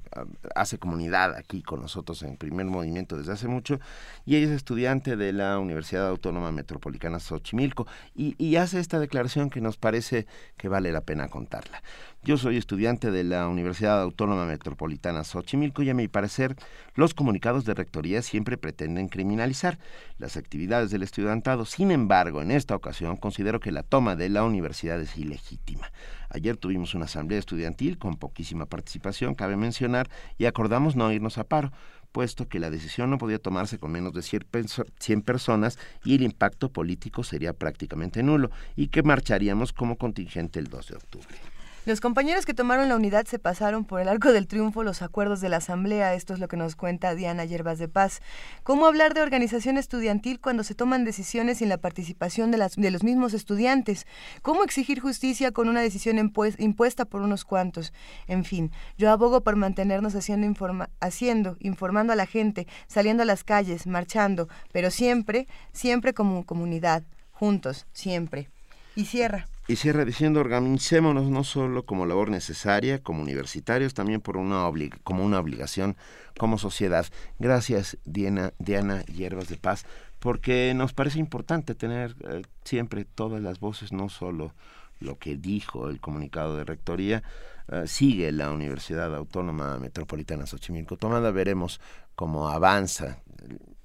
hace 0.53 0.77
comunidad 0.77 1.33
aquí 1.35 1.63
con 1.63 1.81
nosotros 1.81 2.21
en 2.21 2.37
primer 2.37 2.67
movimiento 2.67 3.17
desde 3.17 3.31
hace 3.31 3.47
mucho. 3.47 3.79
Y 4.23 4.35
ella 4.35 4.45
es 4.45 4.51
estudiante 4.51 5.15
de 5.15 5.33
la 5.33 5.57
Universidad 5.57 6.07
Autónoma 6.07 6.51
Metropolitana 6.51 7.19
Xochimilco. 7.19 7.87
Y, 8.13 8.35
y 8.37 8.57
hace 8.57 8.79
esta 8.79 8.99
declaración 8.99 9.49
que 9.49 9.59
nos 9.59 9.77
parece 9.77 10.27
que 10.55 10.67
vale 10.67 10.91
la 10.91 11.01
pena 11.01 11.29
contarla. 11.29 11.81
Yo 12.23 12.37
soy 12.37 12.57
estudiante 12.57 13.09
de 13.09 13.23
la 13.23 13.47
Universidad 13.47 13.99
Autónoma 13.99 14.45
Metropolitana 14.45 15.23
Xochimilco 15.23 15.81
y 15.81 15.89
a 15.89 15.95
mi 15.95 16.07
parecer 16.07 16.55
los 16.93 17.15
comunicados 17.15 17.65
de 17.65 17.73
rectoría 17.73 18.21
siempre 18.21 18.59
pretenden 18.59 19.09
criminalizar 19.09 19.79
las 20.19 20.37
actividades 20.37 20.91
del 20.91 21.01
estudiantado. 21.01 21.65
Sin 21.65 21.89
embargo, 21.89 22.43
en 22.43 22.51
esta 22.51 22.75
ocasión 22.75 23.17
considero 23.17 23.59
que 23.59 23.71
la 23.71 23.81
toma 23.81 24.15
de 24.15 24.29
la 24.29 24.43
universidad 24.43 25.01
es 25.01 25.17
ilegítima. 25.17 25.91
Ayer 26.29 26.57
tuvimos 26.57 26.93
una 26.93 27.05
asamblea 27.05 27.39
estudiantil 27.39 27.97
con 27.97 28.17
poquísima 28.17 28.67
participación, 28.67 29.33
cabe 29.33 29.55
mencionar, 29.55 30.07
y 30.37 30.45
acordamos 30.45 30.95
no 30.95 31.11
irnos 31.11 31.39
a 31.39 31.43
paro 31.43 31.71
puesto 32.11 32.47
que 32.47 32.59
la 32.59 32.69
decisión 32.69 33.09
no 33.09 33.17
podía 33.17 33.39
tomarse 33.39 33.79
con 33.79 33.91
menos 33.91 34.13
de 34.13 34.21
100 34.21 35.21
personas 35.21 35.79
y 36.03 36.15
el 36.15 36.23
impacto 36.23 36.69
político 36.69 37.23
sería 37.23 37.53
prácticamente 37.53 38.21
nulo, 38.21 38.51
y 38.75 38.89
que 38.89 39.01
marcharíamos 39.01 39.73
como 39.73 39.97
contingente 39.97 40.59
el 40.59 40.67
2 40.67 40.87
de 40.87 40.95
octubre. 40.97 41.35
Los 41.83 41.99
compañeros 41.99 42.45
que 42.45 42.53
tomaron 42.53 42.89
la 42.89 42.95
unidad 42.95 43.25
se 43.25 43.39
pasaron 43.39 43.85
por 43.85 44.01
el 44.01 44.07
arco 44.07 44.31
del 44.31 44.45
triunfo 44.45 44.83
los 44.83 45.01
acuerdos 45.01 45.41
de 45.41 45.49
la 45.49 45.57
Asamblea. 45.57 46.13
Esto 46.13 46.35
es 46.35 46.39
lo 46.39 46.47
que 46.47 46.55
nos 46.55 46.75
cuenta 46.75 47.15
Diana 47.15 47.43
Yerbas 47.43 47.79
de 47.79 47.87
Paz. 47.87 48.21
¿Cómo 48.61 48.85
hablar 48.85 49.15
de 49.15 49.23
organización 49.23 49.79
estudiantil 49.79 50.39
cuando 50.39 50.63
se 50.63 50.75
toman 50.75 51.05
decisiones 51.05 51.57
sin 51.57 51.69
la 51.69 51.79
participación 51.79 52.51
de, 52.51 52.59
las, 52.59 52.75
de 52.75 52.91
los 52.91 53.03
mismos 53.03 53.33
estudiantes? 53.33 54.05
¿Cómo 54.43 54.63
exigir 54.63 54.99
justicia 54.99 55.53
con 55.53 55.69
una 55.69 55.81
decisión 55.81 56.19
impuesta 56.19 57.05
por 57.05 57.23
unos 57.23 57.45
cuantos? 57.45 57.93
En 58.27 58.45
fin, 58.45 58.71
yo 58.99 59.09
abogo 59.09 59.41
por 59.41 59.55
mantenernos 59.55 60.13
haciendo, 60.13 60.87
haciendo, 60.99 61.57
informando 61.61 62.13
a 62.13 62.15
la 62.15 62.27
gente, 62.27 62.67
saliendo 62.85 63.23
a 63.23 63.25
las 63.25 63.43
calles, 63.43 63.87
marchando, 63.87 64.49
pero 64.71 64.91
siempre, 64.91 65.47
siempre 65.73 66.13
como 66.13 66.45
comunidad, 66.45 67.01
juntos, 67.31 67.87
siempre. 67.91 68.49
Y 68.95 69.05
cierra. 69.05 69.47
Y 69.71 69.77
cierra 69.77 70.03
diciendo, 70.03 70.41
organicémonos 70.41 71.29
no 71.29 71.45
solo 71.45 71.85
como 71.85 72.05
labor 72.05 72.29
necesaria, 72.29 73.01
como 73.01 73.21
universitarios, 73.21 73.93
también 73.93 74.19
por 74.19 74.35
una 74.35 74.69
como 75.05 75.23
una 75.23 75.39
obligación 75.39 75.95
como 76.37 76.57
sociedad. 76.57 77.05
Gracias, 77.39 77.97
Diana, 78.03 78.51
Diana 78.59 79.05
Hierbas 79.05 79.47
de 79.47 79.55
Paz, 79.55 79.85
porque 80.19 80.73
nos 80.75 80.91
parece 80.91 81.19
importante 81.19 81.73
tener 81.73 82.17
eh, 82.27 82.41
siempre 82.65 83.05
todas 83.05 83.41
las 83.41 83.61
voces, 83.61 83.93
no 83.93 84.09
solo 84.09 84.53
lo 84.99 85.17
que 85.17 85.37
dijo 85.37 85.87
el 85.87 86.01
comunicado 86.01 86.57
de 86.57 86.65
rectoría, 86.65 87.23
eh, 87.69 87.87
sigue 87.87 88.29
la 88.33 88.51
Universidad 88.51 89.15
Autónoma 89.15 89.79
Metropolitana 89.79 90.47
Xochimilco 90.47 90.97
tomada, 90.97 91.31
veremos 91.31 91.79
cómo 92.15 92.49
avanza 92.49 93.21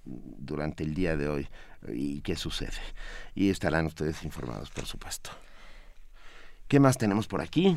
durante 0.04 0.82
el 0.82 0.94
día 0.94 1.16
de 1.16 1.28
hoy 1.28 1.48
y 1.86 2.22
qué 2.22 2.34
sucede. 2.34 2.72
Y 3.36 3.50
estarán 3.50 3.86
ustedes 3.86 4.24
informados, 4.24 4.70
por 4.70 4.84
supuesto. 4.84 5.30
¿Qué 6.68 6.80
más 6.80 6.98
tenemos 6.98 7.28
por 7.28 7.40
aquí? 7.40 7.76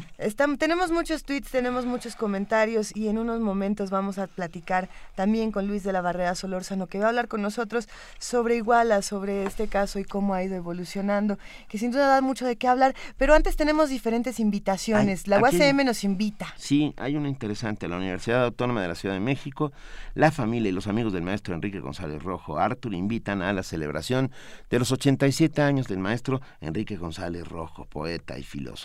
tenemos 0.58 0.90
muchos 0.90 1.24
tweets, 1.24 1.52
tenemos 1.52 1.86
muchos 1.86 2.16
comentarios 2.16 2.96
y 2.96 3.08
en 3.08 3.20
unos 3.20 3.40
momentos 3.40 3.92
vamos 3.92 4.18
a 4.18 4.26
platicar 4.26 4.90
también 5.14 5.52
con 5.52 5.68
Luis 5.68 5.84
de 5.84 5.94
la 5.94 6.02
Barrera 6.02 6.34
Solórzano, 6.34 6.88
que 6.88 6.98
va 6.98 7.06
a 7.06 7.10
hablar 7.10 7.28
con 7.28 7.44
nosotros 7.44 7.88
sobre 8.18 8.56
Iguala, 8.56 9.04
sobre 9.04 9.44
este 9.44 9.68
caso 9.68 10.00
y 10.00 10.06
cómo 10.06 10.34
ha 10.34 10.44
ido 10.44 10.56
evolucionando, 10.56 11.38
que 11.68 11.78
sin 11.78 11.92
duda 11.92 12.08
da 12.08 12.22
mucho 12.22 12.48
de 12.48 12.56
qué 12.56 12.68
hablar. 12.68 12.96
Pero 13.18 13.36
antes 13.36 13.56
tenemos 13.56 13.90
diferentes 13.90 14.40
invitaciones. 14.40 15.28
la 15.28 15.40
UACM 15.40 15.86
nos 15.86 16.04
invita. 16.04 16.48
Sí, 16.58 16.96
hay 16.98 17.16
una 17.16 17.30
interesante. 17.30 17.88
La 17.88 17.98
Universidad 17.98 18.44
Autónoma 18.44 18.82
de 18.82 18.88
la 18.88 18.96
Ciudad 18.96 19.14
de 19.14 19.22
México, 19.22 19.72
la 20.16 20.32
familia 20.32 20.70
y 20.70 20.74
los 20.74 20.88
amigos 20.88 21.14
del 21.14 21.22
maestro 21.22 21.54
Enrique 21.54 21.80
González 21.80 22.24
Rojo 22.24 22.58
Artur 22.58 22.96
invitan 22.96 23.44
a 23.44 23.54
la 23.54 23.62
celebración 23.62 24.32
de 24.72 24.80
los 24.80 24.92
87 24.92 25.62
años 25.62 25.88
del 25.88 26.00
maestro 26.00 26.42
Enrique 26.60 26.98
González 26.98 27.48
Rojo, 27.48 27.86
poeta 27.86 28.40
y 28.40 28.44
filósofo. 28.44 28.79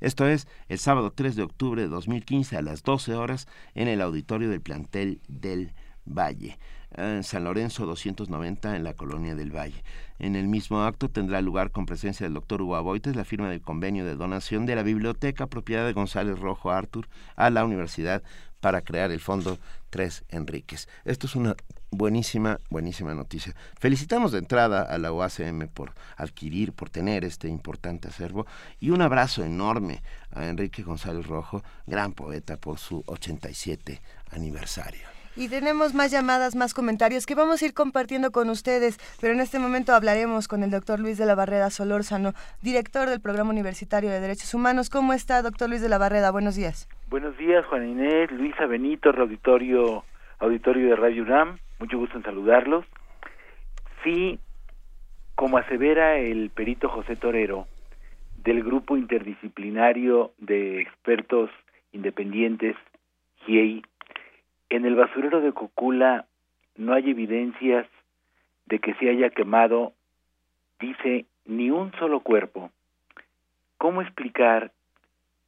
Esto 0.00 0.26
es 0.26 0.48
el 0.68 0.78
sábado 0.78 1.12
3 1.12 1.36
de 1.36 1.42
octubre 1.42 1.82
de 1.82 1.88
2015 1.88 2.56
a 2.56 2.62
las 2.62 2.82
12 2.82 3.14
horas 3.14 3.48
en 3.74 3.88
el 3.88 4.00
auditorio 4.00 4.50
del 4.50 4.60
plantel 4.60 5.20
del 5.28 5.72
Valle. 6.04 6.58
En 6.92 7.22
San 7.22 7.44
Lorenzo 7.44 7.86
290 7.86 8.74
en 8.74 8.82
la 8.82 8.94
colonia 8.94 9.36
del 9.36 9.54
Valle. 9.54 9.84
En 10.18 10.34
el 10.34 10.48
mismo 10.48 10.82
acto 10.82 11.08
tendrá 11.08 11.40
lugar 11.40 11.70
con 11.70 11.86
presencia 11.86 12.26
del 12.26 12.34
doctor 12.34 12.60
Hugo 12.62 12.76
Aboites 12.76 13.14
la 13.14 13.24
firma 13.24 13.48
del 13.48 13.60
convenio 13.60 14.04
de 14.04 14.16
donación 14.16 14.66
de 14.66 14.74
la 14.74 14.82
biblioteca 14.82 15.46
propiedad 15.46 15.86
de 15.86 15.92
González 15.92 16.38
Rojo 16.38 16.70
Artur 16.72 17.08
a 17.36 17.48
la 17.50 17.64
universidad 17.64 18.22
para 18.60 18.82
crear 18.82 19.12
el 19.12 19.20
fondo 19.20 19.58
Tres 19.88 20.24
Enríquez. 20.28 20.88
Esto 21.04 21.26
es 21.26 21.36
una 21.36 21.54
buenísima, 21.90 22.58
buenísima 22.70 23.14
noticia. 23.14 23.54
Felicitamos 23.78 24.32
de 24.32 24.38
entrada 24.38 24.82
a 24.82 24.98
la 24.98 25.12
UACM 25.12 25.68
por 25.68 25.92
adquirir, 26.16 26.72
por 26.72 26.90
tener 26.90 27.24
este 27.24 27.48
importante 27.48 28.08
acervo 28.08 28.46
y 28.78 28.90
un 28.90 29.02
abrazo 29.02 29.44
enorme 29.44 30.02
a 30.32 30.46
Enrique 30.46 30.82
González 30.82 31.26
Rojo, 31.26 31.62
gran 31.86 32.12
poeta 32.12 32.56
por 32.56 32.78
su 32.78 33.02
87 33.06 34.00
aniversario. 34.32 35.20
Y 35.36 35.48
tenemos 35.48 35.94
más 35.94 36.10
llamadas, 36.10 36.56
más 36.56 36.74
comentarios 36.74 37.24
que 37.24 37.36
vamos 37.36 37.62
a 37.62 37.64
ir 37.64 37.72
compartiendo 37.72 38.32
con 38.32 38.50
ustedes, 38.50 38.98
pero 39.20 39.32
en 39.32 39.40
este 39.40 39.60
momento 39.60 39.94
hablaremos 39.94 40.48
con 40.48 40.64
el 40.64 40.70
doctor 40.70 40.98
Luis 40.98 41.18
de 41.18 41.24
la 41.24 41.36
Barrera 41.36 41.70
Solórzano, 41.70 42.32
director 42.62 43.08
del 43.08 43.20
Programa 43.20 43.50
Universitario 43.50 44.10
de 44.10 44.18
Derechos 44.20 44.52
Humanos. 44.54 44.90
¿Cómo 44.90 45.12
está, 45.12 45.40
doctor 45.42 45.68
Luis 45.68 45.82
de 45.82 45.88
la 45.88 45.98
Barrera? 45.98 46.32
Buenos 46.32 46.56
días. 46.56 46.88
Buenos 47.08 47.38
días, 47.38 47.64
Juan 47.66 47.88
Inés, 47.88 48.30
Luisa 48.32 48.66
Benito, 48.66 49.10
auditorio, 49.10 50.04
auditorio 50.40 50.88
de 50.88 50.96
Radio 50.96 51.22
UNAM. 51.22 51.58
Mucho 51.78 51.98
gusto 51.98 52.16
en 52.16 52.24
saludarlos. 52.24 52.84
Sí, 54.02 54.38
como 55.34 55.58
asevera 55.58 56.18
el 56.18 56.50
perito 56.50 56.88
José 56.88 57.16
Torero, 57.16 57.66
del 58.42 58.64
grupo 58.64 58.96
interdisciplinario 58.96 60.32
de 60.38 60.80
expertos 60.80 61.50
independientes, 61.92 62.74
GIEI, 63.44 63.82
en 64.70 64.86
el 64.86 64.94
basurero 64.94 65.40
de 65.40 65.52
Cocula 65.52 66.26
no 66.76 66.94
hay 66.94 67.10
evidencias 67.10 67.86
de 68.66 68.78
que 68.78 68.94
se 68.94 69.10
haya 69.10 69.30
quemado, 69.30 69.92
dice, 70.78 71.26
ni 71.44 71.70
un 71.70 71.92
solo 71.98 72.20
cuerpo. 72.20 72.70
¿Cómo 73.76 74.00
explicar 74.00 74.72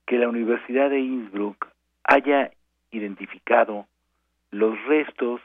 que 0.07 0.19
la 0.19 0.29
Universidad 0.29 0.91
de 0.91 1.01
Innsbruck 1.01 1.69
haya 2.05 2.51
identificado 2.91 3.87
los 4.53 4.81
restos 4.85 5.41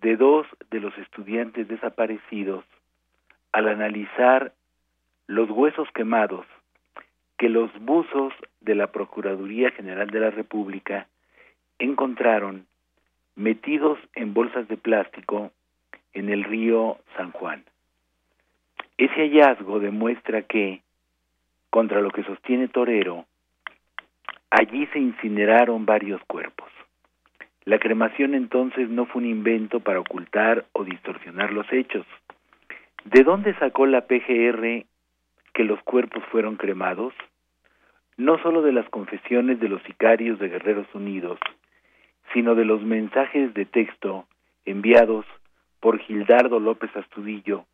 de 0.00 0.16
dos 0.16 0.46
de 0.70 0.80
los 0.80 0.96
estudiantes 0.96 1.68
desaparecidos 1.68 2.64
al 3.52 3.68
analizar 3.68 4.52
los 5.26 5.50
huesos 5.50 5.88
quemados 5.92 6.46
que 7.36 7.48
los 7.48 7.70
buzos 7.80 8.32
de 8.60 8.76
la 8.76 8.86
Procuraduría 8.92 9.70
General 9.72 10.08
de 10.08 10.20
la 10.20 10.30
República 10.30 11.08
encontraron 11.78 12.66
metidos 13.34 13.98
en 14.14 14.32
bolsas 14.32 14.68
de 14.68 14.76
plástico 14.76 15.50
en 16.12 16.30
el 16.30 16.44
río 16.44 16.98
San 17.16 17.32
Juan. 17.32 17.64
Ese 18.96 19.14
hallazgo 19.14 19.80
demuestra 19.80 20.42
que, 20.42 20.80
contra 21.70 22.00
lo 22.00 22.10
que 22.10 22.22
sostiene 22.22 22.68
Torero, 22.68 23.26
allí 24.50 24.86
se 24.86 25.00
incineraron 25.00 25.84
varios 25.84 26.22
cuerpos. 26.24 26.70
La 27.66 27.80
cremación 27.80 28.34
entonces 28.34 28.88
no 28.88 29.06
fue 29.06 29.22
un 29.22 29.28
invento 29.28 29.80
para 29.80 29.98
ocultar 29.98 30.66
o 30.70 30.84
distorsionar 30.84 31.52
los 31.52 31.66
hechos. 31.72 32.06
¿De 33.04 33.24
dónde 33.24 33.54
sacó 33.54 33.86
la 33.86 34.02
PGR 34.02 34.86
que 35.52 35.64
los 35.64 35.82
cuerpos 35.82 36.22
fueron 36.30 36.54
cremados? 36.54 37.12
No 38.16 38.38
solo 38.38 38.62
de 38.62 38.72
las 38.72 38.88
confesiones 38.90 39.58
de 39.58 39.68
los 39.68 39.82
sicarios 39.82 40.38
de 40.38 40.48
Guerreros 40.48 40.86
Unidos, 40.94 41.40
sino 42.32 42.54
de 42.54 42.64
los 42.64 42.82
mensajes 42.82 43.52
de 43.54 43.64
texto 43.64 44.28
enviados 44.64 45.26
por 45.80 45.98
Gildardo 45.98 46.60
López 46.60 46.94
Astudillo 46.96 47.64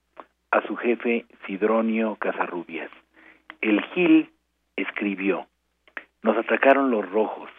a 0.51 0.67
su 0.67 0.75
jefe 0.77 1.27
Sidronio 1.47 2.17
Casarrubias. 2.17 2.91
El 3.61 3.83
Gil 3.93 4.31
escribió, 4.75 5.49
nos 6.23 6.39
atacaron 6.39 6.91
los 6.91 7.07
rojos, 7.11 7.51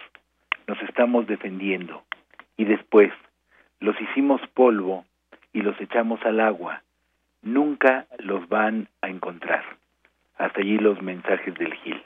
nos 0.65 0.81
estamos 0.81 1.27
defendiendo, 1.27 2.03
y 2.57 2.65
después 2.65 3.11
los 3.80 3.99
hicimos 3.99 4.41
polvo 4.53 5.06
y 5.51 5.61
los 5.61 5.80
echamos 5.80 6.22
al 6.23 6.40
agua, 6.40 6.83
nunca 7.41 8.07
los 8.19 8.48
van 8.49 8.88
a 9.01 9.09
encontrar. 9.09 9.64
Hasta 10.38 10.61
allí 10.61 10.77
los 10.77 11.01
mensajes 11.01 11.53
del 11.56 11.73
Gil. 11.75 12.01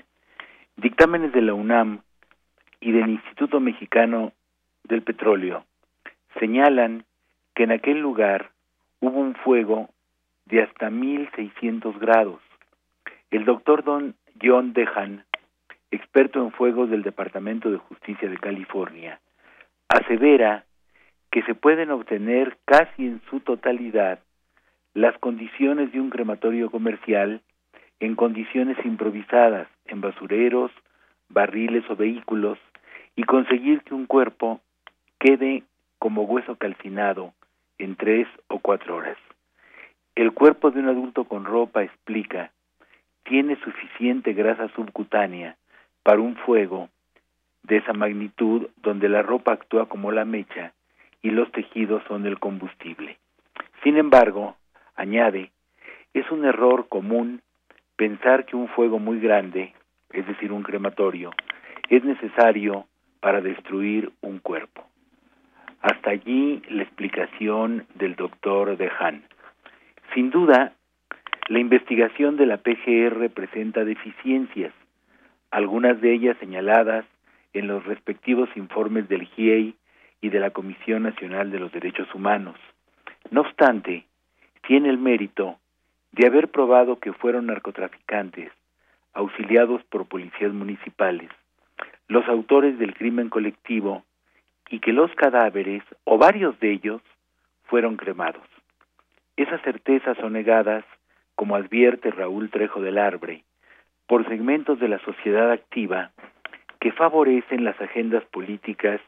Dictámenes 0.75 1.31
de 1.31 1.41
la 1.41 1.53
UNAM 1.53 2.01
y 2.79 2.91
del 2.91 3.09
Instituto 3.09 3.59
Mexicano 3.59 4.33
del 4.83 5.01
Petróleo 5.01 5.65
señalan 6.39 7.05
que 7.55 7.63
en 7.63 7.71
aquel 7.71 7.99
lugar 7.99 8.51
hubo 8.99 9.19
un 9.19 9.35
fuego 9.35 9.89
de 10.45 10.63
hasta 10.63 10.89
1600 10.89 11.99
grados. 11.99 12.39
El 13.31 13.45
doctor 13.45 13.83
Don 13.83 14.15
John 14.41 14.73
Dehan, 14.73 15.25
experto 15.91 16.41
en 16.41 16.51
fuegos 16.51 16.89
del 16.89 17.03
Departamento 17.03 17.69
de 17.71 17.77
Justicia 17.77 18.29
de 18.29 18.37
California, 18.37 19.19
asevera 19.89 20.65
que 21.31 21.43
se 21.43 21.55
pueden 21.55 21.91
obtener 21.91 22.57
casi 22.65 23.05
en 23.05 23.21
su 23.29 23.39
totalidad 23.39 24.19
las 24.93 25.17
condiciones 25.19 25.91
de 25.91 26.01
un 26.01 26.09
crematorio 26.09 26.71
comercial 26.71 27.41
en 27.99 28.15
condiciones 28.15 28.77
improvisadas, 28.85 29.67
en 29.85 30.01
basureros, 30.01 30.71
barriles 31.29 31.83
o 31.89 31.95
vehículos, 31.95 32.57
y 33.15 33.23
conseguir 33.23 33.81
que 33.81 33.93
un 33.93 34.05
cuerpo 34.05 34.61
quede 35.19 35.63
como 35.99 36.23
hueso 36.23 36.55
calcinado 36.55 37.33
en 37.79 37.95
tres 37.95 38.27
o 38.47 38.59
cuatro 38.59 38.95
horas. 38.95 39.17
El 40.15 40.31
cuerpo 40.33 40.71
de 40.71 40.79
un 40.79 40.89
adulto 40.89 41.25
con 41.25 41.45
ropa 41.45 41.83
explica 41.83 42.51
tiene 43.23 43.55
suficiente 43.57 44.33
grasa 44.33 44.69
subcutánea 44.75 45.57
para 46.03 46.21
un 46.21 46.35
fuego 46.37 46.89
de 47.67 47.77
esa 47.77 47.93
magnitud 47.93 48.67
donde 48.81 49.09
la 49.09 49.21
ropa 49.21 49.53
actúa 49.53 49.87
como 49.87 50.11
la 50.11 50.25
mecha 50.25 50.73
y 51.21 51.31
los 51.31 51.51
tejidos 51.51 52.01
son 52.07 52.25
el 52.25 52.39
combustible. 52.39 53.17
Sin 53.83 53.97
embargo, 53.97 54.55
añade, 54.95 55.51
es 56.13 56.29
un 56.31 56.45
error 56.45 56.87
común 56.87 57.41
pensar 57.97 58.45
que 58.45 58.55
un 58.55 58.69
fuego 58.69 58.99
muy 58.99 59.19
grande, 59.19 59.73
es 60.11 60.25
decir, 60.25 60.51
un 60.51 60.63
crematorio, 60.63 61.31
es 61.89 62.03
necesario 62.03 62.85
para 63.19 63.41
destruir 63.41 64.11
un 64.21 64.39
cuerpo. 64.39 64.85
Hasta 65.81 66.11
allí 66.11 66.61
la 66.69 66.83
explicación 66.83 67.85
del 67.95 68.15
doctor 68.15 68.77
Dehan. 68.77 69.23
Sin 70.13 70.29
duda, 70.31 70.73
la 71.49 71.59
investigación 71.59 72.37
de 72.37 72.45
la 72.45 72.57
PGR 72.57 73.29
presenta 73.29 73.83
deficiencias, 73.83 74.73
algunas 75.51 75.99
de 76.01 76.13
ellas 76.13 76.37
señaladas 76.39 77.05
en 77.53 77.67
los 77.67 77.85
respectivos 77.85 78.49
informes 78.55 79.07
del 79.09 79.25
GIEI 79.27 79.75
y 80.21 80.29
de 80.29 80.39
la 80.39 80.51
Comisión 80.51 81.03
Nacional 81.03 81.51
de 81.51 81.59
los 81.59 81.71
Derechos 81.71 82.13
Humanos. 82.13 82.57
No 83.29 83.41
obstante, 83.41 84.05
tiene 84.67 84.89
el 84.89 84.97
mérito 84.97 85.57
de 86.11 86.27
haber 86.27 86.49
probado 86.49 86.99
que 86.99 87.13
fueron 87.13 87.47
narcotraficantes, 87.47 88.51
auxiliados 89.13 89.83
por 89.85 90.07
policías 90.07 90.53
municipales, 90.53 91.29
los 92.07 92.27
autores 92.27 92.77
del 92.79 92.93
crimen 92.93 93.29
colectivo 93.29 94.03
y 94.69 94.79
que 94.79 94.93
los 94.93 95.11
cadáveres, 95.15 95.83
o 96.03 96.17
varios 96.17 96.59
de 96.59 96.71
ellos, 96.71 97.01
fueron 97.63 97.97
cremados. 97.97 98.43
Esas 99.35 99.61
certezas 99.61 100.17
son 100.17 100.33
negadas, 100.33 100.83
como 101.35 101.55
advierte 101.55 102.11
Raúl 102.11 102.49
Trejo 102.49 102.81
del 102.81 102.97
Arbre, 102.97 103.43
por 104.07 104.27
segmentos 104.27 104.79
de 104.79 104.87
la 104.87 104.99
sociedad 104.99 105.51
activa 105.51 106.11
que 106.87 106.93
favorecen 106.93 107.65
las 107.65 107.81
agendas 107.81 108.23
políticas 108.27 109.01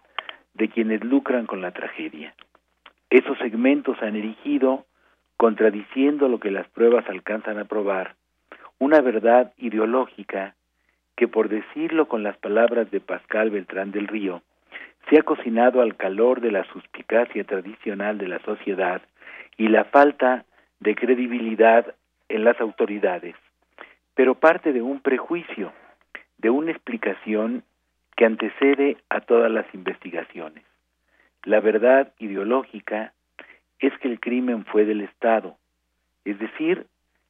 de 0.53 0.67
quienes 0.67 1.01
lucran 1.01 1.45
con 1.45 1.61
la 1.61 1.71
tragedia. 1.71 2.35
Esos 3.09 3.37
segmentos 3.37 3.95
han 4.01 4.17
erigido, 4.17 4.85
contradiciendo 5.37 6.27
lo 6.27 6.41
que 6.41 6.51
las 6.51 6.67
pruebas 6.67 7.07
alcanzan 7.07 7.57
a 7.57 7.63
probar, 7.63 8.15
una 8.79 8.99
verdad 8.99 9.53
ideológica 9.55 10.55
que, 11.15 11.29
por 11.29 11.47
decirlo 11.47 12.09
con 12.09 12.21
las 12.21 12.35
palabras 12.35 12.91
de 12.91 12.99
Pascal 12.99 13.49
Beltrán 13.49 13.91
del 13.91 14.09
Río, 14.09 14.41
se 15.09 15.17
ha 15.17 15.23
cocinado 15.23 15.81
al 15.81 15.95
calor 15.95 16.41
de 16.41 16.51
la 16.51 16.65
suspicacia 16.73 17.45
tradicional 17.45 18.17
de 18.17 18.27
la 18.27 18.39
sociedad 18.39 19.01
y 19.55 19.69
la 19.69 19.85
falta 19.85 20.43
de 20.81 20.95
credibilidad 20.95 21.95
en 22.27 22.43
las 22.43 22.59
autoridades, 22.59 23.35
pero 24.15 24.35
parte 24.35 24.73
de 24.73 24.81
un 24.81 24.99
prejuicio 24.99 25.71
de 26.39 26.49
una 26.49 26.71
explicación 26.71 27.63
que 28.19 28.25
antecede 28.25 28.97
a 29.07 29.21
todas 29.21 29.49
las 29.49 29.65
investigaciones. 29.73 30.65
La 31.45 31.61
verdad 31.61 32.11
ideológica 32.19 33.13
es 33.79 33.97
que 33.99 34.09
el 34.09 34.19
crimen 34.19 34.65
fue 34.65 34.83
del 34.83 34.99
Estado, 34.99 35.55
es 36.25 36.37
decir, 36.37 36.85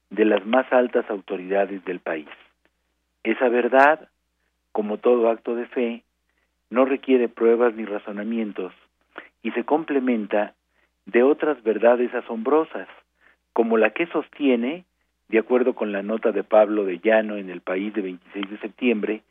de 0.09 0.25
las 0.25 0.43
más 0.47 0.65
altas 0.73 1.07
autoridades 1.11 1.85
del 1.85 1.99
país. 1.99 2.27
Esa 3.23 3.49
verdad, 3.49 4.09
como 4.71 4.97
todo 4.97 5.29
acto 5.29 5.53
de 5.53 5.67
fe, 5.67 6.03
no 6.71 6.85
requiere 6.85 7.29
pruebas 7.29 7.75
ni 7.75 7.85
razonamientos 7.85 8.73
y 9.43 9.51
se 9.51 9.65
complementa 9.65 10.55
de 11.05 11.21
otras 11.21 11.61
verdades 11.61 12.11
asombrosas, 12.15 12.87
como 13.53 13.77
la 13.77 13.91
que 13.91 14.07
sostiene 14.07 14.85
de 15.27 15.37
acuerdo 15.37 15.75
con 15.75 15.91
la 15.91 16.01
nota 16.01 16.31
de 16.31 16.43
Pablo 16.43 16.83
de 16.83 16.97
Llano 16.97 17.37
en 17.37 17.51
el 17.51 17.61
país 17.61 17.93
de 17.93 18.01
26 18.01 18.49
de 18.49 18.57
septiembre, 18.57 19.21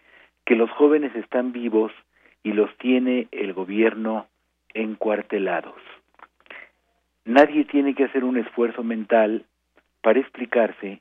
que 0.44 0.54
los 0.56 0.70
jóvenes 0.70 1.14
están 1.14 1.52
vivos 1.52 1.92
y 2.42 2.52
los 2.52 2.74
tiene 2.78 3.28
el 3.32 3.52
gobierno 3.52 4.26
encuartelados. 4.74 5.80
Nadie 7.24 7.64
tiene 7.64 7.94
que 7.94 8.04
hacer 8.04 8.24
un 8.24 8.38
esfuerzo 8.38 8.82
mental 8.82 9.44
para 10.00 10.20
explicarse 10.20 11.00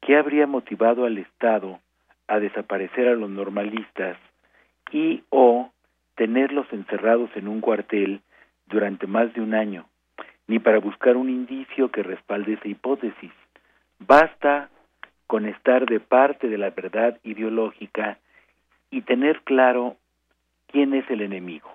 qué 0.00 0.16
habría 0.16 0.46
motivado 0.46 1.04
al 1.04 1.18
Estado 1.18 1.80
a 2.28 2.38
desaparecer 2.38 3.08
a 3.08 3.14
los 3.14 3.30
normalistas 3.30 4.16
y 4.92 5.22
o 5.30 5.72
tenerlos 6.14 6.66
encerrados 6.72 7.30
en 7.34 7.48
un 7.48 7.60
cuartel 7.60 8.20
durante 8.66 9.06
más 9.06 9.32
de 9.34 9.40
un 9.40 9.54
año, 9.54 9.86
ni 10.46 10.58
para 10.58 10.78
buscar 10.78 11.16
un 11.16 11.30
indicio 11.30 11.90
que 11.90 12.02
respalde 12.02 12.54
esa 12.54 12.68
hipótesis. 12.68 13.32
Basta 13.98 14.68
con 15.26 15.46
estar 15.46 15.86
de 15.86 16.00
parte 16.00 16.48
de 16.48 16.58
la 16.58 16.70
verdad 16.70 17.18
ideológica 17.22 18.18
y 18.90 19.02
tener 19.02 19.42
claro 19.42 19.96
quién 20.66 20.94
es 20.94 21.08
el 21.10 21.22
enemigo. 21.22 21.68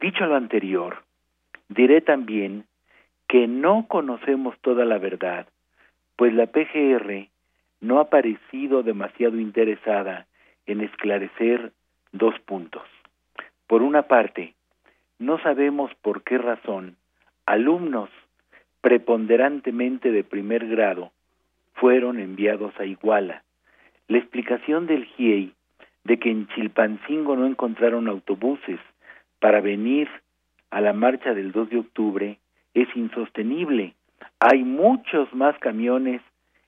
Dicho 0.00 0.26
lo 0.26 0.36
anterior, 0.36 1.04
diré 1.68 2.00
también 2.00 2.64
que 3.28 3.46
no 3.46 3.86
conocemos 3.88 4.58
toda 4.60 4.84
la 4.84 4.98
verdad, 4.98 5.46
pues 6.16 6.34
la 6.34 6.46
PGR 6.46 7.28
no 7.80 7.98
ha 7.98 8.10
parecido 8.10 8.82
demasiado 8.82 9.38
interesada 9.38 10.26
en 10.66 10.80
esclarecer 10.80 11.72
dos 12.12 12.38
puntos. 12.40 12.82
Por 13.66 13.82
una 13.82 14.02
parte, 14.02 14.54
no 15.18 15.40
sabemos 15.42 15.90
por 16.02 16.22
qué 16.22 16.38
razón 16.38 16.96
alumnos 17.46 18.10
preponderantemente 18.80 20.10
de 20.10 20.24
primer 20.24 20.66
grado 20.66 21.12
fueron 21.74 22.20
enviados 22.20 22.78
a 22.78 22.84
Iguala. 22.84 23.42
La 24.08 24.18
explicación 24.18 24.86
del 24.86 25.04
GIEI 25.06 25.54
de 26.04 26.18
que 26.18 26.30
en 26.30 26.48
Chilpancingo 26.48 27.36
no 27.36 27.46
encontraron 27.46 28.08
autobuses 28.08 28.80
para 29.38 29.60
venir 29.60 30.08
a 30.70 30.80
la 30.80 30.92
marcha 30.92 31.34
del 31.34 31.52
2 31.52 31.70
de 31.70 31.78
octubre 31.78 32.38
es 32.74 32.88
insostenible. 32.96 33.94
Hay 34.40 34.64
muchos 34.64 35.32
más 35.34 35.58
camiones 35.58 36.22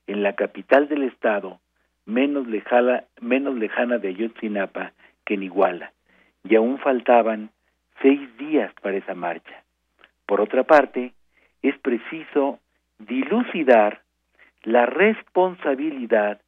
en 0.07 0.23
la 0.23 0.33
capital 0.33 0.87
del 0.87 1.03
estado, 1.03 1.59
menos 2.05 2.47
lejana, 2.47 3.03
menos 3.19 3.55
lejana 3.55 3.97
de 3.97 4.09
Ayotzinapa 4.09 4.93
que 5.25 5.33
en 5.33 5.43
Iguala, 5.43 5.91
y 6.43 6.55
aún 6.55 6.77
faltaban 6.77 7.49
seis 8.01 8.19
días 8.37 8.71
para 8.81 8.97
esa 8.97 9.15
marcha. 9.15 9.63
Por 10.25 10.41
otra 10.41 10.63
parte, 10.63 11.13
es 11.61 11.77
preciso 11.79 12.59
dilucidar 12.99 14.01
la 14.63 14.85
responsabilidad 14.85 16.41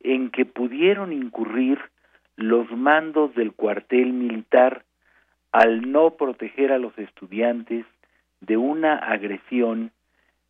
en 0.00 0.30
que 0.30 0.44
pudieron 0.44 1.12
incurrir 1.12 1.78
los 2.36 2.70
mandos 2.70 3.34
del 3.34 3.52
cuartel 3.52 4.12
militar 4.12 4.84
al 5.52 5.92
no 5.92 6.16
proteger 6.16 6.72
a 6.72 6.78
los 6.78 6.96
estudiantes 6.98 7.84
de 8.40 8.56
una 8.56 8.96
agresión 8.96 9.92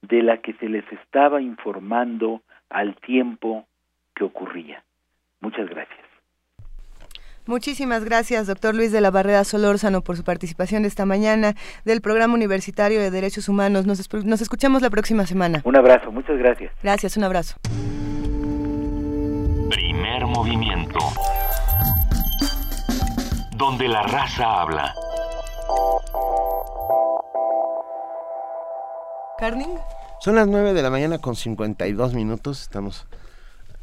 de 0.00 0.22
la 0.22 0.38
que 0.38 0.54
se 0.54 0.68
les 0.68 0.84
estaba 0.92 1.40
informando 1.40 2.42
al 2.70 2.96
tiempo 2.96 3.66
que 4.14 4.24
ocurría. 4.24 4.82
Muchas 5.40 5.68
gracias. 5.68 5.98
Muchísimas 7.44 8.04
gracias, 8.04 8.46
doctor 8.46 8.74
Luis 8.74 8.92
de 8.92 9.00
la 9.00 9.10
Barrera 9.10 9.42
Solórzano, 9.42 10.02
por 10.02 10.16
su 10.16 10.22
participación 10.22 10.84
esta 10.84 11.04
mañana 11.06 11.54
del 11.84 12.00
Programa 12.00 12.34
Universitario 12.34 13.00
de 13.00 13.10
Derechos 13.10 13.48
Humanos. 13.48 13.84
Nos, 13.84 13.98
nos 14.24 14.40
escuchamos 14.40 14.80
la 14.80 14.90
próxima 14.90 15.26
semana. 15.26 15.60
Un 15.64 15.76
abrazo, 15.76 16.12
muchas 16.12 16.38
gracias. 16.38 16.72
Gracias, 16.84 17.16
un 17.16 17.24
abrazo. 17.24 17.56
Primer 19.70 20.26
movimiento. 20.26 20.98
Donde 23.62 23.86
la 23.86 24.02
raza 24.02 24.60
habla. 24.60 24.92
¿Carning? 29.38 29.78
Son 30.18 30.34
las 30.34 30.48
9 30.48 30.72
de 30.72 30.82
la 30.82 30.90
mañana 30.90 31.20
con 31.20 31.36
52 31.36 32.12
minutos. 32.12 32.60
Estamos 32.60 33.06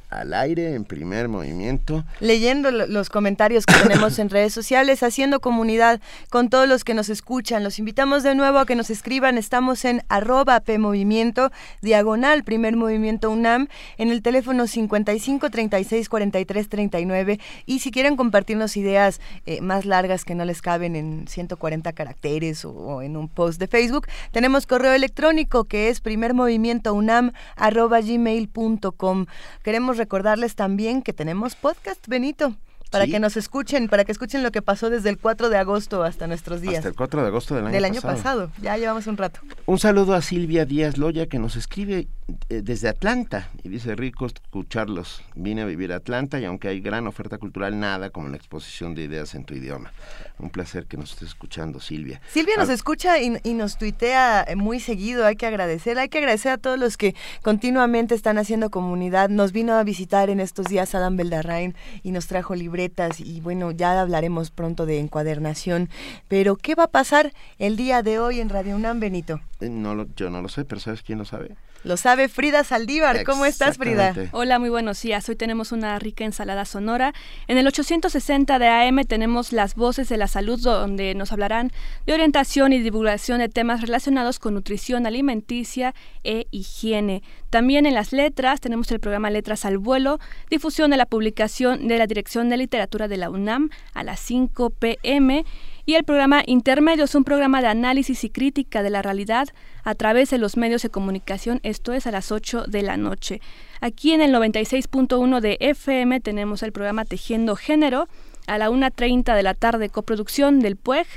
al 0.10 0.34
aire 0.34 0.74
en 0.74 0.86
primer 0.86 1.28
movimiento. 1.28 2.04
Leyendo 2.20 2.72
los 2.72 3.10
comentarios 3.10 3.66
que 3.66 3.76
tenemos 3.76 4.18
en 4.20 4.30
redes 4.30 4.54
sociales, 4.54 5.04
haciendo 5.04 5.40
comunidad 5.40 6.02
con 6.30 6.50
todos 6.50 6.68
los 6.68 6.84
que 6.84 6.94
nos 6.94 7.10
escuchan. 7.10 7.64
Los 7.64 7.78
invitamos 7.78 8.24
de 8.24 8.34
nuevo 8.34 8.58
a 8.58 8.66
que 8.66 8.76
nos 8.76 8.90
escriban. 8.90 9.38
Estamos 9.38 9.86
en 9.86 10.04
arroba 10.10 10.60
PMovimiento, 10.62 11.52
diagonal 11.82 12.44
primer 12.44 12.76
movimiento 12.76 13.30
UNAM, 13.30 13.68
en 13.98 14.10
el 14.10 14.22
teléfono 14.22 14.66
55 14.66 15.50
36 15.50 16.10
43 16.10 16.70
39. 16.70 17.40
Y 17.68 17.80
si 17.80 17.92
quieren 17.92 18.16
compartirnos 18.16 18.78
ideas 18.78 19.22
eh, 19.46 19.62
más 19.62 19.86
largas 19.86 20.26
que 20.26 20.34
no 20.34 20.44
les 20.44 20.62
caben 20.62 20.96
en 20.96 21.28
140 21.28 21.94
caracteres 21.94 22.66
o, 22.66 22.72
o, 22.72 23.02
en 23.04 23.16
un 23.16 23.28
post 23.28 23.60
de 23.60 23.68
Facebook, 23.68 24.08
tenemos 24.32 24.66
correo 24.66 24.94
electrónico 24.94 25.66
que 25.66 25.90
es 25.90 26.02
primermovimientounam 26.02 27.32
arroba 27.56 28.02
gmail.com. 28.02 29.26
Queremos 29.64 29.99
recordarles 30.00 30.56
también 30.56 31.04
que 31.04 31.14
tenemos 31.14 31.56
podcast, 31.56 32.08
Benito. 32.08 32.56
Para 32.90 33.06
Sí. 33.06 33.12
que 33.12 33.20
nos 33.20 33.38
escuchen, 33.38 33.88
para 33.88 34.04
que 34.04 34.12
escuchen 34.12 34.42
lo 34.42 34.50
que 34.52 34.64
pasó 34.64 34.90
desde 34.90 35.10
el 35.10 35.20
4 35.20 35.50
de 35.50 35.58
agosto 35.58 36.02
hasta 36.02 36.26
nuestros 36.26 36.60
días. 36.60 36.78
Hasta 36.78 36.90
el 36.90 36.96
4 36.96 37.22
de 37.22 37.28
agosto 37.28 37.54
del 37.54 37.66
año 37.66 37.74
del 37.74 37.86
año 37.86 38.02
pasado. 38.02 38.48
pasado. 38.48 38.52
Ya 38.64 38.78
llevamos 38.78 39.06
un 39.06 39.16
rato. 39.16 39.42
Un 39.68 39.78
saludo 39.78 40.16
a 40.16 40.24
Silvia 40.24 40.66
Díaz 40.66 40.98
Loya 40.98 41.28
que 41.28 41.38
nos 41.38 41.56
escribe 41.56 42.08
eh, 42.50 42.62
desde 42.64 42.90
Atlanta 42.90 43.50
y 43.64 43.70
dice 43.70 43.96
rico 43.96 44.26
escucharlos. 44.26 45.22
Vine 45.36 45.62
a 45.62 45.66
vivir 45.66 45.94
a 45.94 45.98
Atlanta 45.98 46.40
y 46.40 46.46
aunque 46.46 46.68
hay 46.68 46.80
gran 46.82 47.08
oferta 47.08 47.38
cultural, 47.38 47.80
nada 47.80 48.10
como 48.10 48.28
la 48.30 48.38
exposición 48.38 48.96
de 48.96 49.04
ideas 49.04 49.36
en 49.36 49.44
tu 49.46 49.54
idioma. 49.54 49.92
Un 50.40 50.50
placer 50.50 50.86
que 50.86 50.98
nos 50.98 51.12
estés 51.14 51.30
escuchando, 51.30 51.80
Silvia. 51.80 52.22
Silvia 52.32 52.56
nos 52.58 52.70
escucha 52.70 53.20
y, 53.20 53.38
y 53.44 53.54
nos 53.54 53.78
tuitea 53.78 54.44
eh, 54.48 54.56
muy 54.56 54.80
seguido, 54.80 55.26
hay 55.26 55.36
que 55.36 55.46
agradecer, 55.46 55.98
hay 56.00 56.10
que 56.10 56.18
agradecer 56.20 56.52
a 56.52 56.58
todos 56.58 56.80
los 56.80 56.98
que 56.98 57.16
continuamente 57.42 58.16
están 58.16 58.38
haciendo 58.38 58.70
comunidad. 58.70 59.30
Nos 59.30 59.52
vino 59.52 59.74
a 59.74 59.84
visitar 59.84 60.30
en 60.30 60.40
estos 60.40 60.68
días 60.68 60.96
Adam 60.96 61.18
Beldarrain 61.18 61.76
y 62.04 62.12
nos 62.12 62.28
trajo 62.28 62.56
libretas 62.56 63.20
y 63.20 63.42
bueno, 63.42 63.72
ya 63.72 64.00
hablaremos 64.00 64.52
pronto 64.52 64.86
de 64.86 65.00
encuadernación. 65.00 65.90
Pero, 66.28 66.56
¿qué 66.56 66.76
va 66.76 66.84
a 66.86 66.88
pasar 66.92 67.34
el 67.58 67.76
día 67.76 68.02
de 68.02 68.20
hoy 68.20 68.40
en 68.40 68.50
Radio 68.50 68.76
UNAM, 68.76 69.00
Benito? 69.00 69.42
eh, 69.60 69.70
no 69.70 69.94
lo- 69.96 70.08
yo 70.16 70.30
no 70.30 70.42
lo 70.42 70.48
sé, 70.50 70.64
pero 70.66 70.80
¿sabes 70.80 71.02
quién 71.02 71.20
lo 71.20 71.26
sabe? 71.26 71.56
Lo 71.84 71.96
sabe 71.96 72.28
Frida 72.28 72.64
Saldívar. 72.66 73.24
¿Cómo 73.24 73.46
estás, 73.46 73.78
Frida? 73.78 74.14
Hola, 74.34 74.60
muy 74.60 74.70
buenos 74.70 75.02
días. 75.02 75.30
Hoy 75.30 75.38
tenemos 75.38 75.72
una 75.72 75.98
rica 75.98 76.26
ensalada 76.26 76.66
sonora. 76.66 77.14
En 77.48 77.58
el 77.58 77.66
860 77.68 78.60
de 78.60 78.68
AM 78.68 79.06
tenemos 79.06 79.54
las 79.54 79.76
voces 79.76 80.10
de 80.10 80.18
la 80.18 80.28
salud 80.28 80.60
donde 80.62 81.16
nos 81.16 81.32
hablarán 81.32 81.72
de 82.06 82.14
orientación 82.14 82.74
y 82.74 82.80
divulgación 82.80 83.40
de 83.40 83.48
temas 83.48 83.82
relacionados 83.82 84.40
con 84.40 84.56
nutrición 84.56 85.06
alimenticia 85.06 85.96
e 86.26 86.48
higiene. 86.52 87.24
También 87.50 87.86
en 87.86 87.94
las 87.94 88.12
letras 88.12 88.60
tenemos 88.60 88.92
el 88.92 89.00
programa 89.00 89.30
Letras 89.30 89.64
al 89.64 89.78
Vuelo, 89.78 90.20
difusión 90.50 90.92
de 90.92 90.98
la 90.98 91.06
publicación 91.06 91.88
de 91.88 91.98
la 91.98 92.08
Dirección 92.08 92.50
de 92.50 92.58
Literatura 92.58 93.08
de 93.08 93.18
la 93.18 93.30
UNAM 93.30 93.70
a 93.94 94.04
las 94.04 94.20
5 94.20 94.70
pm. 94.72 95.46
Y 95.90 95.96
el 95.96 96.04
programa 96.04 96.44
Intermedio 96.46 97.06
es 97.06 97.16
un 97.16 97.24
programa 97.24 97.64
de 97.64 97.68
análisis 97.68 98.24
y 98.24 98.30
crítica 98.30 98.84
de 98.84 98.92
la 98.92 99.02
realidad 99.02 99.48
a 99.84 99.96
través 99.96 100.30
de 100.30 100.38
los 100.38 100.56
medios 100.56 100.84
de 100.84 100.92
comunicación, 100.92 101.60
esto 101.64 101.94
es 101.94 102.06
a 102.06 102.12
las 102.12 102.32
8 102.32 102.66
de 102.68 102.84
la 102.84 102.96
noche. 102.96 103.42
Aquí 103.82 104.12
en 104.12 104.22
el 104.22 104.32
96.1 104.32 105.40
de 105.40 105.58
FM 105.60 106.20
tenemos 106.20 106.62
el 106.62 106.74
programa 106.74 107.06
Tejiendo 107.06 107.56
Género 107.56 108.08
a 108.46 108.60
la 108.60 108.70
1.30 108.70 109.36
de 109.36 109.42
la 109.42 109.56
tarde, 109.56 109.90
coproducción 109.90 110.60
del 110.60 110.76
PUEG. 110.76 111.08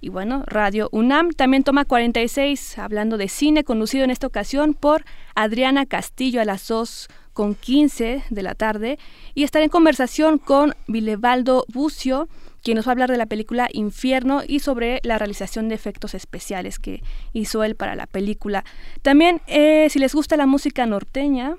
Y 0.00 0.08
bueno, 0.08 0.44
Radio 0.46 0.88
UNAM 0.92 1.30
también 1.30 1.64
toma 1.64 1.84
46, 1.84 2.78
hablando 2.78 3.16
de 3.16 3.28
cine, 3.28 3.64
conducido 3.64 4.04
en 4.04 4.12
esta 4.12 4.28
ocasión 4.28 4.74
por 4.74 5.04
Adriana 5.34 5.84
Castillo 5.84 6.40
a 6.40 6.44
las 6.44 6.68
2 6.68 7.08
con 7.32 7.56
15 7.56 8.22
de 8.30 8.42
la 8.44 8.54
tarde. 8.54 9.00
Y 9.34 9.42
estaré 9.42 9.64
en 9.64 9.70
conversación 9.70 10.38
con 10.38 10.74
Vilevaldo 10.86 11.64
Bucio, 11.72 12.28
quien 12.62 12.76
nos 12.76 12.86
va 12.86 12.90
a 12.90 12.92
hablar 12.92 13.10
de 13.10 13.16
la 13.16 13.26
película 13.26 13.68
Infierno 13.72 14.42
y 14.46 14.60
sobre 14.60 15.00
la 15.02 15.18
realización 15.18 15.68
de 15.68 15.74
efectos 15.74 16.14
especiales 16.14 16.78
que 16.78 17.02
hizo 17.32 17.64
él 17.64 17.76
para 17.76 17.94
la 17.94 18.06
película. 18.06 18.64
También, 19.02 19.40
eh, 19.46 19.88
si 19.90 19.98
les 19.98 20.14
gusta 20.14 20.36
la 20.36 20.46
música 20.46 20.86
norteña, 20.86 21.56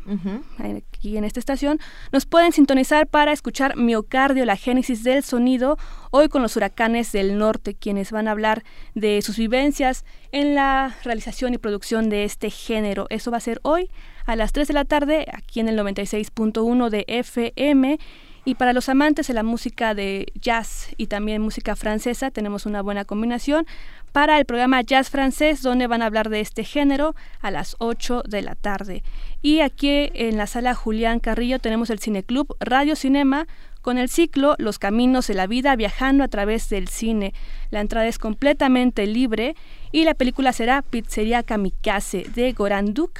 aquí 0.59 1.17
en 1.17 1.23
esta 1.23 1.39
estación, 1.39 1.79
nos 2.11 2.25
pueden 2.25 2.51
sintonizar 2.51 3.07
para 3.07 3.31
escuchar 3.31 3.75
Miocardio, 3.75 4.45
la 4.45 4.55
génesis 4.55 5.03
del 5.03 5.23
sonido, 5.23 5.77
hoy 6.11 6.29
con 6.29 6.41
los 6.41 6.55
huracanes 6.55 7.11
del 7.11 7.37
norte, 7.37 7.73
quienes 7.73 8.11
van 8.11 8.27
a 8.27 8.31
hablar 8.31 8.63
de 8.95 9.21
sus 9.21 9.37
vivencias 9.37 10.05
en 10.31 10.55
la 10.55 10.95
realización 11.03 11.53
y 11.53 11.57
producción 11.57 12.09
de 12.09 12.23
este 12.23 12.49
género. 12.49 13.07
Eso 13.09 13.31
va 13.31 13.37
a 13.37 13.41
ser 13.41 13.59
hoy 13.63 13.89
a 14.25 14.35
las 14.35 14.53
3 14.53 14.67
de 14.67 14.73
la 14.73 14.85
tarde, 14.85 15.25
aquí 15.33 15.59
en 15.59 15.67
el 15.67 15.77
96.1 15.77 16.89
de 16.89 17.05
FM. 17.07 17.99
Y 18.45 18.55
para 18.55 18.73
los 18.73 18.89
amantes 18.89 19.27
de 19.27 19.33
la 19.33 19.43
música 19.43 19.93
de 19.93 20.27
jazz 20.39 20.89
y 20.97 21.07
también 21.07 21.41
música 21.41 21.77
francesa, 21.77 22.29
tenemos 22.29 22.65
una 22.65 22.81
buena 22.81 23.05
combinación 23.05 23.65
para 24.11 24.37
el 24.37 24.45
programa 24.45 24.81
Jazz 24.81 25.09
Francés, 25.09 25.61
donde 25.61 25.87
van 25.87 26.01
a 26.01 26.07
hablar 26.07 26.29
de 26.29 26.41
este 26.41 26.65
género 26.65 27.15
a 27.41 27.51
las 27.51 27.75
8 27.79 28.23
de 28.27 28.41
la 28.41 28.55
tarde. 28.55 29.01
Y 29.41 29.61
aquí 29.61 30.11
en 30.13 30.37
la 30.37 30.45
sala 30.45 30.75
Julián 30.75 31.19
Carrillo 31.19 31.59
tenemos 31.59 31.89
el 31.89 31.99
Cineclub 31.99 32.55
Radio 32.59 32.95
Cinema 32.95 33.47
con 33.81 33.97
el 33.97 34.09
ciclo 34.09 34.55
Los 34.59 34.77
Caminos 34.77 35.27
de 35.27 35.33
la 35.33 35.47
Vida 35.47 35.75
viajando 35.75 36.23
a 36.23 36.27
través 36.27 36.69
del 36.69 36.89
cine. 36.89 37.33
La 37.71 37.81
entrada 37.81 38.07
es 38.07 38.19
completamente 38.19 39.07
libre 39.07 39.55
y 39.91 40.03
la 40.03 40.13
película 40.13 40.53
será 40.53 40.81
Pizzería 40.81 41.43
Kamikaze 41.43 42.25
de 42.35 42.51
Goran 42.51 42.93
Duk, 42.93 43.19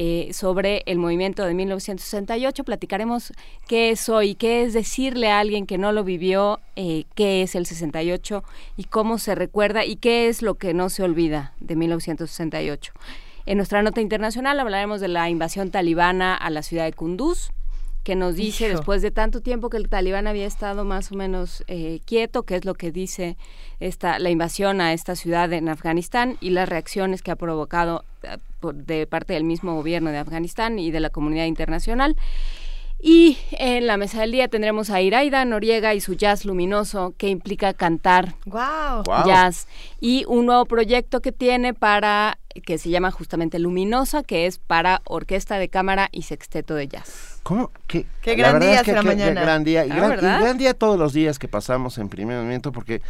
Eh, 0.00 0.32
sobre 0.32 0.84
el 0.86 0.96
movimiento 0.96 1.44
de 1.44 1.54
1968. 1.54 2.62
Platicaremos 2.62 3.32
qué 3.66 3.90
es 3.90 4.08
hoy, 4.08 4.36
qué 4.36 4.62
es 4.62 4.72
decirle 4.72 5.28
a 5.28 5.40
alguien 5.40 5.66
que 5.66 5.76
no 5.76 5.90
lo 5.90 6.04
vivió, 6.04 6.60
eh, 6.76 7.06
qué 7.16 7.42
es 7.42 7.56
el 7.56 7.66
68 7.66 8.44
y 8.76 8.84
cómo 8.84 9.18
se 9.18 9.34
recuerda 9.34 9.84
y 9.84 9.96
qué 9.96 10.28
es 10.28 10.40
lo 10.40 10.54
que 10.54 10.72
no 10.72 10.88
se 10.88 11.02
olvida 11.02 11.52
de 11.58 11.74
1968. 11.74 12.92
En 13.44 13.56
nuestra 13.56 13.82
nota 13.82 14.00
internacional 14.00 14.60
hablaremos 14.60 15.00
de 15.00 15.08
la 15.08 15.30
invasión 15.30 15.72
talibana 15.72 16.36
a 16.36 16.48
la 16.50 16.62
ciudad 16.62 16.84
de 16.84 16.92
Kunduz, 16.92 17.50
que 18.04 18.14
nos 18.14 18.36
dice 18.36 18.68
después 18.68 19.02
de 19.02 19.10
tanto 19.10 19.40
tiempo 19.40 19.68
que 19.68 19.78
el 19.78 19.88
talibán 19.88 20.28
había 20.28 20.46
estado 20.46 20.84
más 20.84 21.10
o 21.10 21.16
menos 21.16 21.64
eh, 21.66 21.98
quieto, 22.04 22.44
que 22.44 22.54
es 22.54 22.64
lo 22.64 22.74
que 22.74 22.92
dice 22.92 23.36
esta, 23.80 24.20
la 24.20 24.30
invasión 24.30 24.80
a 24.80 24.92
esta 24.92 25.16
ciudad 25.16 25.52
en 25.52 25.68
Afganistán 25.68 26.36
y 26.40 26.50
las 26.50 26.68
reacciones 26.68 27.20
que 27.20 27.32
ha 27.32 27.36
provocado 27.36 28.04
eh, 28.62 28.72
de 28.74 29.06
parte 29.06 29.32
del 29.34 29.44
mismo 29.44 29.74
gobierno 29.74 30.10
de 30.10 30.18
Afganistán 30.18 30.78
y 30.78 30.90
de 30.90 31.00
la 31.00 31.10
comunidad 31.10 31.46
internacional. 31.46 32.16
Y 33.00 33.38
en 33.52 33.86
la 33.86 33.96
mesa 33.96 34.22
del 34.22 34.32
día 34.32 34.48
tendremos 34.48 34.90
a 34.90 35.00
Iraida 35.00 35.44
Noriega 35.44 35.94
y 35.94 36.00
su 36.00 36.14
jazz 36.14 36.44
luminoso, 36.44 37.14
que 37.16 37.28
implica 37.28 37.72
cantar 37.72 38.34
jazz. 39.24 39.68
Y 40.00 40.24
un 40.26 40.46
nuevo 40.46 40.64
proyecto 40.66 41.20
que 41.20 41.30
tiene 41.30 41.74
para, 41.74 42.38
que 42.66 42.76
se 42.76 42.90
llama 42.90 43.12
justamente 43.12 43.60
Luminosa, 43.60 44.24
que 44.24 44.46
es 44.46 44.58
para 44.58 45.00
orquesta 45.04 45.58
de 45.58 45.68
cámara 45.68 46.08
y 46.10 46.22
sexteto 46.22 46.74
de 46.74 46.88
jazz. 46.88 47.38
¿Cómo? 47.44 47.70
¿Qué, 47.86 48.04
qué 48.20 48.34
gran 48.34 48.58
día 48.58 48.82
será 48.82 49.02
mañana. 49.02 49.42
gran 49.42 49.62
día. 49.62 49.86
Y, 49.86 49.90
Ah, 49.92 49.94
gran, 49.94 50.06
y 50.06 50.10
¿verdad? 50.16 50.40
gran 50.40 50.58
día 50.58 50.74
todos 50.74 50.98
los 50.98 51.12
días 51.12 51.38
que 51.38 51.46
pasamos 51.46 51.98
en 51.98 52.08
primer 52.08 52.36
momento, 52.38 52.72
porque 52.72 53.00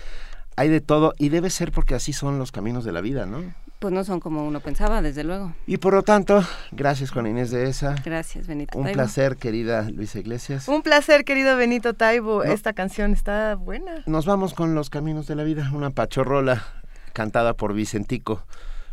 hay 0.55 0.69
de 0.69 0.83
todo, 0.83 1.15
y 1.17 1.31
debe 1.31 1.49
ser 1.49 1.73
porque 1.73 1.95
así 1.95 2.13
son 2.13 2.39
los 2.39 2.53
caminos 2.53 2.85
de 2.85 2.93
la 2.93 3.01
vida, 3.01 3.25
¿no? 3.25 3.43
Pues 3.79 3.95
no 3.95 4.03
son 4.03 4.19
como 4.19 4.45
uno 4.45 4.59
pensaba, 4.59 5.03
desde 5.03 5.23
luego. 5.23 5.53
Y 5.67 5.77
por 5.77 5.95
lo 5.95 6.03
tanto, 6.03 6.45
gracias 6.73 7.13
Juan 7.13 7.29
Inés 7.29 7.51
de 7.53 7.69
esa. 7.69 7.95
Gracias, 8.05 8.49
Benito. 8.49 8.77
Un 8.77 8.85
Taibo. 8.85 8.95
placer, 8.97 9.37
querida 9.37 9.89
Luisa 9.91 10.19
Iglesias. 10.19 10.67
Un 10.67 10.83
placer, 10.83 11.25
querido 11.25 11.57
Benito 11.57 11.95
Taibo. 11.95 12.45
No. 12.45 12.51
Esta 12.51 12.73
canción 12.73 13.13
está 13.13 13.55
buena. 13.55 14.03
Nos 14.07 14.27
vamos 14.27 14.53
con 14.53 14.75
los 14.75 14.91
caminos 14.91 15.29
de 15.29 15.37
la 15.37 15.45
vida, 15.45 15.71
una 15.73 15.91
pachorrola 15.91 16.65
cantada 17.13 17.55
por 17.55 17.73
Vicentico, 17.73 18.43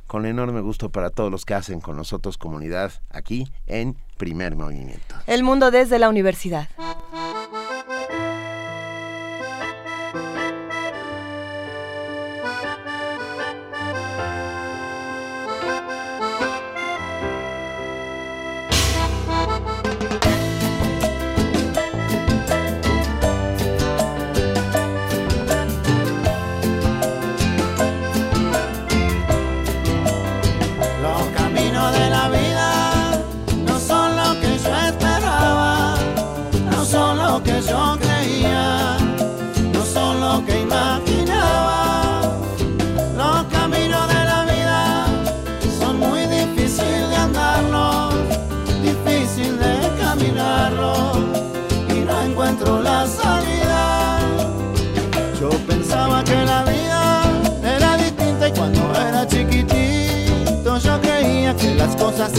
con 0.06 0.28
enorme 0.28 0.62
gusto 0.62 0.90
para 0.90 1.10
todos 1.10 1.32
los 1.32 1.46
que 1.46 1.56
hacen 1.56 1.80
con 1.82 1.96
nosotros 1.96 2.38
comunidad 2.38 2.92
aquí 3.10 3.52
en 3.66 3.98
Primer 4.18 4.56
Movimiento. 4.56 5.16
El 5.26 5.44
mundo 5.44 5.72
desde 5.72 5.98
la 5.98 6.10
universidad. 6.10 6.70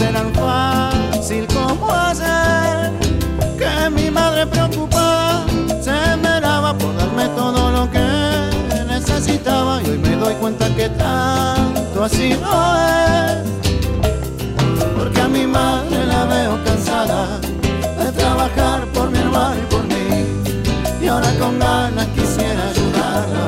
Eran 0.01 0.33
fácil 0.33 1.47
como 1.47 1.91
hacer 1.91 2.91
que 3.57 3.89
mi 3.89 4.11
madre 4.11 4.45
preocupada 4.45 5.45
se 5.81 5.91
esmeraba 5.91 6.77
por 6.77 6.95
darme 6.95 7.27
todo 7.29 7.71
lo 7.71 7.91
que 7.91 8.85
necesitaba 8.87 9.81
y 9.83 9.89
hoy 9.89 9.97
me 9.97 10.15
doy 10.15 10.33
cuenta 10.35 10.67
que 10.75 10.89
tanto 10.89 12.03
así 12.03 12.35
no 12.41 12.75
es. 12.75 13.37
Porque 14.97 15.21
a 15.21 15.27
mi 15.27 15.47
madre 15.47 16.05
la 16.05 16.25
veo 16.25 16.63
cansada 16.63 17.39
de 17.39 18.11
trabajar 18.11 18.85
por 18.93 19.09
mi 19.09 19.19
hermano 19.19 19.55
y 19.61 19.65
por 19.73 19.83
mí 19.83 20.25
y 21.01 21.07
ahora 21.07 21.31
con 21.39 21.57
ganas 21.59 22.07
quisiera 22.07 22.69
ayudarla 22.69 23.47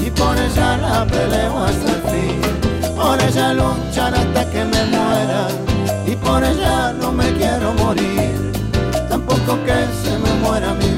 y 0.00 0.10
por 0.10 0.36
ella 0.36 0.76
la 0.76 1.06
peleo 1.06 1.58
hasta 1.64 1.90
el 1.92 2.02
fin. 2.10 2.40
Por 2.96 3.22
ella 3.22 3.54
luchar 3.54 4.14
por 6.22 6.42
ella 6.44 6.92
no 6.92 7.12
me 7.12 7.32
quiero 7.34 7.72
morir. 7.74 8.52
Tampoco 9.08 9.58
que 9.64 9.86
se 10.02 10.18
me 10.18 10.32
muera 10.42 10.74
mi 10.74 10.97